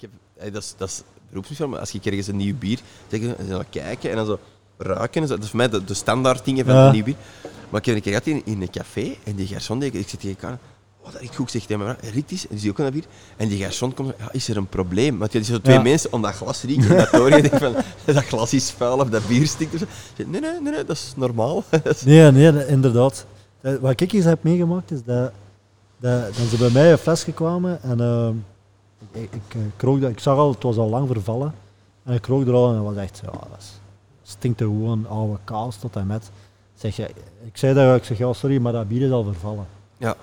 ik 0.00 0.08
heb, 0.36 0.52
dat, 0.52 0.62
is, 0.62 0.74
dat 0.76 0.88
is 0.88 1.02
beroepsmisdaad, 1.28 1.68
maar 1.68 1.80
als 1.80 1.90
je 1.90 2.00
ergens 2.02 2.26
een 2.26 2.36
nieuw 2.36 2.54
bier 2.58 2.78
zeg 3.08 3.20
je, 3.20 3.34
dan 3.48 3.64
kijken 3.70 4.10
en 4.10 4.16
dan 4.16 4.26
zo 4.26 4.38
ruiken. 4.78 5.22
en. 5.22 5.28
Dat 5.28 5.42
is 5.42 5.48
voor 5.48 5.56
mij 5.56 5.68
de, 5.68 5.84
de 5.84 5.94
standaard 5.94 6.44
dingen 6.44 6.64
van 6.64 6.74
een 6.74 6.92
nieuw 6.92 7.04
bier. 7.04 7.16
Maar 7.70 7.80
ik 7.80 7.86
heb 7.86 7.94
een 7.96 8.02
keer 8.02 8.12
gehad 8.12 8.26
in, 8.26 8.42
in 8.44 8.62
een 8.62 8.70
café 8.70 9.14
en 9.24 9.34
die 9.34 9.48
garçon, 9.48 9.78
die, 9.78 9.90
ik 9.90 10.08
zit 10.08 10.20
tegen 10.20 10.28
elkaar. 10.40 10.58
Oh, 11.02 11.12
dat 11.12 11.22
ik 11.22 11.34
goed 11.34 11.50
zeg 11.50 11.62
tegen 11.64 11.82
vrouw, 11.82 12.10
riekt 12.12 12.30
eens, 12.30 12.42
en 12.42 12.48
die 12.50 12.58
zie 12.58 12.70
ook 12.70 12.76
dat 12.76 12.92
bier. 12.92 13.04
En 13.36 13.48
die 13.48 13.64
garçon 13.64 13.94
komt, 13.94 14.12
ja, 14.18 14.32
is 14.32 14.48
er 14.48 14.56
een 14.56 14.66
probleem? 14.68 15.18
Want 15.18 15.30
zijn 15.32 15.44
zo 15.44 15.60
twee 15.60 15.76
Ja. 15.76 15.82
mensen 15.82 16.12
om 16.12 16.22
dat 16.22 16.34
glas 16.34 16.62
rieken 16.62 16.90
en 16.90 16.96
dat 16.96 17.10
door. 17.10 17.34
Je 17.36 17.42
denkt 17.42 17.58
van, 17.58 17.74
dat 18.14 18.24
glas 18.24 18.52
is 18.52 18.70
vuil 18.70 18.98
of 18.98 19.08
dat 19.08 19.28
bier 19.28 19.46
stinkt. 19.46 19.72
Ik 19.74 19.78
zeg, 19.78 19.88
Nee, 20.26 20.40
nee, 20.40 20.50
nee, 20.60 20.72
nee, 20.72 20.84
dat 20.84 20.96
is 20.96 21.12
normaal. 21.16 21.64
Is- 21.84 22.02
Nee, 22.04 22.30
nee, 22.32 22.66
inderdaad. 22.66 23.26
Eh, 23.60 23.74
Wat 23.80 24.00
ik 24.00 24.12
eens 24.12 24.24
heb 24.24 24.42
meegemaakt 24.42 24.90
is 24.90 25.04
dat, 25.04 25.32
dat, 26.00 26.36
dat 26.36 26.46
ze 26.50 26.56
bij 26.58 26.70
mij 26.70 26.92
een 26.92 26.98
flesje 26.98 27.32
kwamen 27.32 27.82
en 27.82 28.00
ehm, 28.00 28.34
ik, 29.12 29.30
ik, 29.34 29.54
eh, 30.02 30.08
ik 30.08 30.20
zag 30.20 30.36
al, 30.38 30.50
het 30.52 30.62
was 30.62 30.76
al 30.76 30.88
lang 30.88 31.06
vervallen. 31.08 31.54
En 32.04 32.14
ik 32.14 32.22
krook 32.22 32.46
er 32.46 32.52
al 32.54 32.68
en 32.68 32.74
dat 32.74 32.84
was 32.84 32.96
echt, 32.96 33.20
ja, 33.24 33.30
dat 33.30 33.58
is- 33.58 33.80
stinkt 34.22 34.60
er 34.60 34.66
gewoon 34.66 35.06
oude 35.08 35.38
kaas 35.44 35.76
tot 35.76 35.96
en 35.96 36.06
met. 36.06 36.30
Zeg, 36.74 36.96
je, 36.96 37.08
ik 37.44 37.56
zei 37.56 37.74
dat, 37.74 37.96
ik 37.96 38.04
zeg, 38.04 38.18
ja, 38.18 38.32
sorry, 38.32 38.58
maar 38.60 38.72
dat 38.72 38.88
bier 38.88 39.02
is 39.06 39.10
al 39.12 39.24
vervallen. 39.24 39.66
Ja. 39.96 40.14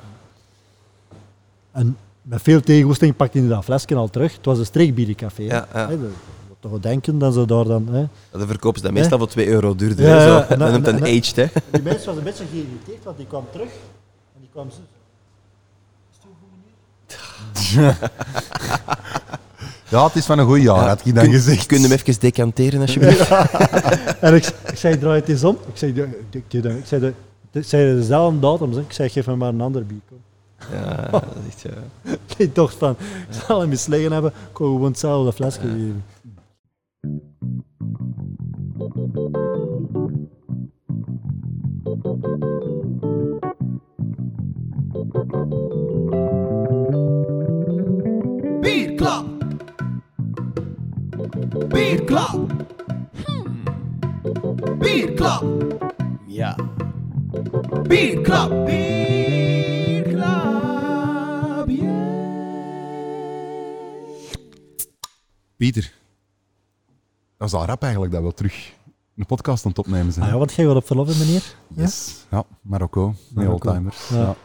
En 1.71 1.97
met 2.21 2.41
veel 2.41 2.61
tegenwoesting 2.61 3.15
pakte 3.15 3.39
hij 3.39 3.47
dat 3.47 3.63
flesje 3.63 3.95
al 3.95 4.09
terug. 4.09 4.35
Het 4.35 4.45
was 4.45 4.57
een 4.57 4.65
streekbierencafé. 4.65 5.43
hè. 5.43 5.55
Ja, 5.55 5.67
ja. 5.73 5.89
Toch 6.59 6.79
denken 6.79 7.17
dat 7.19 7.33
ze 7.33 7.45
daar 7.45 7.63
dan... 7.65 7.87
Hè. 7.87 8.05
Dan 8.31 8.47
verkopen 8.47 8.79
ze 8.79 8.85
dat 8.85 8.93
meestal 8.95 9.17
voor 9.17 9.27
2 9.27 9.47
euro 9.47 9.75
duurder. 9.75 10.05
Ja, 10.07 10.21
zo. 10.21 10.37
en 10.37 10.47
dat 10.47 10.59
dan- 10.59 10.71
noemt 10.71 10.87
een 10.87 11.03
aged, 11.03 11.35
hè. 11.35 11.45
Die 11.71 11.81
mens 11.81 12.05
was 12.05 12.17
een 12.17 12.23
beetje 12.23 12.45
geïrriteerd, 12.45 13.03
want 13.03 13.17
die 13.17 13.25
kwam 13.25 13.45
terug 13.51 13.69
en 14.35 14.39
die 14.39 14.49
kwam. 14.51 14.67
Ja, 19.89 20.05
het 20.05 20.15
is 20.15 20.25
van 20.25 20.39
een 20.39 20.45
goed 20.45 20.61
jaar, 20.61 20.87
had 20.87 21.05
ik 21.05 21.15
dan 21.15 21.23
Kun- 21.23 21.33
gezegd. 21.33 21.65
Kun 21.65 21.77
je 21.81 21.87
hem 21.87 21.97
even 21.97 22.19
decanteren, 22.19 22.81
alsjeblieft? 22.81 23.29
En 24.19 24.35
ik, 24.35 24.45
ik 24.45 24.77
zei, 24.77 24.97
draai 24.97 25.19
het 25.19 25.29
eens 25.29 25.43
om. 25.43 25.57
Ik 25.67 25.77
zei, 25.77 25.91
ik, 25.91 26.07
ik, 26.29 26.43
ik, 26.53 26.63
ik 26.63 26.85
zei, 26.85 27.01
de, 27.01 27.13
ik 27.59 27.63
zei 27.65 27.95
dezelfde 27.95 28.39
datum. 28.39 28.73
zeg. 28.73 28.83
Ik 28.83 28.91
zei, 28.91 29.09
geef 29.09 29.27
me 29.27 29.35
maar 29.35 29.49
een 29.49 29.61
ander 29.61 29.85
bier. 29.85 29.99
Kom. 30.09 30.17
Ja, 30.71 31.07
dat 31.11 31.23
is 31.47 31.63
echt... 31.63 31.75
Ja. 32.03 32.13
Ik 32.37 32.55
dacht 32.55 32.75
van, 32.75 32.91
ik 33.29 33.41
zal 33.47 33.59
hem 33.61 33.71
eens 33.71 33.85
liggen 33.85 34.11
hebben. 34.11 34.31
Ik 34.31 34.53
kon 34.53 34.65
gewoon 34.67 34.91
hetzelfde 34.91 35.33
flesje 35.33 35.59
geven. 35.59 36.03
Bierklap. 51.77 52.39
Bierklap. 54.79 55.43
ja. 56.27 56.55
Bierklap. 57.87 58.65
Bierklap. 58.65 59.05
Pieter, 65.57 65.93
dat 67.37 67.47
is 67.47 67.53
al 67.53 67.65
rap 67.65 67.81
eigenlijk 67.83 68.11
dat 68.13 68.23
we 68.23 68.33
terug 68.33 68.73
een 69.15 69.25
podcast 69.25 69.65
aan 69.65 69.69
het 69.71 69.79
opnemen 69.79 70.13
zijn. 70.13 70.25
Ah 70.25 70.31
ja, 70.31 70.37
wat 70.37 70.53
jij 70.53 70.65
gaat 70.65 70.75
op 70.75 70.85
verlof, 70.85 71.19
meneer? 71.19 71.55
Yes. 71.67 72.25
Ja, 72.31 72.43
Marokko, 72.61 73.07
met 73.07 73.17
Marokko. 73.45 73.67
oldtimers. 73.69 74.09
Ja. 74.09 74.17
Ja. 74.17 74.35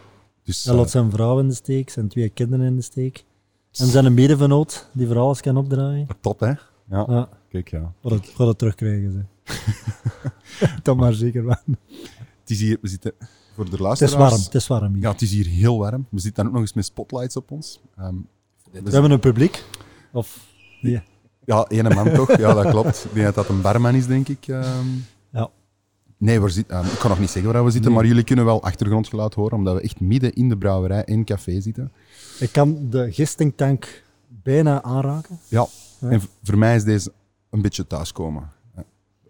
Dus, 0.44 0.64
Hij 0.64 0.72
eh, 0.72 0.78
laat 0.80 0.90
zijn 0.90 1.10
vrouw 1.10 1.38
in 1.38 1.48
de 1.48 1.54
steek, 1.54 1.90
zijn 1.90 2.08
twee 2.08 2.28
kinderen 2.28 2.66
in 2.66 2.76
de 2.76 2.82
steek. 2.82 3.24
En 3.72 3.86
zijn 3.86 4.04
een 4.04 4.14
medevenoot 4.14 4.88
die 4.92 5.06
voor 5.06 5.18
alles 5.18 5.40
kan 5.40 5.56
opdraaien. 5.56 6.06
top, 6.20 6.40
hè? 6.40 6.52
Ja, 6.92 7.04
Ja, 7.08 7.28
kijk, 7.48 7.70
ja. 7.70 7.92
gaat 8.02 8.10
het, 8.12 8.38
het 8.38 8.58
terugkrijgen, 8.58 9.12
ze. 9.12 9.20
Dat 10.82 10.96
maar 10.96 11.12
zeker 11.12 11.44
wel. 11.44 11.56
Het 12.40 12.50
is 12.50 12.60
hier, 12.60 12.78
we 12.80 12.88
zitten 12.88 13.12
voor 13.54 13.64
de 13.64 13.70
Het 13.70 13.80
luisteraars... 13.80 14.14
is 14.14 14.28
warm, 14.30 14.42
het 14.42 14.54
is 14.54 14.66
warm 14.66 14.92
hier. 14.94 15.02
Ja, 15.02 15.10
het 15.10 15.22
is 15.22 15.30
hier 15.32 15.46
heel 15.46 15.78
warm. 15.78 16.06
We 16.10 16.20
zitten 16.20 16.34
dan 16.36 16.46
ook 16.46 16.52
nog 16.52 16.60
eens 16.62 16.72
met 16.72 16.84
spotlights 16.84 17.36
op 17.36 17.50
ons. 17.50 17.80
Ehm, 17.96 18.14
We 18.70 18.90
hebben 18.90 19.10
een 19.10 19.20
publiek. 19.20 19.64
Of, 20.12 20.46
nee. 20.80 21.02
ja, 21.44 21.64
ene 21.68 21.94
man 21.94 22.12
toch? 22.12 22.36
Ja, 22.36 22.54
dat 22.54 22.70
klopt. 22.70 23.04
Ik 23.04 23.12
denk 23.14 23.24
dat 23.26 23.34
dat 23.34 23.48
een 23.48 23.60
barman 23.60 23.94
is, 23.94 24.06
denk 24.06 24.28
ik. 24.28 24.48
ehm. 24.48 24.86
Ja. 25.32 25.50
Nee, 26.16 26.40
we 26.40 26.48
zitten, 26.48 26.76
ehm, 26.76 26.86
ik 26.86 26.98
kan 26.98 27.10
nog 27.10 27.18
niet 27.18 27.30
zeggen 27.30 27.52
waar 27.52 27.64
we 27.64 27.70
zitten, 27.70 27.90
Nee. 27.90 28.00
maar 28.00 28.08
jullie 28.08 28.24
kunnen 28.24 28.44
wel 28.44 28.62
achtergrondgeluid 28.62 29.34
horen, 29.34 29.56
omdat 29.58 29.74
we 29.74 29.80
echt 29.80 30.00
midden 30.00 30.32
in 30.32 30.48
de 30.48 30.56
brouwerij 30.58 31.02
in 31.04 31.24
café 31.24 31.60
zitten. 31.60 31.92
Ik 32.40 32.52
kan 32.52 32.86
de 32.90 33.12
gistingtank 33.12 34.02
bijna 34.28 34.82
aanraken. 34.82 35.38
Ja. 35.48 35.66
En 36.02 36.20
voor 36.42 36.58
mij 36.58 36.76
is 36.76 36.84
deze 36.84 37.12
een 37.50 37.62
beetje 37.62 37.86
thuiskomen. 37.86 38.50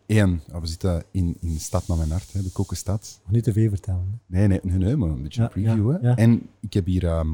Eén, 0.06 0.40
ja, 0.52 0.60
we 0.60 0.66
zitten 0.66 1.04
in, 1.10 1.36
in 1.40 1.52
de 1.52 1.58
stad 1.60 1.86
naar 1.88 1.96
mijn 1.96 2.10
hart, 2.10 2.32
hè, 2.32 2.42
de 2.42 2.50
Kokkenstad. 2.52 3.20
Nog 3.24 3.32
niet 3.32 3.44
te 3.44 3.52
veel 3.52 3.68
vertellen. 3.68 4.20
hè. 4.26 4.38
Nee, 4.38 4.46
nee, 4.48 4.60
nee, 4.62 4.78
nee, 4.78 4.96
maar 4.96 5.08
een 5.08 5.22
beetje 5.22 5.40
Ja, 5.42 5.46
een 5.46 5.52
preview. 5.62 5.90
ja, 5.92 5.98
hè. 6.00 6.08
ja. 6.08 6.16
En 6.16 6.48
ik 6.60 6.72
heb 6.72 6.86
hier, 6.86 7.06
ehm, 7.06 7.28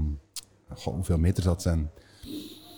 goh, 0.74 0.94
hoeveel 0.94 1.18
meter 1.18 1.42
zal 1.42 1.52
het 1.52 1.62
zijn? 1.62 1.90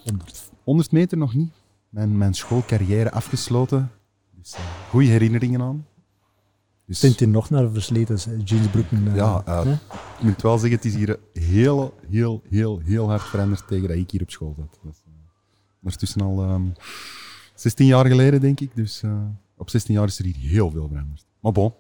100. 0.05 0.51
100 0.65 0.93
meter 0.93 1.19
nog 1.19 1.35
niet. 1.35 1.53
Mijn, 1.89 2.19
mijn 2.19 2.35
schoolcarrière 2.35 3.11
afgesloten. 3.13 3.91
Dus 4.39 4.55
eh, 4.55 4.61
goede 4.91 5.07
herinneringen 5.07 5.61
aan. 5.63 5.87
Dus, 6.87 7.01
hij 7.01 7.27
nog 7.27 7.51
naar 7.51 7.71
versleten 7.71 8.43
jeansbroeken? 8.45 9.09
eh, 9.09 9.17
ja, 9.17 9.43
eh, 9.47 9.65
hè? 9.65 9.73
ik 10.19 10.23
moet 10.23 10.43
wel 10.43 10.59
zeggen, 10.59 10.77
het 10.77 10.85
is 10.85 10.95
hier 10.95 11.19
heel, 11.33 11.95
heel, 12.09 12.43
heel, 12.49 12.79
heel 12.79 13.09
hard 13.09 13.23
veranderd 13.23 13.67
tegen 13.69 13.89
dat 13.89 13.97
ik 13.97 14.11
hier 14.11 14.23
op 14.23 14.31
school 14.31 14.55
zat. 14.59 14.79
Dat 14.83 14.93
is 14.93 15.03
eh, 15.07 15.10
ondertussen 15.83 16.21
al 16.21 16.43
ehm 16.43 16.67
16 17.61 17.87
jaar 17.87 18.07
geleden, 18.07 18.41
denk 18.41 18.61
ik. 18.61 18.75
Dus 18.75 19.03
eh, 19.03 19.23
op 19.57 19.71
16 19.71 19.95
jaar 19.95 20.07
is 20.07 20.19
er 20.19 20.25
hier 20.25 20.51
heel 20.51 20.71
veel 20.71 20.89
veranderd. 20.89 21.27
Maar 21.41 21.53
bon, 21.53 21.73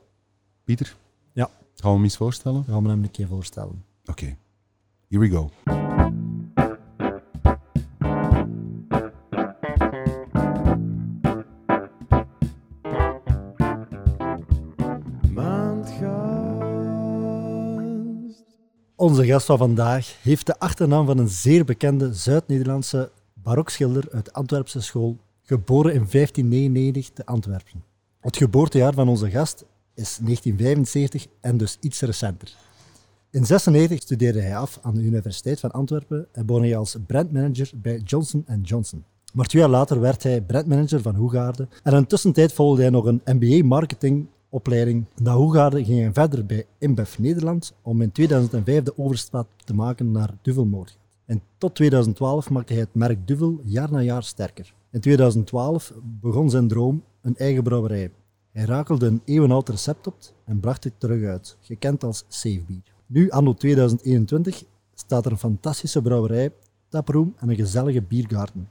Pieter. 0.65 0.97
Ja. 1.33 1.50
Gaan 1.75 1.91
we 1.91 1.97
hem 1.97 2.03
eens 2.03 2.16
voorstellen? 2.16 2.65
We 2.66 2.72
gaan 2.72 2.84
hem 2.84 3.03
een 3.03 3.10
keer 3.10 3.27
voorstellen. 3.27 3.84
Oké, 4.05 4.37
here 5.09 5.21
we 5.21 5.28
go. 5.28 5.50
Onze 18.97 19.27
gast 19.27 19.47
van 19.47 19.59
vandaag 19.59 20.22
heeft 20.22 20.47
de 20.47 20.59
achternaam 20.59 21.06
van 21.06 21.19
een 21.19 21.28
zeer 21.28 21.65
bekende 21.65 22.15
Zuid-Nederlandse 22.15 23.10
barokschilder 23.43 24.09
uit 24.11 24.33
Antwerpse 24.33 24.81
school, 24.81 25.17
geboren 25.43 25.93
in 25.93 26.06
1599 26.11 27.11
te 27.15 27.27
Antwerpen. 27.27 27.83
Het 28.21 28.37
geboortejaar 28.37 28.93
van 28.93 29.09
onze 29.09 29.31
gast 29.31 29.65
is 29.95 30.19
1975 30.23 31.27
en 31.41 31.56
dus 31.56 31.77
iets 31.81 32.01
recenter. 32.01 32.49
In 33.33 33.45
1996 33.47 34.01
studeerde 34.03 34.41
hij 34.41 34.56
af 34.56 34.78
aan 34.83 34.95
de 34.95 35.03
Universiteit 35.03 35.61
van 35.61 35.71
Antwerpen 35.71 36.27
en 36.33 36.47
begon 36.47 36.62
hij 36.62 36.77
als 36.77 36.97
brandmanager 37.06 37.71
bij 37.75 37.99
Johnson 38.05 38.45
Johnson. 38.62 39.05
Maar 39.33 39.47
twee 39.47 39.62
jaar 39.62 39.71
later 39.71 40.01
werd 40.01 40.22
hij 40.22 40.43
brandmanager 40.43 41.03
van 41.03 41.15
Hoegaarden 41.15 41.69
en 41.83 41.93
in 41.93 42.01
de 42.01 42.07
tussentijd 42.07 42.53
volgde 42.53 42.83
hij 42.83 42.91
nog 42.91 43.05
een 43.05 43.21
MBA 43.25 43.67
marketingopleiding. 43.67 45.05
Na 45.17 45.34
Hoegaarden 45.34 45.84
ging 45.84 46.01
hij 46.01 46.12
verder 46.12 46.47
bij 46.47 46.67
InBev 46.78 47.19
Nederland 47.19 47.72
om 47.83 48.03
in 48.03 48.12
2005 48.12 48.83
de 48.83 48.99
overstap 48.99 49.49
te 49.65 49.75
maken 49.75 50.12
naar 50.12 50.31
Duvelmoord. 50.43 50.99
En 51.31 51.43
tot 51.59 51.75
2012 51.75 52.51
maakte 52.51 52.73
hij 52.73 52.83
het 52.83 52.95
merk 52.95 53.27
Duvel 53.27 53.61
jaar 53.65 53.93
na 53.93 54.01
jaar 54.01 54.23
sterker. 54.23 54.75
In 54.91 55.01
2012 55.01 55.93
begon 56.03 56.51
zijn 56.51 56.69
droom 56.69 57.05
een 57.21 57.37
eigen 57.37 57.63
brouwerij. 57.63 58.13
Hij 58.53 58.65
rakelde 58.65 59.07
een 59.07 59.23
eeuwenoud 59.25 59.69
recept 59.69 60.07
op 60.07 60.15
en 60.45 60.61
bracht 60.61 60.85
het 60.85 61.01
terug 61.01 61.29
uit, 61.29 61.57
gekend 61.61 62.05
als 62.05 62.25
Safebier. 62.29 62.83
Nu, 63.07 63.31
anno 63.31 63.55
2021, 63.55 64.65
staat 64.95 65.27
er 65.27 65.33
een 65.33 65.39
fantastische 65.39 66.03
brouwerij, 66.03 66.53
taproom 66.89 67.35
en 67.39 67.49
een 67.49 67.57
gezellige 67.57 68.03
biergarten 68.03 68.69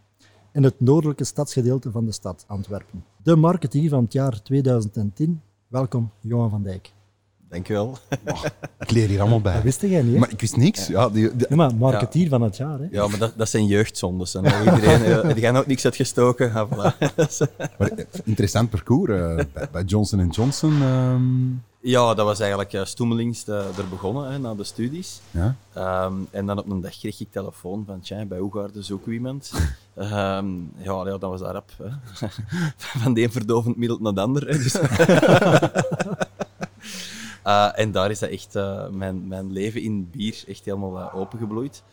in 0.52 0.64
het 0.64 0.80
noordelijke 0.80 1.24
stadsgedeelte 1.24 1.92
van 1.92 2.06
de 2.06 2.12
stad 2.12 2.46
Antwerpen. 2.48 3.04
De 3.24 3.36
marketeer 3.36 3.90
van 3.90 4.04
het 4.04 4.14
jaar 4.14 4.42
2010. 4.42 5.42
Welkom, 5.68 6.12
Johan 6.22 6.50
van 6.50 6.64
Dijk. 6.64 6.94
Dankjewel. 7.50 7.98
Ik 8.80 8.92
leer 8.92 9.08
hier 9.08 9.20
allemaal 9.20 9.42
bij. 9.42 9.54
Dat 9.54 9.64
wist 9.64 9.82
jij 9.82 10.02
niet, 10.02 10.14
hè? 10.14 10.20
Maar 10.20 10.32
ik 10.32 10.40
wist 10.40 10.56
niks. 10.58 10.88
Ja, 10.88 11.10
die, 11.10 11.36
die- 11.36 11.46
Ja, 11.50 11.56
maar 11.56 11.76
marketeer 11.76 12.30
van 12.30 12.42
het 12.42 12.58
jaar, 12.58 12.80
hè? 12.80 12.88
Ja, 12.92 13.08
maar 13.08 13.20
dat, 13.20 13.34
dat 13.38 13.50
zijn 13.50 13.66
jeugdzondes. 13.66 14.36
En 14.36 14.44
iedereen, 14.46 15.04
eh, 15.04 15.34
die 15.34 15.44
gaan 15.44 15.58
ook 15.58 15.68
niks 15.68 15.86
uitgestoken. 15.86 16.54
Ah, 16.54 16.72
voilà. 16.72 16.98
Maar, 17.78 17.90
eh, 17.90 18.06
interessant 18.24 18.70
parcours 18.70 19.12
eh, 19.12 19.36
bij, 19.54 19.68
bij 19.72 19.84
Johnson 19.84 20.28
Johnson. 20.28 20.82
ehm, 20.82 21.22
ja, 21.82 22.14
dat 22.14 22.26
was 22.26 22.40
eigenlijk 22.40 22.74
uh, 22.74 22.86
stoemelings 22.86 23.48
er 23.48 23.88
begonnen, 23.90 24.32
hè, 24.32 24.40
na 24.40 24.56
de 24.56 24.64
studies. 24.64 25.22
ja. 25.32 25.56
Ehm, 25.74 26.14
en 26.32 26.46
dan 26.46 26.58
op 26.60 26.70
een 26.70 26.82
dag 26.82 26.98
kreeg 26.98 27.20
ik 27.20 27.32
telefoon 27.32 27.84
van, 27.86 28.00
tja, 28.00 28.26
bij 28.26 28.40
Oegaarden 28.40 28.84
zoeken 28.84 29.08
we 29.10 29.14
iemand. 29.14 29.52
Ehm, 29.96 30.48
ja, 30.78 30.94
ja, 31.06 31.18
dat 31.18 31.22
was. 31.22 31.40
Hè. 31.40 31.50
Van 33.02 33.14
de 33.14 33.22
een 33.22 33.32
verdovend 33.32 33.78
middel 33.78 33.98
naar 34.02 34.14
de 34.14 34.22
ander. 34.22 34.48
Hè, 34.48 34.58
dus. 34.58 34.76
Eh, 37.50 37.70
en 37.80 37.92
daar 37.92 38.12
is 38.12 38.20
dat 38.20 38.30
echt 38.30 38.56
eh, 38.56 38.90
mijn, 38.90 39.28
mijn 39.28 39.52
leven 39.52 39.82
in 39.82 40.10
bier 40.10 40.44
echt 40.48 40.66
helemaal 40.66 41.00
eh, 41.00 41.16
opengebloeid. 41.16 41.84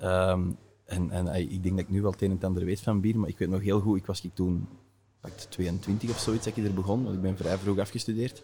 Ehm, 0.00 0.42
En, 0.86 1.10
en 1.10 1.34
ik 1.34 1.62
denk 1.62 1.74
dat 1.76 1.84
ik 1.84 1.90
nu 1.90 2.02
wel 2.02 2.10
het 2.10 2.22
een 2.22 2.28
en 2.28 2.34
het 2.34 2.44
ander 2.44 2.64
weet 2.64 2.80
van 2.80 3.00
bier, 3.00 3.18
maar 3.18 3.28
ik 3.28 3.38
weet 3.38 3.48
nog 3.48 3.60
heel 3.62 3.80
goed, 3.80 3.96
ik 3.98 4.06
was 4.06 4.20
ik 4.24 4.34
toen 4.34 4.68
pakt 5.20 5.46
22 5.50 6.10
of 6.10 6.18
zoiets 6.18 6.44
dat 6.44 6.56
ik 6.56 6.64
er 6.64 6.74
begon, 6.74 7.02
want 7.04 7.14
ik 7.16 7.22
ben 7.22 7.36
vrij 7.36 7.56
vroeg 7.58 7.78
afgestudeerd. 7.78 8.42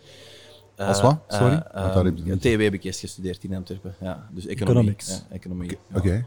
Als 0.76 1.00
wat? 1.00 1.18
Sorry? 1.28 1.62
daar 1.72 2.04
heb 2.04 2.16
je 2.16 2.22
niet- 2.22 2.40
TW 2.40 2.60
heb 2.60 2.72
ik 2.72 2.84
eerst 2.84 3.00
gestudeerd 3.00 3.44
in 3.44 3.54
Antwerpen. 3.54 3.94
Ja, 4.00 4.28
dus 4.30 4.46
economie. 4.46 4.74
Economics. 4.74 5.08
Ja, 5.08 5.34
economie. 5.34 5.78
Oké. 5.94 6.26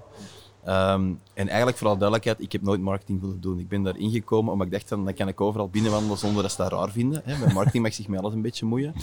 Ja. 0.66 0.94
Ehm, 0.94 1.14
en 1.34 1.48
eigenlijk 1.48 1.78
vooral 1.78 1.98
duidelijkheid, 1.98 2.42
ik 2.42 2.52
heb 2.52 2.62
nooit 2.62 2.82
marketing 2.82 3.22
willen 3.22 3.42
doen. 3.42 3.60
Ik 3.60 3.68
ben 3.68 3.84
daar 3.84 3.98
ingekomen 3.98 4.52
omdat 4.52 4.68
ik 4.68 4.74
dacht, 4.74 4.90
dan, 4.90 5.06
dan 5.06 5.14
kan 5.14 5.28
ik 5.28 5.42
overal 5.42 5.70
binnenwandelen 5.70 6.18
zonder 6.18 6.42
dat 6.42 6.52
ze 6.52 6.58
dat 6.58 6.72
raar 6.72 6.92
vinden. 6.92 7.22
Hè. 7.26 7.40
Bij 7.46 7.54
marketing 7.54 7.84
mag 7.84 7.94
zich 7.94 8.08
met 8.08 8.20
alles 8.20 8.34
een 8.34 8.42
beetje 8.42 8.66
moeien. 8.66 8.94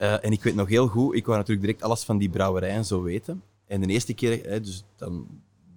Eh, 0.00 0.24
en 0.24 0.32
ik 0.32 0.42
weet 0.42 0.54
nog 0.54 0.68
heel 0.68 0.86
goed, 0.86 1.14
ik 1.14 1.26
wou 1.26 1.38
natuurlijk 1.38 1.66
direct 1.66 1.82
alles 1.82 2.02
van 2.02 2.18
die 2.18 2.28
brouwerij 2.28 2.70
en 2.70 2.84
zo 2.84 3.02
weten. 3.02 3.42
En 3.66 3.80
de 3.80 3.86
eerste 3.86 4.14
keer, 4.14 4.40
hè, 4.42 4.60
dus 4.60 4.84
dan 4.96 5.26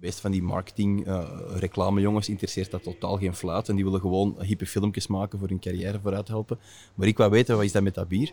meest 0.00 0.20
van 0.20 0.30
die 0.30 0.42
marketing, 0.42 1.06
eh 1.06 1.28
reclamejongens 1.54 2.28
interesseert 2.28 2.70
dat 2.70 2.82
totaal 2.82 3.16
geen 3.16 3.34
fluit. 3.34 3.68
En 3.68 3.74
die 3.74 3.84
willen 3.84 4.00
gewoon 4.00 4.36
hippe 4.42 4.66
filmpjes 4.66 5.06
maken 5.06 5.38
voor 5.38 5.48
hun 5.48 5.58
carrière 5.58 6.00
vooruit 6.00 6.28
helpen. 6.28 6.58
Maar 6.94 7.06
ik 7.06 7.16
wou 7.16 7.30
weten, 7.30 7.56
wat 7.56 7.64
is 7.64 7.72
dat 7.72 7.82
met 7.82 7.94
dat 7.94 8.08
bier? 8.08 8.32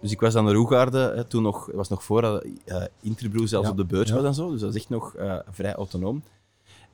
Dus 0.00 0.12
ik 0.12 0.20
was 0.20 0.34
aan 0.34 0.46
de 0.46 0.52
Roegaarde, 0.52 1.12
hè, 1.16 1.24
toen 1.24 1.42
nog, 1.42 1.70
was 1.72 1.88
nog 1.88 2.04
voor 2.04 2.22
dat 2.22 2.44
eh 2.64 2.84
Interbrew 3.00 3.46
zelfs 3.46 3.66
Ja, 3.66 3.72
op 3.72 3.76
de 3.76 3.84
beurs 3.84 4.08
ja. 4.08 4.14
was 4.14 4.24
en 4.24 4.34
zo. 4.34 4.50
Dus 4.50 4.60
dat 4.60 4.74
is 4.74 4.80
echt 4.80 4.88
nog 4.88 5.14
vrij 5.50 5.74
autonoom. 5.74 6.22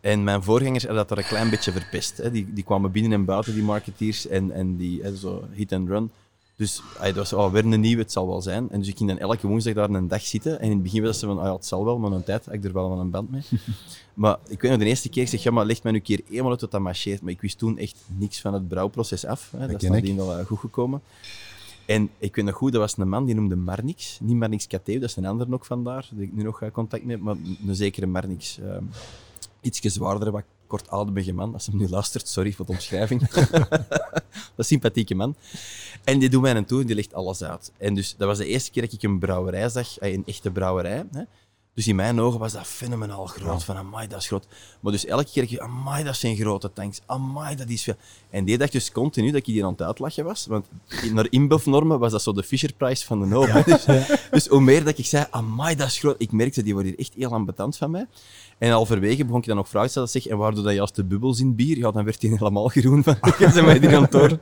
En 0.01 0.25
mijn 0.25 0.43
voorgangers 0.43 0.85
hadden 0.85 1.07
dat 1.07 1.11
er 1.11 1.25
een 1.25 1.31
klein 1.31 1.51
beetje 1.51 1.73
verpest. 1.73 2.17
Hè. 2.17 2.31
Die, 2.31 2.53
die 2.53 2.65
kwamen 2.65 2.91
binnen 2.91 3.13
en 3.13 3.25
buiten, 3.25 3.55
die 3.55 3.63
marketeers, 3.63 4.27
en, 4.27 4.51
en 4.51 4.77
die 4.77 5.03
hè, 5.03 5.17
zo 5.17 5.45
hit 5.51 5.73
and 5.73 5.89
run. 5.89 6.11
Dus 6.63 6.83
ah, 6.99 7.05
het 7.05 7.17
was 7.17 7.33
oh, 7.33 7.53
weer 7.53 7.65
een 7.65 7.81
nieuwe, 7.81 8.03
het 8.03 8.13
zal 8.13 8.27
wel 8.27 8.43
zijn. 8.43 8.71
En 8.71 8.79
dus 8.79 8.89
ik 8.89 8.97
ging 8.97 9.09
dan 9.09 9.19
elke 9.19 9.47
woensdag 9.47 9.75
daar 9.75 9.91
een 9.91 10.09
dag 10.09 10.23
zitten. 10.23 10.61
En 10.61 10.65
in 10.65 10.73
het 10.73 10.83
begin 10.83 11.03
was 11.03 11.19
ze 11.19 11.27
van, 11.27 11.39
ah, 11.39 11.45
ja, 11.45 11.53
het 11.55 11.67
zal 11.67 11.85
wel, 11.85 11.99
maar 11.99 12.13
een 12.13 12.25
tijd 12.25 12.45
had 12.45 12.55
ik 12.55 12.65
er 12.65 12.73
wel 12.73 12.89
van 12.89 12.99
een 12.99 13.11
band 13.11 13.31
mee. 13.31 13.43
maar 14.15 14.39
ik 14.49 14.61
weet 14.61 14.71
nog, 14.71 14.81
de 14.81 14.87
eerste 14.87 15.09
keer, 15.09 15.23
ik 15.23 15.29
zeg, 15.29 15.43
ja, 15.43 15.51
maar 15.51 15.65
leg 15.65 15.83
mij 15.83 15.93
nu 15.93 15.99
een 15.99 16.05
keer 16.05 16.21
eenmaal 16.31 16.51
uit 16.51 16.61
wat 16.61 16.71
dat 16.71 16.81
marcheert. 16.81 17.23
Maar 17.23 17.33
ik 17.33 17.41
wist 17.41 17.59
toen 17.59 17.79
echt 17.79 17.97
niks 18.19 18.41
van 18.41 18.55
het 18.55 18.69
brouwproces 18.69 19.25
af. 19.25 19.53
Hè. 19.57 19.67
Dat 19.67 19.83
is 19.83 19.89
nadien 19.89 20.17
wel 20.17 20.39
eh, 20.39 20.47
goed 20.47 20.59
gekomen. 20.59 21.03
En 21.87 22.11
ik 22.19 22.37
weet 22.37 22.45
nog 22.45 22.55
goed, 22.55 22.73
dat 22.73 22.81
was 22.81 22.97
een 22.97 23.09
man 23.09 23.25
die 23.25 23.35
noemde 23.35 23.57
Marnix. 23.57 24.19
Niet 24.21 24.37
Marnix 24.37 24.67
Cateu, 24.67 24.99
dat 24.99 25.09
is 25.09 25.17
een 25.17 25.27
ander 25.27 25.53
ook 25.53 25.65
vandaar, 25.65 26.09
die 26.13 26.27
ik 26.27 26.33
nu 26.33 26.43
nog 26.43 26.63
eh, 26.63 26.71
contact 26.71 27.05
mee 27.05 27.17
heb, 27.17 27.25
maar 27.25 27.37
een 27.67 27.75
zekere 27.75 28.07
Marnix. 28.07 28.59
ehm 28.59 28.85
ietsje 29.63 29.89
zwaardere, 29.89 30.31
wat 30.31 30.45
kortademige 30.73 31.33
man. 31.33 31.53
Als 31.53 31.67
hij 31.67 31.75
nu 31.75 31.89
luistert, 31.89 32.29
sorry 32.29 32.53
voor 32.53 32.67
de 32.67 32.73
omschrijving. 32.73 33.21
een 34.57 34.65
sympathieke 34.65 35.15
man. 35.15 35.35
En 36.05 36.19
die 36.19 36.29
doet 36.29 36.43
mij 36.43 36.57
een 36.57 36.65
tour 36.65 36.81
en 36.81 36.87
die 36.87 36.97
legt 36.97 37.15
alles 37.15 37.43
uit. 37.43 37.73
En 37.79 37.95
dus 37.95 38.15
dat 38.17 38.29
was 38.29 38.39
de 38.39 38.47
eerste 38.47 38.71
keer 38.71 38.83
dat 38.83 38.93
ik 38.93 39.03
een 39.03 39.19
brouwerij 39.19 39.69
zag, 39.69 39.99
eh, 39.99 40.13
een 40.13 40.23
echte 40.27 40.51
brouwerij. 40.51 41.05
Hè. 41.13 41.23
Dus 41.75 41.87
in 41.89 41.97
mijn 41.97 42.21
ogen 42.21 42.39
was 42.39 42.53
dat 42.53 42.67
fenomenaal 42.67 43.27
groot. 43.27 43.65
Van, 43.65 43.77
amai, 43.77 44.09
dat 44.09 44.21
is 44.21 44.27
groot. 44.27 44.47
Maar 44.81 44.93
dus 44.93 45.05
elke 45.05 45.47
keer, 45.47 45.61
amai, 45.61 46.05
dat 46.05 46.17
zijn 46.17 46.37
grote 46.37 46.73
tanks. 46.73 47.01
Amai, 47.07 47.57
dat 47.57 47.69
is 47.69 47.83
veel. 47.83 47.95
En 48.31 48.45
die 48.45 48.59
dacht 48.59 48.73
dus 48.73 48.93
continu 48.93 49.27
dat 49.27 49.37
ik 49.37 49.45
die 49.45 49.65
aan 49.65 49.71
het 49.71 49.83
uitlachen 49.83 50.25
was. 50.25 50.47
Want 50.47 50.67
naar 51.13 51.27
InBev-normen 51.31 51.99
was 51.99 52.13
dat 52.13 52.23
zo 52.23 52.33
de 52.33 52.43
Fisher-Price 52.43 53.07
van 53.07 53.21
de 53.21 53.27
Nobel. 53.27 53.63
Dus, 53.73 53.85
dus 54.31 54.47
hoe 54.47 54.61
meer 54.61 54.85
dat 54.85 54.99
ik 54.99 55.07
zei, 55.07 55.27
amai, 55.31 55.77
dat 55.77 55.87
is 55.87 55.99
groot. 55.99 56.15
Ik 56.19 56.33
merkte, 56.33 56.63
die 56.63 56.73
worden 56.73 56.91
hier 56.93 57.01
echt 57.01 57.15
heel 57.15 57.33
ambetant 57.33 57.77
van 57.77 57.91
mij. 57.91 58.07
En 58.59 58.71
halverwege 58.71 59.25
begon 59.25 59.41
ik 59.41 59.47
dan 59.47 59.57
nog 59.57 59.69
vragen 59.69 59.87
te 59.87 59.93
stellen. 59.93 60.09
Zeg, 60.09 60.27
en 60.27 60.37
waar 60.37 60.55
doe 60.55 60.65
dat 60.65 60.75
juist 60.75 60.95
de 60.95 61.05
bubbels 61.05 61.41
in 61.41 61.55
bier? 61.55 61.77
Ja, 61.77 61.91
dan 61.91 62.05
werd 62.05 62.23
hij 62.23 62.31
helemaal 62.31 62.69
groen 62.69 63.03
van. 63.03 63.17
Ik 63.39 63.49
ze 63.51 63.63
mij 63.63 63.79
die 63.79 63.97
horen. 63.97 64.41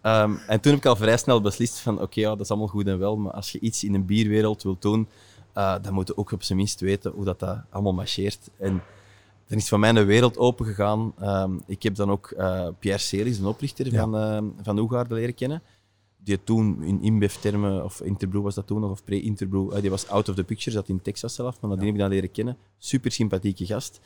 Ehm, 0.00 0.34
en 0.46 0.60
toen 0.60 0.72
heb 0.72 0.80
ik 0.80 0.86
al 0.86 0.96
vrij 0.96 1.16
snel 1.16 1.40
beslist 1.40 1.78
van, 1.78 2.00
oké, 2.00 2.20
ja, 2.20 2.30
dat 2.30 2.40
is 2.40 2.48
allemaal 2.48 2.68
goed 2.68 2.86
en 2.86 2.98
wel, 2.98 3.16
maar 3.16 3.32
als 3.32 3.52
je 3.52 3.60
iets 3.60 3.84
in 3.84 3.94
een 3.94 4.06
bierwereld 4.06 4.62
wilt 4.62 4.82
doen, 4.82 5.08
eh, 5.52 5.74
dan 5.82 5.92
moet 5.92 6.06
je 6.06 6.16
ook 6.16 6.32
op 6.32 6.42
zijn 6.42 6.58
minst 6.58 6.80
weten 6.80 7.10
hoe 7.10 7.24
dat, 7.24 7.38
dat 7.38 7.58
allemaal 7.70 7.92
marcheert. 7.92 8.50
En 8.56 8.82
dan 9.46 9.58
is 9.58 9.68
voor 9.68 9.78
mij 9.78 9.90
een 9.90 10.06
wereld 10.06 10.38
open 10.38 10.66
gegaan. 10.66 11.12
Ehm, 11.18 11.58
ik 11.66 11.82
heb 11.82 11.94
dan 11.94 12.10
ook 12.10 12.30
eh, 12.30 12.68
Pierre 12.78 13.00
Celis, 13.00 13.38
een 13.38 13.46
oprichter 13.46 13.90
van, 13.90 14.16
ehm 14.16 14.44
van 14.62 15.06
leren 15.08 15.34
kennen. 15.34 15.62
Die 16.22 16.44
toen 16.44 16.82
in 16.82 17.02
InBev-termen, 17.02 17.84
of 17.84 18.00
Interbrew 18.00 18.42
was 18.42 18.54
dat 18.54 18.66
toen 18.66 18.80
nog, 18.80 18.90
of 18.90 19.04
pre-Interbrew, 19.04 19.74
eh, 19.74 19.80
die 19.80 19.90
was 19.90 20.08
out 20.08 20.28
of 20.28 20.34
the 20.34 20.44
picture, 20.44 20.70
zat 20.76 20.88
in 20.88 21.02
Texas 21.02 21.34
zelf, 21.34 21.60
maar 21.60 21.70
nadien 21.70 21.86
heb 21.86 21.94
ik 21.94 22.00
dat 22.00 22.10
leren 22.10 22.30
kennen. 22.30 22.56
Super 22.78 23.12
sympathieke 23.12 23.66
gast. 23.66 24.00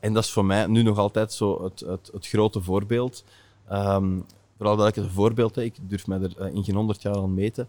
En 0.00 0.12
dat 0.12 0.24
is 0.24 0.30
voor 0.30 0.44
mij 0.44 0.66
nu 0.66 0.82
nog 0.82 0.98
altijd 0.98 1.32
zo 1.32 1.64
het, 1.64 1.80
het, 1.80 2.10
het 2.12 2.26
grote 2.26 2.60
voorbeeld. 2.60 3.24
Ehm, 3.68 4.18
vooral 4.56 4.76
dat 4.76 4.88
ik 4.88 4.94
het 4.94 5.10
voorbeeld 5.10 5.54
heb, 5.54 5.64
ik 5.64 5.76
durf 5.80 6.06
mij 6.06 6.20
er 6.20 6.54
in 6.54 6.64
geen 6.64 6.74
honderd 6.74 7.02
jaar 7.02 7.16
aan 7.16 7.34
meten. 7.34 7.68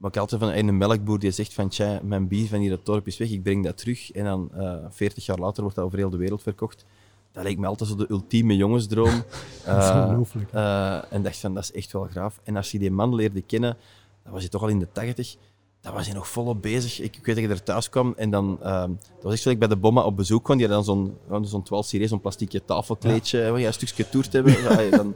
Maar 0.00 0.10
ik 0.10 0.16
altijd 0.16 0.40
van 0.40 0.52
een 0.52 0.76
melkboer 0.76 1.18
die 1.18 1.30
zegt 1.30 1.54
van 1.54 1.68
tja, 1.68 2.00
mijn 2.02 2.28
bier 2.28 2.48
van 2.48 2.58
hier 2.58 2.70
het 2.70 2.86
dorp 2.86 3.06
is 3.06 3.18
weg, 3.18 3.30
ik 3.30 3.42
breng 3.42 3.64
dat 3.64 3.76
terug. 3.76 4.12
En 4.12 4.24
dan 4.24 4.50
eh 4.52 4.84
40 4.88 5.26
jaar 5.26 5.38
later 5.38 5.62
wordt 5.62 5.76
dat 5.76 5.84
over 5.84 5.98
heel 5.98 6.10
de 6.10 6.16
wereld 6.16 6.42
verkocht. 6.42 6.84
Dat 7.32 7.44
leek 7.44 7.58
me 7.58 7.66
altijd 7.66 7.90
zo 7.90 7.96
de 7.96 8.10
ultieme 8.10 8.56
jongensdroom. 8.56 9.22
Dat 9.64 9.82
is 9.82 9.90
Eh, 10.52 10.96
eh, 10.96 11.02
en 11.12 11.22
dacht 11.22 11.38
van, 11.38 11.54
dat 11.54 11.62
is 11.62 11.72
echt 11.72 11.92
wel 11.92 12.06
graaf. 12.10 12.40
En 12.42 12.56
als 12.56 12.70
je 12.70 12.78
die 12.78 12.90
man 12.90 13.14
leerde 13.14 13.42
kennen, 13.42 13.76
dan 14.22 14.32
was 14.32 14.40
hij 14.40 14.50
toch 14.50 14.62
al 14.62 14.68
in 14.68 14.78
de 14.78 14.92
tachtig, 14.92 15.36
dan 15.80 15.92
was 15.92 16.06
hij 16.06 16.14
nog 16.14 16.28
volop 16.28 16.62
bezig. 16.62 17.00
Ik, 17.00 17.16
ik 17.16 17.24
weet 17.24 17.34
dat 17.36 17.44
je 17.44 17.50
er 17.50 17.62
thuis 17.62 17.88
kwam 17.88 18.14
en 18.16 18.30
dan... 18.30 18.58
ehm, 18.62 18.88
dat 18.90 19.22
was 19.22 19.32
echt 19.32 19.42
zo 19.42 19.44
dat 19.44 19.52
ik 19.52 19.58
bij 19.58 19.68
de 19.68 19.76
bomma 19.76 20.02
op 20.02 20.16
bezoek 20.16 20.44
kwam, 20.44 20.56
die 20.56 20.66
had 20.66 20.74
dan 20.74 20.84
zo'n 20.84 21.16
ja, 21.30 21.42
zo'n 21.42 21.62
12 21.62 21.86
serie, 21.86 22.08
zo'n 22.08 22.20
plastiekje 22.20 22.64
tafelkleedje, 22.64 23.38
ja. 23.38 23.50
waar 23.50 23.60
je 23.60 23.66
een 23.66 23.72
stukje 23.72 24.08
toert 24.08 24.32
hebben. 24.32 24.52
Ja, 24.62 24.96
dan, 24.96 25.14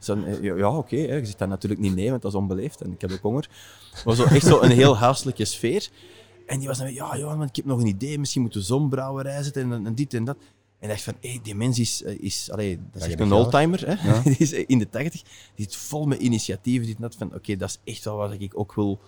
zo, 0.00 0.18
ja, 0.40 0.54
ja, 0.56 0.76
oké, 0.76 0.96
je 0.96 1.26
zit 1.26 1.38
daar 1.38 1.48
natuurlijk 1.48 1.80
niet 1.80 1.94
nee, 1.94 2.10
want 2.10 2.22
dat 2.22 2.32
is 2.32 2.38
onbeleefd 2.38 2.80
en 2.80 2.92
ik 2.92 3.00
heb 3.00 3.10
ook 3.12 3.22
honger. 3.22 3.48
Maar 4.04 4.14
zo, 4.14 4.24
echt 4.24 4.46
zo 4.46 4.60
een 4.60 4.70
heel 4.70 4.96
huiselijke 4.96 5.44
sfeer. 5.44 5.88
En 6.46 6.58
die 6.58 6.68
was 6.68 6.78
dan 6.78 6.94
ja, 6.94 7.16
ja, 7.16 7.34
man, 7.34 7.46
ik 7.46 7.56
heb 7.56 7.64
nog 7.64 7.80
een 7.80 7.86
idee, 7.86 8.18
misschien 8.18 8.42
moeten 8.42 8.60
we 8.60 8.66
zo'n 8.66 8.88
brouwerij 8.88 9.42
zetten 9.42 9.72
en, 9.72 9.86
en 9.86 9.94
dit 9.94 10.14
en 10.14 10.24
dat. 10.24 10.36
En 10.78 10.90
dacht 10.90 11.02
van, 11.02 11.14
hé, 11.20 11.38
die 11.42 11.54
mens 11.54 11.78
is, 11.78 12.02
eh, 12.02 12.18
is 12.20 12.50
allee, 12.50 12.76
dat 12.76 13.02
is 13.02 13.02
Ja, 13.02 13.12
echt 13.12 13.20
een 13.20 13.32
oldtimer. 13.32 13.82
Hè? 13.86 14.22
die 14.30 14.36
is 14.38 14.52
in 14.52 14.78
de 14.78 14.88
80. 14.88 15.22
Die 15.54 15.64
zit 15.64 15.76
vol 15.76 16.06
met 16.06 16.18
initiatieven. 16.18 16.86
Dit 16.86 16.96
en 16.96 17.02
dat. 17.02 17.14
Van, 17.14 17.34
oké, 17.34 17.56
dat 17.56 17.68
is 17.68 17.92
echt 17.92 18.04
wel 18.04 18.16
wat 18.16 18.32
ik 18.38 18.58
ook 18.58 18.74
wil 18.74 19.00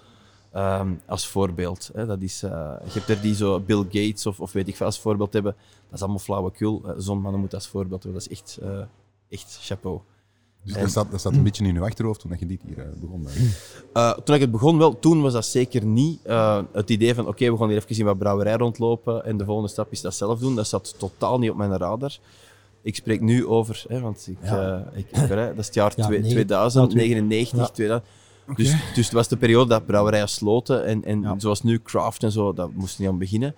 ehm, 0.56 0.88
als 1.06 1.26
voorbeeld. 1.26 1.90
Hè? 1.94 2.06
Dat 2.06 2.20
is, 2.22 2.42
eh, 2.42 2.50
je 2.84 2.90
hebt 2.92 3.08
er 3.08 3.20
die 3.20 3.34
zo 3.34 3.60
Bill 3.60 3.82
Gates 3.90 4.26
of, 4.26 4.40
of 4.40 4.52
weet 4.52 4.68
ik 4.68 4.76
veel 4.76 4.86
als 4.86 4.98
voorbeeld 5.00 5.32
hebben. 5.32 5.54
Dat 5.84 5.92
is 5.94 6.00
allemaal 6.00 6.18
flauwekul. 6.18 6.82
Uh, 6.86 6.92
Zo'n 6.96 7.20
mannen 7.20 7.40
moet 7.40 7.54
als 7.54 7.66
voorbeeld 7.68 8.02
hebben. 8.02 8.22
Dat 8.22 8.30
is 8.30 8.38
echt, 8.38 8.58
eh, 8.62 8.78
echt 9.28 9.58
chapeau. 9.62 10.00
Dus 10.64 10.74
En- 10.74 10.80
dat 10.80 10.90
staat, 10.90 11.10
dat 11.10 11.20
staat 11.20 11.32
een 11.32 11.42
beetje 11.42 11.64
in 11.64 11.74
je 11.74 11.80
achterhoofd 11.80 12.20
toen 12.20 12.36
je 12.38 12.46
dit 12.46 12.60
hier 12.66 12.78
eh, 12.78 12.84
begon. 13.00 13.26
Uh, 13.94 14.12
toen 14.12 14.34
ik 14.34 14.40
het 14.40 14.50
begon, 14.50 14.78
wel, 14.78 14.98
toen 14.98 15.22
was 15.22 15.32
dat 15.32 15.46
zeker 15.46 15.84
niet 15.84 16.20
uh, 16.26 16.62
het 16.72 16.90
idee 16.90 17.14
van 17.14 17.26
oké, 17.26 17.50
we 17.52 17.56
gaan 17.58 17.68
hier 17.68 17.76
even 17.76 17.94
zien 17.94 18.04
wat 18.04 18.18
brouwerij 18.18 18.56
rondlopen 18.56 19.24
en 19.24 19.36
de 19.36 19.44
volgende 19.44 19.70
stap 19.70 19.92
is 19.92 20.00
dat 20.00 20.14
zelf 20.14 20.38
doen. 20.38 20.54
Dat 20.56 20.66
zat 20.68 20.94
totaal 20.98 21.38
niet 21.38 21.50
op 21.50 21.56
mijn 21.56 21.76
radar. 21.76 22.18
Ik 22.82 22.94
spreek 22.96 23.20
nu 23.20 23.46
over, 23.46 23.84
hè, 23.88 24.00
want 24.00 24.26
ik, 24.30 24.38
Ja. 24.42 24.86
uh, 24.92 24.98
ik, 24.98 25.28
dat 25.28 25.58
is 25.58 25.66
het 25.66 25.74
jaar 25.74 25.92
Ja, 25.96 26.04
twee- 26.04 26.18
negen- 26.18 26.34
2000, 26.34 26.84
ja, 26.84 26.90
twee- 26.90 27.02
99, 27.08 27.58
ja. 27.58 27.66
2000. 27.74 28.10
Dus, 28.56 28.70
dus 28.94 29.04
het 29.04 29.12
was 29.12 29.28
de 29.28 29.36
periode 29.36 29.68
dat 29.68 29.86
brouwerijen 29.86 30.28
sloten 30.28 30.84
en, 30.84 31.04
en 31.04 31.20
Ja. 31.20 31.34
zoals 31.38 31.62
nu 31.62 31.82
craft 31.82 32.22
en 32.22 32.32
zo, 32.32 32.52
dat 32.52 32.72
moest 32.72 32.98
niet 32.98 33.08
aan 33.08 33.18
beginnen. 33.18 33.54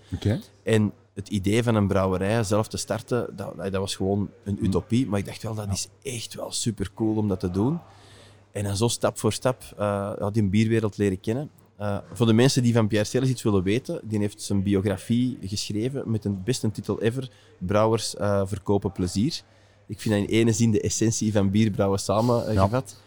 En 0.62 0.92
het 1.14 1.28
idee 1.28 1.62
van 1.62 1.75
een 1.75 1.88
brouwerij 1.88 2.42
zelf 2.45 2.68
te 2.68 2.76
starten, 2.76 3.37
dat, 3.37 3.57
dat 3.57 3.73
was 3.73 3.97
gewoon 3.97 4.30
een 4.45 4.64
utopie. 4.64 5.07
Maar 5.07 5.18
ik 5.18 5.26
dacht 5.26 5.42
wel, 5.42 5.54
dat 5.54 5.73
is 5.73 5.88
echt 6.02 6.35
wel 6.35 6.52
super 6.52 6.90
cool 6.95 7.16
om 7.16 7.28
dat 7.28 7.40
te 7.40 7.50
doen. 7.50 7.78
En 8.52 8.64
dan 8.64 8.76
zo 8.76 8.88
stap 8.88 9.18
voor 9.18 9.33
stap 9.33 9.62
ja, 9.78 10.30
die 10.33 10.42
bierwereld 10.49 10.97
leren 10.97 11.21
kennen. 11.21 11.50
Eh, 11.76 11.99
voor 12.12 12.26
de 12.26 12.33
mensen 12.33 12.62
die 12.62 12.73
van 12.73 12.88
Pierre 12.88 13.07
Celis 13.09 13.28
iets 13.28 13.42
willen 13.42 13.62
weten, 13.62 14.00
die 14.04 14.18
heeft 14.18 14.42
zijn 14.42 14.62
biografie 14.62 15.38
geschreven 15.42 16.11
met 16.11 16.25
een 16.25 16.42
beste 16.45 16.71
titel 16.71 17.00
ever, 17.02 17.30
Brouwers 17.59 18.16
eh, 18.16 18.42
verkopen 18.45 18.92
plezier. 18.92 19.40
Ik 19.87 20.00
vind 20.00 20.14
dat 20.14 20.25
in 20.28 20.38
ene 20.38 20.52
zin 20.52 20.71
de 20.71 20.80
essentie 20.80 21.33
van 21.33 21.50
bierbrouwen 21.50 21.99
samengevat. 21.99 23.00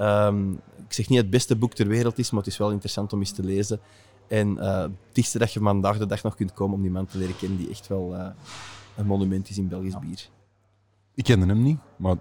Ehm, 0.00 0.52
ik 0.86 0.96
zeg 0.96 1.08
niet 1.08 1.18
het 1.18 1.30
beste 1.30 1.56
boek 1.56 1.74
ter 1.74 1.86
wereld 1.86 2.18
is, 2.18 2.30
maar 2.30 2.40
het 2.42 2.52
is 2.52 2.58
wel 2.58 2.70
interessant 2.70 3.12
om 3.12 3.18
eens 3.18 3.32
te 3.32 3.44
lezen. 3.44 3.80
En 4.28 4.58
eh, 4.58 4.80
het 4.80 4.90
dichtste 5.12 5.38
dat 5.38 5.52
je 5.52 5.60
vandaag 5.60 5.98
de 5.98 6.06
dag 6.06 6.22
nog 6.22 6.34
kunt 6.34 6.52
komen 6.52 6.76
om 6.76 6.82
die 6.82 6.90
man 6.90 7.06
te 7.06 7.18
leren 7.18 7.36
kennen, 7.36 7.58
die 7.58 7.70
echt 7.70 7.88
wel 7.88 8.16
eh, 8.16 8.26
een 8.96 9.06
monument 9.06 9.48
is 9.48 9.58
in 9.58 9.68
Belgisch 9.68 9.98
bier. 9.98 10.28
Ik 11.14 11.24
kende 11.24 11.46
hem 11.46 11.62
niet, 11.62 11.78
maar 11.96 12.16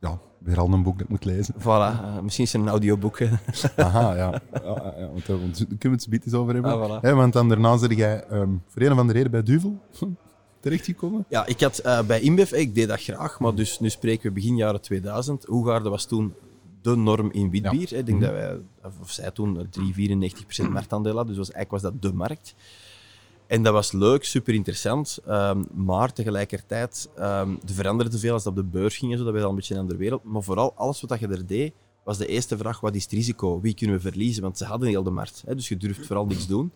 ja, 0.00 0.18
weer 0.38 0.58
al 0.58 0.72
een 0.72 0.82
boek 0.82 0.92
dat 0.92 1.02
ik 1.02 1.08
moet 1.08 1.24
lezen. 1.24 1.54
Voilà, 1.58 1.64
eh, 1.64 2.20
misschien 2.20 2.44
is 2.44 2.54
er 2.54 2.60
een 2.60 2.68
audioboek. 2.68 3.20
Aha, 3.76 4.14
ja. 4.14 4.42
ja, 4.52 4.94
ja, 4.96 5.08
want 5.10 5.24
kunnen 5.24 5.78
we 5.78 5.88
het 5.88 6.02
zo 6.02 6.10
eens 6.10 6.34
over 6.34 6.54
hebben. 6.54 6.72
Ah, 6.72 6.98
voilà. 6.98 7.16
Want 7.16 7.32
dan 7.32 7.48
daarna 7.48 7.76
zeg 7.76 7.94
jij 7.94 8.24
ehm, 8.24 8.50
voor 8.66 8.82
een 8.82 8.92
of 8.92 8.98
andere 8.98 9.18
reden 9.18 9.30
bij 9.30 9.42
Duvel 9.42 9.80
terechtgekomen. 10.60 11.24
Ja, 11.28 11.46
ik 11.46 11.60
had 11.60 11.82
bij 12.06 12.20
InBev, 12.20 12.52
ik 12.52 12.74
deed 12.74 12.88
dat 12.88 13.02
graag, 13.02 13.40
maar 13.40 13.54
dus 13.54 13.80
nu 13.80 13.90
spreken 13.90 14.28
we 14.28 14.32
begin 14.32 14.56
jaren 14.56 14.80
2000. 14.80 15.44
Hoegaarde 15.44 15.88
was 15.88 16.06
toen 16.06 16.34
de 16.82 16.96
norm 16.96 17.30
in 17.30 17.50
witbier. 17.50 17.90
hè. 17.90 17.96
Ik 17.96 18.06
denk 18.06 18.20
dat 18.20 18.30
wij, 18.30 18.58
of 19.00 19.10
zij 19.10 19.30
toen, 19.30 19.66
3,94% 19.66 20.70
marktaandeel 20.70 21.16
hadden, 21.16 21.36
dus 21.36 21.46
was, 21.46 21.50
eigenlijk 21.52 21.70
was 21.70 21.92
dat 21.92 22.02
de 22.02 22.12
markt. 22.12 22.54
En 23.46 23.62
dat 23.62 23.72
was 23.72 23.92
leuk, 23.92 24.24
super 24.24 24.54
interessant, 24.54 25.18
ehm, 25.26 25.62
maar 25.74 26.12
tegelijkertijd, 26.12 27.10
um, 27.18 27.58
er 27.66 27.74
veranderde 27.74 28.18
veel 28.18 28.32
als 28.32 28.42
dat 28.42 28.52
op 28.52 28.58
de 28.58 28.78
beurs 28.78 28.96
ging 28.96 29.12
en 29.12 29.18
zo, 29.18 29.24
dat 29.24 29.32
werd 29.32 29.44
al 29.44 29.50
een 29.50 29.56
beetje 29.56 29.74
een 29.74 29.80
andere 29.80 29.98
wereld. 29.98 30.24
Maar 30.24 30.42
vooral, 30.42 30.74
alles 30.74 31.00
wat 31.00 31.20
je 31.20 31.28
er 31.28 31.46
deed, 31.46 31.72
was 32.04 32.18
de 32.18 32.26
eerste 32.26 32.56
vraag, 32.56 32.80
wat 32.80 32.94
is 32.94 33.02
het 33.02 33.12
risico? 33.12 33.60
Wie 33.60 33.74
kunnen 33.74 33.96
we 33.96 34.02
verliezen? 34.02 34.42
Want 34.42 34.58
ze 34.58 34.64
hadden 34.64 34.88
heel 34.88 35.02
de 35.02 35.10
markt, 35.10 35.42
hè, 35.46 35.54
dus 35.54 35.68
je 35.68 35.76
durft 35.76 36.06
vooral 36.06 36.26
niks 36.26 36.46
doen. 36.46 36.72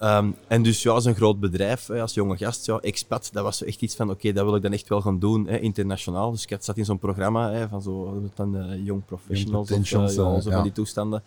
Ehm, 0.00 0.30
en 0.48 0.62
dus 0.62 0.82
ja, 0.82 0.90
als 0.90 1.04
een 1.04 1.14
groot 1.14 1.40
bedrijf, 1.40 1.86
hè, 1.86 2.00
als 2.00 2.14
jonge 2.14 2.36
gast, 2.36 2.66
ja, 2.66 2.78
expat, 2.78 3.28
dat 3.32 3.44
was 3.44 3.56
zo 3.58 3.64
echt 3.64 3.80
iets 3.82 3.94
van, 3.96 4.10
oké, 4.10 4.32
dat 4.32 4.44
wil 4.44 4.56
ik 4.56 4.62
dan 4.62 4.72
echt 4.72 4.88
wel 4.88 5.00
gaan 5.00 5.18
doen, 5.18 5.46
hè, 5.46 5.58
internationaal. 5.58 6.30
Dus 6.30 6.42
ik 6.42 6.50
had- 6.50 6.64
zat 6.64 6.76
in 6.76 6.84
zo'n 6.84 6.98
programma 6.98 7.50
hè, 7.52 7.68
van 7.68 7.82
zo, 7.82 8.22
dan 8.34 8.56
eh, 8.56 8.84
Young 8.84 9.04
Professionals, 9.04 9.70
of, 9.70 9.76
eh, 9.78 9.84
ja, 9.90 10.04
eh, 10.36 10.40
zo 10.42 10.48
ja. 10.48 10.54
van 10.54 10.62
die 10.62 10.72
toestanden. 10.72 11.22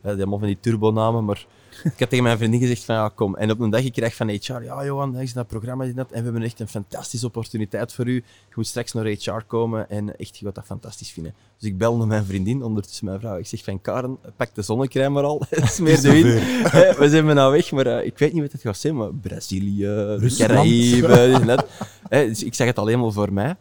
Eh, 0.00 0.10
die 0.10 0.20
allemaal 0.20 0.38
van 0.38 0.48
die 0.48 0.60
turbonamen, 0.60 1.24
maar 1.24 1.46
ik 1.84 1.98
had 1.98 2.08
tegen 2.08 2.22
mijn 2.22 2.38
vriendin 2.38 2.60
gezegd 2.60 2.84
van, 2.84 2.94
ja, 2.94 3.10
kom. 3.14 3.36
En 3.36 3.50
op 3.50 3.60
een 3.60 3.70
dag 3.70 3.84
ik 3.84 3.92
krijg 3.92 4.14
van 4.14 4.28
HR, 4.28 4.62
ja 4.62 4.84
Johan, 4.84 5.12
dat 5.12 5.22
is 5.22 5.32
dat 5.32 5.46
programma 5.46 5.84
dit, 5.84 5.96
dat, 5.96 6.10
en 6.10 6.18
we 6.18 6.24
hebben 6.24 6.42
echt 6.42 6.60
een 6.60 6.68
fantastische 6.68 7.26
opportuniteit 7.26 7.92
voor 7.92 8.06
u. 8.06 8.14
Je 8.14 8.54
moet 8.54 8.66
straks 8.66 8.92
naar 8.92 9.04
HR 9.04 9.42
komen 9.46 9.90
en 9.90 10.16
echt, 10.16 10.38
je 10.38 10.44
gaat 10.44 10.54
dat 10.54 10.64
fantastisch 10.64 11.10
vinden. 11.10 11.34
Dus 11.58 11.68
ik 11.68 11.78
bel 11.78 11.96
naar 11.96 12.06
mijn 12.06 12.24
vriendin, 12.24 12.62
ondertussen 12.62 13.04
mijn 13.04 13.20
vrouw. 13.20 13.38
Ik 13.38 13.46
zeg 13.46 13.64
van, 13.64 13.80
Karen, 13.80 14.18
pak 14.36 14.54
de 14.54 14.62
zonnecrème 14.62 15.08
maar 15.08 15.24
al. 15.24 15.42
Smeer 15.50 16.00
de 16.00 16.10
wind. 16.12 16.96
We 16.98 17.08
zijn 17.08 17.26
nou 17.26 17.52
weg, 17.52 17.70
maar 17.70 17.86
eh, 17.86 18.06
ik 18.06 18.18
weet 18.18 18.32
niet 18.32 18.42
wat 18.42 18.52
het 18.52 18.60
gaat 18.60 18.76
zijn, 18.76 18.96
maar 18.96 19.14
Brazilië. 19.14 20.18
Caraïben. 20.36 21.64
Eh, 22.08 22.26
dus 22.26 22.42
ik 22.42 22.54
zag 22.54 22.66
het 22.66 22.78
alleen 22.78 23.00
maar 23.00 23.12
voor 23.12 23.32
mij. 23.32 23.56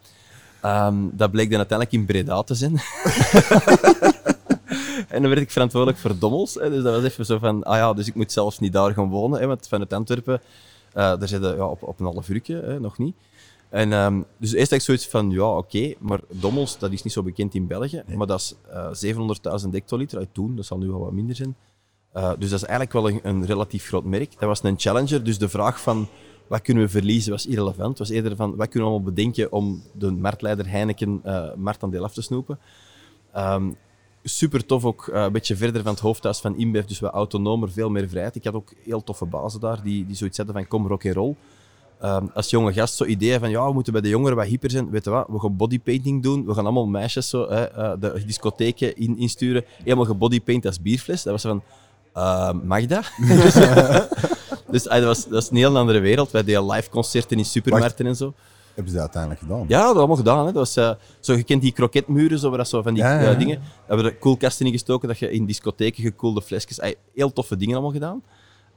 Ehm, 0.61 0.95
dat 1.11 1.31
bleek 1.31 1.49
dan 1.49 1.57
uiteindelijk 1.57 1.97
in 1.97 2.05
Breda 2.05 2.43
te 2.43 2.55
zijn. 2.55 2.73
en 5.09 5.21
dan 5.21 5.29
werd 5.29 5.41
ik 5.41 5.51
verantwoordelijk 5.51 5.99
voor 5.99 6.17
dommels. 6.19 6.53
Hè, 6.53 6.69
dus 6.69 6.83
dat 6.83 6.95
was 6.95 7.03
even 7.03 7.25
zo 7.25 7.37
van, 7.37 7.63
ah 7.63 7.75
ja, 7.75 7.93
dus 7.93 8.07
ik 8.07 8.15
moet 8.15 8.31
zelfs 8.31 8.59
niet 8.59 8.73
daar 8.73 8.93
gaan 8.93 9.09
wonen. 9.09 9.39
Hè, 9.39 9.47
want 9.47 9.67
vanuit 9.67 9.93
Antwerpen, 9.93 10.41
eh 10.93 10.93
daar 10.93 11.27
zitten 11.27 11.55
ja, 11.55 11.65
op, 11.65 11.83
op 11.83 11.99
een 11.99 12.05
half 12.05 12.29
uurtje, 12.29 12.61
hè, 12.61 12.79
nog 12.79 12.97
niet. 12.97 13.15
En, 13.69 13.93
ehm, 13.93 14.21
dus 14.37 14.53
eerst 14.53 14.69
had 14.69 14.79
ik 14.79 14.85
zoiets 14.85 15.07
van, 15.07 15.29
ja, 15.29 15.57
oké, 15.57 15.93
maar 15.99 16.19
dommels, 16.29 16.77
dat 16.77 16.91
is 16.91 17.03
niet 17.03 17.13
zo 17.13 17.23
bekend 17.23 17.55
in 17.55 17.67
België. 17.67 18.03
Maar 18.15 18.27
dat 18.27 18.39
is 18.39 18.55
eh 18.71 19.15
700.000 19.63 19.69
hectoliter 19.71 20.17
uit 20.17 20.29
toen, 20.31 20.55
dat 20.55 20.65
zal 20.65 20.77
nu 20.77 20.91
al 20.91 20.99
wat 20.99 21.11
minder 21.11 21.35
zijn. 21.35 21.55
Eh, 22.11 22.31
dus 22.39 22.49
dat 22.49 22.61
is 22.61 22.67
eigenlijk 22.67 22.93
wel 22.93 23.09
een, 23.09 23.19
een 23.23 23.45
relatief 23.45 23.87
groot 23.87 24.03
merk. 24.03 24.31
Dat 24.31 24.47
was 24.47 24.63
een 24.63 24.79
challenger, 24.79 25.23
dus 25.23 25.37
de 25.37 25.49
vraag 25.49 25.81
van 25.81 26.07
wat 26.47 26.61
kunnen 26.61 26.83
we 26.83 26.89
verliezen 26.89 27.31
was 27.31 27.45
irrelevant. 27.45 27.89
Het 27.89 28.07
was 28.07 28.09
eerder 28.09 28.35
van 28.35 28.55
wat 28.55 28.67
kunnen 28.69 28.89
we 28.89 28.95
allemaal 28.95 29.13
bedenken 29.13 29.51
om 29.51 29.83
de 29.93 30.11
marktleider 30.11 30.69
Heineken 30.69 31.19
eh 31.23 31.53
marktaandeel 31.55 32.03
af 32.03 32.13
te 32.13 32.21
snoepen. 32.21 32.59
Ehm, 33.33 33.71
super 34.23 34.65
tof 34.65 34.85
ook, 34.85 35.07
eh, 35.07 35.23
een 35.23 35.31
beetje 35.31 35.55
verder 35.55 35.81
van 35.81 35.91
het 35.91 36.01
hoofdhuis 36.01 36.39
van 36.39 36.57
InBev, 36.57 36.85
dus 36.85 36.99
wat 36.99 37.13
autonomer, 37.13 37.71
veel 37.71 37.89
meer 37.89 38.09
vrijheid. 38.09 38.35
Ik 38.35 38.43
had 38.43 38.53
ook 38.53 38.73
heel 38.83 39.03
toffe 39.03 39.25
bazen 39.25 39.59
daar 39.59 39.83
die, 39.83 40.05
die 40.05 40.15
zoiets 40.15 40.37
hadden 40.37 40.55
van 40.55 40.67
kom 40.67 40.87
rock 40.87 41.05
and 41.05 41.15
roll. 41.15 41.35
Ehm, 41.99 42.25
als 42.33 42.49
jonge 42.49 42.73
gast 42.73 42.95
zo 42.95 43.05
ideeën 43.05 43.39
van 43.39 43.49
ja, 43.49 43.67
we 43.67 43.73
moeten 43.73 43.93
bij 43.93 44.01
de 44.01 44.09
jongeren 44.09 44.37
wat 44.37 44.45
hyper 44.45 44.71
zijn. 44.71 44.89
Weet 44.89 45.03
je 45.03 45.09
wat, 45.09 45.27
we 45.27 45.39
gaan 45.39 45.55
bodypainting 45.55 46.23
doen. 46.23 46.45
We 46.45 46.53
gaan 46.53 46.63
allemaal 46.63 46.87
meisjes 46.87 47.29
zo, 47.29 47.49
hè, 47.49 47.63
eh, 47.63 47.91
de 47.99 48.23
discotheken 48.25 48.95
in, 48.95 49.17
insturen. 49.17 49.63
Helemaal 49.83 50.05
gebodypaint 50.05 50.65
als 50.65 50.81
bierfles. 50.81 51.23
Dat 51.23 51.33
was 51.33 51.41
van, 51.41 51.63
eh, 52.13 52.51
mag 52.63 52.85
dat? 52.85 53.11
dus 53.17 53.53
dus, 54.71 54.87
ah, 54.87 54.97
dat, 54.97 55.03
was, 55.03 55.27
dat 55.27 55.43
is 55.43 55.49
een 55.49 55.55
heel 55.55 55.77
andere 55.77 55.99
wereld. 55.99 56.31
Wij 56.31 56.43
deden 56.43 56.71
live 56.71 56.89
concerten 56.89 57.37
in 57.37 57.45
supermarkten 57.45 58.05
en 58.05 58.15
zo. 58.15 58.33
Hebben 58.79 58.97
ze 58.97 58.99
dat 59.05 59.15
uiteindelijk 59.15 59.41
gedaan? 59.41 59.65
Ja, 59.67 59.67
dat 59.67 59.77
hebben 59.77 59.93
we 59.93 59.99
allemaal 59.99 60.15
gedaan. 60.15 60.37
Hè. 60.37 60.51
Dat 60.51 60.53
was, 60.53 60.75
eh, 60.75 60.91
zo, 61.19 61.33
je 61.33 61.43
kent 61.43 61.61
die 61.61 61.71
kroketmuren, 61.71 62.39
zo, 62.39 62.57
dat 62.57 62.67
zo 62.67 62.81
van 62.81 62.93
die 62.93 63.03
Ja, 63.03 63.21
ja, 63.21 63.31
eh, 63.31 63.37
dingen. 63.39 63.55
Daar 63.59 63.71
hebben 63.87 64.05
we 64.05 64.17
koelkasten 64.17 64.65
in 64.65 64.71
gestoken, 64.71 65.07
dat 65.07 65.17
je 65.17 65.31
in 65.31 65.45
discotheken 65.45 66.03
gekoelde 66.03 66.41
flesjes... 66.41 66.79
heel 67.13 67.33
toffe 67.33 67.57
dingen 67.57 67.73
allemaal 67.73 67.91
gedaan. 67.93 68.23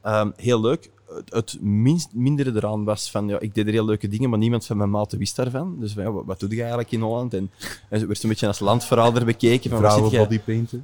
Ehm, 0.02 0.30
heel 0.36 0.60
leuk. 0.60 0.90
Het, 1.14 1.32
het 1.34 1.58
minst, 1.60 2.08
mindere 2.14 2.52
eraan 2.54 2.84
was 2.84 3.10
van, 3.10 3.28
ja, 3.28 3.40
ik 3.40 3.54
deed 3.54 3.66
er 3.66 3.72
heel 3.72 3.84
leuke 3.84 4.08
dingen, 4.08 4.30
maar 4.30 4.38
niemand 4.38 4.66
van 4.66 4.76
mijn 4.76 4.90
maten 4.90 5.18
wist 5.18 5.36
daarvan. 5.36 5.76
Dus 5.80 5.92
van, 5.92 6.02
ja, 6.02 6.10
wat, 6.12 6.24
wat 6.26 6.40
doe 6.40 6.50
je 6.54 6.60
eigenlijk 6.60 6.90
in 6.92 7.00
Holland? 7.00 7.34
En, 7.34 7.50
en 7.88 8.06
werd 8.06 8.18
zo'n 8.18 8.28
beetje 8.30 8.46
als 8.46 8.58
landverrader 8.58 9.24
bekeken. 9.24 9.70
Van, 9.70 9.80
wat 9.80 9.90
zit 9.92 10.10
jij- 10.10 10.20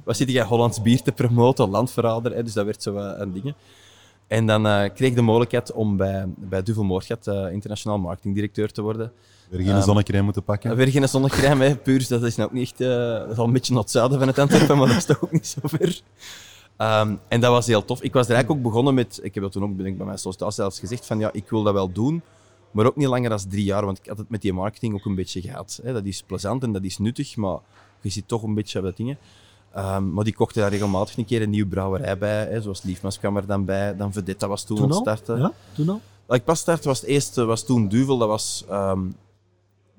wat 0.03 0.17
zit 0.17 0.31
jij 0.31 0.43
Hollands 0.43 0.81
bier 0.81 1.01
te 1.01 1.11
promoten, 1.11 1.69
landverrader, 1.69 2.35
hè? 2.35 2.43
dus 2.43 2.53
dat 2.53 2.65
werd 2.65 2.83
zo 2.83 2.93
wat 2.93 3.19
een 3.19 3.33
dingen. 3.33 3.55
En 4.29 4.45
dan 4.45 4.67
eh, 4.67 4.89
kreeg 4.93 5.09
ik 5.09 5.15
de 5.15 5.21
mogelijkheid 5.21 5.71
om 5.71 5.97
bij, 5.97 6.25
bij 6.37 6.63
Duvel 6.63 6.83
Moorgat 6.83 7.27
eh, 7.27 7.51
internationaal 7.51 7.99
marketingdirecteur 7.99 8.71
te 8.71 8.81
worden. 8.81 9.11
Weer 9.49 9.61
geen 9.61 9.75
Ehm, 9.75 9.81
zonnecrème 9.81 10.23
moeten 10.23 10.43
pakken. 10.43 10.75
Weer 10.75 10.87
geen 10.87 11.09
zonnecrème, 11.09 11.65
hè. 11.65 11.75
puur, 11.75 12.07
dat 12.07 12.23
is 12.23 12.35
nou 12.35 12.49
ook 12.49 12.55
niet 12.55 12.71
echt, 12.71 12.81
eh, 12.81 12.87
dat 12.87 13.29
is 13.31 13.37
al 13.37 13.45
een 13.45 13.53
beetje 13.53 13.73
naar 13.73 13.81
het 13.81 13.91
zuiden 13.91 14.19
van 14.19 14.27
het 14.27 14.39
Antwerpen, 14.39 14.77
maar 14.77 14.87
dat 14.87 14.97
is 14.97 15.05
toch 15.05 15.23
ook 15.23 15.31
niet 15.31 15.47
zo 15.47 15.59
ver. 15.63 16.01
Ehm, 16.77 17.15
en 17.27 17.39
dat 17.41 17.51
was 17.51 17.67
heel 17.67 17.85
tof. 17.85 18.01
Ik 18.01 18.13
was 18.13 18.27
er 18.27 18.33
eigenlijk 18.33 18.59
ook 18.59 18.71
begonnen 18.71 18.93
met, 18.93 19.19
ik 19.23 19.33
heb 19.33 19.43
dat 19.43 19.51
toen 19.51 19.63
ook 19.63 19.75
ben 19.75 19.85
ik 19.85 19.97
bij 19.97 20.05
mijn 20.05 20.17
sollicitatie 20.17 20.55
zelfs 20.55 20.79
gezegd, 20.79 21.05
van 21.05 21.19
ja, 21.19 21.29
ik 21.33 21.49
wil 21.49 21.63
dat 21.63 21.73
wel 21.73 21.91
doen, 21.91 22.21
maar 22.71 22.85
ook 22.85 22.95
niet 22.95 23.07
langer 23.07 23.29
dan 23.29 23.39
drie 23.49 23.63
jaar, 23.63 23.85
want 23.85 23.97
ik 23.97 24.05
had 24.05 24.17
het 24.17 24.29
met 24.29 24.41
die 24.41 24.53
marketing 24.53 24.93
ook 24.93 25.05
een 25.05 25.15
beetje 25.15 25.41
gehad. 25.41 25.79
Hè. 25.83 25.93
Dat 25.93 26.05
is 26.05 26.23
plezant 26.23 26.63
en 26.63 26.71
dat 26.71 26.83
is 26.83 26.97
nuttig, 26.97 27.35
maar 27.35 27.57
je 28.01 28.09
zit 28.09 28.27
toch 28.27 28.43
een 28.43 28.53
beetje 28.53 28.79
op 28.79 28.85
dat 28.85 28.97
dingen. 28.97 29.17
Ehm, 29.73 30.13
maar 30.13 30.23
die 30.23 30.33
kochten 30.33 30.61
daar 30.61 30.71
regelmatig 30.71 31.17
een 31.17 31.25
keer 31.25 31.41
een 31.41 31.49
nieuwe 31.49 31.69
brouwerij 31.69 32.17
bij, 32.17 32.45
hè, 32.45 32.61
zoals 32.61 32.83
Liefmans 32.83 33.19
kwam 33.19 33.37
er 33.37 33.45
dan 33.45 33.65
bij, 33.65 33.95
dan 33.95 34.13
Vedetta 34.13 34.47
was 34.47 34.63
toen, 34.63 34.77
Toen 34.77 34.93
starten. 34.93 35.37
Ja, 35.39 35.51
toen 35.73 35.89
al? 35.89 36.01
Ik 36.35 36.43
pas 36.43 36.59
startte 36.59 36.87
was 36.87 36.99
het 37.01 37.09
eerste, 37.09 37.45
was 37.45 37.63
toen 37.65 37.87
Duvel, 37.87 38.17
dat 38.17 38.27
was, 38.27 38.65
ehm, 38.69 38.99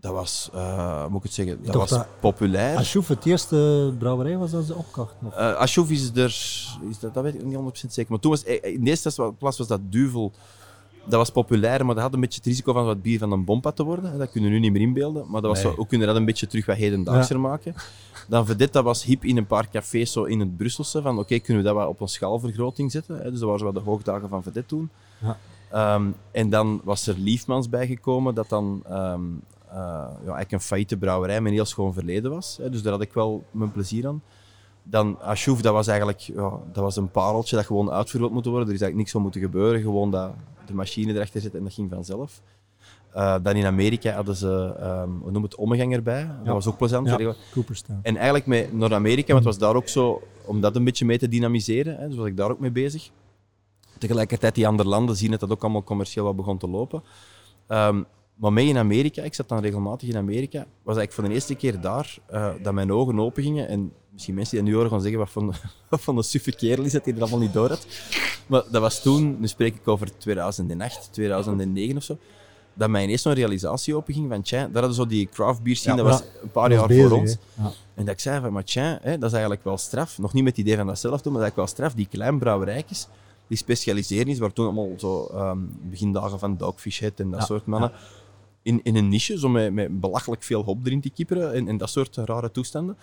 dat 0.00 0.12
was 0.12 0.50
eh, 0.54 1.06
moet 1.06 1.16
ik 1.16 1.22
het 1.22 1.32
zeggen, 1.32 1.58
dat 1.64 1.74
was 1.74 1.88
dat- 1.90 2.06
populair. 2.20 2.76
Ashoef, 2.76 3.08
het 3.08 3.24
eerste 3.26 3.92
brouwerij 3.98 4.36
was 4.36 4.50
dat 4.50 4.64
ze 4.64 4.74
opkocht. 4.74 5.14
Of? 5.24 5.32
Uh, 5.34 5.52
Ashoef 5.54 5.90
is 5.90 6.10
er, 6.14 6.24
is 6.90 6.98
dat, 7.00 7.14
dat 7.14 7.22
weet 7.22 7.34
ik 7.34 7.44
niet 7.44 7.56
100% 7.56 7.92
zeker. 7.92 8.10
Maar 8.10 8.20
toen 8.20 8.30
was, 8.30 8.44
eh, 8.44 8.74
in 8.74 8.84
de 8.84 8.90
eerste 8.90 9.32
plaats 9.38 9.58
was 9.58 9.66
dat 9.66 9.80
Duvel, 9.82 10.32
dat 11.10 11.18
was 11.18 11.30
populair, 11.30 11.86
maar 11.86 11.94
dat 11.94 12.04
had 12.04 12.14
een 12.14 12.20
beetje 12.20 12.36
het 12.38 12.46
risico 12.46 12.72
van 12.72 12.84
wat 12.84 13.02
bier 13.02 13.18
van 13.18 13.32
een 13.32 13.44
bompa 13.44 13.70
te 13.72 13.82
worden. 13.84 14.18
Dat 14.18 14.30
kunnen 14.30 14.50
we 14.50 14.56
nu 14.56 14.62
niet 14.62 14.72
meer 14.72 14.80
inbeelden, 14.82 15.24
maar 15.28 15.40
dat 15.40 15.50
was 15.50 15.62
Nee. 15.62 15.72
zo, 15.72 15.78
ook 15.80 15.88
kunnen 15.88 16.06
dat 16.06 16.16
een 16.16 16.24
beetje 16.24 16.46
terug 16.46 16.66
wat 16.66 16.76
hedendaagser 16.76 17.40
maken. 17.40 17.74
Dan 18.28 18.46
Vedetta 18.46 18.82
was 18.82 19.04
hip 19.04 19.24
in 19.24 19.36
een 19.36 19.46
paar 19.46 19.68
cafés 19.68 20.12
zo 20.12 20.24
in 20.24 20.40
het 20.40 20.56
Brusselse, 20.56 21.02
van 21.02 21.18
oké, 21.18 21.38
kunnen 21.38 21.62
we 21.62 21.68
dat 21.68 21.78
wat 21.78 21.88
op 21.88 22.00
een 22.00 22.08
schaalvergroting 22.08 22.90
zetten. 22.90 23.16
Hè? 23.16 23.30
Dus 23.30 23.38
dat 23.38 23.42
waren 23.42 23.58
zo 23.58 23.64
wat 23.64 23.74
de 23.74 23.80
hoogdagen 23.80 24.28
van 24.28 24.42
Vedette 24.42 24.68
toen. 24.68 24.90
Ja. 25.18 25.38
Ehm, 25.70 26.04
en 26.30 26.50
dan 26.50 26.80
was 26.84 27.06
er 27.06 27.14
Liefmans 27.18 27.68
bijgekomen, 27.68 28.34
dat 28.34 28.48
dan 28.48 28.82
ehm, 28.88 29.20
eh, 29.68 29.76
ja, 29.76 30.06
eigenlijk 30.16 30.52
een 30.52 30.60
failliete 30.60 30.96
brouwerij 30.96 31.40
met 31.40 31.48
een 31.50 31.56
heel 31.56 31.64
schoon 31.64 31.92
verleden 31.92 32.30
was. 32.30 32.58
Hè? 32.62 32.70
Dus 32.70 32.82
daar 32.82 32.92
had 32.92 33.02
ik 33.02 33.12
wel 33.12 33.44
mijn 33.50 33.72
plezier 33.72 34.06
aan. 34.06 34.22
Dan 34.82 35.20
Ashouf, 35.20 35.60
dat 35.60 35.72
was 35.72 35.87
eigenlijk 35.87 36.18
ja, 36.18 36.50
dat 36.72 36.82
was 36.82 36.96
een 36.96 37.10
pareltje 37.10 37.56
dat 37.56 37.66
gewoon 37.66 37.90
uitvergroot 37.90 38.30
moeten 38.32 38.50
worden. 38.50 38.68
Er 38.68 38.75
is 38.75 38.80
eigenlijk 38.80 38.96
niks 38.96 39.10
van 39.10 39.22
moeten 39.22 39.40
gebeuren, 39.40 39.80
gewoon 39.80 40.10
dat 40.10 40.32
de 40.66 40.75
machine 40.75 41.14
erachter 41.14 41.40
zit 41.40 41.54
en 41.54 41.62
dat 41.62 41.72
ging 41.72 41.90
vanzelf. 41.90 42.40
Eh, 43.12 43.37
dan 43.42 43.54
in 43.54 43.66
Amerika 43.66 44.12
hadden 44.12 44.37
ze, 44.37 44.75
ehm 44.80 45.08
we 45.08 45.22
noemen 45.30 45.42
het 45.42 45.54
omgang 45.54 45.92
erbij. 45.94 46.22
Dat 46.26 46.37
Ja. 46.44 46.52
was 46.52 46.66
ook 46.66 46.76
plezant. 46.76 47.08
Ja, 47.08 47.34
Cooperstown. 47.52 47.99
En 48.02 48.14
eigenlijk 48.16 48.46
met 48.46 48.72
Noord-Amerika, 48.72 49.32
want 49.32 49.44
het 49.44 49.54
was 49.58 49.68
daar 49.68 49.76
ook 49.76 49.88
zo, 49.88 50.22
om 50.44 50.60
dat 50.60 50.76
een 50.76 50.84
beetje 50.84 51.04
mee 51.04 51.18
te 51.18 51.28
dynamiseren, 51.28 51.96
hè, 51.96 52.08
dus 52.08 52.16
was 52.16 52.26
ik 52.26 52.37
daar 52.37 52.50
ook 52.50 52.60
mee 52.60 52.70
bezig. 52.70 53.10
Tegelijkertijd 53.99 54.54
die 54.54 54.66
andere 54.66 54.88
landen 54.88 55.16
zien 55.16 55.30
dat 55.30 55.40
dat 55.40 55.50
ook 55.50 55.62
allemaal 55.62 55.82
commercieel 55.84 56.25
wat 56.25 56.37
begon 56.37 56.58
te 56.58 56.68
lopen. 56.68 57.02
Ehm, 57.66 58.02
maar 58.40 58.52
mee 58.52 58.68
in 58.68 58.78
Amerika, 58.78 59.23
ik 59.23 59.35
zat 59.35 59.49
dan 59.49 59.61
regelmatig 59.61 60.09
in 60.09 60.16
Amerika, 60.16 60.59
was 60.59 60.97
eigenlijk 60.97 61.12
voor 61.12 61.25
de 61.25 61.30
eerste 61.30 61.54
keer 61.54 61.80
daar 61.80 62.18
eh, 62.26 62.50
dat 62.62 62.73
mijn 62.73 62.92
ogen 62.92 63.20
open 63.20 63.42
gingen. 63.42 63.68
En 63.68 63.92
misschien 64.12 64.35
mensen 64.35 64.54
die 64.54 64.62
dat 64.62 64.70
nu 64.70 64.76
horen 64.76 64.90
gaan 64.90 65.00
zeggen, 65.00 65.18
wat 65.18 65.30
van, 65.30 65.54
wat 65.90 66.00
van 66.00 66.16
een 66.16 66.23
suffe 66.23 66.52
kerel 66.52 66.85
is 66.85 66.92
dat 66.92 67.04
die 67.04 67.14
er 67.14 67.20
allemaal 67.20 67.38
niet 67.38 67.52
door 67.52 67.68
had. 67.68 67.87
Maar 68.47 68.62
dat 68.70 68.80
was 68.80 69.02
toen, 69.02 69.37
nu 69.40 69.49
spreek 69.49 69.75
ik 69.75 69.88
over 69.88 70.18
2008, 70.18 71.09
2009 71.12 71.97
of 71.97 72.02
zo, 72.02 72.18
dat 72.75 72.88
mij 72.88 73.02
ineens 73.02 73.23
zo'n 73.23 73.32
realisatie 73.32 73.97
openging 73.97 74.28
van, 74.28 74.42
tja, 74.42 74.59
daar 74.59 74.73
hadden 74.73 74.94
zo 74.94 75.06
die 75.06 75.28
craft 75.32 75.62
beer 75.62 75.80
Ja, 75.82 75.94
dat 75.94 76.06
was 76.06 76.23
een 76.42 76.50
paar 76.50 76.73
jaar 76.73 76.90
voor 76.90 77.11
ons. 77.11 77.37
Ja. 77.54 77.73
En 77.94 78.04
dat 78.04 78.14
ik 78.14 78.20
zei 78.20 78.40
van, 78.40 78.52
maar 78.52 78.64
tja, 78.64 78.99
hè, 79.02 79.12
dat 79.18 79.25
is 79.28 79.32
eigenlijk 79.32 79.64
wel 79.64 79.78
straf. 79.78 80.18
Nog 80.18 80.32
niet 80.32 80.44
met 80.44 80.56
het 80.56 80.66
idee 80.66 80.76
van 80.76 80.87
dat 80.87 80.99
zelf 80.99 81.20
doen, 81.20 81.32
maar 81.32 81.42
dat 81.42 81.50
is 81.50 81.56
eigenlijk 81.56 81.78
wel 81.78 81.87
straf. 81.87 81.94
Die 81.94 82.18
kleine 82.18 82.38
brouwerijtjes, 82.38 83.09
die 83.47 83.59
specialiseren 83.59 84.28
is, 84.28 84.38
waar 84.38 84.52
toen 84.52 84.64
allemaal 84.64 84.88
zo 84.97 85.25
ehm, 85.25 85.59
begindagen 85.82 86.38
van 86.38 86.56
Dogfish 86.56 87.00
Head 87.00 87.20
en 87.20 87.30
dat 87.30 87.40
Ja, 87.40 87.47
soort 87.47 87.66
mannen, 87.66 87.92
in, 88.62 88.80
in 88.82 88.96
een 88.96 89.08
niche, 89.08 89.38
zo 89.38 89.48
met, 89.48 89.72
met 89.72 90.00
belachelijk 90.00 90.42
veel 90.42 90.62
hop 90.62 90.86
erin 90.86 91.00
te 91.00 91.10
kieperen 91.10 91.54
en, 91.54 91.68
en 91.68 91.76
dat 91.76 91.90
soort 91.90 92.16
rare 92.16 92.50
toestanden. 92.50 92.96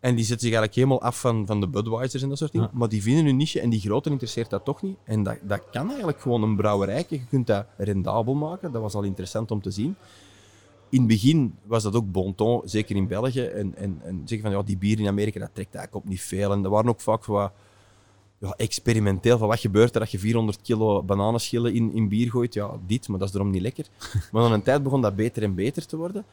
En 0.00 0.14
die 0.14 0.24
zetten 0.24 0.48
zich 0.48 0.56
eigenlijk 0.56 0.74
helemaal 0.74 1.08
af 1.08 1.20
van, 1.20 1.46
van 1.46 1.60
de 1.60 1.68
Budweisers 1.68 2.22
en 2.22 2.28
dat 2.28 2.38
soort 2.38 2.52
dingen. 2.52 2.68
Ja. 2.72 2.78
Maar 2.78 2.88
die 2.88 3.02
vinden 3.02 3.24
hun 3.24 3.36
niche 3.36 3.60
en 3.60 3.70
die 3.70 3.80
grote 3.80 4.10
interesseert 4.10 4.50
dat 4.50 4.64
toch 4.64 4.82
niet. 4.82 4.96
En 5.04 5.22
dat, 5.22 5.38
dat 5.42 5.62
kan 5.70 5.88
eigenlijk 5.88 6.20
gewoon 6.20 6.42
een 6.42 6.56
brouwerijke. 6.56 7.14
Je 7.14 7.26
kunt 7.26 7.46
dat 7.46 7.66
rendabel 7.76 8.34
maken. 8.34 8.72
Dat 8.72 8.82
was 8.82 8.94
al 8.94 9.02
interessant 9.02 9.50
om 9.50 9.62
te 9.62 9.70
zien. 9.70 9.96
In 10.88 10.98
het 10.98 11.08
begin 11.08 11.54
was 11.62 11.82
dat 11.82 11.94
ook 11.94 12.12
bon 12.12 12.34
ton, 12.34 12.60
zeker 12.64 12.96
in 12.96 13.06
België. 13.06 13.42
En, 13.42 13.74
en, 13.76 14.00
en 14.02 14.22
zeggen 14.24 14.48
van 14.48 14.58
ja, 14.58 14.64
die 14.64 14.76
bier 14.76 15.00
in 15.00 15.08
Amerika, 15.08 15.40
dat 15.40 15.50
trekt 15.52 15.74
eigenlijk 15.74 16.04
op 16.04 16.10
niet 16.10 16.22
veel. 16.22 16.52
En 16.52 16.64
er 16.64 16.70
waren 16.70 16.88
ook 16.88 17.00
vaak 17.00 17.24
wat 17.24 17.52
ja, 18.44 18.54
experimenteel 18.56 19.38
van 19.38 19.48
wat 19.48 19.60
gebeurt 19.60 19.94
er 19.94 20.00
als 20.00 20.10
je 20.10 20.18
400 20.18 20.58
kilo 20.62 21.02
bananenschillen 21.02 21.74
in, 21.74 21.92
in 21.94 22.08
bier 22.08 22.30
gooit. 22.30 22.54
Ja, 22.54 22.70
dit, 22.86 23.08
maar 23.08 23.18
dat 23.18 23.26
is 23.28 23.34
daarom 23.34 23.52
niet 23.52 23.62
lekker. 23.62 23.86
Maar 24.32 24.48
na 24.48 24.54
een 24.54 24.62
tijd 24.62 24.82
begon 24.82 25.00
dat 25.00 25.16
beter 25.16 25.42
en 25.42 25.54
beter 25.54 25.86
te 25.86 25.96
worden. 25.96 26.24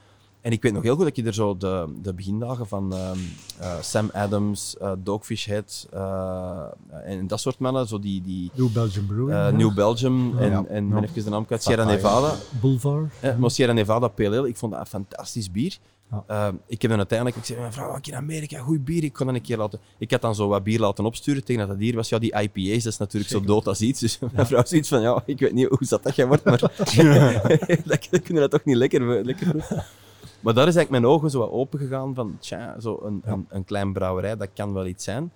En 0.42 0.52
ik 0.52 0.62
weet 0.62 0.74
nog 0.74 0.84
heel 0.84 0.96
goed 0.96 1.04
dat 1.06 1.16
je 1.16 1.24
er 1.24 1.34
zo 1.34 1.58
de, 1.58 1.94
de 2.02 2.14
begindagen 2.14 2.68
van 2.68 2.94
ehm, 2.94 3.18
eh, 3.60 3.82
Sam 3.82 4.10
Adams, 4.14 4.78
eh, 4.78 4.92
Dogfish 5.04 5.46
Head 5.46 5.88
eh, 5.94 6.64
en 7.04 7.28
dat 7.28 7.40
soort 7.40 7.60
mannen, 7.60 7.88
zo 7.88 8.00
die, 8.00 8.22
die 8.22 8.52
New 8.56 8.70
Belgium 8.74 9.06
Brewing. 9.06 9.58
New 9.58 9.74
Belgium 9.74 10.38
en, 10.38 10.50
Ja. 10.52 10.64
en 10.68 10.90
Ja. 10.90 11.02
even 11.02 11.24
de 11.24 11.30
naam 11.30 11.46
kwijt, 11.46 11.64
Sierra. 11.64 11.84
Nevada. 11.84 12.34
Boulevard. 12.62 13.12
Eh, 13.20 13.36
Sierra 13.46 13.74
Nevada 13.74 14.12
Ale, 14.18 14.48
ik 14.48 14.58
vond 14.58 14.72
dat 14.72 14.82
een 14.82 14.88
fantastisch 14.88 15.52
bier. 15.52 15.78
Ja. 16.12 16.24
Eh, 16.28 16.54
ik 16.66 16.82
heb 16.82 16.90
dan 16.90 17.00
uiteindelijk, 17.00 17.38
ik 17.38 17.46
zei, 17.46 17.60
mijn 17.60 17.74
vrouw, 17.74 17.96
ik 17.96 18.08
in 18.08 18.16
Amerika, 18.16 18.60
goed 18.60 18.86
bier, 18.86 19.04
ik 19.04 19.14
kon 19.14 19.26
dat 19.26 19.36
een 19.36 19.42
keer 19.42 19.58
laten... 19.58 19.80
Ik 19.98 20.12
had 20.12 20.22
dan 20.22 20.36
zo 20.36 20.48
wat 20.48 20.64
bier 20.64 20.80
laten 20.80 21.06
opsturen 21.06 21.44
tegen 21.44 21.62
dat 21.62 21.70
dat 21.70 21.80
hier 21.80 21.96
was. 21.96 22.10
Ja, 22.10 22.20
die 22.20 22.42
IPA's, 22.42 22.84
dat 22.84 22.94
is 22.94 22.98
natuurlijk 22.98 23.32
zo 23.32 23.42
dood 23.42 23.68
als 23.68 23.82
iets. 23.82 24.00
Dus 24.00 24.20
mijn 24.34 24.48
vrouw 24.48 24.66
zoiets 24.66 24.90
van, 24.90 25.02
ja, 25.02 25.24
ik 25.26 25.40
weet 25.40 25.54
niet 25.54 25.68
hoe 25.68 25.86
zat 25.86 26.04
dat 26.04 26.16
jij 26.16 26.28
wordt, 26.28 26.44
maar 26.44 26.60
dat, 27.86 28.08
dat 28.12 28.22
kunnen 28.22 28.42
dat 28.42 28.52
toch 28.52 28.64
niet 28.64 28.76
lekker, 28.76 29.26
lekker 29.26 29.50
proeven. 29.50 29.86
Maar 30.40 30.54
daar 30.54 30.68
is 30.68 30.76
eigenlijk 30.76 30.90
mijn 30.90 31.14
ogen 31.14 31.30
zo 31.30 31.40
wat 31.40 31.52
open 31.52 31.80
gegaan 31.80 32.16
van, 32.16 32.38
tja, 32.40 32.80
zo 32.80 33.00
een, 33.04 33.22
een, 33.26 33.46
een 33.50 33.66
klein 33.66 33.94
brouwerij, 33.94 34.38
dat 34.38 34.50
kan 34.54 34.74
wel 34.74 34.86
iets 34.86 35.04
zijn. 35.04 35.32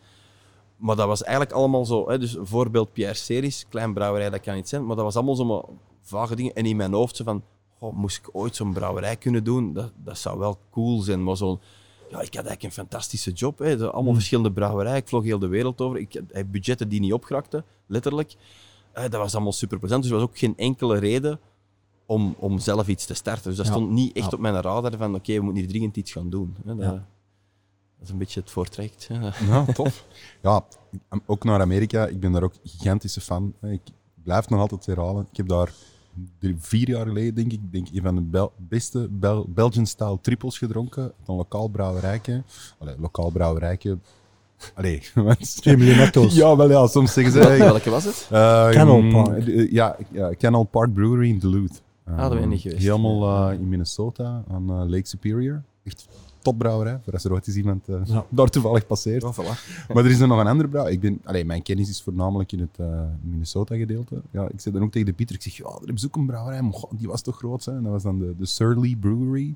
Maar 0.77 0.95
dat 0.95 1.07
was 1.07 1.23
eigenlijk 1.23 1.55
allemaal 1.55 1.85
zo, 1.85 2.09
hè, 2.09 2.19
dus 2.19 2.37
voorbeeld 2.41 2.93
Pierre 2.93 3.13
Series, 3.13 3.65
klein 3.69 3.93
brouwerij, 3.93 4.29
dat 4.29 4.41
kan 4.41 4.57
iets 4.57 4.69
zijn, 4.69 4.85
maar 4.85 4.95
dat 4.95 5.05
was 5.05 5.15
allemaal 5.15 5.35
zo 5.35 5.45
maar 5.45 5.63
vage 6.01 6.35
dingen. 6.35 6.53
En 6.53 6.65
in 6.65 6.75
mijn 6.75 6.93
hoofd 6.93 7.15
zo 7.15 7.23
van, 7.23 7.43
goh, 7.89 7.95
moest 7.97 8.17
ik 8.17 8.29
ooit 8.31 8.55
zo'n 8.55 8.73
brouwerij 8.73 9.15
kunnen 9.15 9.43
doen, 9.43 9.73
dat, 9.73 9.91
dat 10.03 10.17
zou 10.17 10.39
wel 10.39 10.57
cool 10.71 11.01
zijn. 11.01 11.23
Maar 11.23 11.37
zo'n, 11.37 11.59
ja, 12.09 12.17
ik 12.21 12.33
had 12.35 12.45
eigenlijk 12.45 12.63
een 12.63 12.71
fantastische 12.71 13.31
job, 13.31 13.59
hè, 13.59 13.91
allemaal 13.91 14.13
verschillende 14.13 14.51
brouwerijen, 14.51 14.97
ik 14.97 15.07
vloog 15.07 15.23
heel 15.23 15.39
de 15.39 15.47
wereld 15.47 15.81
over. 15.81 15.97
Ik 15.99 16.21
had 16.33 16.51
budgetten 16.51 16.89
die 16.89 16.99
niet 16.99 17.13
opgrakten, 17.13 17.65
letterlijk. 17.87 18.35
Eh, 18.91 19.03
dat 19.03 19.13
was 19.13 19.33
allemaal 19.35 19.51
super 19.51 19.79
plezant, 19.79 20.01
dus 20.03 20.11
er 20.11 20.17
was 20.17 20.27
ook 20.27 20.37
geen 20.37 20.57
enkele 20.57 20.97
reden 20.99 21.39
om, 22.05 22.35
om 22.39 22.59
zelf 22.59 22.87
iets 22.87 23.05
te 23.05 23.13
starten. 23.13 23.43
Dus 23.47 23.57
dat 23.57 23.65
Ja. 23.65 23.71
stond 23.71 23.89
niet 23.91 24.15
echt 24.15 24.25
Ja. 24.31 24.31
op 24.37 24.39
mijn 24.39 24.61
radar 24.61 24.97
van, 24.97 25.15
oké, 25.15 25.33
we 25.33 25.41
moeten 25.41 25.61
hier 25.61 25.69
dringend 25.71 25.97
iets 25.97 26.11
gaan 26.11 26.29
doen. 26.29 26.55
Hè, 26.65 26.75
dat, 26.75 26.85
Ja. 26.85 26.91
dat 26.91 27.03
is 28.01 28.09
een 28.09 28.17
beetje 28.17 28.39
het 28.39 28.51
voortrekt. 28.51 29.07
hè. 29.07 29.29
Ja, 29.47 29.65
tof. 29.73 30.05
Ja, 30.41 30.65
ook 31.25 31.43
naar 31.43 31.61
Amerika. 31.61 32.05
Ik 32.07 32.19
ben 32.19 32.31
daar 32.31 32.43
ook 32.43 32.53
gigantische 32.63 33.21
fan. 33.21 33.53
Ik 33.61 33.81
blijf 34.23 34.49
nog 34.49 34.59
altijd 34.59 34.85
herhalen. 34.85 35.27
Ik 35.31 35.37
heb 35.37 35.47
daar 35.47 35.73
vier 36.57 36.89
jaar 36.89 37.05
geleden, 37.07 37.35
denk 37.35 37.51
ik, 37.51 37.59
denk 37.71 37.87
ik, 37.87 37.95
een 37.95 38.01
van 38.01 38.15
de 38.15 38.21
Bel- 38.21 38.51
beste 38.57 39.07
Bel- 39.11 39.45
Belgian-style 39.49 40.17
triples 40.21 40.57
gedronken. 40.57 41.03
Een 41.25 41.35
lokaal 41.35 41.67
brouwerijke. 41.67 42.43
Allee, 42.79 42.95
lokaal 42.99 43.29
brouwerijke. 43.29 43.97
Allee, 44.73 45.01
wat? 45.15 45.61
2 45.61 45.77
miljoen 45.77 45.95
hecto's. 45.95 46.35
Ja, 46.35 46.55
wel 46.55 46.69
ja, 46.69 46.87
soms 46.87 47.13
zeggen 47.13 47.33
ze... 47.33 47.39
Wel- 47.39 47.57
Welke 47.57 47.89
was 47.89 48.03
het? 48.03 48.27
Eh, 48.31 48.69
Canal 48.69 49.01
mm, 49.01 49.11
Park. 49.23 49.47
eh, 49.47 49.71
Ja, 49.71 49.95
ja, 50.11 50.33
Canal 50.37 50.63
Park 50.63 50.93
Brewery 50.93 51.29
in 51.29 51.39
Duluth. 51.39 51.81
Ah, 52.05 52.17
daar 52.17 52.29
ben 52.29 52.41
ik 52.41 52.47
niet 52.47 52.61
geweest. 52.61 52.81
Helemaal 52.81 53.49
eh, 53.51 53.59
in 53.59 53.69
Minnesota, 53.69 54.43
aan 54.51 54.69
eh, 54.69 54.81
Lake 54.89 55.07
Superior. 55.07 55.63
Echt 55.83 56.07
topbrouwerij, 56.45 56.99
voor 57.03 57.13
als 57.13 57.23
er 57.23 57.31
ooit 57.31 57.47
eens 57.47 57.55
iemand 57.55 57.89
eh, 57.89 57.95
Ja. 58.05 58.25
daar 58.37 58.49
toevallig 58.49 58.87
passeert. 58.87 59.23
Oh, 59.23 59.39
voilà. 59.39 59.85
Maar 59.93 60.05
er 60.05 60.11
is 60.11 60.19
er 60.19 60.27
nog 60.27 60.39
een 60.39 60.47
andere 60.47 60.69
brouw. 60.69 60.87
Ik 60.87 60.99
ben, 60.99 61.19
allee, 61.23 61.45
mijn 61.45 61.61
kennis 61.61 61.89
is 61.89 62.01
voornamelijk 62.01 62.51
in 62.51 62.59
het 62.59 62.77
eh, 62.77 63.01
Minnesota-gedeelte. 63.21 64.21
Ja, 64.31 64.47
ik 64.47 64.61
zei 64.61 64.75
dan 64.75 64.83
ook 64.83 64.91
tegen 64.91 65.07
de 65.07 65.13
Pieter, 65.13 65.35
ik 65.35 65.41
zeg, 65.41 65.57
ja, 65.57 65.79
er 65.85 65.99
ze 65.99 66.05
ook 66.05 66.15
een 66.15 66.25
brouwerij, 66.25 66.61
maar 66.61 66.73
god, 66.73 66.89
die 66.97 67.07
was 67.07 67.21
toch 67.21 67.37
groot, 67.37 67.65
hè? 67.65 67.75
En 67.75 67.83
dat 67.83 67.91
was 67.91 68.03
dan 68.03 68.19
de, 68.19 68.35
de 68.37 68.45
Surly 68.45 68.95
Brewery. 68.99 69.55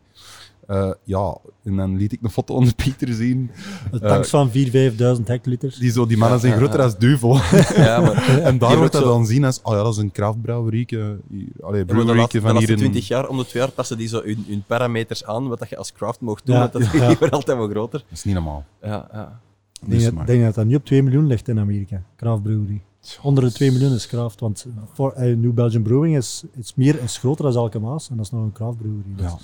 Eh, 0.69 0.91
ja, 1.03 1.37
en 1.63 1.75
dan 1.75 1.97
liet 1.97 2.11
ik 2.11 2.19
een 2.21 2.29
foto 2.29 2.53
onder 2.53 2.75
Pieter 2.75 3.13
zien. 3.13 3.51
Een 3.91 3.99
tanks 3.99 4.29
van 4.29 4.49
4.000, 4.49 4.51
5.000 4.53 5.23
hectoliter. 5.25 5.75
Die, 5.79 5.91
zo, 5.91 6.05
die 6.05 6.17
mannen 6.17 6.39
zijn 6.39 6.51
Ja, 6.53 6.57
ja, 6.59 6.63
groter 6.63 6.79
ja. 6.79 6.85
als 6.85 6.97
duvel. 6.97 7.33
Ja, 7.85 7.99
maar 8.01 8.27
en 8.49 8.57
daar 8.57 8.77
wordt 8.77 8.91
dat 8.93 9.01
zo- 9.01 9.07
dan 9.07 9.25
zien 9.25 9.43
als, 9.45 9.59
oh 9.63 9.73
ja, 9.73 9.83
dat 9.83 9.93
is 9.93 9.99
een 9.99 10.11
kraftbrouwerieke. 10.11 11.19
Allee, 11.61 11.79
Ja, 11.79 11.85
de 11.85 12.27
de 12.31 12.41
van 12.41 12.57
hier 12.57 12.69
in... 12.69 12.77
20 12.77 13.07
jaar, 13.07 13.27
om 13.27 13.37
de 13.37 13.45
twee 13.45 13.61
jaar, 13.63 13.71
passen 13.71 13.97
die 13.97 14.07
zo 14.07 14.21
hun, 14.23 14.43
hun 14.47 14.63
parameters 14.67 15.25
aan, 15.25 15.47
wat 15.47 15.59
dat 15.59 15.69
je 15.69 15.77
als 15.77 15.91
craft 15.93 16.21
mocht 16.21 16.45
doen, 16.45 16.55
Ja, 16.55 16.61
want 16.61 16.73
dat 16.73 16.81
ja. 16.81 16.91
die 17.07 17.17
worden 17.17 17.29
altijd 17.31 17.57
wel 17.57 17.67
groter. 17.69 17.99
Dat 17.99 18.17
is 18.17 18.23
niet 18.23 18.33
normaal. 18.33 18.65
Ja, 18.81 19.07
ja. 19.13 19.41
Ik 19.81 19.89
denk, 19.89 20.01
Dus 20.01 20.13
dat- 20.13 20.27
denk 20.27 20.43
dat 20.43 20.55
dat 20.55 20.65
nu 20.65 20.75
op 20.75 20.85
2 20.85 21.03
miljoen 21.03 21.27
ligt 21.27 21.47
in 21.47 21.59
Amerika. 21.59 22.03
Craft 22.17 22.43
Brewery. 22.43 22.81
Onder 23.21 23.43
de 23.43 23.51
2 23.51 23.71
miljoen 23.71 23.93
is 23.93 24.07
craft. 24.07 24.39
Want 24.39 24.65
voor, 24.93 25.11
eh, 25.11 25.35
New 25.35 25.51
Belgian 25.53 25.83
Brewing 25.83 26.17
is, 26.17 26.43
is, 26.55 26.73
meer, 26.75 27.01
is 27.01 27.17
groter 27.17 27.43
dan 27.45 27.55
Elke 27.55 27.79
Maas. 27.79 28.09
En 28.09 28.15
dat 28.15 28.25
is 28.25 28.31
nog 28.31 28.41
een 28.43 28.51
craft 28.51 28.77
brewery. 28.77 29.01
Dus- 29.15 29.25
Ja, 29.25 29.37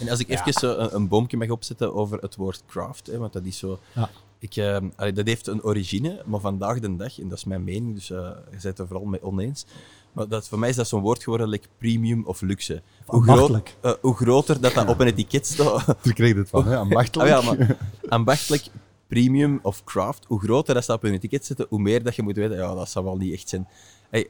En 0.00 0.08
als 0.08 0.18
ik 0.18 0.28
even 0.28 0.52
zo 0.52 0.76
een, 0.76 0.94
een 0.94 1.08
boompje 1.08 1.36
mag 1.36 1.48
opzetten 1.48 1.94
over 1.94 2.18
het 2.18 2.36
woord 2.36 2.62
craft, 2.66 3.06
hè, 3.06 3.18
want 3.18 3.32
dat 3.32 3.44
is 3.44 3.58
zo... 3.58 3.78
Ja. 3.94 4.10
Ik, 4.38 4.56
eh, 4.56 4.76
allee, 4.96 5.12
dat 5.12 5.26
heeft 5.26 5.46
een 5.46 5.62
origine, 5.62 6.22
maar 6.26 6.40
vandaag 6.40 6.80
de 6.80 6.96
dag, 6.96 7.20
en 7.20 7.28
dat 7.28 7.38
is 7.38 7.44
mijn 7.44 7.64
mening, 7.64 7.94
dus 7.94 8.10
eh, 8.10 8.18
je 8.50 8.58
bent 8.62 8.78
er 8.78 8.86
vooral 8.86 9.06
mee 9.06 9.22
oneens, 9.22 9.66
maar 10.12 10.28
dat, 10.28 10.48
voor 10.48 10.58
mij 10.58 10.68
is 10.68 10.76
dat 10.76 10.88
zo'n 10.88 11.00
woord 11.00 11.22
geworden, 11.22 11.48
like 11.48 11.68
premium 11.78 12.24
of 12.26 12.40
luxe. 12.40 12.82
Hoe, 13.06 13.22
groot, 13.22 13.76
eh, 13.80 13.92
hoe 14.00 14.14
groter 14.14 14.60
dat 14.60 14.74
dat 14.74 14.88
op 14.88 15.00
een 15.00 15.06
etiket 15.06 15.46
staat, 15.46 15.86
Daar 16.02 16.12
kreeg 16.14 16.32
je 16.32 16.38
het 16.38 16.48
van, 16.48 16.66
hè? 16.66 16.76
ambachtelijk. 16.76 17.30
Ah, 17.32 17.42
ja, 17.44 17.50
maar 17.50 17.76
ambachtelijk 18.08 18.66
premium 19.12 19.58
of 19.62 19.84
craft, 19.84 20.24
hoe 20.24 20.40
groter 20.40 20.74
dat 20.74 20.82
staat 20.82 20.96
op 20.96 21.04
een 21.04 21.12
etiket 21.12 21.44
zetten, 21.44 21.66
hoe 21.68 21.78
meer 21.78 22.02
dat 22.02 22.14
je 22.16 22.22
moet 22.22 22.36
weten, 22.36 22.56
ja, 22.56 22.74
dat 22.74 22.88
zal 22.88 23.04
wel 23.04 23.16
niet 23.16 23.32
echt 23.32 23.48
zijn. 23.48 23.68
Hey, 24.10 24.28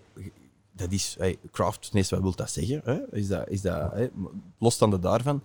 dat 0.72 0.92
is, 0.92 1.16
hey, 1.18 1.37
craft, 1.50 1.92
nee, 1.92 2.07
wat 2.09 2.20
wil 2.20 2.35
dat 2.35 2.50
zeggen? 2.50 2.80
Hè? 2.85 3.16
Is 3.16 3.28
dat, 3.28 3.48
is 3.48 3.61
dat? 3.61 3.92
Losstaande 4.59 4.98
daarvan, 4.98 5.42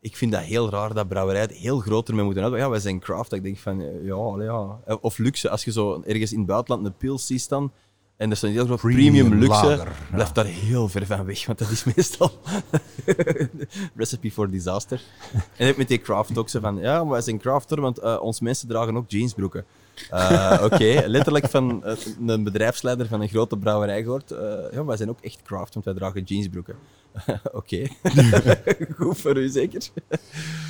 ik 0.00 0.16
vind 0.16 0.32
dat 0.32 0.40
heel 0.40 0.70
raar 0.70 0.94
dat 0.94 1.08
brouwerijen 1.08 1.50
heel 1.50 1.78
groter 1.78 2.14
mee 2.14 2.24
moeten 2.24 2.42
hebben. 2.42 2.60
Ja, 2.60 2.70
wij 2.70 2.80
zijn 2.80 3.00
craft. 3.00 3.32
Ik 3.32 3.42
denk 3.42 3.58
van, 3.58 3.80
eh, 3.80 4.04
ja, 4.04 4.42
ja. 4.42 4.96
Of 5.00 5.18
luxe, 5.18 5.50
als 5.50 5.64
je 5.64 5.72
zo 5.72 6.02
ergens 6.06 6.32
in 6.32 6.38
het 6.38 6.46
buitenland 6.46 6.86
een 6.86 6.96
pils 6.96 7.26
ziet 7.26 7.40
staan, 7.40 7.72
en 8.16 8.30
er 8.30 8.38
een 8.44 8.50
heel 8.50 8.64
groot 8.64 8.80
premium, 8.80 9.12
Premium 9.12 9.38
luxe, 9.38 9.48
lager, 9.66 9.86
ja. 9.86 10.14
blijf 10.14 10.32
daar 10.32 10.44
heel 10.44 10.88
ver 10.88 11.06
van 11.06 11.24
weg, 11.24 11.46
want 11.46 11.58
dat 11.58 11.70
is 11.70 11.84
meestal 11.84 12.32
recipe 13.96 14.30
for 14.32 14.50
disaster. 14.50 15.00
En 15.56 15.68
ik 15.68 15.76
met 15.76 15.88
die 15.88 16.00
craft 16.00 16.38
ook 16.38 16.48
zo 16.48 16.60
van, 16.60 16.76
ja, 16.78 17.02
maar 17.02 17.12
wij 17.12 17.20
zijn 17.20 17.38
crafter, 17.38 17.80
want 17.80 17.98
eh 17.98 18.18
onze 18.20 18.44
mensen 18.44 18.68
dragen 18.68 18.96
ook 18.96 19.10
jeansbroeken. 19.10 19.64
Eh, 20.10 20.60
Oké, 20.64 21.02
letterlijk 21.06 21.48
van 21.48 21.84
eh, 21.84 21.96
een 22.26 22.44
bedrijfsleider 22.44 23.06
van 23.06 23.20
een 23.20 23.28
grote 23.28 23.56
brouwerij 23.56 24.02
gehoord. 24.02 24.30
eh, 24.30 24.72
ja, 24.72 24.84
wij 24.84 24.96
zijn 24.96 25.08
ook 25.08 25.20
echt 25.20 25.42
craft, 25.42 25.74
want 25.74 25.86
wij 25.86 25.94
dragen 25.94 26.22
jeansbroeken. 26.22 26.74
Oké, 27.52 27.86
goed 28.98 29.18
voor 29.18 29.36
u 29.36 29.48
zeker. 29.48 29.88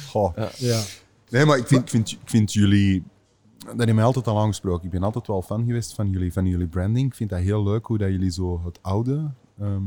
Goh. 0.09 0.37
Ja. 0.57 0.81
Nee, 1.29 1.45
maar 1.45 1.59
ik 1.59 1.67
vind, 1.67 1.83
ik, 1.83 1.89
vind, 1.89 2.11
ik 2.11 2.19
vind 2.25 2.53
jullie... 2.53 3.03
Dat 3.67 3.79
heeft 3.79 3.95
mij 3.95 4.05
altijd 4.05 4.27
al 4.27 4.41
aangesproken. 4.41 4.85
Ik 4.85 4.91
ben 4.91 5.03
altijd 5.03 5.27
wel 5.27 5.43
fan 5.43 5.65
geweest 5.67 5.95
van 5.95 6.11
jullie, 6.11 6.33
van 6.33 6.47
jullie 6.47 6.67
branding. 6.67 7.07
Ik 7.07 7.15
vind 7.15 7.31
dat 7.31 7.39
heel 7.39 7.63
leuk 7.63 7.87
hoe 7.87 7.99
dat 7.99 8.09
jullie 8.09 8.31
zo 8.31 8.61
het 8.65 8.79
oude 8.83 9.31
ehm, 9.61 9.83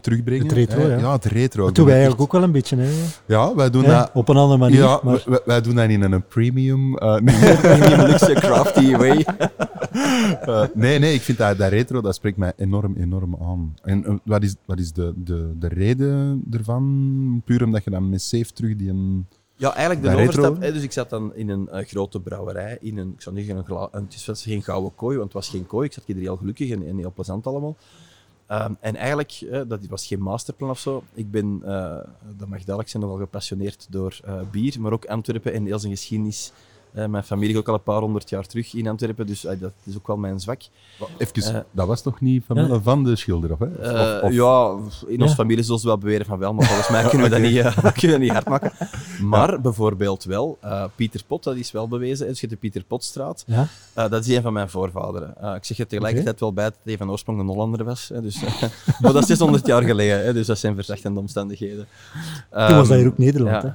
terugbrengen. 0.00 0.46
Het 0.46 0.52
retro, 0.52 0.80
hè. 0.80 0.94
ja. 0.94 1.12
Het 1.12 1.24
retro. 1.24 1.64
Dat 1.64 1.74
doen 1.74 1.84
wij 1.84 1.94
eigenlijk 1.94 2.22
ook 2.22 2.32
wel 2.32 2.42
een 2.42 2.52
beetje. 2.52 2.76
Hè? 2.76 2.90
Ja, 3.26 3.54
wij 3.54 3.70
doen 3.70 3.84
Hè? 3.84 3.90
dat... 3.90 4.10
Op 4.14 4.28
een 4.28 4.36
andere 4.36 4.58
manier. 4.58 4.78
Ja, 4.78 5.00
maar 5.02 5.22
wij, 5.26 5.40
wij 5.44 5.60
doen 5.60 5.74
dat 5.74 5.88
in 5.88 6.02
een 6.02 6.26
premium... 6.26 6.94
Premium 7.60 8.00
luxe 8.00 8.32
crafty 8.32 8.96
way. 8.96 9.24
eh, 10.40 10.62
nee, 10.74 10.98
nee, 10.98 11.14
ik 11.14 11.20
vind 11.20 11.38
dat, 11.38 11.58
dat 11.58 11.70
retro, 11.70 12.00
dat 12.00 12.14
spreekt 12.14 12.36
mij 12.36 12.52
enorm, 12.56 12.96
enorm 12.96 13.36
aan. 13.40 13.74
En 13.82 14.04
eh, 14.04 14.14
wat 14.24 14.42
is, 14.42 14.54
wat 14.64 14.78
is 14.78 14.92
de, 14.92 15.12
de, 15.16 15.52
de 15.58 15.68
reden 15.68 16.44
ervan? 16.50 17.42
Puur 17.44 17.64
omdat 17.64 17.84
je 17.84 17.90
dan 17.90 18.08
met 18.08 18.22
safe 18.22 18.52
terug 18.52 18.76
die 18.76 18.88
een... 18.88 19.26
Ja, 19.60 19.74
eigenlijk 19.74 20.02
de 20.02 20.08
Bij 20.08 20.22
overstap. 20.22 20.60
Hè, 20.60 20.72
dus 20.72 20.82
ik 20.82 20.92
zat 20.92 21.10
dan 21.10 21.34
in 21.34 21.48
een 21.48 21.68
eh, 21.68 21.86
grote 21.86 22.20
brouwerij, 22.20 22.78
in 22.80 22.98
een, 22.98 23.12
ik 23.12 23.20
zou 23.22 23.34
niet 23.34 23.46
zeggen 23.46 23.64
een, 23.92 24.04
het 24.04 24.26
was 24.26 24.42
geen 24.42 24.62
gouden 24.62 24.94
kooi, 24.94 25.16
want 25.16 25.32
het 25.32 25.42
was 25.42 25.48
geen 25.48 25.66
kooi. 25.66 25.86
Ik 25.86 25.92
zat 25.92 26.04
hier 26.06 26.16
heel 26.16 26.36
gelukkig 26.36 26.70
en, 26.70 26.86
en 26.86 26.98
heel 26.98 27.12
plezant 27.12 27.46
allemaal. 27.46 27.76
Ehm, 28.50 28.72
en 28.80 28.96
eigenlijk, 28.96 29.40
eh, 29.50 29.60
dat 29.68 29.86
was 29.86 30.06
geen 30.06 30.20
masterplan 30.20 30.70
of 30.70 30.78
zo. 30.78 31.02
Ik 31.14 31.30
ben, 31.30 31.60
eh, 31.64 31.98
dat 32.36 32.48
mag 32.48 32.58
duidelijk 32.58 32.88
zijn, 32.88 33.02
nogal 33.02 33.18
gepassioneerd 33.18 33.86
door 33.90 34.18
eh, 34.24 34.40
bier, 34.50 34.80
maar 34.80 34.92
ook 34.92 35.06
Antwerpen 35.06 35.52
en 35.52 35.66
heel 35.66 35.78
zijn 35.78 35.92
geschiedenis. 35.92 36.52
Eh, 36.92 37.06
mijn 37.06 37.24
familie 37.24 37.52
is 37.54 37.58
ook 37.60 37.68
al 37.68 37.74
een 37.74 37.82
paar 37.82 38.00
honderd 38.00 38.28
jaar 38.30 38.46
terug 38.46 38.74
in 38.74 38.88
Antwerpen, 38.88 39.26
dus 39.26 39.44
eh, 39.44 39.60
dat 39.60 39.72
is 39.84 39.96
ook 39.96 40.06
wel 40.06 40.16
mijn 40.16 40.40
zwak. 40.40 40.60
Even, 41.18 41.54
Eh, 41.54 41.60
dat 41.70 41.86
was 41.86 42.02
toch 42.02 42.20
niet 42.20 42.44
van, 42.46 42.56
Ja. 42.56 42.80
van 42.80 43.04
de 43.04 43.16
schilder, 43.16 43.52
of? 43.52 43.58
Hè? 43.58 43.64
Of- 43.66 43.72
Eh, 43.78 44.18
of- 44.22 44.32
Ja, 44.32 44.70
in 45.06 45.20
onze 45.20 45.28
Ja. 45.28 45.34
familie 45.34 45.64
zullen 45.64 45.80
ze 45.80 45.86
wel 45.86 45.98
beweren 45.98 46.26
van 46.26 46.38
wel, 46.38 46.54
maar 46.54 46.66
volgens 46.66 46.88
mij 46.88 47.04
kunnen 47.08 47.30
we 47.30 47.32
dat 47.40 47.40
niet, 47.50 47.56
eh, 47.56 47.92
kunnen 48.00 48.18
we 48.18 48.22
niet 48.24 48.32
hard 48.32 48.48
maken. 48.48 48.72
Maar 49.22 49.60
bijvoorbeeld 49.60 50.24
wel, 50.24 50.58
eh, 50.60 50.84
Pieter 50.94 51.20
Pot, 51.26 51.44
dat 51.44 51.56
is 51.56 51.70
wel 51.72 51.88
bewezen. 51.88 52.26
Dus 52.26 52.40
je 52.40 52.46
hebt 52.46 52.60
de 52.60 52.68
Pieter 52.68 52.84
Potstraat. 52.88 53.44
ja? 53.46 53.66
Eh, 53.94 54.10
dat 54.10 54.26
is 54.26 54.36
een 54.36 54.42
van 54.42 54.52
mijn 54.52 54.70
voorvaderen. 54.70 55.34
Eh, 55.40 55.54
ik 55.54 55.64
zeg 55.64 55.78
er 55.78 55.86
tegelijkertijd 55.86 56.40
wel 56.40 56.52
bij 56.52 56.64
dat 56.64 56.74
hij 56.82 56.96
van 56.96 57.10
oorsprong 57.10 57.40
een 57.40 57.46
Hollander 57.46 57.84
was. 57.84 58.08
Hè, 58.08 58.20
dus, 58.22 58.42
eh, 58.42 58.62
maar 59.00 59.12
dat 59.12 59.22
is 59.22 59.26
600 59.28 59.66
jaar 59.66 59.82
geleden, 59.82 60.24
hè, 60.24 60.32
dus 60.32 60.46
dat 60.46 60.58
zijn 60.58 60.74
verzachtende 60.74 61.20
omstandigheden. 61.20 61.86
Toen 62.50 62.60
was 62.60 62.68
dat 62.76 62.88
Ehm, 62.90 62.98
hier 62.98 63.06
ook 63.06 63.18
Nederland. 63.18 63.62
ja. 63.62 63.68
Hè? 63.68 63.74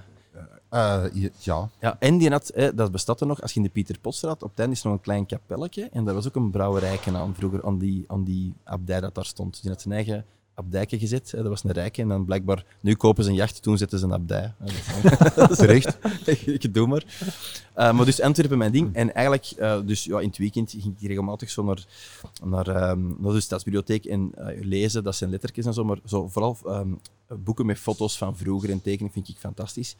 Eh, 0.75 1.03
ja, 1.39 1.69
Ja, 1.79 1.95
en 1.99 2.17
die 2.17 2.29
had, 2.29 2.51
hè, 2.55 2.73
dat 2.73 2.91
bestaat 2.91 3.21
er 3.21 3.27
nog, 3.27 3.41
als 3.41 3.51
je 3.51 3.57
in 3.57 3.65
de 3.65 3.71
Pieter 3.71 3.99
Potstraat, 3.99 4.43
op 4.43 4.49
het 4.49 4.59
einde 4.59 4.75
is 4.75 4.81
nog 4.81 4.93
een 4.93 5.01
klein 5.01 5.25
kapelletje, 5.25 5.89
en 5.91 6.05
dat 6.05 6.13
was 6.15 6.27
ook 6.27 6.35
een 6.35 6.51
brouwerijke 6.51 7.17
aan 7.17 7.35
vroeger, 7.35 7.65
aan 7.65 7.77
die, 7.77 8.03
aan 8.07 8.23
die 8.23 8.53
abdij 8.63 8.99
dat 8.99 9.15
daar 9.15 9.25
stond. 9.25 9.61
Die 9.61 9.71
had 9.71 9.81
zijn 9.81 9.93
eigen 9.93 10.25
abdijken 10.53 10.99
gezet. 10.99 11.31
Hè. 11.31 11.37
Dat 11.37 11.47
was 11.47 11.63
een 11.63 11.71
rijke. 11.71 12.01
En 12.01 12.07
dan 12.07 12.25
blijkbaar, 12.25 12.65
nu 12.79 12.95
kopen 12.95 13.23
ze 13.23 13.29
een 13.29 13.35
jacht, 13.35 13.61
toen 13.61 13.77
zetten 13.77 13.99
ze 13.99 14.05
een 14.05 14.13
abdij. 14.13 14.53
Hè. 14.57 14.65
Dat 15.35 15.49
is- 15.51 15.57
Terecht. 15.65 15.97
ik 16.45 16.73
doe 16.73 16.87
maar. 16.87 17.03
Eh, 17.73 17.91
maar 17.93 18.05
dus 18.05 18.21
Antwerpen 18.21 18.57
mijn 18.57 18.71
ding. 18.71 18.95
En 18.95 19.13
eigenlijk, 19.13 19.45
eh, 19.57 19.79
dus 19.85 20.03
ja, 20.03 20.19
in 20.19 20.27
het 20.27 20.37
weekend 20.37 20.71
ging 20.71 20.95
ik 20.99 21.07
regelmatig 21.07 21.49
zo 21.49 21.63
naar, 21.63 21.85
naar, 22.43 22.67
ehm, 22.67 23.07
naar 23.17 23.33
de 23.33 23.39
stadsbibliotheek 23.39 24.05
en 24.05 24.31
lezen. 24.61 25.03
Dat 25.03 25.15
zijn 25.15 25.29
lettertjes 25.29 25.65
en 25.65 25.73
zo. 25.73 25.83
Maar 25.83 25.99
zo, 26.05 26.27
vooral 26.27 26.57
ehm, 26.65 26.89
boeken 27.39 27.65
met 27.65 27.77
foto's 27.79 28.17
van 28.17 28.37
vroeger 28.37 28.69
en 28.69 28.81
tekeningen 28.81 29.13
vind 29.13 29.29
ik 29.29 29.37
fantastisch. 29.37 29.95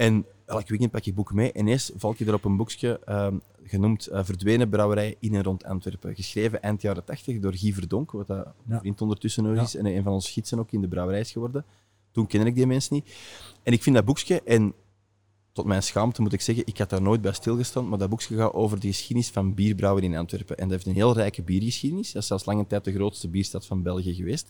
En 0.00 0.26
elk 0.46 0.68
weekend 0.68 0.90
pak 0.90 1.02
je 1.02 1.12
boeken 1.12 1.34
mee. 1.36 1.52
En 1.52 1.60
ineens 1.60 1.90
val 1.96 2.14
je 2.16 2.24
er 2.24 2.34
op 2.34 2.44
een 2.44 2.56
boekje 2.56 3.00
ehm, 3.04 3.36
genoemd 3.64 4.06
eh, 4.06 4.24
Verdwenen 4.24 4.68
brouwerij 4.68 5.16
in 5.18 5.34
en 5.34 5.42
rond 5.42 5.64
Antwerpen. 5.64 6.14
Geschreven 6.14 6.62
eind 6.62 6.82
jaren 6.82 7.04
80 7.04 7.38
door 7.40 7.54
Guy 7.54 7.72
Verdonk, 7.72 8.10
wat 8.10 8.26
dat 8.26 8.46
Ja. 8.68 8.78
vriend 8.78 9.00
ondertussen 9.00 9.42
nog 9.44 9.54
Ja. 9.56 9.62
is. 9.62 9.74
En 9.76 9.86
een 9.86 10.02
van 10.02 10.12
onze 10.12 10.30
gidsen 10.32 10.58
ook 10.58 10.72
in 10.72 10.80
de 10.80 10.88
brouwerij 10.88 11.20
is 11.20 11.32
geworden. 11.32 11.64
Toen 12.10 12.26
kende 12.26 12.46
ik 12.46 12.54
die 12.54 12.66
mensen 12.66 12.94
niet. 12.94 13.14
En 13.62 13.72
ik 13.72 13.82
vind 13.82 13.96
dat 13.96 14.04
boekje, 14.04 14.42
en 14.42 14.72
tot 15.52 15.64
mijn 15.64 15.82
schaamte 15.82 16.22
moet 16.22 16.32
ik 16.32 16.40
zeggen, 16.40 16.66
ik 16.66 16.78
had 16.78 16.90
daar 16.90 17.02
nooit 17.02 17.20
bij 17.20 17.32
stilgestaan, 17.32 17.88
maar 17.88 17.98
dat 17.98 18.08
boekje 18.08 18.36
gaat 18.36 18.52
over 18.52 18.80
de 18.80 18.86
geschiedenis 18.86 19.30
van 19.30 19.54
bierbrouwen 19.54 20.02
in 20.02 20.16
Antwerpen. 20.16 20.56
En 20.56 20.62
dat 20.62 20.72
heeft 20.72 20.86
een 20.86 20.94
heel 21.02 21.12
rijke 21.14 21.42
biergeschiedenis. 21.42 22.12
Dat 22.12 22.22
is 22.22 22.28
zelfs 22.28 22.44
lange 22.44 22.66
tijd 22.66 22.84
de 22.84 22.92
grootste 22.92 23.28
bierstad 23.28 23.66
van 23.66 23.82
België 23.82 24.14
geweest. 24.14 24.48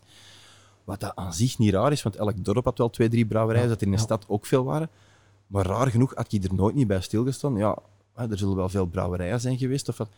Wat 0.84 1.00
dat 1.00 1.12
aan 1.16 1.34
zich 1.34 1.58
niet 1.58 1.72
raar 1.72 1.92
is, 1.92 2.02
want 2.02 2.16
elk 2.16 2.44
dorp 2.44 2.64
had 2.64 2.78
wel 2.78 2.90
twee, 2.90 3.08
drie 3.08 3.26
brouwerijen, 3.26 3.68
dat 3.68 3.80
er 3.80 3.86
in 3.86 3.92
Ja. 3.92 3.98
stad 3.98 4.24
ook 4.28 4.46
veel 4.46 4.64
waren. 4.64 4.88
Maar 5.50 5.66
raar 5.66 5.86
genoeg 5.86 6.14
had 6.14 6.32
ik 6.32 6.44
er 6.44 6.54
nooit 6.54 6.74
niet 6.74 6.86
bij 6.86 7.00
stilgestaan. 7.00 7.56
Ja, 7.56 7.78
er 8.14 8.38
zullen 8.38 8.56
wel 8.56 8.68
veel 8.68 8.86
brouwerijen 8.86 9.40
zijn 9.40 9.58
geweest. 9.58 9.88
Of 9.88 9.96
wat. 9.96 10.08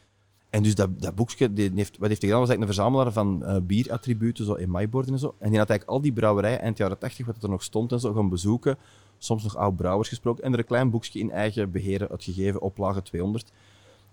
En 0.51 0.63
dus 0.63 0.75
dat, 0.75 1.03
dat 1.03 1.15
boekje, 1.15 1.53
die 1.53 1.73
heeft, 1.75 1.99
wat 1.99 2.09
heeft 2.09 2.23
hij 2.23 2.31
gedaan, 2.31 2.47
was 2.47 2.49
eigenlijk 2.49 2.61
een 2.61 2.67
verzamelaar 2.67 3.13
van 3.13 3.45
eh, 3.45 3.57
bierattributen, 3.63 4.45
zo 4.45 4.55
in 4.55 4.71
maiborden 4.71 5.13
en 5.13 5.19
zo. 5.19 5.35
En 5.39 5.51
die 5.51 5.59
had 5.59 5.69
eigenlijk 5.69 5.91
al 5.91 6.01
die 6.01 6.13
brouwerijen 6.13 6.61
eind 6.61 6.79
jaren 6.79 6.99
80, 6.99 7.27
wat 7.27 7.43
er 7.43 7.49
nog 7.49 7.63
stond 7.63 7.93
en 7.93 8.01
zo, 8.01 8.13
gaan 8.13 8.29
bezoeken. 8.29 8.79
Soms 9.19 9.43
nog 9.43 9.57
oud 9.57 9.77
brouwers 9.77 10.09
gesproken. 10.09 10.45
En 10.45 10.53
er 10.53 10.59
een 10.59 10.65
klein 10.65 10.91
boekje 10.91 11.19
in 11.19 11.31
eigen 11.31 11.71
beheren 11.71 12.09
uitgegeven, 12.09 12.61
oplage 12.61 13.03
200. 13.03 13.53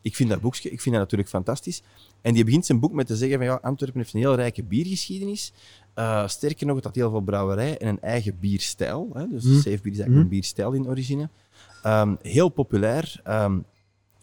Ik 0.02 0.16
vind 0.16 0.30
dat 0.30 0.42
boekje, 0.42 0.70
ik 0.70 0.82
vind 0.82 0.96
dat 0.96 1.04
natuurlijk 1.04 1.30
fantastisch. 1.30 1.82
En 2.22 2.34
die 2.34 2.44
begint 2.44 2.66
zijn 2.66 2.80
boek 2.80 2.94
met 2.94 3.08
te 3.08 3.16
zeggen 3.16 3.38
van 3.38 3.48
ja, 3.48 3.60
Antwerpen 3.62 4.00
heeft 4.00 4.14
een 4.14 4.20
heel 4.20 4.36
rijke 4.36 4.64
biergeschiedenis. 4.64 5.54
Eh, 6.00 6.28
sterker 6.28 6.66
nog, 6.66 6.76
het 6.76 6.86
had 6.86 6.96
heel 6.96 7.10
veel 7.10 7.22
brouwerijen 7.22 7.80
en 7.80 7.88
een 7.88 8.02
eigen 8.02 8.38
bierstijl. 8.40 9.10
Hè? 9.14 9.28
Dus 9.28 9.44
Mm. 9.44 9.56
Safe 9.56 9.70
is 9.70 9.84
eigenlijk 9.84 10.16
een 10.16 10.28
bierstijl 10.28 10.72
in 10.72 10.88
origine. 10.88 11.30
Ehm, 11.84 12.16
heel 12.22 12.50
populair. 12.50 13.22
ehm, 13.24 13.60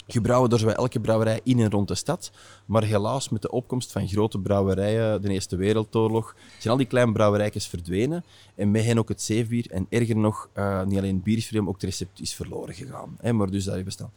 gebrouwen 0.06 0.50
door 0.50 0.58
zowel 0.58 0.74
elke 0.74 1.00
brouwerij 1.00 1.40
in 1.42 1.60
en 1.60 1.70
rond 1.70 1.88
de 1.88 1.94
stad. 1.94 2.30
Maar 2.66 2.84
helaas, 2.84 3.28
met 3.28 3.42
de 3.42 3.50
opkomst 3.50 3.92
van 3.92 4.08
grote 4.08 4.38
brouwerijen, 4.38 5.22
de 5.22 5.28
Eerste 5.28 5.56
Wereldoorlog, 5.56 6.34
zijn 6.58 6.72
al 6.72 6.78
die 6.78 6.86
kleine 6.86 7.12
brouwerijtjes 7.12 7.66
verdwenen. 7.66 8.24
En 8.54 8.70
met 8.70 8.84
hen 8.84 8.98
ook 8.98 9.08
het 9.08 9.22
zeefbier. 9.22 9.66
En 9.70 9.86
erger 9.88 10.16
nog, 10.16 10.48
eh, 10.52 10.84
niet 10.84 10.98
alleen 10.98 11.22
het 11.24 11.56
ook 11.56 11.74
het 11.74 11.82
recept 11.82 12.20
is 12.20 12.34
verloren 12.34 12.74
gegaan. 12.74 13.16
Hè? 13.20 13.32
Maar 13.32 13.50
dus 13.50 13.64
daar 13.64 13.74
hebben 13.74 13.92
staan. 13.92 14.12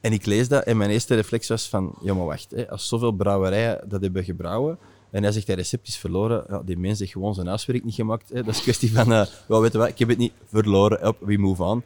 En 0.00 0.12
ik 0.12 0.26
lees 0.26 0.48
dat 0.48 0.64
en 0.64 0.76
mijn 0.76 0.90
eerste 0.90 1.14
reflex 1.14 1.48
was 1.48 1.68
van, 1.68 1.94
ja 2.02 2.14
maar 2.14 2.26
wacht, 2.26 2.50
hè, 2.50 2.70
als 2.70 2.88
zoveel 2.88 3.12
brouwerijen 3.12 3.88
dat 3.88 4.02
hebben 4.02 4.24
gebrouwen 4.24 4.78
en 5.12 5.22
hij 5.22 5.32
zegt 5.32 5.46
dat 5.46 5.56
recept 5.56 5.88
is 5.88 5.96
verloren, 5.96 6.44
ja, 6.48 6.62
die 6.64 6.78
mens 6.78 6.98
heeft 6.98 7.12
gewoon 7.12 7.34
zijn 7.34 7.46
huiswerk 7.46 7.84
niet 7.84 7.94
gemaakt. 7.94 8.28
Hè. 8.28 8.42
Dat 8.42 8.54
is 8.54 8.62
kwestie 8.62 8.92
van, 8.92 9.12
eh 9.12 9.26
wel 9.48 9.60
weet 9.60 9.72
je 9.72 9.78
wat, 9.78 9.88
ik 9.88 9.98
heb 9.98 10.08
het 10.08 10.18
niet 10.18 10.32
verloren, 10.50 11.08
op, 11.08 11.16
we 11.20 11.36
move 11.38 11.62
on. 11.62 11.78
Ik 11.78 11.84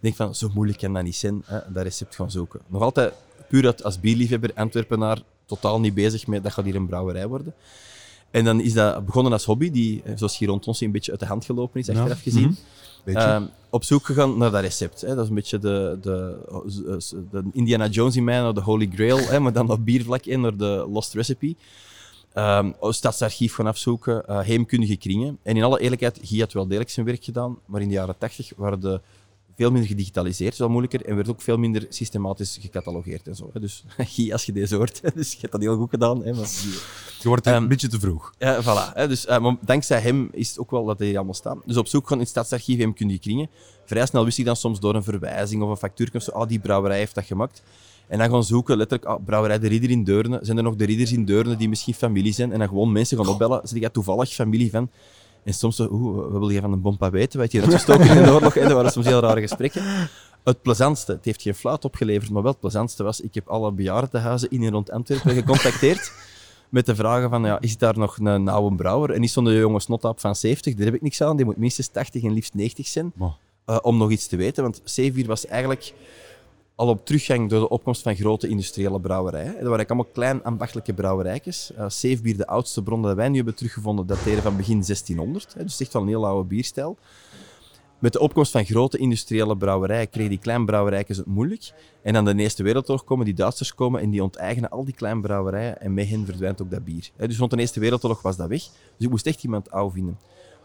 denk 0.00 0.16
van, 0.16 0.34
zo 0.34 0.50
moeilijk 0.54 0.78
kan 0.78 0.92
dat 0.92 1.02
niet 1.02 1.16
zijn, 1.16 1.42
hè, 1.44 1.58
dat 1.72 1.82
recept 1.82 2.14
gaan 2.14 2.30
zoeken. 2.30 2.60
Nog 2.66 2.82
altijd, 2.82 3.12
puur 3.48 3.64
uit- 3.66 3.84
als 3.84 4.00
bierliefhebber, 4.00 4.50
Antwerpenaar, 4.54 5.22
totaal 5.46 5.80
niet 5.80 5.94
bezig 5.94 6.26
met, 6.26 6.42
dat 6.42 6.52
gaat 6.52 6.64
hier 6.64 6.74
een 6.76 6.86
brouwerij 6.86 7.26
worden. 7.26 7.54
En 8.30 8.44
dan 8.44 8.60
is 8.60 8.72
dat 8.72 9.06
begonnen 9.06 9.32
als 9.32 9.44
hobby, 9.44 9.70
die, 9.70 10.02
eh, 10.04 10.12
zoals 10.16 10.38
hier 10.38 10.48
rond 10.48 10.66
ons, 10.66 10.80
een 10.80 10.90
beetje 10.92 11.10
uit 11.10 11.20
de 11.20 11.26
hand 11.26 11.44
gelopen 11.44 11.80
is, 11.80 11.88
achteraf 11.88 12.22
gezien. 12.22 12.56
Beetje. 13.04 13.20
Ehm, 13.20 13.44
op 13.70 13.84
zoek 13.84 14.04
gegaan 14.06 14.38
naar 14.38 14.50
dat 14.50 14.60
recept. 14.60 15.00
Hè. 15.00 15.08
Dat 15.14 15.22
is 15.22 15.28
een 15.28 15.34
beetje 15.34 15.58
de, 15.58 15.98
de, 16.02 16.36
de 17.30 17.42
Indiana 17.52 17.86
Jones 17.88 18.16
in 18.16 18.24
mij, 18.24 18.40
naar 18.40 18.54
de 18.54 18.60
Holy 18.60 18.90
Grail, 18.94 19.18
hè, 19.18 19.40
maar 19.40 19.52
dan 19.52 19.70
op 19.70 19.84
biervlak 19.84 20.24
in, 20.24 20.40
naar 20.40 20.56
de 20.56 20.86
Lost 20.92 21.14
Recipe. 21.14 21.54
Ehm 22.34 22.70
stadsarchief 22.80 23.54
gaan 23.54 23.66
afzoeken, 23.66 24.26
eh, 24.26 24.40
heemkundige 24.40 24.96
kringen. 24.96 25.38
En 25.42 25.56
in 25.56 25.62
alle 25.62 25.80
eerlijkheid, 25.80 26.18
Guy 26.22 26.40
had 26.40 26.52
wel 26.52 26.66
degelijk 26.66 26.90
zijn 26.90 27.06
werk 27.06 27.24
gedaan, 27.24 27.58
maar 27.66 27.80
in 27.80 27.88
de 27.88 27.94
jaren 27.94 28.18
80 28.18 28.52
waren 28.56 28.80
de 28.80 29.00
veel 29.56 29.70
minder 29.70 29.90
gedigitaliseerd, 29.90 30.56
wel 30.58 30.68
moeilijker, 30.68 31.04
en 31.06 31.16
werd 31.16 31.28
ook 31.28 31.40
veel 31.40 31.56
minder 31.56 31.86
systematisch 31.88 32.58
gecatalogeerd 32.60 33.26
en 33.28 33.36
zo. 33.36 33.50
Hè. 33.52 33.60
Dus 33.60 33.84
Guy, 34.14 34.32
als 34.32 34.44
je 34.46 34.52
deze 34.52 34.76
hoort, 34.76 35.00
dus 35.14 35.32
je 35.32 35.38
hebt 35.40 35.52
dat 35.52 35.60
heel 35.60 35.76
goed 35.76 35.90
gedaan. 35.90 36.24
Hè, 36.24 36.32
maar... 36.32 36.48
Je 37.20 37.28
wordt 37.28 37.46
een 37.46 37.52
Ehm, 37.52 37.68
beetje 37.68 37.88
te 37.88 38.00
vroeg. 38.00 38.34
Ja, 38.38 38.62
voilà. 38.62 38.94
Hè, 38.94 39.08
dus, 39.08 39.26
eh, 39.26 39.38
maar 39.38 39.56
dankzij 39.60 40.00
hem 40.00 40.28
is 40.32 40.48
het 40.48 40.58
ook 40.58 40.70
wel 40.70 40.84
dat 40.84 40.98
hij 40.98 41.06
hier 41.06 41.16
allemaal 41.16 41.34
staat. 41.34 41.58
Dus 41.66 41.76
op 41.76 41.86
zoek 41.86 42.06
gaan 42.06 42.16
in 42.16 42.22
het 42.22 42.30
stadsarchief 42.30 42.78
heemkundige 42.78 43.20
kringen. 43.20 43.50
Vrij 43.84 44.06
snel 44.06 44.24
wist 44.24 44.38
ik 44.38 44.44
dan 44.44 44.56
soms 44.56 44.80
door 44.80 44.94
een 44.94 45.02
verwijzing 45.02 45.62
of 45.62 45.70
een 45.70 45.76
factuur 45.76 46.10
of 46.14 46.22
zo, 46.22 46.30
ah, 46.30 46.48
die 46.48 46.58
brouwerij 46.58 46.98
heeft 46.98 47.14
dat 47.14 47.24
gemaakt. 47.24 47.62
En 48.08 48.18
dan 48.18 48.30
gaan 48.30 48.44
zoeken, 48.44 48.76
letterlijk, 48.76 49.10
ah, 49.10 49.24
brouwerij 49.24 49.58
De 49.58 49.68
Ridder 49.68 49.90
in 49.90 50.04
Deurne. 50.04 50.38
Zijn 50.42 50.56
er 50.56 50.62
nog 50.62 50.76
de 50.76 50.84
ridders 50.84 51.12
in 51.12 51.24
Deurne 51.24 51.56
die 51.56 51.68
misschien 51.68 51.94
familie 51.94 52.32
zijn? 52.32 52.52
En 52.52 52.58
dan 52.58 52.68
gewoon 52.68 52.92
mensen 52.92 53.16
gaan 53.16 53.28
opbellen. 53.28 53.60
Zijn 53.64 53.80
jij 53.80 53.90
toevallig 53.90 54.32
familie 54.32 54.70
van? 54.70 54.90
En 55.44 55.54
soms 55.54 55.76
zo, 55.76 55.88
oeh, 55.90 56.32
wat 56.32 56.38
wil 56.38 56.48
je 56.48 56.60
van 56.60 56.72
een 56.72 56.80
bompa 56.80 57.10
weten? 57.10 57.38
Wat 57.38 57.52
je 57.52 57.58
hier 57.58 57.66
uitgestoken 57.66 58.16
in 58.16 58.22
de 58.22 58.32
oorlog? 58.32 58.56
En 58.56 58.64
dat 58.64 58.72
waren 58.72 58.90
soms 58.90 59.06
heel 59.06 59.20
rare 59.20 59.40
gesprekken. 59.40 59.82
Het 60.44 60.62
plezantste, 60.62 61.12
het 61.12 61.24
heeft 61.24 61.42
geen 61.42 61.54
fluit 61.54 61.84
opgeleverd, 61.84 62.30
maar 62.30 62.42
wel 62.42 62.50
het 62.50 62.60
plezantste 62.60 63.02
was, 63.02 63.20
ik 63.20 63.34
heb 63.34 63.48
alle 63.48 63.72
bejaardentehuizen 63.72 64.50
in 64.50 64.62
en 64.62 64.70
rond 64.70 64.90
Antwerpen 64.90 65.34
gecontacteerd 65.34 66.12
met 66.68 66.86
de 66.86 66.94
vragen 66.94 67.30
van, 67.30 67.44
ja, 67.44 67.60
is 67.60 67.78
daar 67.78 67.98
nog 67.98 68.18
een 68.18 68.48
oude 68.48 68.76
brouwer? 68.76 69.10
En 69.10 69.22
is 69.22 69.32
zo'n 69.32 69.52
jonge 69.52 69.80
snottaap 69.80 70.20
van 70.20 70.36
70, 70.36 70.74
daar 70.74 70.84
heb 70.84 70.94
ik 70.94 71.02
niks 71.02 71.20
aan, 71.22 71.36
die 71.36 71.44
moet 71.44 71.56
minstens 71.56 71.88
80 71.88 72.22
en 72.22 72.32
liefst 72.32 72.54
90 72.54 72.86
zijn, 72.86 73.12
eh, 73.64 73.78
om 73.82 73.96
nog 73.96 74.10
iets 74.10 74.26
te 74.26 74.36
weten. 74.36 74.62
Want 74.62 74.80
Zeevier 74.84 75.26
was 75.26 75.46
eigenlijk 75.46 75.92
al 76.74 76.88
op 76.88 77.06
teruggang 77.06 77.50
door 77.50 77.60
de 77.60 77.68
opkomst 77.68 78.02
van 78.02 78.16
grote 78.16 78.48
industriële 78.48 79.00
brouwerijen. 79.00 79.58
Er 79.58 79.68
waren 79.68 79.86
allemaal 79.86 80.12
klein 80.12 80.42
ambachtelijke 80.44 80.94
brouwerijtjes. 80.94 81.72
Uh, 81.78 81.88
Zeefbier, 81.88 82.36
de 82.36 82.46
oudste 82.46 82.82
bron 82.82 83.02
dat 83.02 83.16
wij 83.16 83.28
nu 83.28 83.36
hebben 83.36 83.54
teruggevonden, 83.54 84.06
dateren 84.06 84.42
van 84.42 84.56
begin 84.56 84.80
1600. 84.80 85.54
Hè, 85.54 85.62
dus 85.62 85.80
echt 85.80 85.92
wel 85.92 86.02
een 86.02 86.08
heel 86.08 86.26
oude 86.26 86.48
bierstijl. 86.48 86.96
Met 87.98 88.12
de 88.12 88.20
opkomst 88.20 88.52
van 88.52 88.64
grote 88.64 88.98
industriële 88.98 89.56
brouwerijen 89.56 90.10
kregen 90.10 90.30
die 90.30 90.38
kleine 90.38 90.64
brouwerijtjes 90.64 91.16
het 91.16 91.26
moeilijk. 91.26 91.72
En 92.02 92.16
aan 92.16 92.24
de 92.24 92.34
Eerste 92.34 92.62
Wereldoorlog 92.62 93.04
komen 93.04 93.24
die 93.24 93.34
Duitsers 93.34 93.74
komen 93.74 94.00
en 94.00 94.10
die 94.10 94.22
onteigenen 94.22 94.70
al 94.70 94.84
die 94.84 94.94
kleine 94.94 95.20
brouwerijen 95.20 95.80
en 95.80 95.94
met 95.94 96.08
hen 96.08 96.24
verdwijnt 96.24 96.62
ook 96.62 96.70
dat 96.70 96.84
bier. 96.84 97.10
Dus 97.16 97.38
rond 97.38 97.50
de 97.50 97.56
Eerste 97.56 97.80
Wereldoorlog 97.80 98.22
was 98.22 98.36
dat 98.36 98.48
weg. 98.48 98.60
Dus 98.60 99.06
ik 99.06 99.10
moest 99.10 99.26
echt 99.26 99.44
iemand 99.44 99.70
oud 99.70 99.92
vinden. 99.92 100.18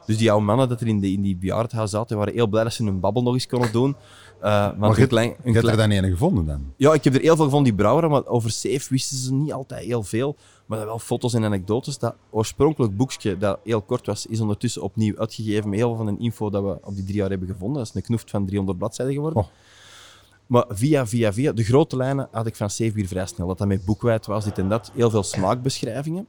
Dus 0.08 0.17
die 0.17 0.32
oude 0.32 0.46
mannen 0.46 0.70
dat 0.70 0.82
er 0.82 0.88
in, 0.88 1.00
de, 1.00 1.12
in 1.12 1.22
die 1.22 1.36
bejaardenhuis 1.36 1.89
zaten, 1.89 2.17
waren 2.17 2.34
heel 2.34 2.48
blij 2.48 2.63
dat 2.63 2.74
ze 2.74 2.84
hun 2.84 3.00
babbel 3.00 3.24
nog 3.24 3.34
eens 3.34 3.48
konden 3.48 3.72
doen. 3.72 3.96
Uh, 4.43 4.78
maar 4.78 5.00
je, 5.00 5.08
klein, 5.08 5.36
je 5.43 5.52
hebt 5.52 5.67
er 5.67 5.78
dan 5.78 5.91
een 5.91 6.10
gevonden 6.10 6.45
dan? 6.45 6.73
ja, 6.76 6.93
ik 6.93 7.04
heb 7.04 7.15
er 7.15 7.21
heel 7.21 7.36
veel 7.36 7.50
van 7.50 7.63
die 7.63 7.73
brouweren, 7.73 8.10
maar 8.10 8.26
over 8.26 8.52
Safe 8.52 8.86
wisten 8.89 9.17
ze 9.17 9.34
niet 9.34 9.54
altijd 9.54 9.86
heel 9.86 10.04
veel. 10.04 10.36
Maar 10.65 10.86
wel 10.86 11.00
foto's 11.00 11.34
en 11.34 11.43
anekdotes. 11.43 11.97
Dat 11.97 12.15
oorspronkelijk 12.30 12.97
boekje, 12.97 13.38
dat 13.38 13.60
heel 13.63 13.82
kort 13.82 14.06
was, 14.06 14.26
is 14.26 14.39
ondertussen 14.39 14.82
opnieuw 14.82 15.17
uitgegeven 15.17 15.69
met 15.69 15.80
heel 15.80 15.95
veel 15.95 16.06
van 16.06 16.15
de 16.15 16.21
info 16.21 16.50
dat 16.50 16.63
we 16.63 16.78
op 16.84 16.95
die 16.95 17.04
drie 17.04 17.17
jaar 17.17 17.30
hebben 17.30 17.47
gevonden. 17.47 17.78
Dat 17.78 17.88
is 17.88 17.95
een 17.95 18.02
knoeft 18.02 18.30
van 18.30 18.45
300 18.45 18.78
bladzijden 18.78 19.15
geworden. 19.15 19.41
Oh. 19.41 19.47
Maar 20.47 20.65
via, 20.69 21.08
via, 21.08 21.34
via, 21.34 21.52
de 21.52 21.63
grote 21.63 21.97
lijnen 21.97 22.28
had 22.32 22.45
ik 22.47 22.56
van 22.56 22.69
Safe 22.69 22.91
Bier 22.91 23.08
vrij 23.08 23.26
snel. 23.26 23.47
Dat 23.47 23.58
dat 23.58 23.67
met 23.67 23.86
boekwijd 23.86 24.26
was, 24.26 24.43
dit 24.43 24.58
en 24.58 24.69
dat. 24.69 24.91
Heel 24.93 25.10
veel 25.10 25.23
smaakbeschrijvingen. 25.23 26.28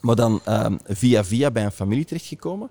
Maar 0.00 0.16
dan 0.16 0.40
ehm, 0.44 0.76
via 0.84 1.24
via 1.24 1.50
bij 1.50 1.64
een 1.64 1.72
familie 1.72 2.04
terechtgekomen. 2.04 2.70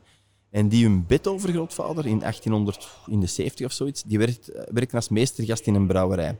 En 0.55 0.67
die 0.67 0.85
hun 0.85 1.05
bedovergrootvader 1.07 2.05
in 2.05 2.19
1800, 2.19 2.87
in 3.07 3.19
de 3.19 3.25
70 3.25 3.65
of 3.65 3.71
zoiets, 3.71 4.03
die 4.03 4.17
werkt, 4.17 4.47
eh, 4.47 4.63
werkte 4.71 4.95
als 4.95 5.09
meestergast 5.09 5.67
in 5.67 5.75
een 5.75 5.87
brouwerij. 5.87 6.37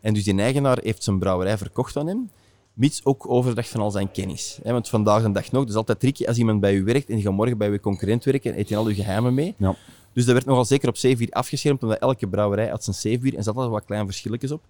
En 0.00 0.14
dus 0.14 0.24
die 0.24 0.38
eigenaar 0.38 0.78
heeft 0.82 1.04
zijn 1.04 1.18
brouwerij 1.18 1.58
verkocht 1.58 1.96
aan 1.96 2.06
hem, 2.06 2.30
mits 2.72 3.04
ook 3.04 3.30
overdracht 3.30 3.68
van 3.68 3.80
al 3.80 3.90
zijn 3.90 4.10
kennis. 4.10 4.58
Want 4.62 4.88
vandaag 4.88 5.22
de 5.22 5.32
dag 5.32 5.50
nog, 5.50 5.60
het 5.60 5.70
is 5.70 5.76
altijd 5.76 6.00
tricky 6.00 6.24
als 6.24 6.36
iemand 6.36 6.60
bij 6.60 6.74
u 6.74 6.84
werkt 6.84 7.08
en 7.08 7.14
die 7.14 7.24
gaat 7.24 7.32
morgen 7.32 7.58
bij 7.58 7.68
uw 7.68 7.78
concurrent 7.78 8.24
werken, 8.24 8.58
eet 8.58 8.68
je 8.68 8.76
al 8.76 8.86
uw 8.86 8.94
geheimen 8.94 9.34
mee. 9.34 9.54
Ja. 9.56 9.76
Dus 10.12 10.24
dat 10.24 10.34
werd 10.34 10.46
nogal 10.46 10.64
zeker 10.64 10.88
op 10.88 10.96
zeevier 10.96 11.30
afgeschermd, 11.30 11.82
omdat 11.82 11.98
elke 11.98 12.28
brouwerij 12.28 12.68
had 12.68 12.84
zijn 12.84 12.96
zeevier 12.96 13.34
en 13.36 13.42
zat 13.42 13.54
altijd 13.54 13.72
wat 13.72 13.84
kleine 13.84 14.06
verschilletjes 14.06 14.50
op. 14.50 14.62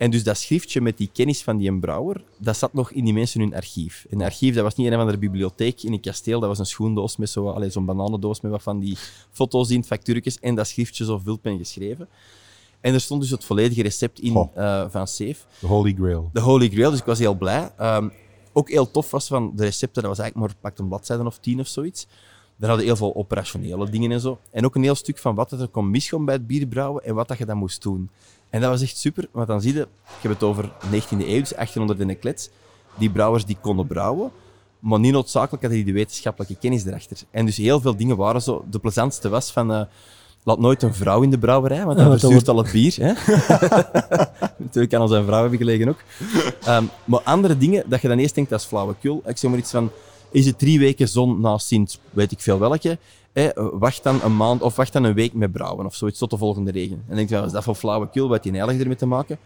En 0.00 0.10
dus 0.10 0.24
dat 0.24 0.36
schriftje 0.36 0.80
met 0.80 0.96
die 0.96 1.10
kennis 1.12 1.42
van 1.42 1.56
die 1.56 1.78
brouwer, 1.78 2.24
dat 2.36 2.56
zat 2.56 2.72
nog 2.72 2.90
in 2.90 3.04
die 3.04 3.12
mensen 3.12 3.40
hun 3.40 3.54
archief. 3.54 4.06
En 4.10 4.18
een 4.18 4.24
archief, 4.24 4.54
dat 4.54 4.62
was 4.62 4.74
niet 4.74 4.86
een 4.86 4.92
of 4.92 4.98
andere 4.98 5.18
bibliotheek 5.18 5.82
in 5.82 5.92
een 5.92 6.00
kasteel, 6.00 6.40
dat 6.40 6.48
was 6.48 6.58
een 6.58 6.66
schoendoos 6.66 7.16
met 7.16 7.30
zo, 7.30 7.64
zo'n 7.68 7.84
bananendoos 7.84 8.40
met 8.40 8.50
wat 8.50 8.62
van 8.62 8.78
die 8.78 8.96
foto's 9.30 9.70
in, 9.70 9.84
factuurtjes 9.84 10.38
en 10.38 10.54
dat 10.54 10.66
schriftje 10.66 11.04
zo 11.04 11.18
vulpen 11.18 11.58
geschreven. 11.58 12.08
En 12.80 12.94
er 12.94 13.00
stond 13.00 13.20
dus 13.20 13.30
het 13.30 13.44
volledige 13.44 13.82
recept 13.82 14.20
in 14.20 14.48
eh, 14.54 14.84
van 14.88 15.06
Safe. 15.06 15.36
De 15.58 15.66
Holy 15.66 15.94
Grail. 15.94 16.30
De 16.32 16.40
Holy 16.40 16.68
Grail, 16.68 16.90
dus 16.90 17.00
ik 17.00 17.04
was 17.04 17.18
heel 17.18 17.34
blij. 17.34 17.72
Ehm, 17.76 18.08
ook 18.52 18.70
heel 18.70 18.90
tof 18.90 19.10
was 19.10 19.26
van 19.26 19.52
de 19.56 19.64
recepten, 19.64 20.02
dat 20.02 20.10
was 20.10 20.20
eigenlijk 20.20 20.52
maar 20.52 20.62
pakt 20.62 20.78
een 20.78 20.88
bladzijde 20.88 21.24
of 21.24 21.38
tien 21.38 21.60
of 21.60 21.66
zoiets. 21.66 22.06
Daar 22.56 22.68
hadden 22.68 22.86
heel 22.86 22.96
veel 22.96 23.14
operationele 23.14 23.90
dingen 23.90 24.12
en 24.12 24.20
zo. 24.20 24.38
En 24.50 24.64
ook 24.64 24.74
een 24.74 24.82
heel 24.82 24.94
stuk 24.94 25.18
van 25.18 25.34
wat 25.34 25.52
er 25.52 25.68
kon 25.68 25.90
misgaan 25.90 26.24
bij 26.24 26.34
het 26.34 26.46
bierbrouwen 26.46 27.04
en 27.04 27.14
wat 27.14 27.28
dat 27.28 27.38
je 27.38 27.44
dan 27.44 27.56
moest 27.56 27.82
doen. 27.82 28.10
En 28.50 28.60
dat 28.60 28.70
was 28.70 28.82
echt 28.82 28.96
super, 28.96 29.28
want 29.32 29.46
dan 29.46 29.60
zie 29.60 29.74
je, 29.74 29.80
ik 29.80 30.22
heb 30.22 30.32
het 30.32 30.42
over 30.42 30.64
19e 30.64 31.10
eeuw, 31.10 31.40
dus 31.40 31.50
1800 31.54 32.00
en 32.00 32.08
een 32.08 32.18
klets, 32.18 32.48
die 32.98 33.10
brouwers 33.10 33.44
die 33.44 33.56
konden 33.60 33.86
brouwen, 33.86 34.30
maar 34.78 34.98
niet 34.98 35.12
noodzakelijk 35.12 35.62
had 35.62 35.72
hij 35.72 35.84
de 35.84 35.92
wetenschappelijke 35.92 36.56
kennis 36.60 36.84
erachter. 36.84 37.18
En 37.30 37.46
dus 37.46 37.56
heel 37.56 37.80
veel 37.80 37.96
dingen 37.96 38.16
waren 38.16 38.42
zo... 38.42 38.64
De 38.70 38.78
plezantste 38.78 39.28
was 39.28 39.50
van... 39.50 39.72
eh, 39.72 39.82
laat 40.44 40.58
nooit 40.58 40.82
een 40.82 40.94
vrouw 40.94 41.22
in 41.22 41.30
de 41.30 41.38
brouwerij, 41.38 41.84
want 41.84 41.98
Ja, 41.98 42.08
dat 42.08 42.08
want 42.08 42.20
dat 42.20 42.30
verzuurt 42.30 42.48
al 42.48 42.62
het 42.62 42.72
bier. 42.72 42.96
Hè? 42.98 43.12
Natuurlijk 44.64 44.90
kan 44.90 45.00
al 45.00 45.08
zijn 45.08 45.24
vrouw 45.24 45.40
hebben 45.40 45.58
gelegen 45.58 45.88
ook. 45.88 46.02
Ehm, 46.64 46.84
maar 47.04 47.20
andere 47.20 47.58
dingen, 47.58 47.84
dat 47.86 48.00
je 48.00 48.08
dan 48.08 48.18
eerst 48.18 48.34
denkt, 48.34 48.50
dat 48.50 48.60
is 48.60 48.66
flauwekul. 48.66 49.22
Ik 49.26 49.36
zeg 49.36 49.50
maar 49.50 49.58
iets 49.58 49.70
van, 49.70 49.90
is 50.30 50.46
het 50.46 50.58
drie 50.58 50.78
weken 50.78 51.08
zon 51.08 51.40
na 51.40 51.58
Sint, 51.58 51.98
weet 52.10 52.32
ik 52.32 52.40
veel 52.40 52.58
welke, 52.58 52.98
hè, 53.32 53.50
wacht 53.78 54.02
dan 54.02 54.22
een 54.22 54.36
maand 54.36 54.62
of 54.62 54.76
wacht 54.76 54.92
dan 54.92 55.04
een 55.04 55.14
week 55.14 55.32
met 55.32 55.52
brouwen 55.52 55.86
of 55.86 55.94
zoiets 55.94 56.18
tot 56.18 56.30
de 56.30 56.36
volgende 56.36 56.70
regen. 56.70 56.96
En 56.96 57.02
dan 57.06 57.16
denk 57.16 57.28
je, 57.28 57.36
is 57.36 57.52
dat 57.52 57.64
voor 57.64 57.74
flauwekul, 57.74 58.28
wat 58.28 58.42
die 58.42 58.52
heilig 58.52 58.80
ermee 58.80 58.96
te 58.96 59.06
maken? 59.06 59.38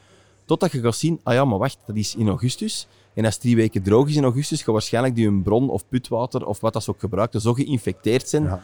Totdat 0.45 0.73
je 0.73 0.81
gaat 0.81 0.97
zien, 0.97 1.21
ah 1.23 1.35
ja, 1.35 1.45
maar 1.45 1.59
wacht, 1.59 1.79
dat 1.87 1.97
is 1.97 2.15
in 2.15 2.29
augustus. 2.29 2.87
En 3.15 3.25
als 3.25 3.35
het 3.35 3.43
drie 3.43 3.57
weken 3.57 3.83
droog 3.83 4.09
is 4.09 4.17
in 4.17 4.23
augustus, 4.25 4.63
gaat 4.63 4.73
waarschijnlijk 4.73 5.15
die 5.15 5.27
een 5.27 5.43
bron 5.43 5.71
of 5.71 5.89
putwater 5.89 6.47
of 6.47 6.61
wat 6.61 6.73
dat 6.73 6.83
ze 6.83 6.91
ook 6.91 7.01
gebruikten, 7.01 7.41
zo 7.41 7.53
geïnfecteerd 7.55 8.29
zijn, 8.29 8.43
Ja. 8.43 8.63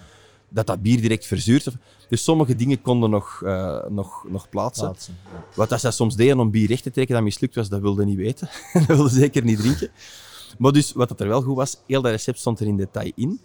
dat 0.49 0.67
dat 0.67 0.83
bier 0.83 1.01
direct 1.01 1.27
verzuurt. 1.27 1.69
Dus 2.09 2.25
sommige 2.25 2.55
dingen 2.57 2.83
konden 2.83 3.11
nog, 3.11 3.43
eh, 3.45 3.85
nog, 3.89 4.25
nog 4.29 4.49
plaatsen. 4.49 4.85
Plaatsen. 4.89 5.17
Ja. 5.33 5.45
Wat 5.55 5.69
dat 5.69 5.81
zij 5.81 5.91
soms 5.91 6.17
deden 6.17 6.41
om 6.41 6.51
bier 6.51 6.69
recht 6.69 6.83
te 6.83 6.91
trekken 6.91 7.15
dat 7.15 7.25
mislukt 7.25 7.55
was, 7.55 7.69
dat 7.69 7.81
wilde 7.81 8.05
niet 8.05 8.17
weten. 8.17 8.49
dat 8.73 8.87
wilde 8.87 9.09
zeker 9.09 9.45
niet 9.45 9.59
drinken. 9.59 9.91
Maar 10.59 10.73
dus, 10.73 10.93
wat 10.93 11.09
dat 11.09 11.21
er 11.21 11.29
wel 11.29 11.43
goed 11.43 11.57
was, 11.57 11.77
heel 11.87 12.03
dat 12.03 12.11
recept 12.13 12.39
stond 12.39 12.61
er 12.61 12.67
in 12.67 12.77
detail 12.77 13.13
in. 13.15 13.41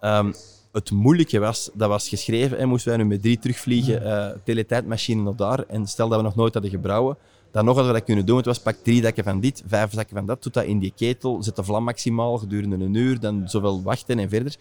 Ehm, 0.00 0.32
het 0.76 0.90
moeilijke 0.90 1.38
was, 1.38 1.70
dat 1.74 1.88
was 1.88 2.08
geschreven, 2.08 2.58
hè, 2.58 2.66
moesten 2.66 2.88
wij 2.88 2.98
nu 2.98 3.04
met 3.04 3.22
drie 3.22 3.38
terugvliegen, 3.38 4.04
eh 4.04 4.38
teletijdmachine 4.44 5.22
naar 5.22 5.36
daar, 5.36 5.64
en 5.68 5.86
stel 5.86 6.08
dat 6.08 6.18
we 6.18 6.24
nog 6.24 6.34
nooit 6.36 6.52
hadden 6.52 6.70
gebrouwen, 6.70 7.16
dan 7.50 7.64
nog 7.64 7.74
hadden 7.74 7.92
we 7.92 7.98
dat 7.98 8.06
kunnen 8.06 8.26
doen. 8.26 8.36
Het 8.36 8.46
was 8.46 8.58
pak 8.58 8.76
drie 8.82 9.02
zakken 9.02 9.24
van 9.24 9.40
dit, 9.40 9.62
vijf 9.66 9.92
zakken 9.92 10.16
van 10.16 10.26
dat, 10.26 10.42
doe 10.42 10.52
dat 10.52 10.64
in 10.64 10.78
die 10.78 10.92
ketel, 10.96 11.42
zet 11.42 11.56
de 11.56 11.64
vlam 11.64 11.84
maximaal 11.84 12.38
gedurende 12.38 12.84
een 12.84 12.94
uur, 12.94 13.20
dan 13.20 13.48
zowel 13.48 13.82
wachten 13.82 14.18
en 14.18 14.28
verder. 14.28 14.56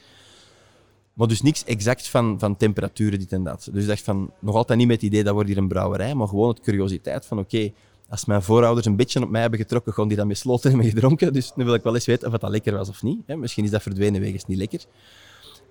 Maar 1.13 1.27
dus 1.27 1.41
niks 1.41 1.63
exact 1.63 2.07
van, 2.07 2.39
van 2.39 2.57
temperaturen, 2.57 3.19
dit 3.19 3.31
en 3.31 3.43
dat. 3.43 3.69
Dus 3.71 3.81
ik 3.81 3.87
dacht 3.87 4.03
van, 4.03 4.31
nog 4.39 4.55
altijd 4.55 4.79
niet 4.79 4.87
met 4.87 5.01
het 5.01 5.05
idee 5.05 5.23
dat 5.23 5.33
wordt 5.33 5.49
hier 5.49 5.57
een 5.57 5.67
brouwerij, 5.67 6.15
maar 6.15 6.27
gewoon 6.27 6.49
het 6.49 6.59
curiositeit 6.59 7.25
van, 7.25 7.39
oké, 7.39 7.71
als 8.09 8.25
mijn 8.25 8.41
voorouders 8.41 8.85
een 8.85 8.95
beetje 8.95 9.21
op 9.21 9.29
mij 9.29 9.41
hebben 9.41 9.59
getrokken, 9.59 9.93
gaan 9.93 10.07
die 10.07 10.17
dan 10.17 10.27
met 10.27 10.37
sloten 10.37 10.71
en 10.71 10.83
gedronken. 10.83 11.33
Dus 11.33 11.51
nu 11.55 11.63
wil 11.63 11.73
ik 11.73 11.83
wel 11.83 11.93
eens 11.93 12.05
weten 12.05 12.33
of 12.33 12.37
dat 12.37 12.49
lekker 12.49 12.73
was 12.77 12.89
of 12.89 13.03
niet. 13.03 13.27
Misschien 13.27 13.63
is 13.63 13.71
dat 13.71 13.81
verdwenen 13.81 14.21
wegens 14.21 14.45
niet 14.45 14.57
lekker. 14.57 14.85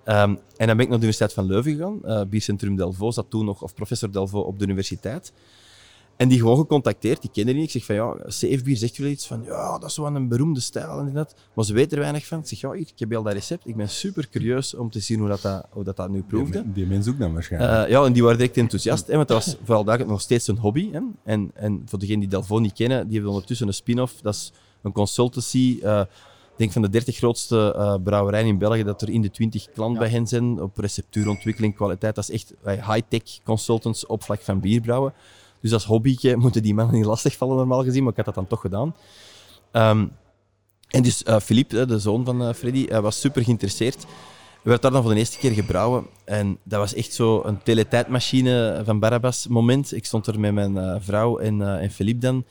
Ehm, 0.04 0.34
en 0.56 0.66
dan 0.66 0.76
ben 0.76 0.84
ik 0.84 0.88
naar 0.88 1.00
de 1.00 1.06
Universiteit 1.06 1.32
van 1.32 1.46
Leuven 1.46 1.72
gegaan. 1.72 2.04
eh 2.04 2.20
Biercentrum 2.28 2.76
Delvaux 2.76 3.14
zat 3.14 3.26
toen 3.28 3.44
nog, 3.44 3.62
of 3.62 3.74
professor 3.74 4.12
Delvaux 4.12 4.46
op 4.46 4.58
de 4.58 4.64
universiteit. 4.64 5.32
En 6.16 6.28
die 6.28 6.38
gewoon 6.38 6.56
gecontacteerd, 6.56 7.20
die 7.20 7.30
kende 7.32 7.52
die 7.52 7.60
niet. 7.60 7.74
Ik 7.74 7.82
zeg 7.82 7.84
van 7.84 7.94
ja, 7.94 8.30
Safebier 8.30 8.76
zegt 8.76 8.96
wel 8.98 9.08
iets 9.08 9.26
van 9.26 9.42
ja, 9.44 9.78
dat 9.78 9.90
is 9.90 9.96
wel 9.96 10.14
een 10.14 10.28
beroemde 10.28 10.60
stijl 10.60 10.98
en 10.98 11.12
dat. 11.12 11.34
Maar 11.54 11.64
ze 11.64 11.72
weten 11.72 11.92
er 11.96 11.98
weinig 12.02 12.26
van. 12.26 12.38
Ik 12.38 12.46
zeg 12.46 12.60
ja, 12.60 12.70
hier, 12.70 12.80
ik 12.80 12.92
heb 12.98 13.10
heel 13.10 13.22
dat 13.22 13.32
recept. 13.32 13.66
Ik 13.66 13.76
ben 13.76 13.88
super 13.88 14.28
curieus 14.28 14.74
om 14.74 14.90
te 14.90 15.00
zien 15.00 15.18
hoe 15.18 15.28
dat, 15.28 15.42
dat, 15.42 15.66
hoe 15.70 15.84
dat, 15.84 15.96
dat 15.96 16.10
nu 16.10 16.22
proefde. 16.22 16.62
Die, 16.62 16.72
die 16.72 16.86
mens 16.86 17.08
ook 17.08 17.18
dan 17.18 17.32
waarschijnlijk. 17.32 17.72
Eh, 17.84 17.90
ja, 17.90 18.04
en 18.04 18.12
die 18.12 18.22
waren 18.22 18.38
direct 18.38 18.56
enthousiast, 18.56 19.06
hè, 19.06 19.16
want 19.16 19.28
dat 19.28 19.44
was 19.44 19.56
vooral 19.64 19.84
duidelijk 19.84 20.12
nog 20.14 20.22
steeds 20.22 20.46
een 20.48 20.58
hobby. 20.58 20.90
Hè. 20.92 21.00
En, 21.24 21.50
en 21.54 21.82
voor 21.86 21.98
degenen 21.98 22.20
die 22.20 22.28
Delvaux 22.28 22.62
niet 22.62 22.72
kennen, 22.72 23.04
die 23.04 23.12
hebben 23.14 23.30
ondertussen 23.32 23.66
een 23.66 23.74
spin-off. 23.74 24.14
Dat 24.22 24.34
is 24.34 24.52
een 24.82 24.92
consultancy. 24.92 25.78
eh, 25.82 26.02
denk 26.56 26.72
van 26.72 26.82
de 26.82 26.88
30 26.88 27.16
grootste 27.16 27.74
eh, 27.76 27.94
brouwerijen 28.04 28.46
in 28.46 28.58
België, 28.58 28.82
dat 28.82 29.02
er 29.02 29.08
in 29.08 29.22
de 29.22 29.30
20 29.30 29.70
klanten 29.72 29.98
bij 29.98 30.08
hen 30.08 30.26
zijn. 30.26 30.62
Op 30.62 30.78
receptuurontwikkeling, 30.78 31.74
kwaliteit. 31.74 32.14
Dat 32.14 32.28
is 32.28 32.34
echt 32.34 32.54
eh, 32.62 32.92
high-tech 32.92 33.42
consultants 33.44 34.06
op 34.06 34.22
vlak 34.22 34.40
van 34.40 34.60
bierbrouwen. 34.60 35.12
Dus 35.60 35.72
als 35.72 35.84
hobbyke 35.84 36.36
moeten 36.44 36.62
die 36.62 36.74
mannen 36.74 36.94
niet 36.94 37.04
lastigvallen, 37.04 37.56
normaal 37.56 37.82
gezien, 37.82 38.02
maar 38.02 38.10
ik 38.10 38.16
had 38.16 38.24
dat 38.24 38.34
dan 38.34 38.46
toch 38.46 38.60
gedaan. 38.60 38.94
Ehm, 39.70 40.06
en 40.88 41.02
dus 41.02 41.22
eh 41.22 41.40
Philippe, 41.40 41.86
de 41.86 41.98
zoon 41.98 42.24
van 42.24 42.54
Freddy, 42.54 43.00
was 43.00 43.20
super 43.20 43.44
geïnteresseerd. 43.44 44.04
We 44.62 44.70
werd 44.70 44.82
daar 44.82 44.90
dan 44.90 45.02
voor 45.02 45.12
de 45.12 45.18
eerste 45.18 45.38
keer 45.38 45.52
gebrouwen. 45.52 46.06
En 46.24 46.58
dat 46.62 46.78
was 46.78 46.94
echt 46.94 47.12
zo 47.12 47.42
een 47.44 47.62
teletijdmachine 47.62 48.82
van 48.84 48.98
Barabbas 48.98 49.46
moment. 49.46 49.94
Ik 49.94 50.04
stond 50.04 50.26
er 50.26 50.40
met 50.40 50.52
mijn 50.52 51.02
vrouw 51.02 51.38
en, 51.38 51.80
en 51.80 51.90
Philippe 51.90 52.20
dan. 52.20 52.44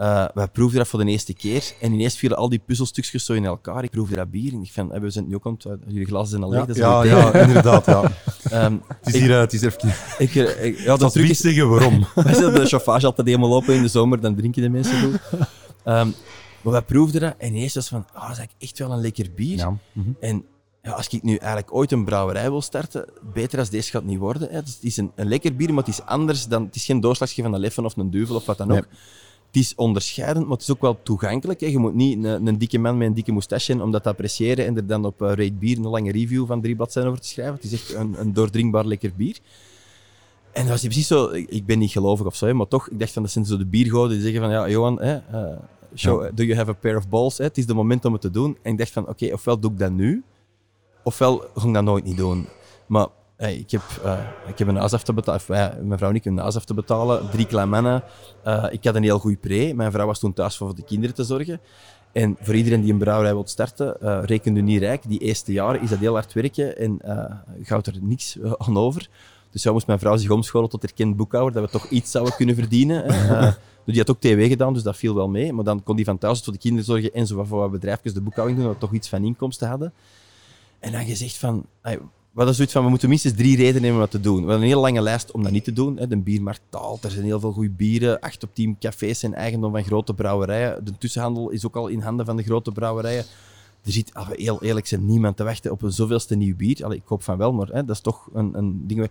Eh 0.00 0.24
wij 0.34 0.48
proefden 0.48 0.78
dat 0.78 0.88
voor 0.88 1.04
de 1.04 1.10
eerste 1.10 1.34
keer. 1.34 1.72
En 1.80 1.92
ineens 1.92 2.16
vielen 2.16 2.38
al 2.38 2.48
die 2.48 2.58
puzzelstukjes 2.66 3.24
zo 3.24 3.32
in 3.32 3.44
elkaar. 3.44 3.84
Ik 3.84 3.90
proefde 3.90 4.16
dat 4.16 4.30
bier 4.30 4.52
en 4.52 4.62
ik 4.62 4.72
van, 4.72 4.92
eh, 4.92 5.00
we 5.00 5.10
zijn 5.10 5.28
nu 5.28 5.34
ook 5.34 5.46
aan 5.46 5.52
het... 5.58 5.78
Jullie 5.86 6.06
glazen 6.06 6.28
zijn 6.28 6.42
al 6.42 6.50
leeg, 6.50 6.76
ja, 6.76 7.02
ja, 7.04 7.32
inderdaad. 7.32 7.86
Ja. 7.86 8.02
Ehm, 8.50 8.76
Het 9.00 9.14
is 9.14 9.20
hier, 9.20 9.38
het 9.38 9.52
is 9.52 9.62
even... 9.62 9.88
ik, 10.18 10.34
eh, 10.34 10.64
ik- 10.64 10.78
ja, 10.78 10.96
Dat 10.96 11.12
truc 11.12 11.28
is, 11.28 11.38
zeggen 11.38 11.68
waarom. 11.68 12.06
wij 12.14 12.34
zetten 12.34 12.54
de 12.54 12.66
chauffage 12.66 13.06
altijd 13.06 13.26
helemaal 13.26 13.54
open 13.54 13.74
in 13.74 13.82
de 13.82 13.88
zomer, 13.88 14.20
dan 14.20 14.34
drinken 14.36 14.62
de 14.62 14.68
mensen 14.68 15.00
goed. 15.02 15.18
Ehm, 15.84 16.08
maar 16.62 16.72
wij 16.72 16.82
proefden 16.82 17.20
dat 17.20 17.34
en 17.38 17.48
ineens 17.54 17.74
was 17.74 17.88
van, 17.88 18.06
ah, 18.12 18.22
dat 18.22 18.30
is 18.30 18.38
eigenlijk 18.38 18.54
echt 18.62 18.78
wel 18.78 18.92
een 18.92 19.00
lekker 19.00 19.26
bier. 19.34 19.56
Ja. 19.56 19.76
mhm. 19.92 20.08
En 20.20 20.44
ja, 20.82 20.90
als 20.90 21.08
ik 21.08 21.22
nu 21.22 21.36
eigenlijk 21.36 21.74
ooit 21.74 21.92
een 21.92 22.04
brouwerij 22.04 22.50
wil 22.50 22.62
starten, 22.62 23.04
beter 23.34 23.58
als 23.58 23.70
deze 23.70 23.90
gaat 23.90 24.04
niet 24.04 24.18
worden. 24.18 24.48
Hè. 24.48 24.54
Het 24.56 24.68
is- 24.68 24.74
het 24.74 24.84
is 24.84 24.96
een, 24.96 25.12
een 25.14 25.28
lekker 25.28 25.56
bier, 25.56 25.68
maar 25.74 25.84
het 25.84 25.92
is 25.98 26.02
anders 26.04 26.46
dan... 26.46 26.64
Het 26.64 26.74
is 26.76 26.84
geen 26.84 27.00
doorslagsgeef 27.00 27.44
van 27.44 27.54
een 27.54 27.60
Leffen 27.60 27.84
of 27.84 27.96
een 27.96 28.10
Duvel 28.10 28.36
of 28.36 28.46
wat 28.46 28.58
dan 28.58 28.66
ook. 28.70 28.72
Nee. 28.74 28.98
Het 29.50 29.62
is 29.62 29.74
onderscheidend, 29.74 30.46
maar 30.46 30.56
het 30.56 30.62
is 30.62 30.70
ook 30.70 30.80
wel 30.80 30.98
toegankelijk. 31.02 31.60
Hè. 31.60 31.66
Je 31.66 31.78
moet 31.78 31.94
niet 31.94 32.24
een, 32.24 32.46
een 32.46 32.58
dikke 32.58 32.78
man 32.78 32.98
met 32.98 33.08
een 33.08 33.14
dikke 33.14 33.32
moustache 33.32 33.62
zijn 33.62 33.82
om 33.82 33.90
dat 33.90 34.02
te 34.02 34.08
appreciëren 34.08 34.66
en 34.66 34.76
er 34.76 34.86
dan 34.86 35.04
op 35.04 35.22
uh, 35.22 35.28
Rate 35.28 35.52
Bier 35.52 35.76
een 35.76 35.88
lange 35.88 36.12
review 36.12 36.46
van 36.46 36.60
drie 36.60 36.76
bladzijden 36.76 37.10
over 37.10 37.24
te 37.24 37.30
schrijven. 37.30 37.54
Het 37.54 37.64
is 37.64 37.72
echt 37.72 37.94
een, 37.94 38.14
een 38.20 38.32
doordringbaar 38.32 38.84
lekker 38.84 39.12
bier. 39.16 39.38
En 40.52 40.62
dat 40.62 40.70
was 40.70 40.80
precies 40.80 41.06
zo... 41.06 41.28
Ik 41.28 41.48
ik 41.50 41.66
ben 41.66 41.78
niet 41.78 41.90
gelovig 41.90 42.26
of 42.26 42.36
zo, 42.36 42.46
hè, 42.46 42.54
maar 42.54 42.68
toch, 42.68 42.88
ik 42.88 42.98
dacht 42.98 43.12
van, 43.12 43.22
dat 43.22 43.30
zijn 43.30 43.44
zo 43.44 43.56
de 43.56 43.66
biergoden 43.66 44.10
die 44.10 44.20
zeggen 44.20 44.40
van, 44.40 44.50
ja, 44.50 44.68
Johan, 44.68 45.00
hè, 45.00 45.16
eh, 45.16 45.58
show, 45.94 46.30
do 46.34 46.42
you 46.42 46.56
have 46.56 46.70
a 46.70 46.74
pair 46.74 46.96
of 46.96 47.08
balls? 47.08 47.38
Hè? 47.38 47.44
Het 47.44 47.58
is 47.58 47.66
de 47.66 47.74
moment 47.74 48.04
om 48.04 48.12
het 48.12 48.22
te 48.22 48.30
doen. 48.30 48.58
En 48.62 48.72
ik 48.72 48.78
dacht 48.78 48.90
van, 48.90 49.08
oké, 49.08 49.32
ofwel 49.32 49.58
doe 49.58 49.70
ik 49.70 49.78
dat 49.78 49.92
nu, 49.92 50.22
ofwel 51.02 51.44
ga 51.54 51.68
ik 51.68 51.74
dat 51.74 51.84
nooit 51.84 52.04
niet 52.04 52.16
doen. 52.16 52.46
Maar 52.86 53.06
hey, 53.40 53.56
ik, 53.56 53.70
heb, 53.70 53.82
eh, 54.04 54.18
ik 54.46 54.58
heb 54.58 54.68
een 54.68 54.76
huis 54.76 54.92
af 54.92 55.02
te 55.02 55.12
betalen, 55.12 55.40
ja, 55.46 55.78
mijn 55.82 55.98
vrouw 55.98 56.10
en 56.10 56.16
ik 56.16 56.24
hebben 56.24 56.32
een 56.32 56.48
huis 56.48 56.56
af 56.56 56.64
te 56.64 56.74
betalen, 56.74 57.30
drie 57.30 57.46
kleine 57.46 57.70
mannen. 57.70 58.02
Eh, 58.44 58.66
ik 58.70 58.84
had 58.84 58.94
een 58.94 59.02
heel 59.02 59.18
goed 59.18 59.40
pre. 59.40 59.74
Mijn 59.74 59.92
vrouw 59.92 60.06
was 60.06 60.18
toen 60.18 60.32
thuis 60.32 60.56
voor 60.56 60.74
de 60.74 60.82
kinderen 60.82 61.14
te 61.14 61.24
zorgen. 61.24 61.60
En 62.12 62.36
voor 62.40 62.54
iedereen 62.54 62.80
die 62.80 62.92
een 62.92 62.98
brouwerij 62.98 63.32
wil 63.32 63.46
starten, 63.46 64.00
eh 64.00 64.20
reken 64.24 64.56
u 64.56 64.62
niet 64.62 64.80
rijk. 64.80 65.02
Die 65.08 65.18
eerste 65.18 65.52
jaren 65.52 65.80
is 65.80 65.90
dat 65.90 65.98
heel 65.98 66.14
hard 66.14 66.32
werken 66.32 66.78
en 66.78 66.98
eh 67.00 67.34
gaat 67.62 67.86
er 67.86 67.98
niks 68.00 68.38
eh, 68.38 68.52
aan 68.58 68.76
over. 68.76 69.08
Dus 69.50 69.62
zo 69.62 69.72
moest 69.72 69.86
mijn 69.86 69.98
vrouw 69.98 70.16
zich 70.16 70.30
omscholen 70.30 70.68
tot 70.68 70.82
erkend 70.82 71.16
boekhouder, 71.16 71.52
dat 71.52 71.70
we 71.70 71.78
toch 71.78 71.90
iets 71.90 72.10
zouden 72.10 72.34
kunnen 72.34 72.54
verdienen. 72.54 73.04
Eh, 73.04 73.52
die 73.86 73.98
had 73.98 74.10
ook 74.10 74.20
TW 74.20 74.40
gedaan, 74.40 74.72
dus 74.72 74.82
dat 74.82 74.96
viel 74.96 75.14
wel 75.14 75.28
mee. 75.28 75.52
Maar 75.52 75.64
dan 75.64 75.82
kon 75.82 75.96
die 75.96 76.04
van 76.04 76.18
thuis 76.18 76.40
voor 76.42 76.52
de 76.52 76.58
kinderen 76.58 76.86
zorgen 76.86 77.12
en 77.12 77.26
zo 77.26 77.36
wat 77.36 77.46
voor 77.46 77.58
wat 77.58 77.70
bedrijfjes 77.70 78.14
de 78.14 78.20
boekhouding 78.20 78.58
doen, 78.58 78.68
dat 78.68 78.76
we 78.76 78.86
toch 78.86 78.94
iets 78.94 79.08
van 79.08 79.24
inkomsten 79.24 79.68
hadden. 79.68 79.92
En 80.78 80.92
dan 80.92 81.04
gezegd 81.04 81.36
van, 81.36 81.66
wat 82.32 82.54
zoiets 82.54 82.72
van, 82.72 82.84
we 82.84 82.90
moeten 82.90 83.08
minstens 83.08 83.34
drie 83.34 83.56
redenen 83.56 83.82
hebben 83.82 83.92
om 83.92 83.98
dat 83.98 84.10
te 84.10 84.20
doen. 84.20 84.34
We 84.34 84.40
hadden 84.40 84.60
een 84.60 84.68
hele 84.68 84.80
lange 84.80 85.00
lijst 85.00 85.30
om 85.30 85.42
dat 85.42 85.52
niet 85.52 85.64
te 85.64 85.72
doen. 85.72 85.96
Hè. 85.96 86.06
De 86.06 86.16
biermarkt 86.16 86.60
daalt, 86.70 87.04
er 87.04 87.10
zijn 87.10 87.24
heel 87.24 87.40
veel 87.40 87.52
goede 87.52 87.70
bieren. 87.70 88.20
Acht 88.20 88.42
op 88.42 88.54
tien 88.54 88.78
cafés 88.78 89.18
zijn 89.18 89.34
eigendom 89.34 89.72
van 89.72 89.84
grote 89.84 90.14
brouwerijen. 90.14 90.84
De 90.84 90.98
tussenhandel 90.98 91.50
is 91.50 91.66
ook 91.66 91.76
al 91.76 91.88
in 91.88 92.00
handen 92.00 92.26
van 92.26 92.36
de 92.36 92.42
grote 92.42 92.72
brouwerijen. 92.72 93.24
Er 93.84 93.92
zit, 93.92 94.12
we 94.12 94.42
heel 94.42 94.62
eerlijk 94.62 94.86
zijn, 94.86 95.06
niemand 95.06 95.36
te 95.36 95.44
wachten 95.44 95.70
op 95.70 95.82
een 95.82 95.92
zoveelste 95.92 96.36
nieuw 96.36 96.56
bier. 96.56 96.84
Allee, 96.84 96.98
ik 96.98 97.06
hoop 97.06 97.22
van 97.22 97.36
wel, 97.36 97.52
maar 97.52 97.66
hè, 97.66 97.84
dat 97.84 97.96
is 97.96 98.02
toch 98.02 98.28
een, 98.32 98.58
een 98.58 98.86
ding. 98.86 99.10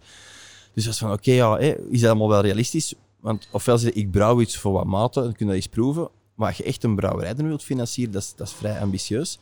Dus 0.74 0.84
dat 0.84 0.94
is 0.94 1.00
van, 1.00 1.12
oké, 1.12 1.32
ja, 1.32 1.58
hè, 1.58 1.90
is 1.90 2.00
dat 2.02 2.10
allemaal 2.10 2.30
wel 2.30 2.42
realistisch? 2.42 2.94
Want 3.20 3.48
ofwel 3.52 3.80
je, 3.80 3.94
ik 3.94 4.12
brouw 4.12 4.42
iets 4.42 4.58
voor 4.58 4.72
wat 4.72 4.86
maten, 4.86 5.24
dan 5.24 5.32
kun 5.32 5.46
je 5.46 5.52
dat 5.52 5.62
eens 5.62 5.68
proeven. 5.68 6.10
Maar 6.36 6.48
als 6.48 6.58
je 6.58 6.64
echt 6.64 6.84
een 6.84 6.96
brouwerij 6.96 7.34
dan 7.34 7.48
wilt 7.48 7.64
financieren, 7.64 8.14
dat 8.14 8.22
is, 8.22 8.34
dat 8.36 8.48
is 8.48 8.54
vrij 8.54 8.80
ambitieus. 8.80 9.40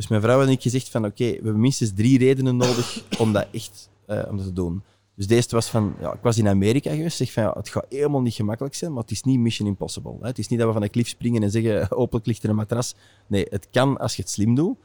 Dus 0.00 0.08
mijn 0.08 0.22
vrouw 0.22 0.42
en 0.42 0.48
ik 0.48 0.62
gezegd 0.62 0.88
van, 0.88 1.04
oké, 1.04 1.24
we 1.24 1.34
hebben 1.34 1.60
minstens 1.60 1.92
drie 1.94 2.18
redenen 2.18 2.56
nodig 2.56 3.04
om 3.18 3.32
dat 3.32 3.46
echt 3.52 3.90
eh, 4.06 4.22
om 4.28 4.36
dat 4.36 4.46
te 4.46 4.52
doen. 4.52 4.82
Dus 5.14 5.26
de 5.26 5.34
eerste 5.34 5.54
was 5.54 5.66
van, 5.66 5.94
ja, 6.00 6.12
ik 6.12 6.22
was 6.22 6.38
in 6.38 6.48
Amerika 6.48 6.90
geweest, 6.90 7.16
zeg 7.16 7.32
van, 7.32 7.42
ja, 7.42 7.52
het 7.56 7.68
gaat 7.68 7.86
helemaal 7.88 8.20
niet 8.20 8.34
gemakkelijk 8.34 8.74
zijn, 8.74 8.92
maar 8.92 9.02
het 9.02 9.10
is 9.10 9.22
niet 9.22 9.38
Mission 9.38 9.68
Impossible. 9.68 10.16
Hè. 10.20 10.26
Het 10.26 10.38
is 10.38 10.48
niet 10.48 10.58
dat 10.58 10.68
we 10.68 10.74
van 10.74 10.82
een 10.82 10.90
klif 10.90 11.08
springen 11.08 11.42
en 11.42 11.50
zeggen, 11.50 11.86
hopelijk 11.98 12.26
ligt 12.26 12.42
er 12.42 12.48
een 12.48 12.56
matras. 12.56 12.94
Nee, 13.26 13.46
het 13.50 13.68
kan 13.70 13.98
als 13.98 14.16
je 14.16 14.22
het 14.22 14.30
slim 14.30 14.54
doet. 14.54 14.76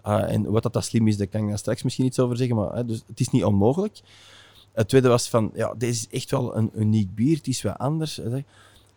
Ah, 0.00 0.32
en 0.32 0.50
wat 0.50 0.72
dat, 0.72 0.84
slim 0.84 1.08
is, 1.08 1.16
daar 1.16 1.26
kan 1.26 1.42
ik 1.42 1.48
dan 1.48 1.58
straks 1.58 1.82
misschien 1.82 2.04
iets 2.04 2.18
over 2.18 2.36
zeggen, 2.36 2.56
maar 2.56 2.74
hè, 2.74 2.84
dus, 2.84 3.02
het 3.06 3.20
is 3.20 3.28
niet 3.28 3.44
onmogelijk. 3.44 4.00
Het 4.72 4.88
tweede 4.88 5.08
was 5.08 5.28
van, 5.28 5.50
ja, 5.54 5.74
deze 5.74 5.92
is 6.00 6.08
echt 6.08 6.30
wel 6.30 6.56
een 6.56 6.70
uniek 6.74 7.14
bier, 7.14 7.36
het 7.36 7.46
is 7.46 7.62
wel 7.62 7.76
anders. 7.76 8.20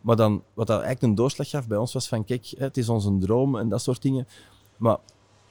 Maar 0.02 0.16
dan, 0.16 0.44
wat 0.54 0.68
dat 0.68 0.82
eigenlijk 0.82 1.02
een 1.02 1.16
doorslag 1.16 1.50
gaf 1.50 1.68
bij 1.68 1.78
ons 1.78 1.94
was 1.94 2.08
van, 2.08 2.26
kijk, 2.26 2.54
het 2.58 2.78
is 2.78 2.90
onze 2.90 3.18
droom 3.18 3.58
en 3.58 3.70
dat 3.70 3.82
soort 3.82 4.02
dingen. 4.02 4.28
Maar 4.78 4.98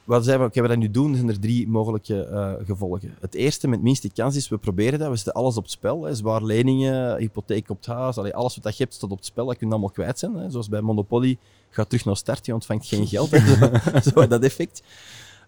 wat 0.04 0.24
we, 0.24 0.50
we 0.52 0.68
dat 0.68 0.76
nu 0.76 0.90
doen, 0.90 1.14
zijn 1.14 1.28
er 1.28 1.40
drie 1.40 1.68
mogelijke 1.68 2.24
eh, 2.24 2.52
gevolgen. 2.66 3.14
Het 3.20 3.34
eerste, 3.34 3.68
met 3.68 3.82
minste 3.82 4.10
kans, 4.12 4.36
is 4.36 4.48
we 4.48 4.58
proberen 4.58 4.98
dat. 4.98 5.08
We 5.08 5.16
zetten 5.16 5.32
alles 5.32 5.56
op 5.56 5.62
het 5.62 5.72
spel. 5.72 6.04
Hè. 6.04 6.14
Zwaar 6.14 6.42
leningen, 6.42 7.16
hypotheek 7.16 7.70
op 7.70 7.76
het 7.76 7.86
huis, 7.86 8.18
allee, 8.18 8.34
alles 8.34 8.54
wat 8.54 8.64
dat 8.64 8.76
je 8.76 8.82
hebt 8.82 8.94
staat 8.94 9.10
op 9.10 9.16
het 9.16 9.26
spel. 9.26 9.46
Dat 9.46 9.56
kun 9.56 9.66
je 9.66 9.72
allemaal 9.72 9.90
kwijt 9.90 10.18
zijn. 10.18 10.34
Hè. 10.34 10.50
Zoals 10.50 10.68
bij 10.68 10.80
Monopoly, 10.80 11.38
ga 11.70 11.84
terug 11.84 12.04
naar 12.04 12.16
start, 12.16 12.46
je 12.46 12.54
ontvangt 12.54 12.86
geen 12.86 13.06
geld. 13.06 13.28
zo 14.14 14.26
dat 14.26 14.42
effect. 14.42 14.82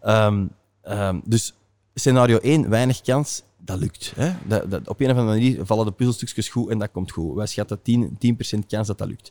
Ehm, 0.01 0.47
ehm, 0.83 1.21
dus 1.25 1.55
scenario 1.95 2.39
1, 2.39 2.69
weinig 2.69 3.01
kans, 3.01 3.43
dat 3.59 3.79
lukt. 3.79 4.13
Hè. 4.17 4.33
Dat, 4.47 4.71
dat, 4.71 4.89
op 4.89 5.01
een 5.01 5.11
of 5.11 5.17
andere 5.17 5.39
manier 5.39 5.67
vallen 5.67 5.87
de 5.87 5.93
puzzelstukjes 5.93 6.49
goed 6.49 6.71
en 6.71 6.79
dat 6.79 6.91
komt 6.91 7.11
goed. 7.11 7.35
Wij 7.35 7.47
schatten 7.47 7.79
10%, 7.79 7.83
10 8.19 8.67
kans 8.67 8.87
dat 8.87 8.99
dat 8.99 9.09
lukt. 9.09 9.31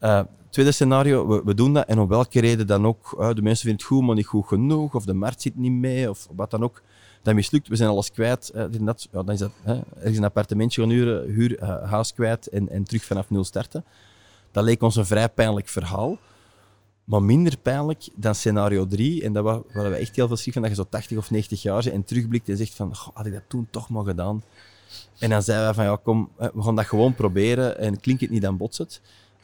Eh, 0.00 0.20
tweede 0.50 0.72
scenario, 0.72 1.44
we, 1.44 1.54
doen 1.54 1.72
dat 1.72 1.86
en 1.86 1.98
om 1.98 2.08
welke 2.08 2.40
reden 2.40 2.66
dan 2.66 2.86
ook. 2.86 3.10
de 3.34 3.42
mensen 3.42 3.66
vinden 3.66 3.72
het 3.72 3.82
goed, 3.82 4.02
maar 4.02 4.14
niet 4.14 4.26
goed 4.26 4.46
genoeg, 4.46 4.94
of 4.94 5.04
de 5.04 5.14
markt 5.14 5.42
zit 5.42 5.56
niet 5.56 5.72
mee, 5.72 6.10
of 6.10 6.28
wat 6.34 6.50
dan 6.50 6.62
ook. 6.62 6.82
Dat 7.22 7.34
mislukt, 7.34 7.68
we 7.68 7.76
zijn 7.76 7.88
alles 7.90 8.10
kwijt. 8.10 8.48
en 8.50 8.84
dat, 8.84 9.08
ja, 9.12 9.22
dan 9.22 9.34
is 9.34 9.38
dat 9.38 9.50
ergens 9.96 10.16
een 10.16 10.24
appartementje 10.24 10.80
gaan 10.80 10.90
huren, 10.90 11.30
huur, 11.30 11.58
eh, 11.58 11.90
huis 11.90 12.12
kwijt 12.14 12.46
en, 12.46 12.68
en 12.68 12.84
terug 12.84 13.04
vanaf 13.04 13.30
nul 13.30 13.44
starten. 13.44 13.84
Dat 14.52 14.64
leek 14.64 14.82
ons 14.82 14.96
een 14.96 15.06
vrij 15.06 15.28
pijnlijk 15.28 15.68
verhaal. 15.68 16.18
Maar 17.04 17.22
minder 17.22 17.56
pijnlijk 17.58 18.08
dan 18.14 18.34
scenario 18.34 18.86
3. 18.86 19.22
En 19.24 19.32
dat 19.32 19.44
wa- 19.44 19.62
waar 19.72 19.90
we 19.90 19.96
echt 19.96 20.16
heel 20.16 20.26
veel 20.26 20.36
schrik 20.36 20.52
van 20.52 20.62
dat 20.62 20.70
je 20.70 20.76
zo 20.76 20.86
80 20.88 21.18
of 21.18 21.30
90 21.30 21.62
jaar 21.62 21.82
bent 21.82 21.94
en 21.94 22.04
terugblikt 22.04 22.48
en 22.48 22.56
zegt 22.56 22.74
van, 22.74 22.96
"Goh, 22.96 23.16
had 23.16 23.26
ik 23.26 23.32
dat 23.32 23.42
toen 23.48 23.66
toch 23.70 23.88
maar 23.88 24.04
gedaan. 24.04 24.42
En 25.18 25.30
dan 25.30 25.42
zeiden 25.42 25.66
wij 25.66 25.74
van, 25.74 25.84
ja 25.84 25.98
kom, 26.02 26.28
we 26.36 26.62
gaan 26.62 26.74
dat 26.76 26.86
gewoon 26.86 27.14
proberen 27.14 27.78
en 27.78 28.00
klinkt 28.00 28.20
het 28.20 28.30
niet, 28.30 28.42
dan 28.42 28.56
botst 28.56 28.78
het. 28.78 29.00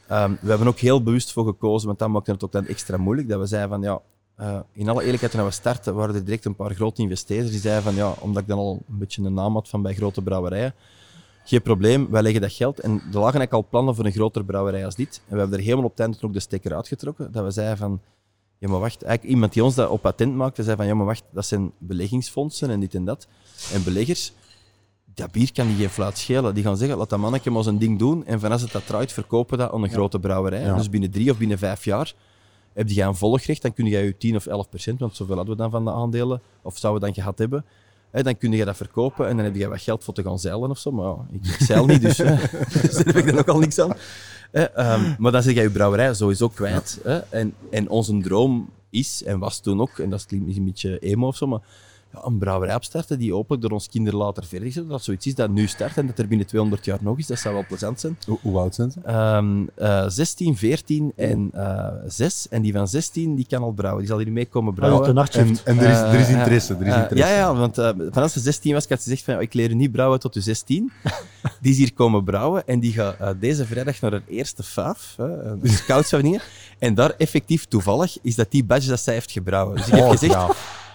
Ehm, 0.07 0.31
we 0.41 0.49
hebben 0.49 0.67
ook 0.67 0.79
heel 0.79 1.03
bewust 1.03 1.31
voor 1.33 1.45
gekozen, 1.45 1.87
want 1.87 1.99
dat 1.99 2.09
maakte 2.09 2.31
het 2.31 2.43
ook 2.43 2.51
dan 2.51 2.65
extra 2.65 2.97
moeilijk, 2.97 3.29
dat 3.29 3.39
we 3.39 3.45
zeiden 3.45 3.69
van, 3.69 3.81
ja, 3.81 4.01
eh, 4.35 4.59
in 4.71 4.89
alle 4.89 5.03
eerlijkheid, 5.03 5.31
toen 5.31 5.43
we 5.43 5.51
startten, 5.51 5.95
waren 5.95 6.15
er 6.15 6.23
direct 6.23 6.45
een 6.45 6.55
paar 6.55 6.73
grote 6.75 7.01
investeerders 7.01 7.51
die 7.51 7.59
zeiden 7.59 7.83
van, 7.83 7.95
ja, 7.95 8.13
omdat 8.19 8.41
ik 8.41 8.47
dan 8.47 8.57
al 8.57 8.83
een 8.89 8.97
beetje 8.97 9.23
een 9.23 9.33
naam 9.33 9.53
had 9.53 9.69
van 9.69 9.81
bij 9.81 9.93
grote 9.93 10.21
brouwerijen, 10.21 10.73
geen 11.43 11.61
probleem, 11.61 12.09
wij 12.09 12.21
leggen 12.21 12.41
dat 12.41 12.51
geld. 12.53 12.79
En 12.79 12.91
er 12.91 12.99
lagen 12.99 13.21
eigenlijk 13.21 13.53
al 13.53 13.67
plannen 13.69 13.95
voor 13.95 14.05
een 14.05 14.11
grotere 14.11 14.45
brouwerij 14.45 14.85
als 14.85 14.95
dit. 14.95 15.21
En 15.27 15.33
we 15.33 15.39
hebben 15.39 15.57
er 15.57 15.63
helemaal 15.63 15.85
op 15.85 15.91
het 15.91 15.99
einde 15.99 16.17
ook 16.21 16.33
de 16.33 16.39
stekker 16.39 16.75
uitgetrokken, 16.75 17.31
dat 17.31 17.43
we 17.43 17.51
zeiden 17.51 17.77
van, 17.77 18.01
ja 18.57 18.69
maar 18.69 18.79
wacht, 18.79 19.03
eigenlijk 19.03 19.35
iemand 19.35 19.53
die 19.53 19.63
ons 19.63 19.75
dat 19.75 19.89
op 19.89 20.01
patent 20.01 20.35
maakte, 20.35 20.63
zei 20.63 20.75
van, 20.75 20.85
ja 20.85 20.93
maar 20.93 21.05
wacht, 21.05 21.23
dat 21.31 21.45
zijn 21.45 21.71
beleggingsfondsen 21.77 22.69
en 22.69 22.79
dit 22.79 22.95
en 22.95 23.05
dat. 23.05 23.27
En 23.73 23.83
beleggers, 23.83 24.33
dat 25.17 25.31
bier 25.31 25.51
kan 25.53 25.67
die 25.67 25.75
geen 25.75 25.89
fluit 25.89 26.17
schelen. 26.17 26.53
Die 26.53 26.63
gaan 26.63 26.77
zeggen, 26.77 26.97
laat 26.97 27.09
dat 27.09 27.19
mannetje 27.19 27.51
maar 27.51 27.63
zijn 27.63 27.77
ding 27.77 27.99
doen. 27.99 28.25
En 28.25 28.39
van 28.39 28.51
als 28.51 28.61
het 28.61 28.71
dat 28.71 28.85
draait, 28.85 29.11
verkopen 29.11 29.57
dat 29.57 29.71
aan 29.71 29.83
een 29.83 29.89
grote 29.89 30.19
brouwerij. 30.19 30.61
Ja. 30.61 30.75
Dus 30.75 30.89
binnen 30.89 31.11
drie 31.11 31.31
of 31.31 31.37
binnen 31.37 31.57
vijf 31.57 31.83
jaar 31.83 32.13
heb 32.73 32.89
je 32.89 33.01
een 33.01 33.15
volgrecht. 33.15 33.61
Dan 33.61 33.73
kun 33.73 33.85
je 33.85 33.97
je 33.97 34.17
10 34.17 34.35
of 34.35 34.45
11 34.45 34.69
procent, 34.69 34.99
want 34.99 35.15
zoveel 35.15 35.35
hadden 35.35 35.55
we 35.55 35.61
dan 35.61 35.71
van 35.71 35.85
de 35.85 35.91
aandelen, 35.91 36.41
of 36.61 36.77
zouden 36.77 37.01
we 37.01 37.07
dan 37.07 37.23
gehad 37.23 37.39
hebben. 37.39 37.65
Hè, 38.11 38.23
dan 38.23 38.37
kun 38.37 38.51
je 38.51 38.65
dat 38.65 38.77
verkopen 38.77 39.27
en 39.27 39.35
dan 39.35 39.45
heb 39.45 39.55
je 39.55 39.67
wat 39.67 39.81
geld 39.81 40.03
voor 40.03 40.13
te 40.13 40.23
gaan 40.23 40.39
zeilen 40.39 40.69
of 40.69 40.77
zo. 40.77 40.91
Maar 40.91 41.05
ja, 41.05 41.25
ik, 41.31 41.45
ik 41.45 41.59
zeil 41.59 41.85
niet, 41.85 42.01
dus, 42.01 42.17
hè. 42.17 42.35
dus 42.81 42.95
daar 42.95 43.05
heb 43.05 43.15
ik 43.15 43.25
dan 43.25 43.37
ook 43.37 43.47
al 43.47 43.59
niks 43.59 43.79
aan. 43.79 43.93
Hè, 44.51 44.63
ehm, 44.63 45.13
maar 45.17 45.31
dan 45.31 45.43
zeg 45.43 45.53
je 45.53 45.61
je 45.61 45.69
brouwerij 45.69 46.13
sowieso 46.13 46.47
kwijt. 46.47 46.99
Hè. 47.03 47.17
En, 47.17 47.53
en 47.71 47.89
onze 47.89 48.17
droom 48.17 48.69
is, 48.89 49.23
en 49.23 49.39
was 49.39 49.59
toen 49.59 49.81
ook, 49.81 49.99
en 49.99 50.09
dat 50.09 50.25
klinkt 50.25 50.45
misschien 50.45 50.67
een 50.67 50.71
beetje 50.73 50.99
emo 50.99 51.27
of 51.27 51.35
zo, 51.35 51.47
maar 51.47 51.61
ja, 52.13 52.19
een 52.25 52.37
brouwerij 52.37 52.75
opstarten 52.75 53.19
die 53.19 53.33
hopelijk 53.33 53.61
door 53.61 53.71
ons 53.71 53.89
kinderen 53.89 54.19
later 54.19 54.45
verder 54.45 54.71
zet. 54.71 54.89
Dat 54.89 55.03
zoiets 55.03 55.25
is 55.27 55.35
dat 55.35 55.49
nu 55.49 55.67
start 55.67 55.97
en 55.97 56.07
dat 56.07 56.17
er 56.19 56.27
binnen 56.27 56.47
200 56.47 56.85
jaar 56.85 56.97
nog 57.01 57.17
is. 57.17 57.27
Dat 57.27 57.39
zou 57.39 57.53
wel 57.53 57.65
plezant 57.67 57.99
zijn. 57.99 58.17
Hoe, 58.25 58.37
hoe 58.41 58.57
oud 58.57 58.75
zijn 58.75 58.91
ze? 58.91 58.99
Ehm, 59.03 59.63
eh, 59.75 60.03
16, 60.07 60.57
14 60.57 61.11
en 61.15 61.49
eh 61.53 61.87
6. 62.07 62.47
En 62.49 62.61
die 62.61 62.73
van 62.73 62.87
16 62.87 63.35
die 63.35 63.45
kan 63.49 63.61
al 63.63 63.71
brouwen. 63.71 63.99
Die 64.01 64.09
zal 64.11 64.19
hier 64.19 64.31
mee 64.31 64.45
komen 64.45 64.73
Ah, 64.73 64.79
brouwen. 64.79 65.15
nachtshift. 65.15 65.63
En, 65.63 65.77
en 65.77 65.85
er 65.85 65.91
is, 65.91 65.97
er 65.99 66.19
is 66.19 66.27
Eh, 66.27 66.39
interesse. 66.39 66.73
Er 66.73 66.87
is 66.87 66.93
eh, 66.93 67.01
interesse. 67.01 67.29
ja, 67.33 67.37
ja, 67.37 67.55
want 67.55 67.75
van 68.13 68.23
als 68.23 68.33
ze 68.33 68.39
16 68.39 68.73
was, 68.73 68.87
had 68.87 68.97
ze 69.01 69.09
gezegd 69.09 69.23
van 69.23 69.39
ik 69.41 69.53
leer 69.53 69.75
niet 69.75 69.91
brouwen 69.91 70.19
tot 70.19 70.33
je 70.33 70.41
16. 70.41 70.91
die 71.61 71.71
is 71.71 71.77
hier 71.77 71.93
komen 71.93 72.23
brouwen 72.23 72.67
en 72.67 72.79
die 72.79 72.93
gaat 72.93 73.15
eh, 73.19 73.29
deze 73.39 73.65
vrijdag 73.65 74.01
naar 74.01 74.11
haar 74.11 74.21
eerste 74.27 74.63
faaf, 74.63 75.13
hè, 75.17 75.43
een 75.43 75.59
scoutsvereniging. 75.69 76.41
En 76.79 76.93
daar 76.93 77.13
effectief 77.17 77.65
toevallig 77.65 78.17
is 78.21 78.35
dat 78.35 78.51
die 78.51 78.63
badge 78.63 78.89
dat 78.89 78.99
zij 78.99 79.13
heeft 79.13 79.31
gebrouwen. 79.31 79.75
Dus 79.75 79.87
ik 79.87 79.93
heb 79.93 80.03
Oh, 80.03 80.09
gezegd, 80.11 80.33
ja. 80.33 80.49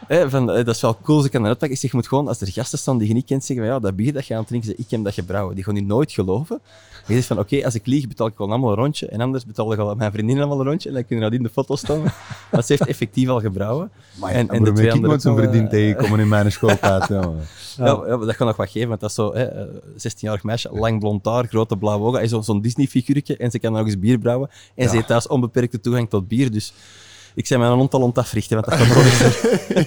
Hè, 0.06 0.30
van, 0.30 0.50
eh, 0.50 0.64
dat 0.64 0.74
is 0.74 0.80
wel 0.80 0.98
cool, 1.02 1.20
ze 1.20 1.28
kan 1.28 1.40
dat 1.40 1.48
uitpakken. 1.50 1.76
Ik 1.76 1.82
zeg, 1.82 1.90
je 1.90 1.96
moet 1.96 2.08
gewoon, 2.08 2.28
als 2.28 2.40
er 2.40 2.48
gasten 2.52 2.78
staan 2.78 2.98
die 2.98 3.08
je 3.08 3.14
niet 3.14 3.26
kent, 3.26 3.44
zeggen 3.44 3.66
van 3.66 3.74
ja, 3.74 3.80
dat 3.80 3.96
bier 3.96 4.12
dat 4.12 4.26
je 4.26 4.32
aan 4.34 4.38
het 4.40 4.48
drinken 4.48 4.74
ik 4.78 4.84
heb 4.90 5.04
dat 5.04 5.14
gebrouwen. 5.14 5.54
Die 5.54 5.64
gaan 5.64 5.74
je 5.74 5.82
nooit 5.82 6.12
geloven. 6.12 6.60
En 7.06 7.08
je 7.08 7.14
zegt 7.14 7.26
van 7.26 7.38
oké, 7.38 7.64
als 7.64 7.74
ik 7.74 7.86
lieg, 7.86 8.08
betaal 8.08 8.26
ik 8.26 8.32
gewoon 8.36 8.50
allemaal 8.50 8.70
een 8.70 8.76
rondje. 8.76 9.06
En 9.06 9.20
anders 9.20 9.46
betaal 9.46 9.72
ik 9.72 9.78
al 9.78 9.94
mijn 9.94 10.12
vriendin 10.12 10.38
allemaal 10.38 10.60
een 10.60 10.66
rondje. 10.66 10.88
En 10.88 10.94
dan 10.94 11.06
kun 11.06 11.16
je 11.16 11.22
nadien 11.22 11.42
de 11.42 11.48
foto 11.48 11.76
staan. 11.76 12.02
Maar 12.50 12.62
ze 12.64 12.72
heeft 12.72 12.86
effectief 12.86 13.28
al 13.28 13.40
gebrouwen. 13.40 13.90
Maar 14.20 14.30
En- 14.30 14.48
en, 14.48 14.48
en 14.56 14.64
de 14.64 14.72
twee 14.72 14.86
ik 14.94 15.06
moet 15.06 15.22
zo'n 15.22 15.36
vriendin 15.36 15.64
eh, 15.64 15.70
tegenkomen 15.70 16.20
in 16.20 16.28
mijn 16.28 16.52
schooltijd. 16.52 17.08
Ja. 17.76 18.02
Ja, 18.06 18.16
dat 18.16 18.36
kan 18.36 18.46
nog 18.46 18.56
wat 18.56 18.70
geven, 18.70 18.88
want 18.88 19.00
dat 19.00 19.08
is 19.10 19.16
zo, 19.16 19.34
hè, 19.34 19.44
eh, 19.44 19.66
16-jarig 19.96 20.42
meisje, 20.42 20.70
lang 20.72 20.98
blond 21.00 21.24
haar, 21.26 21.46
grote 21.46 21.76
blauwe 21.76 22.04
ogen, 22.06 22.20
en 22.20 22.28
zo- 22.28 22.40
zo'n 22.40 22.60
Disney-figuurtje, 22.60 23.36
en 23.36 23.50
ze 23.50 23.58
kan 23.58 23.72
nog 23.72 23.86
eens 23.86 23.98
bier 23.98 24.18
brouwen. 24.18 24.50
En 24.74 24.88
ze 24.88 24.94
heeft 24.94 25.06
thuis 25.06 25.26
onbeperkte 25.26 25.80
toegang 25.80 26.08
tot 26.10 26.28
bier, 26.28 26.50
dus 26.50 26.72
ik 27.34 27.46
zei 27.46 27.60
mijn 27.60 27.72
hond 27.72 27.94
al 27.94 28.00
ontafrichten, 28.00 28.62
want 28.62 28.68
dat 28.68 28.88
kan. 28.88 29.84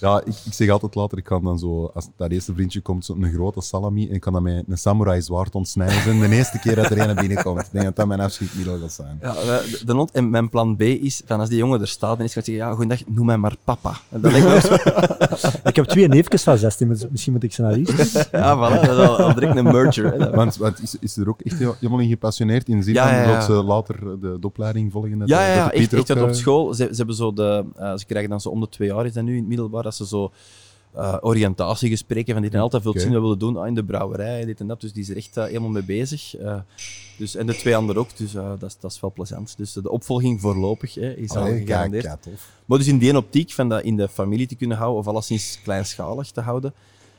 Ja, 0.00 0.22
ik, 0.24 0.34
ik 0.44 0.52
zeg 0.52 0.68
altijd 0.68 0.94
later, 0.94 1.18
ik 1.18 1.24
kan 1.24 1.44
dan 1.44 1.58
zo, 1.58 1.90
als 1.94 2.08
dat 2.16 2.30
eerste 2.30 2.54
vriendje 2.54 2.80
komt, 2.80 3.04
zo 3.04 3.14
een 3.20 3.32
grote 3.32 3.60
salami 3.60 4.08
en 4.08 4.14
ik 4.14 4.20
kan 4.20 4.32
dat 4.32 4.42
met 4.42 4.64
een 4.68 4.78
samurai 4.78 5.22
zwaard 5.22 5.54
ontsnijden. 5.54 6.02
zijn 6.02 6.20
de 6.20 6.28
eerste 6.28 6.58
keer 6.58 6.74
dat 6.74 6.90
er 6.90 6.98
een 6.98 7.14
binnenkomt. 7.14 7.60
Ik 7.60 7.68
denk 7.72 7.84
dat 7.84 7.96
dat 7.96 8.06
mijn 8.06 8.20
afschrikmiddel 8.20 8.78
zal 8.78 8.88
zijn. 8.88 9.18
Ja, 9.20 9.32
de, 9.32 9.82
de 9.84 10.08
en 10.12 10.30
mijn 10.30 10.48
plan 10.48 10.76
B 10.76 10.82
is, 10.82 11.22
van 11.24 11.40
als 11.40 11.48
die 11.48 11.58
jongen 11.58 11.80
er 11.80 11.88
staat, 11.88 12.16
dan 12.16 12.26
is 12.26 12.34
hij 12.34 12.42
zeggen, 12.42 12.64
ja, 12.64 12.74
goeiedag, 12.74 13.00
noem 13.06 13.26
mij 13.26 13.36
maar 13.36 13.56
papa. 13.64 13.94
En 14.08 14.24
ook 14.24 14.60
zo. 14.60 14.74
Ik 15.70 15.76
heb 15.76 15.84
twee 15.84 16.08
neefjes 16.08 16.42
van 16.42 16.58
16, 16.58 16.88
maar 16.88 16.96
misschien 17.10 17.32
moet 17.32 17.42
ik 17.42 17.52
ze 17.52 17.62
naar 17.62 17.72
hier. 17.72 17.88
Ja, 18.32 18.56
voilà, 18.56 18.86
dat 18.86 18.98
is 18.98 19.06
al, 19.06 19.18
al 19.18 19.34
direct 19.34 19.56
een 19.56 19.64
merger. 19.64 20.12
Hè. 20.12 20.30
Want, 20.30 20.56
want 20.56 20.82
is, 20.82 20.96
is 21.00 21.16
er 21.16 21.28
ook 21.28 21.40
echt 21.40 21.58
helemaal 21.58 21.98
in 22.00 22.08
gepassioneerd 22.08 22.68
in 22.68 22.76
de 22.76 22.82
zin 22.82 22.94
Ja, 22.94 23.08
van 23.08 23.16
ja, 23.16 23.22
ja. 23.22 23.34
dat 23.34 23.44
ze 23.44 23.52
later 23.52 24.20
de, 24.20 24.36
de 24.40 24.46
opleiding 24.46 24.92
volgen? 24.92 25.18
Dat, 25.18 25.28
Ja, 25.28 25.40
ja, 25.40 25.46
dat 25.46 25.56
ja 25.56 25.68
de 25.68 25.96
echt, 25.96 26.06
dat 26.06 26.22
op 26.22 26.28
eh, 26.28 26.34
school. 26.34 26.74
Ze, 26.74 26.88
ze, 26.90 26.96
hebben 26.96 27.14
zo 27.14 27.32
de, 27.32 27.64
eh, 27.76 27.96
ze 27.96 28.06
krijgen 28.06 28.30
dan 28.30 28.40
zo 28.40 28.48
om 28.48 28.60
de 28.60 28.68
twee 28.68 28.88
jaar, 28.88 29.06
is 29.06 29.12
dat 29.12 29.24
nu 29.24 29.29
in 29.34 29.40
het 29.40 29.48
middelbaar, 29.48 29.82
dat 29.82 29.94
ze 29.94 30.06
zo 30.06 30.32
eh, 30.92 31.16
oriëntatiegesprekken 31.20 32.32
van 32.32 32.42
die 32.42 32.50
dan 32.50 32.60
altijd 32.60 32.82
veel 32.82 32.90
Oké. 32.90 33.00
zien 33.00 33.10
wat 33.10 33.18
we 33.18 33.24
willen 33.24 33.38
doen 33.38 33.56
ah, 33.56 33.66
in 33.66 33.74
de 33.74 33.84
brouwerij, 33.84 34.44
dit 34.44 34.60
en 34.60 34.66
dat. 34.66 34.80
Dus 34.80 34.92
die 34.92 35.02
is 35.02 35.08
er 35.08 35.16
echt 35.16 35.36
eh, 35.36 35.44
helemaal 35.44 35.68
mee 35.68 35.84
bezig. 35.84 36.36
Eh, 36.36 36.60
dus, 37.18 37.34
en 37.34 37.46
de 37.46 37.54
twee 37.54 37.76
anderen 37.76 38.02
ook, 38.02 38.16
dus 38.16 38.34
eh, 38.34 38.48
dat, 38.58 38.70
is, 38.70 38.76
dat 38.80 38.92
is 38.92 39.00
wel 39.00 39.12
plezant. 39.12 39.56
Dus 39.56 39.72
de 39.72 39.90
opvolging 39.90 40.40
voorlopig 40.40 40.94
hè, 40.94 41.14
is 41.14 41.30
al 41.30 41.42
Allee, 41.42 41.60
gegarandeerd. 41.60 42.04
ja. 42.04 42.18
Maar 42.64 42.78
dus 42.78 42.86
in 42.86 42.98
die 42.98 43.16
optiek 43.16 43.50
van 43.50 43.68
dat 43.68 43.82
in 43.82 43.96
de 43.96 44.08
familie 44.08 44.46
te 44.46 44.54
kunnen 44.54 44.76
houden, 44.76 44.98
of 44.98 45.06
alleszins 45.06 45.60
kleinschalig 45.62 46.30
te 46.30 46.40
houden, 46.40 46.74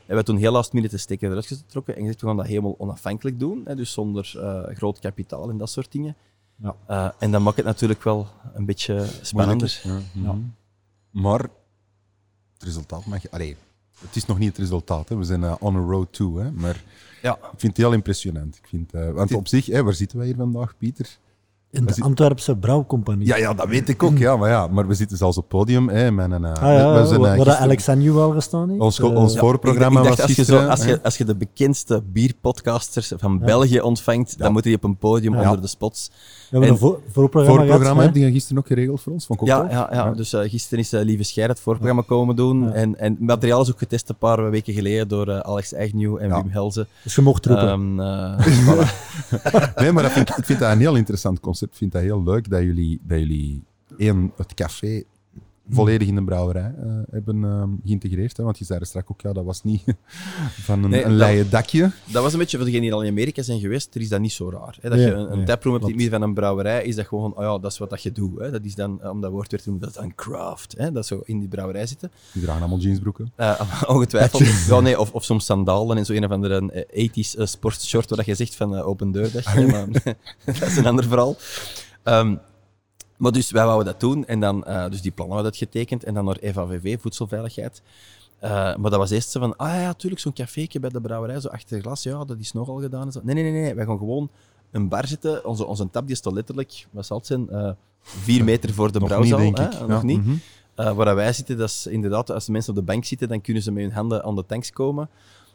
hebben 0.06 0.16
we 0.16 0.32
toen 0.32 0.36
heel 0.36 0.52
last 0.52 0.72
minute 0.72 0.94
de 0.94 1.00
stekker 1.00 1.30
eruit 1.30 1.46
getrokken 1.46 1.94
en 1.94 2.00
gezegd, 2.00 2.20
we 2.20 2.26
gaan 2.26 2.36
dat 2.36 2.46
helemaal 2.46 2.74
onafhankelijk 2.78 3.38
doen, 3.38 3.62
hè, 3.64 3.74
dus 3.74 3.92
zonder 3.92 4.32
eh, 4.36 4.76
groot 4.76 4.98
kapitaal 4.98 5.50
en 5.50 5.58
dat 5.58 5.70
soort 5.70 5.92
dingen. 5.92 6.16
Ja. 6.62 6.74
Eh, 6.86 7.08
en 7.18 7.30
dan 7.30 7.42
maakt 7.42 7.56
het 7.56 7.66
natuurlijk 7.66 8.02
wel 8.02 8.26
een 8.54 8.64
beetje 8.64 9.06
spannender. 9.22 9.80
Ja. 9.84 10.00
mhm. 10.12 10.38
Maar 11.10 11.48
het 12.62 12.70
resultaat 12.70 13.06
mag 13.06 13.22
je... 13.22 13.30
Allee, 13.30 13.56
het 14.00 14.16
is 14.16 14.26
nog 14.26 14.38
niet 14.38 14.48
het 14.48 14.58
resultaat, 14.58 15.08
hè. 15.08 15.16
we 15.16 15.24
zijn 15.24 15.44
eh, 15.44 15.54
on 15.58 15.76
a 15.76 15.80
road 15.80 16.12
to. 16.12 16.36
Hè. 16.36 16.50
Maar 16.52 16.82
Ja. 17.22 17.34
ik 17.34 17.40
vind 17.60 17.62
het 17.62 17.76
heel 17.76 17.92
impressionant. 17.92 18.56
Ik 18.56 18.66
vind, 18.68 18.92
eh, 18.94 19.10
want 19.10 19.34
op 19.34 19.48
zich, 19.48 19.66
hè, 19.66 19.82
waar 19.82 19.94
zitten 19.94 20.18
wij 20.18 20.26
hier 20.26 20.36
vandaag, 20.36 20.76
Pieter? 20.78 21.18
In 21.72 21.84
de 21.86 21.94
Antwerpse 22.02 22.56
Brouwcompagnie. 22.56 23.26
Ja, 23.26 23.36
ja, 23.36 23.54
dat 23.54 23.68
weet 23.68 23.88
ik 23.88 24.02
ook, 24.02 24.18
ja, 24.18 24.36
maar, 24.36 24.50
ja, 24.50 24.66
maar 24.66 24.86
we 24.86 24.94
zitten 24.94 25.16
zelfs 25.16 25.36
op 25.36 25.42
het 25.42 25.52
podium. 25.52 25.88
Hè, 25.88 26.10
met 26.10 26.30
een, 26.30 26.44
eh, 26.44 26.52
Ah, 26.52 26.76
ja, 26.78 27.00
we 27.00 27.06
zijn, 27.06 27.20
eh, 27.20 27.26
waar 27.26 27.36
dat 27.36 27.44
gisteren- 27.46 27.58
Alex 27.62 27.88
Anju 27.88 28.16
al 28.16 28.30
gestaan 28.30 28.68
heeft. 28.68 28.80
Ons, 28.80 29.00
Eh, 29.00 29.14
ons 29.16 29.32
Ja, 29.32 29.38
voorprogramma 29.40 30.00
ik, 30.00 30.04
ik 30.10 30.16
dacht, 30.16 30.20
was 30.28 30.36
als 30.38 30.46
je, 30.46 30.52
zo, 30.52 30.66
als, 30.66 30.84
je, 30.84 31.02
als 31.02 31.16
je 31.18 31.24
de 31.24 31.34
bekendste 31.36 32.02
bierpodcasters 32.12 33.12
van 33.16 33.38
België 33.38 33.80
ontvangt, 33.80 34.30
Ja. 34.30 34.36
dan 34.44 34.52
moet 34.52 34.64
je 34.64 34.74
op 34.74 34.84
een 34.84 34.96
podium 34.96 35.34
Ja. 35.34 35.40
onder 35.44 35.60
de 35.60 35.66
spots. 35.66 36.10
we 36.10 36.58
hebben 36.58 36.68
en- 36.68 36.74
een 36.74 36.80
voor, 36.80 37.00
voorprogramma 37.10 37.58
voorprogramma 37.60 38.00
gehad. 38.02 38.14
heb 38.16 38.24
je 38.24 38.32
gisteren 38.32 38.58
ook 38.58 38.66
geregeld 38.66 39.00
voor 39.00 39.12
ons, 39.12 39.28
ook 39.28 39.46
Ja, 39.46 39.66
ja, 39.70 39.88
ja. 39.92 40.10
dus 40.10 40.32
eh, 40.32 40.40
gisteren 40.50 40.78
is 40.78 40.92
eh, 40.92 41.02
Lieve 41.04 41.22
Scheir 41.22 41.48
het 41.48 41.60
voorprogramma 41.60 42.02
komen 42.06 42.36
doen. 42.36 42.62
Ja. 42.62 42.72
En, 42.72 42.98
en 42.98 43.10
het 43.12 43.20
materiaal 43.20 43.60
is 43.62 43.70
ook 43.70 43.78
getest 43.78 44.08
een 44.08 44.16
paar 44.18 44.50
weken 44.50 44.74
geleden 44.74 45.08
door 45.08 45.28
eh, 45.28 45.38
Alex 45.38 45.74
Agnew 45.74 46.16
en 46.20 46.28
Ja. 46.28 46.42
Wim 46.42 46.50
Helze. 46.50 46.86
Dus 47.02 47.14
je 47.14 47.22
mocht 47.22 47.46
roepen. 47.46 47.68
Ehm, 47.68 48.00
eh, 48.00 48.46
voilà. 48.66 49.74
Nee, 49.74 49.92
maar 49.92 50.02
dat 50.02 50.12
vind 50.12 50.28
ik, 50.28 50.36
ik 50.36 50.44
vind 50.44 50.58
dat 50.58 50.72
een 50.72 50.78
heel 50.78 50.96
interessant 50.96 51.40
concept. 51.40 51.61
Ik 51.62 51.74
vind 51.74 51.92
dat 51.92 52.02
heel 52.02 52.22
leuk 52.22 52.50
dat 52.50 52.62
jullie, 52.62 53.00
dat 53.02 53.18
jullie 53.18 53.64
één, 53.96 54.32
het 54.36 54.54
café 54.54 55.02
volledig 55.70 56.08
in 56.08 56.14
de 56.14 56.24
brouwerij 56.24 56.74
eh, 56.78 56.92
hebben 57.10 57.44
ehm, 57.44 57.68
geïntegreerd. 57.84 58.36
Hè? 58.36 58.44
Want 58.44 58.58
je 58.58 58.64
zei 58.64 58.78
er 58.78 58.86
straks 58.86 59.08
ook, 59.08 59.20
ja, 59.20 59.32
dat 59.32 59.44
was 59.44 59.62
niet 59.62 59.82
van 60.66 60.84
een, 60.84 60.90
Nee, 60.90 61.04
een 61.04 61.16
leien 61.16 61.50
dakje. 61.50 61.90
Dat 62.04 62.22
was 62.22 62.32
een 62.32 62.38
beetje 62.38 62.56
voor 62.56 62.66
degenen 62.66 62.86
die 62.86 62.94
al 62.94 63.02
in 63.02 63.10
Amerika 63.10 63.42
zijn 63.42 63.60
geweest, 63.60 63.94
er 63.94 64.00
is 64.00 64.08
dat 64.08 64.20
niet 64.20 64.32
zo 64.32 64.50
raar. 64.50 64.78
Hè? 64.80 64.88
Dat 64.88 64.98
Nee, 64.98 65.06
je 65.06 65.12
een, 65.12 65.30
een 65.32 65.36
nee, 65.36 65.46
taproom 65.46 65.72
hebt 65.72 65.84
in 65.84 65.90
het 65.90 66.00
midden 66.00 66.20
van 66.20 66.28
een 66.28 66.34
brouwerij, 66.34 66.84
is 66.84 66.94
dat 66.94 67.06
gewoon, 67.06 67.36
oh 67.36 67.42
ja, 67.42 67.58
dat 67.58 67.72
is 67.72 67.78
wat 67.78 67.90
dat 67.90 68.02
je 68.02 68.12
doet. 68.12 68.38
Hè? 68.38 68.50
Dat 68.50 68.64
is 68.64 68.74
dan, 68.74 69.08
om 69.08 69.20
dat 69.20 69.30
woord 69.30 69.50
weer 69.50 69.60
te 69.60 69.68
noemen, 69.68 69.86
dat 69.86 69.96
is 69.96 70.02
dan 70.02 70.14
craft. 70.14 70.74
Hè? 70.78 70.92
Dat 70.92 71.06
zo 71.06 71.22
in 71.24 71.38
die 71.38 71.48
brouwerij 71.48 71.86
zitten. 71.86 72.10
Die 72.32 72.42
dragen 72.42 72.60
allemaal 72.60 72.78
jeansbroeken. 72.78 73.32
Eh, 73.36 73.60
ongetwijfeld. 73.94 74.66
Ja, 74.66 74.80
nee, 74.80 75.00
of, 75.00 75.12
of 75.12 75.24
soms 75.24 75.44
sandalen 75.44 75.96
en 75.96 76.04
zo 76.04 76.12
een 76.12 76.24
of 76.24 76.30
andere 76.30 76.86
eh, 76.90 77.08
80s 77.08 77.38
eh, 77.38 77.46
sportshort 77.46 78.08
waar 78.08 78.18
dat 78.18 78.26
je 78.26 78.34
zegt 78.34 78.54
van 78.54 78.76
eh, 78.76 78.86
open 78.86 79.12
deurdag. 79.12 79.54
maar, 79.66 79.86
dat 80.44 80.62
is 80.62 80.76
een 80.76 80.86
ander 80.86 81.04
verhaal. 81.04 81.36
Ehm, 82.02 82.36
maar 83.22 83.32
dus 83.32 83.50
wij 83.50 83.64
wouden 83.64 83.86
dat 83.86 84.00
doen 84.00 84.26
en 84.26 84.40
dan, 84.40 84.64
eh, 84.64 84.88
dus 84.90 85.00
die 85.02 85.10
plannen 85.12 85.36
hadden 85.36 85.52
we 85.52 85.58
dat 85.58 85.68
getekend 85.68 86.04
en 86.04 86.14
dan 86.14 86.24
naar 86.24 86.38
FAVV, 86.52 87.00
voedselveiligheid. 87.00 87.82
Eh, 88.38 88.50
maar 88.50 88.90
dat 88.90 88.96
was 88.96 89.10
eerst 89.10 89.30
zo 89.30 89.40
van, 89.40 89.56
ah 89.56 89.68
ja, 89.74 89.86
natuurlijk, 89.86 90.20
zo'n 90.22 90.32
caféetje 90.32 90.80
bij 90.80 90.90
de 90.90 91.00
brouwerij, 91.00 91.40
zo 91.40 91.48
achter 91.48 91.80
glas, 91.80 92.02
ja, 92.02 92.24
dat 92.24 92.38
is 92.38 92.52
nogal 92.52 92.80
gedaan. 92.80 93.06
En 93.06 93.12
zo. 93.12 93.20
Nee, 93.22 93.34
nee, 93.34 93.52
nee, 93.52 93.62
nee, 93.62 93.74
wij 93.74 93.84
gaan 93.84 93.98
gewoon 93.98 94.30
een 94.70 94.88
bar 94.88 95.06
zitten. 95.06 95.44
Onze, 95.46 95.66
onze 95.66 95.90
tap 95.90 96.06
die 96.06 96.16
staat 96.16 96.32
letterlijk, 96.32 96.86
wat 96.90 97.06
zal 97.06 97.16
het 97.16 97.26
zijn, 97.26 97.48
eh, 97.50 97.70
vier 98.02 98.44
meter 98.44 98.72
voor 98.74 98.92
de 98.92 98.98
Nog 98.98 99.08
brouwzaal. 99.08 99.38
niet, 99.38 99.56
denk 99.56 99.72
ik. 99.72 99.80
Nog 99.80 99.88
Ja, 99.88 100.02
niet. 100.02 100.24
mhm. 100.24 100.94
Waar 100.94 101.14
wij 101.14 101.32
zitten, 101.32 101.56
dat 101.58 101.68
is 101.68 101.86
inderdaad, 101.86 102.30
als 102.30 102.44
de 102.46 102.52
mensen 102.52 102.70
op 102.72 102.78
de 102.78 102.84
bank 102.84 103.04
zitten, 103.04 103.28
dan 103.28 103.40
kunnen 103.40 103.62
ze 103.62 103.72
met 103.72 103.82
hun 103.82 103.92
handen 103.92 104.24
aan 104.24 104.34
de 104.36 104.46
tanks 104.46 104.70
komen. 104.72 105.08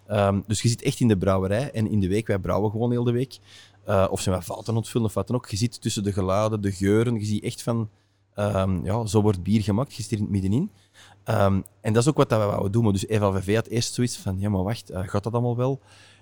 Ehm, 0.08 0.40
dus 0.48 0.62
je 0.62 0.68
zit 0.70 0.82
echt 0.82 1.00
in 1.00 1.08
de 1.08 1.18
brouwerij 1.18 1.72
en 1.72 1.90
in 1.92 2.00
de 2.00 2.08
week, 2.08 2.28
wij 2.28 2.40
brouwen 2.40 2.72
gewoon 2.72 2.92
heel 2.92 3.04
de 3.04 3.12
week. 3.12 3.38
Eh, 3.88 4.08
of 4.10 4.22
zijn 4.22 4.36
wij 4.36 4.44
fouten 4.44 4.76
ontvullen 4.76 5.08
of 5.08 5.14
wat 5.14 5.28
dan 5.28 5.36
ook. 5.36 5.50
Je 5.50 5.58
zit 5.58 5.82
tussen 5.82 6.04
de 6.04 6.14
geluiden, 6.14 6.62
de 6.62 6.72
geuren, 6.72 7.20
je 7.20 7.26
ziet 7.26 7.44
echt 7.44 7.62
van, 7.62 7.90
ehm, 8.34 8.86
ja, 8.86 9.06
zo 9.06 9.22
wordt 9.22 9.44
bier 9.44 9.62
gemaakt, 9.62 9.98
er 9.98 10.06
in 10.10 10.20
het 10.20 10.30
middenin. 10.30 10.72
Ehm, 11.24 11.62
en 11.82 11.94
dat 11.94 12.04
is 12.04 12.10
ook 12.10 12.18
wat 12.18 12.30
dat 12.30 12.40
we 12.40 12.46
wouden 12.46 12.72
doen. 12.72 12.84
Maar 12.84 12.92
dus 12.92 13.06
FLVV 13.10 13.56
had 13.56 13.68
eerst 13.68 13.94
zoiets 13.94 14.18
van, 14.18 14.40
ja 14.40 14.50
maar 14.50 14.64
wacht, 14.64 14.90
eh, 14.90 15.02
gaat 15.06 15.24
dat 15.24 15.34
allemaal 15.34 15.56
wel? 15.56 15.80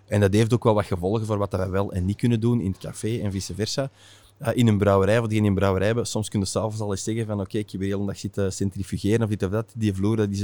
En 0.07 0.19
dat 0.19 0.33
heeft 0.33 0.53
ook 0.53 0.63
wel 0.63 0.73
wat 0.73 0.85
gevolgen 0.85 1.25
voor 1.25 1.37
wat 1.37 1.51
wij 1.51 1.69
wel 1.69 1.91
en 1.91 2.05
niet 2.05 2.17
kunnen 2.17 2.39
doen 2.39 2.61
in 2.61 2.71
het 2.71 2.79
café 2.79 3.19
en 3.19 3.31
vice 3.31 3.53
versa. 3.53 3.89
Eh, 4.37 4.55
in 4.55 4.67
een 4.67 4.77
brouwerij, 4.77 5.19
of 5.19 5.27
die 5.27 5.37
in 5.37 5.45
een 5.45 5.55
brouwerij 5.55 5.87
hebben, 5.87 6.07
soms 6.07 6.29
kun 6.29 6.39
je 6.39 6.45
s'avonds 6.45 6.79
al 6.79 6.91
eens 6.91 7.03
zeggen 7.03 7.25
van 7.25 7.39
oké, 7.39 7.57
ik 7.57 7.71
heb 7.71 7.81
de 7.81 7.87
hele 7.87 8.05
dag 8.05 8.17
zitten 8.17 8.53
centrifugeren 8.53 9.23
of 9.23 9.29
dit 9.29 9.43
of 9.43 9.49
dat. 9.51 9.73
Die 9.75 9.93
vloer, 9.93 10.15
dat 10.15 10.29
is 10.29 10.41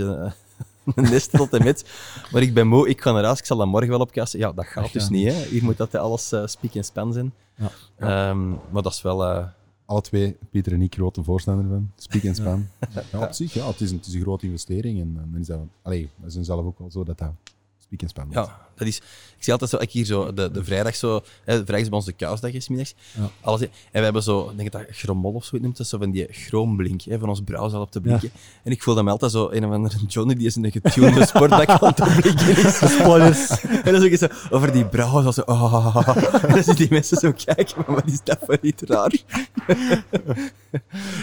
nest 0.95 1.31
tot 1.31 1.53
en 1.53 1.63
met. 1.63 1.89
Maar 2.31 2.41
ik 2.41 2.53
ben 2.53 2.67
moe, 2.67 2.89
ik 2.89 3.01
ga 3.01 3.11
naar 3.11 3.23
huis, 3.23 3.39
ik 3.39 3.45
zal 3.45 3.57
dat 3.57 3.67
morgen 3.67 3.89
wel 3.89 3.99
opkassen. 3.99 4.39
Ja, 4.39 4.51
dat 4.51 4.65
gaat 4.65 4.93
dus 4.93 5.09
niet. 5.09 5.27
Hè. 5.27 5.33
Hier 5.45 5.63
moet 5.63 5.77
dat 5.77 5.95
alles 5.95 6.31
eh 6.31 6.45
spiek 6.45 6.75
en 6.75 6.83
span 6.83 7.13
zijn. 7.13 7.33
Ja. 7.55 7.69
Ehm, 7.97 8.49
maar 8.49 8.81
dat 8.81 8.93
is 8.93 9.01
wel... 9.01 9.23
eh, 9.25 9.45
Alle 9.85 10.01
twee, 10.01 10.37
Pieter 10.51 10.73
en 10.73 10.81
ik, 10.81 10.93
grote 10.93 11.23
voorstander 11.23 11.65
van. 11.67 11.91
Speak 11.95 12.23
en 12.23 12.35
span. 12.35 12.67
Ja. 13.11 13.19
op 13.25 13.31
zich, 13.31 13.53
ja, 13.53 13.67
het 13.67 13.81
is 13.81 13.91
een, 13.91 13.97
het 13.97 14.05
is 14.07 14.13
een 14.13 14.21
grote 14.21 14.45
investering. 14.45 14.99
En, 14.99 15.17
en 15.23 15.29
dan 15.31 15.41
is 15.41 15.47
dat, 15.47 15.59
allee, 15.81 16.09
we 16.15 16.29
zijn 16.29 16.45
zelf 16.45 16.65
ook 16.65 16.79
wel 16.79 16.91
zo 16.91 17.03
dat 17.03 17.17
dat 17.17 17.31
speak 17.77 18.01
en 18.01 18.07
span 18.09 18.27
is. 18.29 18.33
Ja, 18.33 18.59
dat 18.85 18.93
is... 18.93 19.01
Ik 19.37 19.47
zie 19.47 19.53
altijd 19.53 19.71
zo, 19.71 19.77
ik 19.77 19.91
hier 19.91 20.05
zo, 20.05 20.33
de, 20.33 20.51
de 20.51 20.63
vrijdag 20.63 20.95
zo... 20.95 21.21
Hè, 21.43 21.53
vrijdag 21.53 21.79
is 21.79 21.87
bij 21.87 21.97
ons 21.97 22.05
de 22.05 22.11
kousdag, 22.11 22.51
is 22.51 22.67
middags. 22.67 22.95
Ja. 23.17 23.29
Alles, 23.41 23.61
en 23.61 23.69
we 23.91 23.99
hebben 23.99 24.23
zo, 24.23 24.49
ik 24.49 24.57
denk 24.57 24.71
dat 24.71 24.81
dat 24.81 24.95
chromol 24.95 25.33
of 25.33 25.45
zo 25.45 25.57
noemt, 25.57 25.77
dat 25.77 25.85
is 25.85 25.91
zo 25.91 25.97
van 25.97 26.11
die 26.11 26.27
chroomblink, 26.31 27.01
hè, 27.01 27.19
van 27.19 27.29
ons 27.29 27.41
brouwzaal 27.41 27.81
op 27.81 27.91
te 27.91 28.01
blinken. 28.01 28.31
En 28.63 28.71
ik 28.71 28.83
voelde 28.83 29.03
me 29.03 29.09
altijd 29.09 29.31
zo 29.31 29.49
een 29.51 29.65
of 29.65 29.71
andere 29.71 29.97
Johnny 30.07 30.35
die 30.35 30.45
is 30.45 30.55
in 30.55 30.65
een 30.65 30.71
getunede 30.71 31.25
sportbak 31.25 31.69
aan 31.69 31.93
het 31.95 32.21
blinken 32.21 32.49
is. 32.49 32.77
Spoilers. 32.99 33.49
En 33.83 33.91
dan 33.91 34.01
zeg 34.01 34.09
je 34.09 34.17
zo 34.17 34.27
over 34.49 34.71
die 34.71 34.85
brouwen, 34.85 35.33
zo, 35.33 35.41
oh. 35.45 36.07
En 36.41 36.49
dan 36.49 36.63
zitten 36.63 36.75
die 36.75 36.87
mensen 36.89 37.17
zo 37.17 37.31
kijken, 37.45 37.83
maar 37.85 37.95
wat 37.95 38.07
is 38.07 38.23
dat 38.23 38.39
voor 38.45 38.57
iets 38.61 38.81
raar? 38.81 39.13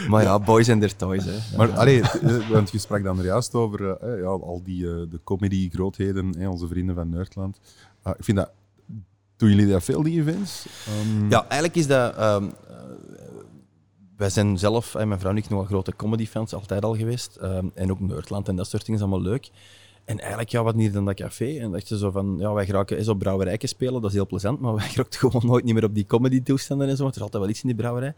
maar 0.08 0.22
ja, 0.22 0.38
boys 0.38 0.68
and 0.68 0.80
their 0.80 0.96
toys, 0.96 1.24
hè. 1.24 1.56
Maar 1.56 1.70
allee, 1.70 2.00
eh, 2.00 2.50
want 2.50 2.70
je 2.70 2.78
sprak 2.78 3.02
dan 3.02 3.18
er 3.18 3.24
juist 3.24 3.54
over 3.54 3.96
eh, 3.96 4.20
ja, 4.20 4.26
al 4.26 4.60
die 4.64 4.86
eh, 4.86 4.94
de 5.10 5.20
comedy-grootheden, 5.24 6.34
eh, 6.34 6.50
onze 6.50 6.66
vrienden 6.66 6.94
van 6.94 7.08
Nerdland. 7.08 7.47
Ah, 8.02 8.14
ik 8.18 8.24
vind 8.24 8.36
dat... 8.36 8.50
Doen 9.36 9.48
jullie 9.48 9.66
dat 9.68 9.84
veel, 9.84 10.02
die 10.02 10.20
events? 10.20 10.66
Ehm, 10.86 11.30
Ja, 11.30 11.40
eigenlijk 11.40 11.74
is 11.74 11.86
dat. 11.86 12.16
ehm, 12.16 12.44
eh, 12.44 12.76
wij 14.16 14.30
zijn 14.30 14.58
zelf, 14.58 14.94
en 14.94 15.08
mijn 15.08 15.20
vrouw 15.20 15.30
en 15.32 15.36
ik, 15.36 15.48
nogal 15.48 15.64
grote 15.64 15.96
comedy-fans, 15.96 16.54
altijd 16.54 16.84
al 16.84 16.96
geweest. 16.96 17.36
Ehm, 17.36 17.66
en 17.74 17.90
ook 17.90 18.00
Nerdland 18.00 18.48
en 18.48 18.56
dat 18.56 18.68
soort 18.68 18.86
dingen 18.86 19.00
is 19.00 19.06
allemaal 19.06 19.26
leuk. 19.30 19.50
En 20.04 20.18
eigenlijk, 20.18 20.48
ja, 20.50 20.62
wat 20.62 20.74
niet 20.74 20.92
dan 20.92 21.04
dat 21.04 21.14
café. 21.14 21.58
En 21.58 21.70
dacht 21.70 21.88
je 21.88 21.98
zo 21.98 22.10
van, 22.10 22.36
ja, 22.38 22.52
wij 22.52 22.66
geraken 22.66 22.96
eens 22.98 23.08
op 23.08 23.18
brouwerijken 23.18 23.68
spelen, 23.68 24.00
dat 24.00 24.10
is 24.10 24.16
heel 24.16 24.26
plezant, 24.26 24.60
maar 24.60 24.74
wij 24.80 24.88
geraken 24.88 25.18
gewoon 25.18 25.46
nooit 25.46 25.64
niet 25.64 25.74
meer 25.74 25.84
op 25.84 25.94
die 25.94 26.06
comedy-toestanden 26.06 26.88
en 26.88 26.96
zo, 26.96 27.02
want 27.02 27.14
er 27.14 27.20
is 27.20 27.26
altijd 27.26 27.42
wel 27.42 27.52
iets 27.52 27.62
in 27.62 27.68
die 27.68 27.76
brouwerij. 27.76 28.14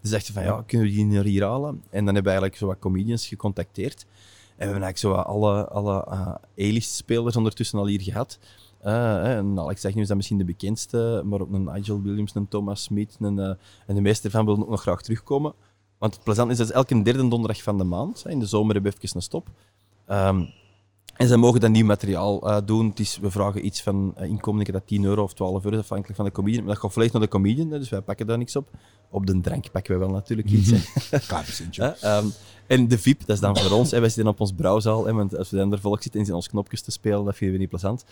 Dus 0.00 0.10
dachten 0.10 0.34
van, 0.34 0.42
ja, 0.42 0.62
kunnen 0.66 0.86
we 0.88 0.92
die 1.22 1.30
hier 1.30 1.44
halen? 1.44 1.82
En 1.90 2.04
dan 2.04 2.14
hebben 2.14 2.22
we 2.22 2.28
eigenlijk 2.28 2.56
zo 2.56 2.66
wat 2.66 2.78
comedians 2.78 3.26
gecontacteerd. 3.26 4.06
En 4.56 4.68
we 4.68 4.72
hebben 4.72 4.82
eigenlijk 4.82 4.98
zo 4.98 5.12
alle, 5.12 5.68
alle 5.68 6.04
eh, 6.04 6.68
A-list-spelers 6.68 7.36
ondertussen 7.36 7.78
al 7.78 7.86
hier 7.86 8.00
gehad. 8.00 8.38
Eh, 8.80 9.36
en 9.36 9.58
Alex 9.58 9.84
nu 9.84 10.00
is 10.00 10.08
dat 10.08 10.16
misschien 10.16 10.38
de 10.38 10.44
bekendste, 10.44 11.22
maar 11.24 11.40
ook 11.40 11.52
een 11.52 11.64
Nigel 11.64 12.02
Williams, 12.02 12.34
een 12.34 12.48
Thomas 12.48 12.82
Smith, 12.82 13.16
eh, 13.20 13.28
en 13.86 13.94
de 13.94 14.00
meeste 14.00 14.26
ervan 14.26 14.44
willen 14.44 14.62
ook 14.62 14.68
nog 14.68 14.80
graag 14.80 15.02
terugkomen. 15.02 15.54
Want 15.98 16.14
het 16.14 16.24
plezant 16.24 16.50
is, 16.50 16.56
dat 16.56 16.70
elke 16.70 17.02
derde 17.02 17.28
donderdag 17.28 17.62
van 17.62 17.78
de 17.78 17.84
maand. 17.84 18.24
In 18.26 18.38
de 18.38 18.46
zomer 18.46 18.74
hebben 18.74 18.92
we 18.92 18.98
even 19.00 19.16
een 19.16 19.22
stop. 19.22 19.48
Ehm, 20.06 20.44
en 21.12 21.28
zij 21.28 21.36
mogen 21.36 21.60
dan 21.60 21.72
nieuw 21.72 21.86
materiaal 21.86 22.48
eh, 22.48 22.56
doen. 22.64 22.88
Het 22.88 23.00
is, 23.00 23.18
we 23.18 23.30
vragen 23.30 23.66
iets 23.66 23.82
van 23.82 24.14
uh, 24.18 24.24
inkomen, 24.24 24.60
ik 24.60 24.66
denk 24.66 24.78
dat 24.78 24.88
10 24.88 25.04
euro 25.04 25.22
of 25.22 25.34
12 25.34 25.64
euro, 25.64 25.78
afhankelijk 25.78 26.16
van 26.16 26.24
de 26.24 26.32
comedian. 26.32 26.64
Maar 26.64 26.72
dat 26.72 26.82
gaat 26.82 26.92
volledig 26.92 27.14
naar 27.14 27.22
de 27.22 27.28
comedian, 27.28 27.68
dus 27.68 27.88
wij 27.88 28.00
pakken 28.00 28.26
daar 28.26 28.38
niks 28.38 28.56
op. 28.56 28.68
Op 29.10 29.26
de 29.26 29.40
drank 29.40 29.70
pakken 29.70 29.92
we 29.92 29.98
wel 29.98 30.10
natuurlijk 30.10 30.50
iets. 30.50 30.72
procentje. 31.26 31.82
Hè, 31.82 31.90
ehm, 32.08 32.26
en 32.66 32.88
de 32.88 32.98
VIP, 32.98 33.20
dat 33.20 33.36
is 33.36 33.40
dan 33.40 33.56
voor 33.56 33.78
ons. 33.78 33.90
Hè, 33.90 34.00
wij 34.00 34.08
zitten 34.08 34.32
op 34.32 34.40
ons 34.40 34.52
brouwzaal. 34.52 35.06
Hè, 35.06 35.12
want 35.12 35.36
als 35.36 35.50
we 35.50 35.56
dan 35.56 35.72
er 35.72 35.80
volk 35.80 36.02
zitten 36.02 36.20
en 36.20 36.26
zien 36.26 36.34
ons 36.34 36.48
knopjes 36.48 36.82
te 36.82 36.90
spelen, 36.90 37.24
dat 37.24 37.36
vinden 37.36 37.56
we 37.56 37.60
niet 37.60 37.70
plezant. 37.70 38.04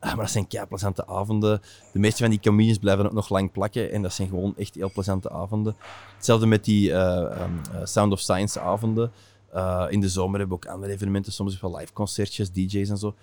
Ah, 0.00 0.08
maar 0.08 0.24
dat 0.24 0.30
zijn 0.30 0.46
kei 0.46 0.66
plezante 0.66 1.06
avonden. 1.06 1.60
De 1.92 1.98
meeste 1.98 2.22
van 2.22 2.30
die 2.30 2.40
comedians 2.40 2.78
blijven 2.78 3.06
ook 3.06 3.12
nog 3.12 3.28
lang 3.28 3.52
plakken. 3.52 3.92
En 3.92 4.02
dat 4.02 4.12
zijn 4.12 4.28
gewoon 4.28 4.54
echt 4.56 4.74
heel 4.74 4.90
plezante 4.92 5.30
avonden. 5.30 5.76
Hetzelfde 6.16 6.46
met 6.46 6.64
die 6.64 6.92
eh, 6.92 7.22
ehm, 7.22 7.52
eh, 7.72 7.84
Sound 7.84 8.12
of 8.12 8.20
Science 8.20 8.60
avonden. 8.60 9.12
Eh, 9.52 9.86
in 9.88 10.00
de 10.00 10.08
zomer 10.08 10.38
hebben 10.38 10.58
we 10.58 10.66
ook 10.66 10.72
andere 10.72 10.92
evenementen, 10.92 11.32
soms 11.32 11.60
wel 11.60 11.76
live 11.76 11.92
concertjes, 11.92 12.50
DJ's 12.52 12.88
en 12.88 12.98
zo. 12.98 13.14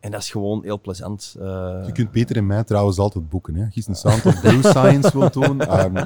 En 0.00 0.10
dat 0.10 0.20
is 0.20 0.30
gewoon 0.30 0.62
heel 0.62 0.80
plezant. 0.80 1.34
Eh, 1.38 1.46
Je 1.86 1.92
kunt 1.92 2.10
Peter 2.10 2.36
en 2.36 2.46
mij 2.46 2.64
trouwens 2.64 2.98
altijd 2.98 3.28
boeken. 3.28 3.54
Hè. 3.54 3.62
Een 3.86 3.94
Sound 3.94 4.26
of 4.26 4.40
Blue 4.40 4.62
Science 4.62 5.18
wilt 5.18 5.32
doen. 5.32 5.60
ehm, 5.66 6.04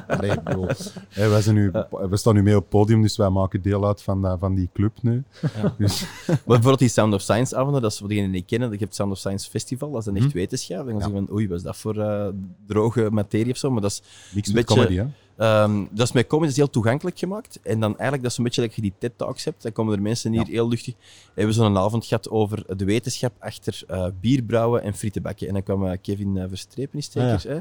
wij, 1.13 1.41
zijn 1.41 1.55
nu, 1.55 1.71
we 2.09 2.17
staan 2.17 2.33
nu 2.33 2.43
mee 2.43 2.55
op 2.55 2.61
het 2.61 2.69
podium, 2.69 3.01
dus 3.01 3.17
wij 3.17 3.29
maken 3.29 3.61
deel 3.61 3.85
uit 3.87 4.01
van, 4.01 4.35
van 4.39 4.55
die 4.55 4.69
club 4.73 4.91
nu. 5.01 5.23
Dus, 5.77 6.01
Maar 6.27 6.37
bijvoorbeeld 6.45 6.79
die 6.79 6.87
Sound 6.89 7.13
of 7.13 7.21
Science 7.21 7.55
avonden, 7.55 7.81
dat 7.81 7.91
is 7.91 7.97
voor 7.97 8.07
degenen 8.07 8.31
die 8.31 8.39
niet 8.39 8.49
kennen. 8.49 8.67
Je 8.69 8.75
hebt 8.75 8.87
het 8.87 8.95
Sound 8.95 9.11
of 9.11 9.17
Science 9.17 9.49
Festival, 9.49 9.89
dat 9.91 9.99
is 9.99 10.05
dan 10.05 10.15
echt 10.15 10.25
Mhm. 10.25 10.35
wetenschap. 10.35 10.79
En 10.79 10.85
dan 10.85 10.97
Ja. 10.99 11.05
je 11.07 11.11
van, 11.11 11.31
oei, 11.35 11.47
wat 11.47 11.57
is 11.57 11.63
dat 11.63 11.77
voor 11.77 11.97
eh, 11.99 12.27
droge 12.67 13.07
materie 13.11 13.51
of 13.51 13.57
zo? 13.57 13.71
Maar 13.71 13.81
dat 13.81 13.91
is, 13.91 14.01
niks 14.33 14.47
Een 14.47 14.53
beetje- 14.53 14.75
comedy, 14.75 14.95
hè. 14.95 15.05
Ehm, 15.41 15.85
dat 15.91 16.07
is 16.07 16.11
met 16.13 16.27
comedy 16.27 16.53
heel 16.53 16.69
toegankelijk 16.69 17.19
gemaakt. 17.19 17.59
En 17.63 17.79
dan 17.79 17.89
eigenlijk, 17.89 18.21
dat 18.21 18.31
is 18.31 18.37
een 18.37 18.43
beetje 18.43 18.61
dat 18.61 18.75
je 18.75 18.81
die 18.81 18.93
TED-talks 18.97 19.43
hebt. 19.43 19.61
Dan 19.61 19.71
komen 19.71 19.95
er 19.95 20.01
mensen 20.01 20.31
hier 20.31 20.47
heel 20.47 20.67
luchtig. 20.67 20.93
We 20.97 21.31
hebben 21.35 21.53
zo'n 21.53 21.77
avond 21.77 22.05
gehad 22.05 22.29
over 22.29 22.77
de 22.77 22.85
wetenschap 22.85 23.33
achter 23.39 23.83
eh 23.87 24.05
bierbrouwen 24.21 24.81
en 24.83 24.93
frietenbakken. 24.93 25.47
En 25.47 25.53
dan 25.53 25.63
kwam 25.63 25.85
eh, 25.85 25.97
Kevin 26.01 26.35
uh, 26.35 26.43
Verstrepen, 26.47 26.99
is? 26.99 27.09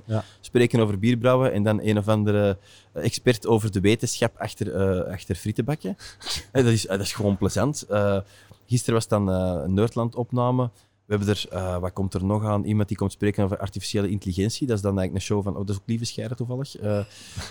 Ja. 0.06 0.24
spreken 0.40 0.80
over 0.80 0.98
bierbrouwen 0.98 1.52
en 1.52 1.62
dan 1.62 1.80
een 1.82 1.98
of 1.98 2.08
andere 2.08 2.58
eh, 2.92 3.04
expert 3.04 3.46
over 3.46 3.72
de 3.72 3.80
wetenschap 3.80 4.36
achter, 4.38 4.74
eh 4.74 5.12
achter 5.12 5.34
frietenbakken. 5.34 5.96
Eh, 6.52 6.64
dat, 6.64 6.72
is, 6.72 6.86
eh, 6.86 6.96
dat 6.96 7.06
is 7.06 7.12
gewoon 7.12 7.36
plezant. 7.36 7.82
Eh, 7.82 8.18
gisteren 8.66 8.94
was 8.94 9.08
dan 9.08 9.30
eh, 9.30 9.60
een 9.64 9.74
Nerdland-opname. 9.74 10.70
We 11.10 11.16
hebben 11.16 11.34
er, 11.36 11.46
eh, 11.50 11.78
wat 11.78 11.92
komt 11.92 12.14
er 12.14 12.24
nog 12.24 12.44
aan? 12.44 12.64
Iemand 12.64 12.88
die 12.88 12.96
komt 12.96 13.12
spreken 13.12 13.44
over 13.44 13.58
artificiële 13.58 14.08
intelligentie. 14.10 14.66
Dat 14.66 14.76
is 14.76 14.82
dan 14.82 14.98
eigenlijk 14.98 15.14
een 15.20 15.34
show 15.34 15.44
van, 15.44 15.52
oh, 15.52 15.58
dat 15.58 15.68
is 15.68 15.76
ook 15.76 15.82
Lieve 15.86 16.04
Scheire 16.04 16.34
toevallig. 16.34 16.76
Eh, 16.76 17.00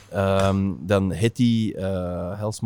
ehm, 0.10 0.72
dan 0.80 1.12
Hetty 1.12 1.74
uh, 1.76 2.42
het 2.42 2.60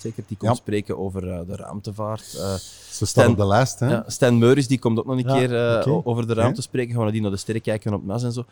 zeker, 0.00 0.22
die 0.26 0.36
komt 0.36 0.50
Ja. 0.52 0.54
spreken 0.54 0.98
over 0.98 1.30
eh, 1.30 1.40
de 1.46 1.56
ruimtevaart. 1.56 2.34
Eh, 2.34 2.54
Ze 2.54 2.60
staan 2.92 3.06
Stan- 3.06 3.30
op 3.30 3.36
de 3.36 3.46
lijst, 3.46 3.80
hè. 3.80 3.88
ja, 3.90 4.04
Stan 4.06 4.38
Meuris 4.38 4.66
die 4.68 4.78
komt 4.78 4.98
ook 4.98 5.06
nog 5.06 5.16
een 5.16 5.24
keer 5.24 5.78
eh, 5.80 6.06
over 6.06 6.26
de 6.26 6.34
ruimte 6.34 6.62
spreken. 6.62 6.94
Gaan 6.94 7.04
we 7.04 7.12
die 7.12 7.22
naar 7.22 7.30
de 7.30 7.36
sterren 7.36 7.62
kijken 7.62 7.94
op 7.94 8.04
NAS 8.04 8.22
en 8.22 8.32
zo. 8.32 8.44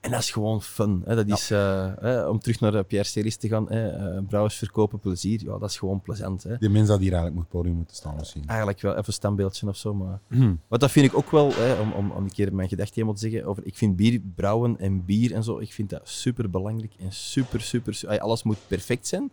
En 0.00 0.10
dat 0.10 0.20
is 0.20 0.30
gewoon 0.30 0.62
fun. 0.62 1.02
Hè. 1.04 1.14
Dat 1.14 1.28
is, 1.28 1.50
eh, 1.50 2.26
om 2.28 2.38
terug 2.38 2.60
naar 2.60 2.84
Pierre 2.84 3.08
Series 3.08 3.36
te 3.36 3.48
gaan, 3.48 3.70
eh, 3.70 4.18
brouwers 4.28 4.56
verkopen 4.56 4.98
plezier, 4.98 5.44
ja, 5.44 5.58
dat 5.58 5.70
is 5.70 5.78
gewoon 5.78 6.00
plezant. 6.00 6.42
Hè. 6.42 6.58
Die 6.58 6.68
mensen 6.68 6.90
dat 6.90 7.00
hier 7.00 7.12
eigenlijk 7.12 7.40
het 7.40 7.48
podium 7.48 7.74
moeten 7.74 7.96
staan 7.96 8.16
misschien. 8.16 8.42
Eigenlijk 8.46 8.80
wel 8.80 8.92
even 8.92 9.04
een 9.06 9.12
standbeeldje 9.12 9.68
of 9.68 9.76
zo. 9.76 9.94
Maar... 9.94 10.20
Hmm. 10.38 10.60
Wat 10.68 10.80
dat 10.80 10.90
vind 10.90 11.06
ik 11.06 11.16
ook 11.16 11.30
wel, 11.30 11.52
hè, 11.54 11.80
om, 11.80 11.92
om, 11.92 12.10
om 12.10 12.24
een 12.24 12.32
keer 12.32 12.54
mijn 12.54 12.68
gedachte 12.68 12.92
helemaal 12.94 13.14
te 13.14 13.20
zeggen, 13.20 13.44
over, 13.44 13.66
ik 13.66 13.76
vind 13.76 13.96
bier 13.96 14.20
brouwen 14.34 14.78
en 14.78 15.04
bier 15.04 15.34
en 15.34 15.44
zo, 15.44 15.58
ik 15.58 15.72
vind 15.72 15.90
dat 15.90 16.00
super 16.08 16.50
belangrijk 16.50 16.92
en 16.98 17.12
super, 17.12 17.60
super, 17.60 18.18
alles 18.18 18.42
moet 18.42 18.58
perfect 18.68 19.06
zijn. 19.06 19.30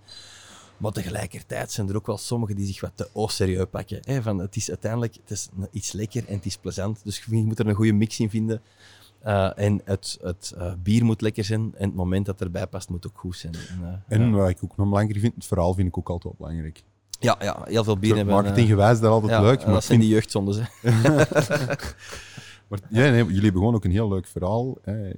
Maar 0.77 0.91
tegelijkertijd 0.91 1.71
zijn 1.71 1.89
er 1.89 1.95
ook 1.95 2.05
wel 2.05 2.17
sommigen 2.17 2.55
die 2.55 2.65
zich 2.65 2.81
wat 2.81 2.91
te 2.95 3.09
serieus 3.13 3.65
pakken. 3.71 3.99
Hè, 4.03 4.21
van, 4.21 4.37
het 4.37 4.55
is 4.55 4.69
uiteindelijk 4.69 5.15
het 5.15 5.31
is 5.31 5.49
iets 5.71 5.91
lekker 5.91 6.27
en 6.27 6.35
het 6.35 6.45
is 6.45 6.57
plezant. 6.57 6.99
Dus 7.03 7.23
je 7.29 7.35
moet 7.35 7.59
er 7.59 7.67
een 7.67 7.75
goede 7.75 7.93
mix 7.93 8.19
in 8.19 8.29
vinden. 8.29 8.61
Eh, 9.25 9.49
en 9.55 9.81
het, 9.83 10.17
het 10.21 10.53
eh, 10.57 10.73
bier 10.83 11.05
moet 11.05 11.21
lekker 11.21 11.43
zijn 11.43 11.61
en 11.61 11.87
het 11.87 11.95
moment 11.95 12.25
dat 12.25 12.41
erbij 12.41 12.67
past 12.67 12.89
moet 12.89 13.07
ook 13.07 13.17
goed 13.17 13.37
zijn. 13.37 13.53
En, 13.53 14.03
eh, 14.07 14.17
En 14.17 14.31
wat 14.31 14.49
ik 14.49 14.57
ook 14.63 14.77
nog 14.77 14.87
belangrijk 14.87 15.19
vind, 15.19 15.35
het 15.35 15.45
verhaal 15.45 15.73
vind 15.73 15.87
ik 15.87 15.97
ook 15.97 16.09
altijd 16.09 16.33
wel 16.37 16.47
belangrijk. 16.47 16.83
ja, 17.19 17.35
ja, 17.39 17.61
heel 17.63 17.83
veel 17.83 17.97
bier 17.97 18.15
hebben. 18.15 18.33
Marketinggewijs 18.33 18.99
dat 18.99 19.11
altijd 19.11 19.31
ja, 19.31 19.41
leuk, 19.41 19.57
maar, 19.57 19.73
dat 19.73 19.75
ik 19.75 19.81
zijn 19.81 19.99
vind, 19.99 20.01
die 20.01 20.11
jeugdzondes. 20.11 20.57
Hè. 20.57 20.91
maar 22.69 22.79
ja, 22.89 23.09
nee, 23.09 23.11
jullie 23.11 23.41
hebben 23.41 23.61
gewoon 23.61 23.75
ook 23.75 23.85
een 23.85 23.91
heel 23.91 24.09
leuk 24.09 24.27
verhaal. 24.27 24.77
Hè. 24.81 25.11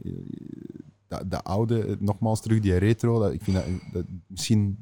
Dat, 1.08 1.32
dat 1.32 1.44
oude, 1.44 1.98
nogmaals 2.00 2.42
terug, 2.42 2.60
die 2.60 2.78
retro, 2.78 3.20
dat, 3.20 3.34
ik 3.34 3.44
vind 3.44 3.58
dat, 3.58 3.66
dat 3.92 4.06
misschien 4.28 4.80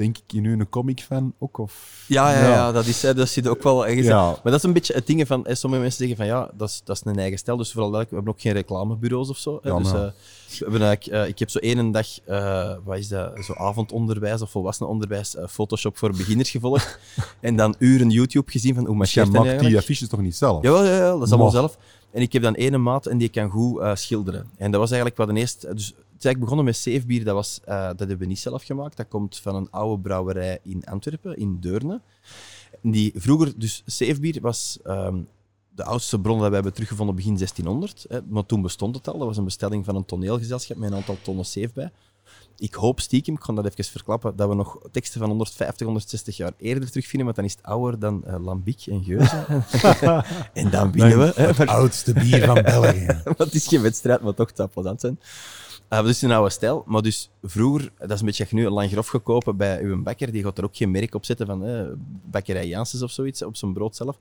denk 0.00 0.18
ik 0.26 0.40
nu 0.40 0.52
een 0.52 0.68
comic 0.68 1.00
fan 1.00 1.34
ook, 1.38 1.58
of... 1.58 2.04
Ja, 2.06 2.32
ja, 2.32 2.48
ja. 2.48 2.72
dat, 2.72 2.86
is, 2.86 3.00
dat 3.00 3.28
zit 3.28 3.48
ook 3.48 3.62
wel 3.62 3.86
ergens. 3.86 4.06
Ja. 4.06 4.24
Maar 4.24 4.40
dat 4.42 4.54
is 4.54 4.62
een 4.62 4.72
beetje 4.72 4.94
het 4.94 5.06
ding 5.06 5.26
van, 5.26 5.46
sommige 5.48 5.82
mensen 5.82 5.98
zeggen 5.98 6.16
van 6.16 6.26
ja, 6.26 6.50
dat 6.56 6.68
is, 6.68 6.80
dat 6.84 6.96
is 6.96 7.02
een 7.04 7.18
eigen 7.18 7.38
stijl, 7.38 7.56
dus 7.56 7.72
vooral 7.72 7.90
dat, 7.90 8.08
we 8.08 8.14
hebben 8.14 8.32
ook 8.32 8.40
geen 8.40 8.52
reclamebureaus 8.52 9.28
of 9.28 9.38
zo. 9.38 9.60
Ja, 9.62 9.78
dus, 9.78 9.92
eh, 9.92 9.92
we 9.92 10.56
hebben 10.58 10.82
eigenlijk, 10.82 11.22
eh, 11.22 11.28
ik 11.28 11.38
heb 11.38 11.50
zo 11.50 11.58
één 11.58 11.90
dag, 11.90 12.06
eh, 12.24 12.76
wat 12.84 12.98
is 12.98 13.08
dat, 13.08 13.44
zo 13.44 13.52
avondonderwijs 13.54 14.42
of 14.42 14.50
volwassenenonderwijs, 14.50 15.36
Photoshop 15.48 15.98
voor 15.98 16.10
beginners 16.10 16.50
gevolgd. 16.50 16.98
en 17.40 17.56
dan 17.56 17.74
uren 17.78 18.10
YouTube 18.10 18.50
gezien 18.50 18.74
van 18.74 18.86
hoe 18.86 18.96
marcheert 18.96 19.32
dat 19.32 19.44
maakt 19.44 19.60
die 19.60 19.76
affiches 19.76 20.08
toch 20.08 20.20
niet 20.20 20.36
zelf? 20.36 20.62
Jawel, 20.62 20.84
ja, 20.84 20.96
ja, 20.96 21.10
dat 21.10 21.22
is 21.22 21.28
allemaal 21.28 21.38
Maar- 21.38 21.60
zelf. 21.60 21.78
En 22.10 22.22
ik 22.22 22.32
heb 22.32 22.42
dan 22.42 22.54
ene 22.54 22.78
maat 22.78 23.06
en 23.06 23.18
die 23.18 23.28
kan 23.28 23.50
goed 23.50 23.98
schilderen. 23.98 24.50
En 24.56 24.70
dat 24.70 24.80
was 24.80 24.90
eigenlijk 24.90 25.20
wat 25.20 25.28
de 25.28 25.34
eerste... 25.34 25.74
Dus 25.74 25.94
het 26.20 26.28
is 26.28 26.34
eigenlijk 26.34 26.40
begonnen 26.40 26.64
met 26.64 26.76
zeefbier. 26.76 27.24
Dat, 27.24 27.34
was, 27.34 27.60
eh, 27.64 27.86
dat 27.86 27.98
hebben 27.98 28.18
we 28.18 28.26
niet 28.26 28.38
zelf 28.38 28.62
gemaakt. 28.62 28.96
Dat 28.96 29.08
komt 29.08 29.36
van 29.38 29.54
een 29.54 29.70
oude 29.70 30.02
brouwerij 30.02 30.58
in 30.62 30.84
Antwerpen, 30.84 31.36
in 31.36 31.56
Deurne. 31.60 32.00
Die 32.82 33.12
vroeger... 33.16 33.52
Dus 33.56 33.82
zeefbier 33.86 34.40
was... 34.40 34.78
ehm, 34.84 35.16
de 35.74 35.84
oudste 35.84 36.20
bron 36.20 36.38
dat 36.38 36.48
we 36.48 36.54
hebben 36.54 36.72
teruggevonden 36.72 37.14
begin 37.14 37.34
1600. 37.36 38.04
Hè, 38.08 38.18
maar 38.28 38.46
toen 38.46 38.62
bestond 38.62 38.94
het 38.96 39.08
al. 39.08 39.18
Dat 39.18 39.26
was 39.26 39.36
een 39.36 39.44
bestelling 39.44 39.84
van 39.84 39.96
een 39.96 40.04
toneelgezelschap 40.04 40.76
met 40.76 40.90
een 40.90 40.96
aantal 40.96 41.16
tonnen 41.22 41.46
zeef 41.46 41.72
bij. 41.72 41.90
Ik 42.58 42.74
hoop 42.74 43.00
stiekem, 43.00 43.34
ik 43.34 43.42
ga 43.42 43.52
dat 43.52 43.64
even 43.64 43.84
verklappen, 43.84 44.36
dat 44.36 44.48
we 44.48 44.54
nog 44.54 44.78
teksten 44.90 45.20
van 45.20 45.28
150, 45.28 45.86
160 45.86 46.36
jaar 46.36 46.52
eerder 46.58 46.88
terugvinden, 46.88 47.24
want 47.24 47.36
dan 47.36 47.44
is 47.44 47.52
het 47.52 47.62
ouder 47.62 47.98
dan 47.98 48.24
eh, 48.24 48.44
Lambic 48.44 48.82
en 48.86 49.04
Geuze. 49.04 49.44
en 50.62 50.70
dan 50.70 50.92
winnen 50.92 51.18
we. 51.18 51.32
Hè, 51.34 51.50
maar- 51.58 51.66
Oudste 51.68 52.12
bier 52.12 52.44
van 52.44 52.62
België. 52.72 53.22
het 53.36 53.54
is 53.54 53.66
geen 53.66 53.82
wedstrijd, 53.82 54.20
maar 54.20 54.34
toch 54.34 54.48
het 54.48 54.56
zou 54.56 54.68
plezant 54.68 55.00
zijn. 55.00 55.20
Uh, 55.90 55.98
dat 55.98 56.08
is 56.08 56.22
een 56.22 56.30
oude 56.30 56.50
stijl. 56.50 56.84
Maar 56.86 57.02
dus 57.02 57.30
vroeger, 57.42 57.92
dat 57.98 58.10
is 58.10 58.20
een 58.20 58.26
beetje, 58.26 58.46
je 58.48 58.54
nu 58.54 58.66
een 58.66 58.72
lang 58.72 58.90
grof 58.90 59.08
gaat 59.08 59.22
kopen 59.22 59.56
bij 59.56 59.82
uw 59.82 60.02
bakker, 60.02 60.32
die 60.32 60.42
gaat 60.42 60.58
er 60.58 60.64
ook 60.64 60.76
geen 60.76 60.90
merk 60.90 61.14
op 61.14 61.24
zetten 61.24 61.46
van 61.46 61.64
eh, 61.64 61.82
bakkerij 62.30 62.66
Janssens 62.66 63.02
of 63.02 63.10
zoiets, 63.10 63.42
op 63.42 63.56
zijn 63.56 63.72
brood 63.72 63.96
zelf. 63.96 64.18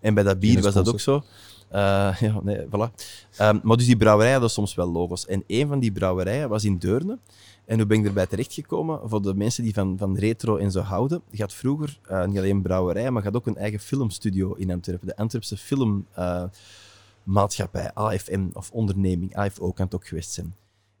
En 0.00 0.14
bij 0.14 0.22
dat 0.22 0.38
bier 0.38 0.62
was 0.62 0.74
dat 0.74 0.88
ook 0.88 1.00
zo. 1.00 1.22
Eh, 1.68 2.20
ja, 2.26 2.40
nee, 2.42 2.66
voilà. 2.66 2.90
Ehm, 3.36 3.58
maar 3.62 3.76
dus 3.76 3.86
die 3.86 3.96
brouwerijen 3.96 4.32
hadden 4.32 4.54
soms 4.54 4.74
wel 4.74 4.92
logo's. 4.92 5.26
En 5.26 5.44
een 5.46 5.68
van 5.68 5.78
die 5.78 5.92
brouwerijen 5.92 6.48
was 6.48 6.64
in 6.64 6.78
Deurne. 6.78 7.18
En 7.64 7.76
hoe 7.76 7.86
ben 7.86 7.98
ik 7.98 8.06
erbij 8.06 8.26
terechtgekomen? 8.26 9.00
Voor 9.04 9.22
de 9.22 9.34
mensen 9.34 9.62
die 9.62 9.74
van, 9.74 9.98
van 9.98 10.18
retro 10.18 10.56
en 10.56 10.70
zo 10.70 10.80
houden, 10.80 11.22
die 11.30 11.40
had 11.40 11.52
vroeger 11.52 11.98
eh, 12.02 12.26
niet 12.26 12.38
alleen 12.38 12.62
brouwerij, 12.62 13.10
maar 13.10 13.24
had 13.24 13.36
ook 13.36 13.46
een 13.46 13.56
eigen 13.56 13.80
filmstudio 13.80 14.54
in 14.54 14.70
Antwerpen. 14.70 15.06
De 15.06 15.16
Antwerpse 15.16 15.56
Filmmaatschappij, 15.56 17.90
AFM, 17.94 18.46
of 18.52 18.70
onderneming, 18.70 19.36
AFO 19.36 19.72
kan 19.72 19.84
het 19.84 19.94
ook 19.94 20.06
geweest 20.06 20.32
zijn. 20.32 20.54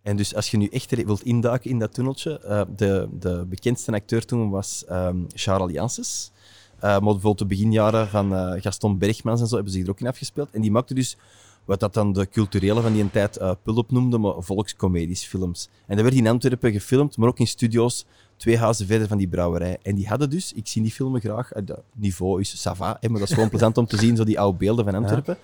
En 0.06 0.16
dus 0.16 0.34
als 0.34 0.50
je 0.50 0.56
nu 0.56 0.66
echt 0.66 1.04
wilt 1.04 1.22
induiken 1.22 1.70
in 1.70 1.78
dat 1.78 1.94
tunneltje, 1.94 2.40
eh, 2.40 2.62
de, 2.76 3.08
de 3.18 3.44
bekendste 3.48 3.92
acteur 3.92 4.24
toen 4.24 4.50
was 4.50 4.84
ehm, 4.88 5.16
Charles 5.34 5.72
Janssens. 5.72 6.30
Eh, 6.76 6.80
maar 6.80 7.00
bijvoorbeeld 7.00 7.38
de 7.38 7.46
beginjaren 7.46 8.08
van 8.08 8.34
eh, 8.34 8.62
Gaston 8.62 8.98
Bergmans 8.98 9.40
en 9.40 9.46
zo 9.46 9.54
hebben 9.54 9.72
ze 9.72 9.78
zich 9.78 9.86
er 9.86 9.92
ook 9.92 10.00
in 10.00 10.06
afgespeeld. 10.06 10.50
En 10.50 10.60
die 10.60 10.70
maakte 10.70 10.94
dus 10.94 11.16
wat 11.64 11.80
dat 11.80 11.94
dan 11.94 12.12
de 12.12 12.28
culturele 12.28 12.80
van 12.80 12.92
die 12.92 13.10
tijd 13.10 13.36
eh 13.36 13.50
Pulp 13.62 13.90
noemde, 13.90 14.18
maar 14.18 14.34
volkscomedies, 14.38 15.24
films. 15.24 15.68
En 15.86 15.96
dat 15.96 16.04
werd 16.04 16.16
in 16.16 16.26
Antwerpen 16.26 16.72
gefilmd, 16.72 17.16
maar 17.16 17.28
ook 17.28 17.38
in 17.38 17.46
studio's 17.46 18.06
twee 18.36 18.58
huizen 18.58 18.86
verder 18.86 19.08
van 19.08 19.18
die 19.18 19.28
brouwerij. 19.28 19.78
En 19.82 19.94
die 19.94 20.08
hadden 20.08 20.30
dus, 20.30 20.52
ik 20.52 20.66
zie 20.66 20.82
die 20.82 20.92
filmen 20.92 21.20
graag, 21.20 21.48
het 21.48 21.72
niveau 21.94 22.40
is 22.40 22.68
ça 22.68 22.76
va, 22.76 22.96
hè, 23.00 23.08
maar 23.08 23.20
dat 23.20 23.28
is 23.28 23.34
gewoon 23.34 23.50
plezant 23.50 23.78
om 23.78 23.86
te 23.86 23.96
zien, 23.96 24.16
zo 24.16 24.24
die 24.24 24.40
oude 24.40 24.58
beelden 24.58 24.84
van 24.84 24.94
Antwerpen. 24.94 25.38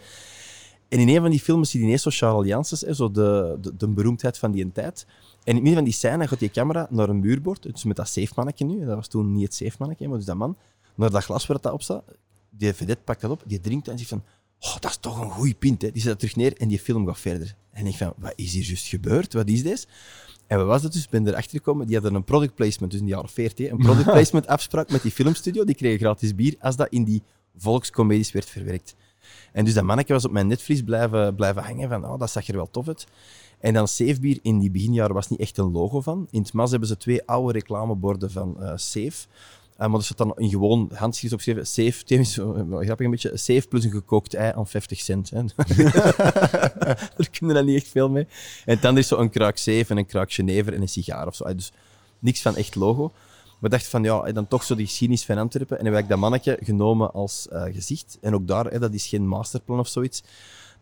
En 0.93 0.99
in 0.99 1.09
een 1.09 1.21
van 1.21 1.31
die 1.31 1.41
films 1.41 1.71
zie 1.71 1.81
je 1.81 1.87
ineens 1.87 2.03
zo 2.03 2.11
Charles 2.11 2.47
Janssens, 2.47 2.81
hè, 2.81 2.95
zo 2.95 3.11
de, 3.11 3.59
de, 3.61 3.77
de 3.77 3.89
beroemdheid 3.89 4.39
van 4.39 4.51
die 4.51 4.73
tijd. 4.73 5.07
En 5.07 5.17
in 5.45 5.55
het 5.55 5.55
midden 5.55 5.75
van 5.75 5.85
die 5.85 5.93
scène 5.93 6.29
gaat 6.29 6.39
die 6.39 6.51
camera 6.51 6.87
naar 6.91 7.09
een 7.09 7.21
muurbord, 7.21 7.63
dus 7.63 7.85
met 7.85 7.97
dat 7.97 8.09
safemannetje 8.09 8.65
nu, 8.65 8.85
dat 8.85 8.95
was 8.95 9.09
toen 9.09 9.33
niet 9.33 9.43
het 9.43 9.55
safemannetje, 9.55 10.09
maar 10.09 10.17
dus 10.17 10.27
dat 10.27 10.37
man, 10.37 10.57
naar 10.95 11.11
dat 11.11 11.25
glas 11.25 11.47
waar 11.47 11.61
dat 11.61 11.73
op 11.73 11.83
staat. 11.83 12.05
Die 12.51 12.73
vedette 12.73 13.03
pakt 13.05 13.21
dat 13.21 13.31
op, 13.31 13.43
die 13.47 13.61
drinkt 13.61 13.89
en 13.89 13.99
zegt 13.99 14.11
van, 14.11 14.23
oh, 14.59 14.77
dat 14.81 14.91
is 14.91 14.97
toch 14.97 15.21
een 15.21 15.31
goeie 15.31 15.55
pint. 15.55 15.83
Hè. 15.83 15.91
Die 15.91 16.03
zet 16.03 16.11
dat 16.11 16.19
terug 16.19 16.37
neer 16.37 16.57
en 16.57 16.69
die 16.69 16.79
film 16.79 17.07
gaat 17.07 17.21
verder. 17.21 17.55
En 17.71 17.87
ik 17.87 17.97
van, 17.97 18.13
wat 18.17 18.33
is 18.37 18.53
hier 18.53 18.65
juist 18.65 18.87
gebeurd? 18.87 19.33
Wat 19.33 19.49
is 19.49 19.63
dit? 19.63 19.89
En 20.47 20.59
wat 20.59 20.67
was 20.67 20.83
dat 20.83 20.93
dus? 20.93 21.05
Ik 21.05 21.11
ben 21.11 21.29
erachter 21.29 21.59
gekomen, 21.59 21.87
die 21.87 21.95
hadden 21.95 22.15
een 22.15 22.25
product 22.25 22.55
placement, 22.55 22.93
dus 22.93 23.01
in 23.01 23.07
de 23.07 23.13
jaren 23.13 23.31
40, 23.31 23.71
een 23.71 23.79
product 23.79 24.11
placement 24.17 24.47
afspraak 24.47 24.91
met 24.91 25.03
die 25.03 25.13
filmstudio, 25.13 25.65
die 25.65 25.75
kregen 25.75 25.99
gratis 25.99 26.35
bier 26.35 26.57
als 26.59 26.77
dat 26.77 26.89
in 26.91 27.05
die 27.05 27.23
volkscomedies 27.57 28.33
werd 28.33 28.49
verwerkt. 28.49 28.95
En 29.53 29.65
dus 29.65 29.75
dat 29.75 29.85
manneke 29.85 30.13
was 30.13 30.25
op 30.25 30.31
mijn 30.31 30.47
netvlies 30.47 30.83
blijven, 30.83 31.35
blijven 31.35 31.63
hangen 31.63 31.89
van, 31.89 32.05
oh, 32.05 32.19
dat 32.19 32.31
zag 32.31 32.49
er 32.49 32.57
wel 32.57 32.71
tof 32.71 32.89
uit. 32.89 33.07
En 33.61 33.75
dan 33.75 33.89
Safebier 33.89 34.39
in 34.43 34.59
die 34.59 34.71
beginjaren 34.71 35.15
was 35.15 35.29
niet 35.29 35.41
echt 35.41 35.59
een 35.59 35.73
logo 35.73 36.01
van. 36.01 36.27
In 36.31 36.43
het 36.43 36.53
MAS 36.53 36.71
hebben 36.71 36.89
ze 36.89 36.97
twee 36.97 37.27
oude 37.27 37.53
reclameborden 37.53 38.31
van 38.31 38.63
eh 38.63 38.73
Safe. 38.77 39.27
Eh, 39.77 39.89
maar 39.89 39.99
er 39.99 40.05
staat 40.05 40.19
dan 40.19 40.33
in 40.37 40.51
gewoon 40.51 40.91
handschrift 40.95 41.35
opgeschreven, 41.35 41.67
Safe, 41.67 42.25
zo, 42.35 42.69
wel 42.69 42.81
grappig 42.81 43.05
een 43.05 43.11
beetje, 43.11 43.37
Safe 43.37 43.69
plus 43.69 43.85
een 43.85 43.91
gekookt 43.91 44.35
ei 44.35 44.53
aan 44.55 44.67
50 44.67 45.01
cent. 45.01 45.31
Hè. 45.31 45.43
Daar 47.17 47.31
kunnen 47.31 47.57
dan 47.57 47.65
niet 47.65 47.77
echt 47.77 47.89
veel 47.89 48.09
mee. 48.11 48.27
En 48.65 48.79
dan 48.81 48.99
is 48.99 49.09
zo 49.09 49.17
een 49.17 49.31
kruik 49.31 49.57
Safe 49.59 49.85
en 49.89 49.97
een 49.97 50.07
kruik 50.07 50.33
Genever 50.33 50.75
en 50.75 50.81
een 50.81 50.89
sigaar 50.89 51.27
of 51.27 51.35
zo. 51.35 51.45
Eh, 51.45 51.55
Dus 51.55 51.73
niks 52.19 52.43
van 52.43 52.57
echt 52.57 52.75
logo. 52.75 53.13
Maar 53.63 53.71
dacht 53.71 53.87
van, 53.87 54.03
ja, 54.03 54.33
dan 54.33 54.49
toch 54.49 54.63
zo 54.63 54.75
die 54.75 54.87
cynisch 54.87 55.25
van 55.25 55.39
Antwerpen. 55.39 55.79
En 55.79 55.87
heb 55.87 55.97
ik 55.97 56.09
dat 56.09 56.19
mannetje 56.19 56.59
genomen 56.61 57.13
als 57.13 57.49
eh, 57.49 57.63
gezicht. 57.63 58.19
En 58.21 58.35
ook 58.35 58.47
daar, 58.47 58.65
hè, 58.67 58.79
dat 58.79 58.93
is 58.93 59.07
geen 59.07 59.29
masterplan 59.29 59.79
of 59.79 59.89
zoiets. 59.89 60.23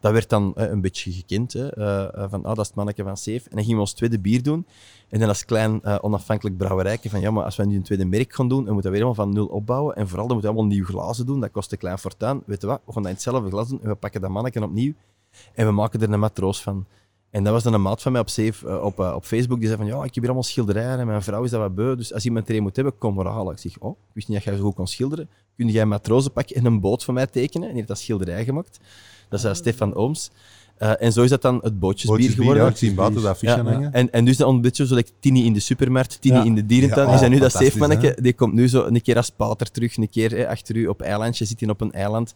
Dat 0.01 0.13
werd 0.13 0.29
dan 0.29 0.53
eh, 0.57 0.71
een 0.71 0.81
beetje 0.81 1.13
gekend. 1.13 1.53
Hè, 1.53 1.73
eh, 1.75 2.31
van, 2.31 2.45
ah, 2.45 2.49
dat 2.49 2.59
is 2.59 2.67
het 2.67 2.75
mannetje 2.75 3.03
van 3.03 3.17
Safe. 3.17 3.43
En 3.45 3.51
dan 3.51 3.59
gingen 3.59 3.75
we 3.75 3.81
ons 3.81 3.93
tweede 3.93 4.19
bier 4.19 4.43
doen. 4.43 4.67
En 5.09 5.19
dan 5.19 5.29
als 5.29 5.45
klein 5.45 6.03
onafhankelijk 6.03 6.57
brouwerijke 6.57 7.11
van, 7.11 7.21
ja, 7.21 7.31
maar 7.31 7.45
als 7.45 7.57
we 7.57 7.67
nu 7.67 7.77
een 7.77 7.83
tweede 7.83 8.05
merk 8.05 8.35
gaan 8.35 8.49
doen, 8.49 8.65
dan 8.65 8.73
moeten 8.73 8.91
we 8.91 8.97
weer 8.99 9.07
helemaal 9.07 9.27
van 9.27 9.35
nul 9.35 9.47
opbouwen. 9.47 9.97
En 9.97 10.09
vooral, 10.09 10.27
dan 10.27 10.37
moeten 10.37 10.55
we 10.55 10.59
allemaal 10.59 10.77
nieuw 10.77 10.87
glazen 10.87 11.27
doen. 11.27 11.41
Dat 11.41 11.51
kost 11.51 11.73
een 11.73 11.79
klein 11.79 11.99
fortuin. 11.99 12.43
Weet 12.47 12.61
je 12.61 12.67
wat, 12.67 12.81
we 12.87 12.93
gaan 12.93 13.03
dat 13.03 13.11
in 13.11 13.17
hetzelfde 13.17 13.51
glas 13.51 13.69
doen. 13.69 13.83
En 13.83 13.89
we 13.89 13.95
pakken 13.95 14.21
dat 14.21 14.31
mannetje 14.31 14.63
opnieuw. 14.63 14.93
En 15.55 15.67
we 15.67 15.73
maken 15.73 16.01
er 16.01 16.13
een 16.13 16.21
matroos 16.21 16.63
van. 16.63 16.87
En 17.31 17.45
dat 17.45 17.53
was 17.53 17.63
dan 17.63 17.75
een 17.75 17.83
maat 17.83 18.03
van 18.03 18.13
mij 18.13 18.21
op, 18.21 18.29
Safe, 18.29 18.69
eh, 18.69 18.85
op, 18.85 19.01
eh, 19.01 19.13
op 19.15 19.25
Facebook. 19.25 19.59
Die 19.59 19.67
zei 19.69 19.79
van, 19.79 19.87
ja, 19.87 19.97
ik 19.97 20.03
heb 20.03 20.15
hier 20.15 20.25
allemaal 20.25 20.43
schilderijen 20.43 20.99
en 20.99 21.07
mijn 21.07 21.23
vrouw 21.23 21.43
is 21.43 21.51
dat 21.51 21.61
wat 21.61 21.75
beu. 21.75 21.97
Dus 21.97 22.13
als 22.15 22.25
iemand 22.25 22.49
er 22.49 22.57
een 22.57 22.63
moet 22.63 22.77
hebben, 22.77 22.99
kom 22.99 23.15
maar 23.15 23.27
halen. 23.27 23.53
Ik 23.53 23.59
zeg, 23.59 23.79
oh, 23.79 23.91
ik 23.91 24.15
wist 24.15 24.29
niet 24.29 24.37
dat 24.37 24.47
jij 24.47 24.57
zo 24.57 24.63
goed 24.63 24.75
kon 24.75 24.87
schilderen. 24.87 25.29
Kun 25.57 25.69
jij 25.69 25.83
een 25.83 25.89
matrozen 25.89 26.33
pakken 26.33 26.57
en 26.57 26.65
een 26.65 26.81
boot 26.81 27.05
van 27.05 27.15
mij 27.15 27.27
tekenen? 27.27 27.63
En 27.63 27.69
die 27.69 27.77
heeft 27.77 27.89
dat 27.89 27.99
schilderij 27.99 28.45
gemaakt. 28.45 28.81
Dat 29.29 29.39
is 29.39 29.45
eh, 29.45 29.55
Stefan 29.55 29.95
Ooms. 29.95 30.31
Eh, 30.77 30.93
en 30.99 31.13
zo 31.13 31.23
is 31.23 31.31
dat 31.31 31.43
dan 31.43 31.59
het 31.63 31.79
bootjesbier 31.79 32.17
Bootjes 32.17 32.35
bier, 32.35 32.41
geworden. 32.45 32.65
ja, 32.65 32.71
ik 32.71 32.77
zie 32.77 32.95
buiten 32.95 33.23
dat 33.23 33.31
affiche 33.31 33.57
Ja, 33.57 33.63
hangen. 33.63 33.93
En, 33.93 34.13
en 34.13 34.25
dus 34.25 34.37
dan 34.37 34.55
een 34.55 34.61
beetje 34.61 34.87
zo 34.87 34.95
like 34.95 35.11
Tini 35.21 35.45
in 35.45 35.53
de 35.53 35.61
supermarkt, 35.61 36.21
Tini 36.21 36.37
Ja. 36.37 36.45
in 36.45 36.55
de 36.55 36.67
dierentuin. 36.67 37.07
Ja, 37.07 37.13
dat 37.13 37.23
oh, 37.23 37.29
nu 37.29 37.39
dat 37.39 37.53
safe 37.53 38.15
die 38.23 38.33
komt 38.33 38.53
nu 38.53 38.69
zo 38.69 38.85
een 38.85 39.03
keer 39.03 39.17
als 39.17 39.31
pater 39.31 39.71
terug, 39.71 39.97
een 39.97 40.11
keer 40.11 40.31
hè, 40.31 40.49
achter 40.49 40.77
u 40.77 40.87
op 40.87 41.01
eilandje, 41.01 41.45
zit 41.45 41.61
hij 41.61 41.69
op 41.69 41.81
een 41.81 41.93
eiland. 41.93 42.35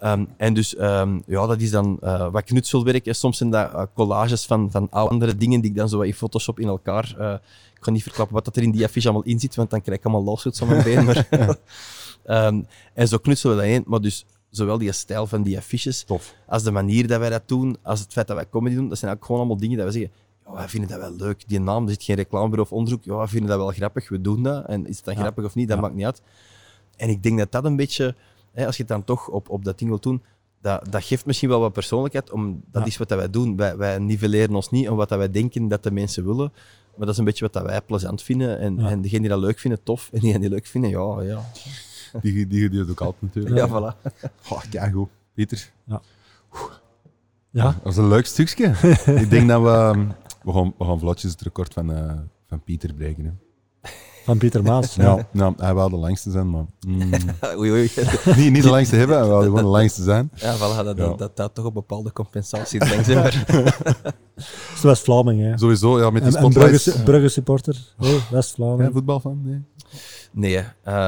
Ehm, 0.00 0.24
en 0.36 0.54
dus, 0.54 0.76
ehm, 0.76 1.18
ja, 1.26 1.46
dat 1.46 1.60
is 1.60 1.70
dan 1.70 1.98
eh, 2.00 2.30
wat 2.32 2.44
knutselwerk. 2.44 3.06
En 3.06 3.14
soms 3.14 3.36
zijn 3.36 3.50
dat 3.50 3.72
eh, 3.72 3.82
collages 3.94 4.44
van, 4.46 4.70
van 4.70 4.90
andere 4.90 5.36
dingen 5.36 5.60
die 5.60 5.70
ik 5.70 5.76
dan 5.76 5.88
zo 5.88 5.96
wat 5.96 6.06
in 6.06 6.14
Photoshop 6.14 6.60
in 6.60 6.68
elkaar... 6.68 7.14
eh, 7.18 7.32
ik 7.74 7.80
kan 7.80 7.92
niet 7.92 8.02
verklappen 8.02 8.34
wat 8.34 8.44
dat 8.44 8.56
er 8.56 8.62
in 8.62 8.70
die 8.70 8.84
affiche 8.84 9.08
allemaal 9.08 9.26
in 9.26 9.40
zit, 9.40 9.54
want 9.54 9.70
dan 9.70 9.80
krijg 9.80 9.98
ik 9.98 10.04
allemaal 10.04 10.24
lawsuits 10.24 10.62
aan 10.62 10.68
mijn 10.68 10.82
been. 10.82 11.04
Maar, 11.04 11.28
Ehm, 12.24 12.62
en 12.94 13.08
zo 13.08 13.18
knutselen 13.18 13.56
we 13.56 13.62
dat 13.62 13.70
in. 13.72 13.82
Maar 13.86 14.00
dus, 14.00 14.24
zowel 14.50 14.78
die 14.78 14.92
stijl 14.92 15.26
van 15.26 15.42
die 15.42 15.56
affiches, 15.58 16.02
Tof. 16.02 16.34
als 16.46 16.62
de 16.62 16.70
manier 16.70 17.06
dat 17.08 17.18
wij 17.20 17.30
dat 17.30 17.42
doen, 17.46 17.76
als 17.82 18.00
het 18.00 18.12
feit 18.12 18.26
dat 18.26 18.36
wij 18.36 18.48
comedy 18.48 18.74
doen, 18.74 18.88
dat 18.88 18.98
zijn 18.98 19.12
ook 19.14 19.24
gewoon 19.24 19.40
allemaal 19.40 19.56
dingen 19.56 19.76
dat 19.78 19.86
we 19.86 19.92
zeggen, 19.92 20.10
ja, 20.46 20.52
wij 20.52 20.68
vinden 20.68 20.90
dat 20.90 20.98
wel 20.98 21.12
leuk. 21.16 21.42
Die 21.48 21.60
naam, 21.60 21.84
er 21.84 21.90
zit 21.90 22.02
geen 22.02 22.16
reclamebureau 22.16 22.68
of 22.70 22.72
onderzoek, 22.76 23.04
ja, 23.04 23.16
wij 23.16 23.26
vinden 23.26 23.48
dat 23.48 23.58
wel 23.58 23.68
grappig, 23.70 24.08
we 24.08 24.20
doen 24.20 24.42
dat. 24.42 24.66
En 24.66 24.86
is 24.86 24.96
het 24.96 25.04
dan 25.04 25.14
Ja. 25.14 25.20
grappig 25.20 25.44
of 25.44 25.54
niet, 25.54 25.68
dat 25.68 25.76
Ja. 25.76 25.82
maakt 25.82 25.94
niet 25.94 26.04
uit. 26.04 26.22
En 26.96 27.08
ik 27.08 27.22
denk 27.22 27.38
dat 27.38 27.52
dat 27.52 27.64
een 27.64 27.76
beetje, 27.76 28.14
hè, 28.52 28.66
als 28.66 28.76
je 28.76 28.82
het 28.82 28.90
dan 28.92 29.04
toch 29.04 29.28
op, 29.28 29.48
op 29.48 29.64
dat 29.64 29.78
ding 29.78 29.90
wilt 29.90 30.02
doen, 30.02 30.22
dat, 30.60 30.92
dat 30.92 31.04
geeft 31.04 31.26
misschien 31.26 31.48
wel 31.48 31.60
wat 31.60 31.72
persoonlijkheid, 31.72 32.30
om, 32.30 32.62
dat 32.70 32.82
Ja. 32.82 32.88
is 32.88 32.96
wat 32.96 33.08
dat 33.08 33.18
wij 33.18 33.30
doen. 33.30 33.56
Wij, 33.56 33.76
wij 33.76 33.98
nivelleren 33.98 34.54
ons 34.54 34.70
niet 34.70 34.88
om 34.88 34.96
wat 34.96 35.08
dat 35.08 35.18
wij 35.18 35.30
denken 35.30 35.68
dat 35.68 35.82
de 35.82 35.90
mensen 35.90 36.24
willen, 36.24 36.52
maar 36.96 37.06
dat 37.06 37.08
is 37.08 37.18
een 37.18 37.24
beetje 37.24 37.44
wat 37.44 37.52
dat 37.52 37.62
wij 37.62 37.80
plezant 37.80 38.22
vinden. 38.22 38.58
En, 38.58 38.76
Ja. 38.76 38.88
en 38.88 39.00
degenen 39.00 39.22
die 39.22 39.30
dat 39.30 39.40
leuk 39.40 39.58
vinden, 39.58 39.82
tof. 39.82 40.08
En 40.12 40.18
diegenen 40.20 40.40
die 40.40 40.50
leuk 40.50 40.66
vinden, 40.66 40.90
ja, 40.90 41.22
ja. 41.22 41.42
Die, 42.22 42.46
die, 42.46 42.68
die 42.68 42.78
het 42.80 42.90
ook 42.90 43.00
altijd 43.00 43.22
natuurlijk. 43.22 43.56
Ja, 43.56 43.68
voilà. 43.68 44.10
Oh, 44.52 44.62
ja, 44.70 44.88
goed. 44.88 45.08
Pieter, 45.34 45.70
Ja, 47.50 47.62
dat 47.62 47.74
was 47.82 47.96
een 47.96 48.08
leuk 48.08 48.26
stukje. 48.26 48.66
ik 49.22 49.30
denk 49.30 49.48
dat 49.48 49.62
we... 49.62 50.06
We 50.42 50.52
gaan, 50.52 50.74
we 50.78 50.84
gaan 50.84 50.98
vlotjes 50.98 51.30
het 51.30 51.40
record 51.40 51.72
van, 51.72 51.92
eh, 51.92 52.12
van 52.48 52.60
Pieter 52.62 52.94
breken. 52.94 53.24
Hè. 53.24 53.30
Van 54.24 54.38
Pieter 54.38 54.62
Maas. 54.62 54.94
Ja, 54.94 55.26
nou, 55.32 55.54
hij 55.56 55.74
wou 55.74 55.90
de 55.90 55.96
langste 55.96 56.30
zijn, 56.30 56.50
maar... 56.50 56.64
mm, 56.86 57.10
Oei, 57.58 57.70
oei. 57.70 57.90
niet, 58.36 58.52
niet 58.52 58.62
de 58.62 58.70
langste 58.70 58.96
hebben, 58.96 59.18
hij 59.18 59.26
wou 59.26 59.44
gewoon 59.44 59.62
de 59.62 59.68
langste 59.68 60.02
zijn. 60.02 60.30
Ja, 60.34 60.56
voilà, 60.56 60.84
dat, 60.84 60.96
Ja. 60.96 61.06
dat, 61.06 61.18
dat, 61.18 61.36
dat 61.36 61.54
toch 61.54 61.64
op 61.64 61.74
bepaalde 61.74 62.12
compensatie 62.12 62.78
denk 62.80 63.06
ik. 63.06 63.14
maar- 63.14 63.44
Dat 64.34 64.78
is 64.78 64.82
West-Vlaming, 64.82 65.40
hè. 65.42 65.58
Sowieso, 65.58 66.00
ja, 66.00 66.10
met 66.10 66.22
die 66.24 66.36
En, 66.36 66.42
en 66.44 66.50
Brugge, 66.50 66.78
spotlights. 66.78 67.04
Brugge 67.10 67.28
supporter. 67.28 67.76
Hey, 67.98 68.10
Ja, 68.10 68.18
West-Vlaming. 68.30 68.92
voetbal 68.92 69.20
van? 69.20 69.40
Nee. 69.44 69.62
Nee. 70.32 70.56
Eh, 70.56 70.64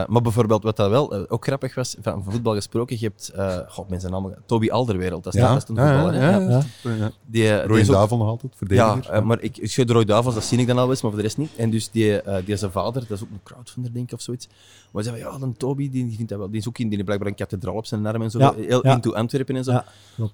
maar 0.06 0.22
bijvoorbeeld 0.22 0.62
wat 0.62 0.76
dat 0.76 0.90
wel 0.90 1.14
eh, 1.14 1.22
ook 1.28 1.44
grappig 1.44 1.74
was, 1.74 1.96
van 2.00 2.24
voetbal 2.28 2.54
gesproken, 2.54 2.96
je 3.00 3.06
hebt, 3.06 3.28
eh 3.28 3.58
god, 3.68 3.88
mensen 3.88 4.10
naam, 4.10 4.34
Toby 4.46 4.70
Alderwereld, 4.70 5.24
dat 5.24 5.34
is, 5.34 5.40
Ja, 5.40 5.48
een 5.50 5.54
ja, 5.54 5.60
voetballer. 5.60 6.14
ja, 6.14 6.30
ja. 6.38 6.62
Ja. 6.82 6.94
Ja. 6.94 7.10
Die, 7.26 7.62
Roy 7.62 7.84
Davel 7.84 8.16
nog 8.16 8.26
altijd, 8.28 8.52
Ja, 8.52 8.58
verdediger. 8.58 9.12
eh, 9.14 9.22
maar 9.22 9.40
ik, 9.40 9.56
ik 9.58 9.70
schud 9.70 9.86
de 9.86 9.92
Roy 9.92 10.04
Davos, 10.04 10.34
dat 10.34 10.44
zie 10.44 10.58
ik 10.58 10.66
dan 10.66 10.78
al 10.78 10.90
eens, 10.90 11.02
maar 11.02 11.10
voor 11.10 11.20
de 11.20 11.26
rest 11.26 11.38
niet. 11.38 11.50
En 11.56 11.70
dus 11.70 11.90
die, 11.90 12.22
eh, 12.22 12.46
die 12.46 12.56
zijn 12.56 12.70
vader, 12.70 13.02
dat 13.08 13.10
is 13.18 13.22
ook 13.22 13.30
een 13.30 13.40
crowdfunder, 13.42 13.92
denk 13.92 14.06
ik, 14.06 14.14
of 14.14 14.20
zoiets. 14.20 14.48
Maar 14.90 15.02
zei 15.02 15.20
van, 15.20 15.32
ja, 15.32 15.38
dan 15.38 15.56
Toby, 15.56 15.90
die, 15.90 16.04
die 16.06 16.16
vindt 16.16 16.30
dat 16.30 16.38
wel. 16.38 16.50
Die 16.50 16.60
is 16.60 16.68
ook 16.68 16.78
in, 16.78 16.84
die 16.84 16.92
heeft 16.92 17.04
blijkbaar 17.04 17.28
een 17.28 17.34
kathedraal 17.34 17.74
op 17.74 17.86
zijn 17.86 18.06
arm 18.06 18.22
en 18.22 18.30
zo. 18.30 18.38
Ja, 18.38 18.54
heel 18.54 18.86
ja. 18.86 18.94
into 18.94 19.12
Antwerpen 19.12 19.56
en 19.56 19.64
zo. 19.64 19.72
Ja, 19.72 19.84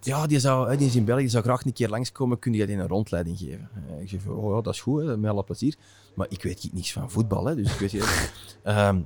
Ja, 0.00 0.26
die, 0.26 0.40
zou, 0.40 0.76
die 0.76 0.86
is 0.86 0.96
in 0.96 1.04
België, 1.04 1.20
die 1.20 1.30
zou 1.30 1.44
graag 1.44 1.64
een 1.64 1.72
keer 1.72 1.88
langskomen. 1.88 2.38
Kun 2.38 2.52
je 2.52 2.66
die 2.66 2.76
een 2.76 2.88
rondleiding 2.88 3.38
geven? 3.38 3.68
Eh, 3.96 4.02
ik 4.02 4.08
zeg, 4.08 4.20
van, 4.20 4.34
oh 4.34 4.54
ja, 4.56 4.60
dat 4.60 4.74
is 4.74 4.80
goed, 4.80 5.02
hè, 5.02 5.16
met 5.16 5.30
alle 5.30 5.42
plezier. 5.42 5.74
Maar 6.14 6.26
ik 6.30 6.42
weet 6.42 6.68
niks 6.72 6.92
van 6.92 7.10
voetbal, 7.10 7.44
hè, 7.44 7.54
dus 7.54 7.72
ik 7.72 7.78
weet 7.78 7.92
niet. 7.92 8.32
Ehm, 8.78 9.00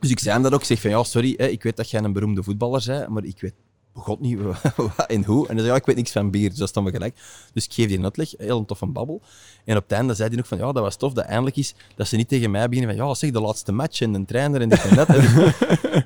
dus 0.00 0.10
ik 0.10 0.18
zei 0.18 0.34
hem 0.34 0.42
dat 0.42 0.52
ook. 0.52 0.60
Ik 0.60 0.66
zeg 0.66 0.80
van, 0.80 0.90
ja, 0.90 1.02
sorry, 1.02 1.34
hè, 1.36 1.46
ik 1.46 1.62
weet 1.62 1.76
dat 1.76 1.90
jij 1.90 2.02
een 2.02 2.12
beroemde 2.12 2.42
voetballer 2.42 2.84
bent, 2.86 3.08
maar 3.08 3.24
ik 3.24 3.40
weet 3.40 3.54
God 3.92 4.20
niet, 4.20 4.40
wat 4.76 5.06
en 5.06 5.24
hoe. 5.24 5.48
En 5.48 5.54
hij 5.54 5.58
zei, 5.58 5.68
ja, 5.68 5.78
ik 5.78 5.86
weet 5.86 5.96
niks 5.96 6.12
van 6.12 6.30
bier, 6.30 6.48
dus 6.48 6.58
dat 6.58 6.68
is 6.68 6.74
dan 6.74 6.82
wel 6.82 6.92
gelijk. 6.92 7.16
Dus 7.52 7.64
ik 7.64 7.72
geef 7.72 7.88
die 7.88 7.98
een 7.98 8.04
uitleg, 8.04 8.34
heel 8.36 8.58
een 8.58 8.66
toffe 8.66 8.86
babbel. 8.86 9.22
En 9.64 9.76
op 9.76 9.82
het 9.82 9.92
einde 9.92 10.14
zei 10.14 10.28
hij 10.28 10.36
nog 10.36 10.46
van, 10.46 10.58
ja, 10.58 10.72
dat 10.72 10.82
was 10.82 10.96
tof, 10.96 11.12
dat 11.12 11.24
eindelijk 11.24 11.56
is, 11.56 11.74
dat 11.96 12.08
ze 12.08 12.16
niet 12.16 12.28
tegen 12.28 12.50
mij 12.50 12.68
beginnen 12.68 12.96
van, 12.96 13.06
ja, 13.06 13.14
zeg, 13.14 13.30
de 13.30 13.40
laatste 13.40 13.72
match 13.72 14.00
en 14.00 14.14
een 14.14 14.24
trainer 14.24 14.60
en 14.60 14.68
dit 14.68 14.84
en 14.84 14.96
dat. 14.96 15.08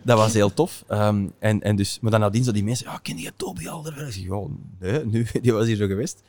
Dat 0.04 0.18
was 0.18 0.32
heel 0.32 0.54
tof. 0.54 0.84
Ehm, 0.88 1.28
en, 1.38 1.62
en 1.62 1.76
dus, 1.76 1.98
maar 2.00 2.10
dan 2.10 2.20
nadien 2.20 2.44
zo 2.44 2.52
die 2.52 2.64
mensen, 2.64 2.86
ja, 2.86 2.98
ken 2.98 3.18
je 3.18 3.32
Toby 3.36 3.68
Alderweireld? 3.68 4.16
Ik 4.16 4.22
zeg, 4.22 4.30
ja, 4.30 4.46
nee, 4.78 5.04
nu, 5.06 5.26
die 5.42 5.52
was 5.52 5.66
hier 5.66 5.76
zo 5.76 5.86
geweest. 5.86 6.22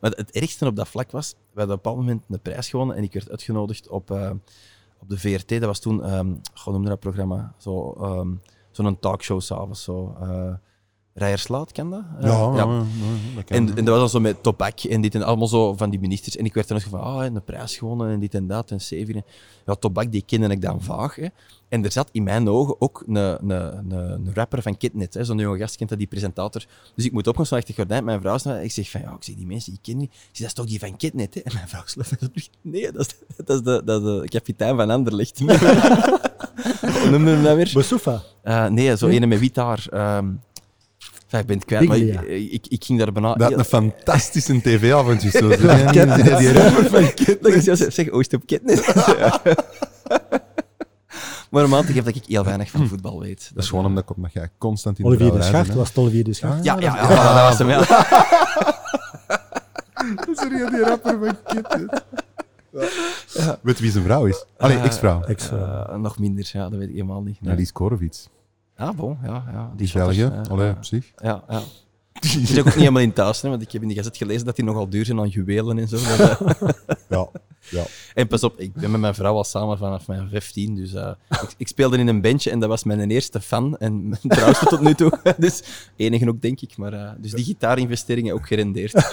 Maar 0.00 0.10
het 0.10 0.30
ergste 0.30 0.66
op 0.66 0.76
dat 0.76 0.88
vlak 0.88 1.10
was, 1.10 1.34
we 1.52 1.58
hadden 1.58 1.76
op 1.76 1.86
een 1.86 1.96
moment 1.96 2.24
een 2.28 2.40
prijs 2.40 2.68
gewonnen 2.68 2.96
en 2.96 3.02
ik 3.02 3.12
werd 3.12 3.30
uitgenodigd 3.30 3.88
op, 3.88 4.10
eh, 4.10 4.30
op 5.02 5.08
de 5.08 5.18
VRT. 5.18 5.48
Dat 5.48 5.64
was 5.64 5.80
toen, 5.80 6.14
um, 6.14 6.40
hoe 6.64 6.72
noemde 6.72 6.88
dat 6.88 7.00
programma? 7.00 7.54
Zo, 7.58 7.92
ehm, 7.92 8.34
Zo'n 8.72 8.98
talkshow 8.98 9.40
s'avonds. 9.40 9.82
Zo, 9.82 10.16
uh, 10.22 10.54
Rijerslaat, 11.14 11.72
ken 11.72 11.90
dat? 11.90 12.02
Uh, 12.20 12.26
Ja, 12.26 12.28
ja. 12.28 12.54
ja, 12.56 12.64
dat 13.34 13.44
kan. 13.44 13.56
en, 13.56 13.76
en 13.76 13.84
dat 13.84 13.86
was 13.86 13.98
dan 13.98 14.08
zo 14.08 14.20
met 14.20 14.42
Topak 14.42 14.80
en 14.80 15.00
dit 15.00 15.14
en 15.14 15.22
allemaal 15.22 15.46
zo 15.48 15.74
van 15.74 15.90
die 15.90 16.00
ministers. 16.00 16.36
En 16.36 16.44
ik 16.44 16.54
werd 16.54 16.68
dan 16.68 16.76
nog 16.76 16.86
van, 16.88 17.00
ah, 17.00 17.24
en 17.24 17.34
de 17.34 17.40
prijs 17.40 17.76
gewonnen 17.76 18.10
en 18.10 18.20
dit 18.20 18.34
en 18.34 18.46
dat 18.46 18.70
en 18.70 18.80
zeven. 18.80 19.24
Ja, 19.66 19.74
Topak, 19.74 20.12
die 20.12 20.22
kende 20.26 20.48
ik 20.48 20.60
dan 20.62 20.82
vaag. 20.82 21.14
Hè. 21.16 21.26
En 21.68 21.84
er 21.84 21.92
zat 21.92 22.08
in 22.12 22.22
mijn 22.22 22.48
ogen 22.48 22.80
ook 22.80 23.04
een, 23.06 23.14
een, 23.14 23.50
een, 23.50 23.90
een 23.90 24.30
rapper 24.34 24.62
van 24.62 24.76
Kidnet. 24.76 25.14
hè. 25.14 25.24
Zo'n 25.24 25.38
jonge 25.38 25.58
gast 25.58 25.76
kent 25.76 25.88
dat, 25.90 25.98
die 25.98 26.06
presentator. 26.06 26.64
Dus 26.94 27.04
ik 27.04 27.12
moet 27.12 27.26
opgaan, 27.26 27.46
zo 27.46 27.54
achter 27.56 27.74
gordijn. 27.74 28.04
Mijn 28.04 28.20
vrouw 28.20 28.38
staat, 28.38 28.62
ik 28.62 28.72
zeg 28.72 28.90
van, 28.90 29.00
ja, 29.00 29.10
ik 29.10 29.24
zeg, 29.24 29.34
die 29.34 29.46
mensen, 29.46 29.72
die 29.72 29.80
ken 29.82 29.96
niet. 29.96 30.10
Ik 30.12 30.18
zeg, 30.32 30.38
dat 30.38 30.46
is 30.46 30.52
toch 30.54 30.66
die 30.66 30.78
van 30.78 30.96
Kidnet, 30.96 31.34
hè? 31.34 31.40
En 31.40 31.52
mijn 31.54 31.68
vrouw. 31.68 31.84
Nee, 32.62 32.92
dat 32.92 33.00
is, 33.06 33.14
dat 33.44 33.56
is, 33.56 33.62
de, 33.62 33.82
dat 33.84 34.02
is 34.02 34.20
de 34.20 34.28
kapitein 34.28 34.76
van 34.76 34.90
Anderlecht. 34.90 35.40
Noemde 37.10 37.30
hem 37.30 37.42
dat 37.42 37.56
weer? 37.56 37.70
Boussoufa. 37.72 38.22
Eh, 38.42 38.66
nee, 38.66 38.96
zo 38.96 39.06
Nee? 39.06 39.16
ene 39.16 39.26
met 39.26 39.38
wit 39.38 39.56
haar. 39.56 39.86
ehm, 39.90 40.28
ik 41.40 41.46
ben 41.46 41.56
het 41.56 41.64
kwijt, 41.64 41.88
maar 41.88 41.98
Biglia. 41.98 42.20
ik, 42.20 42.52
ik, 42.52 42.66
ik 42.68 42.84
ging 42.84 42.98
daar 42.98 43.12
bijna... 43.12 43.34
Dat 43.34 43.50
had 43.50 43.58
een 43.58 43.64
fantastische 43.64 44.60
tv-avond. 44.60 45.20
zo. 45.22 45.48
Ket- 45.48 46.14
Die, 46.14 46.36
die 46.36 46.52
rapper 46.52 46.86
van 46.90 47.14
Ket- 47.14 47.38
Dat 47.42 47.52
is 47.52 47.64
juist- 47.64 47.92
zeg, 47.92 48.10
oost 48.10 48.34
op 48.34 48.46
Kidnet. 48.46 48.94
maar 51.50 51.62
normaal 51.62 51.82
geef 51.82 52.04
dat 52.04 52.14
ik 52.16 52.24
heel 52.26 52.44
weinig 52.44 52.70
van 52.70 52.88
voetbal 52.88 53.20
weet. 53.20 53.50
Dat 53.54 53.62
is 53.64 53.68
gewoon 53.70 53.84
omdat, 53.86 54.02
ik- 54.02 54.16
omdat 54.16 54.32
jij 54.32 54.48
constant 54.58 54.98
in 54.98 55.04
de 55.04 55.10
Olivier 55.10 55.32
de 55.32 55.42
Schacht 55.42 55.74
was 55.74 55.88
het 55.88 55.98
Olivier 55.98 56.24
de 56.24 56.32
Schacht. 56.32 56.64
Ja, 56.64 56.76
ja, 56.80 56.94
ja, 56.96 57.04
voilà, 57.04 57.08
dat 57.34 57.48
was 57.48 57.58
hem. 57.58 57.68
Ja. 57.68 57.78
Dat 60.16 60.28
is 60.28 60.38
er 60.42 60.70
die 60.70 60.84
rapper 60.84 61.18
van 61.18 61.36
Ket. 61.44 61.86
Weet 63.62 63.76
je 63.76 63.82
wie 63.82 63.90
zijn 63.92 64.04
vrouw 64.04 64.24
is? 64.26 64.44
Allee, 64.58 64.76
Eh, 64.76 64.84
ex-vrouw. 64.84 65.22
Ex, 65.22 65.50
eh, 65.50 65.58
Eh, 65.88 65.94
nog 65.96 66.18
minder, 66.18 66.50
ja, 66.52 66.68
dat 66.68 66.78
weet 66.78 66.88
ik 66.88 66.94
helemaal 66.94 67.22
niet. 67.22 67.40
Nee. 67.40 67.50
Nadine 67.50 67.72
Korovits. 67.72 68.28
Ah, 68.76 68.96
bon, 68.96 69.18
ja, 69.24 69.44
ja. 69.52 69.72
Die 69.76 69.90
België. 69.92 70.22
eh, 70.22 70.40
Allee, 70.50 70.70
op 70.70 70.84
zich. 70.84 71.12
Ja, 71.16 71.44
ja. 71.48 71.62
Die 72.20 72.40
is 72.40 72.58
ook 72.58 72.64
niet 72.64 72.74
helemaal 72.74 73.02
in 73.02 73.12
thuis, 73.12 73.40
hè, 73.42 73.48
want 73.48 73.62
ik 73.62 73.72
heb 73.72 73.82
in 73.82 73.88
die 73.88 73.96
gazet 73.96 74.16
gelezen 74.16 74.44
dat 74.44 74.56
die 74.56 74.64
nogal 74.64 74.88
duur 74.88 75.04
zijn 75.04 75.18
aan 75.20 75.28
juwelen 75.28 75.78
en 75.78 75.88
zo. 75.88 75.96
Dat, 75.96 76.40
eh, 76.40 76.68
Ja, 77.08 77.28
ja. 77.70 77.84
En 78.14 78.26
pas 78.26 78.42
op, 78.44 78.58
ik 78.60 78.72
ben 78.74 78.90
met 78.90 79.00
mijn 79.00 79.14
vrouw 79.14 79.34
al 79.36 79.44
samen 79.44 79.78
vanaf 79.78 80.06
mijn 80.06 80.28
15, 80.28 80.74
dus 80.74 80.94
eh, 80.94 81.10
ik, 81.28 81.54
ik 81.56 81.68
speelde 81.68 81.98
in 81.98 82.08
een 82.08 82.20
bandje 82.20 82.50
en 82.50 82.60
dat 82.60 82.68
was 82.68 82.84
mijn 82.84 83.10
eerste 83.10 83.40
fan 83.40 83.76
en 83.78 84.08
mijn 84.08 84.20
trouwste 84.28 84.66
tot 84.66 84.80
nu 84.80 84.94
toe. 84.94 85.12
dus 85.38 85.62
enige 85.96 86.28
ook, 86.28 86.42
denk 86.42 86.60
ik. 86.60 86.76
Maar, 86.76 87.16
dus 87.20 87.30
die 87.32 87.44
gitaarinvesteringen 87.44 88.34
ook 88.34 88.46
gerendeerd. 88.46 89.10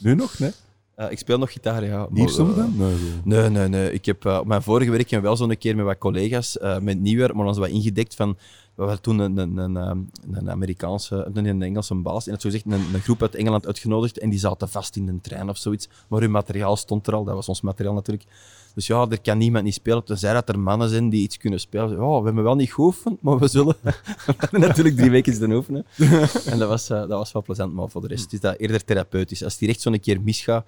Nu 0.00 0.14
nog, 0.14 0.38
nee? 0.38 0.52
Eh, 0.94 1.10
ik 1.10 1.18
speel 1.18 1.38
nog 1.38 1.52
gitaar, 1.52 1.84
ja. 1.84 2.08
Hier 2.12 2.24
maar, 2.24 2.32
soms 2.32 2.50
eh, 2.50 2.56
dan? 2.56 2.74
Nee. 2.76 2.94
Nee, 3.24 3.48
nee, 3.48 3.68
nee. 3.68 3.92
Ik 3.92 4.04
heb 4.04 4.24
eh, 4.24 4.38
op 4.38 4.46
mijn 4.46 4.62
vorige 4.62 4.90
werk 4.90 5.10
wel 5.10 5.36
zo'n 5.36 5.56
keer 5.56 5.76
met 5.76 5.84
wat 5.84 5.98
collega's 5.98 6.58
met 6.80 7.00
nieuwjaar, 7.00 7.36
maar 7.36 7.46
ons 7.46 7.58
wat 7.58 7.68
ingedekt 7.68 8.14
van. 8.14 8.36
We 8.74 8.82
hadden 8.82 9.00
toen 9.00 9.18
een, 9.18 9.36
een, 9.36 9.56
een, 9.56 9.76
ehm, 9.76 9.98
een 10.32 10.50
Amerikaanse, 10.50 11.30
een, 11.34 11.46
een 11.46 11.62
Engelse 11.62 11.94
baas, 11.94 12.26
en 12.26 12.32
het 12.32 12.42
zo 12.42 12.48
gezegd 12.48 12.66
een, 12.66 12.94
een 12.94 13.00
groep 13.00 13.22
uit 13.22 13.34
Engeland 13.34 13.66
uitgenodigd 13.66 14.18
en 14.18 14.30
die 14.30 14.38
zaten 14.38 14.68
vast 14.68 14.96
in 14.96 15.08
een 15.08 15.20
trein 15.20 15.48
of 15.48 15.56
zoiets. 15.56 15.88
Maar 16.08 16.20
hun 16.20 16.30
materiaal 16.30 16.76
stond 16.76 17.06
er 17.06 17.14
al, 17.14 17.24
dat 17.24 17.34
was 17.34 17.48
ons 17.48 17.60
materiaal 17.60 17.94
natuurlijk. 17.94 18.28
Dus 18.74 18.86
ja, 18.86 19.06
er 19.10 19.20
kan 19.20 19.38
niemand 19.38 19.64
niet 19.64 19.74
spelen, 19.74 20.04
tenzij 20.04 20.32
dat 20.32 20.48
er 20.48 20.58
mannen 20.58 20.88
zijn 20.88 21.08
die 21.08 21.22
iets 21.22 21.36
kunnen 21.36 21.60
spelen. 21.60 21.90
Ja, 21.90 22.18
we 22.18 22.24
hebben 22.24 22.44
wel 22.44 22.54
niet 22.54 22.72
geoefend, 22.72 23.22
maar 23.22 23.38
we 23.38 23.48
zullen. 23.48 23.76
natuurlijk 24.50 24.96
drie 24.96 25.10
weken 25.10 25.38
te 25.38 25.54
oefenen. 25.54 25.86
En 26.50 26.58
dat 26.58 26.68
was, 26.68 26.90
eh, 26.90 26.98
dat 26.98 27.08
was 27.08 27.32
wel 27.32 27.42
plezant, 27.42 27.72
maar 27.72 27.88
voor 27.88 28.00
de 28.00 28.06
rest 28.06 28.32
is 28.32 28.40
dat 28.40 28.56
eerder 28.56 28.84
therapeutisch. 28.84 29.44
Als 29.44 29.58
hier 29.58 29.68
echt 29.68 29.80
zo'n 29.80 30.00
keer 30.00 30.20
misgaat, 30.20 30.66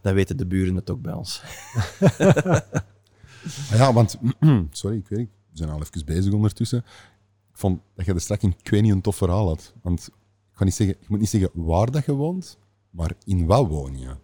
dan 0.00 0.14
weten 0.14 0.36
de 0.36 0.46
buren 0.46 0.76
het 0.76 0.90
ook 0.90 1.02
bij 1.02 1.12
ons. 1.12 1.42
Ja, 3.70 3.92
want... 3.92 4.18
Sorry, 4.70 4.96
ik 4.96 5.08
weet 5.08 5.18
niet. 5.18 5.28
We 5.50 5.58
zijn 5.58 5.70
al 5.70 5.80
even 5.80 6.04
bezig 6.04 6.32
ondertussen. 6.32 6.78
Ik 7.52 7.58
vond 7.60 7.80
dat 7.94 8.06
je 8.06 8.14
er 8.14 8.20
straks 8.20 8.42
een, 8.42 8.54
ik 8.62 8.70
weet 8.70 8.82
niet, 8.82 8.92
een 8.92 9.00
tof 9.00 9.16
verhaal 9.16 9.46
had. 9.46 9.72
Want 9.82 10.06
ik, 10.06 10.12
ga 10.52 10.64
niet 10.64 10.74
zeggen, 10.74 10.96
ik 11.00 11.08
moet 11.08 11.20
niet 11.20 11.28
zeggen 11.28 11.50
waar 11.54 11.90
dat 11.90 12.04
je 12.04 12.12
woont, 12.12 12.58
maar 12.90 13.12
in 13.24 13.46
wat 13.46 13.68
woon 13.68 13.98
je? 13.98 14.16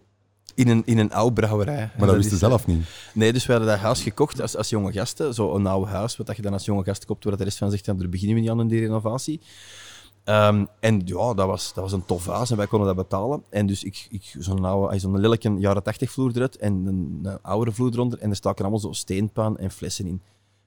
In 0.55 0.67
een, 0.67 0.81
in 0.85 0.97
een 0.97 1.13
oude 1.13 1.33
brouwerij. 1.33 1.89
Maar 1.97 2.07
dat 2.07 2.15
wist 2.15 2.29
je 2.29 2.35
is, 2.35 2.41
eh, 2.41 2.47
zelf 2.47 2.67
niet. 2.67 2.85
Nee, 3.13 3.33
dus 3.33 3.45
we 3.45 3.51
hadden 3.51 3.71
dat 3.71 3.79
huis 3.79 4.01
gekocht 4.01 4.41
als, 4.41 4.57
als 4.57 4.69
jonge 4.69 4.91
gasten. 4.91 5.33
Zo'n 5.33 5.65
oude 5.65 5.91
huis, 5.91 6.17
wat 6.17 6.35
je 6.35 6.41
dan 6.41 6.53
als 6.53 6.65
jonge 6.65 6.83
gast 6.83 7.05
koopt, 7.05 7.23
waar 7.23 7.37
de 7.37 7.43
rest 7.43 7.57
van 7.57 7.71
zegt, 7.71 7.85
ja, 7.85 7.93
daar 7.93 8.09
beginnen 8.09 8.35
we 8.35 8.41
niet 8.41 8.49
aan 8.49 8.59
in 8.59 8.67
die 8.67 8.79
renovatie. 8.79 9.41
Ehm, 10.23 10.65
en 10.79 11.01
ja, 11.05 11.33
dat 11.33 11.47
was, 11.47 11.73
dat 11.73 11.83
was 11.83 11.91
een 11.93 12.05
tof 12.05 12.25
huis 12.25 12.51
en 12.51 12.57
wij 12.57 12.67
konden 12.67 12.87
dat 12.87 13.09
betalen. 13.09 13.43
En 13.49 13.65
dus 13.65 13.83
ik, 13.83 14.07
ik 14.09 14.35
zo'n 14.39 14.65
oude, 14.65 14.99
zo'n 14.99 15.19
lelijke 15.19 15.55
jaren 15.57 15.83
80 15.83 16.11
vloer 16.11 16.31
eruit 16.35 16.57
en 16.57 16.73
een, 16.73 17.19
een 17.23 17.41
oudere 17.41 17.71
vloer 17.71 17.93
eronder. 17.93 18.19
En 18.19 18.29
er 18.29 18.35
staken 18.35 18.61
allemaal 18.61 18.79
zo 18.79 18.91
steenpaan 18.91 19.57
en 19.57 19.71
flessen 19.71 20.05
in. 20.05 20.21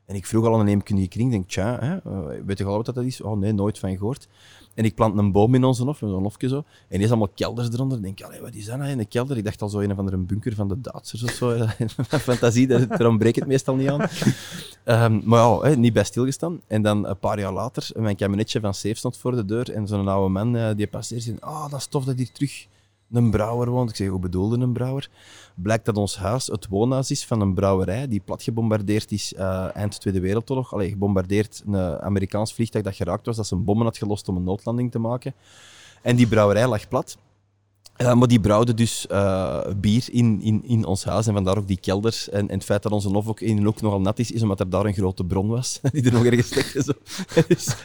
En 0.07 0.14
ik 0.14 0.26
vroeg 0.26 0.47
al 0.47 0.55
aan 0.55 0.61
een 0.61 0.66
neemkundige 0.66 1.09
kring, 1.09 1.30
denk, 1.30 1.49
tja, 1.49 1.78
hè, 1.80 1.97
eh, 1.97 2.45
weet 2.45 2.59
je 2.59 2.64
al 2.64 2.76
wat 2.76 2.95
dat 2.95 2.97
is? 2.97 3.20
Oh 3.20 3.39
nee, 3.39 3.53
nooit 3.53 3.78
van 3.78 3.97
gehoord. 3.97 4.28
En 4.75 4.85
ik 4.85 4.95
plant 4.95 5.18
een 5.18 5.33
boom 5.33 5.55
in 5.55 5.64
onze 5.64 5.85
hof, 5.85 5.99
zo'n 5.99 6.22
hofje 6.22 6.49
zo. 6.49 6.57
En 6.57 6.64
die 6.89 7.01
is 7.01 7.09
allemaal 7.09 7.31
kelders 7.35 7.68
eronder. 7.72 8.05
Ik 8.05 8.16
denk, 8.16 8.41
wat 8.41 8.55
is 8.55 8.64
dat 8.64 8.79
nou 8.79 8.91
in 8.91 8.99
een 8.99 9.09
kelder? 9.09 9.37
Ik 9.37 9.45
dacht 9.45 9.62
al 9.62 9.68
zo 9.68 9.79
een 9.79 9.93
of 9.93 9.99
andere 9.99 10.16
bunker 10.16 10.55
van 10.55 10.68
de 10.68 10.81
Duitsers 10.81 11.22
of 11.22 11.31
zo. 11.31 11.66
Fantasie, 12.18 12.66
daar, 12.66 12.87
daar 12.87 13.07
ontbreekt 13.07 13.37
het 13.37 13.47
meestal 13.47 13.77
niet 13.77 13.89
aan. 13.89 14.09
Ehm, 14.85 15.20
maar 15.25 15.41
ja, 15.41 15.77
niet 15.77 15.93
bij 15.93 16.05
stilgestaan. 16.05 16.61
En 16.66 16.83
dan 16.83 17.07
een 17.07 17.18
paar 17.18 17.39
jaar 17.39 17.53
later, 17.53 17.91
mijn 17.95 18.16
kabinetje 18.16 18.61
van 18.61 18.75
Safe 18.75 18.95
stond 18.95 19.16
voor 19.16 19.35
de 19.35 19.45
deur. 19.45 19.72
En 19.72 19.87
zo'n 19.87 20.09
oude 20.09 20.33
man 20.33 20.57
eh, 20.57 20.70
die 20.77 20.87
passeert, 20.87 21.22
zei, 21.22 21.37
ah, 21.41 21.70
dat 21.70 21.79
is 21.81 21.87
tof 21.87 22.05
dat 22.05 22.18
hier 22.18 22.33
terug 22.33 22.66
een 23.12 23.30
brouwer 23.30 23.70
woont. 23.70 23.90
Ik 23.90 23.96
zeg, 23.96 24.09
hoe 24.09 24.18
bedoelde 24.18 24.59
een 24.59 24.72
brouwer? 24.72 25.09
Blijkt 25.55 25.84
dat 25.84 25.96
ons 25.96 26.16
huis 26.16 26.46
het 26.46 26.68
woonhuis 26.68 27.11
is 27.11 27.24
van 27.24 27.40
een 27.40 27.55
brouwerij 27.55 28.09
die 28.09 28.20
plat 28.24 28.42
gebombardeerd 28.42 29.12
is 29.12 29.34
eh, 29.34 29.76
eind 29.76 30.00
Tweede 30.00 30.20
Wereldoorlog. 30.20 30.72
Allee, 30.72 30.88
gebombardeerd, 30.88 31.62
een 31.66 32.00
Amerikaans 32.00 32.55
vliegtuig 32.55 32.84
dat 32.84 32.94
geraakt 32.94 33.26
was, 33.26 33.36
dat 33.36 33.46
ze 33.46 33.55
een 33.55 33.64
bommen 33.64 33.86
had 33.86 33.98
gelost 33.98 34.28
om 34.28 34.36
een 34.36 34.44
noodlanding 34.44 34.90
te 34.90 34.98
maken. 34.98 35.34
En 36.02 36.16
die 36.16 36.26
brouwerij 36.26 36.68
lag 36.68 36.88
plat. 36.88 37.16
Eh, 37.94 38.14
maar 38.14 38.28
die 38.28 38.40
brouwde 38.40 38.74
dus 38.74 39.07
eh, 39.07 39.61
bier 39.76 40.05
in, 40.11 40.42
in, 40.42 40.64
in 40.64 40.84
ons 40.84 41.05
huis 41.05 41.26
en 41.26 41.32
vandaar 41.32 41.59
ook 41.59 41.66
die 41.66 41.80
kelders. 41.80 42.28
En, 42.28 42.50
het 42.50 42.64
feit 42.64 42.82
dat 42.82 42.92
onze 42.92 43.09
hof 43.09 43.28
ook 43.28 43.40
in 43.40 43.66
ook 43.66 43.80
nogal 43.80 44.00
nat 44.00 44.18
is, 44.18 44.30
is 44.30 44.42
omdat 44.42 44.61
er 44.61 44.70
daar 44.70 44.84
een 44.84 44.94
grote 44.94 45.24
bron 45.24 45.48
was 45.48 45.80
die 45.92 46.05
er 46.05 46.12
nog 46.12 46.24
ergens 46.24 46.46
stekte. 46.46 46.96
Dus, 47.48 47.76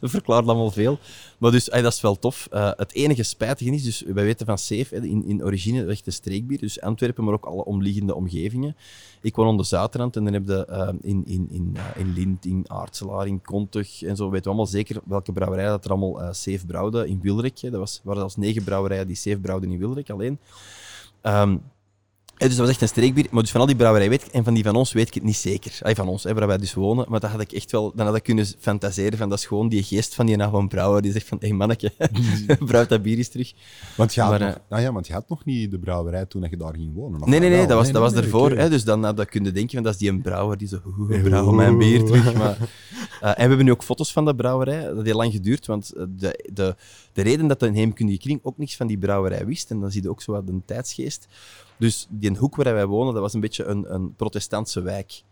dat 0.00 0.10
verklaart 0.10 0.46
allemaal 0.46 0.70
veel. 0.70 0.98
Maar 1.38 1.50
dus, 1.50 1.64
dat 1.64 1.92
is 1.92 2.00
wel 2.00 2.18
tof. 2.18 2.48
Eh, 2.50 2.70
het 2.76 2.94
enige 2.94 3.22
spijtige 3.22 3.70
is, 3.70 3.82
dus 3.82 4.02
wij 4.06 4.24
weten 4.24 4.46
van 4.46 4.58
Safe, 4.58 4.96
in, 4.96 5.24
in 5.24 5.44
origine 5.44 5.86
echt 5.86 6.06
een 6.06 6.12
streekbier, 6.12 6.58
dus 6.58 6.80
Antwerpen, 6.80 7.24
maar 7.24 7.34
ook 7.34 7.44
alle 7.44 7.64
omliggende 7.64 8.14
omgevingen. 8.14 8.76
Ik 9.20 9.36
woon 9.36 9.48
aan 9.48 9.56
de 9.56 9.64
Zuiderrand 9.64 10.16
en 10.16 10.24
dan 10.24 10.32
heb 10.32 10.46
je 10.46 10.66
eh, 10.66 10.88
in, 11.00 11.22
in, 11.26 11.48
in, 11.50 11.76
eh, 11.76 12.00
in 12.00 12.12
Lint, 12.12 12.44
in 12.44 12.64
Aartselaar, 12.66 13.26
in 13.26 13.42
Kontug 13.42 14.02
en 14.02 14.16
zo 14.16 14.24
weten 14.24 14.42
we 14.42 14.48
allemaal 14.48 14.66
zeker 14.66 15.00
welke 15.04 15.32
brouwerij 15.32 15.66
dat 15.66 15.84
er 15.84 15.90
allemaal 15.90 16.34
Safe 16.34 16.66
brouwde. 16.66 17.08
In 17.08 17.20
Wilrijk, 17.22 17.58
hè, 17.58 17.70
dat 17.70 17.80
was, 17.80 18.00
waren 18.04 18.20
zelfs 18.20 18.36
negen 18.36 18.64
brouwerijen 18.64 19.06
die 19.06 19.16
Safe 19.16 19.38
brouwden 19.38 19.70
in 19.70 19.78
Wilrijk 19.78 20.10
alleen. 20.10 20.38
Ehm, 21.20 21.56
dus 22.46 22.56
dat 22.56 22.58
was 22.58 22.68
echt 22.68 22.82
een 22.82 22.88
streekbier. 22.88 23.26
Maar 23.30 23.42
dus 23.42 23.50
van 23.50 23.60
al 23.60 23.66
die 23.66 23.76
brouwerijen 23.76 24.10
weet 24.12 24.26
ik, 24.26 24.32
en 24.32 24.44
van 24.44 24.54
die 24.54 24.64
van 24.64 24.74
ons 24.76 24.92
weet 24.92 25.06
ik 25.06 25.14
het 25.14 25.22
niet 25.22 25.36
zeker. 25.36 25.78
Ay, 25.82 25.94
van 25.94 26.08
ons, 26.08 26.24
hè, 26.24 26.34
waar 26.34 26.46
wij 26.46 26.58
dus 26.58 26.74
wonen. 26.74 27.06
Maar 27.08 27.20
dat 27.20 27.30
had 27.30 27.40
ik 27.40 27.52
echt 27.52 27.70
wel, 27.70 27.92
dan 27.94 28.06
had 28.06 28.16
ik 28.16 28.22
kunnen 28.22 28.46
fantaseren 28.58 29.18
van 29.18 29.28
dat 29.28 29.38
is 29.38 29.46
gewoon 29.46 29.68
die 29.68 29.82
geest 29.82 30.14
van 30.14 30.26
die 30.26 30.42
avond 30.42 30.68
brouwer 30.68 31.02
die 31.02 31.12
zegt 31.12 31.26
van, 31.26 31.38
hé 31.40 31.46
hey, 31.46 31.56
manneke, 31.56 31.92
brouwt 32.66 32.88
dat 32.88 33.02
bier 33.02 33.16
eens 33.16 33.28
terug. 33.28 33.52
Want 33.96 34.14
je, 34.14 34.20
had 34.20 34.30
Maar, 34.30 34.40
nog, 34.40 34.48
eh, 34.48 34.60
nou 34.68 34.82
ja, 34.82 34.92
want 34.92 35.06
je 35.06 35.12
had 35.12 35.28
nog 35.28 35.44
niet 35.44 35.70
de 35.70 35.78
brouwerij 35.78 36.26
toen 36.26 36.46
je 36.50 36.56
daar 36.56 36.74
ging 36.74 36.94
wonen. 36.94 37.30
Nee, 37.30 37.40
nee, 37.40 37.50
nee, 37.50 37.66
dat 37.66 37.76
was, 37.76 37.92
dat 37.92 38.02
was 38.02 38.12
nee, 38.12 38.22
ervoor. 38.22 38.50
hè, 38.50 38.68
dus 38.68 38.84
dan 38.84 39.04
had 39.04 39.16
dat 39.16 39.28
kunnen 39.28 39.54
denken 39.54 39.74
van 39.74 39.82
dat 39.82 39.92
is 39.92 39.98
die 39.98 40.10
een 40.10 40.22
brouwer 40.22 40.58
die 40.58 40.68
zo, 40.68 40.80
brouw 41.22 41.50
mijn 41.50 41.78
bier 41.78 42.04
terug. 42.04 42.34
Maar, 42.34 42.56
eh, 43.20 43.28
en 43.28 43.34
we 43.34 43.48
hebben 43.48 43.64
nu 43.64 43.70
ook 43.70 43.82
foto's 43.82 44.12
van 44.12 44.24
dat 44.24 44.36
brouwerij. 44.36 44.82
Dat 44.82 45.04
heeft 45.04 45.16
lang 45.16 45.32
geduurd, 45.32 45.66
want 45.66 45.92
eh, 45.92 46.04
de, 46.08 46.50
de, 46.52 46.76
de 47.12 47.22
reden 47.22 47.46
dat 47.46 47.60
de 47.60 47.70
heemkundige 47.70 48.18
kring 48.18 48.40
ook 48.42 48.58
niks 48.58 48.76
van 48.76 48.86
die 48.86 48.98
brouwerij 48.98 49.46
wist, 49.46 49.70
en 49.70 49.80
dan 49.80 49.90
zie 49.90 50.02
je 50.02 50.10
ook 50.10 50.22
zo 50.22 50.32
wat 50.32 50.48
een 50.48 50.62
tijdsgeest. 50.66 51.28
Dus 51.78 52.06
die 52.10 52.36
hoek 52.36 52.56
waar 52.56 52.74
wij 52.74 52.86
wonen, 52.86 53.12
dat 53.12 53.22
was 53.22 53.34
een 53.34 53.40
beetje 53.40 53.64
een, 53.64 53.94
een 53.94 54.14
protestantse 54.14 54.80
wijk. 54.80 55.22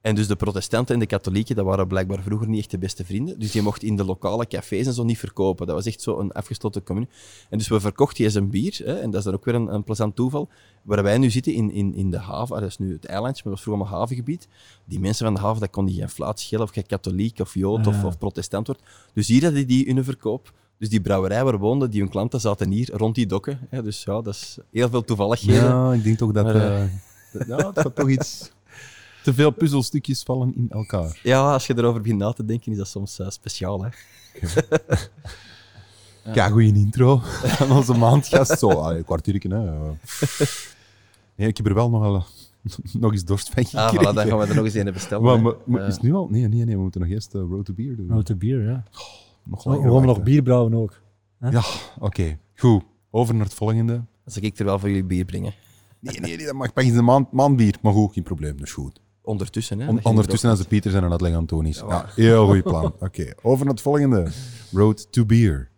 En 0.00 0.14
dus 0.14 0.26
de 0.26 0.36
protestanten 0.36 0.94
en 0.94 1.00
de 1.00 1.06
katholieken, 1.06 1.56
dat 1.56 1.64
waren 1.64 1.86
blijkbaar 1.86 2.22
vroeger 2.22 2.48
niet 2.48 2.58
echt 2.58 2.70
de 2.70 2.78
beste 2.78 3.04
vrienden. 3.04 3.38
Dus 3.38 3.50
die 3.50 3.62
mocht 3.62 3.82
in 3.82 3.96
de 3.96 4.04
lokale 4.04 4.46
cafés 4.46 4.86
en 4.86 4.92
zo 4.92 5.04
niet 5.04 5.18
verkopen. 5.18 5.66
Dat 5.66 5.74
was 5.74 5.86
echt 5.86 6.02
zo 6.02 6.18
een 6.18 6.32
afgesloten 6.32 6.82
commune. 6.82 7.08
En 7.50 7.58
dus 7.58 7.68
we 7.68 7.80
verkochten 7.80 8.24
eens 8.24 8.34
een 8.34 8.50
bier, 8.50 8.80
hè, 8.84 8.94
en 8.94 9.10
dat 9.10 9.18
is 9.18 9.24
dan 9.24 9.34
ook 9.34 9.44
weer 9.44 9.54
een, 9.54 9.74
een 9.74 9.84
plezant 9.84 10.16
toeval. 10.16 10.48
Waar 10.82 11.02
wij 11.02 11.18
nu 11.18 11.30
zitten 11.30 11.52
in, 11.52 11.70
in, 11.70 11.94
in 11.94 12.10
de 12.10 12.18
haven, 12.18 12.54
ah, 12.54 12.60
dat 12.60 12.70
is 12.70 12.78
nu 12.78 12.92
het 12.92 13.04
eilandje, 13.04 13.42
maar 13.44 13.52
dat 13.52 13.52
was 13.52 13.62
vroeger 13.62 13.82
allemaal 13.82 14.00
havengebied. 14.00 14.48
Die 14.84 15.00
mensen 15.00 15.24
van 15.24 15.34
de 15.34 15.40
haven, 15.40 15.60
dat 15.60 15.70
kon 15.70 15.86
die 15.86 15.96
geen 15.96 16.08
flaat 16.08 16.40
schelen 16.40 16.64
of 16.64 16.74
je 16.74 16.82
katholiek 16.82 17.38
of 17.38 17.54
jood 17.54 17.86
of, 17.86 18.04
of 18.04 18.18
protestant 18.18 18.66
wordt. 18.66 18.82
Dus 19.14 19.28
hier 19.28 19.42
hadden 19.42 19.66
die 19.66 19.92
hun 19.92 20.04
verkoop. 20.04 20.52
Dus 20.80 20.88
die 20.88 21.00
brouwerij 21.00 21.44
waar 21.44 21.52
we 21.52 21.58
woonden, 21.58 21.90
die 21.90 22.00
hun 22.00 22.10
klanten 22.10 22.40
zaten 22.40 22.70
hier 22.70 22.90
rond 22.92 23.14
die 23.14 23.26
dokken. 23.26 23.58
Hè, 23.70 23.82
dus 23.82 24.02
ja, 24.04 24.20
dat 24.20 24.34
is 24.34 24.58
heel 24.72 24.88
veel 24.88 25.04
toevalligheden. 25.04 25.62
Ja, 25.64 25.92
ik 25.92 26.02
denk 26.04 26.18
toch 26.18 26.32
dat... 26.32 26.44
Maar, 26.44 26.54
eh, 26.54 26.82
eh, 26.82 26.88
dat- 27.32 27.46
ja, 27.58 27.66
het 27.66 27.78
gaat 27.80 27.94
toch 27.94 28.08
iets... 28.08 28.50
Te 29.24 29.34
veel 29.34 29.50
puzzelstukjes 29.50 30.22
vallen 30.22 30.54
in 30.56 30.66
elkaar. 30.70 31.20
Ja, 31.22 31.52
als 31.52 31.66
je 31.66 31.78
erover 31.78 32.00
begint 32.00 32.18
na 32.20 32.32
te 32.32 32.44
denken, 32.44 32.72
is 32.72 32.78
dat 32.78 32.88
soms 32.88 33.18
eh, 33.18 33.28
speciaal. 33.28 33.84
Hè? 33.84 33.88
Ja, 36.34 36.48
goeie 36.48 36.74
intro 36.74 37.20
aan 37.58 37.70
onze 37.72 37.92
maandgast. 37.94 38.58
Zo, 38.58 38.68
ah, 38.70 38.96
een 38.96 39.04
kwartiertje, 39.04 39.48
hè. 39.48 39.56
Ja. 39.64 39.94
Nee, 41.34 41.48
ik 41.48 41.56
heb 41.56 41.66
er 41.66 41.74
wel 41.74 41.90
nog, 41.90 42.00
wel, 42.00 42.24
nog 42.92 43.12
eens 43.12 43.24
dorst 43.24 43.50
van 43.50 43.64
Ah, 43.64 43.88
gekregen. 43.88 44.12
voilà, 44.12 44.14
dan 44.14 44.26
gaan 44.26 44.38
we 44.38 44.46
er 44.46 44.54
nog 44.54 44.64
eens 44.64 44.74
een 44.74 44.92
bestellen. 44.92 45.24
Maar, 45.24 45.42
maar- 45.42 45.54
maar 45.66 45.86
is 45.86 45.94
het 45.94 46.02
nu 46.02 46.14
al? 46.14 46.28
Nee, 46.30 46.48
nee, 46.48 46.64
nee, 46.64 46.76
we 46.76 46.82
moeten 46.82 47.00
nog 47.00 47.10
eerst 47.10 47.34
eh, 47.34 47.40
Road 47.40 47.64
to 47.64 47.72
Beer 47.74 47.96
doen. 47.96 48.06
Nou, 48.06 48.22
te 48.22 48.36
bier, 48.36 48.62
ja. 48.62 48.84
Nog 48.92 49.29
Gaan 49.52 49.82
nog 49.82 50.04
wachten. 50.04 50.24
bier 50.24 50.42
brouwen 50.42 50.74
ook. 50.74 51.00
Ja, 51.50 51.62
oké. 51.98 52.38
Goed. 52.56 52.82
Over 53.10 53.34
naar 53.34 53.44
het 53.44 53.54
volgende. 53.54 53.92
dan 53.92 54.04
zal 54.24 54.42
ik 54.42 54.58
er 54.58 54.64
wel 54.64 54.78
voor 54.78 54.88
jullie 54.88 55.04
bier 55.04 55.24
brengen. 55.24 55.54
Nee, 56.00 56.20
nee, 56.20 56.36
nee 56.36 56.46
dat 56.46 56.54
mag 56.54 56.72
pas 56.72 56.84
een 56.84 57.04
maand, 57.04 57.32
maandbier. 57.32 57.74
Maar 57.82 57.92
goed, 57.92 58.12
geen 58.12 58.22
probleem. 58.22 58.56
Dat 58.56 58.66
is 58.66 58.72
goed. 58.72 59.00
Ondertussen, 59.22 59.80
hè? 59.80 59.88
On- 59.88 59.94
dat 59.94 60.04
ondertussen 60.04 60.50
als 60.50 60.58
de 60.58 60.64
Pieters 60.64 60.94
en 60.94 61.02
een 61.04 61.10
uitleg 61.10 61.34
aan 61.34 61.46
Toon 61.46 61.66
is. 61.66 61.76
Ja, 61.88 62.06
heel 62.14 62.46
goed 62.46 62.62
plan. 62.62 62.84
Oké, 63.00 63.32
over 63.42 63.64
naar 63.64 63.74
het 63.74 63.82
volgende. 63.82 64.30
Road 64.72 65.12
to 65.12 65.26
Beer. 65.26 65.70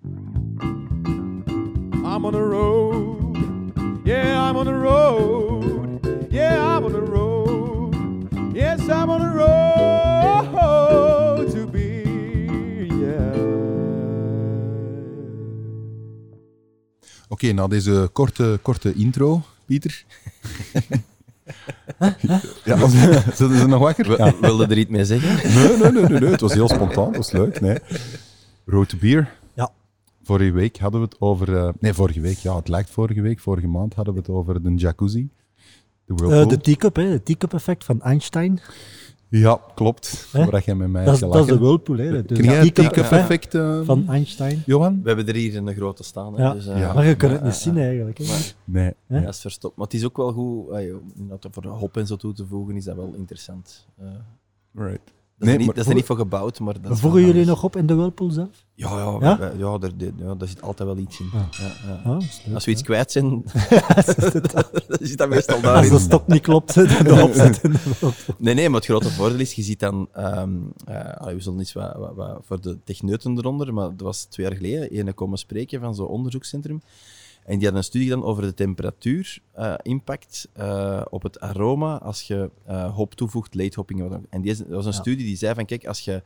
I'm 2.04 2.24
on 2.24 2.32
the 2.32 2.48
road. 2.48 3.36
Yeah, 4.04 4.48
I'm 4.48 4.56
on 4.56 4.64
the 4.64 4.80
road. 4.80 5.64
Yeah, 6.30 6.76
I'm 6.76 6.84
on 6.84 6.92
the 6.92 7.04
road. 7.04 7.94
Yes, 8.52 8.80
I'm 8.80 9.08
on 9.10 9.18
the 9.20 9.32
road 9.32 10.11
Oké, 17.32 17.52
na 17.52 17.66
deze 17.66 18.08
korte, 18.12 18.58
korte 18.62 18.94
intro, 18.94 19.42
Pieter. 19.64 20.04
ja, 22.64 22.78
was, 22.82 22.92
ze 23.36 23.64
nog 23.68 23.80
wakker? 23.80 24.18
Ja. 24.18 24.34
Wilde 24.40 24.66
er 24.66 24.78
iets 24.78 24.90
mee 24.90 25.04
zeggen? 25.04 25.54
Nee, 25.54 25.76
nee, 25.78 25.92
nee, 25.92 26.02
nee, 26.10 26.20
nee, 26.20 26.30
het 26.30 26.40
was 26.40 26.52
heel 26.52 26.68
spontaan, 26.68 27.06
het 27.06 27.16
was 27.16 27.30
leuk. 27.32 27.60
Nee. 27.60 27.78
Road 28.66 28.88
to 28.88 28.96
Beer. 29.00 29.32
Ja. 29.54 29.70
Vorige 30.22 30.52
week 30.52 30.78
hadden 30.78 31.00
we 31.00 31.06
het 31.06 31.20
over... 31.20 31.56
eh, 31.56 31.68
nee, 31.80 31.92
vorige 31.94 32.20
week, 32.20 32.36
ja, 32.38 32.56
het 32.56 32.68
lijkt 32.68 32.90
vorige 32.90 33.20
week. 33.20 33.40
Vorige 33.40 33.66
maand 33.68 33.94
hadden 33.94 34.14
we 34.14 34.20
het 34.20 34.28
over 34.28 34.62
de 34.62 34.74
jacuzzi. 34.74 35.28
De 36.06 36.12
Eh, 36.12 36.18
whirlpool. 36.18 36.48
de 36.48 36.58
teacup, 36.60 36.96
hè, 36.96 37.10
de 37.10 37.22
teacup 37.22 37.54
effect 37.54 37.84
van 37.84 38.02
Einstein. 38.02 38.60
Ja, 39.38 39.60
klopt. 39.74 40.28
Hè? 40.32 40.44
Waar 40.50 40.62
jij 40.64 40.74
met 40.74 40.88
mij 40.88 41.04
Dat 41.04 41.18
dat 41.20 41.34
is 41.34 41.46
de 41.46 41.58
whirlpool, 41.58 41.96
hè. 41.96 42.22
Dus 42.24 42.38
de 42.38 42.72
teacup 42.72 43.04
effect, 43.04 43.54
eh, 43.54 43.80
van 43.84 44.08
Einstein. 44.08 44.62
Johan? 44.66 45.00
We 45.02 45.08
hebben 45.08 45.26
er 45.28 45.34
hier 45.34 45.56
een 45.56 45.74
grote 45.74 46.02
staan. 46.02 46.34
Hè, 46.34 46.42
Ja. 46.42 46.52
dus, 46.52 46.66
eh, 46.66 46.78
Ja. 46.78 46.92
Maar 46.92 47.06
je 47.06 47.16
kunt 47.16 47.32
het 47.32 47.40
ja, 47.40 47.46
niet 47.46 47.54
ja, 47.54 47.60
zien 47.60 47.74
ja. 47.74 47.80
eigenlijk. 47.82 48.18
Hè. 48.18 48.24
Maar- 48.24 48.54
Nee. 48.64 48.92
Hè? 49.06 49.20
Ja, 49.20 49.28
is 49.28 49.40
verstopt. 49.40 49.76
Maar 49.76 49.86
het 49.86 49.94
is 49.94 50.04
ook 50.04 50.16
wel 50.16 50.32
goed, 50.32 50.70
ah, 50.70 50.82
joh, 50.82 51.02
inderdaad, 51.16 51.52
voor 51.52 51.66
hop 51.66 51.96
en 51.96 52.06
zo 52.06 52.16
toe 52.16 52.32
te 52.32 52.46
voegen, 52.46 52.76
is 52.76 52.84
dat 52.84 52.96
wel 52.96 53.12
interessant. 53.16 53.86
Eh, 53.98 54.06
dat 55.38 55.48
is, 55.48 55.48
Nee, 55.48 55.52
er 55.52 55.56
niet, 55.58 55.66
maar 55.66 55.74
dat 55.74 55.84
is 55.84 55.90
er 55.90 55.96
niet 55.96 56.04
voor 56.06 56.16
gebouwd, 56.16 56.60
maar 56.60 56.80
dat 56.80 56.92
is 56.92 57.00
Voegen 57.00 57.24
jullie 57.26 57.44
nog 57.44 57.64
op 57.64 57.76
in 57.76 57.86
de 57.86 57.94
whirlpool 57.94 58.30
zelf? 58.30 58.64
Ja, 58.74 58.96
ja, 58.98 59.16
Ja? 59.20 59.38
wij- 59.38 59.56
ja, 59.56 59.78
daar, 59.78 59.90
ja, 60.16 60.34
daar 60.34 60.48
zit 60.48 60.62
altijd 60.62 60.88
wel 60.88 60.98
iets 60.98 61.20
in. 61.20 61.26
Ah. 61.34 61.40
Ja, 61.50 61.72
ja. 61.86 62.10
Ah, 62.10 62.20
is 62.22 62.40
leuk, 62.44 62.54
Als 62.54 62.64
we 62.64 62.70
iets 62.70 62.82
kwijt 62.82 63.12
zijn, 63.12 63.28
dan 64.88 64.98
zit 65.00 65.18
dat 65.18 65.28
meestal 65.28 65.54
Als 65.54 65.62
daarin. 65.64 65.90
de 65.90 65.98
stok 65.98 66.26
niet 66.26 66.40
klopt, 66.40 66.76
opzet 67.22 67.62
in 67.62 67.72
de. 67.72 68.12
Nee, 68.38 68.54
nee, 68.54 68.68
maar 68.68 68.76
het 68.80 68.88
grote 68.88 69.10
voordeel 69.10 69.38
is, 69.40 69.52
je 69.52 69.62
ziet 69.62 69.80
dan, 69.80 70.08
ehm 70.12 70.50
eh, 70.84 71.12
allee, 71.16 71.34
we 71.34 71.40
zullen 71.42 71.58
eens 71.58 71.72
wat, 71.72 71.96
wat, 71.96 72.14
wat 72.14 72.38
voor 72.44 72.60
de 72.60 72.78
techneuten 72.84 73.38
eronder, 73.38 73.74
maar 73.74 73.88
dat 73.88 74.00
was 74.00 74.24
twee 74.24 74.46
jaar 74.46 74.56
geleden, 74.56 75.06
een 75.08 75.14
komen 75.14 75.38
spreken 75.38 75.80
van 75.80 75.94
zo'n 75.94 76.06
onderzoekscentrum. 76.06 76.82
En 77.44 77.58
die 77.58 77.68
had 77.68 77.76
een 77.76 77.84
studie 77.84 78.08
gedaan 78.08 78.24
over 78.24 78.42
de 78.42 78.54
temperatuur-impact 78.54 80.48
op 81.10 81.22
het 81.22 81.40
aroma 81.40 81.98
als 81.98 82.22
je 82.22 82.50
eh, 82.66 82.94
hop 82.94 83.14
toevoegt, 83.14 83.54
late 83.54 83.74
hopping. 83.74 84.00
en 84.02 84.08
dan 84.30 84.40
die, 84.42 84.56
dat 84.56 84.66
was 84.68 84.84
een 84.86 84.92
Ja. 84.92 84.98
studie 84.98 85.26
die 85.26 85.36
zei 85.36 85.54
van, 85.54 85.64
kijk, 85.66 85.86
als 85.86 86.00
je 86.00 86.22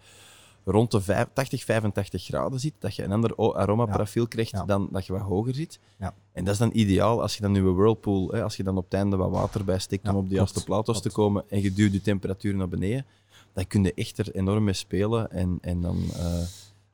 rond 0.65 0.91
de 0.91 1.01
vijf- 1.01 1.29
80, 1.33 1.65
85 1.65 2.25
graden 2.25 2.61
zit, 2.61 2.73
dat 2.79 2.95
je 2.95 3.03
een 3.03 3.13
ander 3.13 3.35
aromaprofiel 3.55 4.27
krijgt 4.29 4.51
Ja. 4.51 4.65
dan 4.65 4.89
dat 4.93 5.07
je 5.07 5.13
wat 5.13 5.23
hoger 5.23 5.55
zit. 5.55 5.79
Ja. 5.99 6.15
En 6.33 6.45
dat 6.45 6.53
is 6.53 6.59
dan 6.61 6.71
ideaal 6.73 7.23
als 7.23 7.35
je 7.37 7.43
dan 7.43 7.53
nu 7.53 7.61
een 7.67 7.75
whirlpool, 7.75 8.29
hè, 8.31 8.43
als 8.43 8.57
je 8.57 8.63
dan 8.63 8.77
op 8.77 8.85
het 8.85 8.95
einde 8.95 9.17
wat 9.17 9.31
water 9.31 9.65
bij 9.65 9.79
stikt 9.79 10.05
Ja, 10.05 10.11
om 10.11 10.17
op 10.17 10.29
de 10.29 10.35
juiste 10.35 10.65
plaato's 10.65 11.03
te 11.03 11.11
komen 11.11 11.45
en 11.49 11.63
je 11.63 11.73
duwt 11.73 11.93
je 11.93 12.01
temperatuur 12.01 12.55
naar 12.55 12.69
beneden, 12.69 13.07
dan 13.53 13.67
kun 13.67 13.83
je 13.85 13.95
echt 13.95 14.19
er 14.19 14.35
enorm 14.35 14.65
mee 14.65 14.75
spelen. 14.75 15.31
En, 15.31 15.59
en 15.61 15.81
dan, 15.81 15.97
eh, 16.17 16.41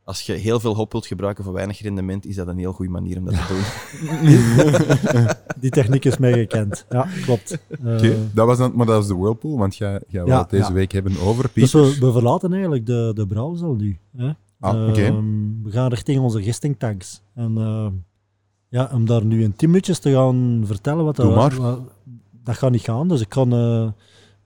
als 0.05 0.21
je 0.23 0.33
heel 0.33 0.61
veel 0.61 0.75
hop 0.75 0.93
wilt 0.93 1.07
gebruiken 1.07 1.45
voor 1.45 1.53
weinig 1.53 1.81
rendement, 1.83 2.27
is 2.27 2.37
dat 2.37 2.47
een 2.47 2.59
heel 2.59 2.73
goede 2.73 2.91
manier 2.91 3.19
om 3.19 3.25
dat 3.25 3.35
te 3.35 3.47
doen. 3.49 5.27
Die 5.61 5.71
techniek 5.71 6.05
is 6.05 6.17
mij 6.19 6.33
gekend. 6.33 6.87
Ja, 6.91 7.07
klopt. 7.25 7.59
Eh, 7.85 7.95
Oké, 7.97 8.17
dat 8.35 8.47
was 8.47 8.59
dan, 8.59 8.73
maar 8.75 8.87
dat 8.87 8.97
was 8.97 9.07
de 9.07 9.15
whirlpool, 9.17 9.59
want 9.59 9.77
jij, 9.77 10.01
jij 10.09 10.25
wil 10.25 10.33
Ja, 10.33 10.41
het 10.41 10.51
deze 10.51 10.67
ja. 10.69 10.73
week 10.73 10.93
hebben 10.93 11.21
over 11.21 11.43
dus 11.43 11.53
Pieter. 11.53 11.81
we, 12.01 12.07
we 12.07 12.13
verlaten 12.13 12.53
eigenlijk 12.53 12.87
de, 12.87 13.13
de 13.15 13.27
brouwzaal 13.27 13.75
nu. 13.75 13.99
Hè? 14.17 14.31
Ah, 14.61 14.89
oké. 14.89 15.01
Ehm, 15.03 15.63
we 15.63 15.71
gaan 15.71 15.89
richting 15.89 16.21
onze 16.21 16.43
gistingtanks. 16.43 17.23
En 17.35 17.57
eh, 17.59 17.87
ja, 18.69 18.91
om 18.93 19.07
daar 19.07 19.25
nu 19.25 19.43
in 19.43 19.57
10 19.57 19.69
minuutjes 19.69 19.99
te 19.99 20.13
gaan 20.13 20.63
vertellen 20.67 21.05
wat 21.05 21.17
Doe 21.17 21.25
dat, 21.27 21.35
maar. 21.35 21.55
wat- 21.61 21.81
dat 22.45 22.57
gaat 22.57 22.71
niet 22.71 22.81
gaan. 22.83 23.09
Dus 23.09 23.21
ik 23.21 23.29
kan 23.29 23.53
eh, 23.53 23.89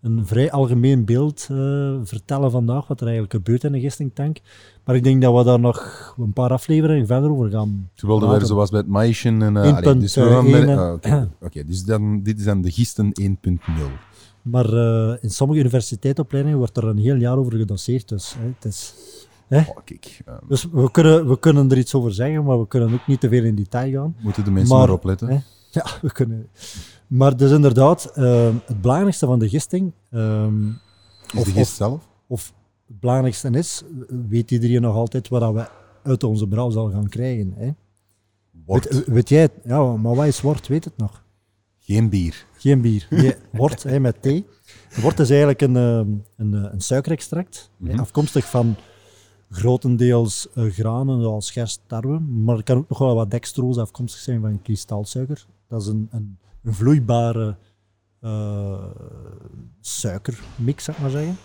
een 0.06 0.26
vrij 0.26 0.50
algemeen 0.50 1.04
beeld 1.04 1.48
eh, 1.50 1.94
vertellen 2.02 2.50
vandaag 2.50 2.86
wat 2.86 3.00
er 3.00 3.06
eigenlijk 3.06 3.34
gebeurt 3.34 3.64
in 3.64 3.74
een 3.74 3.80
gistingtank. 3.80 4.38
Maar 4.84 4.94
ik 4.96 5.04
denk 5.04 5.22
dat 5.22 5.36
we 5.36 5.44
daar 5.44 5.60
nog 5.60 6.14
een 6.18 6.32
paar 6.32 6.50
afleveringen 6.50 7.06
verder 7.06 7.30
over 7.30 7.50
gaan. 7.50 7.90
Ze 7.94 8.06
wilden 8.06 8.30
weer 8.30 8.44
zoals 8.44 8.70
bij 8.70 8.78
het. 8.78 9.24
En, 9.24 9.40
1.1, 9.40 9.56
allee, 9.56 9.98
dus 9.98 10.16
ah, 10.18 11.22
Oké, 11.40 11.64
dus 11.64 11.84
dan, 11.84 12.22
dit 12.22 12.38
is 12.38 12.44
dan 12.44 12.60
de 12.62 12.70
Gisten 12.70 13.12
1.0. 13.20 13.58
Maar 14.42 14.68
in 15.22 15.30
sommige 15.30 15.60
universiteitsopleidingen 15.60 16.58
wordt 16.58 16.76
er 16.76 16.84
een 16.84 16.98
heel 16.98 17.16
jaar 17.16 17.36
over 17.36 17.52
gedoseerd. 17.52 18.08
Dus, 18.08 18.34
hè, 18.38 18.46
het 18.58 18.64
is, 18.64 18.94
Oh, 19.50 19.76
kijk, 19.84 20.20
eh, 20.24 20.34
dus 20.48 20.68
we, 20.72 20.90
kunnen, 20.90 21.28
we 21.28 21.38
kunnen 21.38 21.70
er 21.70 21.78
iets 21.78 21.94
over 21.94 22.12
zeggen, 22.14 22.44
maar 22.44 22.58
we 22.60 22.66
kunnen 22.68 22.92
ook 22.92 23.06
niet 23.06 23.20
te 23.20 23.28
veel 23.28 23.44
in 23.44 23.54
detail 23.54 23.92
gaan. 23.92 24.16
moeten 24.20 24.44
de 24.44 24.50
mensen 24.50 24.76
Maar, 24.76 24.86
maar 24.86 24.96
opletten. 24.96 25.28
hè, 25.28 25.38
Ja, 25.70 25.86
we 26.02 26.12
kunnen. 26.12 26.48
Maar 27.06 27.36
dus 27.36 27.50
inderdaad, 27.50 28.04
eh, 28.14 28.48
het 28.64 28.80
belangrijkste 28.80 29.26
van 29.26 29.38
de 29.38 29.48
gisting, 29.48 29.92
ehm, 30.10 30.68
is 30.68 30.74
of- 31.38 31.44
de 31.44 31.50
gist 31.50 31.76
zelf? 31.76 32.08
of 32.26 32.52
het 32.86 33.00
belangrijkste 33.00 33.50
is, 33.50 33.82
weet 34.28 34.50
iedereen 34.50 34.80
nog 34.82 34.94
altijd 34.94 35.28
wat 35.28 35.52
we 35.52 35.68
uit 36.02 36.24
onze 36.24 36.48
brouwzaal 36.48 36.90
gaan 36.90 37.08
krijgen. 37.08 37.52
Hè? 37.56 37.70
Wort. 38.64 38.88
Weet, 38.88 39.06
weet 39.06 39.28
jij 39.28 39.40
het? 39.42 39.52
Ja, 39.64 39.96
maar 39.96 40.14
wat 40.14 40.26
is 40.26 40.40
wort? 40.40 40.66
Weet 40.68 40.84
het 40.84 40.96
nog? 40.96 41.24
Geen 41.78 42.08
bier. 42.08 42.46
Geen 42.58 42.80
bier. 42.80 43.06
Nee, 43.10 43.34
wort 43.52 43.82
hè, 43.82 44.00
met 44.00 44.22
thee. 44.22 44.46
Wort 45.00 45.18
is 45.18 45.28
eigenlijk 45.28 45.60
een, 45.62 45.76
ehm, 45.76 46.08
een, 46.36 46.54
eh, 46.64 46.72
een 46.72 46.80
suikerextract, 46.80 47.70
hè, 47.84 47.90
Mhm. 47.92 47.98
afkomstig 48.00 48.50
van 48.50 48.74
grotendeels 49.50 50.48
eh, 50.54 50.64
granen 50.64 51.20
zoals 51.22 51.50
gerst, 51.50 51.80
tarwe, 51.86 52.18
maar 52.20 52.56
het 52.56 52.64
kan 52.64 52.76
ook 52.76 52.88
nog 52.88 52.98
wel 52.98 53.14
wat 53.14 53.30
dextrose 53.30 53.80
afkomstig 53.80 54.20
zijn 54.20 54.40
van 54.40 54.62
kristalsuiker. 54.62 55.46
Dat 55.68 55.80
is 55.82 55.86
een, 55.88 56.08
een, 56.10 56.38
een 56.66 56.74
vloeibare 56.74 57.56
eh, 58.20 58.84
suikermix, 59.80 60.84
zou 60.84 60.96
maar 61.00 61.10
zeggen. 61.10 61.36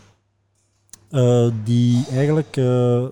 Eh, 1.09 1.49
die 1.63 2.05
eigenlijk 2.11 2.57
eh, 2.57 3.07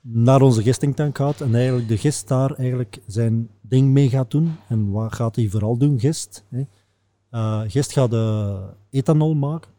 naar 0.00 0.42
onze 0.42 0.62
gistingtank 0.62 1.16
gaat 1.16 1.40
en 1.40 1.54
eigenlijk 1.54 1.88
de 1.88 1.96
gist 1.96 2.28
daar 2.28 2.54
eigenlijk 2.54 2.98
zijn 3.06 3.48
ding 3.60 3.90
mee 3.92 4.08
gaat 4.08 4.30
doen. 4.30 4.56
En 4.68 4.90
wat 4.90 5.14
gaat 5.14 5.36
hij 5.36 5.48
vooral 5.48 5.76
doen, 5.76 6.00
gist? 6.00 6.44
Hè? 6.48 6.64
Gist 7.68 7.92
gaat 7.92 8.12
ethanol 8.90 9.34
maken 9.34 9.70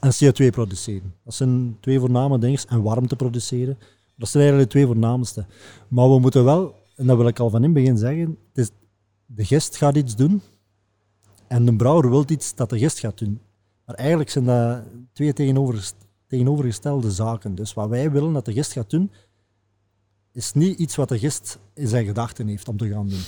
en 0.00 0.12
CO2 0.12 0.50
produceren. 0.50 1.14
Dat 1.24 1.34
zijn 1.34 1.76
twee 1.80 2.00
voorname 2.00 2.38
dingen. 2.38 2.60
En 2.68 2.82
warmte 2.82 3.16
produceren. 3.16 3.78
Dat 4.16 4.28
zijn 4.28 4.42
eigenlijk 4.42 4.72
de 4.72 4.78
twee 4.78 4.92
voornaamste. 4.92 5.46
Maar 5.88 6.08
we 6.08 6.18
moeten 6.18 6.44
wel, 6.44 6.74
en 6.96 7.06
dat 7.06 7.16
wil 7.16 7.26
ik 7.26 7.38
al 7.38 7.50
van 7.50 7.64
in 7.64 7.74
het 7.74 7.74
begin 7.74 7.98
zeggen, 7.98 8.38
het 8.52 8.58
is, 8.58 8.70
de 9.26 9.44
gist 9.44 9.76
gaat 9.76 9.96
iets 9.96 10.16
doen 10.16 10.42
en 11.46 11.64
de 11.64 11.76
brouwer 11.76 12.10
wil 12.10 12.24
iets 12.28 12.54
dat 12.54 12.70
de 12.70 12.78
gist 12.78 12.98
gaat 12.98 13.18
doen. 13.18 13.40
Maar 13.86 13.94
eigenlijk 13.94 14.30
zijn 14.30 14.44
dat 14.44 14.82
twee 15.12 15.32
tegenovergest- 15.32 16.06
tegenovergestelde 16.26 17.10
zaken. 17.10 17.54
Dus 17.54 17.74
wat 17.74 17.88
wij 17.88 18.10
willen 18.10 18.32
dat 18.32 18.44
de 18.44 18.52
gist 18.52 18.72
gaat 18.72 18.90
doen, 18.90 19.10
is 20.32 20.52
niet 20.52 20.78
iets 20.78 20.96
wat 20.96 21.08
de 21.08 21.18
gist 21.18 21.58
in 21.74 21.88
zijn 21.88 22.06
gedachten 22.06 22.46
heeft 22.48 22.68
om 22.68 22.76
te 22.76 22.88
gaan 22.88 23.08
doen. 23.08 23.20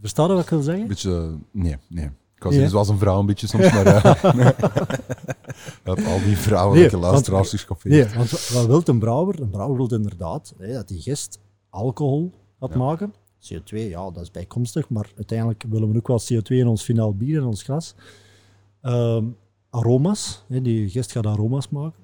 Versta 0.00 0.22
je 0.26 0.32
wat 0.32 0.42
ik 0.42 0.48
wil 0.48 0.62
zeggen? 0.62 0.86
Beetje, 0.88 1.16
eh, 1.16 1.34
nee, 1.62 1.76
nee. 1.88 2.10
Ik 2.34 2.42
was 2.42 2.70
zoals 2.70 2.88
een 2.88 2.98
vrouw 2.98 3.18
een 3.20 3.26
beetje 3.26 3.46
soms, 3.46 3.72
maar... 3.72 3.86
eh, 3.86 4.14
Dat 5.84 6.04
al 6.04 6.18
die 6.24 6.36
vrouwelijke 6.36 6.96
Nee, 6.96 7.04
luisteraars 7.04 7.50
geschoffeerd. 7.50 7.94
Nee, 7.94 8.16
want 8.16 8.30
wat- 8.48 8.66
wil 8.66 8.82
een 8.84 8.98
brouwer? 8.98 9.40
Een 9.40 9.50
brouwer 9.50 9.76
wil 9.76 9.92
inderdaad 9.98 10.54
hè, 10.58 10.72
dat 10.72 10.88
die 10.88 11.00
gist 11.00 11.38
alcohol 11.70 12.32
gaat 12.60 12.70
Ja. 12.70 12.76
maken. 12.76 13.14
CO2, 13.42 13.76
ja, 13.76 14.10
dat 14.10 14.22
is 14.22 14.30
bijkomstig, 14.30 14.88
maar 14.88 15.12
uiteindelijk 15.16 15.64
willen 15.68 15.90
we 15.90 15.96
ook 15.96 16.06
wel 16.06 16.20
CO2 16.32 16.46
in 16.46 16.66
ons 16.66 16.82
finaal 16.82 17.14
bier, 17.14 17.36
in 17.36 17.46
ons 17.46 17.62
glas. 17.62 17.94
Ehm, 18.80 19.24
aroma's, 19.70 20.44
hè, 20.48 20.62
die 20.62 20.88
gist 20.88 21.12
gaat 21.12 21.26
aroma's 21.26 21.68
maken. 21.68 22.02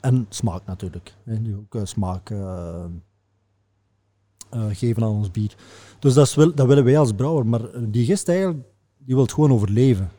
En 0.00 0.26
smaak 0.28 0.66
natuurlijk. 0.66 1.14
Hè, 1.24 1.42
die 1.42 1.56
ook 1.56 1.74
eh, 1.74 1.84
smaak 1.84 2.30
eh, 2.30 2.84
eh, 4.50 4.66
geven 4.70 5.02
aan 5.02 5.10
ons 5.10 5.30
bier. 5.30 5.56
Dus 5.98 6.14
dat, 6.14 6.34
dat 6.54 6.66
willen 6.66 6.84
wij 6.84 6.98
als 6.98 7.12
brouwer. 7.12 7.46
Maar 7.46 7.90
die 7.90 8.04
gist 8.04 8.28
eigenlijk, 8.28 8.64
die 8.98 9.14
wil 9.14 9.26
gewoon 9.26 9.52
overleven. 9.52 10.10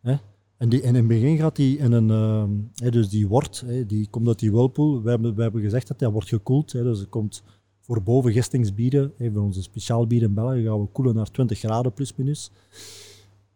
Hè? 0.00 0.16
En, 0.56 0.68
die, 0.68 0.80
in 0.82 0.94
het 0.94 1.06
begin 1.06 1.36
gaat 1.36 1.56
die 1.56 1.78
in 1.78 1.92
een... 1.92 2.10
ehm, 2.10 2.50
hè, 2.74 2.90
dus 2.90 3.08
die 3.08 3.28
wort, 3.28 3.62
hè, 3.66 3.86
die 3.86 4.08
komt 4.10 4.28
uit 4.28 4.38
die 4.38 4.52
whirlpool. 4.52 5.02
We 5.02 5.10
hebben, 5.10 5.34
we 5.34 5.42
hebben 5.42 5.62
gezegd 5.62 5.88
dat 5.88 5.98
die 5.98 6.08
wordt 6.08 6.28
gekoeld. 6.28 6.72
Dus 6.72 7.08
komt 7.08 7.42
voor 7.86 8.02
boven 8.02 8.32
gistingsbieren, 8.32 9.12
hè, 9.18 9.32
voor 9.32 9.42
onze 9.42 9.62
speciaal 9.62 10.06
bier 10.06 10.22
in 10.22 10.34
België, 10.34 10.62
gaan 10.62 10.80
we 10.80 10.86
koelen 10.86 11.14
naar 11.14 11.30
20 11.30 11.58
graden 11.58 11.92
plus 11.92 12.14
minus. 12.16 12.50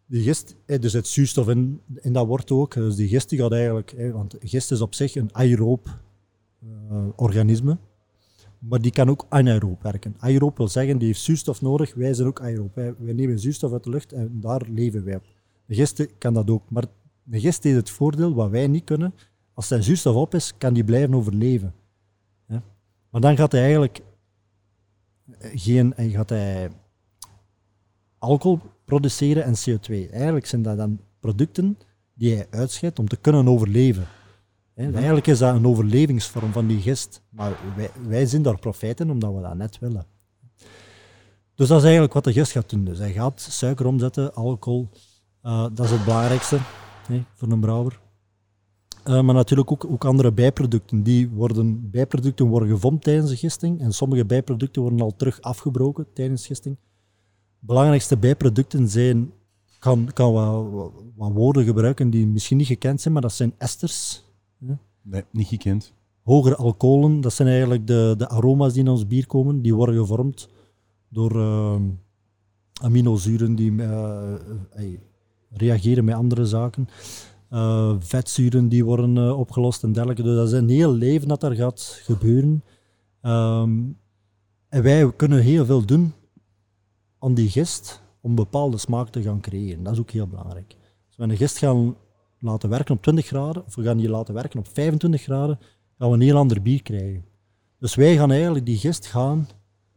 Die 0.07 0.22
gist, 0.22 0.57
er 0.66 0.91
zit 0.91 1.07
zuurstof 1.07 1.49
in, 1.49 1.81
in 1.95 2.12
dat 2.12 2.26
wort 2.26 2.51
ook. 2.51 2.74
Dus 2.74 2.97
die 2.97 3.09
gist 3.09 3.28
die 3.28 3.39
gaat 3.39 3.53
eigenlijk... 3.53 3.97
Want 4.12 4.37
gist 4.41 4.70
is 4.70 4.81
op 4.81 4.95
zich 4.95 5.14
een 5.14 5.35
aeroob 5.35 5.99
eh, 6.62 7.07
organisme. 7.16 7.78
Maar 8.59 8.81
die 8.81 8.93
kan 8.93 9.09
ook 9.09 9.26
anaeroop 9.28 9.83
werken. 9.83 10.14
Aeroop 10.18 10.57
wil 10.57 10.68
zeggen, 10.68 10.99
die 10.99 11.07
heeft 11.07 11.20
zuurstof 11.20 11.61
nodig. 11.61 11.95
Wij 11.95 12.14
zijn 12.14 12.28
ook 12.28 12.41
aeroop. 12.41 12.74
Wij, 12.74 12.95
wij 12.99 13.12
nemen 13.12 13.39
zuurstof 13.39 13.72
uit 13.72 13.85
de 13.85 13.91
lucht 13.91 14.12
en 14.12 14.41
daar 14.41 14.62
leven 14.68 15.05
wij 15.05 15.16
op. 15.16 15.24
De 15.66 15.74
gist 15.74 16.18
kan 16.18 16.35
dat 16.35 16.51
ook. 16.51 16.62
Maar 16.70 16.85
de 17.22 17.41
gist 17.41 17.64
heeft 17.64 17.76
het 17.76 17.91
voordeel 17.91 18.35
wat 18.35 18.51
wij 18.51 18.66
niet 18.66 18.85
kunnen. 18.85 19.14
Als 19.55 19.68
zijn 19.68 19.83
zuurstof 19.83 20.14
op 20.14 20.35
is, 20.35 20.53
kan 20.59 20.74
die 20.74 20.85
blijven 20.85 21.14
overleven. 21.14 21.74
Maar 23.11 23.20
dan 23.20 23.37
gaat 23.37 23.53
hij 23.53 23.62
eigenlijk 23.62 24.01
geen, 25.39 25.93
hij 25.97 26.09
gaat 26.09 26.28
hij 26.31 26.70
alcohol 28.18 28.59
produceren 28.85 29.45
en 29.45 29.55
CO2. 29.55 30.11
Eigenlijk 30.12 30.47
zijn 30.47 30.62
dat 30.62 30.76
dan 30.76 31.01
producten 31.20 31.78
die 32.14 32.35
hij 32.35 32.47
uitscheidt 32.51 32.99
om 32.99 33.09
te 33.09 33.16
kunnen 33.16 33.49
overleven. 33.49 34.07
Hè, 34.74 34.93
Eigenlijk 34.93 35.26
is 35.26 35.39
dat 35.39 35.55
een 35.55 35.66
overlevingsvorm 35.66 36.53
van 36.53 36.66
die 36.66 36.81
gist. 36.81 37.22
Maar 37.28 37.53
wij, 37.76 37.91
wij 38.07 38.26
zien 38.26 38.43
daar 38.43 38.59
profijt 38.59 39.01
in 39.01 39.11
omdat 39.11 39.35
we 39.35 39.41
dat 39.41 39.55
net 39.57 39.78
willen. 39.78 40.07
Dus 41.55 41.68
dat 41.68 41.78
is 41.78 41.83
eigenlijk 41.85 42.12
wat 42.12 42.24
de 42.24 42.33
gist 42.33 42.53
gaat 42.53 42.70
doen. 42.70 42.85
Dus 42.85 42.99
hij 42.99 43.12
gaat 43.12 43.41
suiker 43.41 43.87
omzetten, 43.87 44.35
alcohol. 44.35 44.89
eh, 45.43 45.66
dat 45.74 45.85
is 45.87 45.91
het 45.91 46.05
belangrijkste 46.05 46.59
hè, 47.07 47.22
voor 47.35 47.49
een 47.51 47.61
brouwer. 47.61 48.01
Eh, 49.05 49.20
maar 49.22 49.34
natuurlijk 49.34 49.72
ook, 49.72 49.84
ook 49.90 50.05
andere 50.05 50.32
bijproducten. 50.32 51.03
Die 51.03 51.28
worden, 51.28 51.90
bijproducten 51.90 52.46
worden 52.46 52.68
gevonden 52.68 53.01
tijdens 53.01 53.30
de 53.30 53.36
gisting. 53.36 53.80
En 53.80 53.92
sommige 53.92 54.24
bijproducten 54.24 54.82
worden 54.82 55.01
al 55.01 55.16
terug 55.16 55.40
afgebroken 55.40 56.07
tijdens 56.12 56.46
gisting. 56.46 56.76
Belangrijkste 57.59 58.16
bijproducten 58.16 58.88
zijn, 58.88 59.20
ik 59.66 59.76
kan, 59.78 60.11
kan 60.12 60.32
wat, 60.32 60.70
wat- 60.70 60.92
wat 61.16 61.32
woorden 61.32 61.64
gebruiken 61.64 62.11
die 62.11 62.26
misschien 62.26 62.57
niet 62.57 62.66
gekend 62.66 63.01
zijn, 63.01 63.12
maar 63.14 63.22
dat 63.22 63.32
zijn 63.32 63.53
esters 63.59 64.24
Nee, 65.03 65.24
niet 65.30 65.46
gekend. 65.46 65.92
hogere 66.22 66.57
alcoholen, 66.57 67.20
dat 67.20 67.32
zijn 67.32 67.48
eigenlijk 67.48 67.86
de, 67.86 68.14
de 68.18 68.28
aroma's 68.28 68.72
die 68.72 68.82
in 68.82 68.88
ons 68.88 69.07
bier 69.07 69.26
komen, 69.26 69.62
die 69.62 69.74
worden 69.74 69.94
gevormd 69.96 70.48
door 71.09 71.40
eh, 71.40 71.76
aminozuren 72.82 73.55
die 73.55 73.82
eh, 73.82 74.34
eh, 74.70 74.98
reageren 75.51 76.05
met 76.05 76.14
andere 76.14 76.46
zaken. 76.46 76.88
Eh, 77.51 77.94
vetzuren 77.98 78.68
die 78.68 78.84
worden 78.84 79.16
eh, 79.16 79.38
opgelost 79.38 79.82
en 79.82 79.92
dergelijke. 79.92 80.22
Dus 80.22 80.36
dat 80.36 80.46
is 80.46 80.53
een 80.53 80.68
heel 80.68 80.92
leven 80.92 81.28
dat 81.28 81.40
daar 81.40 81.55
gaat 81.55 82.01
gebeuren. 82.05 82.64
Ehm, 83.20 83.78
en 84.68 84.82
wij 84.82 85.12
kunnen 85.16 85.42
heel 85.42 85.64
veel 85.64 85.84
doen 85.84 86.12
aan 87.18 87.34
die 87.34 87.48
gist 87.48 88.03
om 88.20 88.34
bepaalde 88.34 88.78
smaak 88.78 89.09
te 89.09 89.22
gaan 89.22 89.40
creëren. 89.40 89.82
Dat 89.82 89.92
is 89.92 89.98
ook 89.98 90.11
heel 90.11 90.26
belangrijk. 90.26 90.76
Als 91.07 91.16
we 91.16 91.22
een 91.22 91.36
gist 91.36 91.59
gaan 91.59 91.96
laten 92.38 92.68
werken 92.68 92.94
op 92.94 93.03
20 93.03 93.26
graden, 93.26 93.64
of 93.66 93.74
we 93.74 93.82
gaan 93.82 93.96
die 93.96 94.09
laten 94.09 94.34
werken 94.34 94.59
op 94.59 94.68
25 94.72 95.22
graden, 95.22 95.59
gaan 95.98 96.09
we 96.09 96.14
een 96.14 96.20
heel 96.20 96.36
ander 96.36 96.62
bier 96.62 96.82
krijgen. 96.82 97.24
Dus 97.78 97.94
wij 97.94 98.16
gaan 98.16 98.30
eigenlijk 98.30 98.66
die 98.66 98.78
gist 98.78 99.07
gaan 99.07 99.48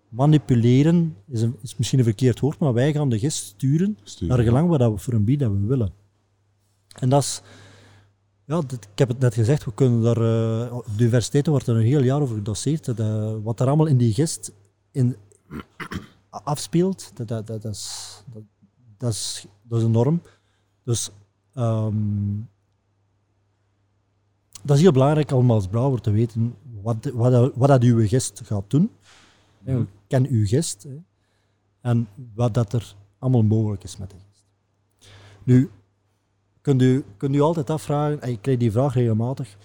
manipuleren, 0.09 1.15
is, 1.27 1.41
een, 1.41 1.55
is 1.61 1.77
misschien 1.77 1.99
een 1.99 2.05
verkeerd 2.05 2.39
woord, 2.39 2.59
maar 2.59 2.73
wij 2.73 2.93
gaan 2.93 3.09
de 3.09 3.19
gist 3.19 3.45
sturen 3.45 3.97
Sturen, 4.03 4.35
naar 4.35 4.45
gelang 4.45 4.69
wat 4.69 4.91
we 4.91 4.97
voor 4.97 5.13
een 5.13 5.23
bier 5.23 5.37
dat 5.37 5.51
we 5.51 5.65
willen. 5.65 6.02
En 6.93 7.09
dat 7.09 7.21
is, 7.23 7.41
ja, 8.45 8.61
dit- 8.61 8.87
ik 8.91 8.97
heb 8.99 9.07
het 9.07 9.19
net 9.19 9.33
gezegd, 9.33 9.65
we 9.65 9.73
kunnen 9.73 10.01
daar, 10.01 10.17
eh, 10.67 10.73
op 10.75 10.85
de 10.85 11.03
universiteiten 11.03 11.51
wordt 11.51 11.67
er 11.67 11.75
een 11.75 11.81
heel 11.85 12.03
jaar 12.03 12.21
over 12.21 12.35
gedoseerd, 12.35 12.85
dat, 12.85 12.99
eh, 12.99 13.33
wat 13.43 13.59
er 13.59 13.67
allemaal 13.67 13.85
in 13.85 13.97
die 13.97 14.13
gist 14.13 14.51
in, 14.91 15.15
afspeelt, 16.29 17.11
dat, 17.17 17.27
dat, 17.27 17.47
dat, 17.47 17.65
is, 17.65 18.23
dat, 18.33 18.43
dat 18.97 19.11
is, 19.11 19.45
dat 19.61 19.79
is 19.79 19.85
enorm. 19.85 20.21
Dus 20.83 21.09
ehm, 21.53 21.95
dat 24.63 24.75
is 24.75 24.81
heel 24.81 24.91
belangrijk 24.91 25.31
allemaal 25.31 25.55
als 25.55 25.67
brouwer 25.67 26.01
te 26.01 26.11
weten 26.11 26.55
wat, 26.81 27.05
wat, 27.13 27.51
wat 27.55 27.67
dat 27.67 27.83
uw 27.83 28.07
gist 28.07 28.41
gaat 28.45 28.69
doen. 28.69 28.91
Ken 30.07 30.27
uw 30.27 30.45
gist. 30.45 30.83
Hè, 30.83 30.97
en 31.81 32.07
wat 32.33 32.53
dat 32.53 32.73
er 32.73 32.95
allemaal 33.19 33.43
mogelijk 33.43 33.83
is 33.83 33.97
met 33.97 34.09
de 34.09 34.15
gist. 34.29 34.45
Nu, 35.43 35.69
kunt 36.63 36.81
u, 36.81 37.03
kunt 37.17 37.35
u 37.35 37.39
altijd 37.41 37.69
afvragen, 37.69 38.21
en 38.21 38.29
ik 38.29 38.41
krijg 38.41 38.57
die 38.57 38.71
vraag 38.71 38.93
regelmatig, 38.93 39.57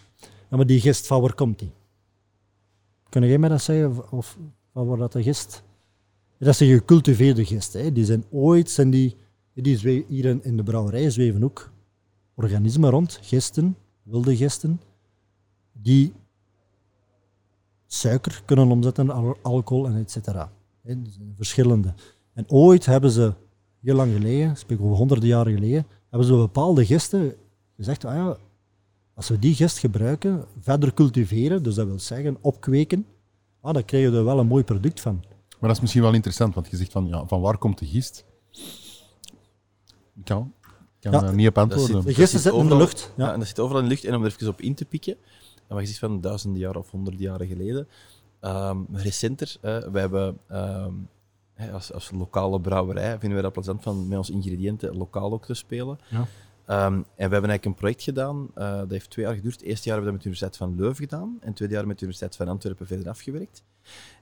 maar 0.51 0.67
die 0.67 0.81
gist, 0.81 1.07
van 1.07 1.21
waar 1.21 1.35
komt 1.35 1.59
die? 1.59 1.71
Kun 3.09 3.27
jij 3.27 3.39
mij 3.39 3.49
dat 3.49 3.63
zeggen, 3.63 4.11
of- 4.13 4.39
van 4.73 4.87
waar 4.87 4.99
dat 4.99 5.13
de 5.13 5.23
gist... 5.23 5.63
Dat 6.39 6.57
zijn 6.57 6.71
gecultiveerde 6.71 7.45
gisten. 7.45 7.83
Hè. 7.83 7.93
Die 7.93 8.05
zijn 8.05 8.25
ooit, 8.31 8.71
zijn 8.71 8.91
die, 8.91 9.17
die 9.55 9.77
zwe- 9.77 10.05
hier 10.09 10.25
in, 10.25 10.45
in 10.45 10.57
de 10.57 10.63
brouwerij 10.63 11.11
zweven 11.11 11.45
ook 11.45 11.71
organismen 12.35 12.91
rond, 12.91 13.19
gisten, 13.23 13.77
wilde 14.03 14.37
gisten, 14.37 14.81
die 15.73 16.13
suiker 17.87 18.43
kunnen 18.45 18.71
omzetten 18.71 19.11
al- 19.11 19.37
alcohol 19.43 19.87
en 19.87 19.97
et 19.97 20.11
cetera. 20.11 20.53
Dus 20.83 21.19
verschillende. 21.37 21.95
En 22.33 22.51
ooit 22.51 22.87
hebben 22.87 23.11
ze, 23.11 23.33
heel 23.81 23.95
lang 23.95 24.13
geleden, 24.13 24.57
spreek 24.57 24.81
over 24.81 24.97
honderden 24.97 25.29
jaren 25.29 25.53
geleden, 25.55 25.87
hebben 26.11 26.29
ze 26.29 26.35
bepaalde 26.35 26.87
gisten 26.87 27.35
gezegd, 27.77 28.05
ah 28.05 28.15
ja, 28.15 28.37
als 29.15 29.29
we 29.29 29.39
die 29.39 29.55
gist 29.55 29.79
gebruiken, 29.79 30.45
verder 30.61 30.95
cultiveren, 30.95 31.63
dus 31.63 31.75
dat 31.75 31.87
wil 31.87 31.99
zeggen 32.01 32.37
opkweken, 32.41 33.07
ah, 33.61 33.75
dan 33.75 33.85
krijg 33.85 34.11
je 34.11 34.17
er 34.17 34.25
wel 34.25 34.39
een 34.39 34.47
mooi 34.47 34.65
product 34.65 35.01
van. 35.01 35.25
Maar 35.49 35.69
dat 35.69 35.71
is 35.77 35.81
misschien 35.81 36.03
wel 36.03 36.13
interessant, 36.15 36.55
want 36.55 36.69
je 36.71 36.77
zegt 36.77 36.93
van, 36.93 37.07
ja, 37.07 37.27
van 37.27 37.41
waar 37.41 37.59
komt 37.59 37.79
de 37.79 37.87
gist? 37.87 38.25
Ik 40.17 40.25
kan, 40.25 40.53
kan 41.01 41.13
Ja. 41.13 41.21
daar 41.21 41.35
niet 41.35 41.49
op 41.49 41.59
antwoorden. 41.59 41.95
zit- 41.97 42.05
De 42.05 42.15
gisten 42.15 42.29
zit 42.41 42.41
zitten 42.41 42.61
in 42.63 42.69
de 42.69 42.77
lucht. 42.77 43.13
Ja. 43.17 43.27
Ja. 43.27 43.33
en 43.33 43.39
dat 43.39 43.49
zit 43.49 43.59
overal 43.59 43.79
in 43.83 43.89
de 43.89 43.91
lucht. 43.95 44.05
En 44.05 44.15
om 44.15 44.25
er 44.25 44.31
even 44.33 44.49
op 44.49 44.61
in 44.61 44.75
te 44.75 44.85
pikken, 44.85 45.17
en 45.67 45.75
wat 45.75 45.81
je 45.81 45.87
zegt 45.87 45.99
van 45.99 46.21
duizenden 46.21 46.61
jaren 46.61 46.81
of 46.81 46.91
honderden 46.91 47.23
jaren 47.23 47.47
geleden, 47.47 47.89
ehm, 48.41 48.79
recenter, 48.93 49.57
eh, 49.61 49.79
we 49.79 49.99
hebben 49.99 50.39
ehm, 50.49 50.93
hè, 51.59 51.73
als, 51.73 51.93
als 51.93 52.11
lokale 52.11 52.61
brouwerij, 52.61 53.11
vinden 53.11 53.33
wij 53.33 53.43
dat 53.43 53.53
plezant 53.53 53.83
van 53.83 54.09
met 54.09 54.19
onze 54.19 54.33
ingrediënten 54.33 54.97
lokaal 54.97 55.33
ook 55.33 55.45
te 55.45 55.55
spelen. 55.55 55.99
Ja. 56.09 56.27
Ehm, 56.67 56.93
en 56.95 57.05
we 57.05 57.05
hebben 57.17 57.31
eigenlijk 57.31 57.65
een 57.65 57.75
project 57.75 58.03
gedaan, 58.03 58.49
eh, 58.55 58.79
dat 58.79 58.91
heeft 58.91 59.11
twee 59.11 59.25
jaar 59.25 59.35
geduurd. 59.35 59.55
Het 59.55 59.63
eerste 59.63 59.89
jaar 59.89 59.97
hebben 59.97 60.13
we 60.15 60.19
dat 60.19 60.25
met 60.25 60.35
de 60.35 60.47
Universiteit 60.47 60.57
van 60.57 60.85
Leuven 60.85 61.05
gedaan, 61.05 61.37
en 61.41 61.47
het 61.47 61.57
tweede 61.57 61.75
jaar 61.75 61.87
met 61.87 61.99
de 61.99 62.05
Universiteit 62.05 62.37
van 62.37 62.49
Antwerpen 62.49 62.87
verder 62.87 63.09
afgewerkt. 63.09 63.63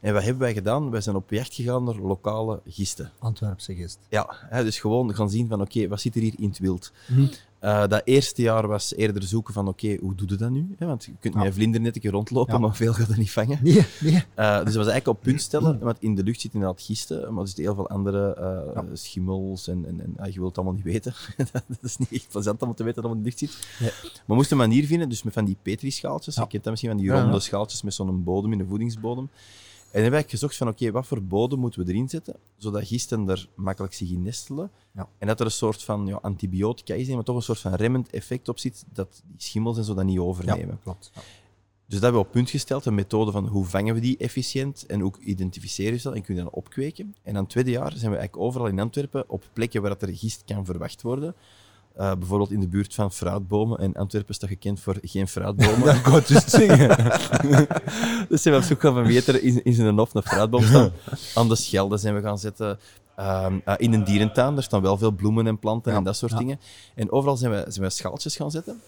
En 0.00 0.12
wat 0.12 0.22
hebben 0.22 0.42
wij 0.42 0.52
gedaan? 0.52 0.90
Wij 0.90 1.00
zijn 1.00 1.16
op 1.16 1.30
jacht 1.30 1.54
gegaan 1.54 1.84
naar 1.84 1.94
lokale 1.94 2.60
gisten. 2.66 3.10
Antwerpse 3.18 3.74
gist. 3.74 3.98
Ja, 4.08 4.26
hè, 4.30 4.64
dus 4.64 4.80
gewoon 4.80 5.14
gaan 5.14 5.30
zien 5.30 5.48
van 5.48 5.60
oké, 5.60 5.88
wat 5.88 6.00
zit 6.00 6.14
er 6.14 6.20
hier 6.20 6.34
in 6.38 6.48
het 6.48 6.58
wild? 6.58 6.92
Mhm. 7.06 7.26
Eh, 7.58 7.86
dat 7.86 8.02
eerste 8.04 8.42
jaar 8.42 8.66
was 8.66 8.94
eerder 8.94 9.22
zoeken 9.22 9.54
van 9.54 9.68
oké, 9.68 9.96
hoe 10.00 10.14
doe 10.14 10.28
je 10.28 10.36
dat 10.36 10.50
nu? 10.50 10.74
Want 10.78 11.04
je 11.04 11.12
kunt 11.20 11.34
Ja. 11.34 11.38
met 11.40 11.48
een 11.48 11.54
vlindernet 11.54 12.04
rondlopen, 12.04 12.54
Ja. 12.54 12.58
maar 12.60 12.74
veel 12.76 12.92
gaat 12.92 13.08
er 13.08 13.18
niet 13.18 13.30
vangen. 13.30 13.58
Nee, 13.62 13.86
nee. 14.00 14.24
Eh, 14.34 14.54
dus 14.56 14.64
dat 14.64 14.74
was 14.74 14.86
eigenlijk 14.86 15.06
op 15.08 15.20
punt 15.20 15.40
stellen, 15.42 15.78
want 15.78 15.96
in 16.00 16.14
de 16.14 16.22
lucht 16.22 16.40
zit 16.40 16.54
inderdaad 16.54 16.82
gisten, 16.82 17.32
maar 17.32 17.40
er 17.42 17.46
zitten 17.46 17.64
heel 17.64 17.74
veel 17.74 17.88
andere 17.88 18.34
eh, 18.34 18.74
Ja. 18.74 18.84
schimmels 18.92 19.68
en, 19.68 19.84
en, 19.86 20.00
en 20.00 20.14
ah, 20.16 20.26
je 20.26 20.32
wilt 20.32 20.46
het 20.48 20.56
allemaal 20.56 20.74
niet 20.74 20.84
weten. 20.84 21.14
dat 21.52 21.62
is 21.82 21.96
niet 21.96 22.12
echt 22.12 22.28
plezant 22.28 22.62
om 22.62 22.74
te 22.74 22.84
weten 22.84 23.02
dat 23.02 23.10
het 23.10 23.18
in 23.20 23.24
de 23.24 23.28
lucht 23.28 23.38
zit. 23.52 23.66
Nee. 23.80 23.90
Maar 24.02 24.22
we 24.26 24.34
moesten 24.34 24.60
een 24.60 24.68
manier 24.68 24.86
vinden, 24.86 25.08
dus 25.08 25.22
met 25.22 25.32
van 25.32 25.44
die 25.44 25.56
petrischaaltjes, 25.62 26.34
je 26.34 26.46
kent 26.46 26.62
dat 26.64 26.70
misschien 26.72 26.90
van 26.92 27.00
die 27.00 27.10
ronde 27.10 27.40
schaaltjes 27.40 27.82
met 27.82 27.94
zo'n 27.94 28.24
bodem 28.24 28.52
in 28.52 28.58
de 28.58 28.66
voedingsbodem. 28.66 29.28
En 29.90 30.02
dan 30.02 30.12
heb 30.12 30.22
ik 30.24 30.30
gezocht 30.30 30.56
van 30.56 30.68
oké, 30.68 30.90
wat 30.90 31.06
voor 31.06 31.22
bodem 31.22 31.58
moeten 31.58 31.84
we 31.84 31.92
erin 31.92 32.08
zetten, 32.08 32.36
zodat 32.56 32.86
gisten 32.86 33.28
er 33.28 33.48
makkelijk 33.54 33.94
zich 33.94 34.10
in 34.10 34.22
nestelen. 34.22 34.70
Ja. 34.94 35.08
En 35.18 35.26
dat 35.26 35.40
er 35.40 35.46
een 35.46 35.52
soort 35.52 35.82
van 35.82 36.06
ja, 36.06 36.18
antibiotica 36.22 36.94
is, 36.94 37.08
maar 37.08 37.24
toch 37.24 37.36
een 37.36 37.42
soort 37.42 37.58
van 37.58 37.74
remmend 37.74 38.10
effect 38.10 38.48
op 38.48 38.58
zit, 38.58 38.84
dat 38.92 39.22
die 39.26 39.40
schimmels 39.40 39.78
en 39.78 39.84
zo 39.84 39.94
dat 39.94 40.04
niet 40.04 40.18
overnemen. 40.18 40.78
klopt. 40.82 41.10
Ja. 41.14 41.20
Dus 41.86 41.94
dat 41.94 42.02
hebben 42.02 42.20
we 42.20 42.26
op 42.26 42.32
punt 42.32 42.50
gesteld, 42.50 42.84
een 42.84 42.94
methode 42.94 43.30
van 43.30 43.46
hoe 43.46 43.64
vangen 43.64 43.94
we 43.94 44.00
die 44.00 44.16
efficiënt 44.16 44.86
en 44.86 45.00
hoe 45.00 45.12
identificeren 45.20 45.92
we 45.92 45.98
ze 45.98 46.12
en 46.12 46.22
kunnen 46.22 46.44
we 46.44 46.50
dat 46.50 46.58
opkweken. 46.58 47.14
En 47.22 47.36
aan 47.36 47.42
het 47.42 47.50
tweede 47.50 47.70
jaar 47.70 47.90
zijn 47.90 48.10
we 48.10 48.16
eigenlijk 48.16 48.46
overal 48.46 48.66
in 48.66 48.80
Antwerpen 48.80 49.24
op 49.28 49.44
plekken 49.52 49.80
waar 49.80 49.90
dat 49.90 50.02
er 50.02 50.16
gist 50.16 50.42
kan 50.44 50.64
verwacht 50.64 51.02
worden, 51.02 51.34
Eh, 51.96 52.12
bijvoorbeeld 52.14 52.50
in 52.50 52.60
de 52.60 52.68
buurt 52.68 52.94
van 52.94 53.12
fruitbomen. 53.12 53.78
En 53.78 53.94
Antwerpen 53.94 54.30
is 54.30 54.38
toch 54.38 54.48
gekend 54.48 54.80
voor 54.80 54.96
geen 55.02 55.28
fruitbomen. 55.28 55.84
Dat 55.84 56.00
kan 56.00 56.12
juist 56.26 56.50
zeggen. 56.50 56.88
dus 58.28 58.42
zijn 58.42 58.54
we 58.54 58.60
op 58.60 58.66
zoek 58.66 58.80
gaan 58.80 58.94
van 58.94 59.06
wie 59.06 59.24
er 59.24 59.42
in, 59.42 59.64
in 59.64 59.72
zijn 59.72 59.98
hof 59.98 60.14
een 60.14 60.22
fruitboom 60.22 60.62
staan. 60.62 60.92
Aan 61.34 61.48
de 61.48 61.56
Schelde 61.56 61.96
zijn 61.96 62.14
we 62.14 62.20
gaan 62.20 62.38
zetten. 62.38 62.78
Ehm, 63.16 63.58
eh, 63.64 63.74
in 63.76 63.92
een 63.92 64.04
dierentuin, 64.04 64.54
daar 64.54 64.62
staan 64.62 64.82
wel 64.82 64.98
veel 64.98 65.10
bloemen 65.10 65.46
en 65.46 65.58
planten 65.58 65.92
en 65.92 66.04
dat 66.04 66.16
soort 66.16 66.32
ja. 66.32 66.38
dingen. 66.38 66.60
En 66.94 67.12
overal 67.12 67.36
zijn 67.36 67.52
we, 67.52 67.64
zijn 67.68 67.84
we 67.86 67.90
schaaltjes 67.90 68.36
gaan 68.36 68.50
zetten. 68.50 68.80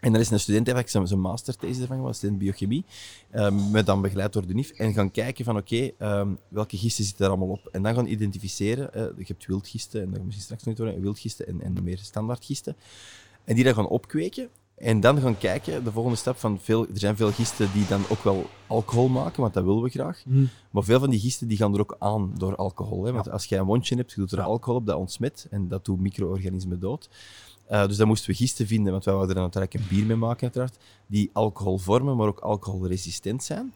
En 0.00 0.14
er 0.14 0.20
is 0.20 0.30
een 0.30 0.40
student, 0.40 0.66
eigenlijk 0.66 0.88
zijn 0.88 1.06
zijn 1.06 1.20
masterthesis 1.20 1.80
ervan 1.80 1.96
gemaakt, 1.96 2.16
student 2.16 2.38
biochemie, 2.38 2.84
ehm, 3.30 3.70
met 3.70 3.86
dan 3.86 4.00
begeleid 4.00 4.32
door 4.32 4.46
de 4.46 4.54
NIF, 4.54 4.70
en 4.70 4.92
gaan 4.92 5.10
kijken 5.10 5.44
van 5.44 5.56
oké, 5.56 5.90
ehm, 5.98 6.28
welke 6.48 6.76
gisten 6.76 7.04
zitten 7.04 7.24
er 7.24 7.30
allemaal 7.30 7.48
op. 7.48 7.68
En 7.72 7.82
dan 7.82 7.94
gaan 7.94 8.06
identificeren, 8.06 8.90
je 9.16 9.24
hebt 9.26 9.46
wildgisten, 9.46 10.00
en 10.00 10.06
daar 10.06 10.14
gaan 10.14 10.20
we 10.20 10.26
misschien 10.26 10.56
straks 10.56 10.78
nog 10.78 10.88
over 10.88 11.00
wildgisten 11.00 11.46
en, 11.46 11.62
en 11.62 11.76
meer 11.82 11.98
standaardgisten, 11.98 12.76
en 13.44 13.54
die 13.54 13.64
dan 13.64 13.74
gaan 13.74 13.88
opkweken. 13.88 14.48
En 14.80 15.00
dan 15.00 15.20
gaan 15.20 15.38
kijken, 15.38 15.84
de 15.84 15.92
volgende 15.92 16.16
stap 16.16 16.36
van 16.36 16.60
veel, 16.60 16.86
er 16.86 16.98
zijn 16.98 17.16
veel 17.16 17.30
gisten 17.30 17.72
die 17.72 17.86
dan 17.86 18.02
ook 18.08 18.22
wel 18.22 18.46
alcohol 18.66 19.08
maken, 19.08 19.40
want 19.40 19.54
dat 19.54 19.64
willen 19.64 19.82
we 19.82 19.88
graag. 19.88 20.22
Hm. 20.24 20.44
Maar 20.70 20.82
veel 20.82 20.98
van 20.98 21.10
die 21.10 21.20
gisten 21.20 21.48
die 21.48 21.56
gaan 21.56 21.74
er 21.74 21.80
ook 21.80 21.96
aan 21.98 22.32
door 22.38 22.56
alcohol. 22.56 23.04
Hè? 23.04 23.12
Want 23.12 23.30
als 23.30 23.44
jij 23.44 23.58
een 23.58 23.64
wondje 23.64 23.96
hebt, 23.96 24.10
je 24.12 24.16
doet 24.20 24.32
er 24.32 24.40
alcohol 24.40 24.80
op, 24.80 24.86
dat 24.86 24.96
ontsmet 24.96 25.46
en 25.50 25.68
dat 25.68 25.84
doet 25.84 26.00
micro-organismen 26.00 26.80
dood. 26.80 27.08
Eh, 27.70 27.86
dus 27.86 27.96
dan 27.96 28.06
moesten 28.06 28.30
we 28.30 28.36
gisten 28.36 28.66
vinden, 28.66 28.92
want 28.92 29.04
wij 29.04 29.14
wouden 29.14 29.36
er 29.36 29.42
natuurlijk 29.42 29.74
een 29.74 29.86
bier 29.88 30.06
mee 30.06 30.16
maken, 30.16 30.42
uiteraard, 30.42 30.76
die 31.06 31.30
alcohol 31.32 31.78
vormen, 31.78 32.16
maar 32.16 32.26
ook 32.26 32.38
alcoholresistent 32.38 33.44
zijn. 33.44 33.72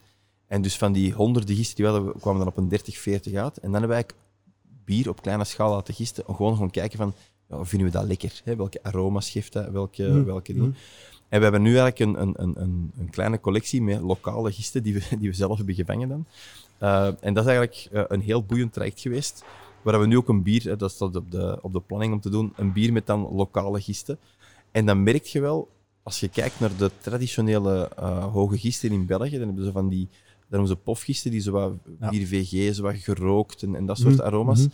En 0.47 0.63
dus 0.63 0.77
van 0.77 0.93
die 0.93 1.13
honderden 1.13 1.57
gisten 1.57 1.77
die 1.77 1.85
we 1.85 1.91
hadden, 1.91 2.21
kwamen 2.21 2.39
dan 2.39 2.49
op 2.49 2.57
een 2.57 2.69
30, 2.69 2.99
40 2.99 3.35
uit. 3.35 3.57
En 3.57 3.63
dan 3.63 3.71
hebben 3.73 3.89
wij 3.89 3.97
eigenlijk 3.97 4.29
bier 4.85 5.09
op 5.09 5.23
kleine 5.23 5.45
schaal 5.45 5.71
laten 5.71 5.95
gisten, 5.95 6.29
om 6.29 6.35
gewoon 6.35 6.57
gaan 6.57 6.71
kijken 6.71 6.99
van, 6.99 7.13
ja, 7.49 7.65
vinden 7.65 7.89
we 7.89 7.93
dat 7.95 8.07
lekker? 8.07 8.41
Hè? 8.45 8.57
Welke 8.57 8.83
aroma's 8.83 9.31
geeft 9.31 9.53
dat? 9.53 9.71
Welke, 9.71 10.03
Mm. 10.03 10.25
welke 10.25 10.53
dingen? 10.53 10.77
En 11.29 11.39
we 11.39 11.43
hebben 11.43 11.63
nu 11.63 11.79
eigenlijk 11.79 11.99
een, 11.99 12.23
een, 12.23 12.35
een, 12.37 12.63
een, 12.63 12.93
een 12.99 13.11
kleine 13.11 13.41
collectie 13.41 13.83
met 13.83 14.01
lokale 14.01 14.53
gisten 14.53 14.83
die 14.83 14.95
we, 14.95 15.03
die 15.21 15.29
we 15.29 15.35
zelf 15.35 15.57
hebben 15.57 15.75
gevangen 15.75 16.09
dan. 16.09 16.27
Eh, 16.79 17.07
en 17.21 17.35
dat 17.35 17.45
is 17.45 17.51
eigenlijk 17.51 17.89
eh, 17.93 18.03
een 18.09 18.21
heel 18.21 18.45
boeiend 18.45 18.73
traject 18.73 19.01
geweest. 19.01 19.45
Waar 19.85 20.01
we 20.01 20.07
nu 20.07 20.17
ook 20.17 20.29
een 20.29 20.43
bier, 20.43 20.63
hè, 20.63 20.77
dat 20.77 20.91
staat 20.91 21.17
op 21.17 21.31
de, 21.31 21.59
op 21.63 21.73
de 21.73 21.81
planning 21.81 22.13
om 22.13 22.21
te 22.21 22.31
doen, 22.31 22.53
een 22.57 22.73
bier 22.73 22.93
met 22.93 23.07
dan 23.07 23.29
lokale 23.33 23.81
gisten. 23.81 24.19
En 24.71 24.87
dan 24.87 25.03
merk 25.03 25.25
je 25.25 25.41
wel, 25.41 25.69
als 26.03 26.21
je 26.21 26.29
kijkt 26.29 26.61
naar 26.61 26.77
de 26.77 26.91
traditionele 27.01 27.91
eh, 27.97 28.33
hoge 28.33 28.59
gisten 28.59 28.91
in 28.93 29.07
België, 29.07 29.39
dan 29.39 29.47
hebben 29.47 29.65
ze 29.65 29.73
van 29.73 29.89
die, 29.89 30.09
dan 30.11 30.49
hebben 30.49 30.69
ze 30.69 30.77
pofgisten 30.77 31.31
die 31.31 31.41
zo 31.41 31.53
wat 31.53 31.73
bier 32.11 32.27
VG, 32.27 32.75
zo 32.75 32.83
wat 32.83 32.95
gerookt 32.97 33.63
en, 33.63 33.75
en 33.75 33.87
dat 33.87 33.99
soort 33.99 34.17
Mhm, 34.17 34.27
aroma's. 34.27 34.67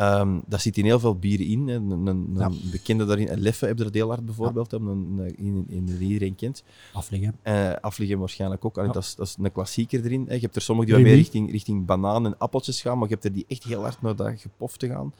Ehm, 0.00 0.38
daar 0.46 0.60
zit 0.60 0.76
in 0.76 0.84
heel 0.84 1.00
veel 1.00 1.16
bieren 1.16 1.46
in. 1.46 1.68
Een, 1.68 1.90
een, 1.90 2.06
een 2.06 2.34
Ja. 2.38 2.50
bekende 2.70 3.04
daarin, 3.04 3.40
Leffe 3.40 3.66
heb 3.66 3.78
je 3.78 3.84
er 3.84 3.90
heel 3.92 4.08
hard 4.08 4.24
bijvoorbeeld, 4.24 4.70
hè, 4.70 4.76
een, 4.76 4.86
een, 4.86 5.34
in, 5.36 5.64
in, 5.68 5.84
die 5.84 5.98
iedereen 6.08 6.34
kent. 6.34 6.62
Afleggen. 6.92 7.36
Eh 7.42 7.72
Afliggen 7.80 8.18
waarschijnlijk 8.18 8.64
ook. 8.64 8.74
Allee, 8.76 8.88
Ja. 8.88 8.94
dat, 8.94 9.02
is, 9.02 9.14
dat 9.14 9.26
is 9.26 9.36
een 9.40 9.52
klassieker 9.52 10.04
erin. 10.04 10.24
Je 10.28 10.38
hebt 10.38 10.56
er 10.56 10.62
sommige 10.62 10.86
die 10.86 10.96
wat 10.96 11.04
meer 11.04 11.14
richting, 11.14 11.50
richting 11.50 11.86
banaan 11.86 12.26
en 12.26 12.38
appeltjes 12.38 12.80
gaan, 12.80 12.98
maar 12.98 13.08
je 13.08 13.12
hebt 13.14 13.24
er 13.26 13.32
die 13.32 13.44
echt 13.48 13.64
heel 13.64 13.82
hard 13.82 14.02
naar 14.02 14.16
dat 14.16 14.32
gepofte 14.40 14.88
gaan. 14.88 15.12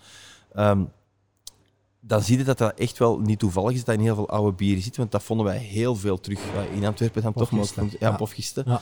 Ehm, 0.55 0.83
dan 2.01 2.23
zie 2.23 2.39
je 2.39 2.45
dat 2.45 2.59
dat 2.59 2.79
echt 2.79 2.99
wel 2.99 3.19
niet 3.19 3.39
toevallig 3.39 3.73
is 3.75 3.85
dat 3.85 3.95
in 3.95 4.01
heel 4.01 4.15
veel 4.15 4.29
oude 4.29 4.57
bieren 4.57 4.83
zit, 4.83 4.97
want 4.97 5.11
dat 5.13 5.23
vonden 5.23 5.47
wij 5.47 5.59
heel 5.59 5.97
veel 5.97 6.21
terug 6.21 6.41
eh, 6.55 6.77
in 6.77 6.85
Antwerpen 6.85 7.23
dan 7.23 7.33
toch. 7.33 7.51
maar 7.51 7.67
ja, 7.77 7.85
ja. 7.99 8.13
pofgisten. 8.17 8.65
Ja. 8.67 8.81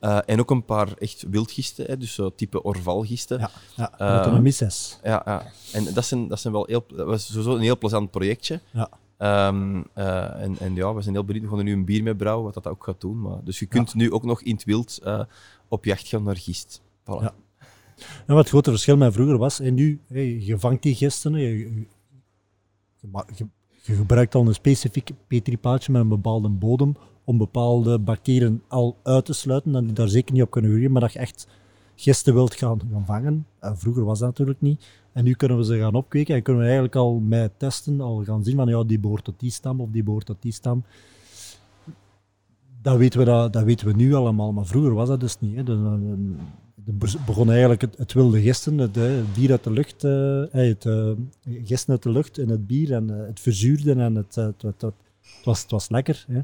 Eh, 0.00 0.18
en 0.26 0.40
ook 0.40 0.50
een 0.50 0.64
paar 0.64 0.92
echt 0.92 1.24
wildgisten, 1.30 1.86
hè, 1.86 1.96
dus 1.96 2.14
zo 2.14 2.34
type 2.34 2.62
orvalgisten. 2.62 3.38
Ja, 3.38 3.50
ja. 3.76 3.98
Eh, 3.98 4.08
autonomie 4.08 4.52
6. 4.52 4.98
Ja, 5.02 5.22
ja. 5.24 5.42
en 5.72 5.94
dat 5.94 6.04
zijn, 6.04 6.28
dat 6.28 6.40
zijn 6.40 6.52
wel 6.52 6.66
heel, 6.66 6.84
dat 6.88 7.06
was 7.06 7.26
sowieso 7.26 7.54
een 7.54 7.60
heel 7.60 7.78
plezant 7.78 8.10
projectje. 8.10 8.60
Ja. 8.70 8.88
Ehm, 9.18 9.82
eh, 9.94 10.42
en, 10.42 10.58
en 10.58 10.74
ja, 10.74 10.94
we 10.94 11.02
zijn 11.02 11.14
heel 11.14 11.24
benieuwd. 11.24 11.44
We 11.44 11.50
gaan 11.50 11.58
er 11.58 11.64
nu 11.64 11.72
een 11.72 11.84
bier 11.84 12.02
mee 12.02 12.16
brouwen, 12.16 12.44
wat 12.44 12.54
dat 12.54 12.66
ook 12.66 12.84
gaat 12.84 13.00
doen. 13.00 13.20
Maar, 13.20 13.44
dus 13.44 13.58
je 13.58 13.66
kunt 13.66 13.94
nu 13.94 14.12
ook 14.12 14.24
nog 14.24 14.42
in 14.42 14.54
het 14.54 14.64
wild 14.64 14.98
eh, 15.02 15.22
op 15.68 15.84
jacht 15.84 16.08
gaan 16.08 16.22
naar 16.22 16.36
gist. 16.36 16.82
Voilà. 17.02 17.22
Ja. 17.22 17.34
En 17.98 18.34
wat 18.34 18.38
het 18.38 18.48
grote 18.48 18.70
verschil 18.70 18.96
met 18.96 19.12
vroeger 19.12 19.38
was, 19.38 19.60
en 19.60 19.74
nu, 19.74 20.00
je 20.38 20.58
vangt 20.58 20.82
die 20.82 20.94
gisten, 20.94 21.32
hè, 21.32 21.40
je, 21.40 21.86
je, 23.34 23.46
je- 23.88 23.94
gebruikt 23.96 24.34
al 24.34 24.46
een 24.46 24.54
specifiek 24.54 25.10
petripaaltje 25.26 25.92
met 25.92 26.00
een 26.02 26.08
bepaalde 26.08 26.48
bodem 26.48 26.94
om 27.24 27.38
bepaalde 27.38 27.98
bacteriën 27.98 28.62
al 28.68 28.96
uit 29.02 29.24
te 29.24 29.32
sluiten, 29.32 29.74
en 29.74 29.84
die 29.84 29.92
daar 29.92 30.08
zeker 30.08 30.32
niet 30.34 30.42
op 30.42 30.50
kunnen 30.50 30.70
groeien, 30.70 30.92
maar 30.92 31.00
dat 31.00 31.12
je 31.12 31.18
echt 31.18 31.46
gisten 31.96 32.34
wilt 32.34 32.54
gaan, 32.54 32.80
vangen. 33.04 33.46
Eh, 33.58 33.72
vroeger 33.74 34.04
was 34.04 34.18
dat 34.18 34.28
natuurlijk 34.28 34.60
niet. 34.60 34.86
En 35.12 35.24
nu 35.24 35.34
kunnen 35.34 35.56
we 35.58 35.64
ze 35.64 35.78
gaan 35.78 35.94
opkweken 35.94 36.34
en 36.34 36.42
kunnen 36.42 36.62
we 36.62 36.68
eigenlijk 36.68 36.96
al 36.98 37.18
met 37.18 37.52
testen 37.56 38.00
al 38.00 38.24
gaan 38.24 38.44
zien 38.44 38.56
van 38.56 38.68
ja, 38.68 38.84
die 38.84 38.98
behoort 38.98 39.24
tot 39.24 39.40
die 39.40 39.50
stam 39.50 39.80
of 39.80 39.88
die 39.90 40.02
behoort 40.02 40.26
tot 40.26 40.36
die 40.42 40.52
stam. 40.52 40.84
Dat 42.82 42.96
weten 42.96 43.18
we, 43.18 43.24
dat, 43.24 43.52
dat 43.52 43.62
weten 43.62 43.86
we 43.86 43.92
nu 43.92 44.14
allemaal, 44.14 44.52
maar 44.52 44.66
vroeger 44.66 44.94
was 44.94 45.08
dat 45.08 45.20
dus 45.20 45.40
niet. 45.40 45.56
Hè. 45.56 45.62
Dus, 45.62 45.78
begon 47.26 47.50
eigenlijk 47.50 47.80
het, 47.80 48.12
wilde 48.12 48.40
gisten, 48.40 48.78
het, 48.78 48.96
eh, 48.96 49.02
het 49.02 49.34
bier 49.34 49.50
uit 49.50 49.64
de 49.64 49.70
lucht, 49.70 50.04
eh, 50.04 50.42
het 50.50 50.86
gisten 51.64 51.92
uit 51.92 52.02
de 52.02 52.10
lucht 52.10 52.38
en 52.38 52.48
het 52.48 52.66
bier 52.66 52.92
en 52.92 53.08
het 53.08 53.40
verzuurde 53.40 53.92
en 53.92 54.14
het, 54.14 54.34
het, 54.34 54.62
het, 54.62 54.84
was, 55.44 55.62
het 55.62 55.70
was 55.70 55.88
lekker. 55.88 56.24
Hè. 56.28 56.40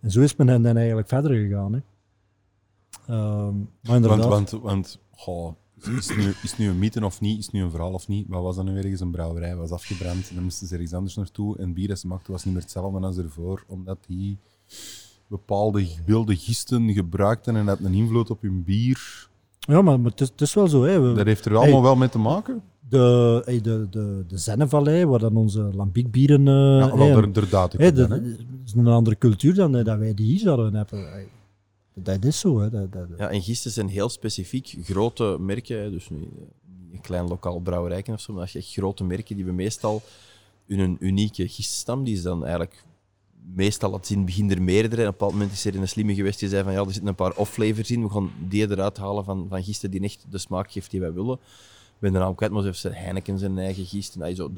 En 0.00 0.10
zo 0.10 0.20
is 0.20 0.36
men 0.36 0.62
dan 0.62 0.76
eigenlijk 0.76 1.08
verder 1.08 1.30
gegaan. 1.30 1.72
Hè. 1.72 1.80
Ehm, 3.06 3.54
maar 3.82 3.96
inderdaad, 3.96 4.28
Want, 4.28 4.50
want, 4.50 4.62
want 4.62 4.98
goh, 5.10 5.54
is, 5.76 6.08
het 6.08 6.16
nu, 6.16 6.32
is 6.42 6.56
nu 6.56 6.68
een 6.68 6.78
mythe 6.78 7.04
of 7.04 7.20
niet? 7.20 7.38
Is 7.38 7.44
het 7.44 7.54
nu 7.54 7.62
een 7.62 7.70
verhaal 7.70 7.92
of 7.92 8.08
niet? 8.08 8.26
Wat 8.28 8.42
was 8.42 8.56
dat 8.56 8.64
nu 8.64 8.76
ergens? 8.76 9.00
Een 9.00 9.10
brouwerij 9.10 9.56
was 9.56 9.70
afgebrand 9.70 10.28
en 10.28 10.34
dan 10.34 10.44
moesten 10.44 10.66
ze 10.66 10.74
ergens 10.74 10.92
anders 10.92 11.16
naartoe. 11.16 11.58
En 11.58 11.72
bier 11.72 11.88
dat 11.88 11.98
ze 11.98 12.06
maakten 12.06 12.32
was 12.32 12.44
niet 12.44 12.54
meer 12.54 12.62
hetzelfde 12.62 13.00
als 13.00 13.16
ervoor, 13.16 13.64
omdat 13.66 13.98
die 14.06 14.38
bepaalde 15.26 15.88
wilde 16.04 16.36
gisten 16.36 16.92
gebruikten 16.92 17.56
en 17.56 17.66
dat 17.66 17.80
een 17.80 17.94
invloed 17.94 18.30
op 18.30 18.42
hun 18.42 18.64
bier. 18.64 19.28
Ja, 19.60 19.82
maar, 19.82 20.00
maar 20.00 20.10
het, 20.10 20.20
is, 20.20 20.28
het 20.28 20.40
is 20.40 20.54
wel 20.54 20.68
zo. 20.68 20.82
Hè. 20.84 21.00
We- 21.00 21.12
Dat 21.14 21.26
heeft 21.26 21.44
er 21.44 21.56
allemaal 21.56 21.82
wel 21.82 21.96
mee 21.96 22.08
te 22.08 22.18
maken. 22.18 22.62
de, 22.88 23.42
hey, 23.44 23.60
de, 23.60 23.86
de, 23.90 24.24
de 24.28 24.38
Zennevallei, 24.38 25.04
waar 25.06 25.18
dan 25.18 25.36
onze 25.36 25.70
lambiekbieren... 25.74 26.48
eh 26.48 26.54
Ja, 26.54 26.88
hey, 26.88 26.96
wel, 26.98 27.06
en- 27.06 27.12
daar, 27.14 27.32
daar 27.32 27.48
daad 27.48 27.72
ik 27.74 27.80
hey, 27.80 27.88
op 27.88 27.94
de- 27.94 28.06
dan, 28.08 28.10
hè. 28.18 28.22
de- 28.22 28.28
het 28.28 28.46
is 28.66 28.72
een 28.74 28.86
andere 28.86 29.18
cultuur 29.18 29.54
dan 29.54 29.76
eh, 29.76 29.84
dat 29.84 29.98
wij 29.98 30.14
die 30.14 30.26
hier 30.26 30.38
zouden 30.38 30.74
hebben. 30.74 31.10
Hey, 31.10 31.26
Dat 31.94 32.24
is 32.24 32.38
zo. 32.38 32.60
Hè. 32.60 32.70
Dat, 32.70 32.92
dat, 32.92 33.06
Ja, 33.18 33.28
en 33.30 33.42
gisten 33.42 33.70
zijn 33.70 33.88
heel 33.88 34.08
specifiek 34.08 34.74
grote 34.82 35.36
merken. 35.40 35.82
hè, 35.82 35.90
Dus 35.90 36.04
eh, 36.10 36.16
niet 36.16 36.28
een 36.92 37.00
klein 37.00 37.28
lokaal 37.28 37.58
brouwerijken 37.60 38.14
of 38.14 38.20
zo, 38.20 38.32
maar 38.32 38.42
als 38.42 38.52
je 38.52 38.58
echt 38.58 38.72
grote 38.72 39.04
merken 39.04 39.36
die 39.36 39.44
we 39.44 39.52
meestal 39.52 40.02
hun 40.66 40.96
unieke 41.00 41.48
giststam, 41.48 42.04
die 42.04 42.14
is 42.14 42.22
dan 42.22 42.42
eigenlijk 42.44 42.84
meestal 43.54 43.90
laat 43.90 44.06
zien, 44.06 44.24
begin 44.24 44.50
er 44.50 44.62
meerdere. 44.62 45.02
En 45.02 45.08
op 45.08 45.12
een 45.12 45.18
bepaald 45.18 45.32
moment 45.32 45.52
is 45.52 45.64
er 45.64 45.74
een 45.76 45.88
slimme 45.88 46.14
geweest 46.14 46.38
die 46.38 46.48
zei 46.48 46.62
van 46.62 46.72
ja, 46.72 46.78
er 46.78 46.84
zitten 46.84 47.06
een 47.06 47.14
paar 47.14 47.36
off-flavors 47.36 47.90
in, 47.90 48.02
we 48.02 48.10
gaan 48.10 48.30
die 48.48 48.70
eruit 48.70 48.96
halen 48.96 49.24
van, 49.24 49.46
van 49.48 49.62
gisten 49.62 49.90
die 49.90 50.00
echt 50.00 50.26
de 50.30 50.38
smaak 50.38 50.72
geeft 50.72 50.90
die 50.90 51.00
wij 51.00 51.12
willen. 51.12 51.34
Ik 51.34 52.06
ben 52.06 52.12
de 52.12 52.18
naam 52.18 52.34
kwijt, 52.34 52.52
maar 52.52 52.62
ze 52.62 52.66
heeft 52.68 52.82
Heineken 52.82 53.38
zijn 53.38 53.58
eigen 53.58 53.84
gist. 53.84 54.16
En, 54.16 54.36
zo 54.36 54.50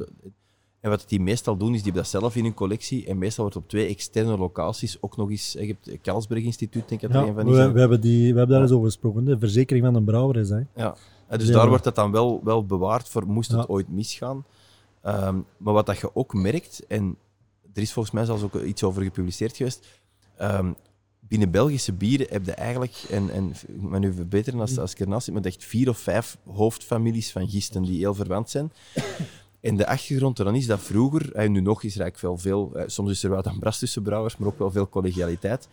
en 0.81 0.91
wat 0.91 1.05
die 1.09 1.21
meestal 1.21 1.57
doen, 1.57 1.69
is 1.69 1.75
die 1.75 1.85
hebben 1.93 2.03
dat 2.03 2.11
zelf 2.11 2.37
in 2.37 2.45
hun 2.45 2.55
collectie. 2.55 3.07
En 3.07 3.19
meestal 3.19 3.43
wordt 3.45 3.59
op 3.59 3.69
twee 3.69 3.87
externe 3.87 4.39
locaties 4.39 4.97
ook 5.01 5.17
nog 5.17 5.31
eens... 5.31 5.53
Je 5.53 5.67
hebt 5.67 5.87
het 5.87 6.01
Carlsberg 6.01 6.43
Instituut, 6.43 6.89
denk 6.89 7.03
ik 7.03 7.09
dat 7.13 7.17
er 7.17 7.23
ja, 7.23 7.29
een 7.29 7.35
van 7.35 7.45
we, 7.45 7.51
is. 7.51 7.57
hè. 7.57 7.73
we 7.73 7.81
hebben 7.81 8.01
die, 8.01 8.19
we 8.33 8.39
hebben 8.39 8.49
daar 8.49 8.57
Ja. 8.57 8.63
eens 8.63 8.73
over 8.73 8.87
gesproken. 8.87 9.25
De 9.25 9.39
verzekering 9.39 9.85
van 9.85 9.95
een 9.95 10.05
brouwer 10.05 10.37
is. 10.37 10.49
Hè. 10.49 10.61
Ja, 10.77 10.97
en 11.27 11.39
dus 11.39 11.49
Ja. 11.49 11.55
daar 11.55 11.69
wordt 11.69 11.85
dat 11.85 11.95
dan 11.95 12.11
wel, 12.11 12.41
wel 12.45 12.67
bewaard 12.67 13.09
voor 13.09 13.27
moest 13.27 13.51
het 13.51 13.69
ooit 13.69 13.89
misgaan. 13.89 14.45
Ehm, 15.03 15.39
maar 15.57 15.75
wat 15.75 15.87
dat 15.87 15.99
je 15.99 16.15
ook 16.15 16.35
merkt, 16.35 16.87
en 16.89 17.17
er 17.75 17.83
is 17.83 17.93
volgens 17.93 18.15
mij 18.15 18.25
zelfs 18.25 18.43
ook 18.43 18.63
iets 18.63 18.83
over 18.83 19.03
gepubliceerd 19.03 19.57
geweest, 19.57 19.87
ehm, 20.37 20.73
binnen 21.21 21.51
Belgische 21.51 21.93
bieren 21.93 22.27
heb 22.31 22.45
je 22.45 22.53
eigenlijk, 22.53 23.05
en, 23.11 23.31
en 23.31 23.51
ik 23.51 23.81
moet 23.81 23.91
me 23.91 23.99
nu 23.99 24.13
verbeteren 24.13 24.61
als, 24.61 24.79
als 24.79 24.93
ik 24.93 25.01
ernaast 25.01 25.25
zit, 25.25 25.35
maar 25.35 25.43
echt 25.43 25.65
vier 25.65 25.89
of 25.89 25.99
vijf 25.99 26.37
hoofdfamilies 26.47 27.33
van 27.33 27.49
gisten 27.49 27.83
die 27.83 27.99
heel 27.99 28.15
verwant 28.15 28.51
zijn. 28.51 28.73
En 29.63 29.77
de 29.77 29.87
achtergrond 29.87 30.39
eraan 30.39 30.55
is 30.55 30.67
dat 30.67 30.81
vroeger, 30.81 31.35
en 31.35 31.53
nu 31.53 31.61
nog 31.61 31.83
is 31.83 31.95
er 31.95 32.01
eigenlijk 32.01 32.21
wel 32.21 32.39
veel, 32.39 32.75
eh, 32.75 32.85
soms 32.87 33.11
is 33.11 33.23
er 33.23 33.31
wat 33.31 33.47
ambras 33.47 33.79
tussen 33.79 34.03
brouwers, 34.03 34.37
maar 34.37 34.49
ook 34.49 34.59
wel 34.59 34.71
veel 34.71 34.89
collegialiteit. 34.89 35.69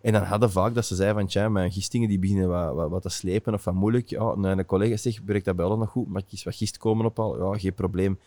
En 0.00 0.12
dan 0.12 0.22
hadden 0.22 0.50
vaak 0.50 0.74
dat 0.74 0.86
ze 0.86 0.94
zeiden 0.94 1.18
van, 1.18 1.26
tja, 1.26 1.48
mijn 1.48 1.72
gistingen 1.72 2.08
die 2.08 2.18
beginnen 2.18 2.48
wat, 2.48 2.74
wat, 2.74 2.90
wat 2.90 3.02
te 3.02 3.08
slepen 3.08 3.54
of 3.54 3.64
wat 3.64 3.74
moeilijk. 3.74 4.08
Ja, 4.08 4.32
en 4.32 4.44
een 4.44 4.66
collega 4.66 4.96
zegt, 4.96 5.20
werkt 5.24 5.44
dat 5.44 5.56
bij 5.56 5.64
ons 5.64 5.78
nog 5.78 5.90
goed? 5.90 6.08
Mag 6.08 6.22
ik 6.30 6.44
wat 6.44 6.54
gist 6.54 6.78
komen 6.78 7.06
ophalen? 7.06 7.46
Ja, 7.46 7.58
geen 7.58 7.74
probleem. 7.74 8.18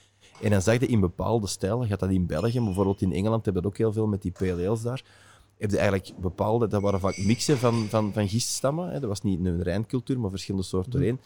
En 0.41 0.49
dan 0.49 0.61
zag 0.61 0.79
je 0.79 0.87
in 0.87 0.99
bepaalde 0.99 1.47
stijlen, 1.47 1.87
gaat 1.87 1.99
dat 1.99 2.09
in 2.09 2.25
België, 2.25 2.57
maar 2.57 2.65
bijvoorbeeld 2.65 3.01
in 3.01 3.13
Engeland 3.13 3.45
hebben 3.45 3.63
dat 3.63 3.71
ook 3.71 3.77
heel 3.77 3.93
veel 3.93 4.07
met 4.07 4.21
die 4.21 4.31
pale 4.31 4.67
ales 4.67 4.81
daar, 4.81 5.03
heb 5.57 5.71
je 5.71 5.77
eigenlijk 5.77 6.11
bepaalde, 6.19 6.67
dat 6.67 6.81
waren 6.81 6.99
vaak 6.99 7.17
mixen 7.17 7.57
van, 7.57 7.85
van, 7.89 8.13
van 8.13 8.29
giststammen. 8.29 8.89
Hè. 8.89 8.99
Dat 8.99 9.09
was 9.09 9.21
niet 9.21 9.45
een 9.45 9.63
rijncultuur, 9.63 10.19
maar 10.19 10.29
verschillende 10.29 10.67
soorten 10.67 10.91
doorheen. 10.91 11.19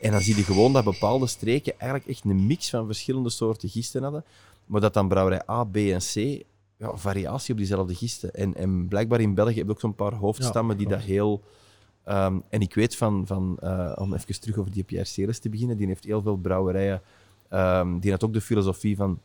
En 0.00 0.10
dan 0.10 0.20
zie 0.20 0.36
je 0.36 0.42
gewoon 0.42 0.72
dat 0.72 0.84
bepaalde 0.84 1.26
streken 1.26 1.78
eigenlijk 1.78 2.10
echt 2.10 2.24
een 2.24 2.46
mix 2.46 2.70
van 2.70 2.86
verschillende 2.86 3.30
soorten 3.30 3.68
gisten 3.68 4.02
hadden. 4.02 4.24
Maar 4.66 4.80
dat 4.80 4.94
dan 4.94 5.08
brouwerij 5.08 5.42
A, 5.50 5.64
B 5.64 5.76
en 5.76 5.98
C 5.98 6.44
ja, 6.76 6.96
variatie 6.96 7.52
op 7.52 7.58
diezelfde 7.58 7.94
gisten. 7.94 8.34
En, 8.34 8.54
en 8.54 8.88
blijkbaar 8.88 9.20
in 9.20 9.34
België 9.34 9.56
heb 9.56 9.66
je 9.66 9.72
ook 9.72 9.80
zo'n 9.80 9.94
paar 9.94 10.14
hoofdstammen 10.14 10.76
die 10.76 10.88
dat 10.88 11.00
heel... 11.00 11.42
ehm, 12.04 12.38
en 12.48 12.60
ik 12.60 12.74
weet 12.74 12.96
van, 12.96 13.26
van 13.26 13.56
eh, 13.60 13.92
om 13.94 14.14
even 14.14 14.40
terug 14.40 14.58
over 14.58 14.72
die 14.72 14.84
Pierre 14.84 15.06
Ceres 15.06 15.38
te 15.38 15.48
beginnen, 15.48 15.76
die 15.76 15.86
heeft 15.86 16.04
heel 16.04 16.22
veel 16.22 16.36
brouwerijen. 16.36 17.02
Ehm, 17.54 17.98
die 17.98 18.10
had 18.10 18.24
ook 18.24 18.32
de 18.32 18.40
filosofie 18.40 18.96
van 18.96 19.18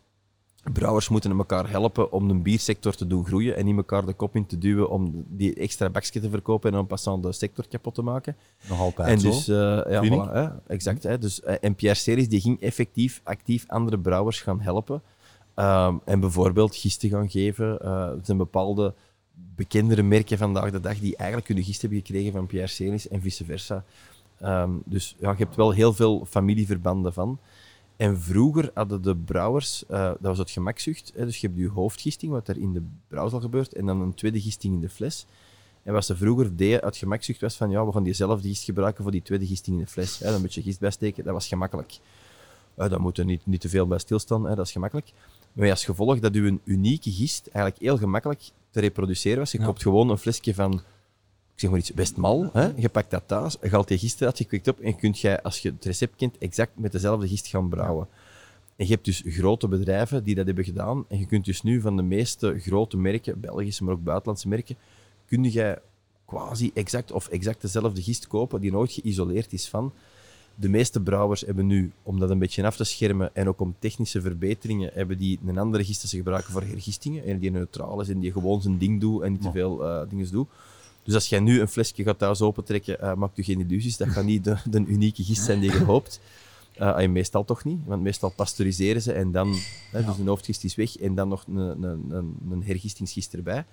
brouwers 0.74 1.10
moeten 1.10 1.38
elkaar 1.38 1.70
helpen 1.70 2.12
om 2.12 2.28
de 2.28 2.34
biersector 2.34 2.96
te 2.96 3.08
doen 3.08 3.26
groeien 3.26 3.56
en 3.56 3.66
niet 3.66 3.78
elkaar 3.78 4.06
de 4.06 4.14
kop 4.14 4.36
in 4.36 4.46
te 4.46 4.58
duwen 4.58 4.90
om 4.90 5.26
die 5.28 5.54
extra 5.54 5.90
bakje 5.90 6.20
te 6.20 6.30
verkopen 6.30 6.72
en 6.72 6.78
een 6.78 6.88
passant 6.88 7.24
de 7.24 7.32
sector 7.32 7.68
kapot 7.68 7.96
te 7.96 8.02
maken. 8.02 8.36
Nog 8.70 8.80
altijd 8.80 9.08
En 9.08 9.20
zo. 9.20 9.30
dus, 9.30 9.48
eh, 9.48 9.56
ja, 9.90 10.04
voilà, 10.04 10.34
hè, 10.34 10.48
exact. 10.68 11.04
Hè, 11.04 11.18
dus, 11.18 11.42
eh, 11.42 11.56
en 11.62 11.76
Pierre 11.76 11.98
Series 11.98 12.30
die 12.30 12.42
ging 12.42 12.62
effectief 12.62 13.22
actief 13.24 13.64
andere 13.68 14.00
brouwers 14.00 14.42
gaan 14.42 14.62
helpen. 14.62 15.02
Ehm, 15.54 15.96
en 16.06 16.20
bijvoorbeeld 16.20 16.76
gisten 16.76 17.10
gaan 17.10 17.30
geven. 17.30 17.82
Er 17.82 18.20
zijn 18.24 18.38
bepaalde 18.38 18.94
bekendere 19.56 20.04
merken 20.04 20.38
vandaag 20.38 20.72
de 20.72 20.80
dag 20.80 21.00
die 21.00 21.16
eigenlijk 21.16 21.50
hun 21.50 21.64
gist 21.64 21.82
hebben 21.82 22.00
gekregen 22.00 22.32
van 22.32 22.48
Pierre 22.48 22.68
Series 22.68 23.08
en 23.08 23.22
vice 23.22 23.46
versa. 23.46 23.84
Ehm, 24.40 24.72
dus 24.86 25.16
ja, 25.20 25.32
je 25.32 25.38
hebt 25.38 25.56
wel 25.56 25.72
heel 25.72 25.94
veel 25.94 26.26
familieverbanden 26.26 27.14
van. 27.14 27.40
En 28.00 28.22
vroeger 28.22 28.72
hadden 28.74 29.02
de 29.02 29.16
brouwers, 29.16 29.86
eh, 29.88 30.04
dat 30.04 30.18
was 30.22 30.38
het 30.38 30.50
gemakzucht, 30.52 31.12
hè, 31.16 31.26
dus 31.26 31.38
je 31.38 31.47
hebt 31.47 31.60
je 31.60 31.68
hoofdgisting, 31.70 32.32
wat 32.32 32.47
er 32.47 32.58
in 32.58 32.74
de 32.74 32.82
brouwsel 33.08 33.39
gebeurt, 33.39 33.74
en 33.74 33.86
dan 33.86 34.02
een 34.02 34.14
tweede 34.14 34.41
gisting 34.41 34.74
in 34.74 34.82
de 34.82 34.89
fles. 34.89 35.26
En 35.84 35.93
wat 35.93 36.06
ze 36.06 36.16
vroeger 36.16 36.56
deden 36.56 36.82
uit 36.82 36.97
gemakzucht 36.97 37.41
was 37.41 37.56
van, 37.56 37.70
ja, 37.70 37.86
we 37.86 37.91
gaan 37.91 38.04
diezelfde 38.04 38.47
gist 38.47 38.64
gebruiken 38.64 39.04
voor 39.04 39.12
die 39.12 39.22
tweede 39.22 39.45
gisting 39.47 39.78
in 39.78 39.84
de 39.84 39.89
fles. 39.89 40.20
Hè, 40.20 40.26
dan 40.26 40.36
een 40.36 40.41
beetje 40.41 40.62
gist 40.62 40.80
bijsteken, 40.80 41.24
dat 41.24 41.34
was 41.34 41.47
gemakkelijk. 41.47 42.00
Uh, 42.78 42.89
daar 42.89 43.02
moet 43.02 43.16
je 43.16 43.24
niet, 43.24 43.45
niet 43.45 43.62
te 43.62 43.70
veel 43.70 43.88
bij 43.88 44.00
stilstaan, 44.00 44.43
hè, 44.43 44.56
dat 44.56 44.66
is 44.66 44.72
gemakkelijk. 44.72 45.12
Maar 45.54 45.70
als 45.70 45.86
gevolg 45.86 46.20
dat 46.20 46.34
je 46.34 46.41
een 46.41 46.62
unieke 46.64 47.12
gist 47.12 47.47
eigenlijk 47.47 47.84
heel 47.84 47.97
gemakkelijk 47.97 48.41
te 48.72 48.80
reproduceren 48.80 49.38
was. 49.39 49.52
Je 49.52 49.60
Ja. 49.60 49.66
koopt 49.66 49.82
gewoon 49.82 50.10
een 50.10 50.18
flesje 50.18 50.54
van, 50.54 50.82
zeg 51.60 51.70
maar 51.70 51.80
iets, 51.80 51.91
Westmal, 51.95 52.49
hè, 52.53 52.72
je 52.76 52.89
pakt 52.89 53.12
dat 53.12 53.24
thuis, 53.26 53.57
je 53.62 53.70
haalt 53.70 53.88
die 53.88 53.97
gist 53.97 54.22
eruit, 54.22 54.38
je 54.38 54.45
kwikt 54.45 54.68
op 54.68 54.80
en 54.80 54.95
kunt 54.95 55.20
jij, 55.20 55.41
als 55.41 55.60
je 55.60 55.70
het 55.70 55.86
recept 55.86 56.16
kent, 56.16 56.38
exact 56.38 56.72
met 56.76 56.91
dezelfde 56.91 57.28
gist 57.28 57.47
gaan 57.47 57.70
brouwen. 57.70 58.07
En 58.76 58.86
je 58.86 58.91
hebt 58.91 59.05
dus 59.05 59.24
grote 59.26 59.68
bedrijven 59.68 60.24
die 60.24 60.36
dat 60.36 60.45
hebben 60.45 60.64
gedaan. 60.64 61.05
En 61.07 61.20
je 61.20 61.26
kunt 61.26 61.45
dus 61.45 61.62
nu 61.62 61.82
van 61.82 61.95
de 61.95 62.01
meeste 62.01 62.60
grote 62.60 62.97
merken, 62.97 63.39
Belgische, 63.39 63.84
maar 63.84 63.93
ook 63.93 64.03
buitenlandse 64.03 64.47
merken, 64.47 64.76
kun 65.26 65.43
jij 65.43 65.80
quasi 66.26 66.72
exact 66.74 67.12
of 67.12 67.28
exact 67.28 67.62
dezelfde 67.62 68.01
gist 68.01 68.28
kopen 68.28 68.62
die 68.62 68.72
nooit 68.72 68.91
geïsoleerd 68.91 69.53
is 69.53 69.70
van. 69.70 69.93
De 70.55 70.70
meeste 70.70 71.01
brouwers 71.01 71.41
hebben 71.41 71.68
nu, 71.68 71.91
om 72.03 72.20
dat 72.20 72.30
een 72.30 72.39
beetje 72.39 72.66
af 72.66 72.76
te 72.76 72.84
schermen 72.84 73.36
en 73.36 73.47
ook 73.47 73.60
om 73.60 73.76
technische 73.80 74.22
verbeteringen, 74.22 74.91
hebben 74.93 75.18
die 75.18 75.39
een 75.45 75.57
andere 75.57 75.84
gist 75.84 76.01
dat 76.01 76.10
ze 76.10 76.18
gebruiken 76.18 76.51
voor 76.51 76.62
hergistingen. 76.62 77.24
En 77.24 77.39
die 77.39 77.51
neutraal 77.51 78.01
is 78.01 78.10
en 78.10 78.20
die 78.20 78.32
gewoon 78.32 78.62
zijn 78.62 78.78
ding 78.78 78.99
doet 78.99 79.22
en 79.22 79.32
niet 79.32 79.41
te 79.41 79.51
veel 79.51 79.86
eh, 79.86 80.10
dingen 80.10 80.32
doet. 80.32 80.47
Dus 81.04 81.14
als 81.14 81.30
jij 81.30 81.39
nu 81.39 81.62
een 81.62 81.68
flesje 81.68 82.04
gaat 82.04 82.20
thuis 82.20 82.41
opentrekken, 82.41 83.02
eh 83.02 83.14
maak 83.14 83.32
je 83.34 83.43
geen 83.43 83.60
illusies. 83.60 83.97
Dat 83.97 84.08
gaat 84.08 84.24
niet 84.24 84.43
de, 84.43 84.58
de 84.66 84.86
unieke 84.86 85.24
gist 85.24 85.43
zijn 85.43 85.60
die 85.60 85.72
je 85.72 85.84
hoopt. 85.84 86.20
En 86.80 87.12
meestal 87.12 87.45
toch 87.45 87.64
niet, 87.64 87.80
want 87.86 88.02
meestal 88.02 88.30
pasteuriseren 88.30 89.02
ze 89.02 89.14
en 89.14 89.32
dan, 89.32 89.56
hè, 89.91 90.06
dus 90.06 90.18
een 90.18 90.28
hoofdgist 90.28 90.64
is 90.64 90.76
weg 90.76 90.97
en 90.97 91.16
dan 91.16 91.28
nog 91.28 91.45
een, 91.47 91.58
een, 91.58 92.06
een, 92.10 92.38
een 92.52 92.64
hergistingsgist 92.64 93.34
erbij. 93.34 93.66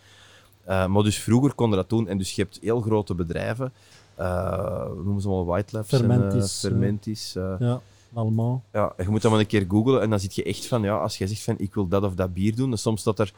Eh, 0.65 0.87
maar 0.87 1.03
dus 1.03 1.19
vroeger 1.19 1.55
konden 1.55 1.79
dat 1.79 1.89
doen 1.89 2.09
en 2.09 2.19
dus 2.19 2.33
je 2.33 2.43
hebt 2.43 2.59
heel 2.63 2.81
grote 2.81 3.15
bedrijven, 3.15 3.73
hoe 4.17 5.03
noemen 5.05 5.21
ze 5.21 5.29
allemaal 5.29 5.47
White 5.47 5.77
Labs, 5.77 5.93
en, 5.93 5.99
Fermentis, 5.99 6.65
eh. 6.65 6.71
Fermentis. 6.71 7.33
Ja, 7.33 7.81
allemaal. 8.13 8.63
ja, 8.73 8.93
je 8.97 9.09
moet 9.09 9.23
dat 9.23 9.31
wel 9.31 9.41
een 9.41 9.47
keer 9.47 9.65
googlen 9.69 10.03
en 10.03 10.11
dan 10.11 10.21
zit 10.21 10.35
je 10.35 10.43
echt 10.43 10.67
van, 10.67 10.83
ja, 10.83 10.97
als 10.97 11.19
jij 11.19 11.27
zegt 11.27 11.43
van 11.43 11.55
ik 11.59 11.75
wil 11.75 11.89
dat 11.89 12.03
of 12.03 12.15
dat 12.15 12.35
bier 12.35 12.57
doen, 12.57 12.69
dan 12.69 12.79
soms 12.79 13.01
staat 13.01 13.19
er 13.19 13.33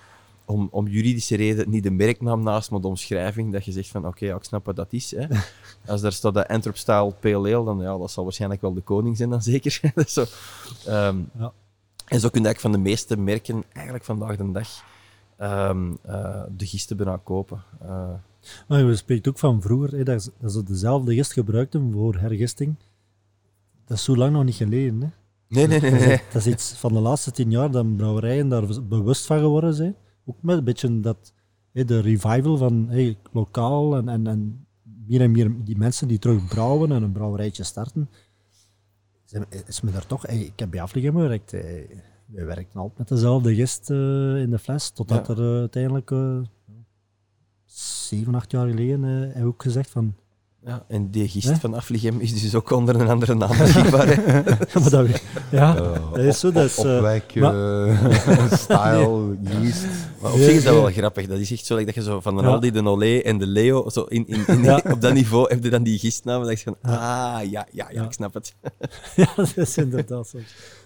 om, 0.48 0.68
om 0.70 0.88
juridische 0.88 1.36
reden 1.36 1.70
niet 1.70 1.82
de 1.82 1.90
merknaam 1.90 2.42
naast, 2.42 2.70
maar 2.70 2.80
de 2.80 2.86
omschrijving, 2.86 3.52
dat 3.52 3.64
je 3.64 3.72
zegt 3.72 3.88
van 3.88 4.06
oké, 4.06 4.24
ja, 4.24 4.36
ik 4.36 4.44
snap 4.44 4.66
wat 4.66 4.76
dat 4.76 4.92
is. 4.92 5.10
Hè. 5.10 5.26
Als 5.92 6.00
daar 6.00 6.12
staat 6.12 6.34
de 6.34 6.48
Antwerp 6.48 6.76
Style 6.76 7.14
Ale, 7.22 7.64
dan 7.64 7.78
ja, 7.80 7.98
dat 7.98 8.10
zal 8.10 8.24
waarschijnlijk 8.24 8.60
wel 8.60 8.74
de 8.74 8.80
koning 8.80 9.16
zijn 9.16 9.30
dan 9.30 9.42
zeker. 9.42 9.80
Zo. 10.06 10.24
Ehm, 10.86 11.16
Ja. 11.38 11.52
En 12.06 12.20
zo 12.20 12.28
kun 12.28 12.40
je 12.40 12.46
eigenlijk 12.46 12.60
van 12.60 12.72
de 12.72 12.88
meeste 12.90 13.16
merken 13.16 13.64
eigenlijk 13.72 14.04
vandaag 14.04 14.36
de 14.36 14.52
dag 14.52 14.68
ehm, 15.36 15.92
eh, 16.02 16.42
de 16.56 16.66
gisten 16.66 16.96
bijna 16.96 17.20
kopen. 17.24 17.62
Eh, 17.80 18.10
Maar 18.68 18.84
je 18.84 18.96
spreekt 18.96 19.28
ook 19.28 19.38
van 19.38 19.62
vroeger, 19.62 19.96
hè, 19.96 20.02
dat, 20.02 20.32
ze, 20.46 20.62
dezelfde 20.62 21.14
gist 21.14 21.32
gebruikten 21.32 21.92
voor 21.92 22.14
hergisting. 22.14 22.74
Dat 23.86 23.96
is 23.96 24.04
zo 24.04 24.16
lang 24.16 24.32
nog 24.32 24.44
niet 24.44 24.54
geleden. 24.54 25.00
Hè. 25.00 25.08
nee, 25.48 25.66
nee, 25.66 25.80
nee. 25.80 25.90
Dat, 25.90 26.00
is, 26.00 26.20
dat 26.32 26.46
is 26.46 26.52
iets 26.52 26.72
van 26.72 26.92
de 26.92 27.00
laatste 27.00 27.30
tien 27.30 27.50
jaar 27.50 27.70
dat 27.70 27.96
brouwerijen 27.96 28.48
daar 28.48 28.82
bewust 28.82 29.26
van 29.26 29.38
geworden 29.38 29.74
zijn. 29.74 29.96
Ook 30.28 30.42
met 30.42 30.58
een 30.58 30.64
beetje 30.64 31.00
dat, 31.00 31.32
de 31.72 32.00
revival 32.00 32.56
van 32.56 32.86
hey, 32.88 33.16
lokaal 33.32 33.96
en, 33.96 34.08
en, 34.08 34.26
en 34.26 34.66
meer 35.06 35.20
en 35.20 35.30
meer 35.30 35.64
die 35.64 35.76
mensen 35.76 36.08
die 36.08 36.18
terug 36.18 36.48
brouwen 36.48 36.92
en 36.92 37.02
een 37.02 37.12
brouwerijtje 37.12 37.64
starten. 37.64 38.10
Is 39.66 39.80
me 39.80 39.90
daar 39.90 40.06
toch, 40.06 40.26
hey, 40.26 40.40
ik 40.40 40.58
heb 40.58 40.70
bij 40.70 40.82
Afligem 40.82 41.14
gewerkt. 41.14 41.50
hey, 41.50 42.02
wij 42.26 42.44
werkten 42.44 42.80
altijd 42.80 42.98
met 42.98 43.08
dezelfde 43.08 43.54
gist 43.54 43.90
eh, 43.90 43.96
in 44.36 44.50
de 44.50 44.58
fles, 44.58 44.90
totdat 44.90 45.26
Ja. 45.26 45.34
er 45.34 45.52
eh, 45.52 45.58
uiteindelijk 45.58 46.10
eh, 46.10 46.40
zeven, 47.64 48.34
acht 48.34 48.50
jaar 48.50 48.68
geleden 48.68 49.00
we 49.00 49.44
ook 49.44 49.62
gezegd 49.62 49.90
van 49.90 50.14
Ja, 50.64 50.84
en 50.88 51.10
die 51.10 51.28
gist 51.28 51.48
Hè? 51.48 51.56
van 51.56 51.74
Afligem 51.74 52.20
is 52.20 52.40
dus 52.42 52.54
ook 52.54 52.70
onder 52.70 53.00
een 53.00 53.08
andere 53.08 53.34
naam 53.34 53.58
beschikbaar. 53.58 54.06
maar 54.80 54.90
dat, 54.90 55.22
ja, 55.50 55.76
Eh, 55.76 56.12
dat 56.12 56.18
is 56.24 56.40
zo. 56.40 56.52
Dat 56.52 56.64
is, 56.64 56.78
op, 56.78 56.84
eh, 56.84 56.94
opwijk, 56.96 57.34
eh, 57.34 58.52
style, 58.64 59.36
yeast. 59.40 59.84
Maar 60.20 60.32
op 60.32 60.38
zich 60.38 60.52
is 60.52 60.64
dat 60.64 60.74
wel 60.74 60.90
grappig. 60.90 61.26
Dat 61.26 61.38
is 61.38 61.50
echt 61.52 61.66
zo 61.66 61.74
like 61.74 61.86
dat 61.86 61.94
je 61.94 62.02
zo 62.10 62.20
van 62.20 62.36
de 62.36 62.42
Ja. 62.42 62.48
Aldi, 62.48 62.70
de 62.70 62.82
Olé 62.84 63.18
en 63.18 63.38
de 63.38 63.46
Leo, 63.46 63.88
zo 63.90 64.02
in, 64.02 64.26
in, 64.28 64.46
in- 64.46 64.62
Ja. 64.62 64.82
op 64.90 65.00
dat 65.00 65.12
niveau 65.12 65.48
heb 65.48 65.64
je 65.64 65.70
dan 65.70 65.82
die 65.82 65.98
gistnamen. 65.98 66.46
Dat 66.46 66.58
je 66.60 66.64
van, 66.64 66.76
ah, 66.82 66.92
ja, 66.92 67.40
ja, 67.50 67.66
ja, 67.72 67.86
Ja. 67.90 68.04
ik 68.04 68.12
snap 68.12 68.34
het. 68.34 68.54
ja, 69.16 69.28
dat 69.36 69.56
is 69.56 69.76
inderdaad 69.76 70.28
zo. 70.28 70.38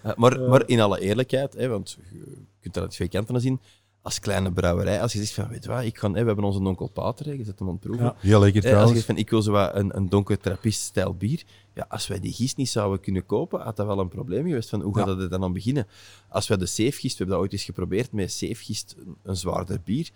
Uh, 0.07 0.13
maar, 0.17 0.41
maar 0.41 0.63
in 0.67 0.81
alle 0.81 1.01
eerlijkheid, 1.01 1.55
hè, 1.55 1.69
want 1.69 1.99
je 2.11 2.19
kunt 2.61 2.75
dat 2.75 2.83
uit 2.83 2.93
twee 2.93 3.09
kanten 3.09 3.41
zien, 3.41 3.61
als 4.03 4.19
kleine 4.21 4.53
brouwerij, 4.53 5.01
als 5.03 5.13
je 5.13 5.19
zegt 5.19 5.33
van, 5.33 5.49
weet 5.49 5.63
je 5.65 5.69
wat, 5.71 5.83
ik 5.85 5.99
ga, 5.99 6.11
we 6.11 6.17
hebben 6.19 6.45
onze 6.45 6.59
onkel 6.59 6.89
Pater, 6.89 7.37
je 7.37 7.45
zet 7.45 7.59
hem 7.59 7.69
aan 7.69 7.75
het 7.75 7.83
proeven. 7.83 8.05
Ja. 8.05 8.15
Heel 8.19 8.41
lekker 8.41 8.41
Hè, 8.41 8.47
als 8.51 8.55
je 8.55 8.61
trouwens. 8.71 8.93
zegt 8.93 9.07
van, 9.07 9.17
ik 9.17 9.31
wil 9.31 9.43
zo 9.43 9.53
wat 9.53 9.75
een, 9.75 9.97
een 9.97 10.09
donker 10.09 10.39
trappist-stijl 10.39 11.15
bier, 11.15 11.43
ja, 11.75 11.87
als 11.89 12.07
wij 12.07 12.21
die 12.21 12.33
gist 12.33 12.57
niet 12.57 12.69
zouden 12.69 13.01
kunnen 13.01 13.27
kopen, 13.27 13.61
had 13.61 13.77
dat 13.77 13.87
wel 13.87 13.99
een 13.99 14.09
probleem 14.09 14.47
geweest 14.47 14.69
van, 14.69 14.81
hoe 14.81 14.97
gaat 14.97 15.07
Ja. 15.07 15.13
het 15.13 15.21
er 15.23 15.29
dan 15.31 15.43
aan 15.45 15.53
beginnen? 15.53 15.87
Als 16.29 16.49
wij 16.49 16.57
de 16.57 16.67
safegist, 16.67 17.03
we 17.13 17.17
hebben 17.17 17.29
dat 17.35 17.39
ooit 17.45 17.53
eens 17.53 17.65
geprobeerd, 17.65 18.13
met 18.13 18.33
safegist 18.33 18.95
een, 18.99 19.17
een 19.23 19.37
zwaarder 19.37 19.81
bier, 19.85 20.11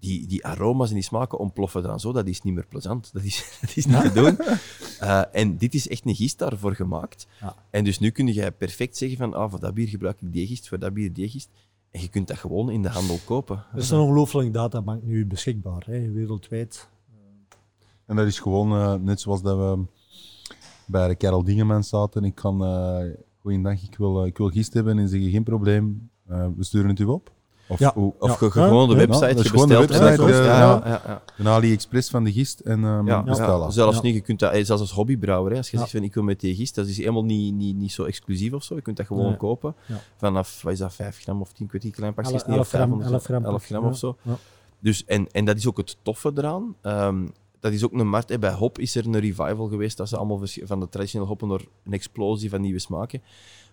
die, 0.00 0.26
die 0.26 0.46
aroma's 0.46 0.88
en 0.88 0.94
die 0.94 1.02
smaken 1.04 1.38
ontploffen 1.38 1.82
dan 1.82 2.00
zo, 2.00 2.12
dat 2.12 2.26
is 2.26 2.42
niet 2.42 2.54
meer 2.54 2.66
plezant. 2.66 3.10
Dat 3.12 3.22
is, 3.22 3.44
dat 3.60 3.76
is 3.76 3.86
niet 3.86 4.00
te 4.02 4.12
doen. 4.12 4.38
Eh, 5.00 5.22
en 5.32 5.56
dit 5.56 5.74
is 5.74 5.88
echt 5.88 6.06
een 6.06 6.14
gist 6.14 6.38
daarvoor 6.38 6.74
gemaakt. 6.74 7.26
Ja. 7.40 7.54
En 7.70 7.84
dus 7.84 7.98
nu 7.98 8.10
kun 8.10 8.26
je 8.34 8.50
perfect 8.50 8.96
zeggen 8.96 9.18
van, 9.18 9.34
ah, 9.34 9.50
voor 9.50 9.60
dat 9.60 9.74
bier 9.74 9.88
gebruik 9.88 10.20
ik 10.20 10.32
die 10.32 10.46
gist, 10.46 10.68
voor 10.68 10.78
dat 10.78 10.94
bier 10.94 11.12
die 11.12 11.28
gist. 11.28 11.48
En 11.90 12.00
je 12.00 12.08
kunt 12.08 12.28
dat 12.28 12.36
gewoon 12.36 12.70
in 12.70 12.82
de 12.82 12.88
handel 12.88 13.18
kopen. 13.24 13.64
Er 13.72 13.78
is 13.78 13.90
een 13.90 13.98
ongelooflijk 13.98 14.52
databank 14.52 15.02
nu 15.02 15.26
beschikbaar, 15.26 15.82
hè, 15.86 16.10
wereldwijd. 16.10 16.88
En 18.06 18.16
dat 18.16 18.26
is 18.26 18.38
gewoon 18.40 18.72
eh, 18.72 18.94
net 18.94 19.20
zoals 19.20 19.42
dat 19.42 19.56
we 19.56 19.84
bij 20.86 21.08
de 21.08 21.14
Karel 21.14 21.44
Dingeman 21.44 21.84
zaten. 21.84 22.24
Ik 22.24 22.34
kan, 22.34 22.64
eh 22.64 23.04
goeiedag, 23.40 23.82
ik 23.82 23.96
wil, 23.96 24.20
eh, 24.20 24.26
ik 24.26 24.38
wil 24.38 24.48
gist 24.48 24.72
hebben 24.74 24.98
en 24.98 25.08
zeggen 25.08 25.30
geen 25.30 25.42
probleem, 25.42 26.10
eh, 26.26 26.46
we 26.56 26.64
sturen 26.64 26.88
het 26.88 26.98
u 26.98 27.04
op. 27.04 27.32
Of 27.68 27.78
Ja. 27.78 27.92
hoe- 27.94 28.12
Of 28.18 28.40
Ja. 28.40 28.48
gewoon 28.48 28.88
de 28.88 28.94
Ja, 28.94 29.06
website, 29.06 29.42
je 29.42 29.48
gewoon 29.48 29.68
de 29.68 29.86
bestelt 29.86 30.10
en 30.10 30.16
kost. 30.16 30.30
eh, 30.38 30.44
ja, 30.44 30.58
ja. 30.58 30.82
ja, 30.84 31.02
ja. 31.06 31.22
een 31.38 31.48
AliExpress 31.48 32.10
van 32.10 32.24
de 32.24 32.32
gist 32.32 32.60
en 32.60 32.84
ehm 32.84 33.06
Ja, 33.06 33.22
bestel 33.22 33.58
ja. 33.58 33.64
af. 33.64 33.72
Zelfs 33.72 33.96
Ja. 33.96 34.02
nu, 34.02 34.12
je 34.12 34.20
kunt 34.20 34.38
dat, 34.38 34.52
eh, 34.52 34.64
zelfs 34.64 34.82
als 34.82 34.92
hobbybrouwer, 34.92 35.50
hè, 35.52 35.56
als 35.56 35.66
je 35.70 35.76
Ja. 35.76 35.82
zegt 35.82 35.94
van 35.94 36.02
ik 36.04 36.14
wil 36.14 36.22
met 36.22 36.40
die 36.40 36.54
gist, 36.54 36.74
dat 36.74 36.86
is 36.86 36.96
helemaal 36.96 37.24
niet, 37.24 37.54
niet, 37.54 37.76
niet 37.76 37.92
zo 37.92 38.04
exclusief 38.04 38.52
of 38.52 38.62
zo. 38.64 38.74
Je 38.74 38.82
kunt 38.82 38.96
dat 38.96 39.06
gewoon 39.06 39.26
Nee. 39.26 39.36
kopen. 39.36 39.74
Ja. 39.86 40.00
Vanaf, 40.16 40.62
wat 40.62 40.72
is 40.72 40.78
dat, 40.78 40.94
5 40.94 41.18
gram 41.18 41.40
of 41.40 41.52
10, 41.52 41.66
ik 41.66 41.72
weet 41.72 41.82
niet, 41.84 41.94
klein 41.94 42.14
pakje, 42.14 42.30
Elf- 42.32 42.40
is 42.40 42.46
niet, 42.46 42.56
elf 42.56 42.64
of 42.66 42.72
gram, 42.72 42.80
500, 42.80 43.10
elf 43.12 43.24
gram 43.24 43.44
11 43.44 43.64
gram 43.64 43.82
ja. 43.82 43.88
of 43.88 43.96
zo. 43.96 44.16
Ja. 44.22 44.36
Dus, 44.80 45.04
en, 45.04 45.26
en 45.32 45.44
dat 45.44 45.56
is 45.56 45.66
ook 45.68 45.76
het 45.76 45.96
toffe 46.02 46.32
eraan. 46.34 46.74
Ehm, 46.82 47.26
dat 47.60 47.72
is 47.72 47.84
ook 47.84 47.92
een 47.92 48.08
markt. 48.08 48.28
hè. 48.28 48.38
Bij 48.38 48.52
hop 48.52 48.78
is 48.78 48.94
er 48.94 49.06
een 49.06 49.18
revival 49.20 49.68
geweest, 49.68 49.96
dat 49.96 50.08
ze 50.08 50.16
allemaal 50.16 50.40
van 50.64 50.80
de 50.80 50.88
traditionele 50.88 51.28
hoppen 51.28 51.48
door 51.48 51.64
een 51.84 51.92
explosie 51.92 52.50
van 52.50 52.60
nieuwe 52.60 52.78
smaken. 52.78 53.22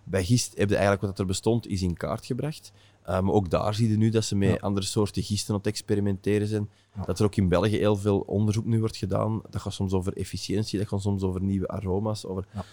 Bij 0.03 0.23
gist 0.23 0.57
heb 0.57 0.69
je 0.69 0.75
eigenlijk 0.75 1.05
wat 1.05 1.19
er 1.19 1.25
bestond, 1.25 1.67
is 1.67 1.81
in 1.81 1.97
kaart 1.97 2.25
gebracht. 2.25 2.71
Eh, 3.05 3.19
maar 3.21 3.33
ook 3.33 3.49
daar 3.49 3.73
zie 3.73 3.89
je 3.89 3.97
nu 3.97 4.09
dat 4.09 4.23
ze 4.23 4.35
met 4.35 4.49
Ja. 4.49 4.55
andere 4.55 4.85
soorten 4.85 5.23
gisten 5.23 5.49
aan 5.53 5.59
het 5.59 5.67
experimenteren 5.67 6.47
zijn. 6.47 6.69
Ja. 6.95 7.03
Dat 7.05 7.19
er 7.19 7.25
ook 7.25 7.35
in 7.35 7.49
België 7.49 7.77
heel 7.77 7.95
veel 7.95 8.19
onderzoek 8.19 8.65
nu 8.65 8.79
wordt 8.79 8.97
gedaan. 8.97 9.41
Dat 9.49 9.61
gaat 9.61 9.73
soms 9.73 9.93
over 9.93 10.17
efficiëntie, 10.17 10.79
dat 10.79 10.87
gaat 10.87 11.01
soms 11.01 11.23
over 11.23 11.41
nieuwe 11.41 11.67
aroma's. 11.67 12.25
Over... 12.25 12.45
Ja. 12.53 12.63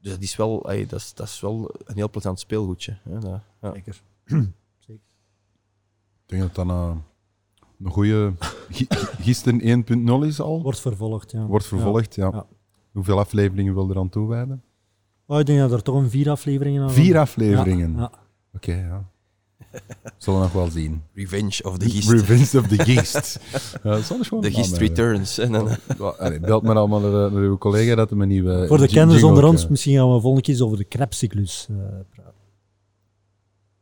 Dus 0.00 0.10
dat 0.12 0.22
is, 0.22 0.36
wel, 0.36 0.62
dat, 0.62 0.92
is, 0.92 1.14
dat 1.14 1.26
is 1.26 1.40
wel 1.40 1.70
een 1.84 1.96
heel 1.96 2.10
plezant 2.10 2.40
speelgoedje. 2.40 2.98
Hè? 3.02 3.18
Dat, 3.18 3.40
ja. 3.60 3.72
Zeker. 3.72 4.02
Zeker. 4.86 5.02
Ik 6.26 6.26
denk 6.26 6.42
dat 6.42 6.54
dat 6.54 6.68
eh, 6.68 6.96
een 7.84 7.90
goede 7.90 8.32
gisten 9.20 9.84
1.0 10.22 10.26
is 10.26 10.40
al. 10.40 10.62
Wordt 10.62 10.80
vervolgd, 10.80 11.30
ja. 11.30 11.46
Wordt 11.46 11.66
vervolgd, 11.66 12.14
ja. 12.14 12.30
Ja. 12.32 12.46
Hoeveel 12.92 13.18
afleveringen 13.18 13.74
wil 13.74 13.84
je 13.86 13.90
er 13.92 13.98
aan 13.98 14.08
toewijden? 14.08 14.62
Oh, 15.26 15.38
ik 15.38 15.46
denk 15.46 15.58
dat 15.58 15.72
er 15.72 15.82
toch 15.82 15.94
een 15.96 16.10
vier 16.10 16.30
afleveringen 16.30 16.82
aan 16.82 16.90
Vier 16.90 17.18
afleveringen. 17.18 17.96
Ja, 17.96 18.10
Oké, 18.54 18.72
ja. 18.74 19.08
Zullen 20.18 20.38
we 20.40 20.44
nog 20.44 20.54
wel 20.54 20.70
zien. 20.70 21.02
Revenge 21.14 21.62
of 21.62 21.78
the 21.78 21.90
Gist. 21.90 22.10
Revenge 22.10 22.58
of 22.58 22.66
the 22.66 22.84
Geest. 22.84 23.40
ja, 23.82 23.90
dat 23.90 24.04
zal 24.04 24.18
gewoon 24.22 24.42
The 24.42 24.50
hebben. 24.50 24.78
Returns. 24.78 25.38
En 25.38 25.52
dan, 25.52 25.68
Ja, 25.98 26.04
allee, 26.04 26.40
Belt 26.40 26.62
maar 26.62 26.76
allemaal 26.76 27.00
naar, 27.00 27.32
naar 27.32 27.42
uw 27.42 27.58
collega 27.58 27.94
dat 27.94 28.10
hij 28.10 28.18
een 28.18 28.28
nieuwe... 28.28 28.66
Voor 28.66 28.78
de 28.78 28.88
kenners 28.88 29.22
onder 29.22 29.44
ons, 29.44 29.64
eh, 29.64 29.70
misschien 29.70 29.96
gaan 29.96 30.14
we 30.14 30.20
volgende 30.20 30.42
keer 30.42 30.54
eens 30.54 30.62
over 30.62 30.76
de 30.78 30.84
Krebscyclus 30.84 31.66
eh 31.70 31.76
praten. 32.10 32.34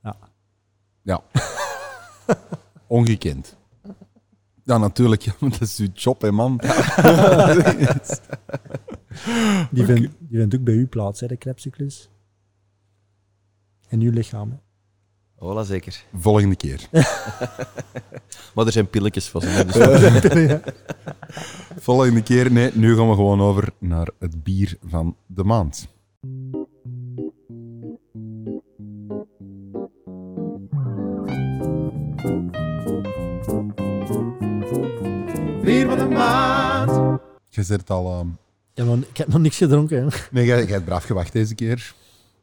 Ja. 0.03 0.17
Ja. 1.03 1.23
Ongekend. 2.87 3.57
Ja, 4.65 4.79
natuurlijk. 4.79 5.23
Ja, 5.23 5.33
maar 5.41 5.51
dat 5.51 5.61
is 5.61 5.79
uw 5.79 5.89
job, 5.95 6.21
hè, 6.21 6.33
man. 6.33 6.57
Die, 9.71 9.85
vindt, 9.85 10.09
die 10.19 10.39
vindt 10.39 10.55
ook 10.55 10.65
bij 10.65 10.75
u 10.75 10.87
plaats, 10.87 11.21
hè, 11.21 11.27
de 11.27 11.37
krebscyclus. 11.37 12.09
En 13.89 14.01
uw 14.01 14.11
lichaam. 14.11 14.51
hè. 14.51 14.57
Voilà, 15.45 15.67
zeker. 15.67 16.05
Volgende 16.15 16.57
keer. 16.57 16.81
Maar 18.55 18.67
er 18.67 18.73
zijn 18.73 18.91
pilletjes 18.91 19.29
voor. 19.29 19.43
hè, 19.43 19.65
Dus 19.73 20.59
Volgende 21.77 22.23
keer. 22.23 22.53
Nee, 22.53 22.71
nu 22.75 22.97
gaan 22.97 23.09
we 23.09 23.15
gewoon 23.15 23.41
over 23.41 23.69
naar 23.79 24.09
het 24.19 24.43
bier 24.43 24.77
van 24.89 25.17
de 25.27 25.45
maand. 25.45 25.89
Bier 35.63 35.87
van 35.89 35.99
de 35.99 36.09
maand. 36.15 37.21
Je 37.49 37.63
zit 37.63 37.91
al... 37.91 38.07
ehm, 38.13 38.27
Ja, 38.75 38.85
maar 38.85 38.99
ik 39.11 39.17
heb 39.17 39.29
nog 39.29 39.41
niks 39.41 39.57
gedronken. 39.57 39.99
Hè. 40.03 40.17
Nee, 40.31 40.47
jij, 40.47 40.59
jij 40.63 40.73
hebt 40.73 40.85
braaf 40.85 41.05
gewacht 41.05 41.33
deze 41.33 41.55
keer. 41.55 41.95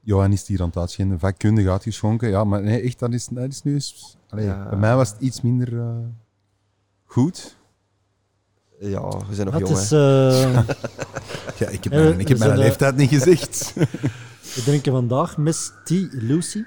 Johan 0.04 0.32
is 0.32 0.48
hier 0.48 0.62
aan 0.62 0.68
het 0.68 0.78
uitschenden, 0.78 1.20
vakkundig 1.20 1.68
uitgeschonken. 1.68 2.30
Ja, 2.30 2.44
maar 2.44 2.62
nee, 2.62 2.82
echt, 2.82 3.00
dat 3.00 3.14
is, 3.14 3.28
dat 3.28 3.52
is 3.52 3.64
nu 3.64 3.74
eens... 3.74 4.18
Allee, 4.30 4.46
Ja. 4.46 4.70
Bij 4.70 4.78
mij 4.80 4.96
was 4.96 5.10
het 5.10 5.22
iets 5.22 5.42
minder 5.42 5.80
eh, 5.80 5.96
goed. 7.06 7.58
ja, 8.80 9.02
we 9.28 9.36
zijn 9.36 9.48
nog 9.48 9.56
Het 9.60 9.68
jong. 9.68 9.80
is, 9.80 9.92
eh, 9.92 10.54
Ja, 11.60 11.68
ik 11.68 11.84
heb 11.84 11.94
Eh, 11.94 12.00
mijn, 12.00 12.20
ik 12.20 12.28
heb 12.28 12.38
mijn 12.38 12.58
leeftijd 12.58 12.96
niet 12.96 13.10
gezegd. 13.10 13.74
we 14.56 14.62
drinken 14.66 14.92
vandaag 14.92 15.38
Miss 15.38 15.72
T. 15.84 15.90
Lucy. 16.12 16.64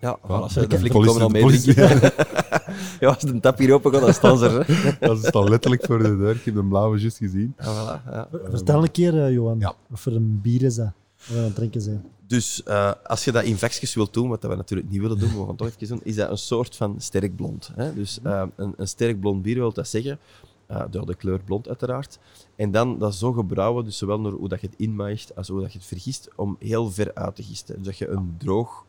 Ja, 0.00 0.18
voilà, 0.18 0.54
de 0.54 0.66
de 0.66 0.78
flik 0.78 0.92
politie- 0.92 1.18
komen 1.18 1.22
al 1.22 1.28
mee. 1.28 1.60
drinken. 1.60 2.00
ja, 3.00 3.08
als 3.08 3.18
de 3.22 3.40
tap 3.40 3.58
hier 3.58 3.72
open 3.74 3.92
gaat, 3.92 4.00
dan 4.00 4.14
staan 4.14 4.38
ze 4.38 4.46
er. 4.48 4.66
hè. 4.66 5.06
Dat 5.06 5.24
is 5.24 5.32
al 5.32 5.48
letterlijk 5.48 5.84
voor 5.84 5.98
de 5.98 6.16
deur. 6.16 6.34
Ik 6.36 6.44
heb 6.44 6.54
de 6.54 6.64
blauwe 6.64 6.98
juist 6.98 7.16
gezien. 7.16 7.54
Ja, 7.58 7.64
voilà, 7.64 8.10
ja. 8.10 8.28
Vertel 8.50 8.82
een 8.82 8.90
keer, 8.90 9.24
eh, 9.24 9.32
Johan. 9.32 9.58
Ja. 9.58 9.74
Wat 9.86 10.00
voor 10.00 10.12
een 10.12 10.40
bier 10.42 10.62
is 10.62 10.74
dat? 10.74 10.90
Wat 11.18 11.26
we 11.28 11.38
aan 11.38 11.44
het 11.44 11.54
drinken 11.54 11.80
zijn. 11.80 12.04
Dus 12.26 12.62
eh, 12.62 12.92
als 13.04 13.24
je 13.24 13.32
dat 13.32 13.44
in 13.44 13.56
vakjes 13.56 13.94
wilt 13.94 14.14
doen, 14.14 14.28
wat 14.28 14.42
we 14.42 14.54
natuurlijk 14.56 14.90
niet 14.90 15.00
willen 15.00 15.18
doen, 15.18 15.28
maar 15.28 15.38
we 15.40 15.46
gaan 15.46 15.56
toch 15.56 15.66
even 15.68 15.86
doen, 15.88 16.00
is 16.02 16.16
dat 16.16 16.30
een 16.30 16.38
soort 16.38 16.76
van 16.76 16.94
sterk 16.98 17.36
blond. 17.36 17.70
Hè? 17.74 17.94
Dus 17.94 18.18
eh, 18.22 18.42
een, 18.56 18.74
een 18.76 18.88
sterk 18.88 19.20
blond 19.20 19.42
bier 19.42 19.54
wil 19.54 19.72
dat 19.72 19.88
zeggen, 19.88 20.18
eh, 20.66 20.82
door 20.90 21.06
de 21.06 21.14
kleur 21.14 21.40
blond 21.44 21.68
uiteraard. 21.68 22.18
En 22.56 22.70
dan 22.70 22.98
dat 22.98 23.14
zo 23.14 23.32
gebrouwen, 23.32 23.84
dus 23.84 23.98
zowel 23.98 24.22
door 24.22 24.32
hoe 24.32 24.48
dat 24.48 24.60
je 24.60 24.66
het 24.66 24.76
inmaagt 24.78 25.36
als 25.36 25.48
hoe 25.48 25.60
dat 25.60 25.72
je 25.72 25.78
het 25.78 25.86
vergist, 25.86 26.28
om 26.36 26.56
heel 26.58 26.90
ver 26.90 27.10
uit 27.14 27.34
te 27.36 27.42
gisten. 27.42 27.76
Dus 27.76 27.84
dat 27.84 27.98
je 27.98 28.08
een 28.08 28.34
droog 28.38 28.84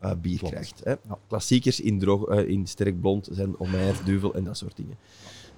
eh, 0.00 0.12
bier 0.20 0.38
Klopt. 0.38 0.52
krijgt. 0.54 0.80
Hè? 0.84 0.94
Klassiekers 1.28 1.80
in, 1.80 1.98
droog, 1.98 2.24
eh, 2.24 2.48
in 2.48 2.66
sterk 2.66 3.00
blond 3.00 3.28
zijn 3.32 3.58
Omer, 3.60 4.00
Duvel 4.04 4.34
en 4.34 4.44
dat 4.44 4.56
soort 4.56 4.76
dingen. 4.76 4.96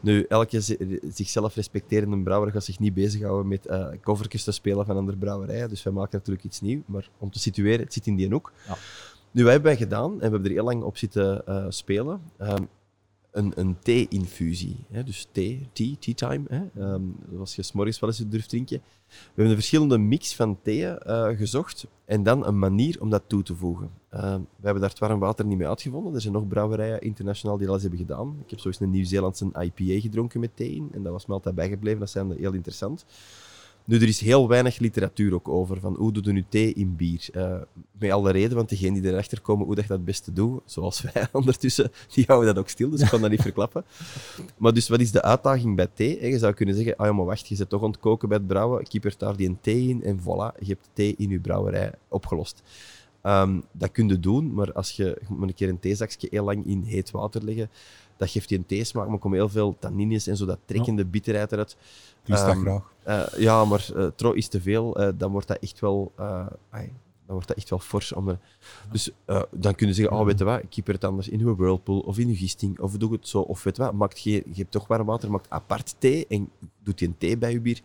Nu, 0.00 0.24
elke 0.28 0.60
zi- 0.60 0.98
zichzelf 1.08 1.54
respecterende 1.54 2.16
brouwer 2.22 2.52
gaat 2.52 2.64
zich 2.64 2.78
niet 2.78 2.94
bezighouden 2.94 3.48
met 3.48 3.66
eh 3.66 3.86
covertjes 4.00 4.44
te 4.44 4.52
spelen 4.52 4.86
van 4.86 4.96
andere 4.96 5.16
brouwerijen. 5.18 5.68
Dus 5.68 5.82
wij 5.82 5.92
maken 5.92 6.18
natuurlijk 6.18 6.44
iets 6.46 6.60
nieuws. 6.60 6.82
Maar 6.86 7.08
om 7.18 7.30
te 7.30 7.38
situeren, 7.38 7.80
het 7.80 7.92
zit 7.92 8.06
in 8.06 8.16
die 8.16 8.30
hoek. 8.30 8.52
Ja. 8.66 8.76
Nu, 9.30 9.42
wij 9.42 9.52
hebben 9.52 9.70
wij 9.70 9.80
gedaan, 9.80 10.10
en 10.12 10.16
we 10.16 10.22
hebben 10.22 10.44
er 10.44 10.50
heel 10.50 10.64
lang 10.64 10.82
op 10.82 10.96
zitten 10.96 11.44
spelen, 11.68 12.20
ehm, 12.38 12.62
een, 13.32 13.52
een 13.54 13.76
thee-infusie. 13.82 14.76
Dus 15.04 15.28
thee, 15.32 15.68
tea, 15.72 15.94
tea 15.98 16.14
time. 16.14 16.44
Hè? 16.48 16.82
Ehm, 16.82 17.02
als 17.38 17.56
je 17.56 17.62
s'morgens 17.62 18.00
wel 18.00 18.10
eens 18.10 18.18
durft 18.18 18.48
drinken. 18.48 18.80
We 19.08 19.14
hebben 19.26 19.46
een 19.46 19.54
verschillende 19.54 19.98
mix 19.98 20.34
van 20.34 20.58
theeën 20.62 20.98
eh, 20.98 21.28
gezocht 21.28 21.86
en 22.04 22.22
dan 22.22 22.46
een 22.46 22.58
manier 22.58 23.00
om 23.00 23.10
dat 23.10 23.22
toe 23.26 23.42
te 23.42 23.54
voegen. 23.54 23.90
Ehm, 24.08 24.40
we 24.40 24.62
hebben 24.62 24.80
daar 24.80 24.90
het 24.90 24.98
warm 24.98 25.18
water 25.18 25.46
niet 25.46 25.58
mee 25.58 25.68
uitgevonden. 25.68 26.14
Er 26.14 26.20
zijn 26.20 26.32
nog 26.32 26.48
brouwerijen 26.48 27.00
internationaal 27.00 27.56
die 27.56 27.66
dat 27.66 27.74
eens 27.74 27.84
hebben 27.84 28.00
gedaan. 28.00 28.36
Ik 28.44 28.50
heb 28.50 28.58
zo 28.58 28.68
eens 28.68 28.80
een 28.80 28.90
Nieuw-Zeelandse 28.90 29.44
IPA 29.44 30.00
gedronken 30.00 30.40
met 30.40 30.56
thee 30.56 30.74
in 30.74 30.88
en 30.92 31.02
dat 31.02 31.12
was 31.12 31.26
me 31.26 31.34
altijd 31.34 31.54
bijgebleven. 31.54 32.00
Dat 32.00 32.10
zijn 32.10 32.32
heel 32.32 32.52
interessant. 32.52 33.04
Nu, 33.84 33.96
er 33.96 34.08
is 34.08 34.20
heel 34.20 34.48
weinig 34.48 34.78
literatuur 34.78 35.34
ook 35.34 35.48
over 35.48 35.80
van 35.80 35.94
hoe 35.94 36.12
doe 36.12 36.22
je 36.24 36.32
nu 36.32 36.44
thee 36.48 36.72
in 36.72 36.96
bier. 36.96 37.28
Eh, 37.32 37.54
met 37.98 38.10
alle 38.10 38.30
reden, 38.30 38.56
want 38.56 38.68
degenen 38.68 39.02
die 39.02 39.10
erachter 39.10 39.40
komen 39.40 39.66
hoe 39.66 39.74
dat 39.74 39.86
dat 39.86 39.96
het 39.96 40.06
beste 40.06 40.32
doet, 40.32 40.60
zoals 40.64 41.00
wij 41.12 41.28
ondertussen, 41.32 41.92
die 42.14 42.24
houden 42.26 42.54
dat 42.54 42.62
ook 42.62 42.68
stil, 42.68 42.90
dus 42.90 43.00
ik 43.00 43.08
kan 43.08 43.20
dat 43.20 43.30
niet 43.30 43.42
verklappen. 43.50 43.84
Maar 44.56 44.72
dus 44.72 44.88
wat 44.88 45.00
is 45.00 45.10
de 45.10 45.22
uitdaging 45.22 45.76
bij 45.76 45.88
thee? 45.94 46.30
Je 46.30 46.38
zou 46.38 46.52
kunnen 46.52 46.74
zeggen, 46.74 46.96
ah 46.96 47.06
ja, 47.06 47.12
maar 47.12 47.24
wacht, 47.24 47.48
je 47.48 47.54
zit 47.54 47.68
toch 47.68 47.82
aan 47.82 47.90
het 47.90 48.00
koken 48.00 48.28
bij 48.28 48.38
het 48.38 48.46
brouwen, 48.46 48.84
kiepert 48.84 49.18
daar 49.18 49.36
die 49.36 49.48
een 49.48 49.58
thee 49.60 49.88
in 49.88 50.02
en 50.02 50.20
voilà, 50.20 50.58
je 50.58 50.66
hebt 50.66 50.88
thee 50.92 51.14
in 51.18 51.30
je 51.30 51.40
brouwerij 51.40 51.92
opgelost. 52.08 52.62
Ehm, 53.22 53.60
dat 53.72 53.92
kun 53.92 54.08
je 54.08 54.20
doen, 54.20 54.54
maar 54.54 54.72
als 54.72 54.90
je, 54.90 55.20
een 55.40 55.54
keer 55.54 55.68
een 55.68 55.80
theezakje 55.80 56.28
heel 56.30 56.44
lang 56.44 56.66
in 56.66 56.82
heet 56.82 57.10
water 57.10 57.44
leggen, 57.44 57.70
dat 58.22 58.30
geeft 58.30 58.48
je 58.48 58.56
een 58.56 58.66
theesmaak, 58.66 59.04
maar 59.04 59.14
er 59.14 59.20
komen 59.20 59.38
heel 59.38 59.48
veel 59.48 59.76
tannines 59.78 60.26
en 60.26 60.36
zo, 60.36 60.46
dat 60.46 60.58
trekkende 60.64 61.04
bitterheid 61.04 61.52
eruit. 61.52 61.76
Ik 62.22 62.28
lust 62.28 62.44
dat 62.44 62.54
Ehm, 62.54 62.60
graag. 62.60 62.92
Eh, 63.02 63.40
ja, 63.40 63.64
maar 63.64 63.90
eh 63.96 64.06
trouw 64.16 64.32
is 64.32 64.48
te 64.48 64.60
veel, 64.60 64.96
eh, 64.96 65.08
dan 65.14 65.30
wordt 65.32 65.48
dat 65.48 65.58
echt 65.58 65.80
wel, 65.80 66.12
ai, 66.70 66.92
dan 67.26 67.34
wordt 67.34 67.48
dat 67.48 67.56
echt 67.56 67.70
wel 67.70 67.78
fors. 67.78 68.12
Om 68.12 68.38
dus 68.92 69.10
dan 69.50 69.74
kun 69.74 69.86
je 69.86 69.94
zeggen, 69.94 70.18
oh, 70.18 70.24
weet 70.24 70.38
je 70.38 70.44
wat, 70.44 70.62
ik 70.62 70.70
keep 70.70 70.86
het 70.86 71.04
anders 71.04 71.28
in 71.28 71.40
uw 71.40 71.56
whirlpool 71.56 71.98
of 71.98 72.18
in 72.18 72.28
uw 72.28 72.34
gisting, 72.34 72.80
of 72.80 72.96
doe 72.96 73.12
het 73.12 73.28
zo, 73.28 73.40
of 73.40 73.62
weet 73.62 73.76
je 73.76 73.82
wat, 73.82 73.92
maakt 73.92 74.20
je 74.20 74.44
hebt 74.54 74.70
toch 74.70 74.86
warm 74.86 75.06
water, 75.06 75.30
maakt 75.30 75.50
apart 75.50 75.94
thee 75.98 76.26
en 76.28 76.50
doet 76.82 77.00
je 77.00 77.06
een 77.06 77.18
thee 77.18 77.38
bij 77.38 77.52
je 77.52 77.60
bier. 77.60 77.80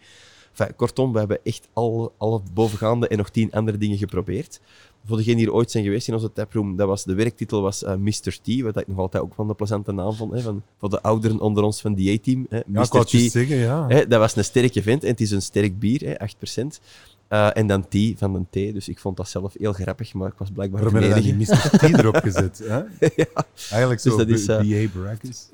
Enfin, 0.57 0.75
kortom, 0.75 1.13
we 1.13 1.19
hebben 1.19 1.39
echt 1.43 1.67
al, 1.73 2.13
alle 2.17 2.41
bovengaande 2.53 3.07
en 3.07 3.17
nog 3.17 3.29
tien 3.29 3.51
andere 3.51 3.77
dingen 3.77 3.97
geprobeerd. 3.97 4.59
Voor 5.07 5.17
degenen 5.17 5.37
die 5.37 5.47
er 5.47 5.53
ooit 5.53 5.71
zijn 5.71 5.83
geweest 5.83 6.07
in 6.07 6.13
onze 6.13 6.33
taproom, 6.33 6.75
dat 6.75 6.87
was, 6.87 7.03
de 7.03 7.13
werktitel 7.13 7.61
was 7.61 7.83
eh, 7.83 7.95
Mr. 7.95 8.37
T, 8.41 8.61
wat 8.61 8.77
ik 8.77 8.87
nog 8.87 8.97
altijd 8.97 9.23
ook 9.23 9.33
van 9.33 9.47
de 9.47 9.53
plezante 9.53 9.91
naam 9.91 10.13
vond. 10.13 10.33
Hè, 10.33 10.41
van, 10.41 10.63
voor 10.77 10.89
de 10.89 11.01
ouderen 11.01 11.39
onder 11.39 11.63
ons 11.63 11.81
van 11.81 11.93
die 11.93 12.17
A-team. 12.19 12.45
hè, 12.49 12.59
Mr. 12.65 13.05
T. 13.05 13.09
zeggen, 13.09 13.55
ja. 13.55 13.87
Hè, 13.87 14.07
dat 14.07 14.19
was 14.19 14.35
een 14.35 14.43
sterke 14.43 14.81
vent 14.81 15.03
en 15.03 15.09
het 15.09 15.21
is 15.21 15.31
een 15.31 15.41
sterk 15.41 15.79
bier, 15.79 16.01
hè, 16.01 16.15
8%. 16.19 16.79
Eh, 17.27 17.49
en 17.53 17.67
dan 17.67 17.87
T 17.87 17.95
van 18.15 18.35
een 18.35 18.47
T, 18.49 18.73
dus 18.73 18.89
ik 18.89 18.99
vond 18.99 19.17
dat 19.17 19.29
zelf 19.29 19.53
heel 19.57 19.73
grappig, 19.73 20.13
maar 20.13 20.27
ik 20.27 20.37
was 20.37 20.49
blijkbaar 20.51 20.81
Waarom 20.83 20.99
de 20.99 21.07
heb 21.07 21.17
je 21.17 21.31
dan 21.31 21.37
enige. 21.37 21.55
die 21.79 21.91
Mr. 21.91 21.97
T 21.97 21.99
erop 21.99 22.15
gezet? 22.15 22.61
Hè? 22.67 22.75
ja. 23.15 23.45
Eigenlijk 23.69 24.03
Dus 24.03 24.11
zo, 24.13 24.17
dat 24.17 24.27
is, 24.27 24.47
eh, 24.47 24.87
B.A. 24.89 24.99
Baracus. 24.99 25.49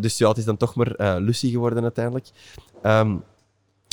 Dus 0.00 0.18
ja, 0.18 0.28
het 0.28 0.38
is 0.38 0.44
dan 0.44 0.56
toch 0.56 0.74
maar 0.74 1.20
Lucy 1.20 1.50
geworden 1.50 1.82
uiteindelijk. 1.82 2.26
Ehm, 2.82 3.16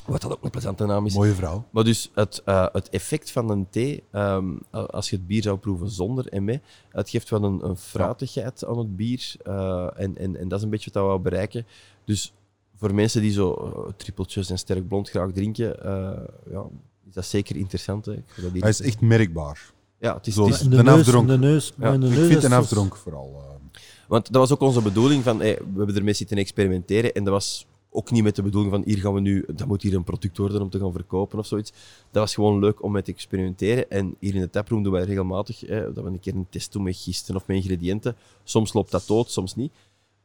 wat 0.08 0.22
dat 0.22 0.32
ook 0.32 0.44
een 0.44 0.50
plezante 0.50 0.86
naam 0.86 1.06
is. 1.06 1.14
Mooie 1.14 1.34
vrouw. 1.34 1.66
Maar 1.70 1.84
dus 1.84 2.12
het, 2.14 2.42
eh, 2.46 2.66
het 2.72 2.90
effect 2.90 3.32
van 3.32 3.50
een 3.50 3.68
thee, 3.70 4.04
ehm, 4.12 4.46
als 4.72 5.10
je 5.10 5.16
het 5.16 5.28
bier 5.28 5.42
zou 5.42 5.58
proeven 5.58 5.90
zonder 5.90 6.28
en 6.28 6.44
met, 6.44 6.62
het 6.90 7.10
geeft 7.10 7.30
wel 7.30 7.44
een, 7.44 7.66
een 7.66 7.78
fruitigheid 7.78 8.66
aan 8.66 8.78
het 8.78 8.96
bier. 8.96 9.36
eh, 9.44 9.88
en, 9.96 10.18
en, 10.18 10.38
en 10.40 10.48
dat 10.48 10.58
is 10.58 10.64
een 10.64 10.70
beetje 10.72 10.90
wat 10.94 11.02
we 11.04 11.08
wou 11.10 11.22
bereiken. 11.22 11.66
Dus 12.06 12.34
voor 12.76 12.94
mensen 12.94 13.22
die 13.22 13.32
zo 13.32 13.54
eh, 13.54 13.94
trippeltjes 13.98 14.50
en 14.50 14.58
sterk 14.58 14.88
blond 14.88 15.10
graag 15.10 15.32
drinken, 15.32 15.84
eh, 15.84 16.22
ja, 16.52 16.64
is 17.08 17.14
dat 17.14 17.26
zeker 17.26 17.56
interessant. 17.56 18.06
Hè. 18.06 18.12
Ik 18.14 18.24
vind 18.28 18.42
dat 18.46 18.52
hier- 18.52 18.62
Hij 18.62 18.70
is 18.72 18.82
echt 18.82 19.02
merkbaar. 19.02 19.72
ja, 20.00 20.14
het 20.16 20.28
is, 20.28 20.34
Zo- 20.34 20.46
het 20.46 20.54
is- 20.54 20.62
In 20.62 20.70
de, 20.70 20.76
De 20.76 20.84
neus, 20.84 21.06
de 21.06 21.38
neus. 21.38 21.74
Ja, 21.80 21.94
Ik 21.94 22.02
vind 22.02 22.38
is 22.38 22.44
een 22.44 22.54
afdronk 22.54 22.96
vooral. 22.96 23.34
eh, 23.38 23.80
Want 24.08 24.26
dat 24.32 24.36
was 24.42 24.52
ook 24.52 24.62
onze 24.62 24.82
bedoeling 24.82 25.24
van, 25.24 25.40
hey, 25.40 25.56
we 25.74 25.78
hebben 25.78 25.96
ermee 25.96 26.14
zitten 26.14 26.38
experimenteren 26.38 27.14
en 27.14 27.24
dat 27.24 27.34
was 27.34 27.66
ook 27.98 28.12
niet 28.12 28.24
met 28.24 28.36
de 28.36 28.42
bedoeling 28.42 28.74
van 28.74 28.84
hier 28.86 28.98
gaan 28.98 29.14
we 29.14 29.20
nu, 29.20 29.46
dat 29.56 29.68
moet 29.68 29.82
hier 29.82 29.94
een 29.94 30.04
product 30.04 30.38
worden 30.38 30.62
om 30.62 30.70
te 30.70 30.80
gaan 30.80 30.92
verkopen 30.92 31.40
of 31.40 31.46
zoiets. 31.46 31.72
Dat 32.12 32.22
was 32.22 32.34
gewoon 32.34 32.60
leuk 32.60 32.84
om 32.84 32.92
mee 32.92 33.02
te 33.02 33.12
experimenteren. 33.12 33.90
En 33.90 34.16
hier 34.20 34.36
in 34.36 34.42
de 34.42 34.50
taproom 34.50 34.84
doen 34.84 34.92
wij 34.92 35.04
regelmatig 35.04 35.60
dat 35.60 35.94
we 35.94 36.02
een 36.02 36.20
keer 36.20 36.36
een 36.36 36.48
test 36.50 36.72
doen 36.72 36.84
met 36.84 36.98
gisten 36.98 37.36
of 37.36 37.48
met 37.48 37.58
ingrediënten. 37.58 38.16
Soms 38.44 38.74
loopt 38.74 38.92
dat 38.92 39.08
dood, 39.08 39.32
soms 39.32 39.56
niet. 39.56 39.72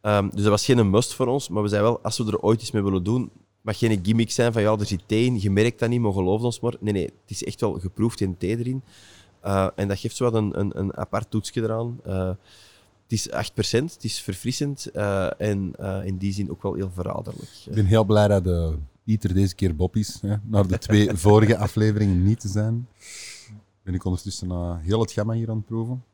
Ehm, 0.01 0.29
dus 0.29 0.43
dat 0.43 0.51
was 0.51 0.65
geen 0.65 0.91
must 0.91 1.15
voor 1.15 1.27
ons, 1.27 1.49
maar 1.49 1.63
we 1.63 1.69
zeiden 1.69 1.91
wel, 1.91 2.01
als 2.03 2.19
we 2.19 2.25
er 2.27 2.41
ooit 2.41 2.61
iets 2.61 2.71
mee 2.71 2.83
willen 2.83 3.03
doen, 3.03 3.31
mag 3.61 3.79
geen 3.79 4.01
gimmick 4.03 4.31
zijn 4.31 4.53
van 4.53 4.63
ja, 4.63 4.77
er 4.79 4.87
zit 4.87 5.03
thee 5.07 5.25
in, 5.25 5.41
je 5.41 5.51
merkt 5.51 5.79
dat 5.79 5.89
niet, 5.89 6.01
maar 6.01 6.13
geloof 6.13 6.43
ons 6.43 6.61
maar. 6.61 6.75
Nee, 6.81 6.93
nee, 6.93 7.05
het 7.05 7.31
is 7.31 7.45
echt 7.45 7.61
wel 7.61 7.73
geproefd 7.73 8.21
in 8.21 8.37
thee 8.37 8.59
erin. 8.59 8.83
Eh, 9.41 9.69
en 9.75 9.89
dat 9.89 9.99
geeft 9.99 10.17
zo 10.17 10.25
wat 10.25 10.35
een, 10.35 10.59
een, 10.61 10.79
een 10.79 10.97
apart 10.97 11.31
toetsje 11.31 11.63
eraan. 11.63 12.01
Eh, 12.05 12.31
is 13.13 13.31
8%, 13.31 13.33
het 13.71 14.05
is 14.05 14.21
verfrissend 14.21 14.87
eh, 14.87 15.41
en 15.41 15.73
eh, 15.79 16.05
in 16.05 16.17
die 16.17 16.33
zin 16.33 16.51
ook 16.51 16.63
wel 16.63 16.75
heel 16.75 16.91
verraderlijk. 16.95 17.51
Ik 17.67 17.75
ben 17.75 17.87
heel 17.87 18.05
blij 18.05 18.29
dat 18.29 18.45
de 18.45 18.75
Pieter 19.05 19.35
deze 19.35 19.55
keer 19.55 19.77
Bob 19.77 19.97
is. 19.97 20.19
Hè, 20.21 20.37
naar 20.43 20.67
de 20.67 20.79
twee 20.79 21.17
vorige 21.27 21.57
afleveringen 21.57 22.23
niet 22.23 22.41
te 22.41 22.49
zijn. 22.49 22.89
Ben 23.83 23.95
ik 23.95 24.05
ondertussen 24.05 24.49
uh, 24.49 24.77
heel 24.81 25.01
het 25.01 25.13
gamma 25.13 25.33
hier 25.33 25.51
aan 25.51 25.57
het 25.57 25.67
proeven. 25.67 26.05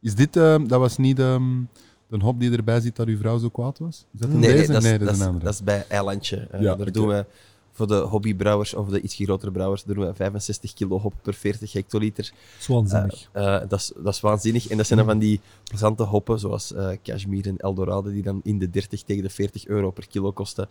Is 0.00 0.14
dit, 0.14 0.36
eh, 0.36 0.56
dat 0.66 0.80
was 0.80 0.96
niet 0.96 1.18
ehm, 1.18 1.60
de 2.06 2.18
hop 2.18 2.40
die 2.40 2.56
erbij 2.56 2.80
zit 2.80 2.96
dat 2.96 3.06
uw 3.06 3.18
vrouw 3.18 3.38
zo 3.38 3.48
kwaad 3.48 3.78
was? 3.78 4.06
Is 4.14 4.20
dat 4.20 4.30
een 4.30 4.38
Nee, 4.38 4.48
nee, 4.48 4.58
deze? 4.58 4.72
dat, 4.72 4.82
is, 4.82 4.88
nee, 4.88 4.98
dat, 4.98 5.08
is 5.08 5.14
is, 5.14 5.20
een 5.20 5.26
andere. 5.26 5.44
dat 5.44 5.54
is 5.54 5.62
bij 5.62 5.84
Eilandje. 5.88 6.36
Eh, 6.36 6.60
Ja, 6.60 6.74
daar 6.74 6.92
doen 6.92 7.08
we 7.08 7.26
voor 7.72 7.86
de 7.86 7.94
hobbybrouwers 7.94 8.74
of 8.74 8.88
de 8.88 9.00
iets 9.00 9.14
grotere 9.14 9.50
brouwers 9.50 9.84
doen 9.84 9.98
we 9.98 10.14
65 10.14 10.72
kilo 10.72 10.98
hop 10.98 11.14
per 11.22 11.34
40 11.34 11.72
hectoliter. 11.72 12.24
Dat 12.24 12.60
is 12.60 12.66
waanzinnig. 12.66 13.28
Eh, 13.32 13.54
eh, 13.54 13.68
dat, 13.68 13.78
is, 13.80 13.92
dat 13.96 14.14
is 14.14 14.20
waanzinnig. 14.20 14.68
En 14.68 14.76
dat 14.76 14.86
zijn 14.86 14.98
dan 14.98 15.08
van 15.08 15.18
die 15.18 15.40
plezante 15.64 16.02
hoppen, 16.02 16.38
zoals 16.38 16.72
eh 16.72 16.90
Cashmere 17.02 17.48
en 17.48 17.56
Eldorado, 17.56 18.10
die 18.10 18.22
dan 18.22 18.40
in 18.44 18.58
de 18.58 18.70
30 18.70 19.02
tegen 19.02 19.22
de 19.22 19.30
40 19.30 19.66
euro 19.66 19.90
per 19.90 20.06
kilo 20.06 20.32
kosten. 20.32 20.68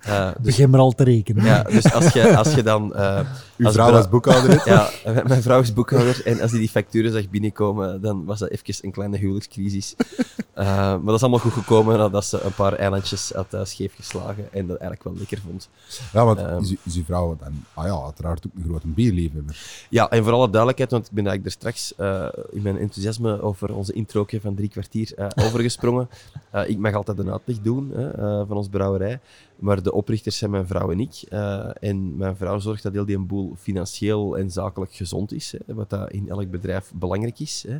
Eh, 0.00 0.26
dus, 0.34 0.34
Begin 0.42 0.70
maar 0.70 0.80
al 0.80 0.92
te 0.92 1.04
rekenen. 1.04 1.44
ja, 1.44 1.62
dus 1.62 1.92
als 1.92 2.12
je, 2.12 2.36
als 2.36 2.54
je 2.54 2.62
dan... 2.62 2.94
eh, 2.94 3.20
Uw 3.56 3.66
als 3.66 3.74
vrouw 3.74 3.92
als 3.92 4.08
boekhouder 4.08 4.54
is? 4.54 4.64
Ja, 4.64 4.90
mijn 5.26 5.42
vrouw 5.42 5.60
is 5.60 5.72
boekhouder 5.72 6.26
en 6.26 6.40
als 6.40 6.50
die 6.50 6.60
die 6.60 6.68
facturen 6.68 7.12
zag 7.12 7.28
binnenkomen, 7.28 8.00
dan 8.00 8.24
was 8.24 8.38
dat 8.38 8.48
even 8.48 8.74
een 8.84 8.90
kleine 8.92 9.16
huwelijkscrisis. 9.16 9.94
Eh, 10.54 10.66
maar 10.66 11.04
dat 11.04 11.14
is 11.14 11.20
allemaal 11.20 11.38
goed 11.40 11.52
gekomen 11.52 11.98
nadat 11.98 12.24
ze 12.24 12.40
een 12.42 12.52
paar 12.54 12.72
eilandjes 12.72 13.32
had 13.34 13.54
uh, 13.54 13.60
scheef 13.64 13.94
geslagen 13.94 14.52
en 14.52 14.66
dat 14.66 14.76
eigenlijk 14.76 15.02
wel 15.02 15.14
lekker 15.18 15.38
vond. 15.46 15.68
Ja, 16.12 16.24
want 16.24 16.38
Ehm. 16.38 16.60
is, 16.62 16.70
uw- 16.70 16.76
is 16.84 16.96
uw 16.96 17.04
vrouw 17.04 17.36
dan, 17.40 17.64
ah 17.74 17.86
ja, 17.86 18.02
uiteraard 18.04 18.46
ook 18.46 18.52
een 18.56 18.64
grote 18.68 18.86
bierliefhebber. 18.86 19.86
Ja, 19.90 20.08
en 20.10 20.22
voor 20.24 20.32
alle 20.32 20.48
duidelijkheid, 20.50 20.90
want 20.90 21.06
ik 21.06 21.12
ben 21.12 21.26
eigenlijk 21.26 21.54
er 21.54 21.60
straks 21.60 21.94
eh, 21.96 22.26
in 22.50 22.62
mijn 22.62 22.78
enthousiasme 22.78 23.42
over 23.42 23.74
onze 23.74 23.92
introotje 23.92 24.40
van 24.40 24.54
drie 24.54 24.68
kwartier 24.68 25.12
eh, 25.16 25.26
overgesprongen. 25.46 26.08
Eh, 26.50 26.68
ik 26.68 26.78
mag 26.78 26.94
altijd 26.94 27.18
een 27.18 27.30
uitleg 27.30 27.58
doen 27.62 27.90
hè, 27.94 28.10
eh, 28.10 28.46
van 28.48 28.56
ons 28.56 28.68
brouwerij, 28.68 29.20
maar 29.60 29.82
de 29.82 29.92
oprichters 29.92 30.38
zijn 30.38 30.50
mijn 30.50 30.66
vrouw 30.66 30.90
en 30.90 31.00
ik. 31.00 31.22
Eh, 31.28 31.70
en 31.80 32.16
mijn 32.16 32.36
vrouw 32.36 32.58
zorgt 32.58 32.82
dat 32.82 32.92
heel 32.92 33.04
die 33.04 33.18
boel 33.18 33.54
financieel 33.58 34.38
en 34.38 34.50
zakelijk 34.50 34.92
gezond 34.94 35.32
is, 35.32 35.54
hè, 35.66 35.74
wat 35.74 35.90
dat 35.90 36.10
in 36.12 36.28
elk 36.28 36.50
bedrijf 36.50 36.90
belangrijk 36.94 37.38
is. 37.38 37.64
Hè. 37.68 37.74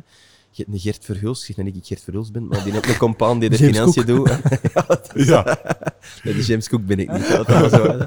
Je 0.53 0.63
hebt 0.63 0.73
een 0.75 0.79
Gert 0.79 1.05
Verhulst, 1.05 1.49
ik 1.49 1.55
zeg 1.55 1.65
niet 1.65 1.73
dat 1.73 1.83
ik 1.83 1.87
Gert 1.89 2.01
Verhulst 2.03 2.31
ben, 2.31 2.47
maar 2.47 2.63
die 2.63 2.71
heeft 2.73 2.87
een 2.89 2.97
compaan 2.97 3.39
die 3.39 3.49
de 3.49 3.55
James 3.57 3.75
financiën 3.77 4.05
doet. 4.05 4.29
ja, 4.73 4.81
dat 4.87 5.11
is- 5.15 5.27
Ja. 5.27 5.43
Nee, 6.23 6.33
de 6.33 6.41
James 6.43 6.69
Cook 6.69 6.85
ben 6.85 6.99
ik 6.99 7.11
niet. 7.11 7.27
Dat 7.27 7.47
was 7.47 7.71
zo, 7.71 7.83
hè. 7.83 8.05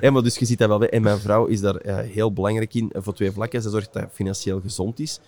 Ja, 0.00 0.10
maar 0.10 0.22
dus 0.22 0.36
je 0.38 0.44
ziet 0.44 0.58
dat 0.58 0.68
wel. 0.68 0.80
hè. 0.80 0.86
En 0.86 1.02
mijn 1.02 1.18
vrouw 1.18 1.46
is 1.46 1.60
daar 1.60 1.76
eh, 1.76 1.96
heel 2.10 2.32
belangrijk 2.32 2.74
in, 2.74 2.90
eh, 2.92 3.02
voor 3.02 3.14
twee 3.14 3.30
vlakken. 3.32 3.62
Ze 3.62 3.70
zorgt 3.70 3.92
dat 3.92 4.02
het 4.02 4.12
financieel 4.12 4.60
gezond 4.60 5.00
is. 5.00 5.20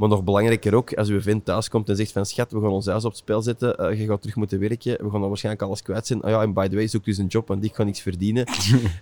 Maar 0.00 0.08
nog 0.08 0.24
belangrijker 0.24 0.74
ook, 0.74 0.94
als 0.94 1.08
uw 1.08 1.20
vent 1.20 1.44
thuis 1.44 1.68
komt 1.68 1.88
en 1.88 1.96
zegt 1.96 2.12
van 2.12 2.26
schat, 2.26 2.52
we 2.52 2.60
gaan 2.60 2.70
ons 2.70 2.86
huis 2.86 3.04
op 3.04 3.10
het 3.10 3.20
spel 3.20 3.42
zetten, 3.42 3.76
eh, 3.76 4.00
je 4.00 4.06
gaat 4.06 4.20
terug 4.20 4.36
moeten 4.36 4.58
werken, 4.58 5.04
we 5.04 5.10
gaan 5.10 5.20
dan 5.20 5.28
waarschijnlijk 5.28 5.64
alles 5.64 5.82
kwijt 5.82 6.06
zijn. 6.06 6.24
Oh 6.24 6.30
ja, 6.30 6.42
en 6.42 6.52
by 6.52 6.68
the 6.68 6.74
way, 6.74 6.86
zoek 6.86 7.04
dus 7.04 7.18
een 7.18 7.26
job, 7.26 7.48
want 7.48 7.64
ik 7.64 7.74
ga 7.74 7.82
niks 7.82 8.00
verdienen. 8.00 8.44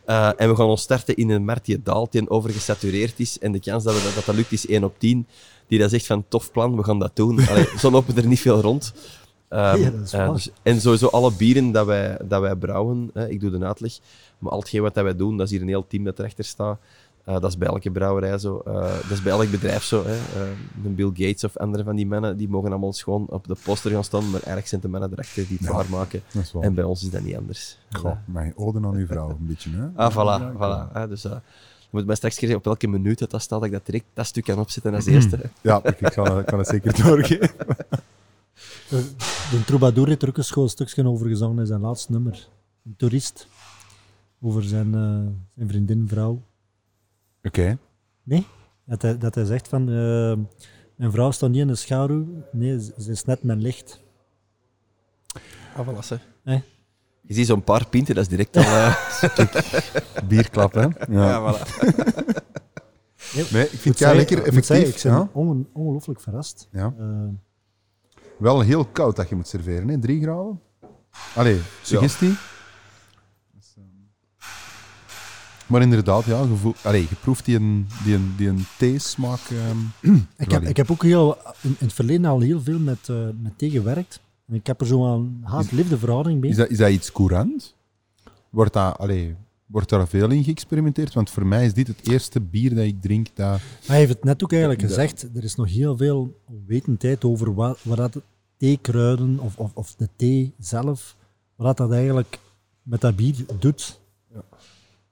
Eh, 0.05 0.31
en 0.37 0.49
we 0.49 0.57
gaan 0.57 0.67
ons 0.67 0.83
starten 0.83 1.17
in 1.17 1.31
een 1.31 1.45
markt 1.45 1.65
die 1.65 1.83
daalt, 1.83 2.13
die 2.13 2.31
overgesatureerd 2.31 3.21
is. 3.21 3.39
En 3.39 3.53
de 3.53 3.61
kans 3.61 3.85
dat 3.85 3.95
we 3.95 4.03
dat, 4.03 4.15
dat, 4.15 4.25
dat 4.25 4.35
lukt 4.35 4.53
is 4.53 4.67
1 4.67 4.85
op 4.85 4.95
10. 4.99 5.27
Die 5.67 5.79
dat 5.79 5.91
zegt 5.91 6.07
van, 6.07 6.25
tof 6.29 6.53
plan, 6.53 6.77
we 6.77 6.85
gaan 6.85 6.99
dat 6.99 7.17
doen. 7.17 7.41
Allee, 7.49 7.67
zo 7.79 7.91
lopen 7.91 8.17
er 8.17 8.27
niet 8.27 8.41
veel 8.41 8.61
rond. 8.61 8.93
Ehm, 9.49 9.81
Ja, 9.81 9.91
dat 9.91 10.01
is 10.01 10.13
eh, 10.13 10.33
dus- 10.33 10.51
en 10.63 10.81
sowieso 10.81 11.07
alle 11.07 11.33
bieren 11.33 11.73
dat 11.73 11.87
wij, 11.87 12.19
dat 12.25 12.41
wij 12.41 12.57
brouwen, 12.57 13.11
hè, 13.15 13.29
ik 13.29 13.41
doe 13.41 13.51
de 13.51 13.65
uitleg, 13.65 13.99
maar 14.39 14.53
al 14.53 14.59
hetgeen 14.59 14.83
wat 14.83 14.95
dat 14.95 15.05
wij 15.05 15.17
doen, 15.17 15.37
dat 15.37 15.47
is 15.47 15.53
hier 15.53 15.63
een 15.63 15.69
heel 15.69 15.87
team 15.87 16.05
dat 16.05 16.19
erachter 16.19 16.45
staat. 16.45 16.79
Eh, 17.29 17.35
dat 17.35 17.51
is 17.51 17.59
bij 17.59 17.69
elke 17.69 17.91
brouwerij 17.91 18.39
zo. 18.39 18.59
Eh, 18.59 18.73
dat 18.83 19.11
is 19.11 19.23
bij 19.23 19.33
elk 19.33 19.51
bedrijf 19.51 19.83
zo. 19.83 20.05
Hè. 20.05 20.15
Eh, 20.15 20.51
de 20.83 20.89
Bill 20.89 21.07
Gates 21.15 21.45
of 21.45 21.57
andere 21.57 21.85
van 21.85 21.97
die 21.97 22.07
mannen, 22.07 22.37
die 22.37 22.49
mogen 22.49 22.71
allemaal 22.71 22.93
gewoon 22.93 23.27
op 23.29 23.47
de 23.47 23.57
poster 23.65 23.91
gaan 23.91 24.05
staan, 24.05 24.25
maar 24.25 24.33
eigenlijk 24.33 24.67
zijn 24.67 24.81
de 24.81 24.89
mannen 24.89 25.13
erachter 25.13 25.47
die 25.49 25.57
het 25.57 25.67
Ja. 25.67 25.73
waarmaken. 25.73 26.23
En 26.61 26.75
bij 26.75 26.85
ons 26.85 27.03
is 27.03 27.11
dat 27.11 27.23
niet 27.23 27.37
anders. 27.37 27.79
Goh, 27.91 28.17
mijn 28.25 28.53
ode 28.57 28.79
aan 28.79 28.95
uw 28.95 29.07
vrouw, 29.07 29.29
een 29.31 29.47
beetje, 29.47 29.71
hè? 29.71 29.87
Ah, 29.95 30.13
voilà. 30.13 30.43
Ja, 30.43 30.53
voilà 30.89 30.93
hè. 30.93 31.09
Dus, 31.09 31.25
eh, 31.25 31.31
je 31.81 31.89
moet 31.91 32.07
mij 32.07 32.17
straks 32.17 32.35
zeggen 32.37 32.59
op 32.59 32.65
welke 32.65 32.87
minuut 32.87 33.19
dat, 33.19 33.31
dat 33.31 33.43
staat, 33.43 33.59
dat 33.59 33.69
ik 33.69 33.75
dat 33.75 33.87
direct 33.87 34.05
dat 34.15 34.27
stuk 34.27 34.45
kan 34.45 34.59
opzetten 34.59 34.95
als 34.95 35.07
eerste. 35.07 35.39
Ja, 35.61 35.85
ik 35.85 35.97
kan, 36.15 36.39
ik 36.39 36.47
kan 36.47 36.59
het 36.59 36.69
zeker 36.69 37.03
doorgeven. 37.05 37.51
De, 38.89 39.65
Troubadour 39.67 40.09
heeft 40.09 40.23
er 40.23 40.29
ook 40.29 40.37
een 40.37 40.45
schoon 40.45 40.69
stukje 40.69 41.07
over 41.07 41.27
gezongen 41.29 41.59
in 41.59 41.67
zijn 41.67 41.81
laatste 41.81 42.13
nummer. 42.13 42.49
Een 42.87 42.95
toerist. 42.97 43.49
Over 44.41 44.63
zijn, 44.65 44.95
eh, 44.95 45.01
zijn 45.57 45.69
vriendin, 45.69 46.09
vrouw. 46.09 46.43
Oké. 47.43 47.79
Nee? 48.23 48.47
Dat 48.85 49.03
hij, 49.03 49.19
dat 49.19 49.35
hij 49.35 49.45
zegt 49.45 49.69
van... 49.69 49.81
eh, 49.89 50.37
mijn 50.97 51.11
vrouw 51.13 51.31
staat 51.31 51.51
niet 51.51 51.61
in 51.61 51.67
de 51.67 51.75
schaduw. 51.75 52.27
Nee, 52.53 52.81
ze 52.81 53.11
is 53.11 53.25
net 53.25 53.43
mijn 53.43 53.61
licht. 53.61 54.01
Ah, 55.77 55.89
voilà. 55.89 56.07
hè. 56.45 56.55
Eh? 56.55 56.61
Je 57.21 57.35
ziet 57.35 57.47
zo'n 57.47 57.65
paar 57.65 57.87
pinten, 57.89 58.15
dat 58.15 58.25
is 58.25 58.31
direct 58.31 58.57
al... 58.57 58.63
eh, 58.63 60.25
Bierklap, 60.29 60.73
hè? 60.73 60.87
Ja. 61.09 61.55
voilà. 61.55 61.67
Nee, 63.53 63.63
ik 63.65 63.69
vind 63.79 63.85
het 63.85 63.99
ja 63.99 64.15
lekker 64.15 64.37
zeggen, 64.37 64.57
effectief. 64.57 64.97
ik 64.97 65.03
ben 65.03 65.13
ja. 65.13 65.29
onge- 65.33 65.65
ongelooflijk 65.73 66.21
verrast. 66.21 66.69
Ja. 66.73 66.95
Eh, 66.99 67.29
Wel 68.39 68.61
heel 68.61 68.85
koud 68.85 69.17
dat 69.17 69.29
je 69.29 69.35
moet 69.35 69.49
serveren, 69.49 69.89
hè? 69.89 69.99
Drie 70.01 70.23
graden. 70.23 70.61
Allee, 71.35 71.61
suggestie 71.83 72.29
ehm, 72.29 72.37
Maar 75.69 75.83
inderdaad, 75.83 76.25
ja, 76.25 76.41
je, 76.41 76.55
voelt, 76.57 76.77
allee, 76.83 77.07
je 77.09 77.15
proeft 77.21 77.45
die 77.45 77.57
een, 77.57 77.87
die 78.05 78.15
een, 78.15 78.35
die 78.37 78.49
een 78.49 78.65
theesmaak. 78.79 79.41
ehm, 79.51 80.17
ik, 80.37 80.51
heb, 80.51 80.63
ik 80.63 80.77
heb 80.77 80.91
ook 80.91 81.03
heel, 81.03 81.37
in, 81.61 81.71
in 81.71 81.87
het 81.87 81.93
verleden 81.93 82.25
al 82.25 82.41
heel 82.41 82.61
veel 82.61 82.79
met, 82.79 83.09
eh 83.09 83.17
met 83.41 83.59
thee 83.59 83.71
gewerkt. 83.71 84.21
En 84.47 84.55
ik 84.55 84.67
heb 84.67 84.81
er 84.81 84.87
zo 84.87 85.15
een 85.15 85.41
haat-liefde 85.43 85.99
verhouding 85.99 86.41
mee. 86.41 86.51
is, 86.51 86.57
dat, 86.57 86.69
is 86.69 86.79
dat 86.79 86.91
iets 86.91 87.13
courant? 87.13 87.75
Wordt, 88.51 88.73
dat, 88.73 88.99
allee, 88.99 89.35
wordt 89.67 89.89
daar 89.89 90.09
veel 90.09 90.31
in 90.31 90.45
geëxperimenteerd? 90.45 91.15
Want 91.15 91.31
voor 91.31 91.47
mij 91.47 91.65
is 91.65 91.75
dit 91.75 91.87
het 91.87 92.09
eerste 92.09 92.41
bier 92.41 92.75
dat 92.75 92.85
ik 92.85 93.03
drink 93.03 93.27
dat... 93.35 93.61
Hij 93.87 93.99
heeft 93.99 94.13
het 94.13 94.25
net 94.25 94.45
ook 94.45 94.53
eigenlijk 94.53 94.83
gezegd. 94.83 95.27
Er 95.35 95.45
is 95.45 95.55
nog 95.55 95.69
heel 95.69 95.97
veel 95.97 96.41
onwetendheid 96.45 97.25
over 97.25 97.55
wat, 97.55 97.79
wat 97.83 97.97
dat 97.97 98.17
theekruiden 98.57 99.39
of, 99.39 99.57
of, 99.57 99.71
of 99.75 99.95
de 99.95 100.09
thee 100.17 100.53
zelf, 100.59 101.17
wat 101.57 101.77
dat 101.77 101.93
eigenlijk 101.93 102.39
met 102.83 103.01
dat 103.01 103.17
bier 103.17 103.35
doet. 103.59 103.98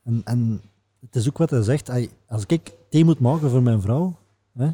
En, 0.06 0.20
en 0.24 0.60
het 1.00 1.16
is 1.16 1.28
ook 1.28 1.38
wat 1.38 1.50
hij 1.50 1.62
zegt. 1.62 1.90
Als 2.28 2.44
ik 2.46 2.72
thee 2.90 3.04
moet 3.04 3.20
maken 3.20 3.50
voor 3.50 3.62
mijn 3.62 3.80
vrouw, 3.80 4.16
hè, 4.52 4.68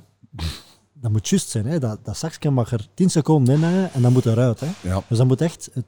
dat 0.93 1.11
moet 1.11 1.29
juist 1.29 1.49
zijn. 1.49 1.67
Hè. 1.67 1.79
Dat, 1.79 1.99
dat 2.03 2.17
zakje 2.17 2.51
mag 2.51 2.73
er 2.73 2.89
10 2.95 3.11
seconden 3.11 3.55
in 3.55 3.63
hangen 3.63 3.93
en 3.93 4.03
dan 4.03 4.13
moet 4.13 4.27
eruit. 4.27 4.61
Hè. 4.61 4.67
Ja, 4.81 5.03
Dus 5.09 5.19
dat 5.19 5.27
moet 5.27 5.41
echt... 5.41 5.71
Het, 5.73 5.85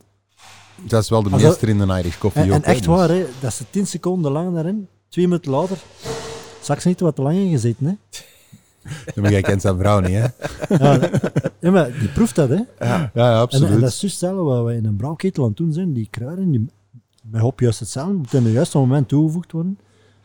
dat 0.87 1.03
is 1.03 1.09
wel 1.09 1.23
de 1.23 1.31
meester 1.31 1.69
in 1.69 1.79
de 1.79 1.87
Irish 1.87 2.19
coffee 2.19 2.43
en, 2.43 2.49
ook, 2.49 2.55
en 2.55 2.63
echt 2.65 2.79
dus- 2.79 2.87
waar, 2.87 3.09
hè, 3.09 3.27
dat 3.41 3.53
ze 3.55 3.65
10 3.71 3.87
seconden 3.87 4.33
lang 4.33 4.55
daarin, 4.55 4.89
twee 5.09 5.29
minuten 5.29 5.51
later, 5.51 5.79
zakje 6.61 6.89
niet 6.89 7.01
wat 7.01 7.17
te 7.17 7.23
lang 7.23 7.37
ingezeten. 7.37 7.87
Hè. 7.87 7.95
Ja, 9.15 9.23
maar 9.23 9.31
jij 9.31 9.43
kent 9.43 9.61
zijn 9.61 9.79
vrouw 9.79 10.01
niet, 10.01 10.13
hè? 10.13 10.27
Ja, 10.77 11.11
ja, 11.61 11.71
maar 11.71 11.99
die 11.99 12.09
proeft 12.09 12.35
dat, 12.35 12.49
hè. 12.49 12.61
Ja, 12.79 13.11
ja 13.15 13.33
En, 13.33 13.39
absoluut. 13.39 13.71
en 13.71 13.81
dat 13.81 13.91
is 13.91 14.03
hetzelfde 14.03 14.43
wat 14.43 14.65
we 14.65 14.75
in 14.75 14.85
een 14.85 14.97
brouwketel 14.97 15.43
aan 15.43 15.49
het 15.49 15.59
doen 15.59 15.73
zijn. 15.73 15.93
Die 15.93 16.09
kruiden, 16.11 16.51
die, 16.51 16.69
bij 17.31 17.41
hop 17.41 17.61
juist 17.61 17.81
hetzelfde, 17.81 18.15
moet 18.15 18.33
in 18.35 18.45
het 18.45 18.53
juiste 18.53 18.79
moment 18.79 19.09
toegevoegd 19.09 19.53
worden. 19.53 19.79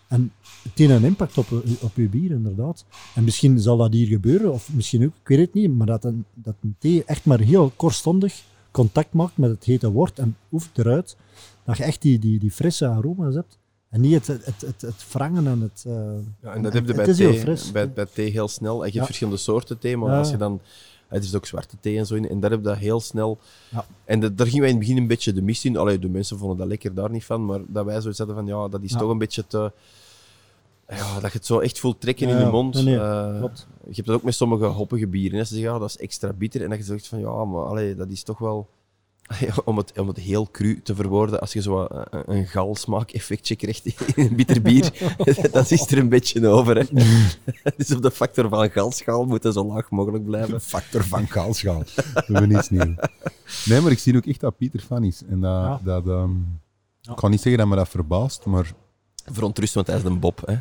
En 0.07 0.31
het 0.63 0.71
heeft 0.77 0.91
een 0.91 1.03
impact 1.03 1.37
op, 1.37 1.47
op 1.81 1.95
je 1.95 2.09
bier, 2.09 2.31
inderdaad. 2.31 2.85
En 3.15 3.23
misschien 3.23 3.59
zal 3.59 3.77
dat 3.77 3.93
hier 3.93 4.07
gebeuren, 4.07 4.51
of 4.53 4.69
misschien 4.73 5.05
ook, 5.05 5.13
ik 5.21 5.27
weet 5.27 5.39
het 5.39 5.53
niet, 5.53 5.77
maar 5.77 5.87
dat 5.87 6.03
een, 6.03 6.25
dat 6.33 6.55
een 6.61 6.75
thee 6.79 7.03
echt 7.03 7.25
maar 7.25 7.39
heel 7.39 7.71
kortstondig 7.75 8.43
contact 8.71 9.13
maakt 9.13 9.37
met 9.37 9.49
het 9.49 9.63
hete 9.63 9.91
wort 9.91 10.19
en 10.19 10.37
oeft 10.51 10.77
eruit, 10.77 11.17
dat 11.63 11.77
je 11.77 11.83
echt 11.83 12.01
die, 12.01 12.19
die, 12.19 12.39
die 12.39 12.51
frisse 12.51 12.87
aroma's 12.87 13.33
hebt. 13.35 13.57
En 13.89 14.01
niet 14.01 14.27
het, 14.27 14.45
het, 14.45 14.61
het, 14.61 14.81
het, 14.81 15.05
wrangen 15.11 15.47
en 15.47 15.61
het... 15.61 15.83
eh, 15.87 15.93
Ja, 16.41 16.53
en 16.53 16.61
dat 16.61 16.73
heb 16.73 16.87
je 16.87 16.93
bij 16.93 17.13
thee, 17.13 17.43
bij, 17.73 17.89
bij 17.91 18.05
thee 18.05 18.29
heel 18.31 18.47
snel. 18.47 18.71
En 18.73 18.77
je 18.77 18.83
hebt 18.83 18.93
Ja. 18.95 19.05
verschillende 19.05 19.39
soorten 19.39 19.79
thee, 19.79 19.97
maar 19.97 20.09
Ja. 20.11 20.17
als 20.17 20.29
je 20.29 20.37
dan... 20.37 20.61
Het 21.09 21.23
is 21.23 21.35
ook 21.35 21.45
zwarte 21.45 21.75
thee 21.79 21.97
en 21.97 22.05
zo 22.05 22.15
in. 22.15 22.29
En 22.29 22.39
daar 22.39 22.49
heb 22.51 22.59
je 22.59 22.65
dat 22.65 22.77
heel 22.77 22.99
snel... 22.99 23.37
Ja. 23.69 23.85
En 24.05 24.19
de- 24.19 24.35
daar 24.35 24.45
gingen 24.47 24.61
wij 24.61 24.69
in 24.69 24.75
het 24.75 24.85
begin 24.87 25.01
een 25.01 25.07
beetje 25.07 25.33
de 25.33 25.41
mist 25.41 25.65
in. 25.65 25.77
Allee, 25.77 25.99
de 25.99 26.09
mensen 26.09 26.37
vonden 26.37 26.57
dat 26.57 26.67
lekker, 26.67 26.93
daar 26.93 27.09
niet 27.09 27.25
van. 27.25 27.45
Maar 27.45 27.59
dat 27.67 27.85
wij 27.85 28.01
zoiets 28.01 28.17
hadden 28.19 28.35
van, 28.35 28.45
ja, 28.45 28.67
dat 28.67 28.81
is 28.83 28.91
Ja. 28.91 28.97
toch 28.97 29.09
een 29.09 29.17
beetje 29.17 29.47
te... 29.47 29.71
Ja, 30.89 31.13
dat 31.19 31.31
je 31.31 31.37
het 31.37 31.45
zo 31.45 31.59
echt 31.59 31.79
voelt 31.79 32.01
trekken 32.01 32.29
in 32.29 32.37
je 32.39 32.45
mond. 32.45 32.73
nee, 32.73 32.83
nee, 32.83 32.95
Eh, 32.99 33.41
je 33.87 33.95
hebt 33.95 34.05
dat 34.07 34.15
ook 34.15 34.23
met 34.23 34.35
sommige 34.35 34.65
hoppige 34.65 35.07
bieren. 35.07 35.37
Hè. 35.37 35.43
Ze 35.45 35.53
zeggen, 35.53 35.73
ja, 35.73 35.79
dat 35.79 35.89
is 35.89 35.97
extra 35.97 36.33
bitter. 36.33 36.63
En 36.63 36.69
dat 36.69 36.77
je 36.77 36.83
zegt 36.83 37.07
van, 37.07 37.19
ja, 37.19 37.45
maar 37.45 37.63
allee, 37.63 37.95
dat 37.95 38.09
is 38.09 38.23
toch 38.23 38.37
wel... 38.37 38.67
om, 39.65 39.77
het, 39.77 39.99
om 39.99 40.07
het 40.07 40.17
heel 40.17 40.47
cru 40.51 40.81
te 40.81 40.95
verwoorden, 40.95 41.39
als 41.39 41.53
je 41.53 41.61
zo 41.61 41.87
een, 41.89 42.23
een- 42.35 42.47
galsmaak-effectje 42.47 43.55
krijgt 43.55 43.85
in 43.85 43.93
een 44.15 44.35
bitter 44.35 44.61
bier, 44.61 45.13
dat 45.51 45.71
is 45.71 45.91
er 45.91 45.97
een 45.97 46.09
beetje 46.09 46.47
over. 46.47 46.77
Hè. 46.77 46.83
dus 47.77 47.91
op 47.95 48.01
de 48.01 48.11
factor 48.11 48.49
van 48.49 48.69
galschaal 48.69 49.25
moet 49.25 49.47
zo 49.53 49.65
laag 49.65 49.89
mogelijk 49.89 50.25
blijven. 50.25 50.51
De 50.53 50.59
factor 50.59 51.03
van 51.03 51.27
kaalschaal. 51.27 51.83
Dat 51.95 52.25
hebben 52.25 52.47
we 52.47 52.53
niets 52.55 52.69
nieuw. 52.69 52.95
Nee, 53.65 53.81
maar 53.81 53.91
ik 53.91 53.99
zie 53.99 54.15
ook 54.17 54.25
echt 54.25 54.39
dat 54.39 54.57
Pieter 54.57 54.79
fan 54.79 55.03
is. 55.03 55.21
En 55.29 55.39
dat, 55.39 55.51
Ja. 55.51 55.79
dat 55.83 56.07
ehm, 56.07 56.29
Ja. 57.01 57.11
ik 57.11 57.17
kan 57.17 57.29
niet 57.31 57.41
zeggen 57.41 57.57
dat 57.61 57.69
me 57.69 57.75
dat 57.75 57.89
verbaast, 57.89 58.45
maar 58.45 58.71
Verontrust, 59.31 59.73
want 59.73 59.87
hij 59.87 59.97
is 59.97 60.03
een 60.03 60.19
Bob. 60.19 60.41
Hè. 60.45 60.55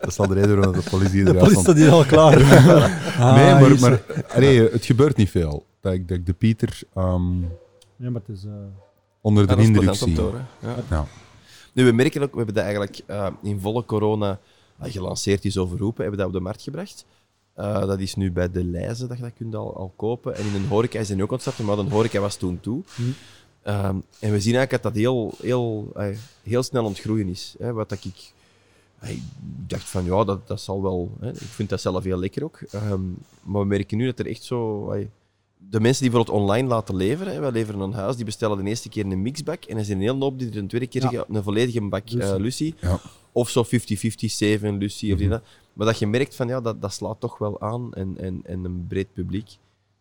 dat 0.00 0.08
is 0.10 0.18
al 0.18 0.26
de 0.26 0.34
reden 0.34 0.56
waarom 0.56 0.74
de 0.74 0.90
politie 0.90 1.24
de 1.24 1.30
eruit 1.30 1.38
politie 1.38 1.60
staat 1.62 1.76
hier 1.76 1.90
al 1.90 2.04
klaar. 2.04 2.42
Ah, 3.18 3.34
Nee, 3.34 3.66
hier 3.68 3.80
maar, 3.80 3.90
maar 3.90 4.24
allee, 4.34 4.70
het 4.70 4.84
gebeurt 4.84 5.16
niet 5.16 5.30
veel. 5.30 5.66
Dat 5.80 5.92
ik, 5.92 6.08
dat 6.08 6.16
ik 6.18 6.26
de 6.26 6.32
Pieter 6.32 6.80
ehm, 6.94 7.40
Ja, 7.96 8.10
maar 8.10 8.20
het 8.26 8.36
is... 8.36 8.44
eh, 8.44 8.52
onder 9.20 9.46
de 9.46 9.54
dat 9.54 9.64
indruk 9.64 9.94
zie. 9.94 10.20
horen. 10.20 10.46
Ja. 10.62 10.76
Ja. 10.90 11.06
Nu, 11.72 11.84
we 11.84 11.92
merken 11.92 12.22
ook, 12.22 12.30
we 12.30 12.36
hebben 12.36 12.54
dat 12.54 12.64
eigenlijk 12.64 13.00
eh, 13.06 13.26
in 13.42 13.60
volle 13.60 13.84
corona 13.84 14.40
uh, 14.84 14.92
gelanceerd, 14.92 15.44
is 15.44 15.58
overroepen, 15.58 16.00
hebben 16.02 16.18
dat 16.18 16.28
op 16.28 16.34
de 16.34 16.40
markt 16.40 16.62
gebracht. 16.62 17.04
Eh, 17.54 17.86
dat 17.86 17.98
is 18.00 18.14
nu 18.14 18.32
bij 18.32 18.50
de 18.50 18.64
Leize 18.64 19.06
dat 19.06 19.16
je 19.16 19.22
dat 19.22 19.32
kunt 19.36 19.54
al, 19.54 19.76
al 19.76 19.92
kopen. 19.96 20.34
En 20.36 20.44
in 20.46 20.54
een 20.54 20.66
horeca 20.68 20.98
is 20.98 21.08
het 21.08 21.16
nu 21.16 21.22
ook 21.22 21.32
ontstaan, 21.32 21.66
maar 21.66 21.76
de 21.76 21.82
horeca 21.82 22.20
was 22.20 22.36
toen 22.36 22.60
toe. 22.60 22.82
Hmm. 22.94 23.14
Ehm, 23.62 23.96
en 24.18 24.32
we 24.32 24.40
zien 24.40 24.54
eigenlijk 24.54 24.70
dat 24.70 24.82
dat 24.82 24.94
heel, 24.94 25.34
heel, 25.42 25.90
eh, 25.94 26.16
heel 26.42 26.62
snel 26.62 26.84
ontgroeien 26.84 27.28
is. 27.28 27.54
Hè, 27.58 27.72
wat 27.72 27.88
dat 27.88 28.04
ik, 28.04 28.32
eh, 28.98 29.10
ik 29.10 29.22
dacht 29.66 29.88
van 29.88 30.04
ja, 30.04 30.24
dat, 30.24 30.46
dat 30.48 30.60
zal 30.60 30.82
wel. 30.82 31.10
Hè, 31.20 31.30
ik 31.30 31.36
vind 31.38 31.68
dat 31.68 31.80
zelf 31.80 32.04
heel 32.04 32.18
lekker 32.18 32.44
ook. 32.44 32.60
Ehm, 32.70 33.00
maar 33.42 33.60
we 33.60 33.66
merken 33.66 33.96
nu 33.96 34.06
dat 34.06 34.18
er 34.18 34.26
echt 34.26 34.42
zo. 34.42 34.90
eh, 34.90 35.06
de 35.58 35.80
mensen 35.80 36.02
die 36.02 36.10
bijvoorbeeld 36.10 36.40
online 36.42 36.68
laten 36.68 36.96
leveren, 36.96 37.32
hè, 37.32 37.40
wij 37.40 37.50
leveren 37.50 37.80
een 37.80 37.92
huis, 37.92 38.16
die 38.16 38.24
bestellen 38.24 38.64
de 38.64 38.70
eerste 38.70 38.88
keer 38.88 39.04
een 39.04 39.22
mixbak 39.22 39.64
en 39.64 39.76
er 39.76 39.84
zijn 39.84 39.96
een 39.98 40.04
hele 40.04 40.18
hoop 40.24 40.38
die 40.38 40.50
er 40.50 40.56
een 40.56 40.68
tweede 40.68 40.86
keer 40.86 41.12
Ja. 41.12 41.24
een 41.28 41.42
volledige 41.42 41.80
bak 41.88 42.10
Lucie. 42.10 42.74
eh. 42.80 42.88
Ja. 42.90 43.00
Of 43.32 43.48
zo 43.50 43.64
50-50, 43.64 43.68
7 44.30 44.78
Lucie 44.78 45.12
of 45.12 45.18
die 45.18 45.26
Mhm. 45.28 45.36
dat. 45.36 45.44
Maar 45.72 45.86
dat 45.86 45.98
je 45.98 46.06
merkt 46.06 46.34
van 46.34 46.48
ja, 46.48 46.60
dat, 46.60 46.80
dat 46.82 46.92
slaat 46.92 47.20
toch 47.20 47.38
wel 47.38 47.60
aan 47.60 47.92
en, 47.94 48.18
en, 48.18 48.40
en 48.44 48.64
een 48.64 48.86
breed 48.86 49.12
publiek. 49.12 49.56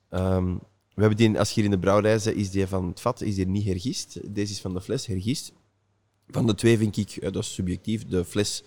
Ehm, 0.09 0.45
we 0.93 1.01
hebben 1.03 1.17
die, 1.17 1.39
als 1.39 1.47
je 1.49 1.55
hier 1.55 1.63
in 1.63 1.71
de 1.71 1.79
brouwerij 1.79 2.19
bent, 2.23 2.35
is 2.35 2.49
die 2.51 2.67
van 2.67 2.88
het 2.88 2.99
vat 3.01 3.21
is 3.21 3.35
die 3.35 3.47
niet 3.47 3.65
hergist. 3.65 4.19
Deze 4.34 4.51
is 4.51 4.61
van 4.61 4.73
de 4.73 4.81
fles 4.81 5.05
hergist. 5.05 5.53
Van 6.27 6.45
de 6.47 6.55
twee 6.55 6.77
vind 6.77 6.97
ik, 6.97 7.09
eh, 7.15 7.31
dat 7.31 7.43
is 7.43 7.53
subjectief, 7.53 8.05
de 8.05 8.25
fles 8.25 8.63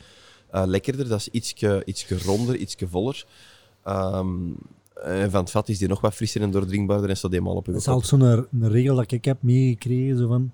eh, 0.50 0.62
lekkerder. 0.66 1.08
Dat 1.08 1.18
is 1.18 1.28
ietsje, 1.28 1.82
ietsje 1.84 2.18
ronder, 2.22 2.56
ietsje 2.56 2.88
voller. 2.88 3.26
Ehm, 3.84 4.38
en 5.04 5.30
van 5.30 5.40
het 5.40 5.50
vat 5.50 5.68
is 5.68 5.78
die 5.78 5.88
nog 5.88 6.00
wat 6.00 6.14
frisser 6.14 6.42
en 6.42 6.50
doordringbaarder 6.50 7.08
en 7.10 7.16
staat 7.16 7.30
helemaal 7.30 7.54
op 7.54 7.66
je 7.66 7.72
Dat 7.72 7.80
is 7.80 7.88
altijd 7.88 8.06
zo'n 8.06 8.46
een 8.60 8.68
regel 8.70 8.96
dat 8.96 9.12
ik 9.12 9.24
heb 9.24 9.42
meegekregen, 9.42 10.18
zo 10.18 10.26
van 10.28 10.52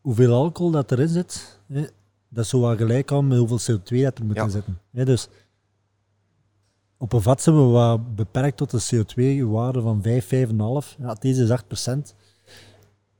hoeveel 0.00 0.32
alcohol 0.32 0.70
dat 0.70 0.92
erin 0.92 1.08
zit, 1.08 1.60
hè, 1.66 1.80
dat 2.28 2.44
is 2.44 2.50
zo 2.50 2.60
wat 2.60 2.76
gelijk 2.76 3.12
aan 3.12 3.26
met 3.28 3.38
hoeveel 3.38 3.58
CO2 3.78 4.02
dat 4.02 4.18
er 4.18 4.24
moet 4.24 4.36
Ja. 4.36 4.44
in 4.44 4.50
zitten. 4.50 4.78
Hè, 4.90 5.04
dus 5.04 5.28
op 6.96 7.12
een 7.12 7.22
vat 7.22 7.42
zijn 7.42 7.56
we 7.56 7.62
wat 7.62 8.14
beperkt 8.14 8.56
tot 8.56 8.72
een 8.72 8.80
CO2-waarde 8.80 9.80
van 9.80 10.02
5, 10.02 10.26
5,5. 10.26 10.96
Ja, 10.98 11.14
deze 11.20 11.42
is 11.42 11.50
8%. 11.50 12.14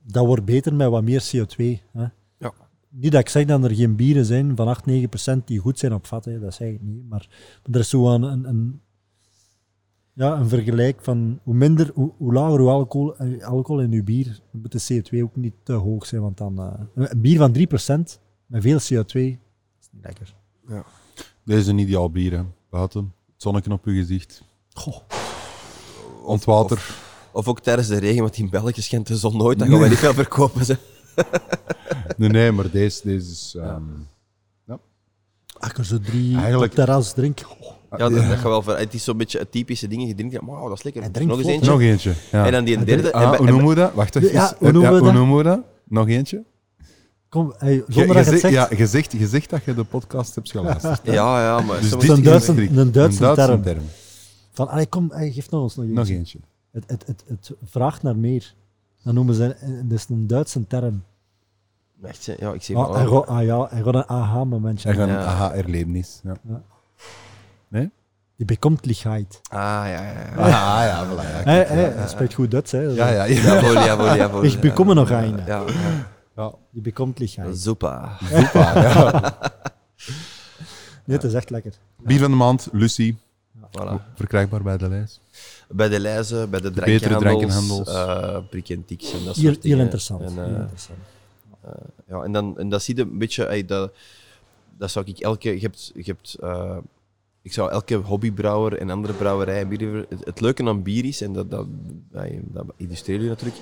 Dat 0.03 0.25
wordt 0.25 0.45
beter 0.45 0.73
met 0.73 0.89
wat 0.89 1.03
meer 1.03 1.23
CO2. 1.35 1.81
Hè. 1.91 2.05
Ja. 2.37 2.53
Niet 2.89 3.11
dat 3.11 3.21
ik 3.21 3.29
zeg 3.29 3.45
dat 3.45 3.63
er 3.63 3.75
geen 3.75 3.95
bieren 3.95 4.25
zijn 4.25 4.55
van 4.55 4.67
8, 4.67 4.85
9% 4.85 5.47
die 5.47 5.59
goed 5.59 5.79
zijn 5.79 5.93
op 5.93 6.05
vat, 6.05 6.25
hè. 6.25 6.39
dat 6.39 6.53
zeg 6.53 6.69
ik 6.69 6.81
niet. 6.81 7.09
Maar, 7.09 7.27
maar 7.63 7.73
er 7.75 7.79
is 7.79 7.89
zo 7.89 8.13
een, 8.13 8.21
een, 8.23 8.47
een, 8.47 8.81
ja, 10.13 10.37
een 10.39 10.49
vergelijk 10.49 11.01
van 11.01 11.39
hoe 11.43 11.53
minder, 11.53 11.91
hoe, 11.93 12.11
hoe 12.17 12.33
lager 12.33 12.59
hoe 12.59 12.69
alcohol, 12.69 13.15
eh, 13.17 13.45
alcohol 13.47 13.81
in 13.81 13.91
uw 13.91 14.03
bier, 14.03 14.25
dan 14.51 14.61
moet 14.61 14.71
de 14.71 15.01
CO2 15.01 15.23
ook 15.23 15.35
niet 15.35 15.53
te 15.63 15.73
hoog 15.73 16.05
zijn. 16.05 16.21
Want 16.21 16.37
dan, 16.37 16.59
eh, 16.59 17.05
een 17.09 17.21
bier 17.21 17.37
van 17.37 17.51
3% 17.51 18.19
met 18.45 18.61
veel 18.61 18.79
CO2 18.79 19.19
is 19.79 19.87
niet 19.91 20.03
lekker. 20.03 20.35
Deze 21.43 21.59
is 21.59 21.67
een 21.67 21.77
ideaal 21.77 22.09
bier, 22.11 22.31
hè. 22.37 22.43
Buiten, 22.69 23.13
het 23.33 23.41
zonnetje 23.41 23.71
op 23.71 23.85
je 23.85 23.93
gezicht, 23.93 24.43
Goh. 24.73 24.97
ontwater. 26.25 26.77
Of, 26.77 27.29
of 27.31 27.47
ook 27.47 27.59
tijdens 27.59 27.87
de 27.87 27.97
regen, 27.97 28.21
want 28.21 28.37
in 28.37 28.49
België 28.49 28.81
schijnt 28.81 29.07
de 29.07 29.15
zon 29.17 29.37
nooit. 29.37 29.59
Dan 29.59 29.67
gaan 29.67 29.79
we 29.79 29.87
niet 29.87 29.97
veel 29.97 30.13
verkopen. 30.13 30.65
Ze. 30.65 30.77
Nee, 32.17 32.29
nee, 32.29 32.51
maar 32.51 32.71
deze, 32.71 33.01
deze 33.03 33.31
is... 33.31 33.55
ehm, 33.57 33.83
Als 35.59 35.71
ik 35.71 35.77
er 35.77 35.85
zo 35.85 35.99
drie 35.99 36.37
Eigenlijk- 36.37 36.71
op 36.71 36.77
terras 36.77 37.13
drink, 37.13 37.39
goh, 37.39 37.71
Ja, 37.97 38.09
dat, 38.09 38.11
dat 38.27 38.37
gaat 38.37 38.43
wel 38.43 38.61
ver. 38.61 38.77
Het 38.77 38.93
is 38.93 39.03
zo'n 39.03 39.17
beetje 39.17 39.39
het 39.39 39.51
typische 39.51 39.87
ding. 39.87 40.07
Je 40.07 40.15
drinkt, 40.15 40.37
wow, 40.41 40.67
dat 40.69 40.77
is 40.77 40.83
lekker. 40.83 41.01
Hij 41.01 41.11
drinkt 41.11 41.29
Nog 41.35 41.39
eens 41.41 41.47
vlot, 41.49 41.61
eentje. 41.61 41.71
Nog 41.71 41.81
eentje. 41.91 42.13
Ja. 42.31 42.45
En 42.45 42.51
dan 42.51 42.63
die 42.63 42.83
derde. 42.83 43.11
en 43.11 43.13
Ah, 43.13 43.19
bij- 43.19 43.27
hoe 43.29 43.37
en 43.37 43.43
bij- 43.43 43.51
noemen 43.53 43.69
we 43.69 43.75
dat? 43.81 43.93
Wacht 43.93 44.15
even. 44.15 44.31
Ja, 44.31 44.55
hoe 44.59 44.71
noemen 44.71 44.91
we 44.91 44.97
hoe 44.97 45.05
dat? 45.05 45.13
noemen 45.13 45.37
we 45.37 45.43
dat? 45.43 45.59
Nog 45.87 46.07
eentje? 46.07 46.43
kom, 47.29 47.53
hey, 47.57 47.73
Je, 47.73 47.83
zonder 47.87 48.01
je, 48.07 48.13
dat 48.13 48.25
je 48.25 48.31
het 48.31 48.39
zegt, 48.41 48.53
zegt, 48.53 48.69
ja, 48.71 48.77
je, 48.77 48.87
zegt, 48.87 49.11
je 49.11 49.27
zegt 49.27 49.49
dat 49.49 49.63
je 49.63 49.73
de 49.73 49.83
podcast 49.83 50.35
hebt 50.35 50.51
geluisterd. 50.51 50.99
Ja, 51.03 51.41
ja, 51.43 51.61
maar 51.65 51.79
Dus 51.79 51.89
soms- 51.89 52.01
dit 52.01 52.11
een 52.11 52.17
is 52.17 52.23
Duitse- 52.23 52.51
strikt. 52.51 52.77
een 52.77 52.91
Duitse 52.91 53.33
term. 53.35 53.81
van, 54.51 54.67
allee, 54.69 54.87
kom, 54.87 55.11
hey, 55.13 55.31
geef 55.31 55.49
nog 55.49 55.61
ons 55.61 55.75
nog 55.75 55.85
Nog 55.85 55.97
eentje. 55.97 56.13
eentje. 56.15 56.39
Het, 56.71 56.83
het, 56.87 57.03
het, 57.07 57.23
het 57.27 57.51
vraagt 57.69 58.03
naar 58.03 58.15
meer. 58.15 58.53
Dan 59.03 59.13
noemen 59.13 59.35
ze, 59.35 59.45
eh, 59.53 59.69
dat 59.83 59.97
is 59.97 60.05
een 60.09 60.27
Duitse 60.27 60.67
term. 60.67 61.03
Echt, 62.03 62.25
hè? 62.25 62.33
ja, 62.39 62.53
ik 62.53 62.61
zie 62.63 62.75
Ah, 62.75 62.85
wel. 62.87 62.95
hij 62.95 63.05
gaat- 63.07 63.27
ah 63.27 63.43
ja, 63.43 63.67
hij 63.69 63.81
gaat 63.83 63.95
een 63.95 64.07
aha-momentje. 64.09 64.89
Er 64.89 64.95
gaat 64.95 65.07
een 65.07 65.13
Ja. 65.13 65.23
aha-erlevenis. 65.25 66.21
Ja. 67.81 67.89
Die 68.35 68.45
bekomt 68.45 68.85
lichheid. 68.85 69.39
Ah, 69.49 69.59
ja, 69.59 69.85
ja. 69.87 70.11
ja. 70.11 70.29
Ah, 70.35 70.45
ja. 70.45 70.85
Ja, 70.85 71.21
Hij, 71.21 71.63
hij, 71.63 71.83
hij 71.91 72.07
spreekt 72.07 72.33
goed 72.33 72.51
Duits, 72.51 72.71
hè. 72.71 72.79
ja, 72.81 73.09
ja. 73.09 73.23
ja. 73.23 73.25
Jawohl, 73.41 73.73
jawohl, 73.73 74.15
jawohl. 74.15 74.43
Ik 74.51 74.59
bekomme 74.59 74.93
nog 74.93 75.09
een. 75.09 75.37
Ja, 75.37 75.45
ja. 75.45 75.65
ja. 76.35 76.53
Die 76.71 76.81
bekomt 76.81 77.19
lichheid. 77.19 77.57
Super. 77.59 78.09
Super, 78.23 78.61
ja. 78.83 79.37
Nee, 81.05 81.15
het 81.17 81.23
is 81.23 81.33
echt 81.33 81.49
lekker. 81.49 81.73
Bier 81.97 82.19
van 82.19 82.31
de 82.31 82.37
maand, 82.37 82.69
Lucie. 82.71 83.17
Voilà. 83.79 84.13
Verkrijgbaar 84.15 84.61
bij 84.63 84.77
de 84.77 84.89
lijst. 84.89 85.21
Bij 85.69 85.89
de 85.89 85.99
lijzen, 85.99 86.49
bij 86.49 86.59
de 86.61 86.71
betere 86.71 87.15
drankenhandels, 87.17 87.83
drankenhandels. 87.85 88.43
eh 88.43 88.49
Brik 88.49 88.69
en 88.69 88.85
Tix 88.85 89.13
en 89.13 89.23
dat 89.25 89.35
Heel, 89.35 89.43
soort 89.43 89.43
heel 89.55 89.61
dingen. 89.61 89.79
interessant. 89.79 90.21
En, 90.21 90.33
heel 90.33 90.43
eh, 90.43 90.59
interessant. 90.59 90.99
ja, 92.07 92.21
en, 92.23 92.31
dan, 92.31 92.57
en 92.59 92.69
dat 92.69 92.83
zie 92.83 92.95
je 92.95 93.01
een 93.01 93.17
beetje, 93.17 93.45
ey, 93.45 93.65
dat, 93.65 93.91
dat 94.77 94.91
zou 94.91 95.05
ik 95.05 95.19
elke, 95.19 95.53
je 95.55 95.59
hebt, 95.61 95.91
je 95.95 96.03
hebt, 96.05 96.35
eh, 96.41 96.77
ik 97.43 97.53
zou 97.53 97.71
elke 97.71 97.95
hobbybrouwer 97.95 98.77
en 98.77 98.89
andere 98.89 99.13
brouwerij 99.13 99.67
het, 100.09 100.25
het 100.25 100.41
leuke 100.41 100.63
aan 100.63 100.83
bier 100.83 101.05
is, 101.05 101.21
en 101.21 101.33
dat, 101.33 101.51
dat, 101.51 101.67
dat 102.41 102.65
illustreer 102.77 103.21
je 103.21 103.27
natuurlijk, 103.27 103.61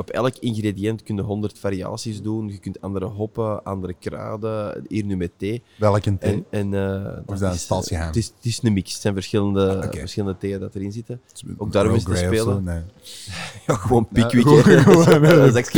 op 0.00 0.10
elk 0.10 0.34
ingrediënt 0.40 1.02
kun 1.02 1.16
je 1.16 1.22
100 1.22 1.58
variaties 1.58 2.22
doen, 2.22 2.48
je 2.48 2.58
kunt 2.58 2.80
andere 2.80 3.04
hoppen, 3.06 3.64
andere 3.64 3.94
kruiden, 4.00 4.84
hier 4.88 5.04
nu 5.04 5.16
met 5.16 5.30
thee. 5.36 5.62
Welke 5.78 6.18
thee? 6.18 6.44
En, 6.50 6.72
en, 6.72 6.74
eh, 6.74 7.18
Of 7.26 7.34
is 7.34 7.40
dat 7.40 7.48
een 7.48 7.54
is, 7.56 7.62
staalsgeheim? 7.62 8.06
Het 8.06 8.16
is, 8.16 8.26
het 8.36 8.44
is 8.44 8.62
een 8.62 8.72
mix, 8.72 8.92
het 8.92 9.00
zijn 9.02 9.14
verschillende, 9.14 9.68
Ah, 9.76 9.84
oké. 9.86 9.98
verschillende 9.98 10.38
theeën 10.38 10.60
dat 10.60 10.74
erin 10.74 10.92
zitten. 10.92 11.20
ook 11.56 11.72
daarom 11.72 11.94
is 11.94 12.04
het 12.04 12.12
te 12.14 12.18
zo? 12.18 12.26
spelen. 12.26 12.64
Nee. 12.64 12.80
Ja, 13.66 13.74
gewoon 13.74 14.06
gewoon- 14.12 14.62
dat 15.52 15.56
is 15.56 15.70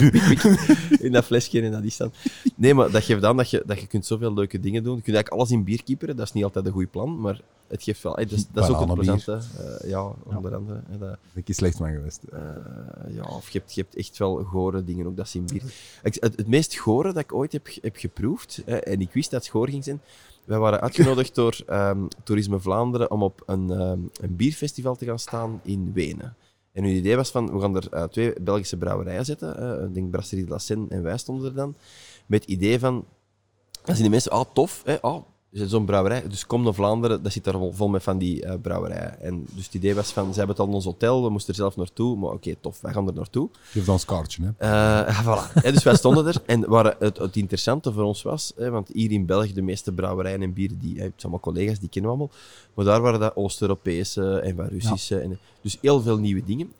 in 1.06 1.12
dat 1.12 1.24
flesje 1.24 1.60
en 1.60 1.70
dat 1.72 1.84
is 1.84 1.96
dan. 1.96 2.12
Nee, 2.54 2.74
maar 2.74 2.90
dat 2.90 3.02
geeft 3.04 3.24
aan 3.24 3.36
dat 3.36 3.50
je, 3.50 3.62
dat 3.66 3.80
je 3.80 3.86
kunt 3.86 4.06
zoveel 4.06 4.34
leuke 4.34 4.60
dingen 4.60 4.82
doen. 4.82 4.96
Je 4.96 5.02
kunt 5.02 5.16
eigenlijk 5.16 5.34
alles 5.44 5.50
in 5.58 5.64
bier 5.64 5.82
kieperen, 5.82 6.16
dat 6.16 6.26
is 6.26 6.32
niet 6.32 6.44
altijd 6.44 6.66
een 6.66 6.72
goed 6.72 6.90
plan, 6.90 7.20
maar 7.20 7.40
het 7.72 7.82
geeft 7.82 8.02
wel... 8.02 8.14
hè, 8.16 8.24
Dat 8.24 8.38
is, 8.38 8.46
dat 8.52 8.64
is 8.64 8.70
ook 8.70 8.78
het 8.80 8.88
Bananenbier. 8.88 9.24
plezante. 9.24 9.80
eh, 9.82 9.90
ja, 9.90 10.12
onder 10.24 10.54
andere. 10.54 10.80
hè, 10.88 10.98
dat, 10.98 11.16
Ik 11.34 11.48
is 11.48 11.56
slecht 11.56 11.76
van 11.76 11.90
geweest. 11.90 12.22
eh, 12.32 12.40
ja, 13.14 13.22
of 13.24 13.50
je 13.50 13.58
hebt, 13.58 13.74
je 13.74 13.80
hebt 13.80 13.94
echt 13.96 14.18
wel 14.18 14.42
gore 14.44 14.84
dingen 14.84 15.06
ook, 15.06 15.16
dat 15.16 15.26
is 15.26 15.34
in 15.34 15.46
bier. 15.46 15.62
Ik, 16.02 16.14
het, 16.20 16.36
het 16.36 16.48
meest 16.48 16.76
gore 16.76 17.12
dat 17.12 17.22
ik 17.22 17.34
ooit 17.34 17.52
heb, 17.52 17.68
heb 17.82 17.96
geproefd, 17.96 18.62
hè, 18.64 18.76
en 18.76 19.00
ik 19.00 19.12
wist 19.12 19.30
dat 19.30 19.40
het 19.42 19.50
goor 19.50 19.68
ging 19.68 19.84
zijn, 19.84 20.00
wij 20.44 20.58
waren 20.58 20.80
uitgenodigd 20.80 21.34
door 21.34 21.60
ehm, 21.66 22.06
Toerisme 22.24 22.60
Vlaanderen 22.60 23.10
om 23.10 23.22
op 23.22 23.42
een, 23.46 23.70
ehm, 23.70 23.98
een 24.20 24.36
bierfestival 24.36 24.96
te 24.96 25.04
gaan 25.04 25.18
staan 25.18 25.60
in 25.64 25.92
Wenen. 25.92 26.36
En 26.72 26.84
hun 26.84 26.92
idee 26.96 27.16
was 27.16 27.30
van, 27.30 27.52
we 27.52 27.60
gaan 27.60 27.76
er 27.76 27.88
eh, 27.90 28.04
twee 28.04 28.40
Belgische 28.40 28.76
brouwerijen 28.76 29.24
zetten. 29.24 29.78
eh, 29.78 29.84
ik 29.86 29.94
denk 29.94 30.10
Brasserie 30.10 30.44
de 30.44 30.50
la 30.50 30.58
Seine 30.58 30.86
en 30.88 31.02
wij 31.02 31.18
stonden 31.18 31.48
er 31.48 31.54
dan. 31.54 31.74
Met 32.26 32.40
het 32.40 32.50
idee 32.50 32.78
van, 32.78 33.04
dan 33.84 33.94
zien 33.94 34.02
die 34.02 34.10
mensen, 34.10 34.30
ah 34.32 34.44
tof, 34.52 34.82
hè, 34.84 35.00
ah, 35.00 35.22
zit 35.52 35.70
zo'n 35.70 35.84
brouwerij, 35.84 36.28
dus 36.28 36.46
kom 36.46 36.62
naar 36.62 36.74
Vlaanderen, 36.74 37.22
dat 37.22 37.32
zit 37.32 37.44
daar 37.44 37.54
vol, 37.70 37.88
met 37.88 38.02
van 38.02 38.18
die 38.18 38.44
eh, 38.44 38.54
brouwerijen. 38.62 39.20
En 39.20 39.46
dus 39.50 39.64
het 39.64 39.74
idee 39.74 39.94
was 39.94 40.12
van, 40.12 40.32
ze 40.32 40.38
hebben 40.38 40.56
het 40.56 40.58
al 40.58 40.66
in 40.66 40.74
ons 40.74 40.84
hotel, 40.84 41.22
we 41.22 41.30
moesten 41.30 41.52
er 41.52 41.60
zelf 41.60 41.76
naartoe, 41.76 42.16
maar 42.16 42.30
oké, 42.30 42.54
tof, 42.60 42.80
wij 42.80 42.92
gaan 42.92 43.06
er 43.06 43.14
naartoe. 43.14 43.48
Geef 43.62 43.84
dan 43.84 43.94
een 43.94 44.04
kaartje, 44.04 44.54
hè. 44.56 44.68
Eh, 45.06 45.22
voilà. 45.24 45.62
Dus 45.62 45.82
wij 45.82 45.94
stonden 45.94 46.26
er. 46.26 46.42
En 46.46 46.68
waar 46.68 46.96
het, 46.98 47.18
het 47.18 47.36
interessante 47.36 47.92
voor 47.92 48.02
ons 48.02 48.22
was, 48.22 48.52
hè, 48.56 48.70
want 48.70 48.90
hier 48.92 49.10
in 49.10 49.26
België 49.26 49.52
de 49.52 49.62
meeste 49.62 49.92
brouwerijen 49.92 50.42
en 50.42 50.52
bieren, 50.52 50.78
die, 50.78 50.96
hè, 50.96 51.02
het 51.02 51.12
zijn 51.16 51.32
allemaal 51.32 51.40
collega's, 51.40 51.78
die 51.78 51.88
kennen 51.88 52.10
we 52.10 52.16
allemaal. 52.16 52.36
Maar 52.74 52.84
daar 52.84 53.00
waren 53.00 53.20
dat 53.20 53.36
Oost-Europese 53.36 54.38
en 54.38 54.56
van 54.56 54.66
Russische. 54.66 55.18
En, 55.18 55.38
dus 55.60 55.78
heel 55.80 56.00
veel 56.00 56.18
nieuwe 56.18 56.44
dingen. 56.44 56.72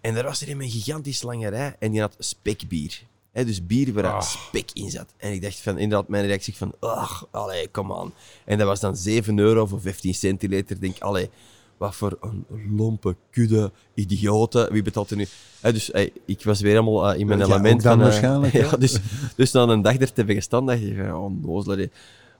En 0.00 0.16
er 0.16 0.24
was 0.24 0.42
er 0.42 0.50
een 0.50 0.70
gigantisch 0.70 1.22
lange 1.22 1.48
rij 1.48 1.76
en 1.78 1.90
die 1.90 2.00
had 2.00 2.16
spekbier. 2.18 3.02
Hè, 3.32 3.44
dus 3.44 3.66
bier 3.66 3.92
waar 3.92 4.04
Ah. 4.06 4.20
spek 4.22 4.70
in 4.72 4.90
zat. 4.90 5.14
En 5.16 5.32
ik 5.32 5.42
dacht 5.42 5.60
van, 5.60 5.78
inderdaad, 5.78 6.08
mijn 6.08 6.26
reactie 6.26 6.56
van, 6.56 6.72
ach, 6.80 7.26
allee, 7.30 7.70
come 7.70 7.94
on. 7.94 8.12
En 8.44 8.58
dat 8.58 8.66
was 8.66 8.80
dan 8.80 8.96
7 8.96 9.38
euro 9.38 9.66
voor 9.66 9.80
15 9.80 10.14
centiliter. 10.14 10.76
Ik 10.76 10.82
denk, 10.82 10.98
allee, 11.00 11.30
wat 11.76 11.94
voor 11.94 12.18
een 12.20 12.46
lompe 12.76 13.16
kudde 13.30 13.70
idioten. 13.94 14.72
Wie 14.72 14.82
betaalt 14.82 15.10
er 15.10 15.16
nu? 15.16 15.26
Hè, 15.60 15.72
dus 15.72 15.86
hey, 15.92 16.12
ik 16.26 16.44
was 16.44 16.60
weer 16.60 16.70
helemaal 16.70 17.10
eh, 17.12 17.20
in 17.20 17.26
mijn 17.26 17.38
Ja, 17.38 17.44
element. 17.44 17.82
dan 17.82 17.92
van, 17.92 18.00
eh, 18.00 18.04
waarschijnlijk, 18.06 18.52
ja, 18.70 18.76
dus, 18.76 18.98
dus 19.36 19.52
na 19.52 19.62
een 19.62 19.82
dag 19.82 19.92
er 19.98 20.06
te 20.06 20.12
hebben 20.14 20.34
gestaan, 20.34 20.66
dacht 20.66 20.80
je 20.80 20.94
van, 20.96 21.14
oh, 21.14 21.42
nozel. 21.42 21.76
hè. 21.76 21.86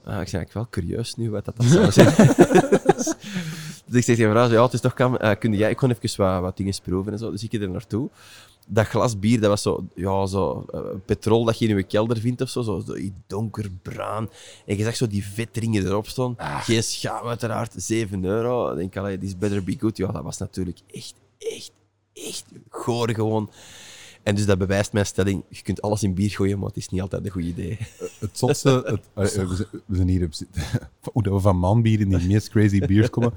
Ah, 0.04 0.20
ik 0.20 0.30
ben 0.30 0.46
wel 0.52 0.66
curieus 0.70 1.14
nu 1.14 1.30
wat 1.30 1.44
dat, 1.44 1.54
zou 1.58 1.92
zijn. 1.92 2.14
dus, 2.96 3.14
dus 3.86 3.96
ik 3.98 4.04
zeg 4.04 4.04
tegen 4.04 4.32
mijn 4.32 4.46
vrouw, 4.46 4.50
ja, 4.58 4.62
het 4.64 4.72
is 4.72 4.80
toch 4.80 4.94
kan, 4.94 5.18
eh, 5.18 5.38
kun 5.38 5.52
jij, 5.54 5.70
ik 5.70 5.76
kon 5.76 5.90
even 5.90 6.24
wat, 6.24 6.40
wat 6.40 6.56
dingen 6.56 6.74
proeven 6.82 7.12
en 7.12 7.18
zo. 7.18 7.30
Dus 7.30 7.42
ik 7.44 7.52
er 7.52 7.70
naartoe. 7.70 8.08
Dat 8.74 8.86
glas 8.86 9.18
bier, 9.18 9.40
dat 9.40 9.48
was 9.48 9.62
zo, 9.62 9.86
ja, 9.94 10.26
zo 10.26 10.64
eh, 10.72 10.80
petrol 11.04 11.44
dat 11.44 11.58
je 11.58 11.68
in 11.68 11.76
je 11.76 11.82
kelder 11.82 12.18
vindt 12.18 12.40
of 12.40 12.48
zo, 12.48 12.62
zo, 12.62 12.82
zo 12.86 12.94
donkerbruin. 13.26 14.30
En 14.66 14.76
je 14.76 14.84
zag 14.84 14.96
zo 14.96 15.06
die 15.06 15.26
vetringen 15.26 15.86
erop 15.86 16.08
staan. 16.08 16.36
Geen 16.38 16.82
schaam 16.82 17.26
uiteraard, 17.26 17.74
7 17.76 18.24
euro. 18.24 18.70
Ik 18.70 18.76
denk, 18.76 18.96
allee, 18.96 19.18
this 19.18 19.38
better 19.38 19.64
be 19.64 19.76
good. 19.78 19.96
Ja, 19.96 20.06
dat 20.06 20.22
was 20.22 20.38
natuurlijk 20.38 20.78
echt, 20.90 21.14
echt, 21.38 21.72
echt 22.12 22.44
goor 22.68 23.10
gewoon. 23.10 23.50
En 24.22 24.34
dus 24.34 24.46
dat 24.46 24.58
bewijst 24.58 24.92
mijn 24.92 25.06
stelling, 25.06 25.44
je 25.48 25.62
kunt 25.62 25.82
alles 25.82 26.02
in 26.02 26.14
bier 26.14 26.30
gooien, 26.30 26.58
maar 26.58 26.68
het 26.68 26.76
is 26.76 26.88
niet 26.88 27.00
altijd 27.00 27.24
een 27.24 27.30
goed 27.30 27.42
idee. 27.42 27.78
Het 28.18 28.38
zotste... 28.38 28.68
Het, 29.14 29.36
eh, 29.36 29.48
we, 29.86 29.96
zijn, 29.96 30.08
hier 30.08 30.24
op... 30.24 30.32
Hoe 31.12 31.22
dat 31.22 31.32
we 31.32 31.40
van 31.40 31.58
manbier 31.58 32.00
in 32.00 32.08
die 32.08 32.28
meest 32.28 32.48
crazy 32.48 32.86
biers 32.86 33.10
komen. 33.10 33.32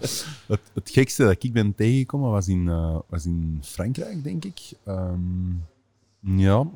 Het, 0.48 0.62
het 0.74 0.90
gekste 0.90 1.24
dat 1.24 1.44
ik 1.44 1.54
ben 1.54 1.76
tegengekomen 1.76 2.32
was 2.32 2.48
in, 2.48 2.68
eh, 2.68 2.98
was 3.10 3.26
in 3.26 3.60
Frankrijk, 3.62 4.24
denk 4.24 4.46
ik. 4.46 4.60
Ehm, 4.84 5.52
ja, 6.26 6.68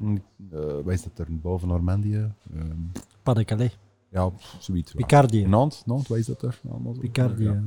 eh, 0.52 0.60
wat 0.84 0.94
is 0.94 1.04
dat 1.04 1.20
er? 1.20 1.28
Boven 1.30 1.68
Normandië? 1.68 2.32
Ehm, 2.54 3.02
Pas 3.24 3.36
de 3.36 3.46
Calais. 3.46 3.78
ja, 4.10 4.32
zoiets. 4.60 4.92
Picardie. 4.92 5.48
Nantes, 5.48 5.84
Nantes, 5.86 6.08
wat 6.08 6.18
is 6.18 6.26
dat 6.26 6.42
er? 6.42 6.60
Picardie. 7.00 7.46
Ja. 7.46 7.52
ja. 7.52 7.64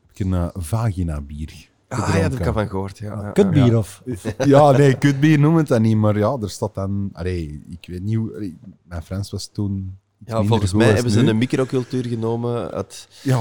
Heb 0.00 0.10
ik 0.12 0.18
een 0.18 0.34
eh, 0.34 0.48
vagina 0.52 1.20
bier. 1.20 1.72
Ah 2.00 2.14
ja, 2.14 2.24
ik 2.30 2.46
al 2.46 2.52
van 2.52 2.68
gehoord. 2.68 2.98
Ja, 2.98 3.20
ja. 3.22 3.30
Kutbier 3.30 3.66
ja. 3.66 3.76
of... 3.78 4.02
Ja, 4.44 4.70
nee, 4.70 4.94
kutbier 4.98 5.38
noemt 5.38 5.58
het 5.58 5.66
dat 5.66 5.80
niet, 5.80 5.96
maar 5.96 6.18
ja, 6.18 6.36
er 6.42 6.50
staat 6.50 6.74
dan... 6.74 7.10
Allee, 7.12 7.64
ik 7.68 7.86
weet 7.88 8.02
niet 8.02 8.16
hoe... 8.16 8.34
allee, 8.34 8.56
mijn 8.82 9.02
Frans 9.02 9.30
was 9.30 9.46
toen 9.52 9.98
Ja, 10.26 10.42
volgens 10.44 10.72
mij 10.72 10.92
hebben 10.92 11.12
ze 11.12 11.22
nu. 11.22 11.28
een 11.28 11.38
microcultuur 11.38 12.04
genomen 12.04 12.70
uit... 12.70 13.08
Ja. 13.22 13.40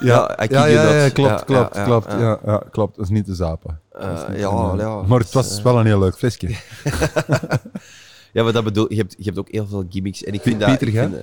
Ja, 0.00 0.38
ja, 0.48 0.64
ja, 0.66 0.82
not. 0.82 0.92
ja, 0.92 1.08
klopt, 1.08 1.28
Ja, 1.30 1.44
klopt, 1.44 1.74
ja, 1.76 1.84
klopt. 1.84 2.12
ja. 2.12 2.18
Ja, 2.18 2.38
ja, 2.44 2.62
klopt. 2.70 2.96
Dat 2.96 3.04
is 3.04 3.10
niet 3.10 3.24
te 3.24 3.34
zapen. 3.34 3.80
Eh, 3.92 4.14
Dat 4.16 4.28
niet 4.28 4.38
ja, 4.38 4.48
een, 4.50 4.78
ja. 4.78 5.02
Maar 5.02 5.18
het 5.18 5.32
was 5.32 5.58
eh, 5.58 5.64
wel 5.64 5.78
een 5.78 5.86
heel 5.86 5.98
leuk 5.98 6.16
flesje. 6.16 6.48
Ja, 8.32 8.42
maar 8.44 8.52
dat 8.52 8.64
bedoel 8.64 8.92
je. 8.92 8.96
Hebt, 8.96 9.14
je 9.18 9.24
hebt 9.24 9.38
ook 9.38 9.50
heel 9.50 9.66
veel 9.66 9.84
gimmicks. 9.88 10.24
En 10.24 10.32
ik 10.32 10.42
vind 10.42 10.60
dat... 10.60 10.80
Ik 10.82 10.90
vind, 10.90 11.14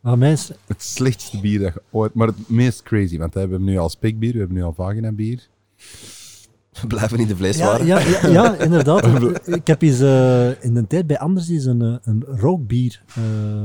Maar 0.00 0.18
mensen, 0.18 0.56
Het 0.66 0.82
slechtste 0.82 1.40
bier 1.40 1.60
dat 1.60 1.74
je 1.74 1.82
ooit... 1.90 2.14
Maar 2.14 2.26
het 2.26 2.48
meest 2.48 2.82
crazy, 2.82 3.18
want 3.18 3.34
we 3.34 3.40
hebben 3.40 3.64
nu 3.64 3.78
al 3.78 3.88
spekbier, 3.88 4.32
we 4.32 4.38
hebben 4.38 4.56
nu 4.56 4.62
al 4.62 4.72
vagina 4.72 5.12
bier. 5.12 5.48
we 6.80 6.86
blijven 6.86 7.18
in 7.18 7.24
de 7.26 7.30
ja, 7.32 7.36
vleeswaren. 7.36 7.86
ja, 7.86 7.98
ja, 8.00 8.28
ja, 8.28 8.54
inderdaad. 8.64 9.06
Ik- 9.46 9.66
heb 9.66 9.82
eens 9.82 10.00
eh, 10.00 10.64
in 10.64 10.74
de 10.74 10.86
tijd 10.86 11.06
bij 11.06 11.18
Anders 11.18 11.48
eens 11.48 11.64
een, 11.64 11.82
eh, 11.82 11.94
een 12.02 12.24
rookbier. 12.26 13.02
eh, 13.14 13.22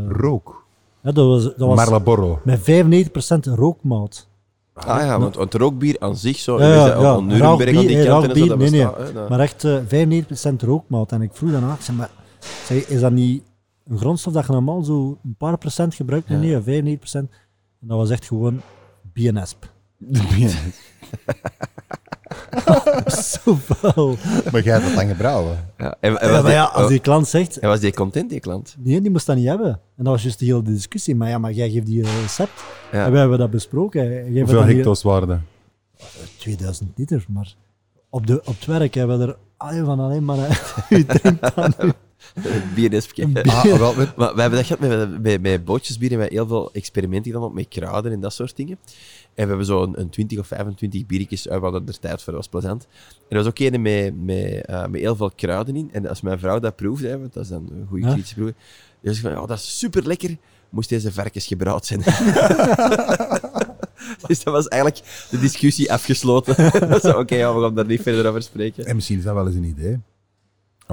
Rook. 0.09 0.65
ja, 1.01 1.11
dat 1.11 1.25
was, 1.27 1.43
dat 1.43 1.55
was 1.57 1.75
Marlboro. 1.89 2.39
met 2.43 2.59
95% 2.59 3.53
rookmout. 3.55 4.27
Ah 4.73 4.99
ja, 5.01 5.19
want, 5.19 5.35
want 5.35 5.53
rookbier 5.53 5.95
aan 5.99 6.17
zich 6.17 6.37
zo... 6.37 6.59
Ja, 6.59 6.67
Ja, 6.67 6.73
ja, 6.75 6.85
ja, 6.87 7.01
ja. 7.01 7.19
Nuremberg 7.19 7.77
aan 7.77 7.85
die 7.85 7.95
kant 7.95 7.97
en 7.97 8.03
zo, 8.03 8.09
rauwbier, 8.09 8.47
dat 8.47 8.57
nee, 8.57 8.69
nee. 8.69 8.81
hè, 8.81 9.29
Maar 9.29 9.39
echt 9.39 9.63
eh 9.63 9.77
95% 10.51 10.55
rookmout. 10.59 11.11
En 11.11 11.21
ik 11.21 11.29
vroeg 11.33 11.51
daarna, 11.51 11.73
ik 11.73 11.81
zei, 11.81 11.97
maar 11.97 12.09
zeg, 12.65 12.87
is 12.87 12.99
dat 12.99 13.11
niet 13.11 13.43
een 13.87 13.97
grondstof 13.97 14.33
dat 14.33 14.45
je 14.45 14.51
normaal 14.51 14.83
zo 14.83 15.17
een 15.23 15.35
paar 15.37 15.57
procent 15.57 15.95
gebruikt? 15.95 16.29
Nee, 16.29 16.49
Ja. 16.49 16.59
nee, 16.65 16.97
95%. 16.97 17.01
En 17.13 17.29
dat 17.79 17.97
was 17.97 18.09
echt 18.09 18.25
gewoon 18.25 18.61
BNSP. 19.13 19.71
Zo 23.07 23.57
vuil. 23.61 24.15
maar 24.51 24.61
jij 24.63 24.73
hebt 24.73 24.85
dat 24.85 24.95
dan 24.95 25.07
gebrouwen. 25.07 25.69
Ja, 25.77 25.95
en, 25.99 26.21
en 26.21 26.29
Ja, 26.31 26.41
die, 26.41 26.57
als 26.59 26.87
die 26.89 26.99
klant 26.99 27.27
zegt, 27.27 27.57
en 27.59 27.69
was 27.69 27.79
die 27.79 27.93
content, 27.93 28.29
die 28.29 28.39
klant? 28.39 28.75
nee, 28.79 29.01
die 29.01 29.11
moest 29.11 29.25
dat 29.25 29.35
niet 29.35 29.47
hebben. 29.47 29.67
En 29.97 30.03
dat 30.03 30.13
was 30.13 30.21
juist 30.23 30.39
de 30.39 30.45
hele 30.45 30.61
discussie. 30.61 31.15
Maar 31.15 31.29
ja, 31.29 31.37
maar 31.37 31.51
jij 31.51 31.69
geeft 31.69 31.85
die 31.85 32.03
een 32.03 32.21
recept. 32.21 32.63
Ja. 32.91 33.05
En 33.05 33.11
wij 33.11 33.19
hebben 33.19 33.39
dat 33.39 33.51
besproken. 33.51 34.03
Jij 34.09 34.23
geeft 34.23 34.37
Hoeveel 34.37 34.63
hier- 34.65 34.75
hecto's 34.75 35.01
waren 35.03 35.29
er? 35.29 35.41
2000 36.37 36.89
liter, 36.97 37.25
maar 37.29 37.55
op, 38.09 38.27
de, 38.27 38.39
op 38.39 38.55
het 38.55 38.65
werk 38.65 38.93
hebben 38.93 39.19
we 39.19 39.25
er 39.25 39.37
ah, 39.57 39.85
van 39.85 39.99
alleen 39.99 40.25
maar... 40.25 40.37
eh, 40.37 40.57
U 40.99 41.05
drinkt 41.05 41.55
dan 41.55 41.73
Ah, 43.51 43.63
wel, 43.63 43.93
met- 43.95 44.15
Maar 44.15 44.35
we 44.35 44.41
hebben 44.41 44.59
dat 44.59 44.67
gehad 44.67 44.81
met, 44.89 45.21
met, 45.21 45.41
met 45.41 45.65
bootjesbier 45.65 46.11
en 46.11 46.15
we 46.15 46.21
hebben 46.21 46.37
heel 46.39 46.47
veel 46.47 46.69
experimenten 46.73 47.31
gedaan 47.31 47.47
ook 47.47 47.53
met 47.53 47.67
kruiden 47.67 48.11
en 48.11 48.19
dat 48.19 48.33
soort 48.33 48.55
dingen. 48.55 48.77
En 49.33 49.43
we 49.43 49.47
hebben 49.47 49.65
zo 49.65 49.83
een, 49.83 49.99
een 49.99 50.09
20 50.09 50.39
of 50.39 50.47
25 50.47 51.05
biertjes 51.05 51.49
uit, 51.49 51.59
we 51.59 51.65
hadden 51.65 51.87
er 51.87 51.99
tijd 51.99 52.21
voor, 52.21 52.33
dat 52.33 52.41
was 52.41 52.47
plezant. 52.61 52.87
En 53.29 53.29
er 53.29 53.37
was 53.37 53.47
ook 53.47 53.59
een 53.59 53.81
met, 53.81 54.23
met, 54.23 54.65
eh, 54.65 54.85
met 54.87 55.01
heel 55.01 55.15
veel 55.15 55.31
kruiden 55.35 55.75
in. 55.75 55.89
En 55.91 56.07
als 56.09 56.21
mijn 56.21 56.39
vrouw 56.39 56.59
dat 56.59 56.75
proefde, 56.75 57.07
hè, 57.07 57.19
want 57.19 57.33
dat 57.33 57.43
is 57.43 57.49
dan 57.49 57.69
een 57.71 57.85
goede 57.89 58.05
Ja. 58.05 58.11
kritische 58.11 58.35
proef, 58.35 58.51
die 59.01 59.11
was 59.11 59.19
van, 59.19 59.31
ja, 59.31 59.45
dat 59.45 59.57
is 59.57 59.77
super 59.79 60.07
lekker, 60.07 60.37
moest 60.69 60.89
deze 60.89 61.11
varkens 61.11 61.47
gebrouwd 61.47 61.85
zijn. 61.85 62.01
dus 64.27 64.43
dat 64.43 64.53
was 64.53 64.67
eigenlijk 64.67 65.03
de 65.29 65.39
discussie 65.39 65.91
afgesloten. 65.91 66.65
Oké, 67.17 67.35
ja, 67.35 67.55
we 67.55 67.61
gaan 67.61 67.75
daar 67.75 67.85
niet 67.85 68.01
verder 68.01 68.27
over 68.27 68.41
spreken. 68.41 68.85
En 68.85 68.95
misschien 68.95 69.17
is 69.17 69.23
dat 69.23 69.33
wel 69.33 69.47
eens 69.47 69.55
een 69.55 69.63
idee. 69.63 69.99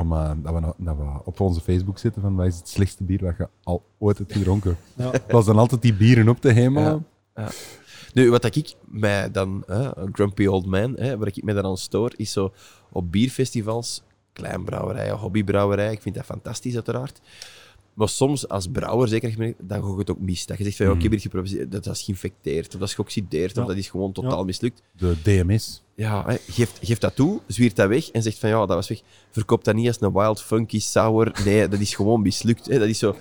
Om, 0.00 0.12
eh, 0.12 0.30
dat, 0.42 0.54
we, 0.54 0.60
nou- 0.60 0.74
dat 0.78 0.96
we 0.96 1.24
op 1.24 1.40
onze 1.40 1.60
Facebook 1.60 1.98
zitten 1.98 2.22
van 2.22 2.36
wat 2.36 2.46
is 2.46 2.56
het 2.56 2.68
slechtste 2.68 3.04
bier 3.04 3.18
dat 3.18 3.36
je 3.38 3.48
al 3.62 3.84
ooit 3.98 4.18
hebt 4.18 4.32
gedronken. 4.32 4.76
Ja. 4.94 5.10
Dat 5.10 5.22
was 5.28 5.44
dan 5.44 5.58
altijd 5.58 5.82
die 5.82 5.94
bieren 5.94 6.28
op 6.28 6.40
te 6.40 6.48
hemelen. 6.48 7.06
Nu, 8.14 8.30
wat 8.30 8.42
dat 8.42 8.56
ik 8.56 8.74
mij 8.84 9.30
dan, 9.30 9.62
hè, 9.66 9.90
grumpy 10.12 10.46
old 10.46 10.66
man, 10.66 10.94
hè, 10.96 11.18
waar 11.18 11.28
ik 11.28 11.42
me 11.42 11.54
dan 11.54 11.64
aan 11.64 11.76
stoor, 11.76 12.12
is 12.16 12.32
zo 12.32 12.52
op 12.92 13.12
bierfestivals, 13.12 14.02
kleinbrouwerijen, 14.32 15.16
hobbybrouwerijen, 15.16 15.92
ik 15.92 16.02
vind 16.02 16.14
dat 16.14 16.24
fantastisch 16.24 16.74
uiteraard. 16.74 17.20
Maar 17.94 18.08
soms 18.08 18.48
als 18.48 18.66
brouwer, 18.72 19.08
zeker, 19.08 19.36
dan 19.58 19.82
ga 19.82 19.88
je 19.88 19.94
het 19.98 20.10
ook 20.10 20.20
mis. 20.20 20.46
Dat 20.46 20.58
je 20.58 20.64
zegt 20.64 20.76
van, 20.76 20.86
ja, 20.86 20.92
ik 20.92 21.02
heb 21.02 21.10
hier 21.10 21.20
geprobeerd, 21.20 21.72
dat 21.72 21.86
is 21.86 22.02
geïnfecteerd, 22.02 22.74
of 22.74 22.80
dat 22.80 22.88
is 22.88 22.94
geoxideerd, 22.94 23.54
Ja. 23.54 23.62
of 23.62 23.68
dat 23.68 23.76
is 23.76 23.88
gewoon 23.88 24.12
totaal 24.12 24.38
Ja. 24.38 24.44
mislukt. 24.44 24.82
De 24.96 25.14
DMS. 25.22 25.82
Ja, 25.94 26.24
hè, 26.26 26.36
geef, 26.48 26.72
geef 26.82 26.98
dat 26.98 27.16
toe, 27.16 27.40
zwiert 27.46 27.76
dat 27.76 27.88
weg 27.88 28.10
en 28.10 28.22
zegt 28.22 28.38
van, 28.38 28.48
ja, 28.48 28.58
dat 28.58 28.68
was 28.68 28.88
weg. 28.88 29.00
Verkoop 29.30 29.64
dat 29.64 29.74
niet 29.74 29.86
als 29.86 30.00
een 30.00 30.12
wild, 30.12 30.42
funky, 30.42 30.80
sour. 30.80 31.40
Nee, 31.44 31.68
dat 31.68 31.80
is 31.80 31.94
gewoon 31.94 32.22
mislukt. 32.22 32.66
Hè. 32.66 32.78
Dat 32.78 32.88
is 32.88 32.98
zo... 32.98 33.16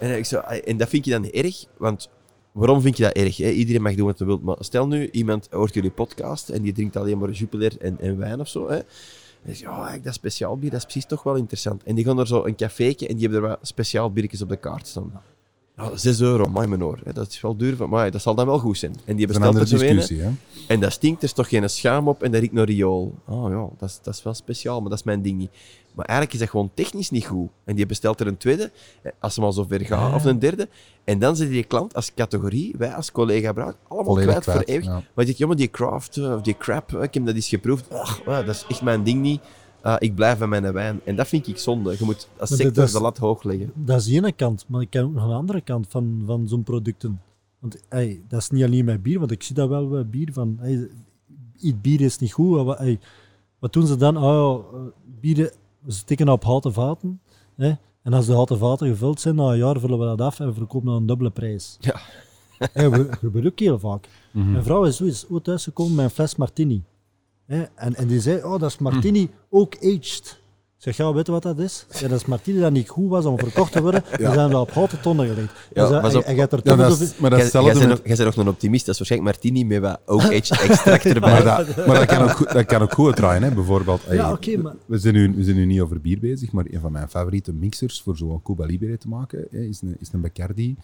En, 0.00 0.16
ik 0.16 0.24
zo... 0.24 0.38
en 0.38 0.76
dat 0.76 0.88
vind 0.88 1.04
je 1.04 1.10
dan 1.10 1.24
erg, 1.30 1.64
want 1.78 2.08
waarom 2.52 2.80
vind 2.80 2.96
je 2.96 3.02
dat 3.02 3.12
erg? 3.12 3.36
Hè? 3.36 3.50
Iedereen 3.50 3.82
mag 3.82 3.94
doen 3.94 4.06
wat 4.06 4.18
hij 4.18 4.26
wil, 4.26 4.38
maar 4.42 4.56
stel 4.58 4.86
nu, 4.86 5.08
iemand 5.10 5.48
hoort 5.50 5.74
jullie 5.74 5.90
podcast 5.90 6.48
en 6.48 6.62
die 6.62 6.72
drinkt 6.72 6.96
alleen 6.96 7.18
maar 7.18 7.30
Jupiler 7.30 7.72
en, 7.80 8.00
en 8.00 8.18
wijn 8.18 8.40
of 8.40 8.48
zo. 8.48 8.68
Hè? 8.68 8.78
En 9.44 9.54
ja, 9.56 9.70
eigenlijk 9.70 10.04
dat 10.04 10.14
speciaal 10.14 10.56
bier, 10.56 10.70
dat 10.70 10.78
is 10.78 10.84
precies 10.84 11.06
toch 11.06 11.22
wel 11.22 11.34
interessant. 11.34 11.82
En 11.82 11.94
die 11.94 12.04
gaan 12.04 12.18
er 12.18 12.26
zo 12.26 12.44
een 12.44 12.56
caféke 12.56 13.08
en 13.08 13.16
die 13.16 13.28
hebben 13.28 13.42
er 13.42 13.56
wat 13.56 13.68
speciaal 13.68 14.12
biertjes 14.12 14.42
op 14.42 14.48
de 14.48 14.56
kaart 14.56 14.86
staan. 14.86 15.12
Ja, 15.76 15.96
6 15.96 16.20
euro, 16.20 16.48
mijn. 16.48 16.80
Hè. 17.04 17.12
Dat 17.12 17.28
is 17.28 17.40
wel 17.40 17.56
duur, 17.56 17.88
maar 17.88 18.10
dat 18.10 18.22
zal 18.22 18.34
dan 18.34 18.46
wel 18.46 18.58
goed 18.58 18.78
zijn. 18.78 18.94
En 19.04 19.16
die 19.16 19.26
bestelt 19.26 19.56
er 19.56 19.66
zo 19.66 19.76
een. 19.76 20.38
En 20.68 20.80
dat 20.80 20.92
stinkt, 20.92 21.18
er 21.18 21.24
is 21.24 21.32
toch 21.32 21.48
geen 21.48 21.70
schaam 21.70 22.08
op 22.08 22.22
en 22.22 22.32
dat 22.32 22.40
riekt 22.40 22.52
naar 22.52 22.64
riool. 22.64 23.14
Oh 23.26 23.50
ja, 23.50 23.68
dat 23.78 23.88
is, 23.88 23.98
dat 24.02 24.14
is 24.14 24.22
wel 24.22 24.34
speciaal, 24.34 24.80
maar 24.80 24.90
dat 24.90 24.98
is 24.98 25.04
mijn 25.04 25.22
ding 25.22 25.38
niet. 25.38 25.50
Maar 25.94 26.04
eigenlijk 26.06 26.32
is 26.32 26.40
dat 26.40 26.50
gewoon 26.50 26.70
technisch 26.74 27.10
niet 27.10 27.26
goed. 27.26 27.48
En 27.64 27.76
die 27.76 27.86
bestelt 27.86 28.20
er 28.20 28.26
een 28.26 28.36
tweede, 28.36 28.70
als 29.20 29.34
ze 29.34 29.40
maar 29.40 29.52
zo 29.52 29.64
ver 29.68 29.80
gaat, 29.80 30.14
of 30.14 30.24
een 30.24 30.38
derde. 30.38 30.68
En 31.04 31.18
dan 31.18 31.36
zit 31.36 31.48
die 31.48 31.64
klant 31.64 31.94
als 31.94 32.14
categorie, 32.14 32.74
wij 32.78 32.94
als 32.94 33.12
collega 33.12 33.52
brouwer, 33.52 33.76
allemaal 33.88 34.14
Volledig 34.14 34.38
kwijt, 34.38 34.58
voor 34.58 34.66
eeuwig. 34.68 34.84
ja. 34.84 34.92
Maar 34.92 35.04
je 35.14 35.26
zegt, 35.26 35.38
jongen, 35.38 35.56
die 35.56 35.70
craft 35.70 36.16
eh, 36.16 36.34
of 36.34 36.40
die 36.40 36.56
crap, 36.56 36.92
ik 36.92 37.14
heb 37.14 37.26
dat 37.26 37.34
eens 37.34 37.48
geproefd. 37.48 37.90
Ach, 37.92 38.20
eh, 38.20 38.36
dat 38.46 38.48
is 38.48 38.64
echt 38.68 38.82
mijn 38.82 39.02
ding 39.02 39.20
niet. 39.20 39.40
Ah, 39.82 39.96
ik 39.98 40.14
blijf 40.14 40.38
bij 40.38 40.46
mijn 40.46 40.72
wijn. 40.72 41.00
En 41.04 41.16
dat 41.16 41.28
vind 41.28 41.46
ik 41.48 41.58
zonde. 41.58 41.90
Je 41.98 42.04
moet 42.04 42.28
als 42.38 42.50
Maar 42.50 42.58
sector 42.58 42.84
is- 42.84 42.92
de 42.92 43.00
lat 43.00 43.18
hoog 43.18 43.42
leggen. 43.42 43.72
Dat 43.74 44.00
is 44.00 44.04
de 44.06 44.12
ene 44.12 44.32
kant, 44.32 44.64
maar 44.68 44.80
ik 44.80 44.90
ken 44.90 45.04
ook 45.04 45.12
nog 45.12 45.24
een 45.24 45.30
andere 45.34 45.60
kant 45.60 45.86
van, 45.88 46.22
van 46.26 46.48
zo'n 46.48 46.62
producten. 46.62 47.20
Want 47.58 47.82
hey, 47.88 48.22
dat 48.28 48.40
is 48.40 48.50
niet 48.50 48.64
alleen 48.64 48.84
met 48.84 49.02
bier, 49.02 49.18
want 49.18 49.30
ik 49.30 49.42
zie 49.42 49.54
dat 49.54 49.68
wel 49.68 49.88
bij 49.88 50.06
bier. 50.06 50.32
Van, 50.32 50.58
iets 51.60 51.80
bier 51.80 52.00
is 52.00 52.18
niet 52.18 52.32
goed. 52.32 52.64
Wat, 52.64 52.78
hey, 52.78 52.98
wat 53.58 53.72
doen 53.72 53.86
ze 53.86 53.96
dan? 53.96 54.16
Oh, 54.16 54.64
bieren, 55.20 55.50
we 55.80 55.92
steken 55.92 56.26
dat 56.26 56.34
op 56.34 56.44
houten 56.44 56.72
vaten. 56.72 57.20
Hè? 57.56 57.72
En 58.02 58.12
als 58.12 58.26
de 58.26 58.32
houten 58.32 58.58
vaten 58.58 58.88
gevuld 58.88 59.20
zijn, 59.20 59.34
na 59.34 59.42
een 59.50 59.58
jaar 59.58 59.80
vullen 59.80 59.98
we 59.98 60.04
dat 60.04 60.20
af 60.20 60.40
en 60.40 60.46
we 60.46 60.52
verkopen 60.54 60.88
dat 60.88 60.96
een 61.00 61.06
dubbele 61.06 61.30
prijs. 61.30 61.76
Ja. 61.80 62.00
Hey, 62.72 62.90
we 62.90 63.06
dat 63.06 63.18
gebeurt 63.18 63.46
ook 63.46 63.58
heel 63.58 63.78
vaak. 63.78 64.08
Mhm. 64.30 64.50
Mijn 64.52 64.64
vrouw 64.64 64.84
is 64.84 64.96
zo 64.96 65.04
eens 65.04 65.26
ooit 65.28 65.44
thuisgekomen 65.44 65.94
met 65.94 66.04
een 66.04 66.10
fles 66.10 66.36
martini. 66.36 66.82
Hè? 67.46 67.62
En, 67.74 67.94
en 67.94 68.06
die 68.06 68.20
zei, 68.20 68.42
oh, 68.44 68.60
dat 68.60 68.70
is 68.70 68.78
martini, 68.78 69.30
ook 69.50 69.76
aged. 69.76 70.40
Ik 70.76 70.88
zeg, 70.94 70.96
ja, 71.06 71.12
weet 71.14 71.26
je 71.26 71.32
wat 71.32 71.42
dat 71.42 71.58
is? 71.58 71.86
Ja, 72.00 72.08
dat 72.08 72.18
is 72.20 72.26
martini 72.26 72.60
dat 72.60 72.72
niet 72.72 72.88
goed 72.88 73.08
was 73.08 73.24
om 73.24 73.38
verkocht 73.38 73.72
te 73.72 73.82
worden. 73.82 74.04
Die 74.16 74.26
zijn 74.32 74.48
we 74.48 74.58
op 74.58 74.70
houten 74.70 75.00
tonnen 75.00 75.28
gelegd. 75.28 75.52
Ja, 75.74 75.82
Dus, 75.88 75.90
eh, 75.98 76.04
en, 76.10 76.16
op. 76.16 76.22
en 76.24 76.34
je 76.34 76.40
hebt 76.40 76.52
er 76.52 76.60
Ja, 76.62 76.70
toch 76.76 76.88
dat 76.88 77.00
is, 77.00 77.16
maar 77.16 77.30
dat 77.30 77.38
Jij 77.38 77.46
is 77.48 77.52
jij 77.52 77.62
hetzelfde 77.62 77.78
bent 77.78 77.88
nog, 77.88 77.98
jij 78.16 78.16
bent 78.24 78.36
nog 78.36 78.44
een 78.46 78.52
optimist. 78.52 78.86
Dat 78.86 78.94
is 78.94 79.08
waarschijnlijk 79.08 79.32
Martini 79.42 79.64
met 79.64 79.80
wat 79.80 80.00
oak 80.14 80.20
aged 80.22 80.50
extract 80.60 81.04
erbij. 81.04 81.30
Maar 81.44 81.66
dat, 81.66 81.86
maar 81.86 81.96
dat 81.98 82.06
kan 82.06 82.22
ook, 82.22 82.30
goed- 82.30 82.52
dat 82.52 82.64
kan 82.64 82.82
ook 82.82 82.92
goed 82.92 83.16
draaien, 83.16 83.42
hè. 83.42 83.50
bijvoorbeeld. 83.54 84.04
hey, 84.06 84.16
Ja, 84.16 84.32
oké, 84.32 84.56
maar- 84.56 84.74
we, 84.86 84.98
zijn 84.98 85.14
nu, 85.14 85.32
we 85.36 85.44
zijn 85.44 85.56
nu 85.56 85.64
niet 85.64 85.80
over 85.80 86.00
bier 86.00 86.18
bezig, 86.20 86.52
maar 86.52 86.64
een 86.70 86.80
van 86.80 86.92
mijn 86.92 87.08
favoriete 87.08 87.52
mixers 87.52 88.02
voor 88.02 88.16
zo'n 88.16 88.42
Cuba 88.42 88.64
Libre 88.64 88.98
te 88.98 89.08
maken 89.08 89.46
hè, 89.50 89.58
is, 89.60 89.82
een, 89.82 89.96
is 90.00 90.08
een 90.12 90.20
Bacardi. 90.20 90.76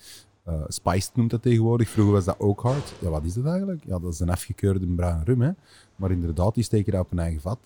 Eh, 0.48 0.54
Spiced 0.68 1.10
noemt 1.14 1.30
dat 1.30 1.42
tegenwoordig. 1.42 1.88
Vroeger 1.88 2.12
was 2.14 2.24
dat 2.24 2.36
ook 2.38 2.60
hard. 2.60 2.92
Ja, 2.98 3.08
wat 3.10 3.24
is 3.24 3.34
dat 3.34 3.44
eigenlijk? 3.44 3.82
Ja, 3.86 3.98
dat 3.98 4.12
is 4.12 4.20
een 4.20 4.30
afgekeurde 4.30 4.86
bruine 4.86 5.24
rum. 5.24 5.40
Hè. 5.40 5.50
Maar 5.96 6.10
inderdaad, 6.10 6.54
die 6.54 6.64
steken 6.64 6.92
dat 6.92 7.00
op 7.00 7.12
een 7.12 7.18
eigen 7.18 7.40
vat. 7.40 7.58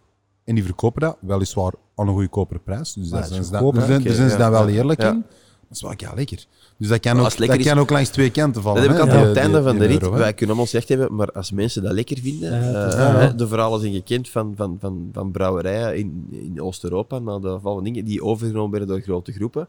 En 0.45 0.55
die 0.55 0.65
verkopen 0.65 1.01
dat 1.01 1.17
weliswaar 1.21 1.73
aan 1.95 2.09
een 2.09 2.15
goedkopere 2.15 2.61
prijs. 2.65 2.93
Dus 2.93 3.09
daar 3.09 3.25
zijn 3.25 3.45
ze 3.45 3.51
goedkoop, 3.51 3.75
daar- 3.75 3.87
zijn- 3.87 4.03
zijn 4.03 4.15
ze 4.17 4.23
Oké, 4.25 4.37
daar 4.37 4.51
wel 4.51 4.69
eerlijk 4.69 5.03
ja. 5.03 5.11
in. 5.11 5.25
Dat 5.69 5.81
is 5.81 5.83
wel 5.83 5.93
ja, 5.97 6.15
lekker. 6.15 6.47
Dus 6.77 6.89
dat 6.89 7.01
kan, 7.01 7.17
ook, 7.21 7.37
dat 7.37 7.59
is- 7.59 7.67
kan 7.67 7.79
ook 7.79 7.91
langs 7.91 8.09
twee 8.09 8.31
kanten 8.31 8.63
vallen. 8.63 8.83
Dat 8.83 8.87
heb 8.91 8.97
ik 8.97 9.03
altijd 9.03 9.21
op 9.23 9.29
het 9.29 9.37
einde 9.37 9.63
van 9.63 9.79
de 9.79 9.85
rit. 9.85 10.03
euro. 10.03 10.17
Wij 10.17 10.29
kunnen 10.31 10.47
allemaal 10.49 10.67
slecht 10.67 10.89
hebben, 10.89 11.15
maar 11.15 11.33
als 11.33 11.53
mensen 11.53 11.83
dat 11.83 11.93
lekker 11.93 12.19
vinden. 12.19 12.63
Ja. 12.73 13.29
de 13.29 13.49
verhalen 13.49 13.81
zijn 13.81 13.93
gekend 13.93 14.29
van, 14.29 14.53
van, 14.57 14.77
van, 14.81 15.09
van 15.13 15.31
brouwerijen 15.31 15.99
in, 15.99 16.27
in 16.31 16.63
Oost-Europa, 16.63 17.19
na 17.19 17.39
de 17.39 17.81
dingen, 17.83 18.05
die 18.05 18.23
overgenomen 18.25 18.71
werden 18.71 18.89
door 18.89 19.01
grote 19.01 19.33
groepen. 19.33 19.69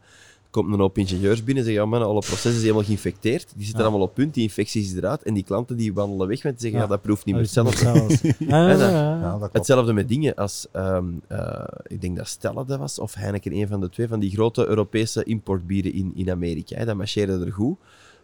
Komt 0.54 0.72
een 0.72 0.80
hoop 0.80 0.98
ingenieurs 0.98 1.44
binnen 1.44 1.64
en 1.64 1.70
zeggen: 1.70 1.84
ja, 1.90 1.90
man, 1.98 2.02
alle 2.08 2.18
processen 2.18 2.50
zijn 2.50 2.62
helemaal 2.62 2.82
geïnfecteerd. 2.84 3.52
Die 3.56 3.64
zitten 3.64 3.82
Ja. 3.84 3.88
allemaal 3.88 4.06
op 4.06 4.14
punt, 4.14 4.34
die 4.34 4.42
infectie 4.42 4.82
is 4.82 4.94
eruit. 4.94 5.22
En 5.22 5.34
die 5.34 5.42
klanten 5.44 5.76
die 5.76 5.94
wandelen 5.94 6.28
weg 6.28 6.42
met 6.42 6.54
te 6.54 6.60
zeggen: 6.60 6.78
ja, 6.78 6.84
Ja. 6.84 6.90
dat 6.90 7.02
proeft 7.02 7.24
niet 7.24 7.34
meer 7.34 7.44
Dat 7.54 7.64
is 7.66 7.72
hetzelfde. 7.72 8.00
hetzelfde. 8.14 8.34
Ja, 8.48 8.68
ja, 8.68 8.76
dat- 8.76 8.90
ja. 8.90 9.18
Ja, 9.20 9.30
dat 9.30 9.38
klopt. 9.38 9.52
Hetzelfde 9.52 9.92
met 9.92 10.08
dingen 10.08 10.34
als, 10.34 10.66
ehm, 10.72 11.04
eh, 11.28 11.64
ik 11.86 12.00
denk 12.00 12.16
dat 12.16 12.28
Stella 12.28 12.64
dat 12.64 12.78
was, 12.78 12.98
of 12.98 13.14
Heineken, 13.14 13.52
een 13.52 13.68
van 13.68 13.80
de 13.80 13.88
twee, 13.88 14.08
van 14.08 14.20
die 14.20 14.30
grote 14.30 14.66
Europese 14.66 15.24
importbieren 15.24 15.92
in, 15.94 16.12
in 16.14 16.30
Amerika. 16.30 16.76
Hè. 16.76 16.84
Dat 16.84 16.96
marcheerde 16.96 17.44
er 17.44 17.52
goed. 17.52 17.76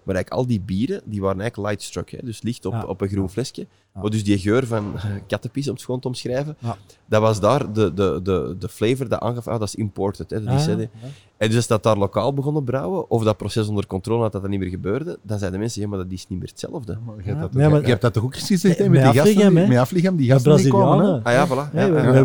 Maar 0.03 0.15
eigenlijk 0.15 0.43
al 0.43 0.47
die 0.49 0.61
bieren, 0.61 1.01
die 1.05 1.21
waren 1.21 1.41
eigenlijk 1.41 1.71
light 1.71 1.87
struck, 1.89 2.11
hè, 2.11 2.19
dus 2.23 2.43
licht 2.43 2.65
op, 2.67 2.73
Ja. 2.73 2.85
op 2.85 3.01
een 3.01 3.09
groen 3.09 3.31
flesje. 3.31 3.61
Ja. 3.95 4.01
Maar 4.01 4.11
dus 4.11 4.25
die 4.25 4.39
geur 4.39 4.67
van 4.67 4.93
eh, 4.97 5.05
kattenpies, 5.27 5.69
om 5.69 5.75
het 5.75 5.85
gewoon 5.85 6.01
te 6.01 6.09
omschrijven, 6.09 6.57
Ja. 6.59 6.77
dat 7.07 7.21
was 7.21 7.41
daar 7.41 7.73
de, 7.73 7.95
de, 7.95 8.21
de, 8.23 8.57
de 8.59 8.69
flavor 8.69 9.09
dat 9.09 9.21
aangaf, 9.21 9.49
ah, 9.49 9.59
dat 9.59 9.69
is 9.69 9.75
imported. 9.75 10.31
Hè, 10.31 10.41
die 10.41 10.49
Ah, 10.49 10.59
zeiden. 10.61 10.91
ja. 11.03 11.09
En 11.41 11.47
dus 11.49 11.57
als 11.57 11.67
dat 11.67 11.83
daar 11.83 11.97
lokaal 11.99 12.35
begonnen 12.35 12.65
brouwen, 12.65 13.11
of 13.11 13.23
dat 13.25 13.37
proces 13.37 13.69
onder 13.69 13.87
controle 13.87 14.23
had 14.23 14.33
dat 14.33 14.41
dat 14.43 14.51
niet 14.51 14.61
meer 14.61 14.69
gebeurde, 14.69 15.19
dan 15.23 15.39
zeiden 15.39 15.61
mensen, 15.61 15.83
ja, 15.83 15.89
maar 15.89 15.99
dat 15.99 16.07
is 16.11 16.27
niet 16.29 16.39
meer 16.39 16.49
hetzelfde. 16.49 16.99
Maar 17.07 17.15
je, 17.17 17.23
Ja, 17.23 17.29
hebt 17.29 17.41
dat, 17.41 17.53
maar 17.53 17.63
ja, 17.63 17.69
je- 17.69 17.75
maar- 17.75 17.83
je 17.83 17.89
hebt 17.89 18.03
dat 18.03 18.13
toch 18.13 18.23
ook 18.25 18.35
eens 18.35 18.47
gezegd 18.47 18.79
hè, 18.79 18.89
Met 18.89 19.03
met, 19.03 19.13
die 19.13 19.21
gasten? 19.21 19.55
Die-? 19.55 19.67
Met 19.69 19.79
Afligem, 19.79 20.17
die 20.17 20.31
gasten 20.31 20.57
die 20.57 20.65
hè? 20.65 20.71
Brazilianen. 20.71 21.23
Ah 21.23 21.33
ja, 21.33 21.47
voilà. 21.47 21.73
Ja, 21.75 21.91
wij- 21.91 22.25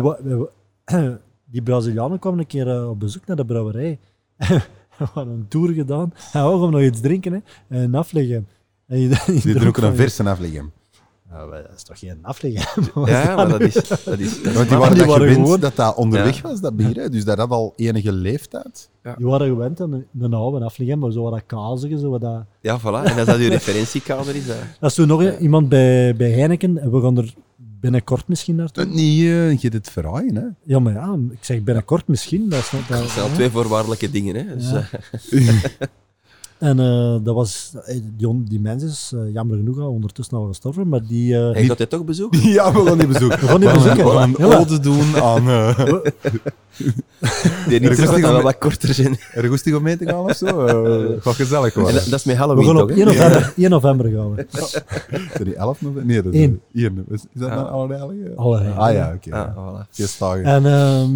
wij 0.84 1.18
die 1.44 1.62
Brazilianen 1.62 2.18
kwamen 2.18 2.38
een 2.38 2.46
keer 2.46 2.68
eh, 2.70 2.88
op 2.90 3.00
bezoek 3.00 3.26
naar 3.26 3.36
de 3.36 3.44
brouwerij. 3.44 3.98
We 4.98 5.04
hadden 5.12 5.34
een 5.34 5.48
tour 5.48 5.72
gedaan. 5.72 6.12
En 6.32 6.52
we 6.52 6.60
gaan 6.60 6.70
nog 6.70 6.80
iets 6.80 7.00
drinken 7.00 7.32
hè. 7.32 7.38
en 7.82 7.94
afleggen. 7.94 8.48
En 8.86 9.00
je, 9.00 9.08
je 9.26 9.32
Die 9.32 9.40
dronk 9.40 9.58
dronken 9.58 9.84
een 9.84 9.96
verse 9.96 10.22
Afligem. 10.28 10.70
Ja, 11.30 11.46
dat 11.46 11.70
is 11.76 11.82
toch 11.82 11.98
geen 11.98 12.18
afleggen? 12.22 12.82
Ja, 13.06 13.22
ja, 13.22 13.36
maar 13.36 13.48
dat 13.48 13.60
is... 13.60 13.74
Dat 13.74 13.88
is, 13.88 14.04
dat 14.04 14.18
is 14.18 14.38
die 14.38 14.52
waren 14.52 14.68
die 14.68 14.78
dat 14.78 14.78
waren 14.78 15.08
gewend 15.28 15.34
gewoon- 15.34 15.60
dat 15.60 15.76
dat 15.76 15.94
onderweg 15.96 16.36
Ja. 16.36 16.42
was, 16.48 16.60
dat 16.60 16.76
bier. 16.76 16.94
hè. 16.96 17.08
Dus 17.08 17.24
dat 17.24 17.38
had 17.38 17.50
al 17.50 17.72
enige 17.76 18.12
leeftijd. 18.12 18.88
Die 19.16 19.26
waren 19.26 19.46
gewend 19.48 19.80
aan 19.80 19.92
een, 19.92 20.06
een 20.20 20.32
oude 20.34 20.64
afleggen, 20.64 20.98
maar 20.98 21.12
zo 21.12 21.22
wat 21.22 21.32
dat 21.32 21.42
kazige, 21.46 21.98
zo 21.98 22.10
wat 22.10 22.20
dat... 22.20 22.44
ja, 22.60 22.80
voilà. 22.80 22.82
En 23.10 23.16
als 23.18 23.24
dat 23.26 23.36
uw 23.36 23.48
referentiekader 23.48 24.34
is, 24.36 24.46
dat... 24.46 24.56
Dat 24.80 24.90
is 24.90 24.96
toen 24.96 25.08
nog 25.08 25.38
iemand 25.38 25.68
bij, 25.68 26.16
bij 26.16 26.30
Heineken, 26.30 26.78
en 26.78 26.90
we 26.90 27.00
gaan 27.00 27.16
er 27.18 27.34
binnenkort 27.80 28.28
misschien 28.28 28.54
naartoe. 28.56 28.84
Dat 28.84 28.92
niet, 28.94 29.20
eh, 29.22 29.58
je 29.58 29.68
het 29.68 29.90
verraaien, 29.90 30.34
hè. 30.36 30.44
Ja, 30.62 30.78
maar 30.78 30.92
ja, 30.92 31.18
ik 31.30 31.44
zeg 31.44 31.62
binnenkort 31.62 32.08
misschien. 32.08 32.48
Dat 32.48 32.58
is 32.58 32.70
nog, 32.72 32.86
dat, 32.86 32.98
Dat 32.98 33.08
zijn 33.10 33.24
al 33.28 33.32
twee 33.34 33.50
voorwaardelijke 33.50 34.10
dingen. 34.10 34.34
Hè. 34.36 34.56
Dus, 34.56 34.70
Ja. 34.70 34.84
eh, 35.30 35.48
En 36.58 36.80
eh, 36.80 37.16
dat 37.24 37.34
was, 37.34 37.72
eh, 37.84 38.00
die, 38.16 38.42
die 38.44 38.60
mens 38.60 38.82
is 38.82 39.12
eh, 39.14 39.32
jammer 39.32 39.56
genoeg 39.56 39.78
al 39.78 39.90
ondertussen 39.90 40.36
al 40.36 40.46
gestorven, 40.46 40.88
maar 40.88 41.06
die... 41.06 41.36
eh, 41.36 41.52
hey, 41.52 41.64
gaat 41.64 41.78
hij 41.78 41.86
toch 41.86 42.04
bezoeken? 42.04 42.40
Ja, 42.58 42.72
we 42.72 42.84
gaan 42.86 42.98
die 42.98 43.06
bezoeken. 43.06 43.40
We 43.44 43.46
gaan 43.46 43.60
die 43.60 43.68
We 43.68 43.74
bezoeken. 43.74 44.04
We 44.04 44.10
gaan 44.10 44.34
een 44.38 44.58
ode 44.58 44.80
doen 44.80 45.16
aan... 45.22 45.44
Die 47.68 47.80
niet 47.80 47.98
Er 47.98 48.20
wel 48.20 48.36
om- 48.36 48.42
wat 48.42 48.58
korter 48.58 48.94
zijn. 48.94 49.18
er 49.32 49.44
goesting 49.48 49.76
om 49.76 49.82
mee 49.82 49.96
te 49.96 50.04
gaan 50.06 50.18
of 50.18 50.36
zo? 50.36 50.64
Eh 50.66 51.22
gaat 51.22 51.34
gezellig 51.34 51.74
worden. 51.74 51.94
dat, 51.94 52.04
dat 52.04 52.18
is 52.18 52.24
met 52.24 52.34
we 52.36 52.40
Halloween 52.42 52.66
gaan 52.66 52.80
op 52.82 52.88
toch? 52.88 52.96
1 52.98 53.06
hè? 53.06 53.12
november, 53.14 53.52
1 53.56 53.70
november 53.70 54.10
gaan 54.10 54.34
we. 54.34 54.46
Is 54.52 54.82
dat 55.36 55.44
die 55.44 55.54
11 55.54 55.80
november? 55.82 56.06
Nee, 56.06 56.22
dat 56.22 56.32
is 56.34 56.40
Eén. 56.40 56.60
1. 56.74 57.04
Is, 57.10 57.20
is 57.20 57.40
dat 57.40 57.48
Ja. 57.48 57.54
dan 57.54 57.70
Allerheilige? 57.70 58.32
Allerheilige. 58.36 58.80
Ah 58.80 58.92
ja, 58.92 59.12
oké. 59.14 59.34
Ah, 59.36 59.80
ja. 59.92 60.06
voilà. 60.06 60.42
En 60.44 60.66
ehm, 60.66 61.12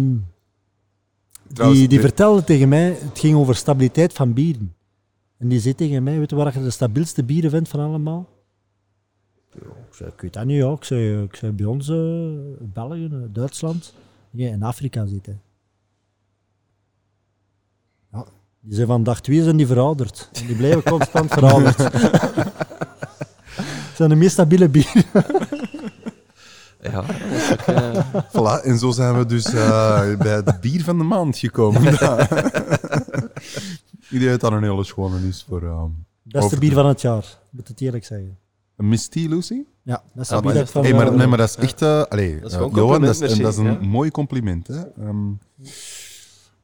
Trouwens, 1.53 1.79
die, 1.79 1.87
die 1.89 1.97
de- 1.97 1.99
vertelde 2.07 2.43
tegen 2.43 2.69
mij, 2.69 2.97
het 2.99 3.19
ging 3.19 3.35
over 3.37 3.55
stabiliteit 3.55 4.13
van 4.13 4.33
bieren. 4.33 4.73
En 5.41 5.47
die 5.47 5.59
zei 5.59 5.75
tegen 5.75 6.03
mij, 6.03 6.17
weet 6.17 6.29
je 6.29 6.35
waar 6.35 6.53
je 6.53 6.63
de 6.63 6.69
stabielste 6.69 7.23
bieren 7.23 7.49
vindt 7.49 7.69
van 7.69 7.79
allemaal? 7.79 8.29
Ja, 9.51 9.59
ik, 9.59 9.93
zei, 9.93 10.09
ik 10.09 10.21
weet 10.21 10.33
dat 10.33 10.45
niet, 10.45 10.57
ja. 10.57 10.71
Ik 10.71 10.83
zei, 10.83 11.23
ik 11.23 11.35
zei 11.35 11.51
bij 11.51 11.65
ons, 11.65 11.89
eh, 11.89 11.97
België, 12.59 13.05
eh, 13.05 13.17
Duitsland. 13.29 13.93
Ja, 14.29 14.49
in 14.49 14.63
Afrika 14.63 15.05
zitten. 15.05 15.41
Ja, 18.11 18.25
die 18.59 18.75
zijn 18.75 18.87
van 18.87 19.03
dag 19.03 19.21
twee 19.21 19.43
zijn 19.43 19.57
die 19.57 19.67
verouderd. 19.67 20.29
En 20.33 20.47
die 20.47 20.55
blijven 20.55 20.83
constant 20.83 21.31
verouderd. 21.39 21.77
Het 21.77 21.93
zijn 23.95 24.09
de 24.09 24.15
meest 24.15 24.31
stabiele 24.31 24.69
bieren. 24.69 25.03
Ja, 26.81 27.03
Voilà, 28.33 28.63
en 28.63 28.77
zo 28.77 28.91
zijn 28.91 29.17
we 29.17 29.25
dus 29.25 29.45
eh, 29.45 30.15
bij 30.17 30.33
het 30.33 30.61
bier 30.61 30.83
van 30.83 30.97
de 30.97 31.03
maand 31.03 31.37
gekomen. 31.37 31.97
Ik 34.11 34.19
denk 34.19 34.31
dat 34.31 34.39
dat 34.39 34.51
een 34.51 34.63
hele 34.63 34.83
schone 34.83 35.27
is 35.27 35.45
voor 35.47 35.63
ehm, 35.63 35.89
Beste 36.23 36.57
bier 36.59 36.73
van 36.73 36.85
het 36.85 37.01
jaar, 37.01 37.37
moet 37.49 37.67
het 37.67 37.81
eerlijk 37.81 38.05
zeggen. 38.05 38.37
een 38.75 38.89
Misty 38.89 39.27
Lucy. 39.29 39.61
Ja, 39.83 40.03
dat 40.13 40.23
is 40.25 40.31
Ah, 40.31 40.43
maar- 40.43 40.67
van... 40.67 40.83
Hey, 40.83 40.93
maar, 40.93 41.13
nee, 41.15 41.27
maar 41.27 41.37
dat 41.37 41.49
is 41.49 41.55
echt... 41.55 41.81
allee, 41.81 42.35
Dat 42.39 42.45
is 42.49 42.51
eh, 42.57 42.61
gewoon 42.63 42.75
Johan, 42.75 43.01
dat 43.01 43.21
is, 43.21 43.37
dat 43.37 43.57
een 43.57 43.79
mooi 43.87 44.11
compliment. 44.11 44.67
Hè. 44.67 44.79
Ehm, 45.03 45.17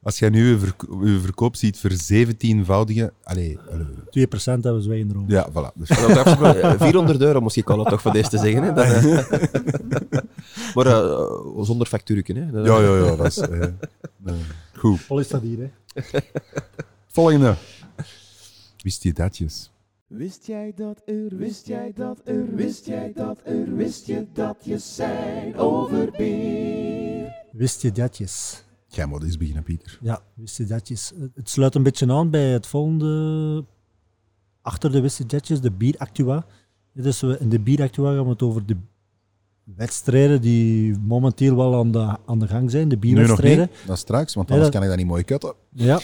als 0.03 0.19
jij 0.19 0.29
nu 0.29 0.47
je, 0.49 0.57
verko- 0.59 1.05
je 1.07 1.19
verkoop 1.19 1.55
ziet 1.55 1.79
voor 1.79 1.91
17-voudige... 1.91 3.11
Allee, 3.23 3.59
allee, 3.71 3.85
2% 3.85 4.43
hebben 4.43 4.75
we 4.75 4.81
zwijgen 4.81 5.09
erover. 5.09 5.29
ja, 5.31 5.49
voilà. 5.49 5.73
Dus, 5.75 5.89
maar 5.89 6.01
dat 6.01 6.09
is 6.09 6.17
absoluut- 6.17 6.55
eh, 6.55 6.73
400 6.77 7.21
euro 7.21 7.39
moest 7.41 7.55
ik 7.57 7.69
al 7.69 7.83
toch 7.83 8.01
voor 8.01 8.11
deze 8.13 8.29
te 8.29 8.37
zeggen. 8.37 8.63
Hè? 8.63 8.73
Dat, 8.73 8.85
maar 10.75 10.85
eh, 10.85 11.63
zonder 11.63 11.87
factuurken. 11.87 12.35
Hè? 12.35 12.51
Dat- 12.51 12.65
ja, 12.65 12.79
ja, 12.79 13.05
ja, 13.05 13.15
dat 13.15 13.25
is... 13.25 13.41
goed. 14.77 14.99
Vol 14.99 15.19
is 15.19 15.27
dat 15.27 15.41
hier, 15.41 15.57
hè? 15.93 16.01
Volgende. 17.17 17.55
Wist 18.83 19.03
je 19.03 19.13
datjes? 19.13 19.71
Wist 20.07 20.45
jij 20.45 20.71
dat 20.75 21.01
er, 21.05 21.35
wist 21.37 21.67
jij 21.67 21.91
dat 21.95 22.21
er, 22.25 22.55
wist 22.55 22.85
jij 22.85 23.11
dat 23.15 23.39
er, 23.43 23.75
wist 23.75 24.05
je 24.05 24.27
dat 24.33 24.57
je 24.63 24.77
zijn 24.77 25.55
over 25.55 26.11
bier? 26.11 27.33
Wist 27.51 27.81
je 27.81 27.91
datjes? 27.91 28.63
Jij 28.87 29.05
moet 29.05 29.23
eens 29.23 29.37
beginnen, 29.37 29.63
Pieter. 29.63 29.97
Ja, 30.01 30.21
wist 30.33 30.57
je 30.57 30.65
datjes. 30.65 31.11
Het- 31.19 31.31
Het 31.35 31.49
sluit 31.49 31.75
een 31.75 31.83
beetje 31.83 32.11
aan 32.11 32.29
bij 32.29 32.49
het 32.51 32.67
volgende... 32.67 33.65
Achter 34.61 34.91
de 34.91 35.01
wist 35.01 35.17
je 35.17 35.25
datjes, 35.25 35.61
de 35.61 35.71
bieractua. 35.71 36.45
Dus 36.93 37.21
we, 37.21 37.37
in 37.39 37.49
de 37.49 37.59
bieractua 37.59 38.13
gaan 38.15 38.23
we 38.23 38.29
het 38.29 38.41
over 38.41 38.65
de 38.65 38.77
wedstrijden 39.75 40.41
die 40.41 40.97
momenteel 41.07 41.55
wel 41.55 41.75
aan 41.75 41.91
de, 41.91 42.15
aan 42.25 42.39
de 42.39 42.47
gang 42.47 42.71
zijn. 42.71 42.89
De 42.89 42.95
Nu 42.99 43.09
nog 43.11 43.15
bierwedstrijden. 43.17 43.69
niet. 43.71 43.87
Dat 43.87 43.97
straks, 43.97 44.33
want 44.33 44.47
anders 44.51 44.65
dat- 44.67 44.75
kan 44.75 44.83
ik 44.83 44.89
dat 44.89 44.97
niet 44.97 45.07
mooi 45.07 45.23
kutten. 45.23 45.53
Ja, 45.73 45.99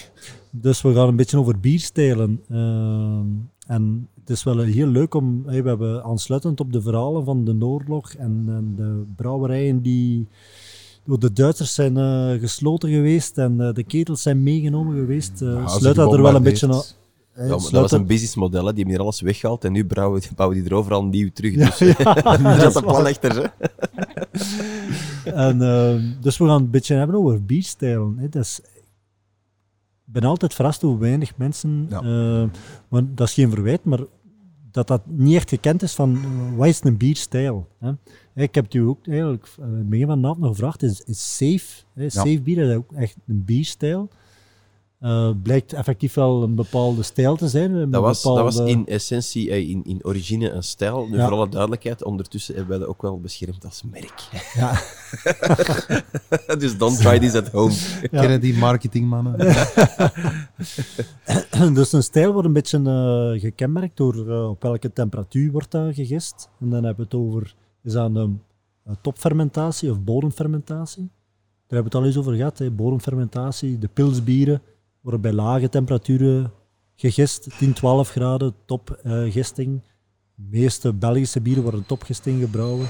dus 0.50 0.82
we 0.82 0.94
gaan 0.94 1.08
een 1.08 1.16
beetje 1.16 1.38
over 1.40 1.60
bierstijlen. 1.60 2.42
Ehm, 2.50 3.26
en 3.68 4.08
het 4.20 4.30
is 4.30 4.44
wel 4.44 4.60
heel 4.60 4.88
leuk 4.88 5.14
om, 5.14 5.44
hey, 5.46 5.64
we 5.64 5.70
hebben 5.70 6.04
aansluitend 6.04 6.60
op 6.60 6.74
de 6.74 6.82
verhalen 6.82 7.26
van 7.26 7.46
de 7.46 7.66
oorlog 7.66 8.14
en, 8.14 8.44
en 8.48 8.74
de 8.76 9.04
brouwerijen 9.16 9.82
die 9.82 10.28
door 11.06 11.20
de 11.20 11.34
Duitsers 11.34 11.74
zijn 11.74 11.98
eh, 11.98 12.40
gesloten 12.40 12.90
geweest 12.90 13.38
en 13.38 13.62
eh, 13.62 13.74
de 13.74 13.84
ketels 13.84 14.22
zijn 14.22 14.44
meegenomen 14.44 14.96
geweest, 14.96 15.42
eh, 15.42 15.48
Ja, 15.54 15.68
sluit 15.68 15.96
dat 15.96 16.14
er 16.14 16.22
wel 16.22 16.36
een 16.36 16.44
beetje 16.44 16.68
aan. 16.74 16.82
Ja, 17.36 17.48
dat 17.48 17.70
was 17.72 17.92
een 17.92 18.06
businessmodel. 18.06 18.66
hè. 18.66 18.74
Die 18.74 18.78
hebben 18.78 18.94
hier 18.94 19.04
alles 19.04 19.22
weggehaald 19.22 19.64
en 19.66 19.72
nu 19.72 19.86
bouwen, 19.86 20.22
bouwen 20.36 20.58
die 20.58 20.68
er 20.70 20.76
overal 20.76 21.06
nieuw 21.06 21.30
terug. 21.34 21.54
Dus 21.56 21.78
ja, 21.98 22.14
dat 22.58 22.68
is 22.70 22.76
een 22.76 22.82
plan 22.84 23.06
achter. 23.06 23.54
En, 25.26 25.62
ehm, 25.62 26.02
dus 26.22 26.38
we 26.38 26.46
gaan 26.46 26.54
het 26.54 26.64
een 26.64 26.70
beetje 26.72 26.96
hebben 26.96 27.16
over 27.16 27.46
bierstijlen. 27.46 28.18
Hè. 28.18 28.30
Dat 28.30 28.44
is, 28.44 28.60
ik 30.06 30.14
ben 30.14 30.24
altijd 30.24 30.54
verrast 30.54 30.82
hoe 30.82 30.98
weinig 30.98 31.38
mensen, 31.38 31.86
Ja. 31.90 32.02
eh, 32.02 32.50
want 32.88 33.18
dat 33.18 33.28
is 33.28 33.34
geen 33.34 33.50
verwijt, 33.52 33.84
maar 33.84 34.00
dat 34.72 34.88
dat 34.88 35.02
niet 35.06 35.36
echt 35.36 35.50
gekend 35.50 35.82
is 35.82 35.94
van 35.94 36.16
eh, 36.16 36.58
wat 36.58 36.68
is 36.68 36.84
een 36.84 36.98
bierstijl. 36.98 37.68
Hè. 37.80 37.92
Ik 38.36 38.56
heb 38.56 38.64
het 38.64 38.74
u 38.74 38.80
ook 38.80 39.08
eigenlijk 39.08 39.48
eh, 39.60 39.66
in 39.68 39.74
het 39.78 39.90
begin 39.90 40.08
van 40.08 40.22
de 40.22 40.28
avond 40.28 40.42
nog 40.44 40.52
gevraagd, 40.56 40.84
is, 40.84 41.02
is 41.02 41.36
safe, 41.38 41.84
hè, 41.94 42.10
safe 42.10 42.42
bier, 42.42 42.58
is 42.58 42.68
dat 42.68 42.78
ook 42.78 42.92
echt 42.94 43.16
een 43.28 43.44
bierstijl? 43.46 44.10
Eh, 45.04 45.30
blijkt 45.44 45.74
effectief 45.74 46.14
wel 46.14 46.44
een 46.44 46.56
bepaalde 46.56 47.04
stijl 47.04 47.36
te 47.36 47.48
zijn. 47.48 47.74
een 47.74 47.92
Dat 47.92 48.02
was, 48.02 48.22
dat 48.22 48.38
was 48.38 48.60
in 48.60 48.88
essentie, 48.88 49.50
eh, 49.50 49.70
in, 49.70 49.82
in 49.86 50.00
origine 50.02 50.50
een 50.50 50.64
stijl. 50.64 51.08
Nu, 51.08 51.18
Ja. 51.18 51.28
voor 51.28 51.38
alle 51.38 51.50
duidelijkheid, 51.50 52.04
ondertussen 52.04 52.56
hebben 52.56 52.72
wij 52.72 52.80
dat 52.80 52.88
ook 52.96 53.02
wel 53.02 53.20
beschermd 53.20 53.66
als 53.66 53.84
merk. 53.92 54.30
Ja. 54.54 54.82
dus 56.60 56.78
don't 56.78 56.98
try 56.98 57.20
this 57.20 57.34
at 57.36 57.50
home. 57.50 57.74
Ja. 58.02 58.08
Kennen 58.20 58.42
die 58.42 58.58
marketingmannen? 58.58 59.38
dus 61.74 61.94
een 61.94 62.04
stijl 62.04 62.32
wordt 62.32 62.48
een 62.48 62.54
beetje 62.54 62.78
eh, 62.78 63.42
gekenmerkt 63.42 63.98
door 63.98 64.28
op 64.50 64.62
welke 64.62 64.94
temperatuur 64.94 65.52
wordt 65.52 65.72
dat 65.72 65.94
gegist. 65.96 66.50
En 66.60 66.70
dan 66.70 66.84
hebben 66.84 67.08
we 67.10 67.18
het 67.18 67.26
over, 67.26 67.56
is 67.84 67.94
een 67.94 68.42
topfermentatie 69.02 69.92
of 69.92 70.02
bodemfermentatie? 70.02 71.10
Daar 71.68 71.82
hebben 71.82 71.92
we 71.92 71.98
het 71.98 72.06
al 72.06 72.06
eens 72.06 72.18
over 72.18 72.36
gehad, 72.38 72.58
hè. 72.58 72.72
bodemfermentatie. 72.72 73.80
De 73.80 73.90
pilsbieren 73.94 74.62
worden 75.04 75.22
bij 75.22 75.34
lage 75.34 75.70
temperaturen 75.70 76.52
gegist, 76.96 77.58
10, 77.58 77.74
12 77.74 78.10
graden, 78.10 78.56
topgisting. 78.66 79.82
de 80.36 80.44
meeste 80.50 80.94
Belgische 80.94 81.42
bieren 81.42 81.64
worden 81.64 81.86
topgisting 81.86 82.42
gebrouwen, 82.42 82.88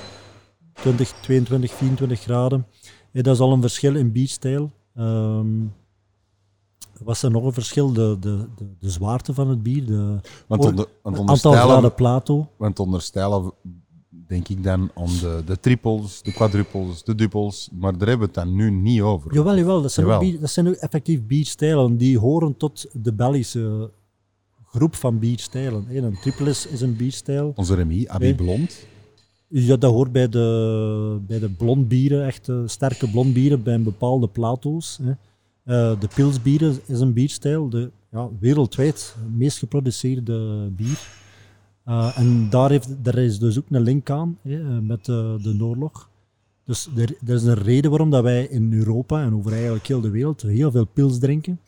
20, 0.74 1.12
22, 1.22 1.72
24 1.72 2.20
graden. 2.20 2.68
Dat 3.12 3.28
is 3.28 3.40
al 3.40 3.52
een 3.52 3.62
verschil 3.62 3.96
in 3.96 4.12
bierstijl. 4.12 4.72
Ehm, 4.96 5.66
was 7.00 7.24
er 7.24 7.32
nog 7.32 7.44
een 7.44 7.54
verschil? 7.54 7.94
De, 7.94 8.18
de, 8.20 8.48
de, 8.56 8.66
de 8.80 8.90
zwaarte 8.90 9.34
van 9.34 9.50
het 9.50 9.64
bier, 9.64 9.86
de, 9.86 10.20
Want, 10.48 10.66
onder, 10.66 10.88
want, 11.02 11.18
het 11.18 11.30
aantal 11.30 11.52
graden 11.52 11.94
plato. 11.94 12.50
want 12.58 12.80
onderstellen 12.80 13.54
denk 14.34 14.48
ik 14.48 14.64
dan 14.64 14.92
aan 14.96 15.06
de, 15.22 15.42
de 15.46 15.60
triples, 15.60 16.22
de 16.22 16.32
quadruples, 16.32 17.04
de 17.04 17.16
dubbels, 17.16 17.70
maar 17.80 17.98
daar 17.98 18.08
hebben 18.08 18.28
we 18.28 18.34
het 18.40 18.46
dan 18.46 18.56
nu 18.56 18.72
niet 18.72 19.02
over. 19.02 19.34
Jawel, 19.34 19.56
jawel, 19.58 19.82
dat 19.82 19.92
zijn, 19.92 20.06
Jawel. 20.08 20.40
dat 20.40 20.50
zijn 20.50 20.68
ook 20.68 20.74
effectief 20.74 21.22
bierstijlen. 21.26 21.98
Die 21.98 22.18
horen 22.20 22.58
tot 22.58 22.86
de 22.94 23.14
Belgische 23.14 23.92
groep 24.66 24.96
van 24.96 25.20
bierstijlen. 25.20 25.86
hè. 25.88 25.98
Een 26.02 26.18
triple 26.22 26.50
is, 26.50 26.82
een 26.82 26.96
bierstijl. 26.96 27.52
Onze 27.56 27.76
Remy, 27.76 28.06
Abby 28.08 28.24
Nee. 28.26 28.36
Blond. 28.36 28.86
Ja, 29.48 29.76
dat 29.78 29.92
hoort 29.92 30.12
bij 30.12 30.30
de, 30.30 31.20
bij 31.28 31.40
de 31.40 31.50
blondbieren, 31.50 32.26
echt 32.26 32.50
eh, 32.50 32.62
sterke 32.66 33.10
blondbieren 33.10 33.64
bij 33.64 33.74
een 33.74 33.84
bepaalde 33.84 34.28
plato's. 34.28 35.00
Hè. 35.04 35.12
Eh, 35.64 36.00
de 36.00 36.08
pilsbieren 36.16 36.80
is 36.86 37.00
een 37.00 37.14
bierstijl. 37.14 37.70
De, 37.70 37.92
ja, 38.12 38.30
wereldwijd 38.40 39.16
meest 39.38 39.58
geproduceerde 39.58 40.68
bier. 40.76 41.00
Eh, 41.84 42.18
en 42.18 42.50
daar, 42.50 42.70
heeft, 42.70 43.08
is 43.16 43.40
dus 43.40 43.58
ook 43.58 43.66
een 43.70 43.82
link 43.82 44.10
aan 44.10 44.38
hè, 44.42 44.60
eh, 44.60 44.80
met 44.80 45.06
de, 45.06 45.40
de 45.42 45.64
oorlog. 45.64 46.10
Dus 46.66 46.90
er, 46.96 47.16
er 47.26 47.34
is 47.34 47.44
een 47.44 47.54
reden 47.64 47.90
waarom 47.90 48.10
dat 48.10 48.24
wij 48.24 48.46
in 48.46 48.74
Europa 48.74 49.24
en 49.24 49.34
over 49.34 49.52
eigenlijk 49.52 49.88
heel 49.88 50.02
de 50.02 50.10
wereld 50.10 50.42
heel 50.42 50.72
veel 50.72 50.86
pils 50.86 51.20
drinken. 51.20 51.60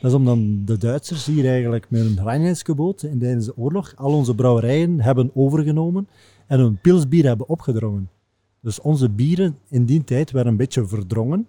Dat 0.00 0.10
is 0.10 0.16
omdat 0.16 0.38
de 0.66 0.78
Duitsers 0.78 1.26
hier 1.26 1.46
eigenlijk 1.46 1.86
met 1.90 2.00
een 2.00 2.24
reinheidsgebod 2.24 3.02
in 3.02 3.18
tijdens 3.18 3.46
de 3.46 3.56
oorlog 3.56 3.92
al 3.96 4.12
onze 4.12 4.34
brouwerijen 4.34 5.00
hebben 5.00 5.30
overgenomen 5.34 6.08
en 6.46 6.60
een 6.60 6.80
pilsbier 6.80 7.24
hebben 7.24 7.48
opgedrongen. 7.48 8.08
Dus 8.60 8.80
onze 8.80 9.08
bieren 9.08 9.58
in 9.68 9.84
die 9.84 10.04
tijd 10.04 10.30
werden 10.30 10.52
een 10.52 10.58
beetje 10.58 10.86
verdrongen, 10.86 11.46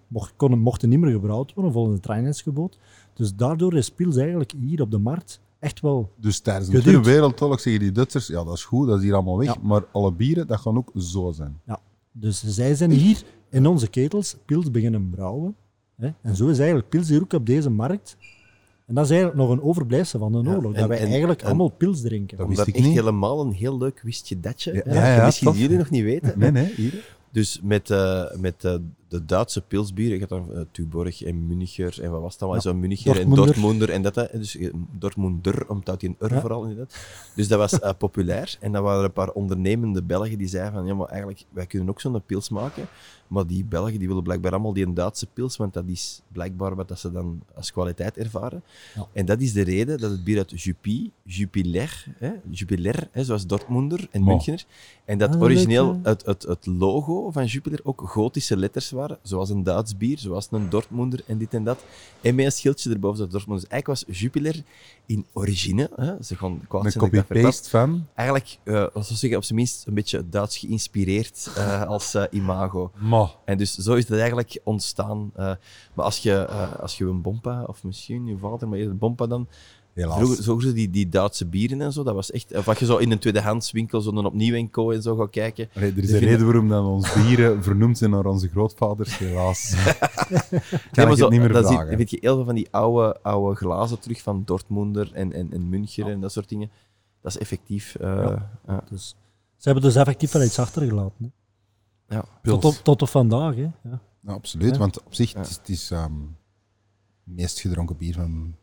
mochten 0.48 0.90
niet 0.90 1.00
meer 1.00 1.12
gebrouwd 1.12 1.54
worden 1.54 1.72
volgens 1.72 1.96
het 1.96 2.06
reinheidsgebod. 2.06 2.80
Dus 3.14 3.36
daardoor 3.36 3.76
is 3.76 3.92
pils 3.92 4.16
eigenlijk 4.16 4.54
hier 4.60 4.82
op 4.82 4.92
de 4.92 4.98
markt 4.98 5.42
echt 5.60 5.80
wel... 5.82 6.12
Dus 6.16 6.40
tijdens 6.40 6.70
de. 6.70 6.80
Tweede 6.82 7.02
Wereldoorlog 7.02 7.60
zeggen 7.60 7.82
die 7.82 7.92
Duitsers, 7.92 8.28
ja 8.28 8.44
dat 8.44 8.54
is 8.54 8.64
goed, 8.64 8.88
dat 8.88 8.98
is 8.98 9.04
hier 9.04 9.14
allemaal 9.14 9.38
weg. 9.38 9.48
Ja. 9.48 9.56
Maar 9.62 9.84
alle 9.92 10.12
bieren, 10.12 10.48
dat 10.48 10.60
gaan 10.60 10.78
ook 10.78 10.92
zo 10.98 11.32
zijn. 11.32 11.60
Ja. 11.66 11.80
Dus 12.12 12.44
zij 12.46 12.76
zijn 12.76 12.92
hier 12.92 13.24
in 13.50 13.66
onze 13.66 13.88
ketels 13.88 14.36
pils 14.46 14.72
beginnen 14.72 15.10
brouwen. 15.10 15.56
Hè? 15.96 16.10
En 16.22 16.36
zo 16.36 16.48
is 16.48 16.58
eigenlijk 16.58 16.90
pils 16.90 17.10
hier 17.10 17.22
ook 17.22 17.34
op 17.34 17.46
deze 17.46 17.70
markt. 17.70 18.18
En 18.86 18.96
dat 18.96 19.04
is 19.06 19.10
eigenlijk 19.12 19.40
nog 19.40 19.50
een 19.50 19.62
overblijfsel 19.62 20.20
van 20.20 20.32
de 20.32 20.38
Ja, 20.50 20.56
oorlog. 20.56 20.74
en- 20.74 20.80
dat 20.80 20.88
wij 20.90 21.00
en- 21.00 21.08
eigenlijk 21.08 21.42
en- 21.42 21.48
allemaal 21.48 21.70
pils 21.70 22.02
drinken. 22.02 22.38
Dat 22.38 22.46
Omdat 22.48 22.66
wist 22.66 22.78
ik 22.78 22.84
echt 22.84 22.86
niet. 22.94 22.96
helemaal 23.04 23.42
een 23.42 23.52
heel 23.52 23.78
leuk 23.78 24.02
wistje 24.02 24.40
datje. 24.40 24.84
Ja, 24.86 25.16
ja, 25.16 25.26
misschien 25.26 25.48
tof. 25.48 25.58
jullie 25.58 25.78
nog 25.78 25.90
niet 25.90 26.04
weten. 26.04 26.40
Nee, 26.40 26.52
nee, 26.52 26.74
hier. 26.76 27.16
Dus 27.32 27.60
met, 27.64 27.90
eh, 27.90 28.24
met 28.40 28.64
eh, 28.64 28.76
de 29.08 29.26
Duitse 29.26 29.62
pilsbieren, 29.62 30.14
je 30.14 30.20
had 30.20 30.30
dan 30.30 30.48
uh, 30.58 30.62
Tuborg 30.72 31.24
en 31.24 31.48
Municher 31.48 32.02
en 32.04 32.12
wat 32.12 32.22
was 32.22 32.34
het 32.34 32.42
allemaal, 32.42 32.62
Ja, 32.64 32.70
zo 32.72 32.76
Municher 32.78 33.14
Dortmunder. 33.14 33.40
en 33.40 33.46
Dortmunder 33.46 33.90
en 33.90 34.02
dat, 34.02 34.16
hè. 34.16 34.26
dus 34.32 34.58
eh, 34.58 34.70
Dortmunder, 34.92 35.70
omdat 35.70 36.00
die 36.00 36.16
een 36.20 36.28
R 36.28 36.34
Ja. 36.34 36.40
vooral 36.42 36.62
inderdaad. 36.62 36.98
Dus 37.36 37.48
dat 37.48 37.60
was 37.60 37.80
eh, 37.80 37.92
populair 37.98 38.58
en 38.60 38.72
dan 38.72 38.84
waren 38.84 39.00
er 39.00 39.06
een 39.06 39.14
paar 39.14 39.32
ondernemende 39.32 40.04
Belgen 40.04 40.38
die 40.38 40.48
zeiden 40.48 40.74
van, 40.74 40.86
ja 40.86 40.94
maar 40.94 41.08
eigenlijk, 41.08 41.46
wij 41.50 41.66
kunnen 41.66 41.90
ook 41.90 42.02
zo'n 42.02 42.22
pils 42.26 42.50
maken, 42.50 42.88
maar 43.28 43.48
die 43.48 43.66
Belgen 43.66 44.00
die 44.00 44.08
willen 44.08 44.24
blijkbaar 44.24 44.52
allemaal 44.52 44.74
die 44.74 44.86
een 44.86 44.94
Duitse 44.94 45.28
pils, 45.34 45.58
want 45.58 45.74
dat 45.74 45.84
is 45.88 46.22
blijkbaar 46.32 46.76
wat 46.76 46.88
dat 46.88 47.00
ze 47.00 47.12
dan 47.12 47.42
als 47.56 47.72
kwaliteit 47.72 48.18
ervaren. 48.18 48.64
Ja. 48.96 49.08
En 49.14 49.26
dat 49.26 49.42
is 49.42 49.54
de 49.54 49.62
reden 49.64 49.98
dat 50.00 50.12
het 50.12 50.24
bier 50.24 50.38
uit 50.38 50.62
Juppie, 50.64 51.12
Jupiler, 51.24 52.06
hè, 52.18 52.32
Jupiler, 52.50 53.08
hè, 53.12 53.24
zoals 53.24 53.48
Dortmunder 53.48 54.08
en. 54.12 54.24
Münchener, 54.24 54.66
en 55.06 55.18
dat 55.18 55.36
Ah, 55.36 55.42
origineel 55.42 56.00
het, 56.04 56.26
het, 56.26 56.44
het 56.44 56.66
logo 56.66 57.32
van 57.32 57.46
Jupiler 57.46 57.80
ook 57.84 58.02
gotische 58.06 58.58
letters 58.58 58.92
waren, 58.98 59.18
zoals 59.22 59.50
een 59.50 59.64
Duits 59.64 59.98
bier, 59.98 60.18
zoals 60.18 60.48
een 60.52 60.70
Dortmunder 60.70 61.24
en 61.28 61.38
dit 61.38 61.54
en 61.54 61.64
dat. 61.64 61.84
En 62.22 62.36
met 62.36 62.46
een 62.46 62.52
schildje 62.52 62.90
erboven 62.90 63.20
dat 63.20 63.32
Dortmunder. 63.32 63.64
Dus 63.64 63.72
eigenlijk 63.72 64.06
was 64.08 64.18
Jupiler 64.20 64.64
in 65.06 65.26
origine, 65.34 65.90
hè, 65.96 66.24
ze 66.24 66.36
gaan 66.36 66.62
kwaad 66.68 66.86
Een 66.86 66.92
zijn 66.92 67.04
copy-paste 67.12 67.70
van. 67.70 68.06
eigenlijk, 68.16 68.58
eh 68.64 68.74
wat 68.74 68.92
zou 68.94 69.06
ik 69.10 69.16
zeggen, 69.18 69.38
op 69.38 69.44
zijn 69.44 69.58
minst 69.58 69.88
een 69.88 69.94
beetje 69.94 70.30
Duits 70.30 70.58
geïnspireerd 70.58 71.50
eh, 71.56 71.84
als 71.96 72.14
eh, 72.14 72.24
imago. 72.32 72.92
Ma. 72.98 73.32
En 73.46 73.58
dus 73.58 73.74
zo 73.76 73.94
is 73.94 74.06
dat 74.06 74.18
eigenlijk 74.18 74.60
ontstaan. 74.64 75.32
eh, 75.36 75.52
maar 75.94 76.06
als 76.06 76.18
je, 76.18 76.34
eh, 76.34 76.74
als 76.80 76.98
je 76.98 77.06
een 77.06 77.22
bompa, 77.22 77.64
of 77.64 77.84
misschien 77.84 78.26
je 78.26 78.38
vader, 78.38 78.68
maar 78.68 78.78
eerder 78.78 78.94
een 78.94 79.00
bompa 79.00 79.28
dan, 79.28 79.48
Helaas. 79.98 80.18
Vroeger, 80.18 80.44
vroeger 80.44 80.74
die, 80.74 80.90
die 80.90 81.10
Duitse 81.10 81.46
bieren 81.46 81.82
en 81.82 81.92
zo, 81.94 82.04
dat 82.04 82.14
was 82.14 82.32
echt... 82.32 82.56
Of 82.56 82.66
wat 82.66 82.80
je 82.80 82.86
zo 82.86 82.98
in 82.98 83.12
een 83.12 83.20
tweedehandswinkel 83.20 84.02
zo 84.02 84.12
dan 84.12 84.26
opnieuw 84.26 84.56
en 84.56 84.70
co 84.70 84.92
en 84.92 85.02
zo 85.02 85.16
gaat 85.16 85.30
kijken. 85.30 85.70
Allee, 85.76 85.92
er 85.92 85.98
is 85.98 86.04
een 86.04 86.10
vinden- 86.10 86.30
reden 86.30 86.46
waarom 86.46 86.68
dat 86.70 86.84
ons 86.84 87.14
bieren 87.14 87.64
vernoemd 87.64 87.98
zijn 87.98 88.12
naar 88.12 88.26
onze 88.26 88.48
grootvaders, 88.48 89.18
helaas. 89.18 89.76
kan 89.76 89.90
Nee, 90.92 91.06
ik 91.08 91.18
zo, 91.18 91.24
het 91.24 91.30
niet 91.30 91.40
meer 91.42 91.54
zie- 91.56 91.64
vragen. 91.66 91.88
dan 91.88 91.98
weet 91.98 92.10
je 92.10 92.18
heel 92.22 92.36
veel 92.36 92.46
van 92.46 92.56
die 92.56 92.68
oude, 92.72 93.22
oude 93.22 93.56
glazen 93.56 94.00
terug 94.00 94.22
van 94.22 94.42
Dortmunder 94.46 95.14
en, 95.14 95.34
en, 95.34 95.54
en 95.54 95.70
München 95.70 96.08
en 96.08 96.20
dat 96.22 96.32
soort 96.32 96.50
dingen. 96.50 96.70
Dat 97.22 97.32
is 97.32 97.38
effectief... 97.38 97.96
eh, 97.96 98.08
Ja. 98.08 98.52
ja. 98.68 98.84
Dus, 98.90 99.16
ze 99.58 99.70
hebben 99.70 99.84
dus 99.84 99.96
effectief 99.96 100.32
wel 100.32 100.44
iets 100.44 100.60
achtergelaten. 100.60 101.34
Hè. 102.08 102.16
Ja. 102.16 102.24
Tot, 102.44 102.66
op, 102.66 102.74
tot 102.84 103.02
op 103.02 103.10
vandaag. 103.10 103.56
Hè. 103.56 103.62
Ja. 103.62 104.00
Ja, 104.22 104.34
absoluut, 104.34 104.72
Ja. 104.74 104.78
want 104.78 105.04
op 105.06 105.14
zich 105.14 105.32
Ja. 105.34 105.40
het 105.40 105.50
is 105.50 105.56
het 105.58 105.70
is 105.70 105.92
ehm, 105.92 106.04
het 106.04 107.36
meest 107.36 107.60
gedronken 107.60 107.98
bier 107.98 108.14
van... 108.14 108.56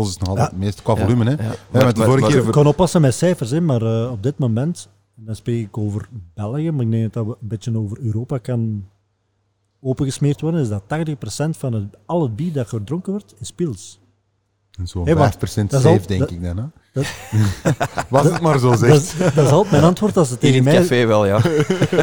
Pils 0.00 0.08
is 0.08 0.16
nog 0.18 0.28
altijd 0.28 0.46
Ja. 0.46 0.52
het 0.54 0.62
meest 0.64 0.82
qua 0.82 0.94
Ja. 0.96 1.00
volume, 1.00 1.24
hè. 1.30 1.36
Maar- 1.70 1.84
met 1.84 1.96
de 1.96 2.02
vorige 2.04 2.26
keer... 2.28 2.44
Ik 2.46 2.52
kan 2.52 2.66
oppassen 2.66 3.00
met 3.00 3.14
cijfers, 3.14 3.50
hè, 3.50 3.60
maar 3.60 3.82
eh, 3.82 4.10
op 4.10 4.22
dit 4.22 4.38
moment, 4.38 4.88
en 5.16 5.24
dan 5.24 5.34
spreek 5.36 5.66
ik 5.66 5.78
over 5.78 6.08
België, 6.34 6.70
maar 6.70 6.84
ik 6.84 6.90
denk 6.90 7.12
dat 7.12 7.26
we 7.26 7.30
een 7.40 7.48
beetje 7.48 7.78
over 7.78 7.98
Europa 8.00 8.38
kan 8.38 8.84
opengesmeerd 9.80 10.40
worden, 10.40 10.60
is 10.60 10.68
dat 10.68 10.82
80% 10.88 11.56
van 11.56 11.72
het, 11.72 11.84
al 12.06 12.22
het 12.22 12.36
bier 12.36 12.52
dat 12.52 12.68
gedronken 12.68 13.12
wordt, 13.12 13.34
is 13.40 13.50
pils. 13.50 14.00
Zo'n 14.84 15.04
Hey, 15.04 15.14
5% 15.14 15.70
dat 15.70 15.80
is 15.80 15.86
al- 15.86 15.92
safe, 15.94 16.06
denk 16.06 16.20
dat- 16.20 16.30
ik 16.30 16.42
dan. 16.42 16.56
Hè? 16.56 16.64
dat- 16.92 17.06
Was 18.08 18.24
het 18.24 18.40
maar 18.40 18.58
zo 18.58 18.70
Dat 18.70 18.78
zegt. 18.78 18.96
is, 19.02 19.16
dat 19.34 19.44
is 19.44 19.50
altijd 19.50 19.70
mijn 19.72 19.84
antwoord 19.84 20.16
als 20.16 20.28
ze 20.28 20.36
Hier 20.40 20.54
in 20.54 20.62
tegen 20.64 20.78
het 20.80 20.88
mij... 20.90 20.98
café 20.98 21.06
wel, 21.06 21.26
ja. 21.26 21.38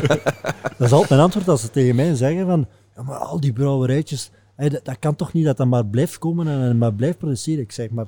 Dat 0.77 0.87
is 0.87 0.91
altijd 0.91 1.09
mijn 1.09 1.21
antwoord 1.21 1.47
als 1.47 1.61
ze 1.61 1.69
tegen 1.69 1.95
mij 1.95 2.15
zeggen 2.15 2.45
van, 2.45 2.67
ja, 2.95 3.01
maar 3.03 3.17
al 3.17 3.39
die 3.39 3.53
brouwerijtjes, 3.53 4.31
dat, 4.69 4.85
dat 4.85 4.99
kan 4.99 5.15
toch 5.15 5.33
niet 5.33 5.45
dat 5.45 5.57
dat 5.57 5.67
maar 5.67 5.85
blijft 5.85 6.17
komen 6.17 6.47
en, 6.47 6.61
en 6.61 6.77
maar 6.77 6.93
blijft 6.93 7.17
produceren. 7.17 7.63
Ik 7.63 7.71
zeg 7.71 7.89
maar, 7.89 8.07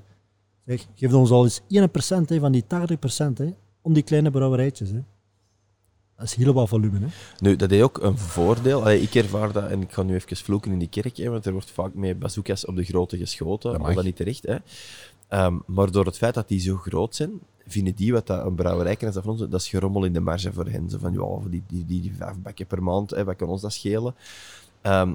zeg, 0.66 0.86
geef 0.96 1.14
ons 1.14 1.32
al 1.32 1.44
eens 1.44 1.62
1% 1.62 1.66
hè, 2.26 2.40
van 2.40 2.52
die 2.52 2.64
80% 2.64 2.68
hè, 3.34 3.50
om 3.82 3.94
die 3.94 4.04
kleine 4.04 4.32
brouwerijtjes. 4.32 4.90
Hè. 4.90 5.04
Dat 6.18 6.26
is 6.26 6.36
heel 6.36 6.54
wat 6.54 6.70
volume. 6.70 7.00
Hè. 7.00 7.06
Nu, 7.40 7.56
dat 7.56 7.72
is 7.72 7.82
ook 7.82 8.02
een 8.02 8.18
voordeel. 8.18 8.82
Allee, 8.82 9.02
ik 9.02 9.16
ervaar 9.16 9.52
dat, 9.52 9.70
en 9.70 9.82
ik 9.82 9.92
ga 9.92 10.04
nu 10.04 10.14
even 10.14 10.38
vloeken 10.38 10.72
in 10.72 10.80
die 10.80 10.88
kerk, 10.88 11.18
hè, 11.18 11.30
want 11.30 11.46
er 11.46 11.52
wordt 11.52 11.72
vaak 11.72 11.94
met 11.94 12.20
bazookas 12.20 12.66
op 12.66 12.76
de 12.76 12.84
grote 12.84 13.18
geschoten, 13.18 13.72
Dat 13.72 13.80
al 13.80 13.86
mag. 13.86 13.96
dan 13.96 14.06
niet 14.06 14.16
terecht. 14.16 14.44
Hè. 14.44 14.56
Ehm, 15.28 15.58
maar 15.66 15.92
door 15.92 16.06
het 16.06 16.18
feit 16.18 16.34
dat 16.34 16.48
die 16.48 16.60
zo 16.60 16.76
groot 16.78 17.16
zijn, 17.16 17.32
vinden 17.68 17.96
die 17.96 18.14
wat 18.14 18.28
dat 18.28 18.46
een 18.46 18.56
brouwerij 18.56 18.96
kan, 18.96 19.08
is 19.08 19.14
dat, 19.14 19.24
voor 19.24 19.32
ons, 19.32 19.42
dat 19.42 19.62
is 19.62 19.70
gerommel 19.70 20.04
in 20.04 20.14
de 20.14 20.20
marge 20.20 20.54
voor 20.54 20.68
hen. 20.68 20.90
Zo 20.90 20.98
van, 20.98 21.14
ja, 21.14 21.50
die, 21.50 21.64
die, 21.68 21.86
die, 21.86 22.02
die 22.02 22.16
vijf 22.18 22.36
bakken 22.38 22.68
per 22.68 22.84
maand, 22.84 23.10
hè, 23.10 23.24
wat 23.24 23.36
kan 23.36 23.48
ons 23.48 23.62
dat 23.62 23.74
schelen? 23.74 24.16
Ehm, 24.82 25.14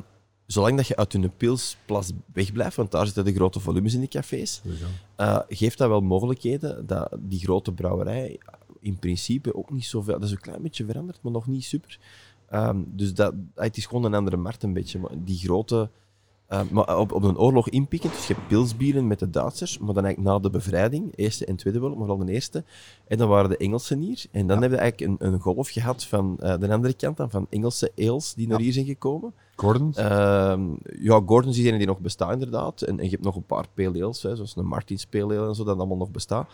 zolang 0.48 0.76
dat 0.76 0.86
je 0.86 0.96
uit 0.96 1.12
hun 1.12 1.36
pilsplas 1.36 2.12
wegblijft, 2.32 2.76
want 2.76 2.90
daar 2.90 3.04
zitten 3.06 3.24
de 3.24 3.34
grote 3.34 3.60
volumes 3.60 3.94
in 3.94 4.00
die 4.00 4.08
cafés, 4.08 4.62
eh, 5.16 5.40
geeft 5.48 5.78
dat 5.78 5.88
wel 5.88 6.00
mogelijkheden 6.00 6.86
dat 6.86 7.16
die 7.18 7.38
grote 7.38 7.72
brouwerij 7.72 8.38
in 8.80 8.98
principe 8.98 9.54
ook 9.54 9.70
niet 9.70 9.84
zoveel... 9.84 10.18
Dat 10.18 10.28
is 10.28 10.30
een 10.30 10.40
klein 10.40 10.62
beetje 10.62 10.84
veranderd, 10.84 11.22
maar 11.22 11.32
nog 11.32 11.46
niet 11.46 11.64
super. 11.64 11.98
Ehm, 12.48 12.82
dus 12.86 13.14
dat, 13.14 13.34
het 13.54 13.76
is 13.76 13.86
gewoon 13.86 14.04
een 14.04 14.14
andere 14.14 14.36
markt 14.36 14.62
een 14.62 14.72
beetje. 14.72 14.98
Maar 14.98 15.10
die 15.24 15.38
grote... 15.38 15.90
eh, 16.48 16.60
maar 16.70 16.98
op, 16.98 17.12
op 17.12 17.22
een 17.22 17.38
oorlog 17.38 17.68
inpikken, 17.68 18.10
dus 18.10 18.26
je 18.26 18.34
hebt 18.34 18.48
pilsbieren 18.48 19.06
met 19.06 19.18
de 19.18 19.30
Duitsers, 19.30 19.78
maar 19.78 19.94
dan 19.94 20.04
eigenlijk 20.04 20.34
na 20.34 20.42
de 20.42 20.50
bevrijding, 20.50 21.12
Eerste 21.14 21.44
en 21.44 21.56
Tweede 21.56 21.78
Wereld, 21.78 21.98
maar 21.98 22.06
vooral 22.08 22.26
de 22.26 22.32
Eerste. 22.32 22.64
En 23.06 23.18
dan 23.18 23.28
waren 23.28 23.50
de 23.50 23.56
Engelsen 23.56 24.00
hier. 24.00 24.24
En 24.30 24.46
dan 24.46 24.60
hebben 24.60 24.78
we 24.78 24.84
eigenlijk 24.84 25.20
een, 25.20 25.32
een 25.32 25.40
golf 25.40 25.68
gehad 25.68 26.04
van 26.04 26.36
eh, 26.38 26.58
de 26.58 26.72
andere 26.72 26.94
kant, 26.94 27.16
dan, 27.16 27.30
van 27.30 27.46
Engelse 27.50 27.92
ales 27.96 28.34
die 28.34 28.48
naar 28.48 28.60
hier 28.60 28.72
zijn 28.72 28.86
gekomen. 28.86 29.32
Gordon? 29.56 29.94
Ehm, 29.94 30.62
ja, 31.00 31.22
Gordon's 31.26 31.58
is 31.58 31.64
een 31.64 31.78
die 31.78 31.86
nog 31.86 31.98
bestaat 31.98 32.32
inderdaad. 32.32 32.82
En, 32.82 32.98
en 32.98 33.04
je 33.04 33.10
hebt 33.10 33.24
nog 33.24 33.36
een 33.36 33.46
paar 33.46 33.66
pale 33.74 34.04
ales, 34.04 34.22
hè, 34.22 34.36
zoals 34.36 34.56
een 34.56 34.66
Martins 34.66 35.06
pale 35.06 35.38
ale 35.38 35.48
en 35.48 35.54
zo, 35.54 35.64
dat 35.64 35.78
allemaal 35.78 35.96
nog 35.96 36.10
bestaat. 36.10 36.50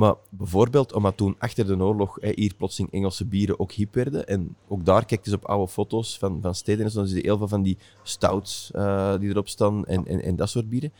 Maar 0.00 0.14
bijvoorbeeld, 0.30 0.92
omdat 0.92 1.16
toen 1.16 1.36
achter 1.38 1.66
de 1.66 1.76
oorlog 1.84 2.16
hè, 2.20 2.32
hier 2.34 2.54
plotseling 2.56 2.92
Engelse 2.92 3.24
bieren 3.26 3.60
ook 3.60 3.72
hip 3.72 3.94
werden. 3.94 4.26
En 4.26 4.56
ook 4.68 4.84
daar, 4.84 5.04
kijk 5.04 5.26
eens 5.26 5.34
op 5.34 5.44
oude 5.44 5.68
foto's 5.72 6.18
van, 6.18 6.38
van 6.42 6.54
steden 6.54 6.84
en 6.84 6.90
zo, 6.90 6.98
dan 6.98 7.08
zie 7.08 7.16
je 7.16 7.22
heel 7.22 7.38
veel 7.38 7.48
van 7.48 7.62
die 7.62 7.78
stouts 8.02 8.70
eh, 8.74 9.18
die 9.18 9.28
erop 9.28 9.48
staan 9.48 9.86
en, 9.86 10.06
en, 10.06 10.22
en 10.22 10.36
dat 10.36 10.48
soort 10.50 10.68
bieren. 10.68 10.92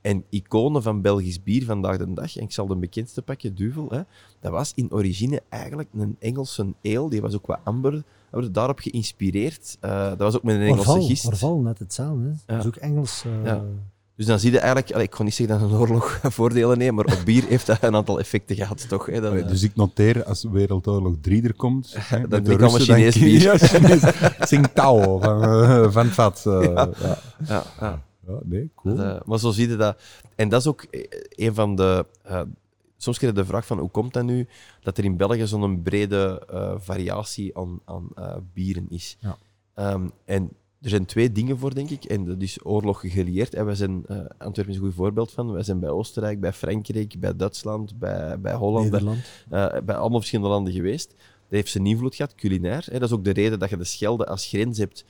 En 0.00 0.24
iconen 0.30 0.82
van 0.82 1.00
Belgisch 1.00 1.42
bier 1.42 1.64
vandaag 1.64 1.96
de 1.96 2.12
dag, 2.12 2.36
en 2.36 2.42
ik 2.42 2.52
zal 2.52 2.66
de 2.66 2.76
bekendste 2.76 3.22
pakken, 3.22 3.54
Duvel, 3.54 3.88
hè, 3.90 4.00
dat 4.40 4.52
was 4.52 4.72
in 4.74 4.92
origine 4.92 5.42
eigenlijk 5.48 5.88
een 5.98 6.16
Engelse 6.18 6.74
ale, 6.82 7.10
die 7.10 7.20
was 7.20 7.34
ook 7.34 7.46
wat 7.46 7.58
amber, 7.64 7.92
we 7.92 8.02
hebben 8.30 8.52
daarop 8.52 8.78
geïnspireerd. 8.78 9.76
Eh, 9.80 10.08
dat 10.08 10.18
was 10.18 10.36
ook 10.36 10.42
met 10.42 10.54
een 10.54 10.60
Engelse 10.62 10.90
Orval, 10.90 11.06
gist. 11.06 11.26
Orval, 11.26 11.58
net 11.60 11.78
hetzelfde. 11.78 12.22
Hè. 12.24 12.30
Dat 12.46 12.56
is 12.58 12.62
Ja. 12.62 12.68
ook 12.68 12.76
Engels. 12.76 13.24
eh, 13.24 13.44
Ja. 13.44 13.64
Dus 14.16 14.26
dan 14.26 14.38
zie 14.38 14.50
je 14.52 14.58
eigenlijk, 14.58 14.92
allee, 14.92 15.06
ik 15.06 15.14
ga 15.14 15.22
niet 15.22 15.34
zeggen 15.34 15.58
dat 15.60 15.70
een 15.70 15.76
oorlog 15.76 16.20
voordelen 16.22 16.78
neemt, 16.78 16.96
maar 16.96 17.04
op 17.04 17.20
bier 17.24 17.44
heeft 17.46 17.66
dat 17.66 17.82
een 17.82 17.94
aantal 17.94 18.18
effecten 18.18 18.56
gehad, 18.56 18.88
toch? 18.88 19.06
Hè? 19.06 19.20
Dan, 19.20 19.30
Allee, 19.30 19.42
eh, 19.42 19.48
dus 19.48 19.62
ik 19.62 19.74
noteer, 19.76 20.24
als 20.24 20.44
Wereldoorlog 20.50 21.14
3 21.20 21.42
er 21.42 21.54
komt, 21.54 21.94
hè, 21.98 22.20
met 22.20 22.30
dan 22.30 22.42
de 22.44 22.52
ik 22.52 22.60
allemaal 22.60 22.76
Russen, 22.76 23.00
dan- 23.02 23.12
Chinees 23.12 23.40
bier. 23.40 23.42
Ja, 23.52 23.56
Chinees. 23.58 24.02
Tsingtao 24.38 25.18
van, 25.20 25.42
eh, 25.42 25.90
van 25.90 26.06
Vat. 26.06 26.42
eh, 26.46 26.62
ja. 26.74 26.88
Ja. 26.98 27.18
ja, 27.48 27.64
ja. 27.80 28.02
nee, 28.44 28.70
cool. 28.74 28.96
Dat, 28.96 29.26
maar 29.26 29.38
zo 29.38 29.50
zie 29.50 29.68
je 29.68 29.76
dat. 29.76 30.00
En 30.34 30.48
dat 30.48 30.60
is 30.60 30.66
ook 30.66 30.86
een 31.30 31.54
van 31.54 31.76
de. 31.76 32.06
soms 32.96 33.18
krijg 33.18 33.34
je 33.34 33.40
de 33.40 33.46
vraag 33.46 33.66
van 33.66 33.78
hoe 33.78 33.90
komt 33.90 34.12
dat 34.12 34.24
nu 34.24 34.48
dat 34.82 34.98
er 34.98 35.04
in 35.04 35.16
België 35.16 35.46
zo'n 35.46 35.82
brede 35.82 36.42
variatie 36.80 37.56
aan, 37.58 37.80
aan 37.84 38.08
bieren 38.52 38.86
is. 38.88 39.16
Ja. 39.20 39.36
Ehm, 39.74 40.06
en 40.24 40.50
er 40.82 40.88
zijn 40.88 41.04
twee 41.04 41.32
dingen 41.32 41.58
voor, 41.58 41.74
denk 41.74 41.90
ik. 41.90 42.04
En 42.04 42.24
dat 42.24 42.42
is 42.42 42.64
oorlog 42.64 43.00
gelieerd. 43.00 43.54
En 43.54 43.64
wij 43.64 43.74
zijn, 43.74 44.04
eh, 44.06 44.16
Antwerpen 44.38 44.74
is 44.74 44.80
een 44.80 44.84
goed 44.84 44.94
voorbeeld 44.94 45.32
van. 45.32 45.52
Wij 45.52 45.62
zijn 45.62 45.80
bij 45.80 45.90
Oostenrijk, 45.90 46.40
bij 46.40 46.52
Frankrijk, 46.52 47.20
bij 47.20 47.36
Duitsland, 47.36 47.98
bij, 47.98 48.40
bij 48.40 48.54
Holland, 48.54 48.90
bij, 48.90 49.00
eh, 49.00 49.82
bij 49.82 49.96
allemaal 49.96 50.18
verschillende 50.18 50.50
landen 50.50 50.72
geweest. 50.72 51.08
Dat 51.08 51.58
heeft 51.58 51.70
zijn 51.70 51.86
invloed 51.86 52.14
gehad, 52.14 52.34
culinair. 52.34 52.86
Hè. 52.90 52.98
Dat 52.98 53.08
is 53.08 53.14
ook 53.14 53.24
de 53.24 53.32
reden 53.32 53.58
dat 53.58 53.70
je 53.70 53.76
de 53.76 53.84
Schelde 53.84 54.26
als 54.26 54.46
grens 54.46 54.78
hebt 54.78 55.04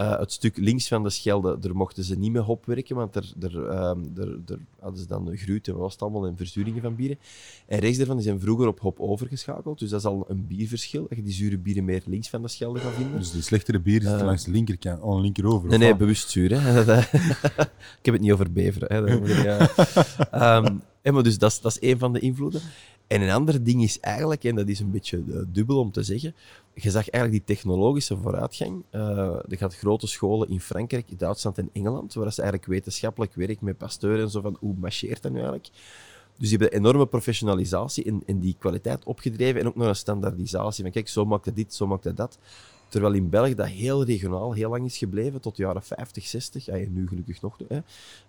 Eh, 0.00 0.18
het 0.18 0.32
stuk 0.32 0.56
links 0.56 0.88
van 0.88 1.02
de 1.02 1.10
Schelde, 1.10 1.58
daar 1.58 1.76
mochten 1.76 2.04
ze 2.04 2.18
niet 2.18 2.32
met 2.32 2.42
hop 2.42 2.66
werken, 2.66 2.96
want 2.96 3.14
er, 3.14 3.32
er, 3.40 3.68
ehm, 3.68 3.98
er, 4.16 4.38
er 4.46 4.58
hadden 4.78 5.00
ze 5.00 5.06
dan 5.06 5.36
gruut 5.36 5.68
en 5.68 5.76
was 5.76 5.92
het 5.92 6.02
allemaal 6.02 6.26
en 6.26 6.36
verzuringen 6.36 6.82
van 6.82 6.94
bieren. 6.96 7.18
En 7.66 7.78
rechts 7.78 7.98
daarvan 7.98 8.22
zijn 8.22 8.40
vroeger 8.40 8.66
op 8.66 8.80
hop 8.80 9.00
overgeschakeld, 9.00 9.78
dus 9.78 9.90
dat 9.90 10.00
is 10.00 10.06
al 10.06 10.24
een 10.28 10.46
bierverschil, 10.46 11.06
dat 11.08 11.18
je 11.18 11.24
die 11.24 11.32
zure 11.32 11.58
bieren 11.58 11.84
meer 11.84 12.02
links 12.06 12.28
van 12.28 12.42
de 12.42 12.48
Schelde 12.48 12.78
gaat 12.78 12.92
vinden. 12.92 13.18
Dus 13.18 13.30
de 13.30 13.42
slechtere 13.42 13.80
bier 13.80 14.02
zit 14.02 14.10
Eh. 14.12 14.24
langs 14.24 14.44
de 14.44 14.50
linkerkant, 14.50 15.02
oh, 15.02 15.20
linkerover. 15.20 15.68
Nee, 15.68 15.78
nee, 15.78 15.96
bewust 15.96 16.30
zuur. 16.30 16.60
Hè. 16.60 16.80
ik 18.00 18.02
heb 18.02 18.14
het 18.14 18.20
niet 18.20 18.32
over 18.32 18.52
beveren. 18.52 18.92
Hè. 18.92 19.18
Dat 19.18 19.28
ja. 19.42 19.70
Ehm, 20.62 20.76
maar 21.14 21.22
dus 21.22 21.38
dat 21.38 21.50
is, 21.50 21.60
dat 21.60 21.78
is 21.80 21.90
een 21.90 21.98
van 21.98 22.12
de 22.12 22.20
invloeden. 22.20 22.60
En 23.10 23.22
een 23.22 23.30
ander 23.30 23.64
ding 23.64 23.82
is 23.82 24.00
eigenlijk, 24.00 24.44
en 24.44 24.54
dat 24.54 24.68
is 24.68 24.80
een 24.80 24.90
beetje 24.90 25.16
eh, 25.16 25.40
dubbel 25.48 25.78
om 25.78 25.90
te 25.92 26.02
zeggen, 26.02 26.34
je 26.74 26.90
zag 26.90 27.08
eigenlijk 27.08 27.46
die 27.46 27.56
technologische 27.56 28.16
vooruitgang. 28.16 28.84
Eh, 28.90 29.00
er 29.50 29.56
gaat 29.56 29.76
grote 29.76 30.06
scholen 30.06 30.48
in 30.48 30.60
Frankrijk, 30.60 31.18
Duitsland 31.18 31.58
en 31.58 31.70
Engeland, 31.72 32.14
waar 32.14 32.32
ze 32.32 32.42
eigenlijk 32.42 32.70
wetenschappelijk 32.70 33.34
werk 33.34 33.60
met 33.60 33.78
Pasteur 33.78 34.20
en 34.20 34.30
zo 34.30 34.40
van 34.40 34.56
hoe 34.60 34.74
marcheert 34.78 35.22
dat 35.22 35.32
nu 35.32 35.38
eigenlijk. 35.38 35.70
Dus 36.38 36.48
die 36.48 36.58
hebben 36.58 36.76
een 36.76 36.84
enorme 36.84 37.06
professionalisatie 37.06 38.20
in 38.24 38.40
die 38.40 38.56
kwaliteit 38.58 39.04
opgedreven 39.04 39.60
en 39.60 39.66
ook 39.66 39.76
nog 39.76 39.86
een 39.86 39.96
standaardisatie. 39.96 40.82
Van 40.82 40.92
kijk, 40.92 41.08
zo 41.08 41.24
maakt 41.24 41.44
het 41.44 41.56
dit, 41.56 41.74
zo 41.74 41.86
maakt 41.86 42.04
het 42.04 42.16
dat. 42.16 42.38
Terwijl 42.88 43.14
in 43.14 43.28
België 43.28 43.54
dat 43.54 43.66
heel 43.66 44.04
regionaal 44.04 44.52
heel 44.52 44.70
lang 44.70 44.84
is 44.84 44.98
gebleven, 44.98 45.40
tot 45.40 45.56
de 45.56 45.62
jaren 45.62 45.82
50, 45.82 46.26
60. 46.26 46.64
Ja, 46.64 46.72
en 46.72 46.92
nu 46.92 47.08
gelukkig 47.08 47.42
nog. 47.42 47.56
Hè. 47.68 47.78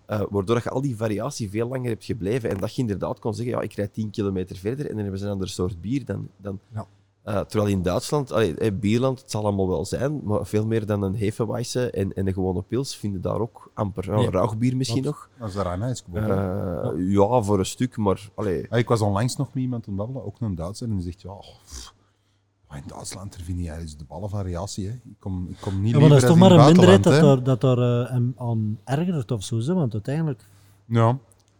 Eh, 0.06 0.22
waardoor 0.30 0.60
je 0.62 0.70
al 0.70 0.80
die 0.80 0.96
variatie 0.96 1.50
veel 1.50 1.68
langer 1.68 1.88
hebt 1.88 2.04
gebleven. 2.04 2.50
En 2.50 2.58
dat 2.58 2.74
je 2.74 2.80
inderdaad 2.80 3.18
kon 3.18 3.34
zeggen, 3.34 3.54
ja, 3.54 3.60
ik 3.60 3.72
rijd 3.72 3.94
10 3.94 4.10
kilometer 4.10 4.56
verder 4.56 4.84
en 4.84 4.92
dan 4.92 5.02
hebben 5.02 5.18
ze 5.18 5.24
een 5.24 5.32
ander 5.32 5.48
soort 5.48 5.80
bier 5.80 6.04
dan... 6.04 6.28
dan 6.36 6.60
Ja. 6.74 6.86
Eh, 7.22 7.40
terwijl 7.40 7.70
in 7.70 7.82
Duitsland, 7.82 8.32
allee, 8.32 8.54
eh, 8.54 8.72
Bierland, 8.80 9.20
het 9.20 9.30
zal 9.30 9.42
allemaal 9.44 9.68
wel 9.68 9.84
zijn, 9.84 10.20
maar 10.24 10.46
veel 10.46 10.66
meer 10.66 10.86
dan 10.86 11.02
een 11.02 11.16
Hefeweize 11.16 11.90
en, 11.90 12.12
en 12.12 12.26
een 12.26 12.32
gewone 12.32 12.62
pils 12.62 12.96
vinden 12.96 13.20
daar 13.20 13.40
ook 13.40 13.70
amper. 13.74 14.04
Ja, 14.10 14.14
Nee. 14.16 14.30
rauwbier 14.30 14.76
misschien 14.76 15.02
nog. 15.04 15.28
Dat 15.38 15.48
is 15.48 15.54
daar 15.54 15.66
aan 15.66 15.82
ijs 15.82 16.04
Eh, 16.12 16.88
ja, 16.96 17.42
voor 17.42 17.58
een 17.58 17.66
stuk, 17.66 17.96
maar... 17.96 18.30
Allee, 18.34 18.66
Ja, 18.70 18.76
ik 18.76 18.88
was 18.88 19.00
onlangs 19.00 19.36
nog 19.36 19.46
met 19.54 19.62
iemand 19.62 19.82
aan 19.88 19.92
het 19.94 20.02
babbelen, 20.02 20.26
ook 20.26 20.36
een 20.40 20.54
Duitser, 20.54 20.88
en 20.88 20.94
die 20.94 21.02
zegt, 21.04 21.22
ja, 21.22 21.30
oh, 21.30 22.76
in 22.76 22.82
Duitsland 22.86 23.34
er 23.34 23.40
vind 23.42 23.58
je 23.60 23.84
de 23.98 24.04
ballenvariatie. 24.08 24.86
Hè. 24.86 24.92
Ik, 24.92 25.16
kom, 25.18 25.46
ik 25.50 25.56
kom 25.60 25.80
niet 25.82 25.92
Ja, 25.94 26.00
maar 26.00 26.08
dat 26.08 26.22
is 26.22 26.28
toch 26.28 26.38
maar 26.38 26.52
een 26.52 26.58
in 26.60 26.64
minderheid 26.66 27.02
dat 27.02 27.20
daar, 27.20 27.42
dat 27.42 27.60
daar 27.60 27.78
eh, 28.04 28.10
hem 28.10 28.34
aan 28.36 28.78
ergert 28.84 29.30
of 29.30 29.42
zo, 29.42 29.58
hè, 29.58 29.74
want 29.74 29.92
uiteindelijk... 29.92 30.44
Ja, 30.86 31.18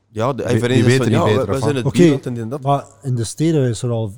ja, 0.09 0.32
de, 0.32 0.34
Die- 0.36 0.44
hij 0.44 0.52
die 0.52 0.62
verenigt 0.62 0.86
weten 0.86 1.02
van, 1.05 1.12
niet 1.12 1.22
ja, 1.30 1.36
beter 1.39 1.52
we, 1.55 1.59
zijn 1.60 1.76
het 1.76 1.84
Oké. 1.84 1.97
Bierland 1.98 2.26
en 2.26 2.34
dit 2.34 2.43
en 2.43 2.48
dat. 2.48 2.62
Maar 2.62 2.86
in 3.02 3.14
de 3.14 3.24
steden 3.24 3.68
is 3.68 3.82
er 3.82 3.90
al, 3.90 4.12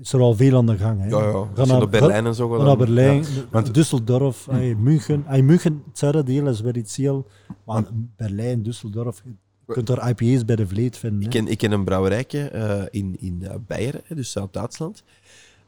is 0.00 0.12
er 0.12 0.20
al 0.20 0.34
veel 0.34 0.56
aan 0.56 0.66
de 0.66 0.76
gang. 0.76 1.00
Hè. 1.00 1.08
Ja, 1.08 1.46
ja. 1.56 1.64
Naar, 1.64 1.88
Berlijn 1.88 2.26
en 2.26 2.34
zo 2.34 2.48
ga 2.48 2.56
gaat, 2.56 2.66
naar 2.66 2.76
Berlijn, 2.76 3.22
ja. 3.22 3.26
Want- 3.50 3.68
Düsseldorf, 3.78 4.44
hey, 4.50 4.74
München. 4.74 5.22
Hey, 5.26 5.42
München, 5.42 5.82
het 5.86 5.98
zuidendeel 5.98 6.46
is 6.46 6.60
weer 6.60 6.76
iets 6.76 6.96
heel... 6.96 7.26
Maar 7.64 7.82
Want- 7.82 7.90
Berlijn, 8.16 8.62
Düsseldorf, 8.62 9.22
je 9.66 9.72
kunt 9.72 9.86
daar 9.86 10.08
IPA's 10.08 10.44
bij 10.44 10.56
de 10.56 10.66
Vleet 10.66 10.96
vinden. 10.96 11.22
Ik 11.22 11.30
ken, 11.30 11.48
ik 11.48 11.58
ken 11.58 11.72
een 11.72 11.84
brouwerijke 11.84 12.48
eh, 12.48 12.82
in, 12.90 13.16
in 13.20 13.38
eh, 13.42 13.54
Beieren, 13.66 14.00
hè, 14.04 14.14
dus 14.14 14.30
Zuid-Duitsland, 14.30 15.02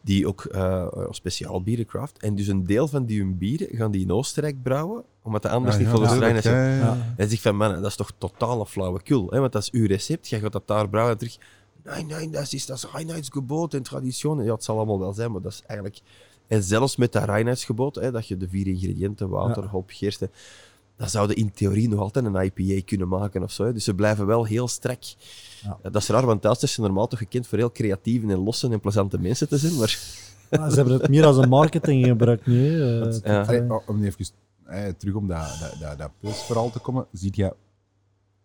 die 0.02 0.26
ook 0.28 0.44
eh, 0.44 0.86
speciaal 1.10 1.62
bieren 1.62 1.86
craft. 1.86 2.18
En 2.18 2.34
dus 2.34 2.46
een 2.46 2.64
deel 2.64 2.88
van 2.88 3.04
die 3.04 3.18
hun 3.20 3.38
bieren 3.38 3.68
gaan 3.70 3.90
die 3.90 4.02
in 4.02 4.12
Oostenrijk 4.12 4.62
brouwen, 4.62 5.02
omdat 5.22 5.42
de 5.42 5.48
anders 5.48 5.74
Ah, 5.74 5.80
niet 5.80 5.88
ja, 5.90 5.94
volgens 5.96 6.18
Rijn 6.18 6.36
is. 6.36 6.44
ja, 6.44 6.64
ja, 6.66 6.76
ja. 6.76 6.84
Ja. 6.84 7.14
En 7.16 7.28
zegt 7.28 7.42
van, 7.42 7.56
man, 7.56 7.74
dat 7.74 7.84
is 7.86 7.96
toch 7.96 8.10
totale 8.18 8.66
flauwekul. 8.66 9.26
Hè? 9.30 9.40
Want 9.40 9.52
dat 9.52 9.62
is 9.62 9.70
uw 9.70 9.86
recept, 9.86 10.28
jij 10.28 10.40
gaat 10.40 10.52
dat 10.52 10.66
daar 10.66 10.88
brouwen 10.88 11.12
en 11.14 11.18
terug... 11.18 11.38
Nee, 11.86 12.04
nee, 12.04 12.30
dat 12.30 12.52
is, 12.52 12.66
dat 12.66 12.76
is 12.76 12.86
Reinheidsgebot 12.92 13.74
en 13.74 13.82
traditie. 13.82 14.34
Ja, 14.34 14.52
het 14.52 14.64
zal 14.64 14.76
allemaal 14.76 14.98
wel 14.98 15.12
zijn, 15.12 15.32
maar 15.32 15.40
dat 15.40 15.52
is 15.52 15.62
eigenlijk... 15.66 16.00
En 16.46 16.62
zelfs 16.62 16.96
met 16.96 17.12
dat 17.12 17.24
Reinheidsgebot, 17.24 17.94
hè, 17.94 18.10
dat 18.10 18.28
je 18.28 18.36
de 18.36 18.48
vier 18.48 18.66
ingrediënten, 18.66 19.28
water, 19.28 19.62
Ja. 19.62 19.68
hop, 19.68 19.90
gerste... 19.92 20.30
Dan 20.96 21.08
zouden 21.08 21.36
in 21.36 21.52
theorie 21.52 21.88
nog 21.88 22.00
altijd 22.00 22.24
een 22.24 22.52
IPA 22.54 22.82
kunnen 22.84 23.08
maken 23.08 23.42
of 23.42 23.52
zo. 23.52 23.64
Hè. 23.64 23.72
Dus 23.72 23.84
ze 23.84 23.94
blijven 23.94 24.26
wel 24.26 24.44
heel 24.44 24.68
strak. 24.68 25.02
Ja. 25.62 25.78
Dat 25.82 26.02
is 26.02 26.08
raar, 26.08 26.26
want 26.26 26.42
Duitsers 26.42 26.72
zijn 26.72 26.86
normaal 26.86 27.06
toch 27.06 27.18
gekend 27.18 27.46
voor 27.46 27.58
heel 27.58 27.72
creatieve 27.72 28.26
en 28.26 28.38
losse 28.38 28.68
en 28.70 28.80
plezante 28.80 29.18
mensen 29.18 29.48
te 29.48 29.58
zijn. 29.58 29.76
Maar 29.76 29.98
Ja, 30.50 30.68
ze 30.70 30.76
hebben 30.76 30.94
het 31.00 31.08
meer 31.08 31.24
als 31.24 31.36
een 31.36 31.48
marketing 31.48 32.06
gebruikt 32.06 32.46
nu. 32.46 32.82
Allee, 33.22 33.70
oh, 33.72 33.88
om 33.88 34.04
even 34.04 34.26
eh, 34.64 34.88
terug 34.98 35.14
om 35.14 35.28
dat, 35.28 35.58
dat, 35.60 35.76
dat, 35.80 35.98
dat 35.98 36.10
pilsverhaal 36.20 36.70
te 36.70 36.78
komen, 36.78 37.06
ziet 37.12 37.36
je 37.36 37.54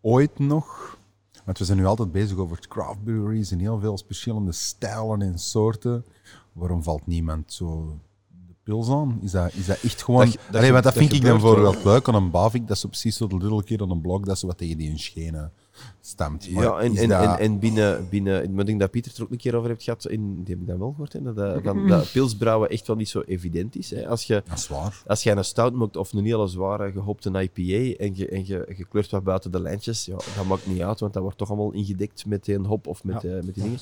ooit 0.00 0.38
nog, 0.38 0.98
want 1.44 1.58
we 1.58 1.64
zijn 1.64 1.78
nu 1.78 1.84
altijd 1.86 2.12
bezig 2.12 2.36
over 2.36 2.68
craft 2.68 3.04
breweries 3.04 3.50
en 3.50 3.58
heel 3.58 3.78
veel 3.78 3.98
verschillende 4.06 4.52
stijlen 4.52 5.22
en 5.22 5.38
soorten, 5.38 6.04
waarom 6.52 6.82
valt 6.82 7.06
niemand 7.06 7.52
zo 7.52 7.98
de 8.46 8.54
pils 8.62 8.88
aan? 8.88 9.18
Is 9.22 9.30
dat, 9.30 9.54
is 9.54 9.66
dat 9.66 9.82
echt 9.82 10.02
gewoon... 10.02 10.24
Dat 10.24 10.32
dat 10.46 10.56
Allee, 10.56 10.72
want 10.72 10.84
dat, 10.84 10.94
dat 10.94 11.02
vind 11.02 11.12
ik 11.14 11.22
dan 11.22 11.34
gebeurt 11.34 11.54
wel. 11.54 11.62
bijvoorbeeld 11.62 11.84
leuk 11.84 12.08
aan 12.08 12.22
een 12.22 12.30
Bavik, 12.30 12.68
dat 12.68 12.78
ze 12.78 12.88
precies 12.88 13.16
zo 13.16 13.26
de 13.26 13.36
little 13.36 13.64
keer 13.64 13.82
aan 13.82 13.90
een 13.90 14.00
blok, 14.00 14.26
dat 14.26 14.38
ze 14.38 14.46
wat 14.46 14.58
tegen 14.58 14.76
die 14.76 14.88
hun 14.88 14.98
schenen 14.98 15.52
stemt. 16.00 16.50
Maar 16.50 16.64
Ja, 16.64 16.78
en, 16.78 16.92
is 16.92 17.00
en, 17.00 17.08
dat- 17.08 17.22
en, 17.22 17.38
en 17.38 17.58
binnen, 17.58 18.08
binnen, 18.08 18.58
ik 18.58 18.66
denk 18.66 18.80
dat 18.80 18.90
Pieter 18.90 19.10
het 19.10 19.18
er 19.20 19.26
ook 19.26 19.30
een 19.32 19.38
keer 19.38 19.54
over 19.56 19.68
heeft 19.68 19.82
gehad, 19.82 20.06
in, 20.08 20.34
die 20.44 20.54
heb 20.54 20.62
ik 20.62 20.66
dan 20.66 20.78
wel 20.78 20.90
gehoord, 20.90 21.12
hè, 21.12 21.22
dat, 21.22 21.36
dat, 21.36 21.62
van, 21.62 21.86
dat 21.88 22.12
pilsbrouwen 22.12 22.68
echt 22.68 22.86
wel 22.86 22.96
niet 22.96 23.08
zo 23.08 23.20
evident 23.20 23.76
is. 23.76 23.90
Hè. 23.90 24.08
Als 24.08 24.24
je 24.24 24.42
Dat 24.48 24.58
is 24.58 24.68
waar. 24.68 25.02
als 25.06 25.22
jij 25.22 25.36
een 25.36 25.44
stout 25.44 25.72
maakt 25.72 25.96
of 25.96 26.12
een 26.12 26.24
hele 26.24 26.46
zware 26.46 26.92
gehopte 26.92 27.28
IPA 27.30 28.02
en 28.04 28.16
je, 28.16 28.28
en 28.28 28.46
je, 28.46 28.72
je 28.76 28.84
kleurt 28.84 29.10
wat 29.10 29.24
buiten 29.24 29.50
de 29.50 29.60
lijntjes, 29.60 30.04
ja, 30.04 30.16
dat 30.36 30.44
maakt 30.46 30.66
niet 30.66 30.80
uit, 30.80 31.00
want 31.00 31.12
dat 31.12 31.22
wordt 31.22 31.38
toch 31.38 31.48
allemaal 31.48 31.72
ingedekt 31.72 32.26
met 32.26 32.48
een 32.48 32.64
hop 32.64 32.86
of 32.86 33.04
met, 33.04 33.24
eh, 33.24 33.32
met 33.32 33.54
die 33.54 33.62
dingen. 33.62 33.78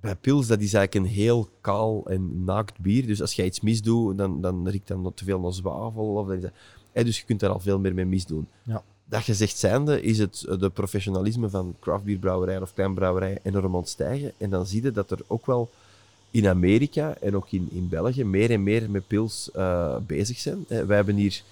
Bij 0.00 0.16
pils, 0.16 0.46
dat 0.46 0.60
is 0.60 0.74
eigenlijk 0.74 1.06
een 1.06 1.12
heel 1.12 1.48
kaal 1.60 2.06
en 2.06 2.44
naakt 2.44 2.80
bier. 2.80 3.06
Dus 3.06 3.20
als 3.20 3.32
jij 3.34 3.46
iets 3.46 3.60
misdoet, 3.60 4.18
dan, 4.18 4.40
dan 4.40 4.68
riekt 4.68 4.88
dat 4.88 5.16
te 5.16 5.24
veel 5.24 5.40
naar 5.40 5.52
zwavel. 5.52 6.04
Of 6.14 6.26
dan 6.26 6.36
is 6.36 6.42
dat, 6.42 6.50
eh, 6.92 7.04
dus 7.04 7.18
je 7.18 7.24
kunt 7.24 7.40
daar 7.40 7.50
al 7.50 7.60
veel 7.60 7.78
meer 7.78 7.94
mee 7.94 8.04
misdoen. 8.06 8.48
Ja. 8.62 8.82
Dat 9.12 9.22
gezegd 9.22 9.58
zijnde, 9.58 10.02
is 10.02 10.18
het 10.18 10.44
eh, 10.48 10.58
de 10.58 10.68
professionalisme 10.70 11.48
van 11.50 11.74
craftbierbrouwerijen 11.80 12.62
of 12.62 12.74
kleinbrouwerijen 12.74 13.38
enorm 13.42 13.74
ontstijgen. 13.74 14.32
En 14.38 14.50
dan 14.50 14.66
zie 14.66 14.82
je 14.82 14.90
dat 14.92 15.10
er 15.10 15.18
ook 15.26 15.46
wel 15.46 15.70
in 16.30 16.48
Amerika 16.48 17.14
en 17.20 17.36
ook 17.36 17.46
in, 17.50 17.68
in 17.72 17.88
België 17.88 18.24
meer 18.24 18.50
en 18.50 18.62
meer 18.62 18.90
met 18.90 19.06
pils 19.06 19.50
eh, 19.54 19.96
bezig 20.06 20.38
zijn. 20.38 20.64
Eh, 20.68 20.82
wij 20.82 20.96
hebben 20.96 21.14
hier, 21.16 21.42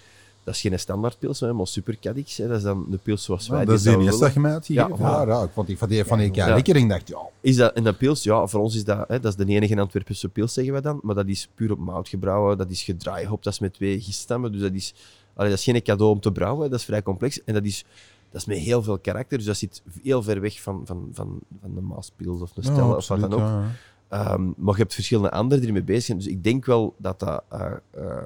dat 0.45 0.55
is 0.55 0.61
geen 0.61 0.79
standaardpils, 0.79 1.41
hè, 1.41 1.53
maar 1.53 1.67
supercadix. 1.67 2.37
hè. 2.37 2.49
Dat 2.49 2.57
is 2.57 2.63
dan 2.63 2.87
de 2.91 2.97
pils 2.97 3.25
zoals 3.25 3.49
wij 3.49 3.59
Ja, 3.61 3.65
dat 3.65 3.75
is 3.75 3.83
de 3.83 3.91
eerste 3.91 4.05
dat 4.11 4.19
willen. 4.19 4.33
je 4.35 4.41
mij 4.41 4.53
had 4.53 4.67
Ja. 4.67 4.91
Ja, 4.99 5.25
ja, 5.27 5.43
ik 5.43 5.51
vond 5.53 5.67
die 5.67 5.79
van 5.79 5.89
die 5.89 6.05
van 6.05 6.19
die 6.19 6.31
keer 6.31 6.47
Ja. 6.47 6.55
lekker 6.55 6.77
en 6.77 6.83
ik 6.83 6.89
dacht, 6.89 7.09
ja, 7.09 7.19
Is 7.41 7.57
dat, 7.57 7.73
en 7.75 7.85
dat 7.85 7.97
pils, 7.99 8.23
ja, 8.23 8.47
voor 8.47 8.61
ons 8.61 8.75
is 8.75 8.85
dat, 8.85 9.09
hè, 9.09 9.21
dat 9.21 9.39
is 9.39 9.45
de 9.47 9.53
enige 9.53 9.81
Antwerpse 9.81 10.29
pils, 10.29 10.53
zeggen 10.53 10.73
wij 10.73 10.83
dan. 10.83 11.01
Maar 11.03 11.15
dat 11.15 11.27
is 11.27 11.49
puur 11.55 11.73
op 11.73 11.79
mout 11.79 12.09
gebrouwen, 12.09 12.59
dat 12.59 12.71
is 12.71 12.83
gedraaihop, 12.83 13.43
dat 13.43 13.53
is 13.53 13.59
met 13.59 13.75
twee 13.75 14.01
giststammen. 14.01 14.53
Dus 14.53 14.61
dat 14.61 14.73
is, 14.73 14.95
allee, 15.41 15.51
dat 15.51 15.59
is 15.59 15.65
geen 15.65 15.83
cadeau 15.83 16.13
om 16.13 16.21
te 16.21 16.33
brouwen, 16.33 16.71
dat 16.71 16.79
is 16.79 16.85
vrij 16.85 17.03
complex. 17.03 17.45
En 17.45 17.55
dat 17.55 17.65
is, 17.65 17.85
dat 18.31 18.41
is 18.41 18.47
met 18.47 18.59
heel 18.59 18.83
veel 18.83 18.99
karakter, 18.99 19.39
dus 19.39 19.47
dat 19.47 19.57
zit 19.57 19.83
heel 20.03 20.23
ver 20.23 20.41
weg 20.41 20.63
van, 20.63 20.83
van, 20.85 21.09
van, 21.13 21.39
van 21.61 21.75
de 21.75 21.81
Maaspils 21.81 22.41
of 22.41 22.53
de 22.53 22.63
ja, 22.63 22.73
Stella 22.73 22.97
of 22.97 23.09
wat 23.09 23.21
dan 23.21 23.33
ook. 23.33 23.39
ja, 23.39 23.61
ja. 23.61 23.71
Ehm, 24.09 24.45
maar 24.57 24.75
je 24.75 24.81
hebt 24.81 24.95
verschillende 24.95 25.31
anderen 25.31 25.59
die 25.59 25.69
ermee 25.69 25.85
bezig 25.85 26.05
zijn. 26.05 26.19
Dus 26.19 26.27
ik 26.27 26.45
denk 26.45 26.65
wel 26.65 26.95
dat, 26.99 27.21
dat, 27.21 27.45
eh, 27.49 28.25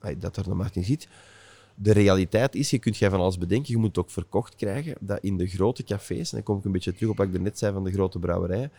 ey, 0.00 0.18
dat 0.18 0.36
er 0.36 0.50
een 0.50 0.56
markt 0.56 0.76
in 0.76 0.84
zit. 0.84 1.08
De 1.74 1.92
realiteit 1.92 2.54
is, 2.54 2.70
je 2.70 2.78
kunt 2.78 2.96
jij 2.96 3.10
van 3.10 3.20
alles 3.20 3.38
bedenken, 3.38 3.72
je 3.72 3.78
moet 3.78 3.88
het 3.88 3.98
ook 3.98 4.10
verkocht 4.10 4.54
krijgen, 4.54 4.94
dat 5.00 5.18
in 5.20 5.36
de 5.36 5.46
grote 5.46 5.82
cafés, 5.82 6.30
en 6.30 6.36
dan 6.36 6.42
kom 6.42 6.58
ik 6.58 6.64
een 6.64 6.72
beetje 6.72 6.94
terug 6.94 7.10
op 7.10 7.16
wat 7.16 7.26
ik 7.26 7.40
net 7.40 7.58
zei 7.58 7.72
van 7.72 7.84
de 7.84 7.92
grote 7.92 8.18
brouwerijen, 8.18 8.72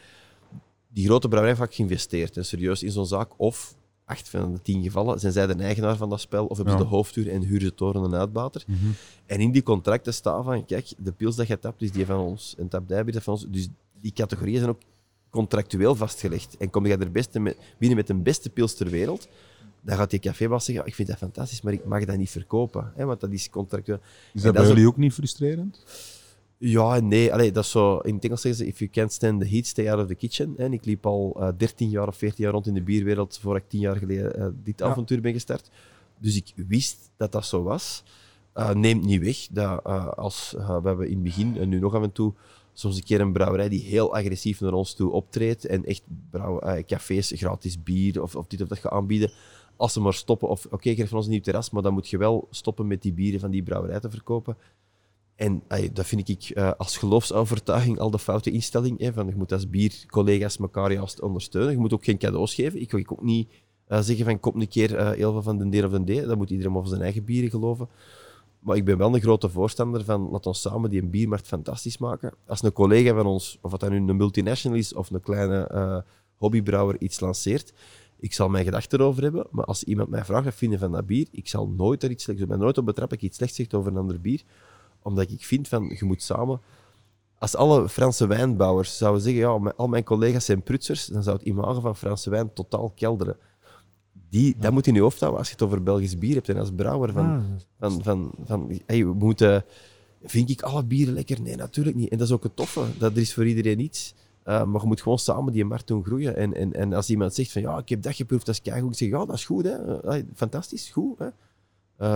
die 0.88 1.06
grote 1.06 1.28
brouwerijen 1.28 1.64
vaak 1.64 1.76
geïnvesteerd 1.76 2.38
en 2.38 2.46
serieus 2.46 2.84
in 2.84 2.92
zo'n 2.92 3.06
zaak, 3.06 3.32
of 3.38 3.76
acht 4.08 4.30
van 4.30 4.54
de 4.54 4.62
tien 4.62 4.84
gevallen 4.84 5.20
zijn 5.20 5.34
zij 5.34 5.48
de 5.48 5.54
eigenaar 5.54 5.98
van 5.98 6.10
dat 6.10 6.20
spel, 6.20 6.46
of 6.46 6.58
hebben 6.58 6.78
ze 6.78 6.84
de 6.84 6.90
hoofdhuur 6.90 7.30
en 7.30 7.42
huren 7.42 7.68
ze 7.68 7.74
toren 7.74 8.04
een 8.04 8.16
uitbater. 8.16 8.64
Mhm. 8.68 8.78
En 9.26 9.40
in 9.40 9.52
die 9.52 9.64
contracten 9.64 10.14
staat 10.14 10.44
van, 10.44 10.66
kijk, 10.66 10.94
de 10.98 11.12
pils 11.12 11.36
dat 11.36 11.48
je 11.48 11.60
tapt, 11.60 11.82
is 11.82 11.92
die 11.92 12.06
van 12.06 12.20
ons, 12.20 12.56
en 12.58 12.68
tap 12.68 12.90
jij 12.90 13.06
weer 13.06 13.22
van 13.22 13.34
ons. 13.34 13.46
Dus 13.50 13.68
die 14.00 14.12
categorieën 14.12 14.58
zijn 14.58 14.70
ook 14.70 14.82
contractueel 15.30 15.96
vastgelegd. 15.96 16.58
En 16.58 16.70
kom 16.70 16.86
je 16.86 16.98
er 16.98 17.12
beste 17.12 17.40
met, 17.40 17.58
binnen 17.78 17.98
met 17.98 18.08
de 18.08 18.16
beste 18.16 18.50
pils 18.50 18.74
ter 18.76 18.90
wereld, 18.90 19.28
dan 19.82 19.98
gaat 19.98 20.10
die 20.10 20.20
cafébaas 20.20 20.66
zeggen, 20.66 20.84
"Ja, 20.84 20.90
ik 20.90 20.96
vind 20.96 21.08
dat 21.08 21.18
fantastisch, 21.18 21.62
maar 21.62 21.74
ik 21.74 21.86
mag 21.86 22.06
dat 22.06 22.18
niet 22.18 22.30
verkopen. 22.30 22.92
Hè, 22.96 23.06
want 23.06 23.20
dat 23.20 23.32
is 23.32 23.50
contractueel. 23.50 24.00
Is 24.34 24.44
En 24.44 24.54
dat 24.54 24.54
bij 24.54 24.68
jullie 24.68 24.88
ook 24.88 24.98
niet 24.98 25.14
frustrerend? 25.14 25.84
Ja 26.58 26.96
en 26.96 27.08
nee. 27.08 27.34
Allee, 27.34 27.52
dat 27.52 27.64
is 27.64 27.72
zo, 27.72 27.98
in 27.98 28.16
het 28.16 28.24
Engels 28.24 28.42
zeggen 28.42 28.66
ze, 28.66 28.72
if 28.72 28.80
you 28.80 28.90
can't 28.90 29.12
stand 29.12 29.42
the 29.42 29.48
heat, 29.48 29.66
stay 29.66 29.90
out 29.90 30.02
of 30.02 30.08
the 30.08 30.16
kitchen. 30.16 30.54
En 30.58 30.74
ik 30.74 30.86
liep 30.86 31.06
al 31.06 31.36
eh 31.40 31.50
13 31.58 31.90
jaar 31.90 32.08
of 32.08 32.16
14 32.16 32.44
jaar 32.44 32.54
rond 32.54 32.68
in 32.68 32.74
de 32.74 32.82
bierwereld, 32.82 33.38
voor 33.42 33.56
ik 33.56 33.70
10 33.70 33.80
jaar 33.80 33.96
geleden 33.96 34.36
eh, 34.36 34.48
dit 34.64 34.82
avontuur 34.82 35.22
ben 35.22 35.34
gestart. 35.34 35.70
Dus 36.20 36.36
ik 36.36 36.54
wist 36.68 37.12
dat 37.18 37.32
dat 37.32 37.46
zo 37.46 37.64
was. 37.64 38.04
Eh, 38.54 38.74
neemt 38.74 39.06
niet 39.06 39.22
weg 39.22 39.48
dat 39.52 39.86
eh, 39.86 40.08
als 40.08 40.56
eh, 40.58 40.82
we 40.82 40.88
hebben 40.88 41.08
in 41.08 41.14
het 41.14 41.24
begin 41.24 41.58
en 41.58 41.70
nu 41.70 41.80
nog 41.80 41.94
af 41.94 42.04
en 42.04 42.12
toe 42.12 42.34
soms 42.74 42.96
een 42.98 43.04
keer 43.04 43.22
een 43.22 43.34
brouwerij 43.34 43.70
die 43.70 43.82
heel 43.82 44.16
agressief 44.16 44.60
naar 44.60 44.74
ons 44.74 44.94
toe 44.94 45.12
optreedt 45.12 45.66
en 45.66 45.86
echt 45.86 46.04
brouw, 46.32 46.60
eh, 46.60 46.84
cafés 46.86 47.32
gratis 47.36 47.84
bier 47.84 48.22
of, 48.22 48.36
of 48.36 48.48
dit 48.48 48.62
of 48.62 48.68
dat 48.68 48.80
gaan 48.80 48.92
aanbieden. 48.92 49.32
Als 49.76 49.94
ze 49.94 50.00
maar 50.00 50.14
stoppen, 50.14 50.50
of 50.50 50.66
oké, 50.66 50.96
geef 50.96 51.10
van 51.10 51.18
ons 51.18 51.26
een 51.26 51.32
nieuw 51.32 51.42
terras, 51.42 51.70
maar 51.70 51.82
dan 51.82 51.94
moet 51.94 52.10
je 52.10 52.18
wel 52.18 52.48
stoppen 52.50 52.88
met 52.88 53.02
die 53.02 53.14
bieren 53.14 53.40
van 53.40 53.52
die 53.52 53.64
brouwerij 53.64 54.00
te 54.00 54.10
verkopen. 54.10 54.58
En 55.38 55.64
dat 55.94 56.06
vind 56.06 56.30
ik 56.30 56.50
eh, 56.50 56.72
als 56.78 56.98
geloofsovertuiging 56.98 58.00
al 58.00 58.12
de 58.12 58.20
foute 58.20 58.52
instelling. 58.52 59.00
Hè, 59.00 59.14
van, 59.14 59.28
je 59.28 59.36
moet 59.36 59.52
als 59.52 59.70
biercollega's 59.70 60.58
elkaar 60.58 60.92
juist 60.92 61.22
ondersteunen. 61.22 61.72
Je 61.72 61.78
moet 61.78 61.94
ook 61.94 62.04
geen 62.04 62.18
cadeaus 62.18 62.54
geven. 62.54 62.82
Ik 62.82 62.92
wil 62.92 63.04
ook 63.06 63.24
niet 63.24 63.50
eh, 63.88 64.02
zeggen 64.02 64.26
van 64.26 64.40
kom 64.40 64.62
een 64.62 64.68
keer 64.68 64.96
eh, 64.96 65.12
heel 65.12 65.32
veel 65.32 65.42
van 65.42 65.58
de 65.58 65.80
D 65.80 65.84
of 65.84 65.92
de 65.92 66.22
D. 66.22 66.28
Dan 66.28 66.38
moet 66.38 66.50
iedereen 66.50 66.76
over 66.76 66.90
zijn 66.90 67.02
eigen 67.02 67.24
bieren 67.24 67.50
geloven. 67.50 67.90
Maar 68.60 68.76
ik 68.76 68.86
ben 68.86 68.98
wel 68.98 69.14
een 69.14 69.22
grote 69.22 69.50
voorstander 69.50 70.04
van 70.04 70.30
laat 70.30 70.46
ons 70.46 70.62
samen 70.62 70.90
die 70.90 71.02
een 71.02 71.10
biermarkt 71.10 71.48
fantastisch 71.48 71.98
maken. 71.98 72.34
Als 72.48 72.64
een 72.64 72.74
collega 72.74 73.14
van 73.14 73.26
ons, 73.26 73.58
of 73.62 73.72
wat 73.72 73.80
dat 73.80 73.90
nu 73.90 73.98
een 73.98 74.18
multinational 74.18 74.78
is 74.78 74.94
of 74.94 75.10
een 75.10 75.22
kleine 75.22 76.04
hobbybrouwer 76.38 77.02
iets 77.02 77.20
lanceert, 77.20 77.74
ik 78.20 78.34
zal 78.34 78.50
mijn 78.50 78.66
gedachten 78.66 79.00
erover 79.00 79.24
hebben. 79.24 79.48
Maar 79.52 79.66
als 79.66 79.84
iemand 79.84 80.10
mij 80.10 80.26
vraagt 80.26 80.46
wat 80.46 80.54
vinden 80.54 80.80
van 80.80 80.92
dat 80.92 81.06
bier, 81.06 81.28
ik 81.32 81.48
zal 81.48 81.68
nooit 81.68 82.04
er 82.04 82.12
iets 82.12 82.24
slechts, 82.24 82.42
ik 82.42 82.48
ben 82.48 82.60
nooit 82.60 82.78
op 82.78 82.86
betrappen 82.86 83.18
dat 83.18 83.26
ik 83.26 83.30
iets 83.30 83.38
slechts 83.38 83.56
zeg 83.56 83.72
over 83.72 83.92
een 83.92 83.98
ander 83.98 84.22
bier. 84.22 84.44
Omdat 85.08 85.32
ik 85.32 85.46
vind 85.46 85.68
van 85.68 85.96
je 86.00 86.06
moet 86.06 86.22
samen 86.22 86.62
als 87.38 87.56
alle 87.56 87.90
Franse 87.90 88.28
wijnbouwers 88.28 88.98
zouden 88.98 89.22
zeggen, 89.22 89.42
ja, 89.42 89.74
al 89.76 89.88
mijn 89.88 90.04
collega's 90.04 90.46
zijn 90.46 90.64
prutsers, 90.64 91.06
dan 91.06 91.24
zou 91.24 91.38
het 91.38 91.46
imago 91.46 91.80
van 91.80 91.96
Franse 91.96 92.30
wijn 92.30 92.54
totaal 92.54 92.92
kelderen. 92.96 93.38
Die, 94.30 94.56
Dat 94.60 94.72
moet 94.72 94.88
in 94.88 94.94
je 94.94 95.02
hoofd 95.02 95.20
houden 95.20 95.40
als 95.40 95.48
je 95.48 95.54
het 95.54 95.64
over 95.64 95.84
Belgisch 95.84 96.18
bier 96.18 96.36
hebt 96.36 96.50
en 96.50 96.58
als 96.58 96.72
brouwer. 96.76 97.12
Van, 97.14 97.44
van, 97.80 98.04
van, 98.04 98.32
van 98.46 98.80
hey, 98.86 99.06
we 99.06 99.14
moeten... 99.14 99.66
Vind 100.24 100.50
ik 100.50 100.62
alle 100.62 100.84
bieren 100.84 101.14
lekker? 101.14 101.42
Nee, 101.42 101.56
natuurlijk 101.56 101.96
niet. 101.96 102.10
En 102.10 102.18
dat 102.18 102.28
is 102.28 102.34
ook 102.34 102.44
het 102.44 102.56
toffe. 102.56 102.86
Dat 102.98 103.12
er 103.12 103.18
is 103.18 103.34
voor 103.34 103.48
iedereen 103.48 103.80
iets. 103.80 104.14
Uh, 104.46 104.64
maar 104.64 104.82
je 104.82 104.88
moet 104.88 105.02
gewoon 105.02 105.20
samen 105.20 105.54
die 105.54 105.66
markt 105.66 105.88
doen 105.88 106.04
groeien. 106.04 106.36
En, 106.36 106.54
en, 106.54 106.74
en 106.74 106.94
als 106.94 107.10
iemand 107.10 107.34
zegt 107.34 107.52
van 107.52 107.62
ja, 107.62 107.78
ik 107.78 107.90
heb 107.90 108.02
dat 108.02 108.16
geproefd, 108.16 108.46
dat 108.46 108.56
is 108.56 108.62
keigoed. 108.62 108.92
Ik 108.92 108.98
zeg 108.98 109.10
ja, 109.10 109.26
dat 109.26 109.36
is 109.36 109.46
goed. 109.46 109.64
Hè. 109.64 110.06
Uh, 110.06 110.24
fantastisch, 110.36 110.90
goed. 110.90 111.20
Hè. 111.20 111.28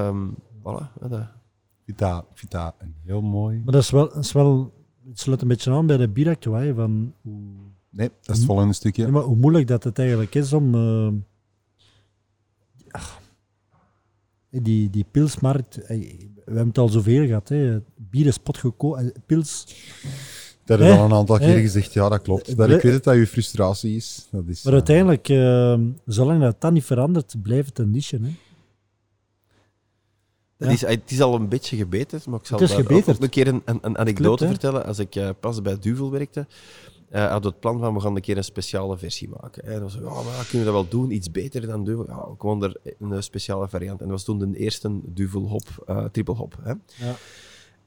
Um, 0.08 0.36
voilà. 0.60 1.08
Dat... 1.10 1.28
Ik 1.92 1.98
vind 1.98 2.12
dat, 2.12 2.26
ik 2.32 2.38
vind 2.38 2.52
dat 2.52 2.76
een 2.78 2.96
heel 3.06 3.22
mooi... 3.22 3.62
Maar 3.64 3.74
dat 3.74 3.82
is 3.82 3.90
wel, 3.90 4.10
dat 4.10 4.24
is 4.24 4.32
wel 4.32 4.74
het 5.10 5.20
sluit 5.20 5.42
een 5.42 5.48
beetje 5.48 5.72
aan 5.72 5.86
bij 5.86 5.98
de 5.98 6.10
bieractuai 6.10 6.74
van 6.74 7.14
hoe, 7.22 7.42
Nee, 7.90 8.10
dat 8.22 8.36
is 8.36 8.38
het 8.38 8.46
volgende 8.46 8.74
stukje. 8.74 9.08
maar 9.08 9.24
hoe 9.24 9.36
moeilijk 9.36 9.68
dat 9.68 9.84
het 9.84 10.00
eigenlijk 10.00 10.36
is 10.36 10.54
om 10.54 10.76
uh, 10.76 11.08
die, 14.50 14.90
die 14.90 15.06
pilsmarkt, 15.12 15.76
we 15.76 16.28
hebben 16.46 16.68
het 16.68 16.78
al 16.78 16.90
zoveel 16.90 17.26
gehad, 17.26 17.50
hè. 17.50 17.80
bier 17.96 18.26
is 18.26 18.38
potgekomen, 18.38 19.14
pils... 19.26 19.76
Dat 20.66 20.80
heb 20.80 20.88
je 20.88 20.98
al 20.98 21.06
een 21.06 21.14
aantal 21.14 21.38
keer 21.38 21.60
gezegd, 21.60 21.94
ja 21.94 22.10
dat 22.10 22.22
klopt. 22.22 22.58
Dat, 22.58 22.70
ik 22.70 22.82
weet 22.82 22.94
het 22.94 23.04
dat 23.04 23.16
je 23.16 23.28
frustratie 23.28 23.96
is. 23.96 24.28
Dat 24.32 24.44
is 24.48 24.64
maar 24.64 24.74
uiteindelijk, 24.74 25.30
uh, 25.30 25.80
zolang 26.06 26.42
dat, 26.42 26.62
dat 26.62 26.72
niet 26.72 26.84
verandert, 26.84 27.36
blijft 27.42 27.68
het 27.68 27.80
een 27.80 27.92
niche. 27.92 28.20
Hè. 28.22 28.30
Ja. 30.62 30.70
Is, 30.70 30.82
het 30.82 31.12
is 31.12 31.22
al 31.22 31.36
een 31.36 31.48
beetje 31.48 31.78
gebeterd, 31.78 32.26
maar 32.26 32.40
ik 32.40 32.46
zal 32.46 32.60
ook, 32.60 32.92
ook 32.92 33.22
een 33.22 33.30
keer 33.30 33.48
een, 33.48 33.62
een, 33.66 33.80
een 33.82 33.98
anekdote 33.98 34.46
Klopt, 34.46 34.52
vertellen. 34.52 34.86
Als 34.86 35.00
ik 35.00 35.16
uh, 35.16 35.30
pas 35.40 35.62
bij 35.62 35.80
Duvel 35.80 36.12
werkte, 36.12 36.48
uh, 37.12 37.32
had 37.32 37.44
het 37.44 37.60
plan 37.60 37.80
van 37.80 37.94
we 37.94 38.00
gaan 38.00 38.16
een 38.16 38.22
keer 38.22 38.38
een 38.38 38.44
speciale 38.44 38.98
versie 38.98 39.30
maken. 39.42 39.64
En 39.64 39.72
dan 39.72 39.82
was 39.82 39.94
ja, 39.94 40.02
maar 40.02 40.46
kunnen 40.50 40.68
we 40.68 40.74
dat 40.74 40.74
wel 40.74 40.88
doen? 40.88 41.12
Iets 41.12 41.32
beter 41.32 41.68
dan 41.68 41.84
Duvel? 41.84 42.06
Ja, 42.08 42.28
gewoon 42.38 42.64
er 42.64 42.76
een 43.00 43.24
speciale 43.24 43.68
variant. 43.68 44.00
En 44.00 44.06
dat 44.06 44.16
was 44.16 44.24
toen 44.24 44.40
de 44.52 44.58
eerste 44.58 45.00
Duvel 45.04 45.42
hop, 45.42 45.86
uh, 45.90 46.06
triple 46.06 46.36
hop. 46.36 46.58
Hè? 46.62 46.74
Ja. 47.06 47.16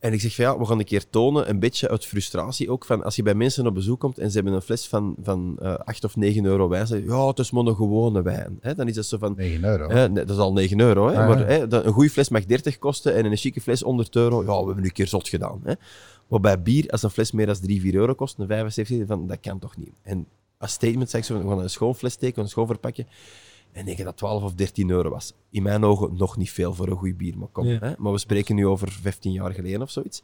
En 0.05 0.13
ik 0.13 0.21
zeg 0.21 0.35
van 0.35 0.45
ja, 0.45 0.59
we 0.59 0.65
gaan 0.65 0.79
een 0.79 0.85
keer 0.85 1.11
tonen, 1.11 1.49
een 1.49 1.59
beetje 1.59 1.89
uit 1.89 2.07
frustratie 2.07 2.71
ook, 2.71 2.85
van 2.85 3.05
als 3.05 3.17
je 3.17 3.23
bij 3.23 3.35
mensen 3.35 3.67
op 3.67 3.75
bezoek 3.75 4.01
komt 4.01 4.19
en 4.19 4.29
ze 4.29 4.35
hebben 4.35 4.53
een 4.53 4.63
fles 4.63 4.87
van, 4.87 5.15
van 5.23 5.59
uh, 5.63 5.75
8 5.75 6.05
of 6.05 6.17
9 6.17 6.45
euro 6.45 6.69
wijn, 6.69 6.87
je, 6.89 7.05
ja, 7.05 7.27
het 7.27 7.39
is 7.39 7.51
maar 7.51 7.65
een 7.65 7.75
gewone 7.75 8.23
wijn. 8.23 8.59
Hè? 8.61 8.75
Dan 8.75 8.89
is 8.89 8.95
dat 8.95 9.07
zo 9.07 9.19
van... 9.19 9.35
9 9.37 9.65
euro? 9.65 9.89
Hè, 9.89 10.09
nee, 10.09 10.25
dat 10.25 10.37
is 10.37 10.43
al 10.43 10.53
9 10.53 10.81
euro. 10.81 11.09
Hè? 11.09 11.19
Ah, 11.19 11.29
maar 11.29 11.47
hè, 11.47 11.73
een 11.73 11.93
goede 11.93 12.11
fles 12.11 12.29
mag 12.29 12.45
30 12.45 12.79
kosten 12.79 13.15
en 13.15 13.25
een 13.25 13.37
chique 13.37 13.61
fles 13.61 13.81
100 13.81 14.17
euro. 14.17 14.43
Ja, 14.43 14.47
we 14.47 14.57
hebben 14.57 14.77
nu 14.77 14.85
een 14.85 14.93
keer 14.93 15.07
zot 15.07 15.29
gedaan. 15.29 15.61
Hè? 15.65 15.73
Maar 16.29 16.41
bij 16.41 16.63
bier, 16.63 16.91
als 16.91 17.03
een 17.03 17.11
fles 17.11 17.33
meer 17.33 17.47
dan 17.47 17.57
3, 17.61 17.81
4 17.81 17.95
euro 17.95 18.15
kost, 18.15 18.39
een 18.39 18.47
75, 18.47 19.07
van, 19.07 19.27
dat 19.27 19.41
kan 19.41 19.59
toch 19.59 19.77
niet. 19.77 19.95
En 20.03 20.27
als 20.59 20.73
statement 20.73 21.11
zeg 21.11 21.21
ik 21.21 21.27
zo, 21.27 21.39
we 21.43 21.49
gaan 21.49 21.59
een 21.59 21.71
schoon 21.71 21.95
fles 21.95 22.13
steken, 22.13 22.43
een 22.43 22.49
schoon 22.49 22.67
verpakken. 22.67 23.07
En 23.75 23.85
denk 23.85 23.97
je 23.99 24.05
dat 24.05 24.17
12 24.17 24.43
of 24.43 24.55
13 24.55 24.91
euro 24.91 25.11
was. 25.11 25.33
In 25.51 25.63
mijn 25.63 25.85
ogen 25.85 26.17
nog 26.17 26.37
niet 26.37 26.51
veel 26.51 26.75
voor 26.75 26.89
een 26.89 26.97
goed 26.97 27.17
bier, 27.17 27.39
maar 27.39 27.49
kom. 27.49 27.67
Ja. 27.67 27.79
Hè? 27.81 27.93
Maar 27.99 28.13
we 28.13 28.19
spreken 28.19 28.55
nu 28.55 28.67
over 28.67 28.93
15 28.93 29.33
jaar 29.33 29.53
geleden 29.53 29.83
of 29.83 29.91
zoiets. 29.91 30.23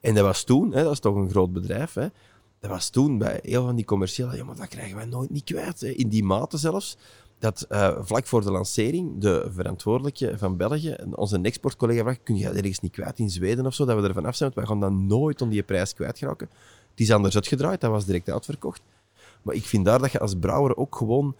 En 0.00 0.14
dat 0.14 0.24
was 0.24 0.44
toen, 0.44 0.72
hè, 0.72 0.82
dat 0.82 0.92
is 0.92 1.00
toch 1.00 1.14
een 1.14 1.30
groot 1.30 1.52
bedrijf, 1.52 1.94
hè, 1.94 2.06
dat 2.60 2.70
was 2.70 2.90
toen 2.90 3.18
bij 3.18 3.38
heel 3.42 3.64
van 3.64 3.76
die 3.76 3.84
commerciële, 3.84 4.36
ja, 4.36 4.44
maar 4.44 4.56
dat 4.56 4.68
krijgen 4.68 4.96
wij 4.96 5.04
nooit 5.04 5.30
niet 5.30 5.44
kwijt. 5.44 5.80
Hè. 5.80 5.88
In 5.88 6.08
die 6.08 6.24
mate 6.24 6.58
zelfs, 6.58 6.96
dat 7.38 7.66
uh, 7.68 7.96
vlak 8.00 8.26
voor 8.26 8.42
de 8.42 8.50
lancering 8.50 9.20
de 9.20 9.48
verantwoordelijke 9.50 10.38
van 10.38 10.56
België, 10.56 10.96
onze 11.14 11.38
exportcollega 11.42 12.02
vraagt, 12.02 12.22
kun 12.22 12.36
je 12.36 12.44
dat 12.44 12.54
ergens 12.54 12.80
niet 12.80 12.92
kwijt 12.92 13.18
in 13.18 13.30
Zweden 13.30 13.66
of 13.66 13.74
zo, 13.74 13.84
dat 13.84 14.00
we 14.00 14.08
ervan 14.08 14.26
af 14.26 14.36
zijn, 14.36 14.52
want 14.54 14.66
wij 14.66 14.76
gaan 14.76 14.90
dan 14.90 15.06
nooit 15.06 15.42
om 15.42 15.48
die 15.48 15.62
prijs 15.62 15.94
kwijtgeraken. 15.94 16.48
Het 16.90 17.00
is 17.00 17.12
anders 17.12 17.34
uitgedraaid, 17.34 17.80
dat 17.80 17.90
was 17.90 18.04
direct 18.04 18.30
uitverkocht. 18.30 18.82
Maar 19.42 19.54
ik 19.54 19.64
vind 19.64 19.84
daar 19.84 19.98
dat 19.98 20.12
je 20.12 20.20
als 20.20 20.34
brouwer 20.34 20.76
ook 20.76 20.96
gewoon, 20.96 21.36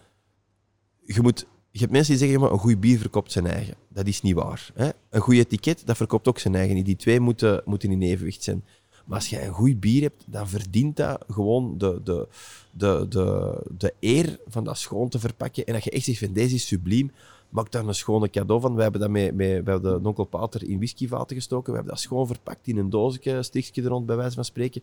je 1.06 1.22
moet 1.22 1.46
je 1.76 1.82
hebt 1.82 1.92
mensen 1.92 2.12
die 2.12 2.22
zeggen, 2.22 2.40
maar 2.40 2.52
een 2.52 2.58
goed 2.58 2.80
bier 2.80 2.98
verkoopt 2.98 3.32
zijn 3.32 3.46
eigen. 3.46 3.74
Dat 3.88 4.06
is 4.06 4.22
niet 4.22 4.34
waar. 4.34 4.70
Hè? 4.74 4.88
Een 5.10 5.20
goed 5.20 5.34
etiket, 5.34 5.82
dat 5.84 5.96
verkoopt 5.96 6.28
ook 6.28 6.38
zijn 6.38 6.54
eigen. 6.54 6.84
Die 6.84 6.96
twee 6.96 7.20
moeten, 7.20 7.62
moeten 7.64 7.90
in 7.90 8.02
evenwicht 8.02 8.42
zijn. 8.42 8.64
Maar 9.04 9.18
als 9.18 9.28
je 9.28 9.42
een 9.42 9.52
goed 9.52 9.80
bier 9.80 10.02
hebt, 10.02 10.24
dan 10.26 10.48
verdient 10.48 10.96
dat 10.96 11.24
gewoon 11.28 11.78
de, 11.78 12.00
de, 12.04 12.28
de, 12.70 13.06
de, 13.08 13.58
de 13.78 13.94
eer 14.00 14.38
van 14.46 14.64
dat 14.64 14.78
schoon 14.78 15.08
te 15.08 15.18
verpakken. 15.18 15.66
En 15.66 15.72
dat 15.72 15.84
je 15.84 15.90
echt 15.90 16.04
zegt 16.04 16.18
van 16.18 16.32
deze 16.32 16.54
is 16.54 16.66
subliem, 16.66 17.10
maak 17.48 17.70
daar 17.70 17.86
een 17.86 17.94
schone 17.94 18.30
cadeau 18.30 18.60
van. 18.60 18.74
We 18.74 18.82
hebben 18.82 19.00
dat 19.00 19.10
met, 19.10 19.34
met, 19.34 19.66
de 19.66 20.26
Pater 20.30 20.68
in 20.68 20.76
whiskyvaten 20.76 21.36
gestoken. 21.36 21.70
We 21.70 21.78
hebben 21.78 21.94
dat 21.94 22.02
schoon 22.02 22.26
verpakt 22.26 22.66
in 22.66 22.76
een 22.76 22.90
doosje, 22.90 23.42
stichtje 23.42 23.82
er 23.82 23.88
rond, 23.88 24.06
bij 24.06 24.16
wijze 24.16 24.34
van 24.34 24.44
spreken. 24.44 24.82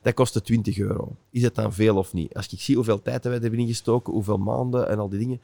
Dat 0.00 0.14
kostte 0.14 0.42
20 0.42 0.78
euro. 0.78 1.16
Is 1.30 1.42
het 1.42 1.54
dan 1.54 1.72
veel 1.72 1.96
of 1.96 2.12
niet? 2.12 2.34
Als 2.34 2.52
ik 2.52 2.60
zie 2.60 2.76
hoeveel 2.76 3.02
tijd 3.02 3.24
we 3.24 3.30
hebben 3.30 3.54
ingestoken, 3.54 4.12
hoeveel 4.12 4.38
maanden 4.38 4.88
en 4.88 4.98
al 4.98 5.08
die 5.08 5.18
dingen 5.18 5.40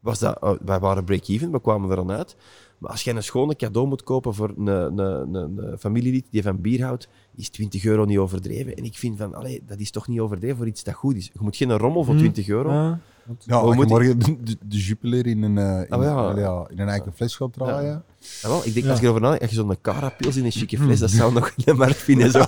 was 0.00 0.18
dat, 0.18 0.38
uh, 0.44 0.50
wij 0.64 0.78
waren 0.80 1.04
break-even, 1.04 1.50
we 1.50 1.60
kwamen 1.60 1.90
er 1.90 1.96
dan 1.96 2.10
uit. 2.10 2.36
Maar 2.78 2.90
als 2.90 3.02
je 3.04 3.10
een 3.10 3.22
schone 3.22 3.56
cadeau 3.56 3.88
moet 3.88 4.02
kopen 4.02 4.34
voor 4.34 4.52
een, 4.56 4.66
een, 4.66 4.98
een, 4.98 5.34
een 5.58 5.78
familielid 5.78 6.24
die 6.30 6.42
van 6.42 6.60
bier 6.60 6.84
houdt, 6.84 7.08
is 7.34 7.48
20 7.48 7.84
euro 7.84 8.04
niet 8.04 8.18
overdreven. 8.18 8.76
En 8.76 8.84
ik 8.84 8.96
vind 8.98 9.16
van, 9.18 9.34
allee, 9.34 9.62
dat 9.66 9.78
is 9.78 9.90
toch 9.90 10.08
niet 10.08 10.20
overdreven 10.20 10.56
voor 10.56 10.66
iets 10.66 10.84
dat 10.84 10.94
goed 10.94 11.16
is. 11.16 11.24
Je 11.26 11.38
moet 11.40 11.56
geen 11.56 11.72
rommel 11.78 12.04
voor 12.04 12.16
20 12.16 12.48
euro. 12.48 12.68
Ah, 12.68 12.74
Ja, 12.74 13.00
Hoe 13.26 13.54
als 13.54 13.70
je 13.70 13.76
moet 13.76 13.88
morgen 13.88 14.18
de, 14.18 14.36
de, 14.42 14.56
de 14.66 14.76
Jupiler 14.76 15.26
in 15.26 15.42
een, 15.42 15.56
uh, 15.56 15.80
in, 15.80 15.86
Ah, 15.90 16.02
ja. 16.02 16.14
wel 16.14 16.38
ja, 16.38 16.66
in 16.68 16.78
een 16.80 16.88
eigen 16.88 17.12
fles 17.12 17.36
gaat 17.36 17.52
draaien. 17.52 18.02
Ja, 18.42 18.48
wel, 18.48 18.58
ik 18.64 18.72
denk, 18.74 18.84
Ja. 18.84 18.90
als 18.90 18.98
je 18.98 19.04
erover 19.04 19.22
nadenkt, 19.22 19.42
als 19.44 19.52
je 19.52 19.56
zo'n 19.56 19.76
carapils 19.82 20.36
in 20.36 20.44
een 20.44 20.50
chique 20.50 20.78
fles, 20.78 20.98
dat 20.98 21.10
zou 21.10 21.32
nog 21.32 21.52
een 21.64 21.76
markt 21.76 21.96
vinden. 21.96 22.30
Zo. 22.30 22.38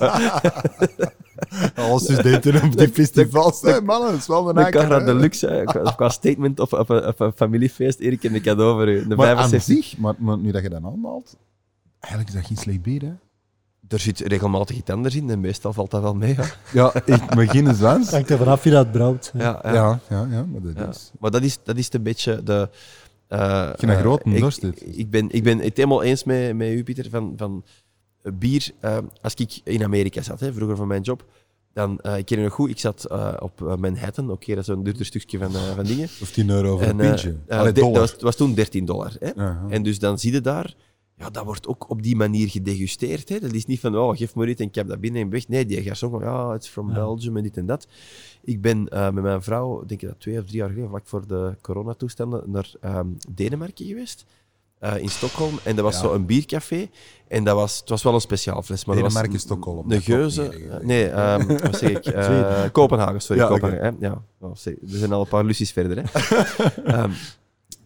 Alle 1.75 1.99
studenten 1.99 2.63
op 2.63 2.77
die 2.77 2.87
festivals. 3.01 3.61
Hé 3.61 3.81
mannen, 3.81 4.11
dat 4.11 4.19
is 4.19 4.27
wel 4.27 4.49
een 4.49 4.55
eigen, 4.57 4.73
cara 4.81 4.99
hè. 4.99 5.05
deluxe, 5.05 5.47
hè. 5.47 5.63
qua, 5.63 5.91
qua 5.91 6.09
statement 6.09 6.59
of, 6.59 6.73
of, 6.73 6.89
een- 6.89 7.05
of 7.05 7.19
een 7.19 7.31
familiefeest. 7.35 7.99
Erik, 7.99 8.23
een 8.23 8.41
cadeau 8.41 8.73
voor 8.77 8.89
u. 8.89 9.07
De 9.07 9.15
Maar 9.15 9.27
aan 9.35 9.49
75. 9.49 9.85
zich, 9.85 9.97
maar, 9.97 10.13
maar 10.17 10.37
nu 10.37 10.51
dat 10.51 10.61
je 10.61 10.69
dat 10.69 10.83
aanhaalt, 10.83 11.37
eigenlijk 11.99 12.33
is 12.33 12.39
dat 12.39 12.45
geen 12.47 12.57
slecht 12.57 12.81
bier, 12.81 13.01
hè? 13.01 13.11
Er 13.89 13.99
zit 13.99 14.19
regelmatig 14.19 14.75
iets 14.77 14.89
anders 14.89 15.15
in 15.15 15.29
en 15.29 15.39
meestal 15.39 15.73
valt 15.73 15.91
dat 15.91 16.01
wel 16.01 16.13
mee. 16.15 16.35
Ja, 16.35 16.45
Ja, 17.05 17.05
ik 17.05 17.49
geen 17.49 17.75
zwans. 17.75 18.09
hangt 18.11 18.29
er 18.29 18.37
vanaf 18.37 18.63
wie 18.63 18.71
dat 18.73 18.91
brouwt. 18.91 19.31
ja, 19.33 19.59
ja. 19.63 19.73
Ja, 19.73 19.99
ja, 20.09 20.27
ja, 20.31 20.45
maar 20.45 20.61
dat 20.61 20.73
Ja. 20.75 20.87
is... 20.89 21.11
Maar 21.19 21.31
dat 21.31 21.41
is, 21.43 21.57
dat 21.63 21.77
is 21.77 21.93
een 21.93 22.03
beetje 22.03 22.43
de. 22.43 22.69
eh, 23.27 23.39
je 23.77 23.87
een 23.87 23.89
eh, 23.89 23.99
grote 23.99 24.29
ik- 24.29 24.39
dorst 24.39 24.61
hebt. 24.61 24.97
Ik, 24.97 25.09
ben, 25.09 25.29
ik 25.31 25.43
ben 25.43 25.59
het 25.59 25.77
helemaal 25.77 26.03
eens 26.03 26.23
met, 26.23 26.55
met 26.55 26.67
u, 26.69 26.83
Pieter, 26.83 27.09
van, 27.09 27.33
van 27.37 27.63
bier. 28.33 28.71
eh, 28.79 28.97
als 29.21 29.33
ik 29.33 29.59
in 29.63 29.83
Amerika 29.83 30.21
zat, 30.21 30.39
hè, 30.39 30.53
vroeger 30.53 30.75
van 30.77 30.87
mijn 30.87 31.01
job, 31.01 31.25
dan, 31.73 31.99
eh, 31.99 32.17
ik 32.17 32.29
herinner 32.29 32.51
me 32.51 32.57
goed, 32.57 32.69
ik 32.69 32.79
zat 32.79 33.05
eh, 33.05 33.33
op 33.39 33.75
Manhattan, 33.79 34.31
oké, 34.31 34.49
dat 34.49 34.57
is 34.59 34.65
zo'n 34.65 34.83
duurder 34.83 35.05
stukje 35.05 35.37
van, 35.37 35.55
eh, 35.55 35.75
van 35.75 35.83
dingen. 35.85 36.07
Of 36.21 36.31
10 36.31 36.49
euro 36.49 36.77
voor 36.77 36.87
een 36.87 36.95
pintje. 36.97 37.35
Allee, 37.47 37.71
dat, 37.71 37.91
was, 37.91 38.15
was 38.19 38.35
toen 38.35 38.53
13 38.53 38.85
dollar. 38.85 39.13
Hè? 39.19 39.29
En 39.69 39.83
dus 39.83 39.99
dan 39.99 40.19
zie 40.19 40.31
je 40.33 40.41
daar, 40.41 40.73
ja, 41.19 41.29
dat 41.29 41.43
wordt 41.43 41.67
ook 41.67 41.89
op 41.89 42.01
die 42.03 42.15
manier 42.15 42.49
gedegusteerd. 42.49 43.29
Hè? 43.29 43.39
Dat 43.39 43.51
is 43.53 43.65
niet 43.65 43.79
van, 43.79 43.97
oh, 43.97 44.17
geef 44.17 44.35
me 44.35 44.47
iets 44.47 44.61
en 44.61 44.67
ik 44.67 44.75
heb 44.75 44.87
dat 44.87 44.99
binnen 44.99 45.21
en 45.21 45.29
weg. 45.29 45.47
Nee, 45.47 45.65
die 45.65 45.83
garçon 45.83 46.09
van, 46.11 46.19
ja, 46.19 46.53
it's 46.53 46.67
from 46.67 46.87
Ja. 46.87 46.93
Belgium 46.93 47.37
en 47.37 47.43
dit 47.43 47.57
en 47.57 47.65
dat. 47.65 47.87
Ik 48.43 48.61
ben 48.61 48.87
eh, 48.89 49.09
met 49.09 49.23
mijn 49.23 49.41
vrouw, 49.41 49.83
denk 49.85 50.01
ik 50.01 50.07
dat 50.07 50.19
twee 50.19 50.39
of 50.39 50.45
drie 50.45 50.57
jaar 50.57 50.67
geleden, 50.69 50.89
vlak 50.89 51.07
voor 51.07 51.27
de 51.27 51.55
coronatoestanden, 51.61 52.43
naar 52.45 52.71
ehm, 52.81 53.07
Denemarken 53.29 53.85
geweest. 53.85 54.25
eh, 54.79 54.97
in 54.97 55.09
Stockholm. 55.09 55.59
En 55.63 55.75
dat 55.75 55.85
was 55.85 55.93
Ja. 55.95 56.01
zo 56.01 56.13
een 56.13 56.25
biercafé. 56.25 56.87
En 57.27 57.43
dat 57.43 57.55
was, 57.55 57.79
het 57.79 57.89
was 57.89 58.03
wel 58.03 58.13
een 58.13 58.21
speciaal 58.21 58.61
fles. 58.61 58.85
Maar 58.85 58.95
dat 58.95 59.03
was 59.03 59.13
Denemarken, 59.13 59.41
Stockholm. 59.45 59.87
Klopt 59.87 60.03
geuze. 60.03 60.51
nee, 60.81 61.07
ehm, 61.09 61.47
wat 61.47 61.77
zeg 61.77 61.89
ik? 61.89 62.05
Eh. 62.15 62.63
Kopenhagen, 62.71 63.21
sorry. 63.21 63.41
Ja. 63.41 63.47
Kopenhagen, 63.47 63.83
hè? 63.99 64.07
Ja, 64.07 64.23
oh, 64.39 64.51
sorry. 64.55 64.77
er 64.91 64.97
zijn 64.97 65.11
al 65.11 65.21
een 65.21 65.27
paar 65.27 65.43
lussies 65.43 65.71
verder. 65.71 65.97
Hè? 65.97 66.03
Ehm, 66.93 67.11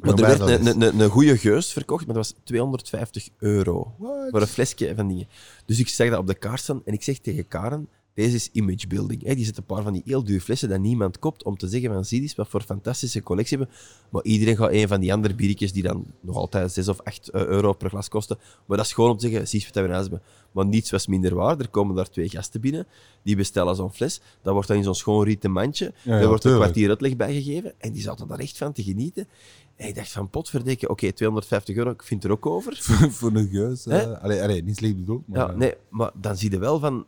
maar 0.04 0.14
er 0.14 0.38
werd 0.38 0.66
een, 0.66 0.82
een, 0.82 1.00
een 1.00 1.10
goede 1.10 1.38
geus 1.38 1.74
verkocht, 1.74 2.06
maar 2.06 2.16
dat 2.16 2.32
was 2.32 2.42
250 2.44 3.30
euro 3.38 3.96
What? 3.98 4.30
voor 4.30 4.42
een 4.42 4.48
flesje 4.48 4.94
van 4.96 5.08
dingen. 5.08 5.28
Dus 5.66 5.80
ik 5.80 5.88
zeg 5.88 6.10
dat 6.10 6.20
op 6.20 6.28
de 6.28 6.34
kaart 6.34 6.60
staan 6.60 6.82
en 6.86 6.94
ik 6.94 7.04
zeg 7.04 7.18
tegen 7.18 7.48
Karen, 7.48 7.90
Deze 8.14 8.35
is 8.35 8.49
image 8.52 8.88
building. 8.88 9.23
Hè. 9.23 9.35
Die 9.35 9.45
zet 9.45 9.57
een 9.57 9.64
paar 9.64 9.84
van 9.84 9.94
die 9.94 10.02
heel 10.06 10.23
dure 10.23 10.41
flessen 10.41 10.69
dat 10.69 10.80
niemand 10.80 11.19
koopt 11.19 11.44
om 11.44 11.57
te 11.57 11.68
zeggen 11.68 11.94
van 11.94 12.06
zie 12.06 12.22
eens 12.22 12.35
wat 12.35 12.48
voor 12.48 12.61
fantastische 12.61 13.23
collectie 13.23 13.57
hebben. 13.57 13.76
Maar 14.10 14.23
iedereen 14.23 14.57
gaat 14.57 14.72
een 14.72 14.88
van 14.88 14.99
die 14.99 15.14
andere 15.14 15.35
biertjes 15.35 15.73
die 15.73 15.84
dan 15.84 16.06
nog 16.22 16.35
altijd 16.35 16.72
6 16.72 16.88
of 16.88 17.02
8 17.02 17.31
euro 17.31 17.73
per 17.73 17.90
glas 17.90 18.10
kosten. 18.10 18.38
Maar 18.65 18.77
dat 18.77 18.85
is 18.85 18.94
gewoon 18.94 19.10
om 19.10 19.18
te 19.18 19.27
zeggen, 19.27 19.48
zie 19.48 19.60
eens 19.60 19.68
wat 19.68 19.76
we 19.76 19.84
in 19.84 19.94
huis 19.94 20.02
hebben. 20.02 20.22
Maar 20.52 20.65
niets 20.65 20.91
was 20.91 21.07
minder 21.07 21.35
waar. 21.35 21.60
Er 21.60 21.69
komen 21.69 21.95
daar 21.95 22.10
twee 22.10 22.30
gasten 22.30 22.61
binnen, 22.61 22.88
die 23.23 23.35
bestellen 23.35 23.76
zo'n 23.76 23.94
fles. 23.94 24.22
Dat 24.41 24.53
wordt 24.53 24.68
dan 24.68 24.77
in 24.77 24.84
zo'n 24.84 24.95
schoon 24.95 25.23
rieten 25.23 25.52
mandje. 25.52 25.94
Ja, 26.02 26.27
wordt 26.27 26.44
een 26.44 26.56
kwartier 26.56 26.90
uitleg 26.90 27.15
bij 27.15 27.34
gegeven. 27.34 27.73
En 27.77 27.91
die 27.91 28.02
zaten 28.02 28.27
daar 28.27 28.40
echt 28.40 28.57
van 28.57 28.73
te 28.73 28.84
genieten. 28.84 29.27
En 29.76 29.88
ik 29.88 29.95
dacht 29.95 30.11
van, 30.11 30.30
potverdikke, 30.30 30.90
oké, 30.90 31.11
250 31.11 31.76
euro, 31.76 31.90
ik 31.90 32.03
vind 32.03 32.23
er 32.23 32.31
ook 32.31 32.45
over. 32.45 32.77
voor 33.10 33.31
een 33.34 33.49
geus. 33.49 33.88
Eh 33.88 34.22
allee, 34.22 34.41
allee, 34.41 34.64
niet 34.64 34.77
slecht 34.77 34.95
bedoeld, 34.95 35.27
maar... 35.27 35.40
Ja, 35.40 35.49
eh, 35.49 35.57
nee, 35.57 35.73
maar 35.90 36.11
dan 36.14 36.38
zie 36.38 36.52
je 36.52 36.60
wel 36.60 36.80
van, 36.80 37.06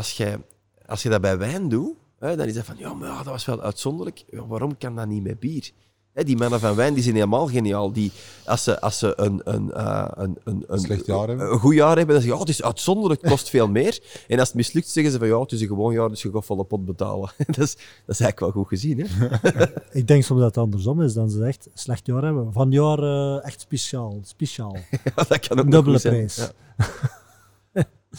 als 0.00 0.12
je, 0.12 0.40
als 0.86 1.02
je 1.02 1.08
dat 1.08 1.20
bij 1.20 1.38
wijn 1.38 1.68
doet, 1.68 1.96
hè, 2.18 2.36
dan 2.36 2.46
is 2.46 2.54
dat 2.54 2.64
van, 2.64 2.76
ja, 2.78 2.94
maar 2.94 3.16
dat 3.16 3.24
was 3.24 3.44
wel 3.44 3.62
uitzonderlijk. 3.62 4.24
Ja, 4.30 4.46
waarom 4.46 4.78
kan 4.78 4.96
dat 4.96 5.06
niet 5.06 5.22
met 5.22 5.40
bier? 5.40 5.70
Hè, 6.12 6.24
die 6.24 6.36
mannen 6.36 6.60
van 6.60 6.74
wijn 6.74 6.94
die 6.94 7.02
zijn 7.02 7.14
helemaal 7.14 7.46
geniaal. 7.46 7.92
Die, 7.92 8.12
als 8.44 8.64
ze, 8.64 8.80
als 8.80 8.98
ze 8.98 9.12
een, 9.16 9.40
een, 9.44 9.72
eh, 9.72 10.08
een, 10.14 10.38
een, 10.44 10.64
een, 10.66 10.78
Slecht 10.78 11.06
jaar 11.06 11.28
hebben. 11.28 11.52
een 11.52 11.58
goed 11.58 11.74
jaar 11.74 11.96
hebben, 11.96 12.14
dan 12.14 12.22
zeggen 12.22 12.30
ze, 12.30 12.34
ja, 12.34 12.38
het 12.38 12.48
is 12.48 12.62
uitzonderlijk, 12.62 13.20
het 13.20 13.30
kost 13.30 13.48
veel 13.48 13.68
meer. 13.68 14.00
En 14.28 14.38
als 14.38 14.48
het 14.48 14.56
mislukt, 14.56 14.88
zeggen 14.88 15.12
ze 15.12 15.18
van, 15.18 15.28
ja, 15.28 15.40
het 15.40 15.52
is 15.52 15.60
een 15.60 15.66
gewoon 15.66 15.92
jaar, 15.92 16.08
dus 16.08 16.22
je 16.22 16.30
gaat 16.32 16.44
volle 16.44 16.64
pot 16.64 16.84
betalen. 16.84 17.30
dat, 17.46 17.58
is, 17.58 17.74
dat 18.06 18.14
is 18.14 18.20
eigenlijk 18.20 18.40
wel 18.40 18.50
goed 18.50 18.68
gezien. 18.68 18.98
Hè? 19.00 19.28
Ik 20.00 20.06
denk 20.06 20.22
soms 20.22 20.40
dat 20.40 20.54
het 20.54 20.64
andersom 20.64 21.02
is 21.02 21.12
dan 21.12 21.30
ze 21.30 21.44
echt 21.44 21.68
slecht 21.74 22.06
jaar 22.06 22.22
hebben. 22.22 22.52
Van 22.52 22.70
jaar 22.70 22.98
eh, 22.98 23.44
echt 23.44 23.60
speciaal. 23.60 24.18
Speciaal. 24.22 24.76
Ja, 25.16 25.24
dat 25.28 25.48
kan 25.48 25.58
ook 25.58 25.70
Dubbele 25.70 26.00
prijs. 26.00 26.36
Ja. 26.36 26.50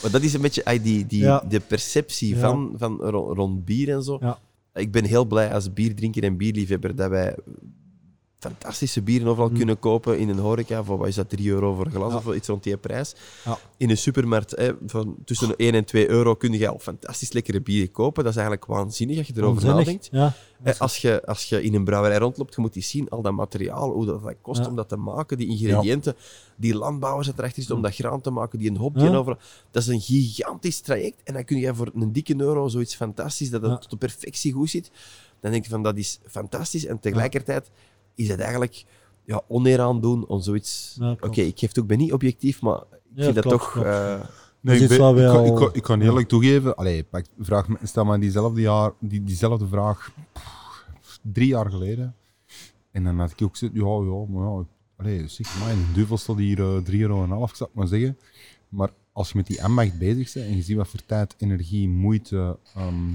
Maar 0.01 0.11
dat 0.11 0.21
is 0.21 0.33
een 0.33 0.41
beetje 0.41 0.65
ay, 0.65 0.81
die, 0.81 1.05
die, 1.05 1.19
Ja. 1.21 1.43
de 1.49 1.59
perceptie 1.59 2.37
van, 2.37 2.73
van 2.77 2.97
ro- 3.01 3.33
rond 3.33 3.65
bier 3.65 3.89
en 3.89 4.03
zo. 4.03 4.17
Ja. 4.21 4.39
Ik 4.73 4.91
ben 4.91 5.05
heel 5.05 5.25
blij 5.25 5.53
als 5.53 5.73
bierdrinker 5.73 6.23
en 6.23 6.37
bierliefhebber 6.37 6.95
dat 6.95 7.09
wij 7.09 7.35
fantastische 8.41 9.01
bieren 9.01 9.27
overal 9.27 9.49
Mm. 9.49 9.55
kunnen 9.57 9.79
kopen 9.79 10.19
in 10.19 10.29
een 10.29 10.37
horeca. 10.39 10.83
Voor 10.83 10.97
wat 10.97 11.07
is 11.07 11.15
dat, 11.15 11.29
3 11.29 11.49
euro 11.49 11.73
voor 11.75 11.85
een 11.85 11.91
glas 11.91 12.11
Ja. 12.11 12.17
of 12.17 12.33
iets 12.35 12.47
rond 12.47 12.63
die 12.63 12.77
prijs. 12.77 13.15
Ja. 13.45 13.57
In 13.77 13.89
een 13.89 13.97
supermarkt 13.97 14.51
hè, 14.55 14.71
van 14.85 15.15
tussen 15.25 15.53
1 15.57 15.73
en 15.73 15.85
2 15.85 16.09
euro 16.09 16.35
kun 16.35 16.51
je 16.53 16.67
al 16.67 16.79
fantastisch 16.79 17.31
lekkere 17.31 17.61
bieren 17.61 17.91
kopen. 17.91 18.23
Dat 18.23 18.31
is 18.31 18.37
eigenlijk 18.39 18.69
waanzinnig 18.71 19.17
als 19.17 19.27
je 19.27 19.33
erover 19.35 19.53
Onzinnig. 19.53 19.77
nadenkt. 19.77 20.09
Ja. 20.11 20.33
Eh, 20.63 20.79
Als 20.79 20.97
je, 20.97 21.25
als 21.25 21.43
je 21.49 21.63
in 21.63 21.73
een 21.75 21.83
brouwerij 21.83 22.17
rondloopt, 22.17 22.55
je 22.55 22.61
moet 22.61 22.73
die 22.73 22.83
zien, 22.83 23.09
al 23.09 23.21
dat 23.21 23.33
materiaal, 23.33 23.91
hoe 23.91 24.05
dat, 24.05 24.23
dat 24.23 24.35
kost 24.41 24.67
om 24.67 24.75
dat 24.75 24.89
te 24.89 24.95
maken, 24.97 25.37
die 25.37 25.47
ingrediënten, 25.47 26.15
die 26.55 26.75
landbouwers 26.75 27.27
dat 27.27 27.37
erachter 27.37 27.57
zitten 27.57 27.75
om 27.75 27.81
dat 27.81 27.95
graan 27.95 28.21
te 28.21 28.29
maken, 28.31 28.59
die 28.59 28.69
een 28.69 28.77
hopje 28.77 29.03
Ja. 29.09 29.15
over. 29.15 29.37
Dat 29.71 29.81
is 29.81 29.87
een 29.87 30.01
gigantisch 30.01 30.79
traject. 30.81 31.21
En 31.23 31.33
dan 31.33 31.45
kun 31.45 31.57
je 31.57 31.75
voor 31.75 31.91
een 31.95 32.11
dikke 32.11 32.33
euro 32.41 32.67
zoiets 32.67 32.95
fantastisch, 32.95 33.49
dat 33.49 33.61
het 33.61 33.81
tot 33.81 33.89
de 33.89 33.97
perfectie 33.97 34.53
goed 34.53 34.69
zit. 34.69 34.91
Dan 35.39 35.51
denk 35.51 35.63
je 35.63 35.69
van, 35.69 35.83
dat 35.83 35.97
is 35.97 36.19
fantastisch. 36.27 36.85
En 36.85 36.99
tegelijkertijd 36.99 37.71
is 38.21 38.27
het 38.29 38.39
eigenlijk 38.39 38.83
ja, 39.25 39.41
oneer 39.47 39.79
aan 39.81 40.01
doen 40.01 40.27
om 40.27 40.41
zoiets... 40.41 40.95
Ja, 40.99 41.11
Oké, 41.11 41.41
ik 41.41 41.59
geef 41.59 41.69
het 41.69 41.79
ook 41.79 41.87
bij 41.87 41.97
niet 41.97 42.13
objectief, 42.13 42.61
maar 42.61 42.77
ik 42.77 42.99
Ja, 43.13 43.23
vind 43.23 43.35
dat 43.35 43.43
klopt, 43.45 43.61
toch... 43.63 43.71
klopt. 43.71 43.87
Nee, 44.61 44.79
ik, 44.79 44.87
ben- 44.87 44.97
kan, 44.97 45.15
wel- 45.15 45.45
ik, 45.45 45.55
kan, 45.55 45.69
ik 45.73 45.83
kan 45.83 46.01
eerlijk 46.01 46.27
toegeven, 46.27 46.75
allee, 46.75 47.03
pak, 47.03 47.25
vraag, 47.39 47.67
me- 47.67 47.77
stel 47.83 48.05
maar 48.05 48.19
diezelfde, 48.19 48.61
jaar, 48.61 48.91
die, 48.99 49.23
diezelfde 49.23 49.67
vraag 49.67 50.11
pff, 50.33 51.19
drie 51.21 51.47
jaar 51.47 51.69
geleden. 51.69 52.15
En 52.91 53.03
dan 53.03 53.19
had 53.19 53.31
ik 53.31 53.41
ook 53.41 53.51
gezegd, 53.51 53.73
ja, 53.73 53.81
ja, 53.85 54.25
maar 54.29 54.43
ja, 54.57 54.65
allee, 54.97 55.27
zeg 55.27 55.59
maar, 55.59 55.71
een 55.71 55.85
duvel 55.93 56.17
staat 56.17 56.37
hier 56.37 56.59
eh, 56.59 56.75
3,5 56.91 56.91
euro, 56.99 57.23
ik 57.23 57.29
zou 57.55 57.69
het 57.69 57.73
maar 57.73 57.87
zeggen. 57.87 58.17
Maar 58.69 58.89
als 59.11 59.31
je 59.31 59.37
met 59.37 59.47
die 59.47 59.63
ambacht 59.63 59.97
bezig 59.97 60.33
bent 60.33 60.45
en 60.45 60.55
je 60.55 60.61
ziet 60.61 60.77
wat 60.77 60.87
voor 60.87 61.05
tijd, 61.05 61.35
energie, 61.37 61.89
moeite, 61.89 62.57
ehm, 62.75 63.13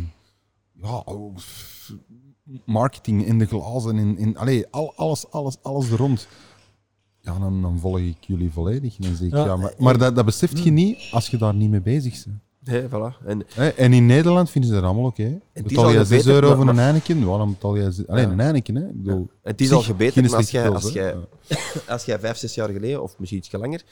ja, 0.82 0.96
oh, 1.04 1.36
marketing 2.64 3.26
in 3.26 3.38
de 3.38 3.46
glazen, 3.46 3.98
in, 3.98 4.18
in, 4.18 4.36
allee, 4.36 4.66
al, 4.70 4.92
alles, 4.96 5.30
alles, 5.30 5.56
alles 5.62 5.90
er 5.90 5.96
rond. 5.96 6.28
Ja, 7.20 7.38
dan, 7.38 7.62
dan 7.62 7.78
volg 7.78 7.98
ik 7.98 8.16
jullie 8.20 8.50
volledig. 8.52 8.96
Dan 8.96 9.14
zeg 9.14 9.26
ik, 9.26 9.34
Ja, 9.34 9.44
ja, 9.44 9.56
maar, 9.56 9.74
maar 9.78 9.98
dat, 9.98 10.14
dat 10.16 10.24
beseft 10.24 10.64
je 10.64 10.70
niet 10.70 11.08
als 11.10 11.28
je 11.28 11.36
daar 11.36 11.54
niet 11.54 11.70
mee 11.70 11.80
bezig 11.80 12.24
bent. 12.24 12.38
nee, 12.64 12.88
voilà. 12.88 13.26
En 13.26 13.46
En 13.76 13.92
in 13.92 14.06
Nederland 14.06 14.50
vinden 14.50 14.70
ze 14.70 14.76
dat 14.76 14.84
allemaal 14.84 15.04
oké. 15.04 15.40
Betaal 15.52 15.84
al 15.84 15.90
je 15.90 16.04
6 16.04 16.08
gebeten, 16.08 16.32
euro 16.32 16.54
voor 16.56 16.68
een 16.68 16.78
Heineken? 16.78 17.18
Ja, 17.18 17.24
dan 17.24 17.48
betaal 17.50 17.76
je... 17.76 18.04
Alleen 18.06 18.30
een 18.30 18.38
Heineken, 18.38 18.74
hè. 18.74 18.86
Ik 18.88 19.02
bedoel, 19.02 19.30
het 19.42 19.60
is 19.60 19.72
al 19.72 19.82
gebeten, 19.82 20.22
maar 20.24 20.34
als 20.34 20.50
jij, 20.50 20.68
als 20.70 20.92
jij, 20.92 21.14
als 21.88 22.04
jij 22.04 22.18
vijf, 22.18 22.36
zes 22.36 22.54
jaar 22.54 22.68
geleden, 22.68 23.02
of 23.02 23.18
misschien 23.18 23.38
iets 23.40 23.52
langer, 23.52 23.82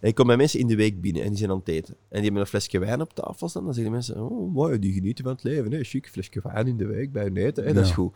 en 0.00 0.08
je 0.08 0.12
komt 0.14 0.26
bij 0.28 0.36
mensen 0.36 0.58
in 0.60 0.66
de 0.66 0.76
week 0.76 1.00
binnen 1.00 1.22
en 1.22 1.28
die 1.28 1.38
zijn 1.38 1.50
aan 1.50 1.58
het 1.58 1.68
eten. 1.68 1.94
En 1.94 1.98
die 2.10 2.22
hebben 2.22 2.40
een 2.40 2.46
flesje 2.46 2.78
wijn 2.78 3.00
op 3.00 3.14
tafel 3.14 3.48
staan. 3.48 3.64
Dan 3.64 3.74
zeggen 3.74 3.92
die 3.92 4.02
mensen, 4.02 4.30
oh 4.30 4.52
mooi, 4.54 4.78
die 4.78 4.92
genieten 4.92 5.24
van 5.24 5.32
het 5.32 5.42
leven. 5.42 5.72
Hè. 5.72 5.82
Chic, 5.84 6.08
flesje 6.08 6.40
wijn 6.42 6.66
in 6.66 6.76
de 6.76 6.86
week 6.86 7.12
bij 7.12 7.22
hun 7.22 7.36
eten. 7.36 7.64
Hè. 7.64 7.72
Dat 7.72 7.84
is 7.84 7.90
goed. 7.90 8.14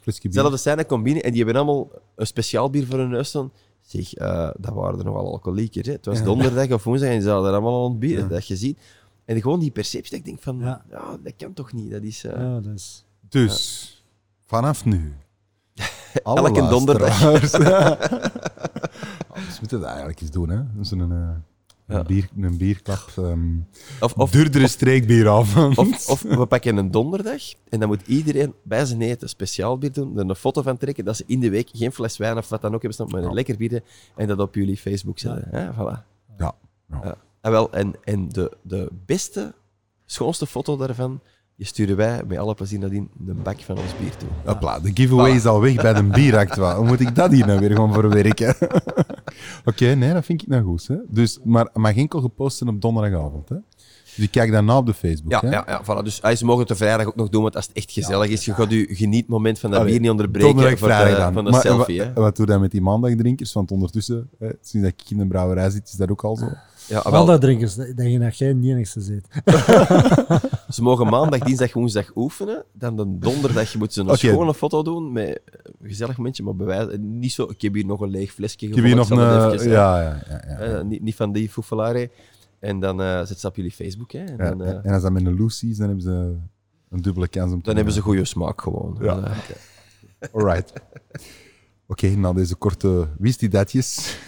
Flesje 0.00 0.20
bier. 0.20 0.30
Hetzelfde 0.32 0.56
zijn, 0.56 0.86
komt 0.86 1.02
binnen 1.02 1.22
en 1.22 1.32
die 1.32 1.44
hebben 1.44 1.62
allemaal 1.62 1.90
een 2.14 2.26
speciaal 2.26 2.70
bier 2.70 2.86
voor 2.86 2.98
hun 2.98 3.08
neus 3.10 3.28
staan. 3.28 3.52
Zeg, 3.80 4.14
eh, 4.14 4.50
dat 4.58 4.74
waren 4.74 4.98
er 4.98 5.04
nogal 5.04 5.26
alcoholiekers. 5.32 5.86
Hè. 5.86 5.92
Het 5.92 6.06
was 6.06 6.18
Ja. 6.18 6.24
donderdag 6.24 6.70
of 6.70 6.84
woensdag 6.84 7.08
en 7.10 7.22
ze 7.22 7.28
hadden 7.28 7.48
er 7.50 7.56
allemaal 7.56 7.84
aan 7.84 7.90
het 7.90 7.98
bier. 8.00 8.18
Ja. 8.18 8.26
Dat 8.26 8.46
je 8.46 8.56
ziet. 8.56 8.78
En 9.24 9.40
gewoon 9.40 9.60
die 9.60 9.70
perceptie, 9.70 10.10
dat 10.10 10.18
ik 10.18 10.24
denk 10.24 10.40
van, 10.42 10.58
ja. 10.58 10.84
Ja. 10.90 11.18
dat 11.22 11.32
kan 11.36 11.52
toch 11.52 11.72
niet. 11.72 11.90
Dat 11.90 12.02
is... 12.02 12.24
eh, 12.24 12.32
Ja, 12.32 12.60
dat 12.60 12.74
is... 12.74 13.04
Dus, 13.28 14.04
vanaf 14.46 14.84
nu... 14.84 15.14
alle 16.22 16.48
Elke 16.48 16.68
donderdag. 16.68 17.22
luisteraars- 17.22 18.10
Anders 19.34 19.60
moeten 19.60 19.78
we 19.78 19.84
dat 19.84 19.84
eigenlijk 19.88 20.20
eens 20.20 20.30
doen, 20.30 20.48
hè. 20.48 20.56
Een, 20.56 21.12
eh, 21.12 21.16
een, 21.86 21.96
Ja. 21.96 22.02
bier, 22.02 22.28
een 22.40 22.56
bierklap. 22.56 23.12
ehm 23.16 23.56
Of, 24.00 24.12
of, 24.14 24.30
duurdere 24.30 24.66
streekbieravond. 24.68 25.78
Of, 25.78 26.08
of 26.08 26.22
we 26.22 26.46
pakken 26.46 26.76
een 26.76 26.90
donderdag 26.90 27.42
en 27.68 27.80
dan 27.80 27.88
moet 27.88 28.06
iedereen 28.06 28.54
bij 28.62 28.84
zijn 28.84 29.02
eten 29.02 29.28
speciaal 29.28 29.78
bier 29.78 29.92
doen, 29.92 30.18
er 30.18 30.28
een 30.28 30.34
foto 30.34 30.62
van 30.62 30.76
trekken, 30.76 31.04
dat 31.04 31.16
ze 31.16 31.24
in 31.26 31.40
de 31.40 31.50
week 31.50 31.68
geen 31.72 31.92
fles 31.92 32.16
wijn 32.16 32.36
of 32.36 32.48
wat 32.48 32.60
dan 32.60 32.74
ook 32.74 32.82
hebben 32.82 32.92
staan, 32.92 33.06
maar 33.10 33.20
een 33.22 33.28
Ja. 33.28 33.34
lekker 33.34 33.56
bier 33.56 33.82
en 34.16 34.26
dat 34.28 34.38
op 34.38 34.54
jullie 34.54 34.76
Facebook 34.76 35.18
zetten. 35.18 35.48
Ja. 35.52 35.72
voilà. 35.74 36.02
Ja. 36.38 36.54
Ja. 36.90 37.00
Ja. 37.04 37.16
En, 37.40 37.50
wel, 37.50 37.72
en, 37.72 37.94
en 38.04 38.28
de, 38.28 38.56
de 38.62 38.88
beste, 39.06 39.54
schoonste 40.06 40.46
foto 40.46 40.76
daarvan, 40.76 41.20
die 41.56 41.66
sturen 41.66 41.96
wij 41.96 42.22
met 42.26 42.38
alle 42.38 42.54
plezier 42.54 42.78
nadien 42.78 43.10
een 43.26 43.42
bak 43.42 43.60
van 43.60 43.78
ons 43.78 43.96
bier 43.98 44.16
toe. 44.16 44.28
Hopla, 44.44 44.80
de 44.80 44.90
giveaway 44.94 45.34
is 45.34 45.46
al 45.46 45.60
weg 45.60 45.74
bij 45.74 45.92
de 45.92 46.02
bieractua. 46.16 46.76
Hoe 46.76 46.86
moet 46.86 47.00
ik 47.00 47.14
dat 47.14 47.30
hier 47.32 47.46
nou 47.46 47.60
weer 47.60 47.70
gewoon 47.70 47.92
verwerken? 47.92 48.56
Oké, 49.64 49.94
nee, 49.94 50.12
dat 50.12 50.24
vind 50.24 50.42
ik 50.42 50.48
nou 50.48 50.64
goed. 50.64 50.86
Hè? 50.86 50.96
Dus, 51.08 51.38
maar 51.44 51.68
mag 51.72 51.96
enkel 51.96 52.20
gepost 52.20 52.62
op 52.62 52.80
donderdagavond. 52.80 53.48
Hè? 53.48 53.56
Dus 54.16 54.24
ik 54.24 54.30
kijk 54.30 54.50
daarna 54.50 54.76
op 54.76 54.86
de 54.86 54.94
Facebook. 54.94 55.32
Ja, 55.32 55.40
hè? 55.40 55.50
ja, 55.50 55.64
ja 55.66 55.82
voilà. 55.82 56.02
dus 56.02 56.22
ah, 56.22 56.36
ze 56.36 56.44
mogen 56.44 56.60
het 56.60 56.68
de 56.68 56.76
vrijdag 56.76 57.06
ook 57.06 57.16
nog 57.16 57.28
doen, 57.28 57.42
want 57.42 57.56
als 57.56 57.66
het 57.66 57.76
echt 57.76 57.92
gezellig 57.92 58.28
is, 58.28 58.44
je 58.44 58.54
gaat 58.54 58.70
je 58.70 58.86
genietmoment 58.90 59.58
van 59.58 59.70
dat 59.70 59.78
Allee, 59.80 59.92
bier 59.92 60.00
niet 60.00 60.10
onderbreken 60.10 60.48
Donderdag, 60.48 60.78
voor 60.78 60.88
vrijdag 60.88 61.14
de, 61.14 61.20
dan. 61.20 61.32
van 61.32 61.44
de 61.44 61.50
Maar 61.50 61.60
selfie. 61.60 62.02
Wat 62.14 62.36
doe 62.36 62.46
je 62.46 62.52
dan 62.52 62.60
met 62.60 62.70
die 62.70 62.82
maandagdrinkers? 62.82 63.52
Want 63.52 63.70
ondertussen, 63.70 64.30
hè, 64.38 64.48
sinds 64.60 64.86
dat 64.86 65.00
ik 65.00 65.10
in 65.10 65.20
een 65.20 65.28
brouwerij 65.28 65.70
zit, 65.70 65.88
is 65.88 65.92
dat 65.92 66.10
ook 66.10 66.24
al 66.24 66.36
zo. 66.36 66.48
Ja, 66.88 67.02
wel, 67.02 67.12
Maandagdrinkers, 67.12 67.74
dat 67.74 67.96
denk 67.96 68.10
je 68.10 68.18
dat 68.18 68.38
jij 68.38 68.52
niet 68.52 68.70
enigste 68.70 69.00
zit. 69.00 69.26
Ze 70.74 70.82
mogen 70.82 71.06
maandag, 71.06 71.40
dinsdag, 71.40 71.72
woensdag 71.72 72.10
oefenen. 72.16 72.64
Dan 72.72 72.96
de 72.96 73.18
donderdag 73.18 73.74
moeten 73.74 74.04
ze 74.04 74.10
een 74.10 74.16
schone 74.16 74.54
foto 74.54 74.82
doen 74.82 75.12
met 75.12 75.40
een 75.80 75.88
gezellig 75.88 76.16
momentje, 76.16 76.42
maar 76.42 76.56
bewijs, 76.56 76.96
niet 76.98 77.32
zo, 77.32 77.42
ik 77.42 77.62
heb 77.62 77.74
hier 77.74 77.86
nog 77.86 78.00
een 78.00 78.10
leeg 78.10 78.32
flesje 78.32 78.56
Ik 78.66 78.74
heb 78.74 78.84
hier 78.84 78.96
nog 78.96 79.06
gevonden, 79.06 79.34
een... 79.34 79.50
het 79.50 79.60
even, 79.60 79.70
Ja, 79.72 80.00
ja, 80.02 80.08
ja. 80.08 80.22
ja, 80.28 80.40
eh, 80.40 80.68
ja. 80.68 80.78
eh, 80.78 80.84
niet, 80.84 81.02
niet 81.02 81.14
van 81.14 81.32
die 81.32 81.48
foefelarie. 81.48 82.10
En 82.58 82.80
dan 82.80 83.02
eh 83.02 83.24
zet 83.24 83.40
ze 83.40 83.46
op 83.46 83.56
jullie 83.56 83.70
Facebook. 83.72 84.12
Hè. 84.12 84.18
En 84.24 84.36
Ja, 84.36 84.48
dan, 84.48 84.62
eh, 84.62 84.74
En 84.82 84.92
als 84.92 85.02
dat 85.02 85.12
met 85.12 85.26
een 85.26 85.34
Lucy 85.34 85.66
is, 85.66 85.76
dan 85.76 85.86
hebben 85.86 86.04
ze 86.04 86.36
een 86.90 87.02
dubbele 87.02 87.28
kans 87.28 87.52
om 87.52 87.58
te 87.58 87.64
dan 87.64 87.76
hebben 87.76 87.94
ze 87.94 88.00
goede 88.00 88.24
smaak 88.24 88.60
gewoon. 88.60 88.98
Ja. 89.00 89.22
Eh, 90.18 90.28
Alright. 90.32 90.72
Oké, 91.86 92.08
na 92.08 92.32
deze 92.32 92.54
korte 92.54 93.08
wist-die-datjes. 93.18 94.18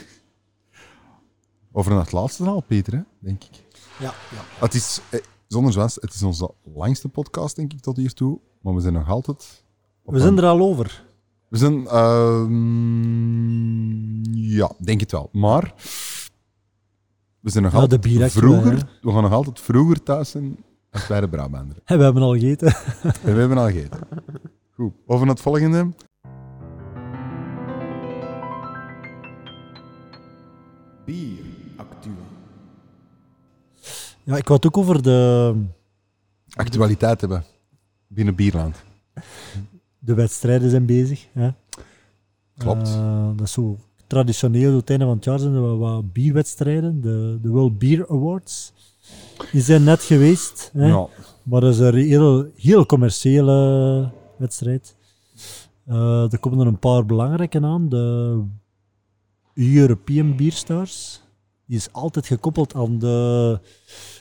Over 1.78 1.90
naar 1.92 2.00
het 2.00 2.12
laatste 2.12 2.42
verhaal, 2.42 2.60
Peter, 2.60 2.92
hè, 2.92 3.00
denk 3.18 3.44
ik. 3.44 3.50
Ja, 3.98 4.14
ja. 4.30 4.40
Het 4.60 4.74
is, 4.74 5.00
eh, 5.10 5.20
zonder 5.46 5.72
zwas, 5.72 5.94
het 5.94 6.14
is 6.14 6.22
onze 6.22 6.50
langste 6.74 7.08
podcast, 7.08 7.56
denk 7.56 7.72
ik, 7.72 7.80
tot 7.80 7.96
hiertoe. 7.96 8.38
Maar 8.62 8.74
we 8.74 8.80
zijn 8.80 8.92
nog 8.92 9.08
altijd... 9.08 9.64
op 10.04 10.12
We 10.12 10.20
zijn 10.20 10.32
een- 10.32 10.38
er 10.38 10.44
al 10.50 10.60
over. 10.60 11.04
We 11.48 11.58
zijn... 11.58 11.86
ehm, 11.86 12.52
ja, 14.34 14.72
denk 14.78 15.00
het 15.00 15.12
wel. 15.12 15.28
Maar... 15.32 15.74
We 17.40 17.50
zijn 17.50 17.62
nog 17.64 17.72
Ja, 17.72 17.78
de 17.78 17.82
altijd 17.84 18.00
bieractua, 18.00 18.40
vroeger... 18.40 18.70
hè. 18.72 18.78
We 19.02 19.12
gaan 19.12 19.22
nog 19.22 19.32
altijd 19.32 19.60
vroeger 19.60 20.02
thuis 20.02 20.30
zijn 20.30 20.64
als 20.90 21.06
bij 21.06 21.20
de 21.20 21.28
Brabanderen. 21.28 21.82
We 21.98 22.02
hebben 22.02 22.22
al 22.22 22.32
gegeten. 22.32 22.74
En 23.02 23.34
we 23.34 23.40
hebben 23.40 23.58
al 23.58 23.66
gegeten. 23.66 24.00
Goed, 24.74 24.92
over 25.06 25.26
naar 25.26 25.34
het 25.34 25.44
volgende. 25.44 25.92
Ja, 34.28 34.36
ik 34.36 34.48
wou 34.48 34.60
het 34.62 34.66
ook 34.66 34.76
over 34.76 35.02
de, 35.02 35.54
Actualiteit 36.54 37.20
hebben. 37.20 37.44
Binnen 38.06 38.34
Bierland. 38.34 38.84
de 39.98 40.14
wedstrijden 40.14 40.70
zijn 40.70 40.86
bezig. 40.86 41.26
Hè. 41.32 41.50
Klopt. 42.56 42.88
Eh, 42.88 43.28
dat 43.36 43.46
is 43.46 43.52
zo 43.52 43.78
traditioneel, 44.06 44.76
het 44.76 44.90
einde 44.90 45.04
van 45.04 45.14
het 45.14 45.24
jaar 45.24 45.38
zijn 45.38 45.54
er 45.54 45.62
wel 45.62 45.78
wat 45.78 46.12
bierwedstrijden, 46.12 47.00
de, 47.00 47.38
de 47.42 47.48
World 47.48 47.78
Beer 47.78 48.08
Awards. 48.08 48.72
Die 49.52 49.62
zijn 49.62 49.84
net 49.84 50.02
geweest. 50.02 50.70
Hè? 50.72 50.86
Ja. 50.86 51.06
Maar 51.42 51.60
dat 51.60 51.74
is 51.74 51.78
een 51.78 51.94
heel, 51.94 52.50
heel 52.56 52.86
commerciële 52.86 54.10
wedstrijd. 54.36 54.96
Eh, 55.86 56.32
er 56.32 56.38
komen 56.38 56.60
er 56.60 56.66
een 56.66 56.78
paar 56.78 57.06
belangrijke 57.06 57.62
aan. 57.62 57.88
De 57.88 58.42
European 59.54 60.36
Beer 60.36 60.52
Stars. 60.52 61.20
Die 61.66 61.76
is 61.76 61.92
altijd 61.92 62.26
gekoppeld 62.26 62.74
aan 62.74 62.98
de, 62.98 63.60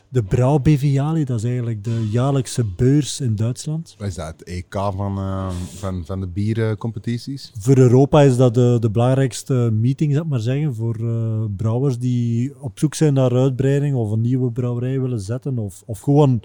de 0.10 0.24
Brouw 0.24 0.60
BVALI. 0.60 1.24
Dat 1.24 1.38
is 1.38 1.44
eigenlijk 1.44 1.84
de 1.84 2.08
jaarlijkse 2.12 2.64
beurs 2.66 3.20
in 3.22 3.36
Duitsland. 3.36 3.96
Wat 3.98 4.08
is 4.08 4.16
dat? 4.16 4.26
Het 4.28 4.44
EK 4.44 4.74
van, 4.74 5.18
eh, 5.18 5.50
van, 5.76 6.06
van 6.06 6.20
de 6.20 6.28
biercompetities? 6.28 7.52
Voor 7.60 7.78
Europa 7.78 8.22
is 8.22 8.38
dat 8.38 8.54
de, 8.54 8.78
de 8.80 8.90
belangrijkste 8.90 9.54
meeting, 9.74 10.18
ik 10.18 10.26
maar 10.26 10.40
zeggen, 10.40 10.76
voor 10.76 10.96
eh, 10.96 11.44
brouwers 11.58 12.00
die 12.00 12.62
op 12.62 12.80
zoek 12.80 12.96
zijn 12.96 13.14
naar 13.14 13.32
uitbreiding 13.36 13.96
of 13.96 14.12
een 14.12 14.22
nieuwe 14.22 14.52
brouwerij 14.52 15.02
willen 15.02 15.22
zetten. 15.22 15.58
Of, 15.58 15.84
of 15.86 16.00
gewoon 16.00 16.42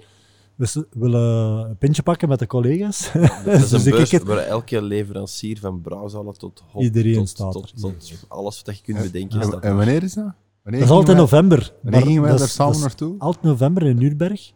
willen 0.91 1.69
een 1.69 1.77
pintje 1.77 2.03
pakken 2.03 2.29
met 2.29 2.39
de 2.39 2.47
collega's. 2.47 3.11
Dat 3.45 3.53
is 3.61 3.69
Dus 3.69 3.71
een 3.71 3.87
ik- 3.87 3.95
beurs 3.95 4.13
ik- 4.13 4.21
waar 4.23 4.37
elke 4.37 4.81
leverancier 4.81 5.59
van 5.59 5.81
brouwzalen 5.81 6.37
tot 6.37 6.63
hop, 6.71 6.81
Iedereen 6.81 7.13
tot, 7.13 7.29
staat 7.29 7.51
tot, 7.51 7.73
tot 7.81 8.25
alles 8.27 8.61
wat 8.65 8.77
je 8.77 8.83
kunt 8.83 9.01
bedenken. 9.11 9.61
en 9.61 9.75
wanneer 9.75 10.03
is 10.03 10.13
dat? 10.13 10.33
Wanneer 10.63 10.81
Dat 10.81 10.89
is 10.89 10.95
altijd 10.95 11.17
in 11.17 11.23
november. 11.23 11.73
Wanneer 11.81 12.01
gingen 12.01 12.21
wij 12.21 12.29
dat 12.31 12.39
daar 12.39 12.47
samen 12.47 12.73
dat 12.73 12.81
naartoe? 12.81 13.15
Altijd 13.17 13.43
november 13.43 13.83
in 13.83 13.97
Nürnberg. 13.97 14.51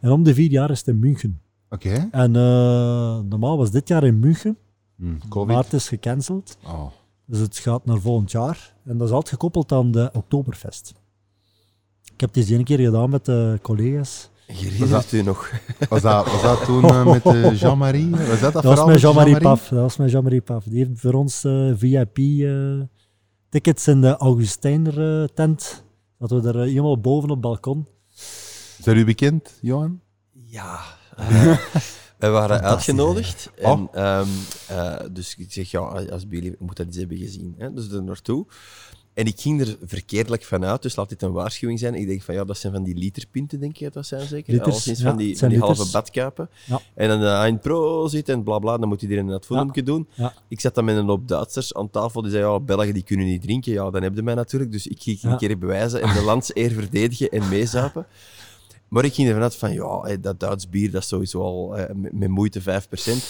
En 0.00 0.10
om 0.10 0.22
de 0.22 0.34
vier 0.34 0.50
jaar 0.50 0.70
is 0.70 0.78
het 0.78 0.88
in 0.88 0.98
München. 0.98 1.40
Oké. 1.70 2.08
En 2.10 2.36
eh, 2.36 3.18
normaal 3.28 3.56
was 3.56 3.70
dit 3.70 3.88
jaar 3.88 4.04
in 4.04 4.18
München, 4.18 4.56
Hm, 4.96 5.28
Covid. 5.28 5.54
maar 5.54 5.64
het 5.64 5.72
is 5.72 5.88
gecanceld. 5.88 6.56
Oh. 6.66 6.86
Dus 7.26 7.38
het 7.38 7.58
gaat 7.58 7.84
naar 7.84 8.00
volgend 8.00 8.30
jaar. 8.30 8.74
En 8.84 8.96
dat 8.98 9.08
is 9.08 9.14
altijd 9.14 9.32
gekoppeld 9.32 9.72
aan 9.72 9.90
de 9.90 10.10
Oktoberfest. 10.12 10.94
Ik 12.14 12.20
heb 12.20 12.28
het 12.34 12.38
eens 12.38 12.50
één 12.50 12.64
keer 12.64 12.78
gedaan 12.78 13.10
met 13.10 13.24
de 13.24 13.58
collega's. 13.62 14.30
Je 14.46 14.54
herinnert 14.54 15.12
u 15.12 15.22
nog. 15.22 15.50
Was, 15.88 16.02
dat, 16.02 16.26
was 16.26 16.42
dat 16.42 16.64
toen 16.64 16.84
eh, 16.84 17.06
met 17.06 17.24
eh, 17.26 17.58
Jean-Marie? 17.60 18.10
Was 18.10 18.40
dat 18.40 18.52
dat, 18.52 18.62
Dat 18.62 18.76
was 18.78 18.86
met 18.86 19.00
Jean-Marie 19.00 19.32
Jean-Marie? 19.32 19.38
Paf. 19.58 19.68
Dat 19.68 19.80
was 19.80 19.96
met 19.96 20.10
Jean-Marie 20.10 20.40
Paf. 20.40 20.64
Die 20.64 20.84
heeft 20.84 21.00
voor 21.00 21.12
ons 21.14 21.44
eh, 21.44 21.70
VIP-tickets 23.52 23.88
in 23.88 24.00
de 24.00 24.16
Augustijner-tent. 24.16 25.84
Dat 26.18 26.30
we 26.30 26.48
er 26.48 26.56
eh, 26.56 26.62
helemaal 26.62 27.00
boven 27.00 27.28
op 27.30 27.30
het 27.30 27.40
balkon. 27.40 27.86
Is 28.78 28.84
dat 28.84 28.94
u 28.96 29.04
bekend, 29.04 29.58
Johan? 29.60 30.00
Ja. 30.32 30.80
eh, 31.16 31.58
wij 32.18 32.30
waren 32.30 32.62
uitgenodigd. 32.62 33.50
hè? 33.54 33.62
En, 33.62 33.88
ehm, 33.92 34.28
eh, 34.68 35.00
dus 35.10 35.34
ik 35.36 35.52
zeg, 35.52 35.70
ja, 35.70 35.78
als 35.80 36.24
jullie 36.28 36.56
moet 36.58 36.76
dat 36.76 36.86
eens 36.86 36.96
hebben 36.96 37.16
gezien. 37.16 37.54
Hè? 37.58 37.72
Dus 37.72 37.90
er 37.90 38.02
naartoe. 38.02 38.46
En 39.14 39.26
ik 39.26 39.40
ging 39.40 39.60
er 39.60 39.76
verkeerdelijk 39.84 40.44
vanuit, 40.44 40.82
dus 40.82 40.96
laat 40.96 41.08
dit 41.08 41.22
een 41.22 41.32
waarschuwing 41.32 41.78
zijn. 41.78 41.94
Ik 41.94 42.06
denk 42.06 42.22
van, 42.22 42.34
ja, 42.34 42.44
dat 42.44 42.58
zijn 42.58 42.72
van 42.72 42.82
die 42.82 42.94
literpinten, 42.94 43.60
denk 43.60 43.78
ik 43.78 43.92
dat 43.92 44.06
zijn 44.06 44.26
zeker? 44.26 44.52
Liters, 44.52 44.70
Alleszins 44.70 44.98
ja, 44.98 45.08
van 45.08 45.16
die, 45.16 45.38
van 45.38 45.54
halve 45.54 45.90
badkuipen. 45.92 46.48
Ja. 46.66 46.80
En 46.94 47.08
dan 47.08 47.22
uh, 47.22 47.42
een 47.46 47.58
pro 47.58 48.08
zit 48.08 48.28
en 48.28 48.42
bla 48.42 48.58
bla, 48.58 48.78
dan 48.78 48.88
moet 48.88 49.02
iedereen 49.02 49.26
dat 49.26 49.46
filmpje 49.46 49.82
doen. 49.82 50.08
Ik 50.48 50.60
zat 50.60 50.74
dan 50.74 50.84
met 50.84 50.96
een 50.96 51.06
hoop 51.06 51.28
Duitsers 51.28 51.74
aan 51.74 51.90
tafel, 51.90 52.22
die 52.22 52.30
zeiden, 52.30 52.52
ja, 52.52 52.60
Belgen 52.60 52.94
die 52.94 53.02
kunnen 53.02 53.26
niet 53.26 53.42
drinken. 53.42 53.72
Ja, 53.72 53.90
dan 53.90 54.02
heb 54.02 54.14
je 54.14 54.22
mij 54.22 54.34
natuurlijk. 54.34 54.72
Dus 54.72 54.86
ik 54.86 55.02
ging 55.02 55.22
een 55.22 55.36
keer 55.36 55.58
bewijzen 55.58 56.02
en 56.02 56.14
de 56.14 56.22
landseer 56.22 56.70
verdedigen 56.70 57.28
en 57.30 57.48
meezuipen. 57.48 58.06
Maar 58.92 59.04
ik 59.04 59.14
ging 59.14 59.28
ervan 59.28 59.42
uit 59.42 59.56
van, 59.56 59.72
ja, 59.72 60.16
dat 60.20 60.40
Duits 60.40 60.68
bier, 60.68 60.90
dat 60.90 61.02
is 61.02 61.08
sowieso 61.08 61.40
al 61.40 61.76
eh, 61.76 61.94
met, 62.12 62.28
moeite 62.28 62.60
5%. 62.60 62.64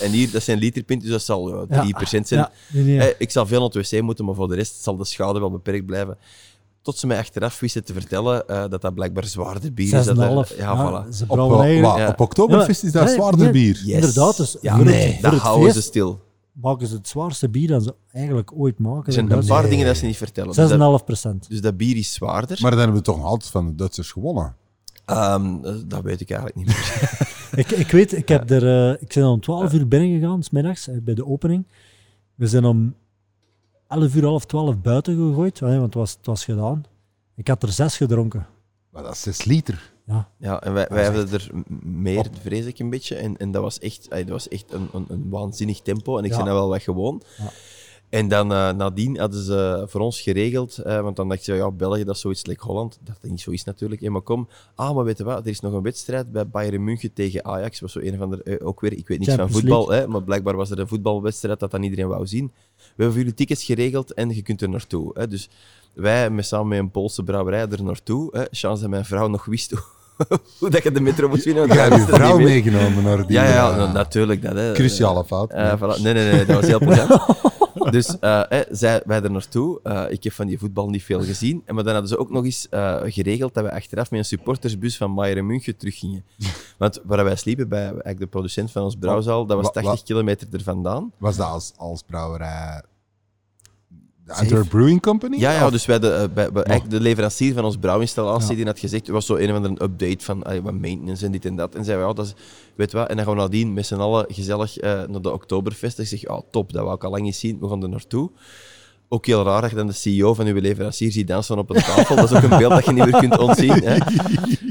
En 0.01 0.11
hier, 0.11 0.31
dat 0.31 0.43
zijn 0.43 0.59
literpinten, 0.59 1.09
dus 1.09 1.17
dat 1.17 1.27
zal 1.27 1.67
ja, 1.71 1.85
3% 1.85 2.27
zijn. 2.27 2.41
Ja, 2.41 2.51
nee, 2.73 2.85
nee. 2.85 2.99
Eh, 2.99 3.15
ik 3.19 3.31
zal 3.31 3.47
veel 3.47 3.59
aan 3.59 3.71
het 3.79 3.91
wc 3.91 4.03
moeten, 4.03 4.25
maar 4.25 4.35
voor 4.35 4.49
de 4.49 4.55
rest 4.55 4.83
zal 4.83 4.97
de 4.97 5.05
schade 5.05 5.39
wel 5.41 5.51
beperkt 5.51 5.87
blijven. 5.87 6.19
Tot 6.83 6.99
ze 6.99 7.07
mij 7.07 7.19
achteraf 7.19 7.61
wisten 7.61 7.85
te 7.85 7.93
vertellen 7.93 8.49
eh, 8.49 8.65
dat 8.69 8.81
dat 8.81 8.95
blijkbaar 8.95 9.25
zwaarder 9.25 9.73
bier 9.73 9.95
is. 9.99 10.05
Dat 10.05 10.19
er- 10.19 10.47
6,5. 10.47 10.57
ja, 10.57 11.05
voilà. 11.07 11.09
Ze 11.15 11.25
Op, 11.29 11.39
Ja. 11.83 12.15
Oktoberfest 12.17 12.83
is 12.85 12.93
dat 12.93 13.05
Nee, 13.05 13.15
zwaarder 13.15 13.41
nee. 13.41 13.51
bier. 13.53 13.83
Yes. 13.85 13.95
Inderdaad, 13.95 14.37
dus 14.37 14.57
ja, 14.61 14.77
voor 14.77 14.85
het- 14.85 14.95
nee, 14.95 15.13
voor 15.13 15.23
dat 15.23 15.33
het 15.33 15.41
houden 15.41 15.65
feest- 15.65 15.77
ze 15.83 15.89
stil. 15.89 16.21
maken 16.53 16.87
ze 16.87 16.95
het 16.95 17.09
zwaarste 17.09 17.49
bier 17.49 17.69
dat 17.69 17.83
ze 17.83 17.95
eigenlijk 18.13 18.53
ooit 18.57 18.79
maken. 18.79 19.07
Er 19.07 19.13
zijn 19.13 19.31
een 19.31 19.47
paar 19.47 19.69
dingen 19.69 19.87
dat 19.87 19.97
ze 19.97 20.05
niet 20.05 20.17
vertellen. 20.17 20.49
Dus 20.49 20.57
dat, 20.57 20.69
6,5 21.01 21.05
procent. 21.05 21.49
dus 21.49 21.61
dat 21.61 21.77
bier 21.77 21.97
is 21.97 22.13
zwaarder. 22.13 22.59
Maar 22.61 22.71
dan 22.71 22.81
hebben 22.81 22.97
we 22.99 23.03
toch 23.05 23.25
altijd 23.25 23.51
van 23.51 23.67
de 23.67 23.75
Duitsers 23.75 24.13
gewonnen. 24.13 24.57
Ehm, 25.05 25.61
dat- 25.63 25.91
dat 25.91 26.03
weet 26.03 26.21
ik 26.21 26.31
eigenlijk 26.31 26.59
niet 26.59 26.67
meer. 26.77 27.19
ik, 27.65 27.71
ik 27.71 27.91
weet, 27.91 28.13
ik, 28.13 28.29
heb 28.29 28.51
er, 28.51 28.91
eh, 28.93 29.03
ik 29.03 29.13
ben 29.15 29.27
om 29.27 29.41
12 29.41 29.73
uur 29.73 29.89
binnen 29.89 30.21
gegaan, 30.21 30.43
's 30.43 30.51
middags, 30.51 30.89
eh, 30.89 30.97
bij 31.03 31.15
de 31.15 31.27
opening. 31.27 31.67
We 32.35 32.47
zijn 32.47 32.65
om 32.65 32.95
11 33.89 34.15
uur, 34.15 34.25
half 34.25 34.45
12 34.47 34.81
buiten 34.81 35.17
gegooid, 35.17 35.61
hè, 35.61 35.67
want 35.71 35.83
het 35.85 35.95
was, 35.95 36.13
het 36.13 36.27
was 36.27 36.45
gedaan. 36.45 36.85
Ik 37.37 37.49
had 37.49 37.63
er 37.63 37.73
zes 37.73 37.97
gedronken. 37.97 38.47
Maar 38.91 39.03
dat 39.03 39.13
is 39.13 39.21
6 39.23 39.45
liter. 39.45 39.93
Ja. 40.07 40.29
Ja, 40.39 40.61
en 40.63 40.73
wij, 40.73 40.87
wij 40.91 41.03
hebben 41.03 41.33
er 41.33 41.51
meer, 41.83 42.27
vrees 42.43 42.65
ik 42.65 42.79
een 42.79 42.91
beetje. 42.91 43.15
En, 43.17 43.37
en 43.37 43.51
dat 43.51 43.63
was 43.63 43.79
echt, 43.79 44.11
dat 44.11 44.29
was 44.29 44.49
echt 44.49 44.73
een, 44.73 44.89
een, 44.93 45.05
een 45.09 45.27
waanzinnig 45.31 45.81
tempo. 45.81 46.19
En 46.19 46.25
ik 46.25 46.31
Ja. 46.31 46.37
ben 46.37 46.47
er 46.47 46.53
wel 46.53 46.69
wat 46.69 46.83
gewoon. 46.83 47.23
Ja. 47.39 47.51
En 48.13 48.29
dan 48.29 48.53
eh, 48.53 48.73
nadien 48.73 49.19
hadden 49.19 49.43
ze 49.43 49.85
voor 49.87 50.01
ons 50.01 50.21
geregeld, 50.21 50.79
eh, 50.79 51.01
want 51.01 51.17
dan 51.17 51.29
dacht 51.29 51.45
je, 51.45 51.55
ja, 51.55 51.71
België, 51.71 52.05
dat 52.05 52.15
is 52.15 52.21
zoiets 52.21 52.47
like 52.47 52.65
Holland. 52.65 52.99
Dat 53.05 53.31
niet 53.31 53.41
zo 53.41 53.51
is 53.51 53.65
natuurlijk. 53.65 54.01
hè, 54.01 54.11
maar 54.11 54.21
kom, 54.21 54.49
ah, 54.75 54.95
maar 54.95 55.05
weet 55.05 55.19
je 55.19 55.25
wat, 55.25 55.45
er 55.45 55.51
is 55.51 55.61
nog 55.61 55.73
een 55.73 55.83
wedstrijd 55.83 56.33
bij 56.33 56.49
Bayern 56.49 56.85
München 56.85 57.13
tegen 57.13 57.45
Ajax. 57.45 57.81
was 57.81 57.93
zo 57.93 57.99
een 57.99 58.17
van 58.17 58.31
de, 58.31 58.43
eh, 58.43 58.67
ook 58.67 58.81
weer, 58.81 58.93
ik 58.93 59.09
weet 59.09 59.19
niks 59.19 59.35
van 59.35 59.51
voetbal, 59.51 59.91
hè, 59.91 60.07
maar 60.07 60.23
blijkbaar 60.23 60.57
was 60.57 60.71
er 60.71 60.79
een 60.79 60.89
voetbalwedstrijd 60.89 61.61
dat 61.61 61.71
dan 61.71 61.83
iedereen 61.83 62.09
wou 62.09 62.27
zien. 62.27 62.53
We 62.77 62.83
hebben 62.87 63.07
voor 63.07 63.19
jullie 63.19 63.35
tickets 63.35 63.65
geregeld 63.65 64.13
en 64.13 64.35
je 64.35 64.43
kunt 64.43 64.63
er 64.63 64.69
naartoe. 64.69 65.11
Hè. 65.15 65.29
Dus 65.29 65.49
wij, 65.93 66.31
met, 66.31 66.47
samen 66.47 66.69
met 66.69 66.79
een 66.79 66.91
Poolse 66.91 67.23
brouwerij, 67.23 67.69
er 67.69 67.83
naartoe. 67.83 68.29
Hè. 68.37 68.45
Chance 68.51 68.81
dat 68.81 68.91
mijn 68.91 69.05
vrouw 69.05 69.29
nog 69.29 69.45
wist 69.45 69.73
hoe, 70.59 70.71
dat 70.71 70.83
je 70.83 70.93
de 70.93 71.01
metro 71.01 71.29
moest 71.29 71.45
winnen. 71.45 71.69
wij 71.69 71.77
hebt 71.89 71.95
je 71.95 72.15
vrouw 72.15 72.39
meegenomen 72.39 73.03
naar 73.03 73.27
die 73.27 73.37
Ja, 73.37 73.45
ja, 73.45 73.51
ja, 73.55 73.71
eh, 73.71 73.77
na- 73.77 73.93
natuurlijk. 73.93 74.43
Dat, 74.43 74.55
hè. 74.55 74.73
cruciale 74.73 75.25
fout. 75.25 75.51
Eh, 75.51 75.73
voilà. 75.77 76.03
Nee, 76.03 76.13
nee, 76.15 76.33
nee, 76.33 76.45
dat 76.45 76.57
was 76.57 76.67
heel 76.67 76.79
plezant. 76.89 77.21
dus 77.91 78.19
eh, 78.19 78.41
eh, 78.51 78.67
zij, 78.71 79.03
wij 79.05 79.23
er 79.23 79.31
naartoe. 79.31 79.81
Eh, 79.83 80.05
ik 80.09 80.25
heb 80.25 80.33
van 80.33 80.47
die 80.47 80.59
voetbal 80.59 80.89
niet 80.89 81.03
veel 81.03 81.23
gezien. 81.23 81.63
En 81.67 81.75
maar 81.75 81.85
dan 81.85 81.93
hadden 81.93 82.11
ze 82.11 82.19
ook 82.19 82.31
nog 82.31 82.45
eens 82.45 82.67
eh, 82.71 82.97
geregeld 83.05 83.55
dat 83.55 83.65
we 83.65 83.73
achteraf 83.73 84.11
met 84.11 84.19
een 84.19 84.25
supportersbus 84.27 84.97
van 84.97 85.15
Bayern 85.15 85.47
München 85.47 85.77
teruggingen. 85.77 86.25
Want 86.79 87.01
waar 87.05 87.25
wij 87.25 87.37
sliepen, 87.37 87.69
bij 87.69 87.83
eigenlijk 87.83 88.19
de 88.19 88.27
producent 88.27 88.71
van 88.71 88.83
ons 88.83 88.97
brouwzaal, 88.97 89.47
dat 89.47 89.57
was 89.57 89.67
Wa- 89.75 89.81
wa- 89.83 89.89
80 89.89 90.03
kilometer 90.07 90.47
er 90.53 90.63
vandaan. 90.63 91.13
Was 91.19 91.37
dat 91.37 91.47
als, 91.49 91.73
als 91.77 92.03
brouwerij 92.07 92.83
de. 94.35 94.41
Antwerp 94.41 94.69
Brewing 94.69 95.03
Company? 95.03 95.37
Ja, 95.39 95.53
ja 95.53 95.71
dus 95.71 95.87
wij 95.87 95.99
de, 95.99 96.09
eh, 96.11 96.25
bij, 96.35 96.53
bij- 96.53 96.63
eigenlijk 96.63 96.97
de 96.99 97.01
leverancier 97.03 97.55
van 97.55 97.65
ons 97.65 97.77
brouwinstallatie, 97.77 98.57
die 98.57 98.65
had 98.65 98.79
gezegd, 98.79 99.07
er 99.07 99.13
was 99.13 99.27
zo 99.27 99.37
een 99.37 99.51
of 99.51 99.57
andere 99.57 99.85
update 99.85 100.25
van 100.25 100.43
allee, 100.43 100.63
wat 100.63 100.75
maintenance 100.75 101.25
en 101.27 101.33
dit 101.33 101.45
en 101.45 101.57
dat. 101.57 101.75
En 101.75 101.85
zei, 101.85 102.01
ja, 102.01 102.13
dat 102.13 102.27
is, 102.27 102.35
weet 102.75 102.93
wat, 102.93 103.09
en 103.09 103.17
dan 103.17 103.25
gaan 103.25 103.35
we 103.35 103.41
nadien 103.41 103.73
met 103.73 103.87
z'n 103.87 103.95
allen 103.95 104.25
gezellig 104.29 104.77
eh, 104.79 104.91
naar 105.09 105.23
de 105.23 105.33
Oktoberfest. 105.33 105.99
Ik 105.99 106.07
zeg, 106.07 106.21
ja, 106.21 106.41
top, 106.51 106.73
dat 106.73 106.83
wou 106.83 106.95
ik 106.95 107.05
al 107.05 107.11
lang 107.11 107.23
niet 107.23 107.37
zien, 107.37 107.59
we 107.61 107.69
gaan 107.69 107.83
er 107.83 107.89
naartoe. 107.89 108.31
Ook 109.09 109.27
heel 109.27 109.45
raar 109.45 109.61
dat 109.61 109.71
je 109.71 109.77
dan 109.77 109.87
de 109.87 109.93
CEO 109.93 110.35
van 110.35 110.47
uw 110.47 110.61
leverancier 110.61 111.13
ziet 111.13 111.27
dansen 111.27 111.59
op 111.59 111.71
een 111.71 111.83
tafel. 111.83 112.17
Dat 112.17 112.31
is 112.31 112.37
ook 112.37 112.43
een 112.43 112.59
beeld 112.59 112.73
dat 112.73 112.85
je 112.85 112.93
niet 112.93 113.05
meer 113.11 113.21
kunt 113.21 113.39
ontzien. 113.39 113.83
Hè. 113.85 113.97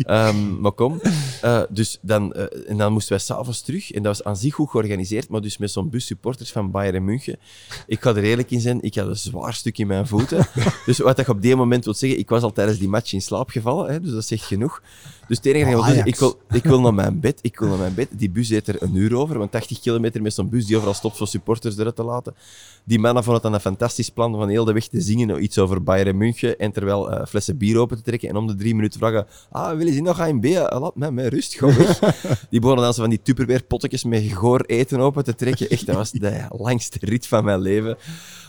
Ehm, 0.01 0.61
maar 0.61 0.71
kom. 0.71 1.01
Eh, 1.41 1.61
dus 1.69 1.97
dan, 2.01 2.33
eh, 2.33 2.69
en 2.69 2.77
dan 2.77 2.93
moesten 2.93 3.11
wij 3.11 3.21
s'avonds 3.21 3.61
terug. 3.61 3.91
En 3.91 4.03
dat 4.03 4.17
was 4.17 4.25
aan 4.25 4.37
zich 4.37 4.53
goed 4.53 4.69
georganiseerd, 4.69 5.29
maar 5.29 5.41
dus 5.41 5.57
met 5.57 5.71
zo'n 5.71 5.89
bus 5.89 6.05
supporters 6.05 6.51
van 6.51 6.71
Bayern 6.71 7.05
München. 7.05 7.39
Ik 7.87 8.01
ga 8.01 8.09
er 8.09 8.23
eerlijk 8.23 8.51
in 8.51 8.61
zijn, 8.61 8.81
ik 8.81 8.95
had 8.95 9.07
een 9.07 9.15
zwaar 9.15 9.53
stuk 9.53 9.77
in 9.77 9.87
mijn 9.87 10.07
voeten. 10.07 10.47
dus 10.85 10.97
wat 10.97 11.19
ik 11.19 11.27
op 11.27 11.41
die 11.41 11.55
moment 11.55 11.85
wil 11.85 11.93
zeggen, 11.93 12.19
ik 12.19 12.29
was 12.29 12.43
al 12.43 12.51
tijdens 12.51 12.77
die 12.77 12.89
match 12.89 13.13
in 13.13 13.21
slaap 13.21 13.49
gevallen, 13.49 13.91
hè, 13.91 13.99
dus 13.99 14.11
dat 14.11 14.25
zegt 14.25 14.43
genoeg. 14.43 14.81
Dus 15.27 15.37
het 15.37 15.45
enige 15.45 15.69
ik 15.69 15.75
wil 15.75 15.83
zeggen, 15.83 16.05
ik 16.05 16.15
wil, 16.15 16.39
ik 16.51 16.63
wil 16.63 16.81
naar 16.81 16.93
mijn 16.93 17.19
bed, 17.19 17.39
ik 17.41 17.59
wil 17.59 17.67
naar 17.67 17.77
mijn 17.77 17.93
bed. 17.93 18.07
Die 18.11 18.29
bus 18.29 18.47
deed 18.47 18.67
er 18.67 18.81
een 18.81 18.95
uur 18.95 19.15
over, 19.15 19.37
want 19.37 19.51
80 19.51 19.79
kilometer 19.79 20.21
met 20.21 20.33
zo'n 20.33 20.49
bus 20.49 20.65
die 20.65 20.75
overal 20.75 20.93
stopt 20.93 21.17
voor 21.17 21.27
supporters 21.27 21.77
eruit 21.77 21.95
te 21.95 22.03
laten. 22.03 22.35
Die 22.83 22.99
mannen 22.99 23.23
vonden 23.23 23.41
het 23.41 23.51
dan 23.51 23.53
een 23.53 23.75
fantastisch 23.75 24.09
plan 24.09 24.35
van 24.35 24.49
heel 24.49 24.65
de 24.65 24.73
weg 24.73 24.87
te 24.87 25.01
zingen, 25.01 25.43
iets 25.43 25.57
over 25.57 25.83
Bayern 25.83 26.17
München, 26.17 26.59
en 26.59 26.71
terwijl 26.71 27.11
eh, 27.11 27.25
flessen 27.25 27.57
bier 27.57 27.77
open 27.77 27.97
te 27.97 28.03
trekken 28.03 28.29
en 28.29 28.35
om 28.35 28.47
de 28.47 28.55
drie 28.55 28.75
minuten 28.75 28.99
vragen, 28.99 29.27
ah, 29.51 29.77
willen 29.77 29.93
ze 29.93 30.01
nog 30.01 30.17
gaan 30.17 30.27
in 30.27 30.39
B? 30.39 30.45
Laat 30.69 30.95
mij 30.95 31.29
rust, 31.31 31.59
weg. 31.59 31.99
Die 32.49 32.59
begonnen 32.59 32.83
dan 32.85 32.93
zo 32.93 33.01
van 33.01 33.09
die 33.09 33.21
tupperware 33.21 33.63
pottekjes 33.63 34.03
met 34.03 34.23
goor 34.31 34.61
eten 34.61 34.99
open 34.99 35.23
te 35.23 35.35
trekken. 35.35 35.69
Echt, 35.69 35.85
dat 35.85 35.95
was 35.95 36.11
de 36.11 36.45
langste 36.49 36.97
rit 37.01 37.27
van 37.27 37.43
mijn 37.43 37.59
leven. 37.59 37.97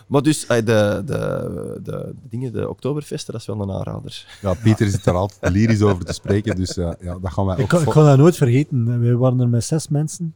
Maar 0.08 0.22
dus, 0.22 0.46
eh, 0.46 0.56
de, 0.56 0.62
de, 0.64 1.02
de, 1.06 1.80
de 1.82 2.14
dingen, 2.28 2.52
de 2.52 2.68
Oktoberfesten, 2.68 3.32
dat 3.32 3.40
is 3.40 3.46
wel 3.46 3.60
een 3.62 3.70
aanrader. 3.72 4.26
Ja, 4.42 4.54
Pieter 4.54 4.88
zit 4.88 5.06
er 5.06 5.14
altijd 5.14 5.52
lyrisch 5.52 5.82
over 5.82 6.04
te 6.04 6.12
spreken, 6.12 6.56
dus 6.56 6.76
eh, 6.76 6.90
ja, 7.00 7.18
dat 7.18 7.32
gaan 7.32 7.46
wij 7.46 7.56
Ik, 7.56 7.62
ook... 7.62 7.68
kan- 7.68 7.78
ik 7.78 7.84
vo- 7.84 7.90
ga 7.92 8.04
dat 8.04 8.18
nooit 8.18 8.36
vergeten. 8.36 9.00
We 9.00 9.16
waren 9.16 9.40
er 9.40 9.48
met 9.48 9.64
zes 9.64 9.88
mensen. 9.88 10.34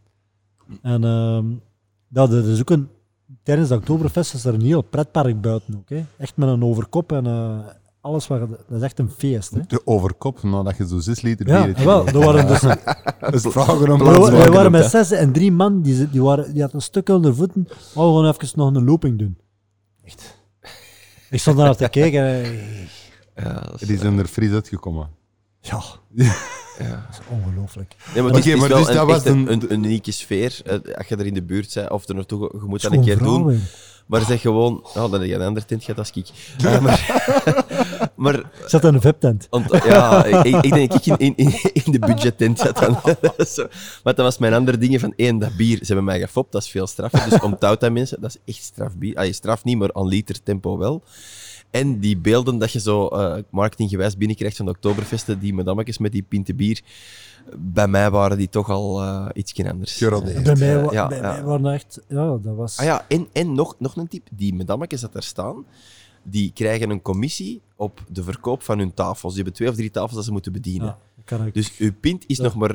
En 0.82 1.04
ehm 1.04 1.44
dat 2.08 2.32
is 2.32 2.60
ook 2.60 2.70
een, 2.70 2.88
tijdens 3.42 3.68
de 3.68 3.74
Oktoberfest 3.74 4.34
is 4.34 4.44
er 4.44 4.54
een 4.54 4.60
heel 4.62 4.82
pretpark 4.82 5.40
buiten 5.40 5.74
ook. 5.76 5.88
Hè. 5.88 6.04
Echt 6.18 6.36
met 6.36 6.48
een 6.48 6.64
overkop 6.64 7.12
en 7.12 7.26
eh, 7.26 7.58
alles. 8.06 8.26
Wat, 8.26 8.40
dat 8.40 8.78
is 8.78 8.82
echt 8.82 8.98
een 8.98 9.10
feest. 9.18 9.50
Hè. 9.50 9.60
De 9.68 9.80
overkop, 9.86 10.42
nadat 10.42 10.76
je 10.76 10.86
zo 10.88 10.98
6 10.98 11.20
liter 11.20 11.48
Ja, 11.48 11.64
bier 11.64 11.84
wel, 11.84 12.06
er 12.06 12.18
waren 12.18 12.46
dus, 12.46 12.62
is 13.44 13.52
vragen 13.52 13.74
om 13.92 13.98
we, 13.98 14.04
Plaats 14.04 14.28
we 14.28 14.36
maken 14.36 14.52
waren 14.52 14.70
met 14.70 14.90
zes 14.90 15.10
en 15.10 15.32
drie 15.32 15.52
man 15.52 15.82
die, 15.82 16.10
die, 16.10 16.22
waren, 16.22 16.44
die 16.52 16.60
hadden 16.60 16.80
een 16.80 16.86
stuk 16.86 17.08
onder 17.08 17.30
de 17.30 17.36
voeten. 17.36 17.68
Oh, 17.94 18.16
we 18.16 18.22
gaan 18.24 18.34
even 18.34 18.58
nog 18.58 18.74
een 18.74 18.84
looping 18.84 19.18
doen. 19.18 19.38
Echt. 20.04 20.38
Ik 21.30 21.40
stond 21.40 21.56
daar 21.56 21.76
te 21.76 21.88
kijken. 21.88 22.22
en, 22.44 22.54
Ja, 23.36 23.62
is- 23.78 23.88
Die 23.88 23.98
zijn 23.98 24.18
er 24.18 24.26
fris 24.26 24.50
uitgekomen. 24.52 25.08
Ja, 25.60 25.80
Ja. 26.14 26.24
dat 26.88 26.98
is 27.10 27.18
ongelooflijk. 27.30 27.96
Nee, 28.14 28.22
maar 28.22 28.32
het 28.32 28.46
is, 28.46 28.52
Oké, 28.54 28.54
het 28.54 28.54
is 28.54 28.60
maar 28.60 28.68
wel 28.68 28.78
dus 28.78 28.88
een, 28.88 28.94
dat 28.94 29.06
was 29.06 29.24
een, 29.24 29.52
een- 29.52 29.72
een, 29.72 29.84
unieke 29.84 30.12
sfeer. 30.12 30.60
eh, 30.64 30.96
als 30.96 31.06
je 31.06 31.16
er 31.16 31.26
in 31.26 31.34
de 31.34 31.42
buurt 31.42 31.74
bent 31.74 31.90
of 31.90 32.08
er 32.08 32.14
naartoe, 32.14 32.50
je 32.52 32.66
moet 32.66 32.82
dat 32.82 32.92
een 32.92 33.04
keer 33.04 33.18
doen. 33.18 33.60
Maar 34.06 34.24
zeg 34.24 34.40
gewoon, 34.40 34.80
oh, 34.84 34.94
dan 34.94 35.12
heb 35.12 35.22
je 35.22 35.34
een 35.34 35.42
ander 35.42 35.64
tint 35.64 35.84
gehad 35.84 35.98
als 35.98 36.10
ik. 36.10 36.26
Eh, 36.64 36.80
maar, 36.80 37.24
maar 38.14 38.42
zat 38.66 38.84
in 38.84 38.94
een 38.94 39.00
VIP-tent. 39.00 39.46
ont- 39.50 39.70
ja, 39.84 40.24
ik, 40.24 40.64
ik 40.64 40.72
denk 40.72 40.90
dat 40.92 41.06
ik 41.06 41.18
in, 41.18 41.36
in, 41.36 41.54
in 41.72 41.92
de 41.92 41.98
budgettent 41.98 42.58
zat 42.58 42.76
dan. 42.76 42.98
Zo. 43.54 43.66
Maar 44.04 44.14
dat 44.14 44.24
was 44.24 44.38
mijn 44.38 44.54
andere 44.54 44.78
dingen 44.78 45.00
van 45.00 45.12
één, 45.16 45.38
dat 45.38 45.56
bier, 45.56 45.76
ze 45.78 45.84
hebben 45.86 46.04
mij 46.04 46.20
gefopt, 46.20 46.52
dat 46.52 46.62
is 46.62 46.68
veel 46.68 46.86
straf. 46.86 47.10
Dus 47.10 47.40
onthoud 47.40 47.80
dat 47.80 47.92
mensen, 47.92 48.20
dat 48.20 48.30
is 48.44 48.54
echt 48.54 48.64
straf 48.64 48.96
bier. 48.96 49.16
Ah, 49.16 49.24
je 49.26 49.32
straf 49.32 49.64
niet, 49.64 49.78
maar 49.78 49.92
aan 49.92 50.06
liter 50.08 50.42
tempo 50.42 50.78
wel. 50.78 51.02
En 51.70 52.00
die 52.00 52.16
beelden 52.18 52.58
dat 52.58 52.72
je 52.72 52.80
zo 52.80 53.06
eh, 53.06 53.42
marketinggewijs 53.50 54.16
binnenkrijgt 54.16 54.56
van 54.56 54.66
de 54.66 54.72
Oktoberfesten, 54.72 55.38
die 55.38 55.54
madammetjes 55.54 55.98
met 55.98 56.12
die 56.12 56.22
pinte 56.28 56.54
bier, 56.54 56.80
bij 57.58 57.88
mij 57.88 58.10
waren 58.10 58.38
die 58.38 58.48
toch 58.48 58.70
al 58.70 59.02
eh 59.02 59.26
iets 59.34 59.64
anders. 59.64 59.96
Gerodeerd. 59.96 60.42
Bij 60.42 60.56
mij, 60.56 60.82
wa- 60.82 60.92
Ja, 60.92 61.06
bij 61.08 61.16
ja. 61.18 61.22
mij 61.32 61.42
waren 61.42 61.72
echt... 61.72 62.00
Ja, 62.08 62.26
dat 62.42 62.54
was... 62.56 62.78
Ah 62.78 62.84
ja, 62.84 63.04
en, 63.08 63.26
en 63.32 63.54
nog, 63.54 63.74
nog 63.78 63.96
een 63.96 64.08
tip. 64.08 64.28
Die 64.32 64.54
madammetjes 64.54 65.00
dat 65.00 65.12
daar 65.12 65.22
staan, 65.22 65.64
die 66.22 66.50
krijgen 66.54 66.90
een 66.90 67.02
commissie 67.02 67.62
op 67.76 68.00
de 68.08 68.22
verkoop 68.22 68.62
van 68.62 68.78
hun 68.78 68.94
tafels. 68.94 69.34
Die 69.34 69.42
hebben 69.42 69.52
twee 69.52 69.68
of 69.68 69.74
drie 69.74 69.90
tafels 69.90 70.14
dat 70.14 70.24
ze 70.24 70.32
moeten 70.32 70.52
bedienen. 70.52 70.86
Ja, 70.86 70.98
dat 71.16 71.24
kan 71.24 71.46
ik. 71.46 71.54
Dus 71.54 71.76
uw 71.78 71.92
pint 72.00 72.24
is 72.26 72.36
Ja. 72.36 72.42
nog 72.42 72.54
maar, 72.54 72.70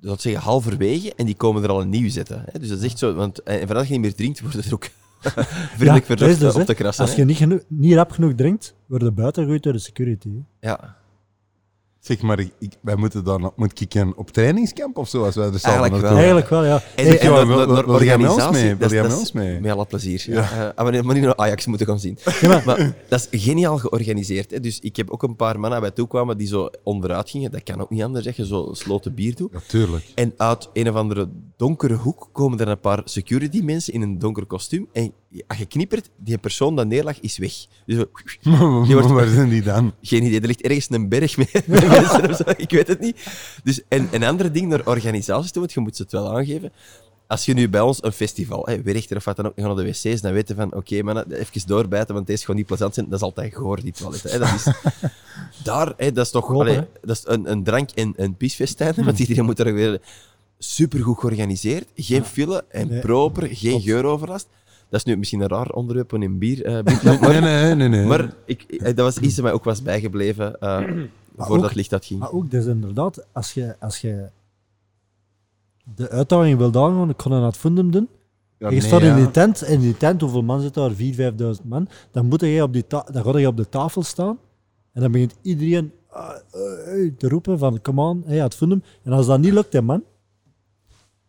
ik 0.00 0.20
zeggen, 0.20 0.42
halverwege 0.42 1.12
en 1.16 1.26
die 1.26 1.34
komen 1.36 1.62
er 1.62 1.68
al 1.70 1.80
een 1.80 1.88
nieuw 1.88 2.08
zetten. 2.10 2.42
Hè? 2.52 2.58
Dus 2.58 2.68
dat 2.68 2.78
is 2.78 2.84
echt 2.84 2.98
zo, 2.98 3.14
want 3.14 3.42
en 3.42 3.58
vanaf 3.60 3.76
dat 3.76 3.86
je 3.86 3.92
niet 3.92 4.00
meer 4.02 4.14
drinkt, 4.14 4.40
wordt 4.40 4.66
er 4.66 4.74
ook 4.74 4.88
vriendelijk 5.76 6.08
Ja, 6.08 6.14
dat 6.14 6.28
verzocht 6.28 6.54
dus, 6.56 6.68
op 6.68 6.74
krassen. 6.76 7.04
Als 7.04 7.14
hè. 7.14 7.20
je 7.22 7.24
niet, 7.46 7.64
niet 7.68 7.94
rap 7.94 8.10
genoeg 8.10 8.34
drinkt, 8.34 8.74
word 8.86 9.02
je 9.02 9.12
buiten 9.12 9.42
gegooid 9.42 9.62
door 9.62 9.72
de 9.72 9.78
security. 9.78 10.28
hè. 10.60 10.68
Ja, 10.68 10.96
Zeg 12.00 12.20
maar, 12.22 12.38
ik, 12.38 12.72
wij 12.80 12.96
moeten 12.96 13.24
dan 13.24 13.52
moet 13.56 13.80
ik 13.80 13.94
een 13.94 14.16
op 14.16 14.30
trainingskamp 14.30 14.96
of 14.98 15.08
zo, 15.08 15.24
als 15.24 15.34
wij 15.34 15.46
er 15.52 15.58
samen 15.58 15.78
Eigenlijk 15.80 16.08
wel. 16.08 16.16
Eigenlijk 16.16 16.48
wel, 16.48 16.64
ja. 16.64 16.74
En, 16.74 17.06
Hey, 17.06 17.18
en 17.18 17.46
wil- 17.86 18.02
jij 18.02 18.18
met 18.18 18.30
ons 18.30 18.50
mee? 18.50 18.74
Wil 18.76 18.90
jij 18.90 19.02
met 19.02 19.18
ons 19.18 19.32
mee? 19.32 19.60
Met 19.60 19.72
alle 19.72 19.84
plezier. 19.84 20.24
Ja. 20.26 20.42
Eh, 20.42 20.68
ah, 20.74 20.84
maar, 20.92 21.04
maar 21.04 21.14
niet 21.14 21.24
naar 21.24 21.36
Ajax 21.36 21.66
moeten 21.66 21.86
gaan 21.86 21.98
zien. 22.00 22.18
Ja, 22.40 22.48
maar- 22.48 22.62
Maar 22.66 22.94
dat 23.08 23.28
is 23.30 23.42
geniaal 23.44 23.78
georganiseerd. 23.78 24.50
Hè? 24.50 24.60
Dus 24.60 24.78
ik 24.80 24.96
heb 24.96 25.10
ook 25.10 25.22
een 25.22 25.36
paar 25.36 25.60
mannen 25.60 25.80
bij 25.80 25.90
toekwamen 25.90 26.38
die 26.38 26.46
zo 26.46 26.68
onderuit 26.82 27.30
gingen. 27.30 27.50
Dat 27.50 27.62
kan 27.62 27.80
ook 27.80 27.90
niet 27.90 28.02
anders, 28.02 28.24
zeg 28.24 28.36
je 28.36 28.46
zo 28.46 28.68
sloten 28.72 29.14
bier 29.14 29.34
toe. 29.34 29.48
Natuurlijk. 29.52 30.04
En 30.14 30.32
uit 30.36 30.68
een 30.72 30.88
of 30.88 30.94
andere 30.94 31.28
donkere 31.56 31.94
hoek 31.94 32.28
komen 32.32 32.58
er 32.58 32.68
een 32.68 32.80
paar 32.80 33.00
security 33.04 33.60
mensen 33.60 33.92
in 33.92 34.02
een 34.02 34.18
donker 34.18 34.46
kostuum. 34.46 34.88
En 34.92 35.12
als 35.46 35.58
je 35.58 35.66
knippert, 35.66 36.10
die 36.16 36.38
persoon 36.38 36.76
dat 36.76 36.86
neerlag 36.86 37.20
is 37.20 37.38
weg. 37.38 37.52
Dus 37.86 37.96
zo, 37.96 38.04
Die 38.84 38.94
wordt- 38.94 39.08
Waar 39.10 39.26
zijn 39.28 39.48
die 39.48 39.62
dan? 39.62 39.94
geen 40.02 40.22
idee, 40.24 40.40
er 40.40 40.46
ligt 40.46 40.62
ergens 40.62 40.90
een 40.90 41.08
berg 41.08 41.36
mee. 41.36 41.48
met 41.66 41.88
mensen 41.88 42.30
of 42.30 42.36
zo, 42.36 42.42
ik 42.56 42.70
weet 42.70 42.88
het 42.88 43.00
niet. 43.00 43.26
Dus, 43.64 43.80
en 43.88 44.08
een 44.10 44.24
andere 44.24 44.50
ding 44.50 44.68
naar 44.68 44.86
organisaties 44.86 45.50
toe, 45.50 45.60
want 45.60 45.72
je 45.72 45.80
moet 45.80 45.96
ze 45.96 46.02
het 46.02 46.12
wel 46.12 46.36
aangeven. 46.36 46.72
Als 47.26 47.44
je 47.44 47.54
nu 47.54 47.68
bij 47.68 47.80
ons 47.80 48.02
een 48.02 48.12
festival, 48.12 48.66
hè, 48.66 48.82
Werchter 48.82 49.16
of 49.16 49.24
wat 49.24 49.36
dan 49.36 49.46
ook, 49.46 49.52
je 49.56 49.62
gaat 49.62 49.74
naar 49.76 49.84
de 49.84 49.90
wc's, 49.90 50.20
dan 50.20 50.32
weten 50.32 50.56
van, 50.56 50.74
oké 50.74 50.94
even 50.94 51.66
doorbijten, 51.66 52.14
want 52.14 52.26
deze 52.26 52.38
is 52.38 52.44
gewoon 52.44 52.56
niet 52.56 52.66
plezant 52.66 52.94
zijn. 52.94 53.06
Dat 53.08 53.18
is 53.18 53.24
altijd 53.24 53.54
goor, 53.54 53.80
die 53.82 53.92
toiletten. 53.92 54.30
Hè. 54.30 54.38
Dat 54.38 54.48
is, 54.54 54.64
daar, 55.64 55.92
hè, 55.96 56.12
dat 56.12 56.24
is 56.24 56.30
toch 56.32 56.46
Klopt, 56.46 56.60
allee, 56.60 56.74
hè? 56.76 56.84
dat 57.02 57.16
is 57.16 57.22
een, 57.24 57.50
een 57.50 57.62
drank- 57.64 57.90
en 57.90 58.12
een 58.16 58.36
pisfestijn, 58.36 58.94
want 59.04 59.18
iedereen 59.18 59.44
moet 59.44 59.58
er 59.58 59.74
weer 59.74 60.00
supergoed 60.58 61.18
georganiseerd. 61.18 61.88
Geen 61.94 62.24
file 62.24 62.64
en 62.68 62.88
Nee. 62.88 63.00
proper, 63.00 63.48
geen 63.52 63.80
geuroverlast. 63.80 64.46
Dat 64.90 65.00
is 65.00 65.04
nu 65.04 65.16
misschien 65.16 65.40
een 65.40 65.48
raar 65.48 65.70
onderwerp 65.70 66.12
in 66.12 66.38
bier, 66.38 66.64
eh, 66.64 66.82
bier- 66.82 67.18
maar, 67.20 67.30
Nee, 67.40 67.40
nee, 67.40 67.74
nee. 67.74 67.88
nee. 67.88 68.06
maar 68.06 68.32
ik, 68.44 68.64
ik- 68.68 68.82
dat 68.84 68.96
was 68.96 69.18
iets 69.18 69.34
dat 69.34 69.44
mij 69.44 69.52
ook 69.54 69.64
was 69.64 69.82
bijgebleven 69.82 70.60
eh, 70.60 70.76
voordat 71.36 71.56
ook- 71.56 71.62
het 71.62 71.74
licht 71.74 71.90
dat 71.90 72.04
ging. 72.04 72.20
Maar 72.20 72.32
ook, 72.32 72.50
dus 72.50 72.66
inderdaad, 72.66 73.26
als 73.32 73.54
je, 73.54 73.76
als 73.80 73.98
je 74.00 74.28
de 75.94 76.08
uitdaging 76.10 76.58
wilt 76.58 76.76
aangaan, 76.76 77.10
ik 77.10 77.16
kon 77.16 77.30
dat 77.30 77.40
naar 77.40 77.48
het 77.50 77.58
Fundum 77.58 77.90
doen. 77.90 78.08
Ja, 78.58 78.66
je 78.68 78.72
nee, 78.76 78.80
staat 78.86 79.02
in 79.02 79.14
die 79.16 79.30
tent, 79.30 79.62
en 79.62 79.72
in 79.72 79.80
die 79.80 79.96
tent, 79.96 80.20
hoeveel 80.20 80.42
man 80.42 80.60
zit 80.60 80.74
daar? 80.74 80.90
4.000, 80.90 80.94
5.000 81.60 81.64
man. 81.64 81.88
Dan, 82.10 82.26
moet 82.26 82.40
je 82.40 82.62
op 82.62 82.72
die 82.72 82.84
dan 82.88 83.22
ga 83.24 83.38
je 83.38 83.46
op 83.46 83.56
de 83.56 83.68
tafel 83.68 84.02
staan 84.02 84.38
en 84.92 85.00
dan 85.02 85.12
begint 85.12 85.34
iedereen 85.42 85.92
eh, 86.12 86.28
eh, 87.04 87.12
te 87.18 87.28
roepen 87.28 87.58
van, 87.58 87.80
come 87.80 88.02
on, 88.02 88.22
hey, 88.26 88.36
het 88.38 88.54
Fundum. 88.54 88.82
En 89.02 89.12
als 89.12 89.26
dat 89.26 89.40
niet 89.40 89.52
lukt, 89.52 89.72
hè, 89.72 89.82
man, 89.82 90.02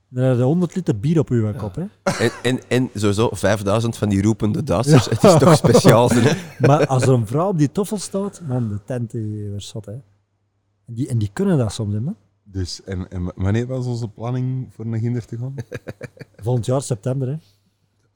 dan 0.10 0.24
heb 0.24 0.38
je 0.38 0.44
100 0.44 0.76
liter 0.76 1.00
bier 1.00 1.20
op 1.20 1.30
je 1.30 1.54
kop. 1.58 1.76
Hè. 1.76 1.86
En, 2.04 2.32
en, 2.44 2.60
en 2.68 2.90
sowieso 2.94 3.30
5000 3.32 3.98
van 3.98 4.10
die 4.10 4.22
roepende 4.22 4.64
Duitsers. 4.64 5.06
Het 5.06 5.24
is 5.24 5.38
toch 5.38 5.56
speciaal. 5.56 6.10
Hè? 6.10 6.32
Maar 6.68 6.88
als 6.88 7.04
er 7.04 7.10
een 7.10 7.28
vrouw 7.28 7.48
op 7.48 7.58
die 7.58 7.72
toffel 7.72 7.98
staat, 7.98 8.42
man, 8.48 8.70
de 8.70 8.80
tent 8.86 9.14
wordt 9.50 9.64
zat. 9.64 9.86
Hè. 9.86 9.92
En, 9.92 10.94
die, 10.94 11.08
en 11.08 11.18
die 11.18 11.30
kunnen 11.34 11.58
dat 11.58 11.74
soms, 11.74 11.94
hè, 11.94 12.00
man. 12.00 12.16
Dus, 12.44 12.84
en, 12.84 13.10
en 13.10 13.32
wanneer 13.36 13.68
was 13.68 13.86
onze 13.86 14.08
planning 14.08 14.68
voor 14.74 14.88
naar 14.88 15.00
Ginder 15.00 15.26
te 15.26 15.38
gaan? 15.38 15.56
Volgend 16.44 16.66
jaar, 16.66 16.82
september. 16.82 17.28
Hè. 17.28 17.38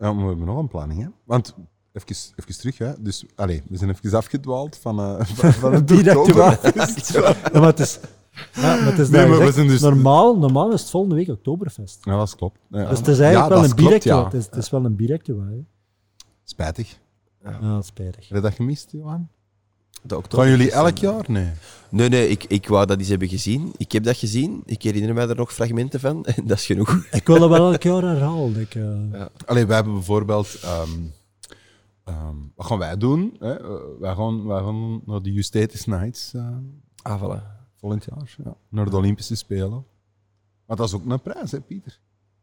Ja, 0.05 0.13
maar 0.13 0.23
we 0.23 0.29
hebben 0.29 0.45
nog 0.45 0.57
een 0.57 0.67
planning, 0.67 1.01
hè? 1.01 1.07
Want, 1.23 1.55
even, 1.91 2.15
even 2.35 2.57
terug, 2.57 2.77
hè? 2.77 2.93
Dus, 2.99 3.25
allez, 3.35 3.61
we 3.69 3.77
zijn 3.77 3.89
even 3.89 4.17
afgedwaald 4.17 4.77
van, 4.77 4.99
eh 4.99 5.25
van, 5.25 5.53
van 5.53 5.73
het 5.73 5.87
Direct 5.87 6.17
oktoberfest. 6.17 7.13
Ja, 7.13 7.35
maar 7.53 7.63
het 7.63 7.79
is, 7.79 7.99
ja, 8.53 8.61
maar 8.61 8.85
het 8.85 8.99
is 8.99 9.09
Nee, 9.09 9.19
dat 9.19 9.29
maar 9.29 9.37
we 9.39 9.45
gezegd, 9.45 9.55
zijn 9.55 9.67
dus- 9.67 9.81
normaal, 9.81 10.37
normaal 10.37 10.73
is 10.73 10.81
het 10.81 10.89
volgende 10.89 11.15
week 11.15 11.27
Oktoberfest. 11.29 11.97
Ja, 12.01 12.17
dat 12.17 12.35
klopt. 12.35 12.59
Ja. 12.69 12.89
Dus 12.89 12.97
het 12.97 13.07
is 13.07 13.19
eigenlijk 13.19 13.33
Ja, 13.33 13.49
wel 13.59 13.61
dat 13.69 13.79
een 13.79 13.85
klopt, 13.85 14.03
ja. 14.03 14.23
Het, 14.23 14.33
is, 14.33 14.45
het 14.45 14.55
is 14.55 14.69
wel 14.69 14.85
een 14.85 14.95
bieractua. 14.95 15.43
hè. 15.45 15.63
Spijtig. 16.43 16.99
Ja, 17.43 17.81
spijtig. 17.81 18.27
Heb 18.27 18.37
je 18.37 18.43
dat 18.43 18.53
gemist, 18.53 18.91
Johan? 18.91 19.27
De 20.01 20.17
oktober- 20.17 20.45
Gaan 20.47 20.57
jullie 20.57 20.71
elk 20.71 20.97
jaar? 20.97 21.23
Nee. 21.27 21.51
Nee, 21.89 22.09
nee, 22.09 22.27
ik, 22.29 22.43
ik 22.43 22.67
wou 22.67 22.85
dat 22.85 22.99
eens 22.99 23.07
hebben 23.07 23.27
gezien. 23.27 23.73
Ik 23.77 23.91
heb 23.91 24.03
dat 24.03 24.17
gezien. 24.17 24.61
Ik 24.65 24.81
herinner 24.83 25.13
mij 25.13 25.27
er 25.29 25.35
nog 25.35 25.53
fragmenten 25.53 25.99
van. 25.99 26.25
En 26.35 26.47
dat 26.47 26.57
is 26.57 26.65
genoeg. 26.65 27.05
Ik 27.11 27.27
wil 27.27 27.39
dat 27.39 27.49
wel 27.49 27.71
elk 27.71 27.83
jaar 27.83 28.01
herhalen. 28.01 28.59
Ik, 28.59 28.75
eh, 28.75 29.25
Allee, 29.45 29.65
wij 29.65 29.75
hebben 29.75 29.93
bijvoorbeeld... 29.93 30.57
ehm, 30.63 30.89
ehm, 32.03 32.35
wat 32.55 32.65
gaan 32.65 32.77
wij 32.77 32.97
doen? 32.97 33.35
Hè? 33.39 33.53
Eh, 33.59 33.69
wij, 33.99 34.15
gaan, 34.15 34.45
wij 34.47 34.61
gaan 34.63 35.01
naar 35.05 35.21
de 35.21 35.35
Eustatus 35.35 35.85
Nights 35.85 36.33
Ah, 37.01 37.21
voilà. 37.23 37.52
Volgend 37.83 38.05
jaar. 38.05 38.35
Ja. 38.45 38.55
Naar 38.69 38.89
de 38.89 38.95
Olympische 38.97 39.35
Spelen. 39.35 39.85
Maar 40.65 40.77
dat 40.77 40.87
is 40.87 40.93
ook 40.93 41.05
een 41.05 41.21
prijs, 41.21 41.51
hè, 41.51 41.61
Pieter? 41.61 41.99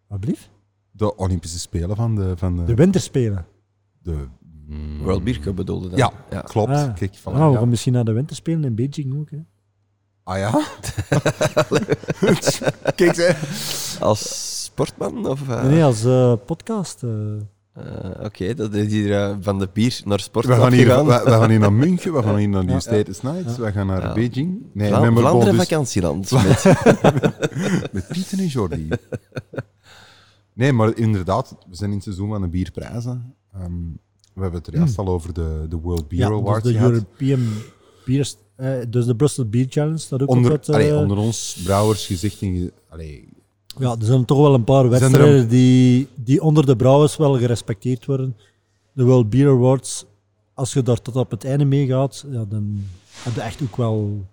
wat 0.07 0.21
blieft? 0.21 0.51
De 0.91 1.17
Olympische 1.17 1.59
Spelen 1.59 1.97
van 1.97 2.15
de... 2.15 2.37
Van 2.37 2.57
de, 2.57 2.65
De 2.65 2.75
winterspelen. 2.75 3.47
de 4.03 4.27
mm, 4.67 5.03
World 5.03 5.25
Beer 5.25 5.39
Cup 5.39 5.57
bedoelde 5.57 5.89
dan. 5.89 5.99
Ja, 5.99 6.13
ja. 6.31 6.41
klopt. 6.41 6.71
Ah. 6.71 6.95
Kijk, 6.95 7.19
voilà, 7.19 7.23
Ah, 7.25 7.47
we 7.47 7.53
ja. 7.53 7.59
gaan 7.59 7.69
misschien 7.69 7.93
naar 7.93 8.05
de 8.05 8.13
winterspelen 8.13 8.65
in 8.65 8.75
Beijing 8.75 9.21
ook. 9.21 9.31
Hè. 9.31 9.39
Ah 10.23 10.39
ja? 10.39 10.51
Kijk, 12.95 13.17
hè. 13.17 13.33
Als 14.01 14.65
sportman? 14.65 15.27
Of, 15.27 15.49
eh, 15.49 15.63
Nee, 15.63 15.71
nee, 15.73 15.85
als 15.85 16.05
eh, 16.05 16.33
podcast. 16.47 17.03
eh. 17.03 17.11
Eh, 17.73 18.25
Oké, 18.25 18.55
dat 18.55 18.75
is 18.75 18.93
hier 18.93 19.15
eh, 19.15 19.37
van 19.41 19.59
de 19.59 19.69
bier 19.73 20.01
naar 20.05 20.21
sport 20.21 20.47
We 20.47 20.53
gaan, 20.53 20.73
hier, 20.73 20.87
we, 20.87 21.05
we 21.05 21.31
gaan 21.31 21.51
hier 21.51 21.59
naar 21.59 21.73
München, 21.73 22.13
we 22.13 22.23
gaan 22.23 22.37
hier 22.43 22.49
naar 22.49 22.61
de 22.63 22.67
Ja. 22.69 22.75
Eustatus 22.75 23.23
Nights, 23.23 23.57
we 23.57 23.73
gaan 23.73 23.87
naar 23.87 24.03
Ja. 24.03 24.13
Beijing. 24.13 24.63
Nee, 24.73 24.89
Vla- 24.89 25.13
Vlaanderen 25.13 25.55
dus, 25.57 25.63
vakantieland. 25.69 26.31
Met, 26.31 26.65
met 27.93 28.09
Pieter 28.09 28.39
en 28.39 28.47
Jordi. 28.47 28.89
nee, 30.53 30.73
maar 30.73 30.97
inderdaad, 30.97 31.57
we 31.69 31.77
zijn 31.77 31.89
in 31.91 31.95
het 31.97 32.05
seizoen 32.05 32.29
van 32.29 32.41
de 32.41 32.49
bierprijzen. 32.49 33.35
Ehm, 33.55 33.73
we 34.35 34.41
hebben 34.43 34.59
het 34.61 34.67
er 34.67 34.77
juist 34.77 34.99
al 34.99 35.09
over 35.09 35.33
de, 35.35 35.67
de 35.69 35.77
World 35.77 36.09
Beer 36.09 36.19
ja, 36.19 36.29
dus 36.29 36.63
de 36.63 36.73
gehad. 36.73 36.91
European 36.91 37.49
Beer... 38.05 38.33
eh, 38.57 38.73
dus 38.89 39.07
de 39.07 39.17
Brussels 39.17 39.49
Beer 39.49 39.67
Challenge. 39.69 40.03
Dat 40.09 40.23
ook 40.23 40.29
Onder, 40.29 40.51
op 40.53 40.57
het, 40.59 40.69
eh, 40.69 40.75
allee, 40.75 40.95
onder 40.97 41.17
ons 41.17 41.61
brouwers 41.65 42.07
gezegd 42.07 42.43
allee, 42.89 43.29
Ja, 43.79 43.97
er 43.99 44.05
zijn 44.05 44.25
toch 44.25 44.39
wel 44.39 44.55
een 44.55 44.65
paar 44.65 44.89
wedstrijden 44.89 45.49
die, 45.49 46.09
die 46.15 46.43
onder 46.43 46.67
de 46.67 46.77
brouwers 46.77 47.17
wel 47.17 47.39
gerespecteerd 47.39 48.07
worden. 48.07 48.37
De 48.93 49.05
World 49.05 49.31
Beer 49.31 49.49
Awards, 49.49 50.05
als 50.55 50.73
je 50.73 50.83
daar 50.83 51.03
tot 51.03 51.17
op 51.17 51.31
het 51.31 51.45
einde 51.45 51.65
meegaat, 51.65 52.25
ja, 52.31 52.45
dan 52.45 52.81
heb 53.23 53.35
je 53.35 53.41
echt 53.41 53.63
ook 53.63 53.77
wel... 53.77 54.25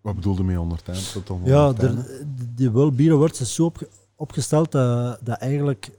wat 0.00 0.14
bedoelde 0.14 0.40
je 0.40 0.46
mee 0.48 0.60
onder 0.60 0.82
tijd? 0.82 1.12
Tot 1.12 1.30
onder 1.30 1.48
Ja, 1.48 1.72
hè? 1.74 1.94
de 2.54 2.70
World 2.70 2.96
Beer 2.96 3.12
Awards 3.12 3.40
is 3.40 3.54
zo 3.54 3.64
opge- 3.64 3.88
opgesteld 4.16 4.72
dat, 4.72 5.18
dat 5.22 5.38
eigenlijk... 5.38 5.90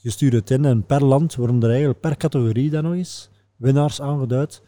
Je 0.00 0.10
stuurt 0.10 0.32
het 0.32 0.50
in 0.50 0.64
en 0.64 0.86
per 0.86 1.04
land 1.04 1.34
worden 1.34 1.62
er 1.62 1.68
eigenlijk 1.68 2.00
per 2.00 2.16
categorie 2.16 2.70
dan 2.70 2.82
nog 2.82 2.92
eens 2.92 3.30
winnaars 3.56 4.00
aangeduid. 4.00 4.62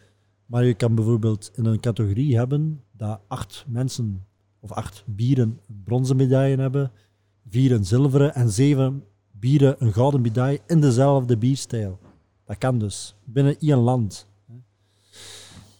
Maar 0.45 0.65
je 0.65 0.73
kan 0.73 0.95
bijvoorbeeld 0.95 1.51
in 1.55 1.65
een 1.65 1.79
categorie 1.79 2.37
hebben 2.37 2.81
dat 2.91 3.19
acht 3.27 3.65
mensen 3.67 4.25
of 4.59 4.71
acht 4.71 5.03
bieren 5.05 5.59
een 5.69 5.81
bronzen 5.85 6.15
medaille 6.15 6.57
hebben, 6.57 6.91
vier 7.49 7.71
een 7.71 7.85
zilveren 7.85 8.35
en 8.35 8.49
zeven 8.49 9.03
bieren 9.31 9.75
een 9.79 9.93
gouden 9.93 10.21
medaille 10.21 10.59
in 10.67 10.81
dezelfde 10.81 11.37
bierstijl. 11.37 11.99
Dat 12.45 12.57
kan 12.57 12.77
dus, 12.77 13.15
binnen 13.23 13.57
één 13.59 13.77
land. 13.77 14.27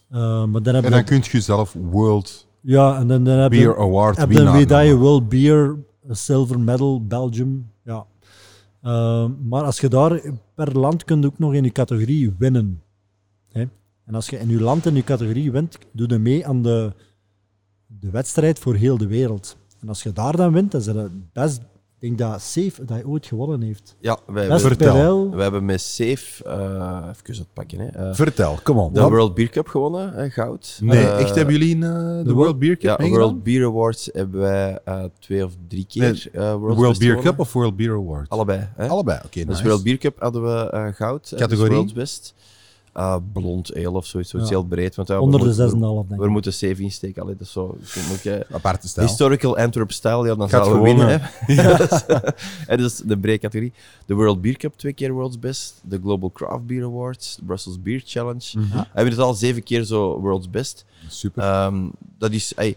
Eh, 0.08 0.44
maar 0.44 0.62
dan 0.62 0.74
heb 0.74 0.84
En 0.84 0.90
je, 0.90 0.96
dan 0.96 1.04
kun 1.04 1.22
je 1.22 1.40
zelf 1.40 1.72
World 1.72 2.46
ja, 2.62 2.98
en 2.98 3.06
dan, 3.06 3.24
dan 3.24 3.38
heb 3.38 3.52
je, 3.52 3.58
Beer 3.58 3.78
Award 3.78 4.16
heb 4.16 4.30
je 4.30 4.34
een 4.34 4.42
winnaar 4.42 4.60
medaille. 4.60 4.96
World 4.96 5.28
Beer, 5.28 5.76
silver 6.08 6.60
medal, 6.60 7.06
Belgium. 7.06 7.70
Ja. 7.84 8.06
Eh, 8.80 9.26
maar 9.44 9.62
als 9.62 9.80
je 9.80 9.88
daar 9.88 10.20
per 10.54 10.78
land 10.78 11.04
kunt 11.04 11.26
ook 11.26 11.38
nog 11.38 11.54
in 11.54 11.64
je 11.64 11.72
categorie 11.72 12.34
winnen. 12.38 12.82
Hè? 13.48 13.64
En 14.04 14.14
als 14.14 14.28
je 14.28 14.38
in 14.38 14.48
je 14.48 14.60
land 14.60 14.86
in 14.86 14.94
je 14.94 15.04
categorie 15.04 15.52
wint, 15.52 15.78
doe 15.92 16.08
je 16.08 16.18
mee 16.18 16.46
aan 16.46 16.62
de, 16.62 16.92
de 17.86 18.10
wedstrijd 18.10 18.58
voor 18.58 18.74
heel 18.74 18.98
de 18.98 19.06
wereld. 19.06 19.56
En 19.82 19.88
als 19.88 20.02
je 20.02 20.12
daar 20.12 20.36
dan 20.36 20.52
wint, 20.52 20.70
dan 20.72 20.80
is 20.80 20.86
dat 20.86 21.08
best... 21.32 21.60
Ik 22.00 22.08
denk 22.08 22.30
dat 22.30 22.40
Safe 22.40 22.72
dat 22.78 22.88
hij 22.88 23.04
ooit 23.04 23.26
gewonnen 23.26 23.62
heeft. 23.62 23.96
Ja, 24.00 24.18
wij 24.26 24.48
Best 24.48 24.62
hebben, 24.62 24.78
Vertel. 24.78 25.30
Wij 25.30 25.42
hebben 25.42 25.64
met 25.64 25.80
Safe, 25.80 26.44
eh 26.44 27.08
even 27.10 27.36
het 27.38 27.52
pakken, 27.52 27.78
hè, 27.78 27.86
eh, 27.86 28.14
Vertel, 28.14 28.58
kom 28.62 28.78
on. 28.78 28.92
de 28.92 29.00
Wat? 29.00 29.10
World 29.10 29.34
Beer 29.34 29.48
Cup 29.48 29.68
gewonnen, 29.68 30.12
hè, 30.14 30.30
goud. 30.30 30.78
Nee, 30.82 30.98
Eh, 31.06 31.20
echt 31.20 31.34
hebben 31.34 31.54
jullie 31.54 31.74
in 31.74 31.82
eh, 31.82 32.24
de 32.24 32.32
World 32.32 32.58
Beer 32.58 32.72
Cup 32.76 32.82
Ja, 32.82 32.96
meegedaan? 32.98 33.22
World 33.24 33.42
Beer 33.42 33.64
Awards 33.66 34.08
hebben 34.12 34.40
wij 34.40 34.78
eh, 34.84 35.04
twee 35.18 35.44
of 35.44 35.52
drie 35.68 35.86
keer 35.86 36.02
Nee, 36.02 36.42
eh, 36.44 36.54
World 36.54 36.78
Best 36.80 36.98
Beer 36.98 37.08
gewonnen. 37.08 37.22
Cup 37.32 37.38
of 37.40 37.52
World 37.52 37.76
Beer 37.76 37.92
Award? 37.92 38.28
Allebei. 38.28 38.68
Hè? 38.76 38.88
Allebei, 38.88 39.18
oké. 39.24 39.38
Dus 39.44 39.46
nice. 39.46 39.62
World 39.62 39.82
Beer 39.82 39.98
Cup 39.98 40.20
hadden 40.20 40.42
we 40.42 40.70
eh, 40.70 40.86
goud. 40.92 41.32
eh, 41.32 41.38
Categorie? 41.38 41.68
Dus 41.68 41.76
World's 41.76 41.92
Best. 41.92 42.34
Eh, 42.92 43.16
blond 43.32 43.74
ale 43.76 43.90
of 43.90 44.06
zoiets, 44.06 44.30
zoiets 44.30 44.50
Ja. 44.50 44.56
heel 44.56 44.64
breed. 44.66 44.94
Want, 44.94 45.08
ja, 45.08 45.14
we 45.16 45.20
Onder 45.20 45.40
de 45.40 45.46
moeten- 45.46 45.64
6,5 45.70 46.08
denk 46.08 46.20
We 46.20 46.26
ik. 46.26 46.32
moeten 46.32 46.52
save 46.52 46.82
insteken. 46.82 47.22
Allee, 47.22 47.36
dat 47.36 47.46
is 47.46 47.52
zo. 47.52 47.76
ik 47.80 48.02
moet 48.08 48.22
je- 48.22 48.46
Aparte 48.50 48.88
stijl. 48.88 49.06
Historical 49.06 49.56
Antwerp 49.58 49.92
style, 49.92 50.26
ja, 50.26 50.34
dan 50.34 50.48
zouden 50.48 50.72
we 50.78 50.82
winnen. 50.82 51.08
Hè? 51.20 51.52
Ja, 51.62 51.76
dat 51.76 51.92
is- 51.92 52.04
hè, 52.66 52.76
dat 52.76 52.90
is 52.90 52.96
de 52.96 53.18
brede 53.18 53.38
categorie. 53.38 53.72
De 54.06 54.14
World 54.14 54.40
Beer 54.40 54.56
Cup 54.56 54.74
twee 54.76 54.92
keer 54.92 55.12
World's 55.12 55.38
Best. 55.38 55.80
De 55.84 55.98
Global 56.02 56.30
Craft 56.32 56.66
Beer 56.66 56.84
Awards. 56.84 57.36
De 57.36 57.44
Brussels 57.44 57.82
Beer 57.82 58.02
Challenge. 58.04 58.58
Mhm. 58.58 58.76
We 58.76 58.84
hebben 58.92 59.12
het 59.12 59.22
al 59.22 59.34
zeven 59.34 59.62
keer 59.62 59.84
zo 59.84 60.20
World's 60.20 60.50
Best. 60.50 60.84
Super. 61.08 61.42
Ehm, 61.42 61.84
dat 62.18 62.30
is, 62.32 62.54
ey, 62.54 62.76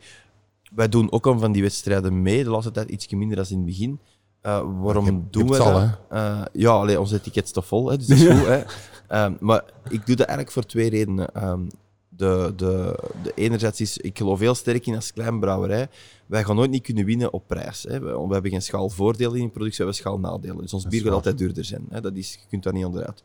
wij 0.76 0.90
doen 0.90 1.12
ook 1.12 1.28
aan 1.28 1.40
van 1.40 1.52
die 1.52 1.62
wedstrijden 1.62 2.22
mee. 2.22 2.44
De 2.44 2.50
laatste 2.50 2.72
tijd 2.72 2.90
iets 2.90 3.08
minder 3.10 3.36
dan 3.38 3.46
in 3.50 3.58
het 3.58 3.66
begin. 3.66 4.00
Eh, 4.42 4.62
waarom 4.82 5.06
Je 5.06 5.12
je 5.12 5.20
doen 5.30 5.48
we 5.48 5.58
dat? 5.58 5.68
al, 5.68 5.90
Eh, 6.10 6.42
ja, 6.54 6.70
allee, 6.70 7.00
ons 7.00 7.12
etiket 7.12 7.48
staat 7.48 7.66
vol, 7.66 7.90
hè, 7.90 7.98
dus 7.98 8.08
dat 8.08 8.18
is 8.18 8.24
goed. 8.28 8.46
Hè. 8.48 8.62
Ehm, 9.08 9.34
maar 9.40 9.64
ik 9.90 10.06
doe 10.06 10.16
dat 10.16 10.28
eigenlijk 10.28 10.52
voor 10.52 10.66
twee 10.66 10.90
redenen. 10.90 11.34
Ehm, 11.34 11.68
de, 12.10 12.54
de, 12.56 13.00
de 13.24 13.32
enerzijds 13.36 13.82
is, 13.82 13.98
ik 13.98 14.18
geloof 14.18 14.40
heel 14.40 14.56
sterk 14.56 14.86
in 14.86 14.96
als 14.96 15.14
klein 15.14 15.40
brouwerij. 15.40 15.88
Wij 16.26 16.44
gaan 16.44 16.56
nooit 16.56 16.70
niet 16.70 16.84
kunnen 16.84 17.06
winnen 17.06 17.34
op 17.34 17.48
prijs. 17.48 17.84
Hè. 17.84 18.00
We, 18.00 18.28
we 18.28 18.34
hebben 18.34 18.52
geen 18.52 18.62
schaalvoordelen 18.62 19.40
in 19.40 19.52
productie, 19.52 19.86
we 19.86 19.92
hebben 19.92 19.96
schaalnadelen. 19.96 20.62
Dus 20.62 20.74
ons 20.74 20.88
bier 20.88 21.02
gaat 21.02 21.12
altijd 21.12 21.38
duurder 21.38 21.66
zijn. 21.66 21.86
Hè. 21.90 22.02
Dat 22.02 22.16
is, 22.16 22.34
je 22.34 22.48
kunt 22.50 22.64
daar 22.64 22.74
niet 22.74 22.86
onderuit. 22.86 23.24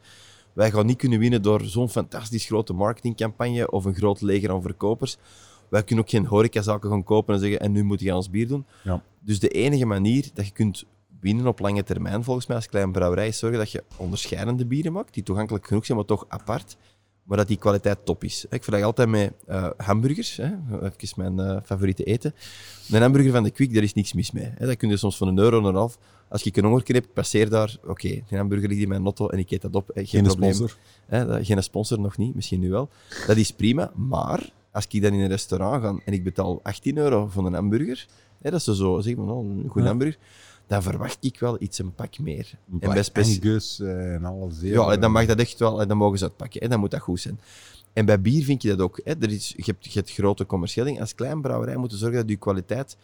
Wij 0.52 0.70
gaan 0.70 0.86
niet 0.86 0.97
kunnen 0.97 1.19
winnen 1.19 1.43
door 1.43 1.65
zo'n 1.65 1.89
fantastisch 1.89 2.47
grote 2.47 2.73
marketingcampagne 2.73 3.70
of 3.70 3.85
een 3.85 3.94
groot 3.94 4.20
leger 4.20 4.51
aan 4.51 4.62
verkopers. 4.62 5.16
Wij 5.69 5.82
kunnen 5.82 6.05
ook 6.05 6.11
geen 6.11 6.27
horecazaken 6.27 6.90
gaan 6.90 7.05
kopen 7.05 7.35
en 7.35 7.40
zeggen 7.40 7.61
en 7.61 7.73
nu 7.73 7.85
moet 7.85 8.01
je 8.01 8.15
ons 8.15 8.31
bier 8.31 8.48
doen. 8.48 8.65
Ja. 8.82 9.02
Dus 9.20 9.40
de 9.40 9.48
enige 9.48 9.85
manier 9.85 10.31
dat 10.35 10.47
je 10.47 10.52
kunt 10.52 10.85
winnen 11.21 11.47
op 11.47 11.59
lange 11.59 11.83
termijn, 11.83 12.25
volgens 12.25 12.47
mij 12.47 12.57
als 12.57 12.67
klein 12.67 12.93
brouwerij, 12.93 13.29
is 13.29 13.39
zorgen 13.39 13.59
dat 13.59 13.71
je 13.71 13.85
onderscheidende 13.97 14.67
bieren 14.67 14.93
maakt, 14.93 15.15
die 15.15 15.23
toegankelijk 15.23 15.67
genoeg 15.67 15.85
zijn, 15.87 15.99
maar 15.99 16.07
toch 16.07 16.25
apart. 16.29 16.77
Maar 17.23 17.39
dat 17.39 17.49
die 17.49 17.57
kwaliteit 17.57 17.99
top 18.05 18.25
is. 18.25 18.45
Ik 18.45 18.49
vergelijk 18.65 18.85
altijd 18.85 19.09
met 19.09 19.33
eh, 19.47 19.71
hamburgers. 19.77 20.37
Hè. 20.37 20.45
Even 20.83 21.13
mijn 21.17 21.39
eh, 21.41 21.57
favoriete 21.65 22.05
eten. 22.05 22.35
Een 22.91 23.01
hamburger 23.01 23.33
van 23.33 23.43
de 23.43 23.51
Kwik, 23.51 23.75
daar 23.75 23.83
is 23.83 23.95
niks 23.95 24.13
mis 24.13 24.31
mee. 24.31 24.51
Hè. 24.55 24.67
Dat 24.67 24.77
kun 24.77 24.89
je 24.89 24.97
soms 24.97 25.17
van 25.17 25.29
een 25.29 25.39
euro 25.39 25.59
en 25.59 25.65
een 25.65 25.75
half. 25.75 25.99
Als 26.29 26.43
ik 26.43 26.57
een 26.57 26.65
hongerke 26.65 26.93
heb, 26.93 27.07
passeer 27.15 27.49
daar. 27.51 27.77
Oké, 27.87 28.09
een 28.09 28.37
hamburger 28.39 28.69
ligt 28.69 28.81
in 28.81 28.89
mijn 28.89 29.03
notto 29.03 29.29
en 29.29 29.39
ik 29.39 29.51
eet 29.51 29.63
dat 29.63 29.75
op. 29.75 29.87
hè, 29.89 29.93
Geen, 29.95 30.07
Geen 30.07 30.23
probleem. 30.23 30.53
sponsor. 30.53 30.79
Hè, 31.07 31.27
dat- 31.27 31.47
geen 31.47 31.63
sponsor, 31.63 32.01
nog 32.01 32.17
niet. 32.17 32.35
Misschien 32.35 32.61
nu 32.61 32.71
wel. 32.71 32.89
Dat 33.27 33.37
is 33.37 33.51
prima. 33.53 33.93
Maar 33.95 34.53
als 34.73 34.87
ik 34.89 35.03
dan 35.03 35.13
in 35.13 35.21
een 35.21 35.29
restaurant 35.29 35.83
ga 35.83 35.95
en 36.05 36.13
ik 36.13 36.25
betaal 36.25 36.61
18 36.63 36.97
euro 36.97 37.27
voor 37.27 37.47
een 37.47 37.55
hamburger, 37.55 38.07
hè, 38.43 38.51
dat 38.51 38.61
is 38.61 38.77
zo, 38.77 39.01
zeg 39.01 39.17
maar, 39.17 39.27
nou, 39.27 39.39
een 39.45 39.63
goede 39.69 39.81
Ja. 39.81 39.87
hamburger, 39.89 40.19
dan 40.71 40.83
verwacht 40.83 41.19
ik 41.21 41.41
wel 41.41 41.57
iets 41.63 41.79
een 41.79 41.95
pak 41.95 42.19
meer. 42.19 42.51
Een 42.73 42.81
En 42.81 42.91
bij 42.93 43.03
eh, 43.79 44.15
en 44.15 44.25
alles. 44.25 44.61
ja, 44.61 44.97
dan 44.97 45.13
mag 45.13 45.27
dat 45.27 45.39
echt 45.39 45.59
wel, 45.59 45.81
en 45.81 45.89
dan 45.89 45.97
mogen 45.97 46.19
ze 46.19 46.25
uitpakken. 46.25 46.63
Hè, 46.63 46.69
dan 46.69 46.81
moet 46.81 46.91
dat 46.91 47.01
goed 47.01 47.21
zijn. 47.21 47.41
En 47.93 48.05
bij 48.05 48.21
bier 48.21 48.45
vind 48.45 48.63
je 48.63 48.69
dat 48.69 48.81
ook. 48.81 49.01
Hè. 49.05 49.13
Er 49.21 49.31
is, 49.31 49.55
je, 49.57 49.63
hebt, 49.65 49.85
je 49.85 49.99
hebt 49.99 50.11
grote 50.11 50.47
commerciële 50.47 50.87
dingen. 50.87 51.01
Als 51.01 51.15
klein 51.15 51.41
brouwerij 51.41 51.77
moet 51.77 51.91
je 51.91 51.97
zorgen 51.97 52.19
dat 52.19 52.29
je 52.29 52.37
kwaliteit... 52.37 52.97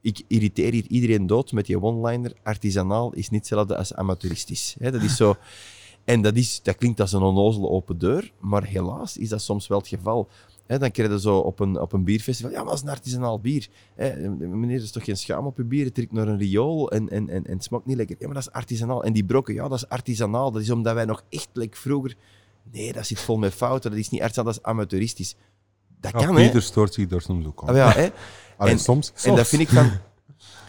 Ik 0.00 0.22
irriteer 0.28 0.72
hier 0.72 0.86
iedereen 0.86 1.26
dood 1.26 1.52
met 1.52 1.66
die 1.66 1.82
one-liner. 1.82 2.32
Artisanaal 2.42 3.12
is 3.12 3.30
niet 3.30 3.40
hetzelfde 3.40 3.76
als 3.76 3.94
amateuristisch. 3.94 4.76
Hè. 4.78 4.90
Dat 4.90 5.02
is 5.02 5.16
zo... 5.16 5.36
En 6.04 6.22
dat, 6.22 6.34
is, 6.34 6.62
dat 6.62 6.76
klinkt 6.76 7.00
als 7.00 7.12
een 7.12 7.22
onnozele 7.22 7.68
open 7.68 7.98
deur, 7.98 8.32
maar 8.40 8.64
helaas 8.64 9.16
is 9.16 9.28
dat 9.28 9.42
soms 9.42 9.66
wel 9.66 9.78
het 9.78 9.88
geval. 9.88 10.28
Hè, 10.66 10.78
dan 10.78 10.90
krijg 10.90 11.10
je 11.10 11.20
zo 11.20 11.38
op 11.38 11.60
een, 11.60 11.80
op 11.80 11.92
een 11.92 12.04
bierfestival, 12.04 12.50
ja, 12.50 12.58
maar 12.58 12.66
dat 12.66 12.74
is 12.74 12.82
een 12.82 12.88
artisanaal 12.88 13.40
bier. 13.40 13.68
Hè, 13.94 14.28
meneer, 14.28 14.76
er 14.76 14.82
is 14.82 14.90
toch 14.90 15.04
geen 15.04 15.16
schaam 15.16 15.46
op 15.46 15.56
je 15.56 15.64
bier? 15.64 15.84
Het 15.84 15.94
trekt 15.94 16.12
naar 16.12 16.28
een 16.28 16.38
riool 16.38 16.90
en, 16.90 17.08
en, 17.08 17.28
en, 17.28 17.46
en 17.46 17.52
het 17.52 17.64
smaakt 17.64 17.86
niet 17.86 17.96
lekker. 17.96 18.16
Ja, 18.18 18.26
maar 18.26 18.34
dat 18.34 18.46
is 18.46 18.52
artisanaal. 18.52 19.04
En 19.04 19.12
die 19.12 19.24
brokken, 19.24 19.54
ja, 19.54 19.68
dat 19.68 19.78
is 19.78 19.88
artisanaal. 19.88 20.50
Dat 20.50 20.62
is 20.62 20.70
omdat 20.70 20.94
wij 20.94 21.04
nog 21.04 21.22
echt, 21.28 21.48
like 21.52 21.76
vroeger... 21.76 22.16
Nee, 22.72 22.92
dat 22.92 23.06
zit 23.06 23.20
vol 23.20 23.36
met 23.36 23.54
fouten. 23.54 23.90
Dat 23.90 24.00
is 24.00 24.08
niet 24.08 24.20
artisanaal, 24.20 24.52
dat 24.52 24.60
is 24.60 24.68
amateuristisch. 24.68 25.36
Dat 26.00 26.12
ja, 26.12 26.26
kan, 26.26 26.36
hè? 26.36 26.46
Peter 26.46 26.62
stoort 26.62 26.94
zich 26.94 27.06
daar 27.06 27.20
soms 27.20 27.46
ook 27.46 27.62
aan. 27.62 27.68
Ah, 27.68 27.76
ja, 27.76 27.92
hè? 27.92 28.08
Allee, 28.58 28.72
en- 28.72 28.78
soms. 28.78 29.12
En 29.24 29.36
dat 29.36 29.48
vind 29.48 29.62
ik 29.62 29.68
van... 29.68 29.90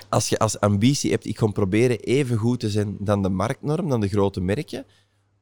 Als 0.10 0.30
je 0.30 0.40
als 0.40 0.60
ambitie 0.60 1.12
hebt, 1.12 1.26
ik 1.26 1.38
ga 1.38 1.48
proberen 1.48 2.00
even 2.00 2.38
goed 2.38 2.60
te 2.60 2.70
zijn 2.70 2.98
dan 3.00 3.22
de 3.22 3.30
marktnorm, 3.30 3.90
dan 3.90 4.00
de 4.00 4.08
grote 4.08 4.42
merken, 4.42 4.86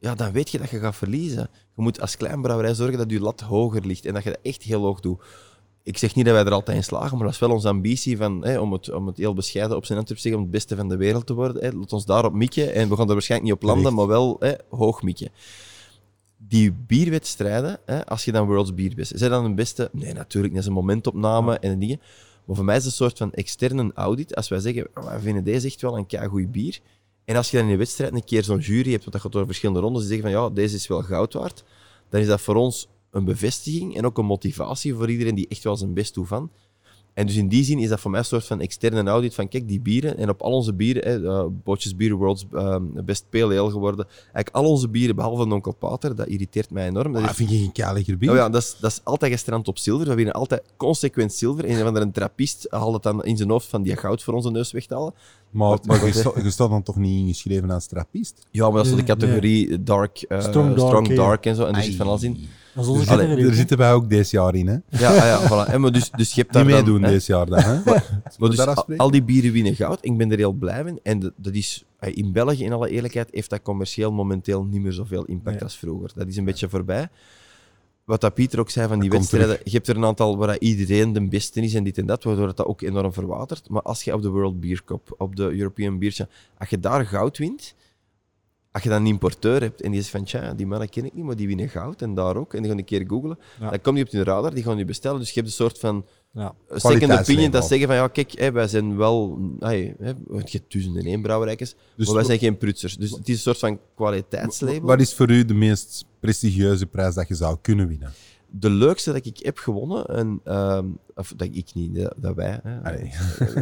ja, 0.03 0.15
dan 0.15 0.31
weet 0.31 0.49
je 0.49 0.57
dat 0.57 0.69
je 0.69 0.79
gaat 0.79 0.95
verliezen. 0.95 1.49
Je 1.75 1.81
moet 1.81 2.01
als 2.01 2.17
klein 2.17 2.41
brouwerij 2.41 2.73
zorgen 2.73 2.97
dat 2.97 3.11
je 3.11 3.19
lat 3.19 3.41
hoger 3.41 3.85
ligt 3.85 4.05
en 4.05 4.13
dat 4.13 4.23
je 4.23 4.29
dat 4.29 4.39
echt 4.41 4.63
heel 4.63 4.81
hoog 4.81 4.99
doet. 4.99 5.21
Ik 5.83 5.97
zeg 5.97 6.15
niet 6.15 6.25
dat 6.25 6.33
wij 6.33 6.43
er 6.43 6.51
altijd 6.51 6.77
in 6.77 6.83
slagen, 6.83 7.17
maar 7.17 7.25
dat 7.25 7.33
is 7.33 7.39
wel 7.39 7.51
onze 7.51 7.67
ambitie 7.67 8.17
van, 8.17 8.45
hè, 8.45 8.59
om, 8.59 8.71
het, 8.71 8.93
om 8.93 9.07
het 9.07 9.17
heel 9.17 9.33
bescheiden 9.33 9.77
op 9.77 9.85
zijn 9.85 9.97
Antwerp 9.97 10.21
te 10.21 10.27
zeggen, 10.27 10.41
om 10.41 10.51
het 10.51 10.57
beste 10.57 10.75
van 10.75 10.89
de 10.89 10.97
wereld 10.97 11.25
te 11.25 11.33
worden. 11.33 11.63
Hè. 11.63 11.71
Laat 11.71 11.93
ons 11.93 12.05
daarop 12.05 12.33
mikken 12.33 12.73
en 12.73 12.89
we 12.89 12.95
gaan 12.95 13.07
er 13.07 13.13
waarschijnlijk 13.13 13.51
niet 13.51 13.61
op 13.61 13.69
landen, 13.69 13.93
maar 13.93 14.07
wel 14.07 14.35
hè, 14.39 14.53
hoog 14.69 15.01
mikken. 15.01 15.31
Die 16.37 16.71
bierwedstrijden, 16.71 17.79
hè, 17.85 18.05
als 18.05 18.25
je 18.25 18.31
dan 18.31 18.47
World's 18.47 18.73
Beer 18.73 18.95
bent, 18.95 19.11
zijn 19.15 19.31
dan 19.31 19.43
de 19.43 19.53
beste? 19.53 19.89
Nee, 19.91 20.13
natuurlijk, 20.13 20.53
dat 20.53 20.61
is 20.61 20.67
een 20.67 20.75
momentopname 20.75 21.59
en 21.59 21.79
dingen. 21.79 22.01
Maar 22.45 22.55
voor 22.55 22.65
mij 22.65 22.75
is 22.75 22.83
het 22.83 22.91
een 22.91 22.97
soort 22.97 23.17
van 23.17 23.33
externe 23.33 23.91
audit. 23.93 24.35
Als 24.35 24.49
wij 24.49 24.59
zeggen, 24.59 24.87
"Oh, 24.95 25.05
wij 25.05 25.19
vinden 25.19 25.43
deze 25.43 25.67
echt 25.67 25.81
wel 25.81 25.97
een 25.97 26.05
keigoed 26.05 26.51
bier. 26.51 26.79
En 27.25 27.35
als 27.35 27.51
je 27.51 27.57
dan 27.57 27.65
in 27.65 27.71
de 27.71 27.77
wedstrijd 27.77 28.13
een 28.13 28.23
keer 28.23 28.43
zo'n 28.43 28.59
jury 28.59 28.89
hebt, 28.91 29.01
want 29.01 29.11
dat 29.11 29.21
gaat 29.21 29.31
door 29.31 29.45
verschillende 29.45 29.81
rondes, 29.81 30.01
die 30.01 30.11
zeggen 30.11 30.31
van 30.31 30.41
ja, 30.41 30.49
deze 30.49 30.75
is 30.75 30.87
wel 30.87 31.01
goud 31.01 31.33
waard, 31.33 31.63
dan 32.09 32.21
is 32.21 32.27
dat 32.27 32.41
voor 32.41 32.55
ons 32.55 32.87
een 33.11 33.25
bevestiging 33.25 33.97
en 33.97 34.05
ook 34.05 34.17
een 34.17 34.25
motivatie 34.25 34.93
voor 34.93 35.09
iedereen 35.09 35.35
die 35.35 35.47
echt 35.47 35.63
wel 35.63 35.77
zijn 35.77 35.93
best 35.93 36.13
doet 36.13 36.27
van. 36.27 36.51
En 37.13 37.25
dus 37.25 37.35
in 37.35 37.47
die 37.47 37.63
zin 37.63 37.79
is 37.79 37.89
dat 37.89 37.99
voor 37.99 38.11
mij 38.11 38.19
een 38.19 38.25
soort 38.25 38.45
van 38.45 38.61
externe 38.61 39.09
audit 39.09 39.33
van 39.35 39.47
kijk, 39.47 39.67
die 39.67 39.79
bieren, 39.81 40.17
en 40.17 40.29
op 40.29 40.41
al 40.41 40.51
onze 40.51 40.73
bieren, 40.73 41.03
hè, 41.03 41.19
uh, 41.19 41.45
Bootjes 41.63 41.95
Bier 41.95 42.13
World's 42.15 42.45
eh, 42.53 42.75
Best 43.05 43.25
Pale 43.29 43.59
Ale 43.59 43.71
geworden, 43.71 44.05
eigenlijk 44.21 44.49
al 44.55 44.65
onze 44.65 44.89
bieren, 44.89 45.15
behalve 45.15 45.47
de 45.47 45.53
Onkel 45.53 45.73
Pater, 45.73 46.15
dat 46.15 46.27
irriteert 46.27 46.69
mij 46.69 46.87
enorm. 46.87 47.13
Dat 47.13 47.21
Ah, 47.23 47.29
is- 47.29 47.35
vind 47.35 47.49
je 47.49 47.57
geen 47.57 47.71
keileger 47.71 48.17
bier? 48.17 48.29
Oh 48.29 48.35
ja, 48.35 48.49
dat 48.49 48.61
is, 48.61 48.75
dat 48.79 48.91
is 48.91 48.99
altijd 49.03 49.31
gestrand 49.31 49.67
op 49.67 49.77
zilver. 49.77 50.07
We 50.07 50.15
winnen 50.15 50.33
altijd 50.33 50.61
consequent 50.77 51.33
zilver. 51.33 51.65
En 51.65 51.75
een 51.77 51.83
van 51.83 51.93
de 51.93 51.99
een 51.99 52.11
trappist 52.11 52.67
haalt 52.69 52.93
het 52.93 53.03
dan 53.03 53.23
in 53.23 53.37
zijn 53.37 53.49
hoofd 53.49 53.67
van 53.67 53.81
die 53.83 53.95
goud 53.95 54.23
voor 54.23 54.33
onze 54.33 54.51
neus 54.51 54.71
weg 54.71 54.85
te 54.85 54.93
halen. 54.93 55.13
Maar, 55.49 55.69
Wat- 55.69 55.85
maar 55.85 56.05
je, 56.05 56.13
wat- 56.13 56.15
sta- 56.33 56.41
je 56.43 56.49
staat 56.51 56.69
dan 56.69 56.83
toch 56.83 56.95
niet 56.95 57.19
ingeschreven 57.21 57.69
als 57.71 57.85
trappist? 57.87 58.47
Ja, 58.51 58.63
maar 58.65 58.73
dat 58.77 58.85
is 58.85 58.89
de 58.91 58.97
Nee, 58.97 59.05
categorie 59.05 59.83
dark, 59.83 60.17
eh, 60.21 60.41
Strong 60.41 60.71
strong, 60.79 61.13
dark, 61.15 61.45
en 61.45 61.55
zo. 61.55 61.65
En 61.65 61.75
er 61.75 61.83
zit 61.83 61.95
van 61.95 62.07
alles 62.07 62.23
in. 62.23 62.47
Dat 62.73 62.83
is 62.83 62.89
onze 62.89 63.05
Allee, 63.09 63.17
categorie. 63.17 63.45
Daar 63.45 63.53
zitten 63.55 63.77
wij 63.77 63.93
ook 63.93 64.09
deze 64.09 64.35
jaar 64.35 64.55
in, 64.55 64.67
hè? 64.67 64.77
Ja, 64.89 65.09
ah 65.09 65.17
ja 65.17 65.41
voilà. 65.49 65.71
En 65.71 65.81
maar 65.81 65.91
dus, 65.91 66.11
dus 66.11 66.33
je 66.33 66.41
hebt 66.41 66.53
daar 66.53 66.65
Niet 66.65 66.75
meedoen 66.75 67.01
deze 67.01 67.31
jaar 67.31 67.45
dan, 67.45 67.59
hè? 67.59 67.79
Maar 68.39 68.49
dus 68.49 68.97
al, 68.97 69.11
die 69.11 69.23
bieren 69.23 69.51
winnen 69.51 69.75
goud. 69.75 69.97
Ik 70.01 70.17
ben 70.17 70.31
er 70.31 70.37
heel 70.37 70.51
blij 70.51 70.83
mee. 70.83 70.99
En 71.03 71.19
dat, 71.19 71.31
dat 71.35 71.53
is, 71.53 71.83
eh, 71.99 72.15
in 72.15 72.31
België, 72.31 72.63
in 72.63 72.73
alle 72.73 72.89
eerlijkheid, 72.89 73.29
heeft 73.31 73.49
dat 73.49 73.61
commercieel 73.61 74.11
momenteel 74.11 74.63
niet 74.63 74.81
meer 74.81 74.91
zoveel 74.91 75.23
impact 75.25 75.55
Nee. 75.55 75.63
als 75.63 75.77
vroeger. 75.77 76.11
Dat 76.15 76.27
is 76.27 76.37
een 76.37 76.45
beetje 76.45 76.69
voorbij. 76.69 77.09
Wat 78.03 78.21
dat 78.21 78.33
Pieter 78.33 78.59
ook 78.59 78.69
zei 78.69 78.87
van 78.87 78.99
die 78.99 79.09
Dat 79.09 79.17
wedstrijden, 79.17 79.57
je 79.63 79.71
hebt 79.71 79.87
er 79.87 79.97
een 79.97 80.05
aantal 80.05 80.37
waar 80.37 80.47
dat 80.47 80.57
iedereen 80.61 81.13
de 81.13 81.27
beste 81.27 81.61
is 81.61 81.73
en 81.73 81.83
dit 81.83 81.97
en 81.97 82.05
dat, 82.05 82.23
waardoor 82.23 82.47
het 82.47 82.57
dat 82.57 82.65
ook 82.65 82.81
enorm 82.81 83.13
verwatert. 83.13 83.69
Maar 83.69 83.81
als 83.81 84.03
je 84.03 84.13
op 84.13 84.21
de 84.21 84.29
World 84.29 84.59
Beer 84.59 84.81
Cup, 84.85 85.15
op 85.17 85.35
de 85.35 85.43
European 85.57 85.99
Beer 85.99 86.11
Challenge, 86.11 86.35
als 86.57 86.69
je 86.69 86.79
daar 86.79 87.05
goud 87.05 87.37
wint, 87.37 87.75
als 88.73 88.83
je 88.83 88.89
dan 88.89 89.01
een 89.01 89.07
importeur 89.07 89.61
hebt 89.61 89.81
en 89.81 89.91
die 89.91 89.99
zegt 90.01 90.11
van, 90.11 90.23
tja, 90.23 90.53
die 90.53 90.67
mannen 90.67 90.89
ken 90.89 91.05
ik 91.05 91.13
niet, 91.13 91.23
maar 91.25 91.35
die 91.35 91.47
winnen 91.47 91.69
goud 91.69 92.01
en 92.01 92.13
daar 92.13 92.35
ook, 92.35 92.53
en 92.53 92.59
die 92.59 92.69
gaan 92.69 92.77
een 92.79 92.85
keer 92.85 93.03
googlen, 93.07 93.37
Ja. 93.59 93.69
dan 93.69 93.81
kom 93.81 93.97
je 93.97 94.03
op 94.03 94.11
hun 94.11 94.23
radar, 94.23 94.53
die 94.53 94.63
gaan 94.63 94.77
je 94.77 94.85
bestellen. 94.85 95.19
Dus 95.19 95.27
je 95.27 95.33
hebt 95.35 95.47
een 95.47 95.53
soort 95.53 95.79
van 95.79 96.05
Ja. 96.31 96.53
second 96.69 97.11
opinion 97.19 97.51
dat 97.51 97.67
zeggen 97.67 97.87
van 97.87 97.95
ja, 97.95 98.07
kijk, 98.07 98.31
hè, 98.31 98.51
wij 98.51 98.67
zijn 98.67 98.97
wel, 98.97 99.39
hey, 99.59 99.95
hè, 99.99 100.07
je 100.07 100.15
hebt 100.51 100.71
duizenden 100.71 101.05
één 101.05 101.21
brouwerijkers, 101.21 101.75
Dus 101.95 102.05
maar 102.05 102.15
wij 102.15 102.25
zijn 102.25 102.39
geen 102.39 102.57
prutsers. 102.57 102.97
Dus 102.97 103.11
het 103.11 103.29
is 103.29 103.35
een 103.35 103.41
soort 103.41 103.59
van 103.59 103.79
kwaliteitslabel. 103.95 104.81
Wat 104.81 104.99
is 105.01 105.13
voor 105.13 105.29
u 105.29 105.45
de 105.45 105.53
meest 105.53 106.05
prestigieuze 106.19 106.85
prijs 106.85 107.15
dat 107.15 107.27
je 107.27 107.35
zou 107.35 107.57
kunnen 107.61 107.87
winnen? 107.87 108.11
De 108.49 108.69
leukste 108.69 109.11
dat 109.13 109.25
ik 109.25 109.39
heb 109.41 109.57
gewonnen, 109.57 110.05
en, 110.05 110.39
ehm, 110.43 110.85
of 111.15 111.33
dat 111.35 111.47
ik 111.51 111.69
niet, 111.73 111.95
dat, 111.95 112.13
dat 112.17 112.35
wij. 112.35 112.59
Hè. 112.63 112.83
Allee. 112.83 113.11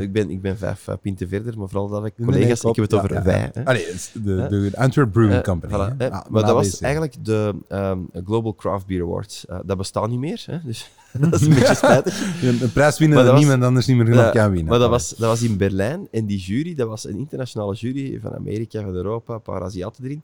ik, 0.03 0.11
ben, 0.11 0.29
ik 0.29 0.41
ben 0.41 0.57
vijf 0.57 0.87
eh, 0.87 0.95
pinten 1.01 1.27
verder, 1.27 1.57
maar 1.57 1.69
vooral 1.69 1.89
dat 1.89 2.05
ik 2.05 2.13
Nee, 2.17 2.27
nee, 2.27 2.35
collega's, 2.37 2.63
ik 2.63 2.75
heb 2.75 2.85
het 2.85 2.93
over 2.93 3.13
ja, 3.13 3.23
wij. 3.23 3.49
Hè. 3.53 3.65
Allee, 3.65 3.85
de, 4.13 4.47
de 4.49 4.71
Antwerp 4.75 5.11
Brewing 5.11 5.37
Eh, 5.37 5.41
Company. 5.41 5.73
voilà, 5.73 5.97
hè? 5.97 6.05
hè. 6.05 6.11
Ah, 6.11 6.29
maar 6.29 6.41
dat 6.45 6.53
was 6.53 6.81
eigenlijk 6.81 7.25
de 7.25 7.53
ehm, 7.67 7.99
Global 8.25 8.55
Craft 8.55 8.85
Beer 8.85 9.01
Awards. 9.01 9.45
Eh, 9.45 9.59
dat 9.65 9.77
bestaat 9.77 10.09
niet 10.09 10.19
meer, 10.19 10.43
hè, 10.45 10.57
dus 10.63 10.91
dat 11.19 11.33
is 11.33 11.41
een 11.41 11.53
beetje 11.53 11.75
spijtig. 11.75 12.41
Een, 12.43 12.71
prijs 12.73 12.97
winnen 12.97 13.25
dat 13.25 13.35
niemand 13.37 13.63
anders 13.63 13.85
niet 13.85 13.97
meer 13.97 14.05
genoeg 14.05 14.31
kan 14.31 14.49
winnen. 14.51 14.69
Maar 14.69 14.79
dat 14.79 14.89
was, 14.89 15.09
dat 15.09 15.29
was 15.29 15.41
in 15.41 15.57
Berlijn 15.57 16.07
en 16.11 16.25
die 16.25 16.39
jury, 16.39 16.75
dat 16.75 16.87
was 16.87 17.05
een 17.05 17.17
internationale 17.17 17.75
jury 17.75 18.19
van 18.21 18.33
Amerika, 18.33 18.81
van 18.81 18.93
Europa, 18.93 19.33
een 19.33 19.41
paar 19.41 19.61
Aziaten 19.63 20.03
erin. 20.03 20.21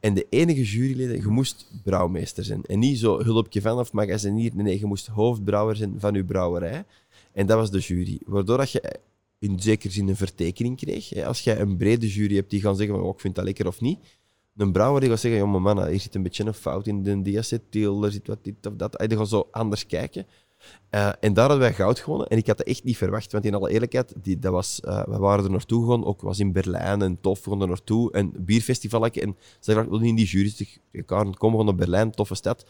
En 0.00 0.14
de 0.14 0.26
enige 0.30 0.62
juryleden, 0.64 1.16
je 1.16 1.28
moest 1.28 1.70
brouwmeester 1.84 2.44
zijn. 2.44 2.64
En 2.66 2.78
niet 2.78 2.98
zo 2.98 3.22
hulpje 3.22 3.60
van 3.60 3.78
of 3.78 3.92
magazinier. 3.92 4.50
Nee, 4.54 4.64
nee, 4.64 4.78
je 4.78 4.86
moest 4.86 5.06
hoofdbrouwer 5.06 5.76
zijn 5.76 5.94
van 5.98 6.14
je 6.14 6.24
En 7.32 7.46
dat 7.46 7.58
was 7.58 7.70
de 7.70 7.78
jury. 7.78 8.20
Waardoor 8.26 8.56
dat 8.56 8.70
je 8.70 9.00
in 9.38 9.60
zekere 9.60 9.92
zin 9.92 10.08
een 10.08 10.16
vertekening 10.16 10.76
kreeg. 10.76 11.24
Als 11.24 11.40
jij 11.40 11.60
een 11.60 11.76
brede 11.76 12.08
jury 12.08 12.34
hebt 12.34 12.50
die 12.50 12.60
gaan 12.60 12.76
zeggen 12.76 12.94
van, 12.96 13.04
oh, 13.04 13.14
ik 13.14 13.20
vind 13.20 13.34
dat 13.34 13.44
lekker 13.44 13.66
of 13.66 13.80
niet. 13.80 13.98
Een 14.56 14.72
brouwer 14.72 15.00
die 15.00 15.10
gaat 15.10 15.20
zeggen, 15.20 15.50
maar 15.50 15.62
man, 15.62 15.86
hier 15.86 16.00
zit 16.00 16.14
een 16.14 16.22
beetje 16.22 16.44
een 16.44 16.54
fout 16.54 16.86
in 16.86 17.02
de 17.02 17.22
diacetyl, 17.22 18.04
er 18.04 18.12
zit 18.12 18.26
wat 18.26 18.44
dit 18.44 18.66
of 18.66 18.74
dat. 18.74 19.04
Die 19.06 19.18
gaat 19.18 19.28
zo 19.28 19.48
anders 19.50 19.86
kijken. 19.86 20.26
Eh, 20.90 21.12
en 21.20 21.32
daar 21.32 21.48
hadden 21.48 21.58
wij 21.58 21.72
goud 21.74 21.98
gewonnen. 21.98 22.28
En 22.28 22.36
ik 22.36 22.46
had 22.46 22.56
dat 22.56 22.66
echt 22.66 22.84
niet 22.84 22.96
verwacht, 22.96 23.32
want 23.32 23.44
in 23.44 23.54
alle 23.54 23.70
eerlijkheid, 23.70 24.14
die, 24.22 24.38
dat 24.38 24.52
was, 24.52 24.80
eh, 24.80 25.04
we 25.04 25.18
waren 25.18 25.44
er 25.44 25.50
naartoe 25.50 25.84
gegaan. 25.84 26.04
Ook 26.04 26.20
was 26.20 26.38
in 26.38 26.52
Berlijn 26.52 27.02
en 27.02 27.20
tof, 27.20 27.44
we 27.44 27.50
er 27.50 27.68
naartoe. 27.68 28.16
Een 28.16 28.32
bierfestival. 28.38 29.06
En 29.06 29.36
ze 29.60 29.74
dachten, 29.74 30.02
in 30.02 30.14
die 30.14 30.26
jury 30.26 30.48
zitten. 30.48 31.04
Komen 31.04 31.56
gaan 31.56 31.64
naar 31.64 31.74
Berlijn, 31.74 32.10
toffe 32.10 32.34
stad. 32.34 32.66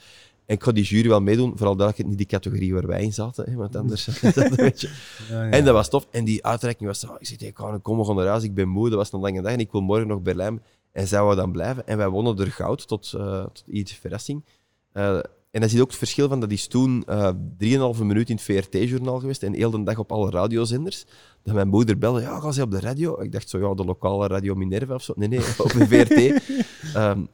En 0.49 0.55
ik 0.55 0.62
ga 0.62 0.73
die 0.73 0.85
jury 0.85 1.09
wel 1.09 1.20
meedoen, 1.20 1.53
vooral 1.57 1.77
dat 1.77 1.97
het 1.97 2.07
niet 2.07 2.16
die 2.16 2.27
categorie 2.27 2.75
waar 2.75 2.87
wij 2.87 3.03
in 3.03 3.12
zaten, 3.12 3.51
hè, 3.51 3.57
want 3.57 3.77
anders 3.77 4.05
dat. 4.35 4.35
Ja, 5.29 5.45
ja. 5.45 5.51
En 5.51 5.65
dat 5.65 5.75
was 5.75 5.89
tof. 5.89 6.07
En 6.11 6.25
die 6.25 6.45
uitreiking 6.45 6.89
was 6.89 7.01
zo, 7.01 7.16
ik 7.19 7.27
zei, 7.27 7.51
ik 7.51 7.59
ga 7.59 7.79
komen 7.83 8.16
naar 8.16 8.27
huis, 8.27 8.43
ik 8.43 8.55
ben 8.55 8.69
moe, 8.69 8.89
dat 8.89 8.99
was 8.99 9.12
een 9.12 9.20
lange 9.20 9.43
dag 9.43 9.53
en 9.53 9.59
ik 9.59 9.73
wil 9.73 9.81
morgen 9.81 10.07
nog 10.07 10.23
Berlijn. 10.23 10.62
En 10.93 11.09
zij 11.09 11.23
wou 11.23 11.37
dan 11.37 11.53
blijven. 11.53 11.87
En 11.87 11.97
wij 11.97 12.09
wonnen 12.09 12.39
er 12.39 12.53
goud, 12.53 12.89
tot, 12.89 13.12
eh, 13.12 13.43
tot 13.43 13.65
iets 13.66 13.93
verrassing. 13.93 14.45
Eh, 14.93 15.19
en 15.51 15.61
dan 15.61 15.69
zie 15.69 15.77
je 15.77 15.83
ook 15.83 15.91
het 15.91 15.99
verschil 15.99 16.29
van, 16.29 16.41
dat 16.41 16.51
is 16.51 16.66
toen 16.66 17.05
eh 17.07 17.31
3,5 17.59 18.03
minuut 18.03 18.29
in 18.29 18.35
het 18.35 18.45
VRT-journaal 18.45 19.19
geweest 19.19 19.43
en 19.43 19.55
heel 19.55 19.70
de 19.70 19.83
dag 19.83 19.99
op 19.99 20.12
alle 20.12 20.31
radiozenders. 20.31 21.05
Dat 21.43 21.55
mijn 21.55 21.69
moeder 21.69 21.99
belde, 21.99 22.20
ja, 22.20 22.41
ga 22.41 22.53
ze 22.53 22.62
op 22.62 22.70
de 22.70 22.81
radio? 22.81 23.20
Ik 23.20 23.33
dacht 23.33 23.49
zo, 23.49 23.59
ja, 23.59 23.75
de 23.75 23.85
lokale 23.85 24.27
Radio 24.27 24.55
Minerva 24.55 24.95
of 24.95 25.03
zo. 25.03 25.12
Nee, 25.16 25.29
nee, 25.29 25.39
op 25.39 25.73
de 25.73 25.87
VRT. 25.87 26.43
Ehm, 26.95 27.25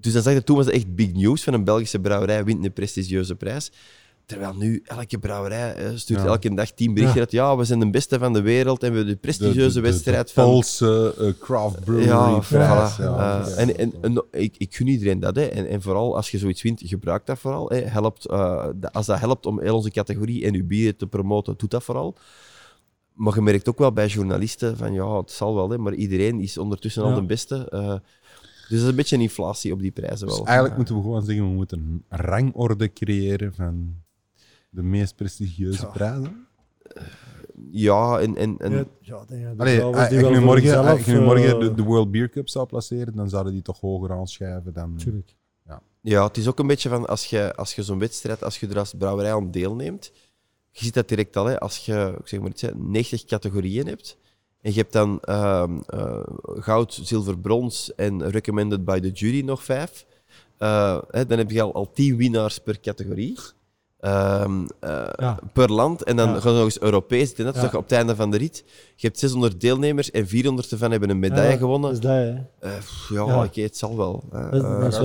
dus 0.00 0.12
dan 0.12 0.22
zag 0.22 0.32
je, 0.32 0.44
toen 0.44 0.56
was 0.56 0.66
het 0.66 0.74
echt 0.74 0.94
big 0.94 1.12
news 1.12 1.42
van 1.42 1.52
een 1.54 1.64
Belgische 1.64 2.00
brouwerij 2.00 2.44
wint 2.44 2.64
een 2.64 2.72
prestigieuze 2.72 3.34
prijs. 3.34 3.70
Terwijl 4.26 4.54
nu 4.54 4.82
elke 4.84 5.18
brouwerij 5.18 5.92
stuurt 5.96 6.20
Ja. 6.20 6.26
elke 6.26 6.54
dag 6.54 6.70
tien 6.70 6.94
berichten 6.94 7.14
Ja. 7.16 7.20
uit. 7.22 7.30
Ja, 7.32 7.56
we 7.56 7.64
zijn 7.64 7.78
de 7.80 7.90
beste 7.90 8.18
van 8.18 8.32
de 8.32 8.40
wereld 8.40 8.82
en 8.82 8.90
we 8.90 8.96
hebben 8.96 9.14
de 9.14 9.20
prestigieuze 9.20 9.68
de- 9.68 9.74
de 9.74 9.80
wedstrijd 9.90 10.32
van... 10.32 10.44
Poolse 10.44 11.14
eh, 11.18 11.28
craft 11.40 11.80
brewery 11.84 12.06
Ja, 12.06 12.38
prijs, 12.38 12.92
voilà. 12.94 13.02
ja. 13.02 13.40
Eh, 13.46 13.58
en, 13.58 13.76
en, 13.78 13.92
en 14.00 14.24
ik, 14.30 14.54
ik 14.58 14.76
gun 14.76 14.86
iedereen 14.86 15.20
dat. 15.20 15.36
Hè. 15.36 15.42
En, 15.44 15.68
en 15.68 15.82
vooral 15.82 16.16
als 16.16 16.30
je 16.30 16.38
zoiets 16.38 16.62
wint, 16.62 16.82
gebruik 16.84 17.26
dat 17.26 17.38
vooral. 17.38 17.68
Hè. 17.68 17.76
Helpt, 17.78 18.26
eh, 18.26 18.66
dat- 18.74 18.92
als 18.92 19.06
dat 19.06 19.18
helpt 19.18 19.46
om 19.46 19.60
heel 19.60 19.74
onze 19.76 19.90
categorie 19.90 20.44
en 20.44 20.54
uw 20.54 20.66
bieren 20.66 20.96
te 20.96 21.06
promoten, 21.06 21.54
doe 21.56 21.68
dat 21.68 21.84
vooral. 21.84 22.14
Maar 23.12 23.34
je 23.34 23.40
merkt 23.42 23.68
ook 23.68 23.78
wel 23.78 23.92
bij 23.92 24.06
journalisten 24.06 24.76
van 24.76 24.92
ja, 24.92 25.16
het 25.16 25.30
zal 25.30 25.54
wel, 25.54 25.70
hè, 25.70 25.78
maar 25.78 25.94
iedereen 25.94 26.40
is 26.40 26.58
ondertussen 26.58 27.02
al 27.02 27.14
de 27.14 27.22
beste. 27.26 27.68
Eh, 28.68 28.74
dus 28.74 28.78
dat 28.78 28.86
is 28.86 28.90
een 28.90 28.96
beetje 28.96 29.16
een 29.16 29.22
inflatie 29.22 29.72
op 29.72 29.80
die 29.80 29.90
prijzen 29.90 30.26
wel. 30.26 30.36
Dus 30.36 30.46
eigenlijk 30.46 30.70
Eh, 30.70 30.76
moeten 30.76 30.96
we 30.96 31.02
gewoon 31.02 31.22
zeggen, 31.24 31.44
we 31.48 31.52
moeten 31.54 31.78
een 32.08 32.18
rangorde 32.18 32.92
creëren 32.92 33.54
van 33.54 33.94
de 34.70 34.82
meest 34.82 35.16
prestigieuze 35.16 35.82
Ja. 35.82 35.88
prijzen. 35.88 36.46
Ja, 37.70 38.18
en, 38.18 38.36
en, 38.36 38.56
en 38.58 38.72
Ja, 38.72 38.86
ja, 39.00 39.24
de 39.26 39.54
Allee, 39.56 39.82
als 39.82 40.08
die 40.08 40.16
ik 40.16 40.22
wel 40.22 40.30
nu 40.30 40.36
voor 40.36 40.44
morgen, 40.44 40.62
zichzelf, 40.62 40.86
als 40.86 41.00
ik 41.00 41.06
nu 41.06 41.20
morgen 41.20 41.50
eh, 41.54 41.58
de, 41.60 41.74
de 41.74 41.82
World 41.82 42.10
Beer 42.10 42.28
Cup 42.28 42.48
zou 42.48 42.66
placeren, 42.66 43.14
dan 43.16 43.28
zouden 43.28 43.52
die 43.52 43.62
toch 43.62 43.80
hoger 43.80 44.12
aanschrijven 44.12 44.72
dan... 44.72 44.96
Tuurlijk. 44.96 45.36
Ja, 46.00 46.26
het 46.26 46.36
is 46.36 46.48
ook 46.48 46.58
een 46.58 46.66
beetje 46.66 46.88
van 46.88 47.06
als 47.06 47.24
je, 47.26 47.54
als 47.54 47.74
je 47.74 47.82
zo'n 47.82 47.98
wedstrijd, 47.98 48.44
als 48.44 48.60
je 48.60 48.66
er 48.68 48.78
als 48.78 48.94
brouwerij 48.98 49.34
aan 49.34 49.50
deelneemt, 49.50 50.12
je 50.70 50.84
ziet 50.84 50.94
dat 50.94 51.08
direct 51.08 51.36
al, 51.36 51.46
hè, 51.46 51.60
als 51.60 51.84
je 51.86 52.14
ik 52.20 52.26
zeg 52.28 52.40
maar 52.40 52.48
iets, 52.48 52.62
hè, 52.62 52.74
90 52.74 53.24
categorieën 53.24 53.86
hebt 53.86 54.16
en 54.60 54.72
je 54.72 54.78
hebt 54.80 54.92
dan 54.92 55.20
ehm, 55.20 55.78
eh, 55.86 56.20
goud, 56.44 56.98
zilver, 57.02 57.38
brons 57.38 57.94
en 57.94 58.30
recommended 58.30 58.84
by 58.84 59.00
the 59.00 59.10
jury 59.10 59.44
nog 59.44 59.64
vijf, 59.64 60.06
eh, 60.58 60.98
hè, 61.10 61.26
dan 61.26 61.38
heb 61.38 61.50
je 61.50 61.62
al, 61.62 61.74
al 61.74 61.90
10 61.92 62.16
winnaars 62.16 62.58
per 62.58 62.80
categorie. 62.80 63.38
Ehm, 64.00 64.66
eh, 64.80 65.08
Ja. 65.16 65.38
Per 65.52 65.72
land 65.72 66.02
en 66.02 66.16
dan 66.16 66.28
Ja. 66.28 66.34
gaan 66.40 66.50
we 66.52 66.56
nog 66.56 66.64
eens 66.64 66.80
Europees. 66.80 67.34
En 67.34 67.44
dat 67.44 67.54
is 67.54 67.60
Ja. 67.60 67.66
toch 67.68 67.76
op 67.76 67.82
het 67.82 67.92
einde 67.92 68.16
van 68.16 68.30
de 68.30 68.36
rit. 68.36 68.64
Je 68.96 69.06
hebt 69.06 69.18
600 69.18 69.60
deelnemers 69.60 70.10
en 70.10 70.26
400 70.26 70.70
ervan 70.72 70.90
hebben 70.90 71.10
een 71.10 71.18
medaille 71.18 71.50
Ja, 71.52 71.56
gewonnen. 71.56 71.90
Dat 71.92 71.98
is 71.98 72.04
dat, 72.04 72.12
hè. 72.16 72.34
Eh, 72.70 72.78
pff, 72.78 73.08
ja, 73.08 73.24
Ja. 73.26 73.44
oké, 73.44 73.60
het 73.60 73.76
zal 73.76 73.96
wel. 73.96 74.24
Dat- 74.30 74.52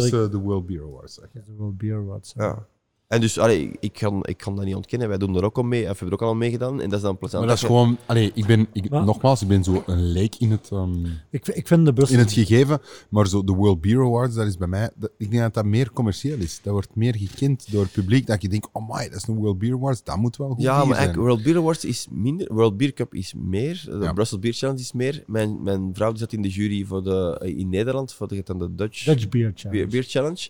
is 0.04 0.10
Dat 0.12 0.32
de 0.32 0.38
World 0.38 0.66
Beer 0.66 0.82
Awards. 0.84 1.16
Dat 1.16 1.26
is 1.34 1.42
wel 1.58 1.74
beer 1.78 1.96
awards. 1.98 2.34
Ja. 2.36 2.66
En 3.14 3.22
dus, 3.22 3.40
allee, 3.40 3.72
ik, 3.80 3.94
kan, 3.94 4.20
ik 4.26 4.38
kan 4.38 4.56
dat 4.56 4.66
niet 4.66 4.76
ontkennen. 4.76 5.08
Wij 5.08 5.18
doen 5.18 5.36
er 5.36 5.44
ook 5.44 5.58
al 5.58 5.64
mee, 5.64 5.82
of 5.82 5.88
hebben 5.88 6.08
er 6.08 6.14
ook 6.14 6.22
al 6.22 6.30
aan 6.30 6.38
meegedaan. 6.38 6.82
En 6.82 6.90
dat 6.90 6.98
is 6.98 7.06
dan 7.06 7.18
plezant. 7.18 7.46
Maar 7.46 7.54
dat 7.54 7.62
is 7.62 7.68
gewoon... 7.68 7.98
Allee, 8.06 8.32
ik 8.34 8.46
ben, 8.46 8.68
ik, 8.74 8.90
Maar- 8.90 9.04
nogmaals, 9.06 9.42
ik 9.42 9.48
ben 9.48 9.64
zo 9.64 9.84
een 9.86 10.04
leek 10.12 10.36
in 10.36 10.52
het, 10.52 10.70
ehm, 10.72 11.06
Ik, 11.30 11.48
ik 11.48 11.68
vind 11.68 11.86
de 11.86 12.08
in 12.10 12.20
het 12.20 12.32
gegeven, 12.32 12.80
maar 13.10 13.28
zo 13.28 13.44
de 13.44 13.52
World 13.54 13.82
Beer 13.82 14.00
Awards, 14.02 14.36
dat 14.36 14.48
is 14.48 14.58
bij 14.58 14.68
mij... 14.68 14.90
dat- 14.96 15.12
ik 15.18 15.30
denk 15.32 15.42
dat 15.44 15.54
dat 15.54 15.66
meer 15.66 15.92
commercieel 15.92 16.38
is. 16.38 16.60
Dat 16.64 16.74
wordt 16.74 16.96
meer 16.96 17.16
gekend 17.16 17.72
door 17.72 17.84
het 17.84 17.92
publiek, 17.92 18.28
dat 18.28 18.42
je 18.42 18.50
denkt, 18.50 18.70
oh 18.72 18.90
my, 18.96 19.10
dat 19.10 19.16
is 19.22 19.28
een 19.28 19.36
World 19.36 19.58
Beer 19.58 19.74
Awards, 19.74 20.04
dat 20.04 20.18
moet 20.18 20.38
wel 20.38 20.50
goed 20.50 20.62
Ja, 20.62 20.72
maar 20.76 20.82
zijn. 20.86 20.96
eigenlijk, 20.98 21.28
World 21.28 21.44
Beer 21.44 21.58
Awards 21.58 21.86
is 21.86 22.08
minder. 22.12 22.54
World 22.54 22.78
Beer 22.78 22.94
Cup 22.94 23.14
is 23.14 23.34
meer. 23.38 23.84
De 23.86 23.98
Ja. 24.02 24.14
Brussels 24.14 24.42
Beer 24.42 24.54
Challenge 24.54 24.80
is 24.82 24.92
meer. 24.94 25.24
Mijn, 25.28 25.64
mijn 25.64 25.90
vrouw 25.94 26.10
die 26.10 26.20
zat 26.20 26.34
in 26.34 26.42
de 26.42 26.50
jury 26.50 26.86
voor 26.86 27.04
de, 27.04 27.42
in 27.58 27.70
Nederland, 27.70 28.14
voor 28.14 28.28
de, 28.28 28.42
dan 28.44 28.60
de 28.60 28.76
Dutch, 28.76 29.04
Dutch 29.04 29.30
Beer 29.30 29.52
Challenge. 29.56 29.82
Beer, 29.82 29.88
Beer 29.88 30.04
Challenge. 30.10 30.50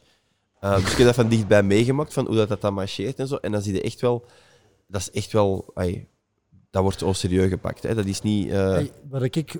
Uh, 0.63 0.75
dus 0.75 0.91
ik 0.91 0.97
heb 0.97 1.05
dat 1.05 1.15
van 1.15 1.27
dichtbij 1.27 1.63
meegemaakt, 1.63 2.13
van 2.13 2.25
hoe 2.25 2.35
dat, 2.35 2.47
dat 2.49 2.61
dan 2.61 2.73
marcheert 2.73 3.19
en 3.19 3.27
zo. 3.27 3.35
En 3.35 3.51
dan 3.51 3.61
zie 3.61 3.73
je 3.73 3.81
echt 3.81 4.01
wel... 4.01 4.25
Dat 4.87 5.01
is 5.01 5.11
echt 5.11 5.31
wel... 5.31 5.71
ai, 5.73 6.05
dat 6.71 6.81
wordt 6.83 7.01
al 7.03 7.13
serieus 7.13 7.49
gepakt. 7.49 7.83
Hè. 7.83 7.95
Dat 7.95 8.05
is 8.05 8.21
niet... 8.21 8.49
eh, 8.49 8.69
Hey, 8.71 8.91
wat 9.09 9.23
ik 9.23 9.59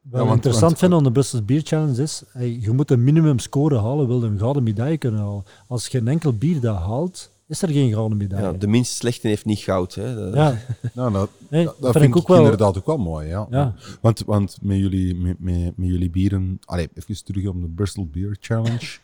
wel 0.00 0.20
want- 0.24 0.34
interessant 0.34 0.64
want- 0.70 0.78
vind 0.78 0.92
aan 0.92 1.04
de 1.04 1.12
Brussels 1.12 1.44
Beer 1.44 1.60
Challenge 1.64 2.02
is, 2.02 2.22
hey, 2.28 2.58
je 2.60 2.70
moet 2.70 2.90
een 2.90 3.04
minimum 3.04 3.38
score 3.38 3.78
halen, 3.80 4.06
wil 4.06 4.20
je 4.20 4.26
een 4.26 4.38
gouden 4.38 4.62
medaille 4.62 4.98
kunnen 4.98 5.20
halen. 5.20 5.44
Als 5.68 5.88
geen 5.88 6.08
enkel 6.08 6.32
bier 6.32 6.60
dat 6.60 6.76
haalt, 6.76 7.30
is 7.48 7.62
er 7.62 7.68
geen 7.68 7.92
gouden 7.92 8.18
ja, 8.18 8.24
medaille. 8.24 8.58
de 8.58 8.66
minst 8.66 8.92
slechte 8.96 9.28
heeft 9.28 9.44
niet 9.44 9.58
goud. 9.58 9.94
Hè. 9.94 10.14
Dat- 10.14 10.34
Ja, 10.34 10.58
Nou, 10.94 11.12
dat, 11.12 11.30
nee, 11.50 11.68
dat, 11.80 11.92
vind 11.92 12.04
ik 12.04 12.16
ook 12.16 12.28
wel. 12.28 12.42
inderdaad 12.42 12.78
ook 12.78 12.86
wel 12.86 12.98
mooi, 12.98 13.28
ja. 13.28 13.46
Ja. 13.50 13.74
Want, 14.00 14.22
want 14.26 14.58
met, 14.62 14.76
jullie, 14.78 15.14
met, 15.14 15.40
met, 15.40 15.76
met 15.76 15.88
jullie 15.88 16.10
bieren... 16.10 16.58
Allee, 16.64 16.88
even 16.94 17.24
terug 17.24 17.46
op 17.46 17.60
de 17.60 17.68
Bristol 17.68 18.06
Beer 18.12 18.36
Challenge. 18.40 18.98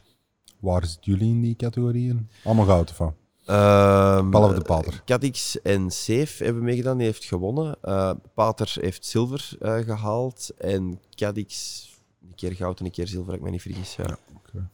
Waar 0.63 0.87
zitten 0.87 1.13
jullie 1.13 1.29
in 1.35 1.41
die 1.41 1.57
categorieën? 1.57 2.29
Allemaal 2.45 2.65
goud, 2.67 2.91
of 2.91 2.99
wat? 2.99 3.13
Ehm, 3.45 4.31
Behalve 4.31 4.55
de 4.55 4.61
Pater. 4.63 5.03
Cadix 5.05 5.61
en 5.63 5.91
Safe 5.91 6.45
hebben 6.45 6.63
meegedaan, 6.63 6.97
die 6.97 7.07
heeft 7.07 7.25
gewonnen. 7.25 7.77
Eh, 7.83 8.11
Pater 8.35 8.75
heeft 8.81 9.07
zilver 9.07 9.49
eh, 9.61 9.75
gehaald 9.79 10.51
en 10.59 11.01
Cadix 11.15 11.81
een 12.29 12.35
keer 12.35 12.53
goud 12.53 12.79
en 12.79 12.85
een 12.85 12.91
keer 12.91 13.09
zilver, 13.09 13.29
als 13.29 13.37
ik 13.39 13.45
me 13.45 13.51
niet 13.51 13.63
vergis. 13.63 13.97
Ja. 13.97 14.19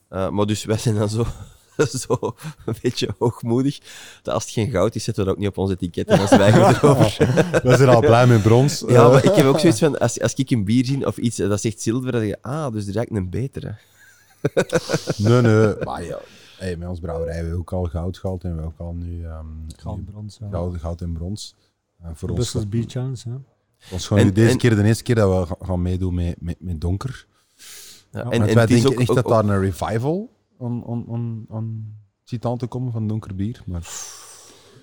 Eh, 0.09 0.29
maar 0.31 0.47
dus 0.47 0.65
wij 0.65 0.79
zijn 0.79 0.95
dan 0.95 1.09
zo, 1.09 1.27
zo 2.07 2.35
een 2.67 2.75
beetje 2.83 3.15
hoogmoedig. 3.19 3.79
Dat 4.23 4.35
als 4.35 4.45
het 4.45 4.53
geen 4.53 4.71
goud 4.71 4.95
is, 4.95 5.05
zetten 5.05 5.23
we 5.25 5.29
dat 5.29 5.39
ook 5.39 5.43
niet 5.43 5.51
op 5.51 5.59
onze 5.59 5.73
etiket 5.75 6.09
en 6.09 6.19
dan 6.19 6.29
zwijgen 6.29 6.61
we 6.69 6.75
erover. 6.75 7.17
We 7.71 7.77
zijn 7.77 7.89
al 7.89 8.01
blij 8.01 8.27
met 8.27 8.43
brons. 8.43 8.85
Ja, 8.89 9.05
Eh, 9.05 9.11
maar 9.11 9.25
ik 9.25 9.35
heb 9.35 9.47
ook 9.47 9.59
zoiets 9.61 9.79
van, 9.79 9.99
als, 9.99 10.21
als 10.21 10.35
ik 10.35 10.51
een 10.51 10.65
bier 10.65 10.85
zie 10.85 11.07
of 11.07 11.17
iets 11.17 11.37
dat 11.37 11.61
zegt 11.61 11.81
zilver, 11.83 12.13
dan 12.13 12.21
denk 12.21 12.33
je, 12.33 12.43
ah, 12.43 12.73
dus 12.73 12.83
er 12.83 12.89
is 12.89 12.97
eigenlijk 12.97 13.25
een 13.25 13.31
betere. 13.31 13.75
Nee, 15.17 15.41
nee. 15.41 15.75
Maar 15.85 16.05
ja, 16.05 16.19
hey, 16.59 16.77
met 16.77 16.89
ons 16.89 17.01
brouwerij 17.01 17.35
hebben 17.35 17.53
we 17.53 17.59
ook 17.59 17.73
al 17.73 17.85
goud 17.85 18.19
gehaald 18.19 18.45
en 18.45 18.55
we 18.55 18.61
hebben 18.63 18.75
ook 18.81 18.87
al 18.87 18.95
nu, 18.95 19.25
ehm, 19.25 19.47
Goud, 19.77 20.05
brons. 20.05 20.39
Ja. 20.41 20.49
goud, 20.51 20.77
goud 20.77 21.01
en 21.01 21.13
brons. 21.13 21.55
En 22.03 22.17
voor 22.17 22.29
De 22.29 22.35
ons, 22.35 22.51
Brussels 22.51 22.69
Beer 22.69 22.85
Challenge. 22.87 23.17
Ja. 23.25 23.39
ons 23.93 24.07
gewoon 24.07 24.23
En- 24.23 24.29
nu 24.29 24.35
deze 24.35 24.51
en- 24.51 24.59
keer 24.59 24.77
de 24.77 24.83
eerste 24.85 25.03
keer 25.03 25.15
dat 25.15 25.41
we 25.41 25.47
ga- 25.55 25.67
gaan 25.67 25.83
meedoen 25.83 26.15
met, 26.15 26.41
met, 26.41 26.57
met 26.61 26.81
donker. 26.81 27.27
Ja, 28.13 28.23
En, 28.25 28.31
en, 28.31 28.41
wij 28.41 28.49
het 28.63 28.71
is 28.71 28.75
denken 28.83 28.91
ook, 28.93 29.01
echt 29.01 29.09
ook- 29.11 29.15
dat 29.17 29.29
daar 29.29 29.45
een 29.45 29.61
revival 29.61 30.31
aan, 30.61 30.85
aan, 30.89 31.05
aan, 31.11 31.47
aan 31.51 31.97
zit 32.25 32.45
aan 32.45 32.59
te 32.59 32.67
komen 32.67 32.93
van 32.93 33.09
donker 33.09 33.35
bier. 33.35 33.63
Maar 33.67 33.83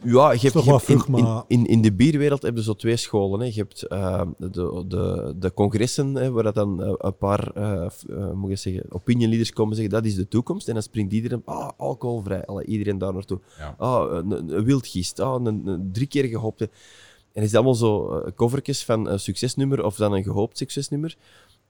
Ja, 0.06 0.32
je 0.32 0.40
hebt, 0.40 0.53
toch 0.53 0.64
je 0.64 0.69
wel 0.69 0.80
hebt 0.80 0.90
in, 0.90 0.99
vroeg, 0.99 1.45
in, 1.48 1.57
in, 1.57 1.65
in 1.65 1.82
de 1.82 1.94
bierwereld 1.94 2.41
heb 2.41 2.56
je 2.56 2.64
zo 2.64 2.73
twee 2.73 2.95
scholen. 2.95 3.40
Hè. 3.40 3.45
Je 3.45 3.53
hebt 3.53 3.84
eh, 3.84 4.22
de, 4.38 4.84
de, 4.88 5.34
de 5.38 5.53
congressen, 5.53 6.15
hè, 6.15 6.32
waar 6.32 6.44
dat 6.44 6.56
dan 6.56 6.84
eh, 6.84 6.94
een 6.98 7.18
paar 7.18 7.52
eh, 7.53 7.86
eh, 8.10 8.32
moet 8.32 8.49
ik 8.49 8.57
zeggen, 8.57 8.86
opinion 8.90 9.30
leaders 9.30 9.52
komen 9.52 9.76
zeggen 9.76 9.94
dat 9.94 10.06
is 10.06 10.15
de 10.15 10.27
toekomst. 10.27 10.68
En 10.68 10.73
dan 10.73 10.84
springt 10.84 11.14
iedereen, 11.14 11.41
ah, 11.45 11.69
alcoholvrij, 11.77 12.45
alle, 12.45 12.65
iedereen 12.65 12.98
daar 12.98 13.14
naartoe. 13.14 13.40
Ja. 13.57 13.76
Ah, 13.77 14.15
een, 14.15 14.32
een 14.32 14.64
wildgist, 14.64 15.19
ah, 15.19 15.44
een, 15.44 15.68
een 15.68 15.90
drie 15.91 16.07
keer 16.07 16.26
gehopte. 16.26 16.69
En 17.34 17.41
het 17.41 17.49
is 17.49 17.56
allemaal 17.56 17.76
zo 17.76 18.23
covertjes 18.36 18.84
van 18.84 19.07
een 19.07 19.19
succesnummer 19.19 19.84
of 19.84 19.95
dan 19.95 20.14
een 20.14 20.23
gehoopt 20.23 20.57
succesnummer. 20.57 21.18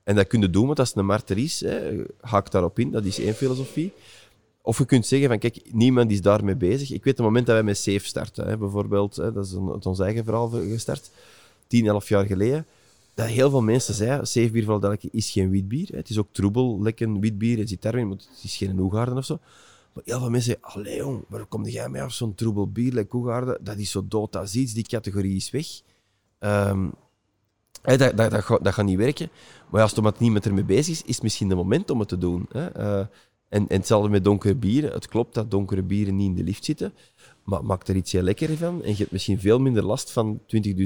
En 0.04 0.16
dat 0.16 0.28
kun 0.28 0.42
je 0.42 0.50
doen, 0.50 0.66
want 0.66 0.80
als 0.80 0.90
het 0.90 0.98
een 0.98 1.06
marter 1.06 1.38
is, 1.38 1.60
hè, 1.62 2.04
haak 2.22 2.52
daarop 2.52 2.80
in, 2.80 2.92
dat 2.92 3.06
is 3.06 3.20
één 3.20 3.34
filosofie. 3.34 3.94
Of 4.66 4.78
je 4.78 4.86
kunt 4.86 5.06
zeggen 5.06 5.28
van, 5.28 5.40
kijk, 5.40 5.62
niemand 5.72 6.12
is 6.12 6.22
daarmee 6.22 6.56
bezig. 6.56 6.92
Ik 6.92 7.04
weet 7.04 7.18
het 7.18 7.26
moment 7.26 7.46
dat 7.46 7.56
wij 7.56 7.64
met 7.64 7.78
Safe 7.78 8.06
starten, 8.06 8.48
hè, 8.48 8.58
bijvoorbeeld, 8.58 9.16
hè, 9.16 9.32
dat 9.32 9.46
is 9.46 9.52
een, 9.52 9.86
ons 9.86 10.00
eigen 10.00 10.24
verhaal 10.24 10.50
gestart, 10.50 11.12
10, 11.68 11.88
11 11.88 12.10
jaar 12.10 12.26
geleden, 12.26 12.66
dat 13.14 13.28
heel 13.28 13.50
veel 13.50 13.62
mensen 13.62 13.94
zeiden, 13.94 14.28
Safe 14.28 14.50
bier 14.50 14.64
vooral 14.64 14.96
is 15.12 15.30
geen 15.30 15.50
wit 15.50 15.68
bier. 15.68 15.88
Hè. 15.92 15.98
Het 15.98 16.10
is 16.10 16.18
ook 16.18 16.28
troebel, 16.32 16.82
lekker 16.82 17.20
wit 17.20 17.38
bier, 17.38 17.58
het 17.58 17.70
zit 17.70 17.82
daarin, 17.82 18.08
maar 18.08 18.18
het 18.18 18.44
is 18.44 18.56
geen 18.56 18.78
Hoegaarden 18.78 19.18
of 19.18 19.26
zo. 19.26 19.40
Maar 19.94 20.04
heel 20.06 20.20
veel 20.20 20.30
mensen 20.30 20.52
zeggen, 20.52 20.80
allee 20.80 20.96
jong, 20.96 21.24
waar 21.28 21.46
kom 21.46 21.66
jij 21.66 21.90
mee 21.90 22.02
af 22.02 22.14
zo'n 22.14 22.36
troebel 22.36 22.72
bier, 22.72 22.94
like 22.94 23.16
Hoegaarden? 23.18 23.58
Dat 23.62 23.78
is 23.78 23.92
zo 23.92 24.06
dood 24.08 24.36
als 24.36 24.56
iets, 24.56 24.74
die 24.74 24.84
categorie 24.84 25.36
is 25.36 25.52
weg. 25.52 25.68
Ehm, 26.40 26.88
dat, 27.82 28.00
dat, 28.00 28.32
dat, 28.62 28.74
gaat, 28.74 28.86
niet 28.86 28.98
werken. 28.98 29.30
Maar 29.70 29.82
als 29.82 29.94
er 29.94 30.14
niemand 30.18 30.46
ermee 30.46 30.64
bezig 30.64 30.94
is, 30.94 31.02
is 31.02 31.16
het 31.16 31.24
misschien 31.24 31.50
de 31.50 31.56
moment 31.56 31.90
om 31.90 32.00
het 32.00 32.08
te 32.08 32.18
doen. 32.18 32.46
Hè. 32.50 32.68
Eh, 32.68 33.06
en, 33.56 33.68
en 33.68 33.78
hetzelfde 33.78 34.10
met 34.10 34.24
donkere 34.24 34.56
bieren. 34.56 34.92
Het 34.92 35.08
klopt 35.08 35.34
dat 35.34 35.52
donkere 35.52 35.84
bieren 35.84 36.16
niet 36.16 36.28
in 36.28 36.36
de 36.36 36.44
lift 36.44 36.66
zitten. 36.66 36.94
Maar 37.44 37.66
maak 37.66 37.88
er 37.88 37.96
iets 37.96 38.12
heel 38.12 38.22
lekker 38.22 38.58
van 38.58 38.84
en 38.84 38.90
je 38.90 38.96
hebt 38.98 39.12
misschien 39.12 39.40
veel 39.40 39.60
minder 39.60 39.84
last 39.86 40.12
van 40.12 40.40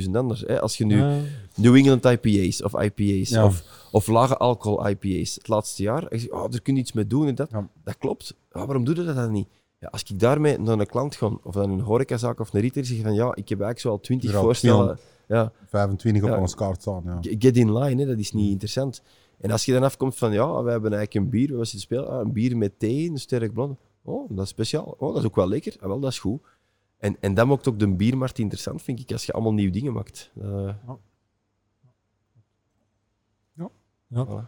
20.000 0.03 0.11
anders. 0.13 0.41
Hè? 0.41 0.61
Als 0.61 0.77
je 0.77 0.85
nu 0.85 0.97
Ja. 0.97 1.19
New 1.55 1.75
England 1.75 2.05
IPA's 2.05 2.63
of 2.63 2.81
IPA's 2.81 3.29
Ja. 3.29 3.45
of, 3.45 3.63
of 3.91 4.07
lage 4.07 4.37
alcohol 4.37 4.87
IPA's 4.87 5.35
het 5.35 5.47
laatste 5.47 5.83
jaar. 5.83 6.01
En 6.03 6.07
je 6.11 6.19
zegt, 6.19 6.31
oh, 6.31 6.49
daar 6.51 6.61
kun 6.61 6.75
je 6.75 6.81
iets 6.81 6.91
mee 6.93 7.07
doen 7.07 7.27
en 7.27 7.35
dat. 7.35 7.49
Ja. 7.51 7.69
Dat 7.83 7.97
klopt. 7.97 8.35
Waarom 8.51 8.83
doe 8.83 8.95
je 8.95 9.03
dat 9.03 9.15
dan 9.15 9.31
niet? 9.31 9.47
Ja, 9.79 9.87
als 9.87 10.03
ik 10.03 10.19
daarmee 10.19 10.57
naar 10.59 10.79
een 10.79 10.85
klant 10.85 11.15
ga, 11.15 11.31
of 11.43 11.55
naar 11.55 11.63
een 11.63 11.79
horecazaak 11.79 12.39
of 12.39 12.53
een 12.53 12.61
retailer 12.61 12.89
zeg 12.89 13.01
van 13.01 13.13
ja, 13.13 13.25
ik 13.25 13.49
heb 13.49 13.61
eigenlijk 13.61 13.79
zo 13.79 13.89
al 13.89 13.99
20 13.99 14.29
Er 14.29 14.35
al 14.35 14.43
voorstellen. 14.43 14.97
Ja, 15.27 15.51
25 15.67 16.23
op 16.23 16.37
ons 16.37 16.55
kaart 16.55 16.81
staan. 16.81 17.19
Get 17.21 17.57
in 17.57 17.77
line, 17.77 18.01
hè, 18.01 18.07
dat 18.07 18.17
is 18.19 18.31
niet 18.31 18.51
interessant. 18.51 19.01
En 19.39 19.51
als 19.51 19.65
je 19.65 19.71
dan 19.73 19.83
afkomt 19.83 20.15
van, 20.15 20.31
ja, 20.31 20.63
we 20.63 20.71
hebben 20.71 20.93
eigenlijk 20.93 21.25
een 21.25 21.29
bier, 21.31 21.47
we 21.57 21.63
zitten 21.65 21.79
spelen, 21.79 22.09
ah, 22.09 22.19
een 22.19 22.31
bier 22.33 22.57
met 22.57 22.79
thee, 22.79 23.09
een 23.09 23.17
sterk 23.17 23.53
blond. 23.53 23.79
Oh, 24.01 24.29
dat 24.29 24.43
is 24.43 24.49
speciaal. 24.49 24.95
Oh, 24.97 25.09
dat 25.13 25.17
is 25.17 25.25
ook 25.27 25.35
wel 25.35 25.47
lekker. 25.47 25.75
Ah, 25.79 25.87
wel, 25.87 25.99
dat 25.99 26.11
is 26.11 26.19
goed. 26.19 26.41
En, 26.97 27.17
en 27.19 27.33
dat 27.33 27.47
maakt 27.47 27.67
ook 27.67 27.79
de 27.79 27.95
biermarkt 27.95 28.39
interessant, 28.39 28.81
vind 28.81 28.99
ik, 28.99 29.11
als 29.11 29.25
je 29.25 29.31
allemaal 29.33 29.53
nieuwe 29.53 29.71
dingen 29.71 29.93
maakt. 29.93 30.31
Eh, 30.41 30.69
Ja. 34.07 34.25
voilà. 34.25 34.45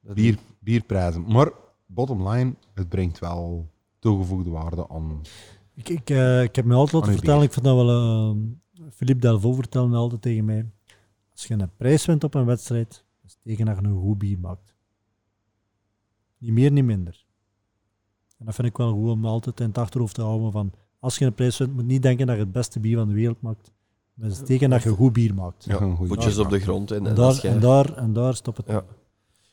Dat- 0.00 0.14
Bier, 0.14 0.38
bierprijzen. 0.58 1.22
Maar 1.32 1.50
bottom 1.86 2.28
line, 2.28 2.54
het 2.74 2.88
brengt 2.88 3.18
wel 3.18 3.68
toegevoegde 3.98 4.50
waarde 4.50 4.88
aan. 4.88 5.20
Ik, 5.74 5.88
ik, 5.88 6.10
eh, 6.10 6.42
ik 6.42 6.56
heb 6.56 6.64
me 6.64 6.74
altijd 6.74 6.92
laten 6.94 7.12
vertellen, 7.12 7.42
ik 7.42 7.52
vind 7.52 7.64
dat 7.64 7.76
wel... 7.76 7.88
eh, 7.88 8.36
Philippe 8.92 9.20
Delvaux 9.20 9.56
vertelde 9.56 9.88
me 9.90 9.96
altijd 9.96 10.22
tegen 10.22 10.44
mij. 10.44 10.70
Als 11.32 11.46
je 11.46 11.54
een 11.54 11.70
prijs 11.76 12.04
wint 12.06 12.24
op 12.24 12.34
een 12.34 12.44
wedstrijd, 12.44 13.03
tegen 13.42 13.66
dat 13.66 13.78
je 13.80 13.84
een 13.86 14.00
goed 14.00 14.18
bier 14.18 14.38
maakt. 14.38 14.74
Niet 16.38 16.52
meer, 16.52 16.70
niet 16.72 16.84
minder. 16.84 17.24
En 18.38 18.46
dat 18.46 18.54
vind 18.54 18.68
ik 18.68 18.76
wel 18.76 18.92
goed 18.92 19.10
om 19.10 19.26
altijd 19.26 19.60
in 19.60 19.66
het 19.66 19.78
achterhoofd 19.78 20.14
te 20.14 20.22
houden 20.22 20.52
van... 20.52 20.72
Als 20.98 21.18
je 21.18 21.24
een 21.24 21.34
prijs 21.34 21.58
wint, 21.58 21.72
moet 21.72 21.80
je 21.80 21.86
niet 21.86 22.02
denken 22.02 22.26
dat 22.26 22.36
je 22.36 22.42
het 22.42 22.52
beste 22.52 22.80
bier 22.80 22.96
van 22.96 23.08
de 23.08 23.14
wereld 23.14 23.40
maakt. 23.40 23.72
Maar 24.14 24.28
het 24.28 24.40
is 24.40 24.46
tegen 24.46 24.70
dat 24.70 24.82
je 24.82 24.90
goed 24.90 25.12
bier 25.12 25.34
maakt. 25.34 25.64
Ja, 25.64 25.76
goede 25.76 26.06
voetjes 26.06 26.34
bier 26.34 26.44
op 26.44 26.50
de 26.50 26.60
grond. 26.60 26.90
En, 26.90 26.98
En 26.98 27.06
en 27.06 27.14
daar, 27.14 27.44
en 27.44 27.60
daar, 27.60 27.96
en 27.96 28.12
daar 28.12 28.34
stopt 28.34 28.56
het. 28.56 28.66
Ja. 28.66 28.84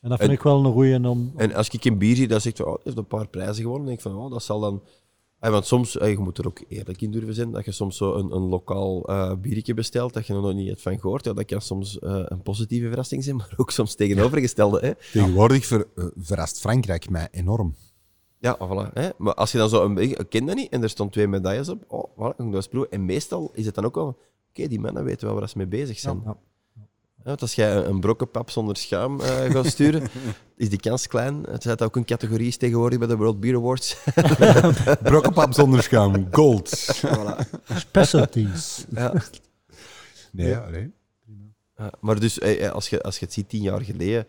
En 0.00 0.08
dat 0.08 0.18
vind 0.18 0.30
En- 0.30 0.36
ik 0.36 0.42
wel 0.42 0.64
een 0.64 0.72
goeie 0.72 1.08
om... 1.08 1.32
En 1.36 1.54
als 1.54 1.68
ik 1.68 1.84
een 1.84 1.98
bier 1.98 2.16
zie, 2.16 2.28
dan 2.28 2.40
zeg 2.40 2.52
ik, 2.52 2.66
oh, 2.66 2.72
het 2.72 2.84
heeft 2.84 2.96
een 2.96 3.06
paar 3.06 3.28
prijzen 3.28 3.62
gewonnen. 3.62 3.86
Dan 3.86 3.86
denk 3.86 3.98
ik 3.98 4.12
van, 4.12 4.24
oh, 4.24 4.30
dat 4.30 4.42
zal 4.42 4.60
dan... 4.60 4.82
Ah, 5.42 5.50
want 5.50 5.66
soms, 5.66 5.98
eh, 5.98 6.10
je 6.10 6.18
moet 6.18 6.38
er 6.38 6.46
ook 6.46 6.60
eerlijk 6.68 7.00
in 7.00 7.10
durven 7.10 7.34
zijn, 7.34 7.50
dat 7.50 7.64
je 7.64 7.72
soms 7.72 7.96
zo 7.96 8.14
een, 8.14 8.34
een 8.34 8.42
lokaal 8.42 9.04
eh 9.04 9.32
biertje 9.34 9.74
bestelt, 9.74 10.12
dat 10.12 10.26
je 10.26 10.34
er 10.34 10.40
nog 10.40 10.54
niet 10.54 10.68
hebt 10.68 10.82
van 10.82 11.00
gehoord. 11.00 11.24
Ja, 11.24 11.32
dat 11.32 11.44
kan 11.44 11.60
soms 11.60 11.98
eh, 11.98 12.22
een 12.24 12.42
positieve 12.42 12.88
verrassing 12.88 13.24
zijn, 13.24 13.36
maar 13.40 13.54
ook 13.56 13.70
soms 13.70 13.94
tegenovergestelde. 13.94 14.80
Hè? 14.80 14.94
Tegenwoordig 15.12 15.66
ver, 15.66 15.86
verrast 16.16 16.60
Frankrijk 16.60 17.10
mij 17.10 17.28
enorm. 17.30 17.74
Ja, 18.38 18.56
voilà. 18.56 18.92
Hè? 18.92 19.08
Maar 19.18 19.34
als 19.34 19.52
je 19.52 19.58
dan 19.58 19.68
zo 19.68 19.84
een 19.84 19.94
beetje, 19.94 20.16
ik 20.16 20.28
ken 20.28 20.46
dat 20.46 20.56
niet, 20.56 20.72
en 20.72 20.82
er 20.82 20.90
staan 20.90 21.10
twee 21.10 21.28
medailles 21.28 21.68
op, 21.68 21.84
oh, 21.88 22.10
voilà, 22.10 22.36
ik 22.36 22.44
dat 22.44 22.54
eens 22.54 22.68
proeven. 22.68 22.90
En 22.90 23.04
meestal 23.04 23.50
is 23.54 23.66
het 23.66 23.74
dan 23.74 23.84
ook 23.84 23.94
wel, 23.94 24.18
oké, 24.48 24.68
die 24.68 24.80
mannen 24.80 25.04
weten 25.04 25.26
wel 25.26 25.38
waar 25.38 25.48
ze 25.48 25.58
mee 25.58 25.66
bezig 25.66 25.98
zijn. 25.98 26.22
Ja. 26.24 26.30
Ja, 26.30 26.36
want 27.24 27.40
als 27.40 27.54
jij 27.54 27.76
een 27.76 28.00
brokken 28.00 28.30
pap 28.30 28.50
zonder 28.50 28.76
schuim 28.76 29.20
eh, 29.20 29.50
gaat 29.50 29.66
sturen, 29.66 30.02
is 30.56 30.68
die 30.68 30.80
kans 30.80 31.06
klein. 31.06 31.42
Het 31.48 31.62
zit 31.62 31.82
ook 31.82 31.96
een 31.96 32.04
categorie 32.04 32.56
tegenwoordig 32.56 32.98
bij 32.98 33.08
de 33.08 33.16
World 33.16 33.40
Beer 33.40 33.54
Awards. 33.54 33.96
Brokkenpap 35.02 35.52
zonder 35.52 35.82
schuim, 35.82 36.28
gold. 36.30 36.68
Specialties. 37.74 38.84
ja. 38.90 39.14
Nee, 40.32 40.48
ja, 40.48 40.68
nee. 40.68 40.92
Maar 42.00 42.20
dus, 42.20 42.38
eh, 42.38 42.66
eh, 42.66 42.72
als 42.72 42.88
je, 42.88 43.02
als 43.02 43.18
je 43.18 43.24
het 43.24 43.34
ziet, 43.34 43.48
tien 43.48 43.62
jaar 43.62 43.80
geleden, 43.80 44.26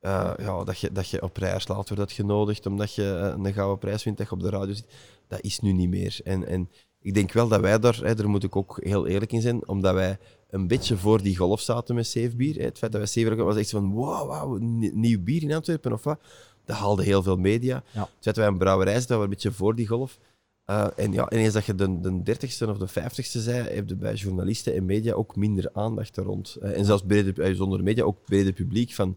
eh, 0.00 0.32
ja, 0.38 0.64
dat, 0.64 0.78
je, 0.78 0.92
dat 0.92 1.08
je 1.08 1.22
op 1.22 1.36
rijerslaat 1.36 1.88
wordt 1.88 1.98
uitgenodigd 1.98 2.66
omdat 2.66 2.94
je 2.94 3.02
een 3.02 3.52
gouden 3.52 3.78
prijs 3.78 4.04
wint, 4.04 4.18
dat 4.18 4.28
je 4.28 4.34
op 4.34 4.40
de 4.40 4.50
radio 4.50 4.74
zit, 4.74 4.86
dat 5.28 5.40
is 5.40 5.60
nu 5.60 5.72
niet 5.72 5.88
meer. 5.88 6.20
En, 6.24 6.46
en 6.46 6.70
ik 7.02 7.14
denk 7.14 7.32
wel 7.32 7.48
dat 7.48 7.60
wij 7.60 7.78
daar, 7.78 8.00
hè, 8.02 8.14
daar 8.14 8.28
moet 8.28 8.44
ik 8.44 8.56
ook 8.56 8.78
heel 8.82 9.06
eerlijk 9.06 9.32
in 9.32 9.40
zijn, 9.40 9.68
omdat 9.68 9.94
wij 9.94 10.18
een 10.50 10.66
beetje 10.66 10.96
voor 10.96 11.22
die 11.22 11.36
golf 11.36 11.60
zaten 11.60 11.94
met 11.94 12.06
Safe 12.06 12.36
Bier. 12.36 12.54
Hè. 12.54 12.62
Het 12.64 12.78
feit 12.78 12.92
dat 12.92 13.00
wij 13.00 13.10
Safe 13.10 13.34
Bier 13.34 13.44
was 13.44 13.56
echt 13.56 13.70
van, 13.70 13.90
wow, 13.90 14.28
wow, 14.28 14.60
nieuw 14.92 15.22
bier 15.22 15.42
in 15.42 15.52
Antwerpen 15.52 15.92
of 15.92 16.04
wat. 16.04 16.20
Dat 16.64 16.76
haalde 16.76 17.02
heel 17.02 17.22
veel 17.22 17.36
media. 17.36 17.82
Ja. 17.92 18.00
Het 18.00 18.08
feit 18.10 18.24
dat 18.24 18.36
wij 18.36 18.46
een 18.46 18.58
brouwerij 18.58 18.94
dat 18.94 19.08
we 19.08 19.14
een 19.14 19.28
beetje 19.28 19.52
voor 19.52 19.74
die 19.74 19.86
golf. 19.86 20.18
Uh, 20.66 20.86
en 20.96 21.12
ja, 21.12 21.30
ineens 21.30 21.52
dat 21.52 21.64
je 21.64 21.74
de, 21.74 22.00
de 22.00 22.36
30ste 22.36 22.68
of 22.68 22.78
de 22.78 22.88
50ste 22.88 23.40
zei, 23.40 23.68
heb 23.68 23.88
je 23.88 23.96
bij 23.96 24.14
journalisten 24.14 24.74
en 24.74 24.84
media 24.84 25.12
ook 25.12 25.36
minder 25.36 25.70
aandacht 25.72 26.16
er 26.16 26.24
rond. 26.24 26.56
Uh, 26.62 26.78
en 26.78 26.84
zelfs 26.84 27.02
brede, 27.06 27.50
uh, 27.50 27.56
zonder 27.56 27.82
media 27.82 28.04
ook 28.04 28.24
brede 28.24 28.52
publiek 28.52 28.92
van 28.92 29.16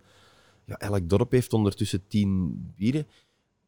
ja, 0.66 0.78
elk 0.80 1.10
dorp 1.10 1.32
heeft 1.32 1.53
ondertussen 1.53 2.07
tien 2.07 2.53
bieren. 2.76 3.07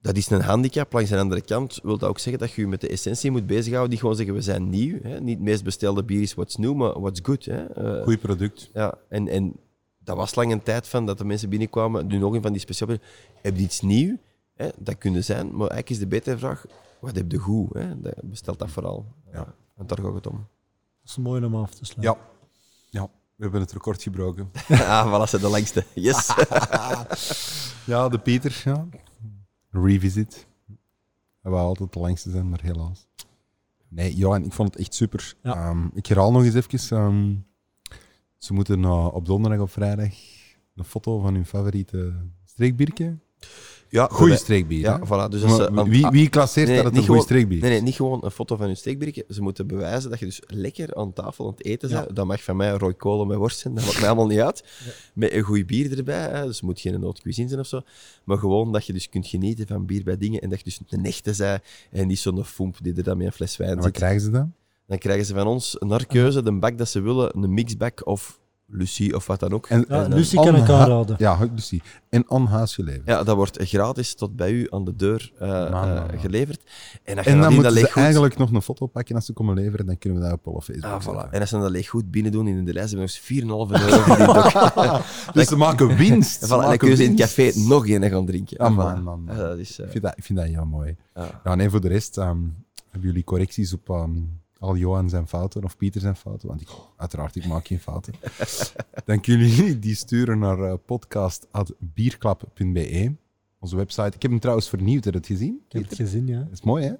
Dat 0.07 0.17
is 0.17 0.29
een 0.29 0.41
handicap. 0.41 0.93
Langs 0.93 1.09
de 1.09 1.17
andere 1.17 1.41
kant 1.41 1.79
wil 1.83 1.97
dat 1.97 2.09
ook 2.09 2.19
zeggen 2.19 2.41
dat 2.41 2.51
je 2.51 2.61
je 2.61 2.67
met 2.67 2.81
de 2.81 2.87
essentie 2.87 3.31
moet 3.31 3.47
bezighouden. 3.47 3.89
Niet 3.89 3.99
gewoon 3.99 4.15
zeggen 4.15 4.33
we 4.35 4.41
zijn 4.41 4.69
nieuw. 4.69 4.99
Hè. 5.01 5.19
Niet 5.19 5.35
het 5.35 5.45
meest 5.45 5.63
bestelde 5.63 6.03
bier 6.03 6.21
is 6.21 6.33
what's 6.33 6.55
new, 6.55 6.75
maar 6.75 6.99
what's 6.99 7.19
good. 7.23 7.45
Hè. 7.45 7.97
Uh, 7.97 8.03
Goed 8.03 8.19
product. 8.19 8.69
Ja, 8.73 8.97
en, 9.09 9.27
en 9.27 9.53
dat 9.99 10.15
was 10.15 10.35
lang 10.35 10.51
een 10.51 10.63
tijd 10.63 10.87
van 10.87 11.05
dat 11.05 11.17
de 11.17 11.25
mensen 11.25 11.49
binnenkwamen. 11.49 12.07
Nu 12.07 12.17
nog 12.17 12.33
een 12.33 12.41
van 12.41 12.51
die 12.51 12.61
speciale. 12.61 12.99
Heb 13.41 13.55
je 13.55 13.63
iets 13.63 13.81
nieuw? 13.81 14.17
Hè? 14.55 14.67
Dat 14.77 14.97
kunnen 14.97 15.23
zijn, 15.23 15.45
maar 15.45 15.69
eigenlijk 15.69 15.89
is 15.89 15.99
de 15.99 16.07
betere 16.07 16.37
vraag 16.37 16.65
wat 16.99 17.15
heb 17.15 17.31
je 17.31 17.37
goed? 17.37 17.73
Hè? 17.73 18.01
Dat 18.01 18.13
bestelt 18.23 18.59
dat 18.59 18.69
vooral. 18.69 19.05
Ja. 19.33 19.53
Want 19.75 19.89
daar 19.89 19.99
gaat 20.05 20.13
het 20.13 20.27
om. 20.27 20.47
Dat 21.01 21.09
is 21.09 21.17
mooi 21.17 21.45
om 21.45 21.55
af 21.55 21.73
te 21.73 21.85
sluiten. 21.85 22.23
Ja. 22.89 22.99
ja, 22.99 23.09
we 23.35 23.43
hebben 23.43 23.61
het 23.61 23.71
record 23.71 24.01
gebroken. 24.01 24.51
ah, 24.69 25.25
voilà, 25.25 25.29
ze 25.29 25.39
de 25.39 25.47
langste. 25.47 25.85
Yes. 25.93 26.33
ja, 27.85 28.09
de 28.09 28.19
Pieter. 28.19 28.61
Ja. 28.65 28.87
Revisit. 29.83 30.47
Wou 31.41 31.55
altijd 31.65 31.93
de 31.93 31.99
langste 31.99 32.29
zijn, 32.29 32.49
maar 32.49 32.61
helaas. 32.61 33.07
Nee, 33.87 34.15
Johan, 34.15 34.43
ik 34.43 34.53
vond 34.53 34.69
het 34.69 34.81
echt 34.81 34.93
super. 34.93 35.35
Ja. 35.43 35.69
Um, 35.69 35.91
ik 35.93 36.05
herhaal 36.05 36.31
nog 36.31 36.43
eens 36.43 36.53
even. 36.53 36.97
Um, 36.97 37.45
ze 38.37 38.53
moeten 38.53 38.81
uh, 38.81 39.13
op 39.13 39.25
donderdag 39.25 39.59
of 39.59 39.71
vrijdag 39.71 40.13
een 40.75 40.83
foto 40.83 41.19
van 41.19 41.33
hun 41.33 41.45
favoriete 41.45 42.13
streekbiertje. 42.45 43.17
Ja, 43.89 44.07
Goeie 44.11 44.29
wij- 44.29 44.37
streekbier. 44.41 44.79
Ja, 44.79 44.99
voilà. 45.05 45.29
Dus 45.31 45.43
als 45.43 45.55
ze- 45.55 45.83
wie, 45.89 46.07
wie 46.09 46.29
klasseert 46.29 46.67
Nee, 46.67 46.75
dat 46.75 46.85
het 46.85 46.93
niet 46.93 47.01
een 47.01 47.07
goede 47.09 47.23
streekbier 47.23 47.59
Nee, 47.61 47.69
is? 47.69 47.75
nee, 47.75 47.85
niet 47.85 47.95
gewoon 47.95 48.19
een 48.23 48.31
foto 48.31 48.55
van 48.55 48.65
hun 48.65 48.77
steekbiertje. 48.77 49.25
Ze 49.29 49.41
moeten 49.41 49.67
bewijzen 49.67 50.09
dat 50.09 50.19
je 50.19 50.25
dus 50.25 50.41
lekker 50.45 50.95
aan 50.95 51.13
tafel 51.13 51.45
aan 51.45 51.51
het 51.51 51.65
eten 51.65 51.89
bent. 51.89 52.15
Dat 52.15 52.25
mag 52.25 52.43
van 52.43 52.55
mij 52.55 52.69
rooi 52.71 52.93
kolen 52.93 53.27
met 53.27 53.37
worst 53.37 53.59
zijn, 53.59 53.73
dat 53.75 53.85
maakt 53.85 53.99
mij 53.99 54.07
allemaal 54.07 54.27
niet 54.27 54.39
uit. 54.39 54.63
Met 55.13 55.31
een 55.31 55.41
goed 55.41 55.65
bier 55.65 55.97
erbij, 55.97 56.29
hè. 56.29 56.45
dus 56.45 56.55
het 56.55 56.65
moet 56.65 56.79
geen 56.79 57.01
haute 57.01 57.21
cuisine 57.21 57.47
zijn 57.47 57.59
of 57.59 57.67
zo. 57.67 57.81
Maar 58.23 58.37
gewoon 58.37 58.71
dat 58.71 58.85
je 58.85 58.93
dus 58.93 59.09
kunt 59.09 59.27
genieten 59.27 59.67
van 59.67 59.85
bier 59.85 60.03
bij 60.03 60.17
dingen 60.17 60.41
en 60.41 60.49
dat 60.49 60.57
je 60.57 60.63
dus 60.63 60.79
een 60.89 61.05
echte 61.05 61.33
zij 61.33 61.59
en 61.91 62.07
niet 62.07 62.19
zo'n 62.19 62.43
foemp 62.45 62.75
die 62.81 62.93
er 62.95 63.03
dan 63.03 63.17
met 63.17 63.25
een 63.25 63.31
fles 63.33 63.57
wijn 63.57 63.69
En 63.71 63.75
wat 63.75 63.85
zit. 63.85 63.93
krijgen 63.95 64.21
ze 64.21 64.29
dan? 64.29 64.53
Dan 64.87 64.97
krijgen 64.97 65.25
ze 65.25 65.33
van 65.33 65.47
ons 65.47 65.75
naar 65.79 66.05
keuze 66.05 66.43
de 66.43 66.51
bak 66.51 66.77
dat 66.77 66.89
ze 66.89 66.99
willen, 67.01 67.37
een 67.43 67.53
mixbak 67.53 68.07
of 68.07 68.39
Lucie 68.69 69.15
of 69.15 69.27
wat 69.27 69.39
dan 69.39 69.53
ook. 69.53 69.67
En, 69.67 69.85
Ja, 69.89 70.03
En, 70.03 70.13
Lucie 70.13 70.41
kan 70.41 70.55
ik 70.55 70.69
aanraden. 70.69 71.15
Ja, 71.19 71.37
Lucie. 71.55 71.81
En 72.09 72.23
aan 72.27 72.45
huis 72.47 72.73
geleverd. 72.75 73.05
Ja, 73.05 73.23
dat 73.23 73.35
wordt 73.35 73.57
gratis 73.61 74.15
tot 74.15 74.35
bij 74.35 74.51
u 74.51 74.67
aan 74.69 74.85
de 74.85 74.95
deur 74.95 75.31
eh, 75.39 75.47
Man, 75.49 75.71
man, 75.71 75.87
eh, 75.87 75.95
man. 75.95 76.19
geleverd. 76.19 76.61
En, 77.03 77.17
als 77.17 77.25
je 77.25 77.31
En 77.31 77.41
dan 77.41 77.53
moeten 77.53 77.71
ze 77.71 77.89
eigenlijk 77.89 78.37
nog 78.37 78.51
een 78.51 78.61
foto 78.61 78.85
pakken 78.85 79.15
als 79.15 79.25
ze 79.25 79.33
komen 79.33 79.55
leveren, 79.55 79.85
dan 79.85 79.97
kunnen 79.97 80.19
we 80.19 80.25
dat 80.29 80.33
op 80.33 80.47
alle 80.47 80.61
Facebook 80.61 80.91
Ah, 80.91 81.25
voilà. 81.27 81.29
En 81.31 81.39
als 81.39 81.49
ze 81.49 81.59
dat 81.59 81.69
leeg 81.71 81.87
goed 81.89 82.11
binnen 82.11 82.31
doen 82.31 82.47
in 82.47 82.65
de 82.65 82.73
lijst, 82.73 82.89
hebben 82.91 83.07
we 83.07 83.41
nog 83.41 83.69
4,5 83.69 83.73
euro 83.81 84.05
verdiend. 84.05 85.03
Dus 85.33 85.47
ze 85.47 85.55
maken 85.57 85.95
winst. 85.97 86.41
En 86.41 86.47
Ze 86.47 86.53
voilà, 86.53 86.57
en 86.57 86.59
dan 86.59 86.69
maken 86.69 86.77
kun 86.77 86.97
je 86.97 87.03
in 87.03 87.09
het 87.09 87.19
café 87.19 87.51
nog 87.55 87.87
een 87.87 88.09
gaan 88.09 88.25
drinken. 88.25 88.57
Ah, 88.57 88.67
Ah, 88.67 88.75
man, 88.75 89.03
man. 89.03 89.23
Ja, 89.27 89.35
dat 89.47 89.57
is, 89.57 89.79
eh, 89.79 89.85
Ik 89.85 89.91
vind 89.91 90.03
dat, 90.03 90.13
ik 90.17 90.23
vind 90.23 90.39
dat 90.39 90.47
heel 90.47 90.65
mooi. 90.65 90.95
ja. 91.15 91.41
Ja, 91.43 91.55
nee, 91.55 91.69
voor 91.69 91.81
de 91.81 91.87
rest 91.87 92.17
ehm, 92.17 92.37
hebben 92.91 93.09
jullie 93.09 93.23
correcties 93.23 93.73
op 93.73 93.89
ehm, 93.89 94.11
al 94.59 94.75
Johan 94.75 95.09
zijn 95.09 95.27
fouten 95.27 95.63
of 95.63 95.77
Pieter 95.77 96.01
zijn 96.01 96.15
fouten? 96.15 96.47
Want 96.47 96.61
ik, 96.61 96.69
uiteraard, 96.97 97.35
ik 97.35 97.47
maak 97.47 97.67
geen 97.67 97.79
fouten. 97.79 98.13
Dan 99.05 99.19
kunnen 99.19 99.47
jullie 99.47 99.79
die 99.79 99.95
sturen 99.95 100.39
naar 100.39 100.59
uh, 100.59 100.73
podcast.bierklap.be, 100.85 103.15
onze 103.59 103.75
website. 103.75 104.15
Ik 104.15 104.21
heb 104.21 104.31
hem 104.31 104.39
trouwens 104.39 104.69
vernieuwd, 104.69 105.03
heb 105.03 105.13
je 105.13 105.19
het 105.19 105.27
gezien? 105.27 105.61
Ik 105.67 105.71
heb 105.71 105.83
het 105.83 105.95
gezien, 105.95 106.27
ja. 106.27 106.39
Dat 106.39 106.51
is 106.51 106.61
mooi, 106.61 106.83
hè? 106.83 106.93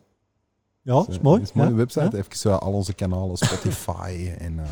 Ja, 0.81 0.93
dat 0.93 1.09
is 1.09 1.19
mooi. 1.19 1.39
Dat 1.39 1.47
is 1.47 1.53
een 1.53 1.59
mooie 1.59 1.71
ja. 1.71 1.77
website. 1.77 2.09
Ja. 2.11 2.17
Even 2.17 2.37
zo 2.37 2.51
al 2.51 2.73
onze 2.73 2.93
kanalen, 2.93 3.37
Spotify 3.47 4.33
en 4.37 4.59
ehm, 4.59 4.69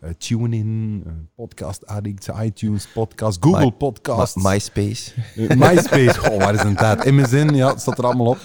eh, 0.00 0.10
TuneIn, 0.18 1.02
eh, 1.06 1.12
Podcast 1.34 1.86
Addict, 1.86 2.28
iTunes 2.42 2.86
Podcast, 2.86 3.42
Google 3.44 3.64
My- 3.64 3.70
Podcast. 3.72 4.36
Ma- 4.36 4.50
MySpace. 4.52 5.12
Eh, 5.36 5.56
MySpace, 5.56 6.20
oh, 6.32 6.38
waar 6.38 6.54
is 6.54 6.62
een 6.62 6.74
tijd? 6.76 7.04
MSN, 7.04 7.54
ja, 7.54 7.68
het 7.70 7.80
staat 7.80 7.98
er 7.98 8.04
allemaal 8.04 8.26
op. 8.26 8.38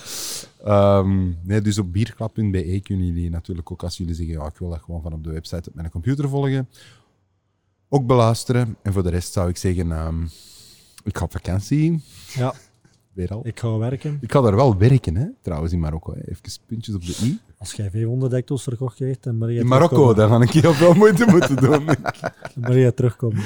Ehm, 0.63 1.31
nee, 1.41 1.61
dus 1.61 1.77
op 1.77 1.93
bierklap.be 1.93 2.80
kunnen 2.84 3.05
jullie 3.05 3.30
natuurlijk 3.30 3.71
ook, 3.71 3.84
als 3.84 3.97
jullie 3.97 4.13
zeggen, 4.15 4.34
ja, 4.35 4.45
ik 4.45 4.57
wil 4.57 4.69
dat 4.69 4.80
gewoon 4.81 5.01
van 5.01 5.13
op 5.13 5.23
de 5.23 5.31
website 5.31 5.69
op 5.69 5.75
mijn 5.75 5.89
computer 5.89 6.30
volgen, 6.30 6.69
ook 7.90 8.06
beluisteren. 8.07 8.75
En 8.82 8.93
voor 8.93 9.03
de 9.03 9.09
rest 9.09 9.33
zou 9.33 9.49
ik 9.49 9.57
zeggen, 9.57 9.91
ehm, 9.91 10.23
ik 11.03 11.17
ga 11.17 11.23
op 11.23 11.32
vakantie, 11.32 12.03
Ja, 12.33 12.53
weer 13.14 13.30
al. 13.33 13.41
ik 13.48 13.59
ga 13.59 13.77
werken. 13.77 14.17
Ik 14.22 14.32
ga 14.32 14.41
daar 14.41 14.56
wel 14.56 14.77
werken, 14.77 15.15
hè, 15.15 15.25
trouwens, 15.41 15.73
in 15.73 15.80
Marokko. 15.80 16.14
Hè. 16.14 16.19
Even 16.30 16.41
puntjes 16.65 16.95
op 16.95 17.06
de 17.06 17.17
i. 17.23 17.40
Als 17.64 17.74
jij 17.74 17.90
500 17.92 18.32
hecto's 18.32 18.64
verkocht 18.64 18.95
krijgt, 18.95 19.24
dan 19.24 19.40
ben 19.40 19.53
je 19.53 19.59
In 19.59 19.67
Marokko, 19.67 20.14
daar 20.14 20.30
ga 20.30 20.42
ik 20.42 20.50
heel 20.50 20.74
veel 20.74 20.93
moeite 20.93 21.25
moeten 21.25 21.56
doen. 21.56 21.85
Je 22.75 22.93
terugkomen. 22.95 23.42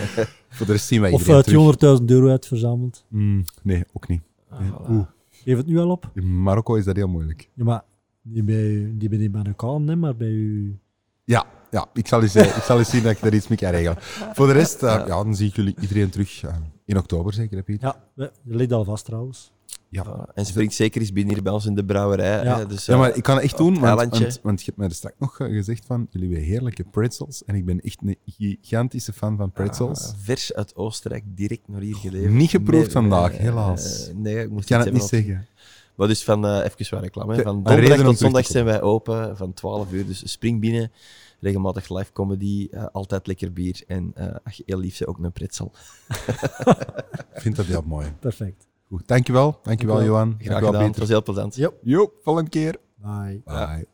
voor 0.50 0.66
de 0.66 0.72
rest 0.72 0.88
zien 0.88 1.02
wij 1.02 1.12
Of 1.12 1.28
uh, 1.28 1.40
terug. 1.40 2.00
200.000 2.00 2.06
euro 2.06 2.30
uitverzameld. 2.30 3.06
Mm, 3.08 3.44
nee, 3.64 3.84
ook 3.94 4.08
niet. 4.08 4.22
Ah, 4.50 4.60
Nee. 4.60 4.70
voilà. 4.72 4.90
Oeh, 4.90 5.06
Geef 5.30 5.58
het 5.58 5.66
nu 5.68 5.78
al 5.80 5.90
op. 5.90 6.10
in 6.14 6.42
Marokko 6.44 6.76
is 6.76 6.86
dat 6.86 6.96
heel 6.96 7.08
moeilijk. 7.08 7.50
Ja, 7.54 7.64
maar 7.64 7.84
Niet 8.22 8.46
bij, 8.46 8.92
niet 8.98 9.10
bij 9.10 9.18
die 9.18 9.30
Marokkaan, 9.30 9.88
hè, 9.88 9.96
maar 9.96 10.16
bij 10.16 10.28
u. 10.28 10.80
Ja, 11.24 11.46
ja 11.72 11.86
ik, 11.94 12.08
zal 12.08 12.22
eens, 12.22 12.36
eh, 12.36 12.46
ik 12.58 12.64
zal 12.64 12.78
eens 12.78 12.90
zien 12.90 13.04
dat 13.04 13.12
ik 13.12 13.22
er 13.22 13.34
iets 13.34 13.48
mee 13.48 13.58
kan 13.58 13.70
regelen. 13.70 13.98
Voor 14.34 14.48
de 14.48 14.54
rest, 14.54 14.84
eh, 14.84 14.90
ja, 14.90 15.06
dan 15.06 15.36
zie 15.36 15.48
ik 15.48 15.56
jullie 15.56 15.76
iedereen 15.82 16.10
terug 16.10 16.44
eh, 16.44 16.56
in 16.86 16.98
oktober 16.98 17.34
zeker, 17.34 17.58
hè, 17.58 17.64
Pieter? 17.64 17.96
Ja, 18.16 18.30
je 18.44 18.56
ligt 18.56 18.72
al 18.72 18.84
vast 18.84 19.06
trouwens. 19.06 19.52
Ja. 19.90 20.06
Voilà. 20.06 20.34
En 20.34 20.46
springt 20.46 20.74
zeker 20.74 21.02
eens 21.02 21.12
binnen 21.12 21.34
hier 21.34 21.44
bij 21.44 21.54
ons 21.54 21.66
in 21.66 21.76
de 21.76 21.86
brouwerij. 21.86 22.44
Ja. 22.44 22.58
hè. 22.58 22.66
Dus, 22.66 22.86
Ja, 22.86 22.94
eh, 22.94 23.00
maar 23.00 23.16
ik 23.16 23.24
kan 23.24 23.36
het 23.36 23.44
echt 23.44 23.58
doen, 23.58 23.80
want, 23.80 24.00
want, 24.18 24.40
want 24.44 24.60
je 24.60 24.66
hebt 24.66 24.78
mij 24.78 24.88
er 24.88 24.94
straks 24.96 25.16
nog 25.20 25.40
eh, 25.40 25.48
gezegd 25.48 25.86
van, 25.86 26.08
jullie 26.10 26.28
hebben 26.30 26.48
heerlijke 26.48 26.84
pretzels. 26.84 27.46
En 27.46 27.56
ik 27.56 27.66
ben 27.66 27.80
echt 27.80 28.02
een 28.02 28.18
gigantische 28.26 29.14
fan 29.14 29.38
van 29.38 29.52
pretzels. 29.52 30.08
ah, 30.08 30.14
vers 30.18 30.54
uit 30.54 30.76
Oostenrijk, 30.76 31.24
direct 31.28 31.68
naar 31.68 31.82
hier 31.82 31.96
geleverd. 31.96 32.34
Niet 32.34 32.50
geproefd 32.50 32.84
Nee, 32.84 32.92
vandaag, 32.94 33.32
eh, 33.32 33.40
helaas. 33.40 34.12
nee, 34.16 34.44
ik 34.44 34.50
moest 34.50 34.70
ik 34.70 34.76
kan 34.78 34.86
het 34.86 34.96
iets 34.96 35.00
niet 35.00 35.10
zeggen. 35.10 35.48
Maar 35.96 36.08
dus 36.08 36.24
van, 36.24 36.46
eh 36.46 36.64
even 36.64 36.96
wat 36.96 37.02
reclame. 37.04 37.36
hè. 37.36 37.42
Van 37.42 37.64
donderdag 37.64 38.02
tot 38.02 38.18
zondag 38.18 38.46
zijn 38.46 38.66
wij 38.66 38.82
open, 38.82 39.38
van 39.38 39.54
12 39.54 39.92
uur. 39.92 40.06
Dus 40.06 40.32
spring 40.32 40.60
binnen, 40.62 40.92
regelmatig 41.40 41.90
live 41.90 42.12
comedy, 42.12 42.68
eh, 42.72 42.86
altijd 42.92 43.28
lekker 43.28 43.54
bier. 43.54 43.84
En 43.88 44.12
eh, 44.16 44.36
als 44.44 44.56
je 44.58 44.64
heel 44.66 44.78
lief 44.80 45.06
ook 45.06 45.18
een 45.20 45.32
pretzel. 45.32 45.72
Ik 47.36 47.42
vind 47.42 47.56
dat 47.56 47.66
heel 47.66 47.84
mooi. 47.86 48.12
Perfect. 48.20 48.67
Goed, 48.90 49.08
dankjewel. 49.08 49.60
Dankjewel, 49.64 49.96
Dankjewel. 49.96 50.04
Johan. 50.04 50.36
Graag 50.38 50.48
Dankjewel, 50.48 50.72
gedaan, 50.72 51.00
was 51.00 51.10
heel 51.10 51.24
plezant. 51.24 51.56
Ja. 51.56 51.72
Jo, 51.82 52.12
volgende 52.24 52.50
keer. 52.50 52.76
Bye. 52.96 53.42
Bye. 53.46 53.88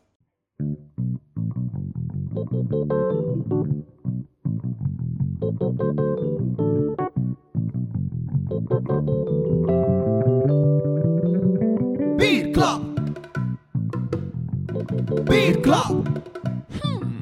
Bierklap. 12.16 12.80
Bierklap. 15.24 15.90
Hmm. 16.80 17.18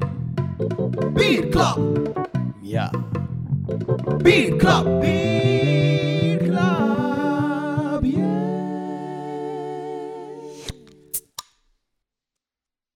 Bierklap. 1.13 1.77
Ja. 2.61 2.89
Bierklap. 4.23 4.85
Bierklap. 5.01 7.02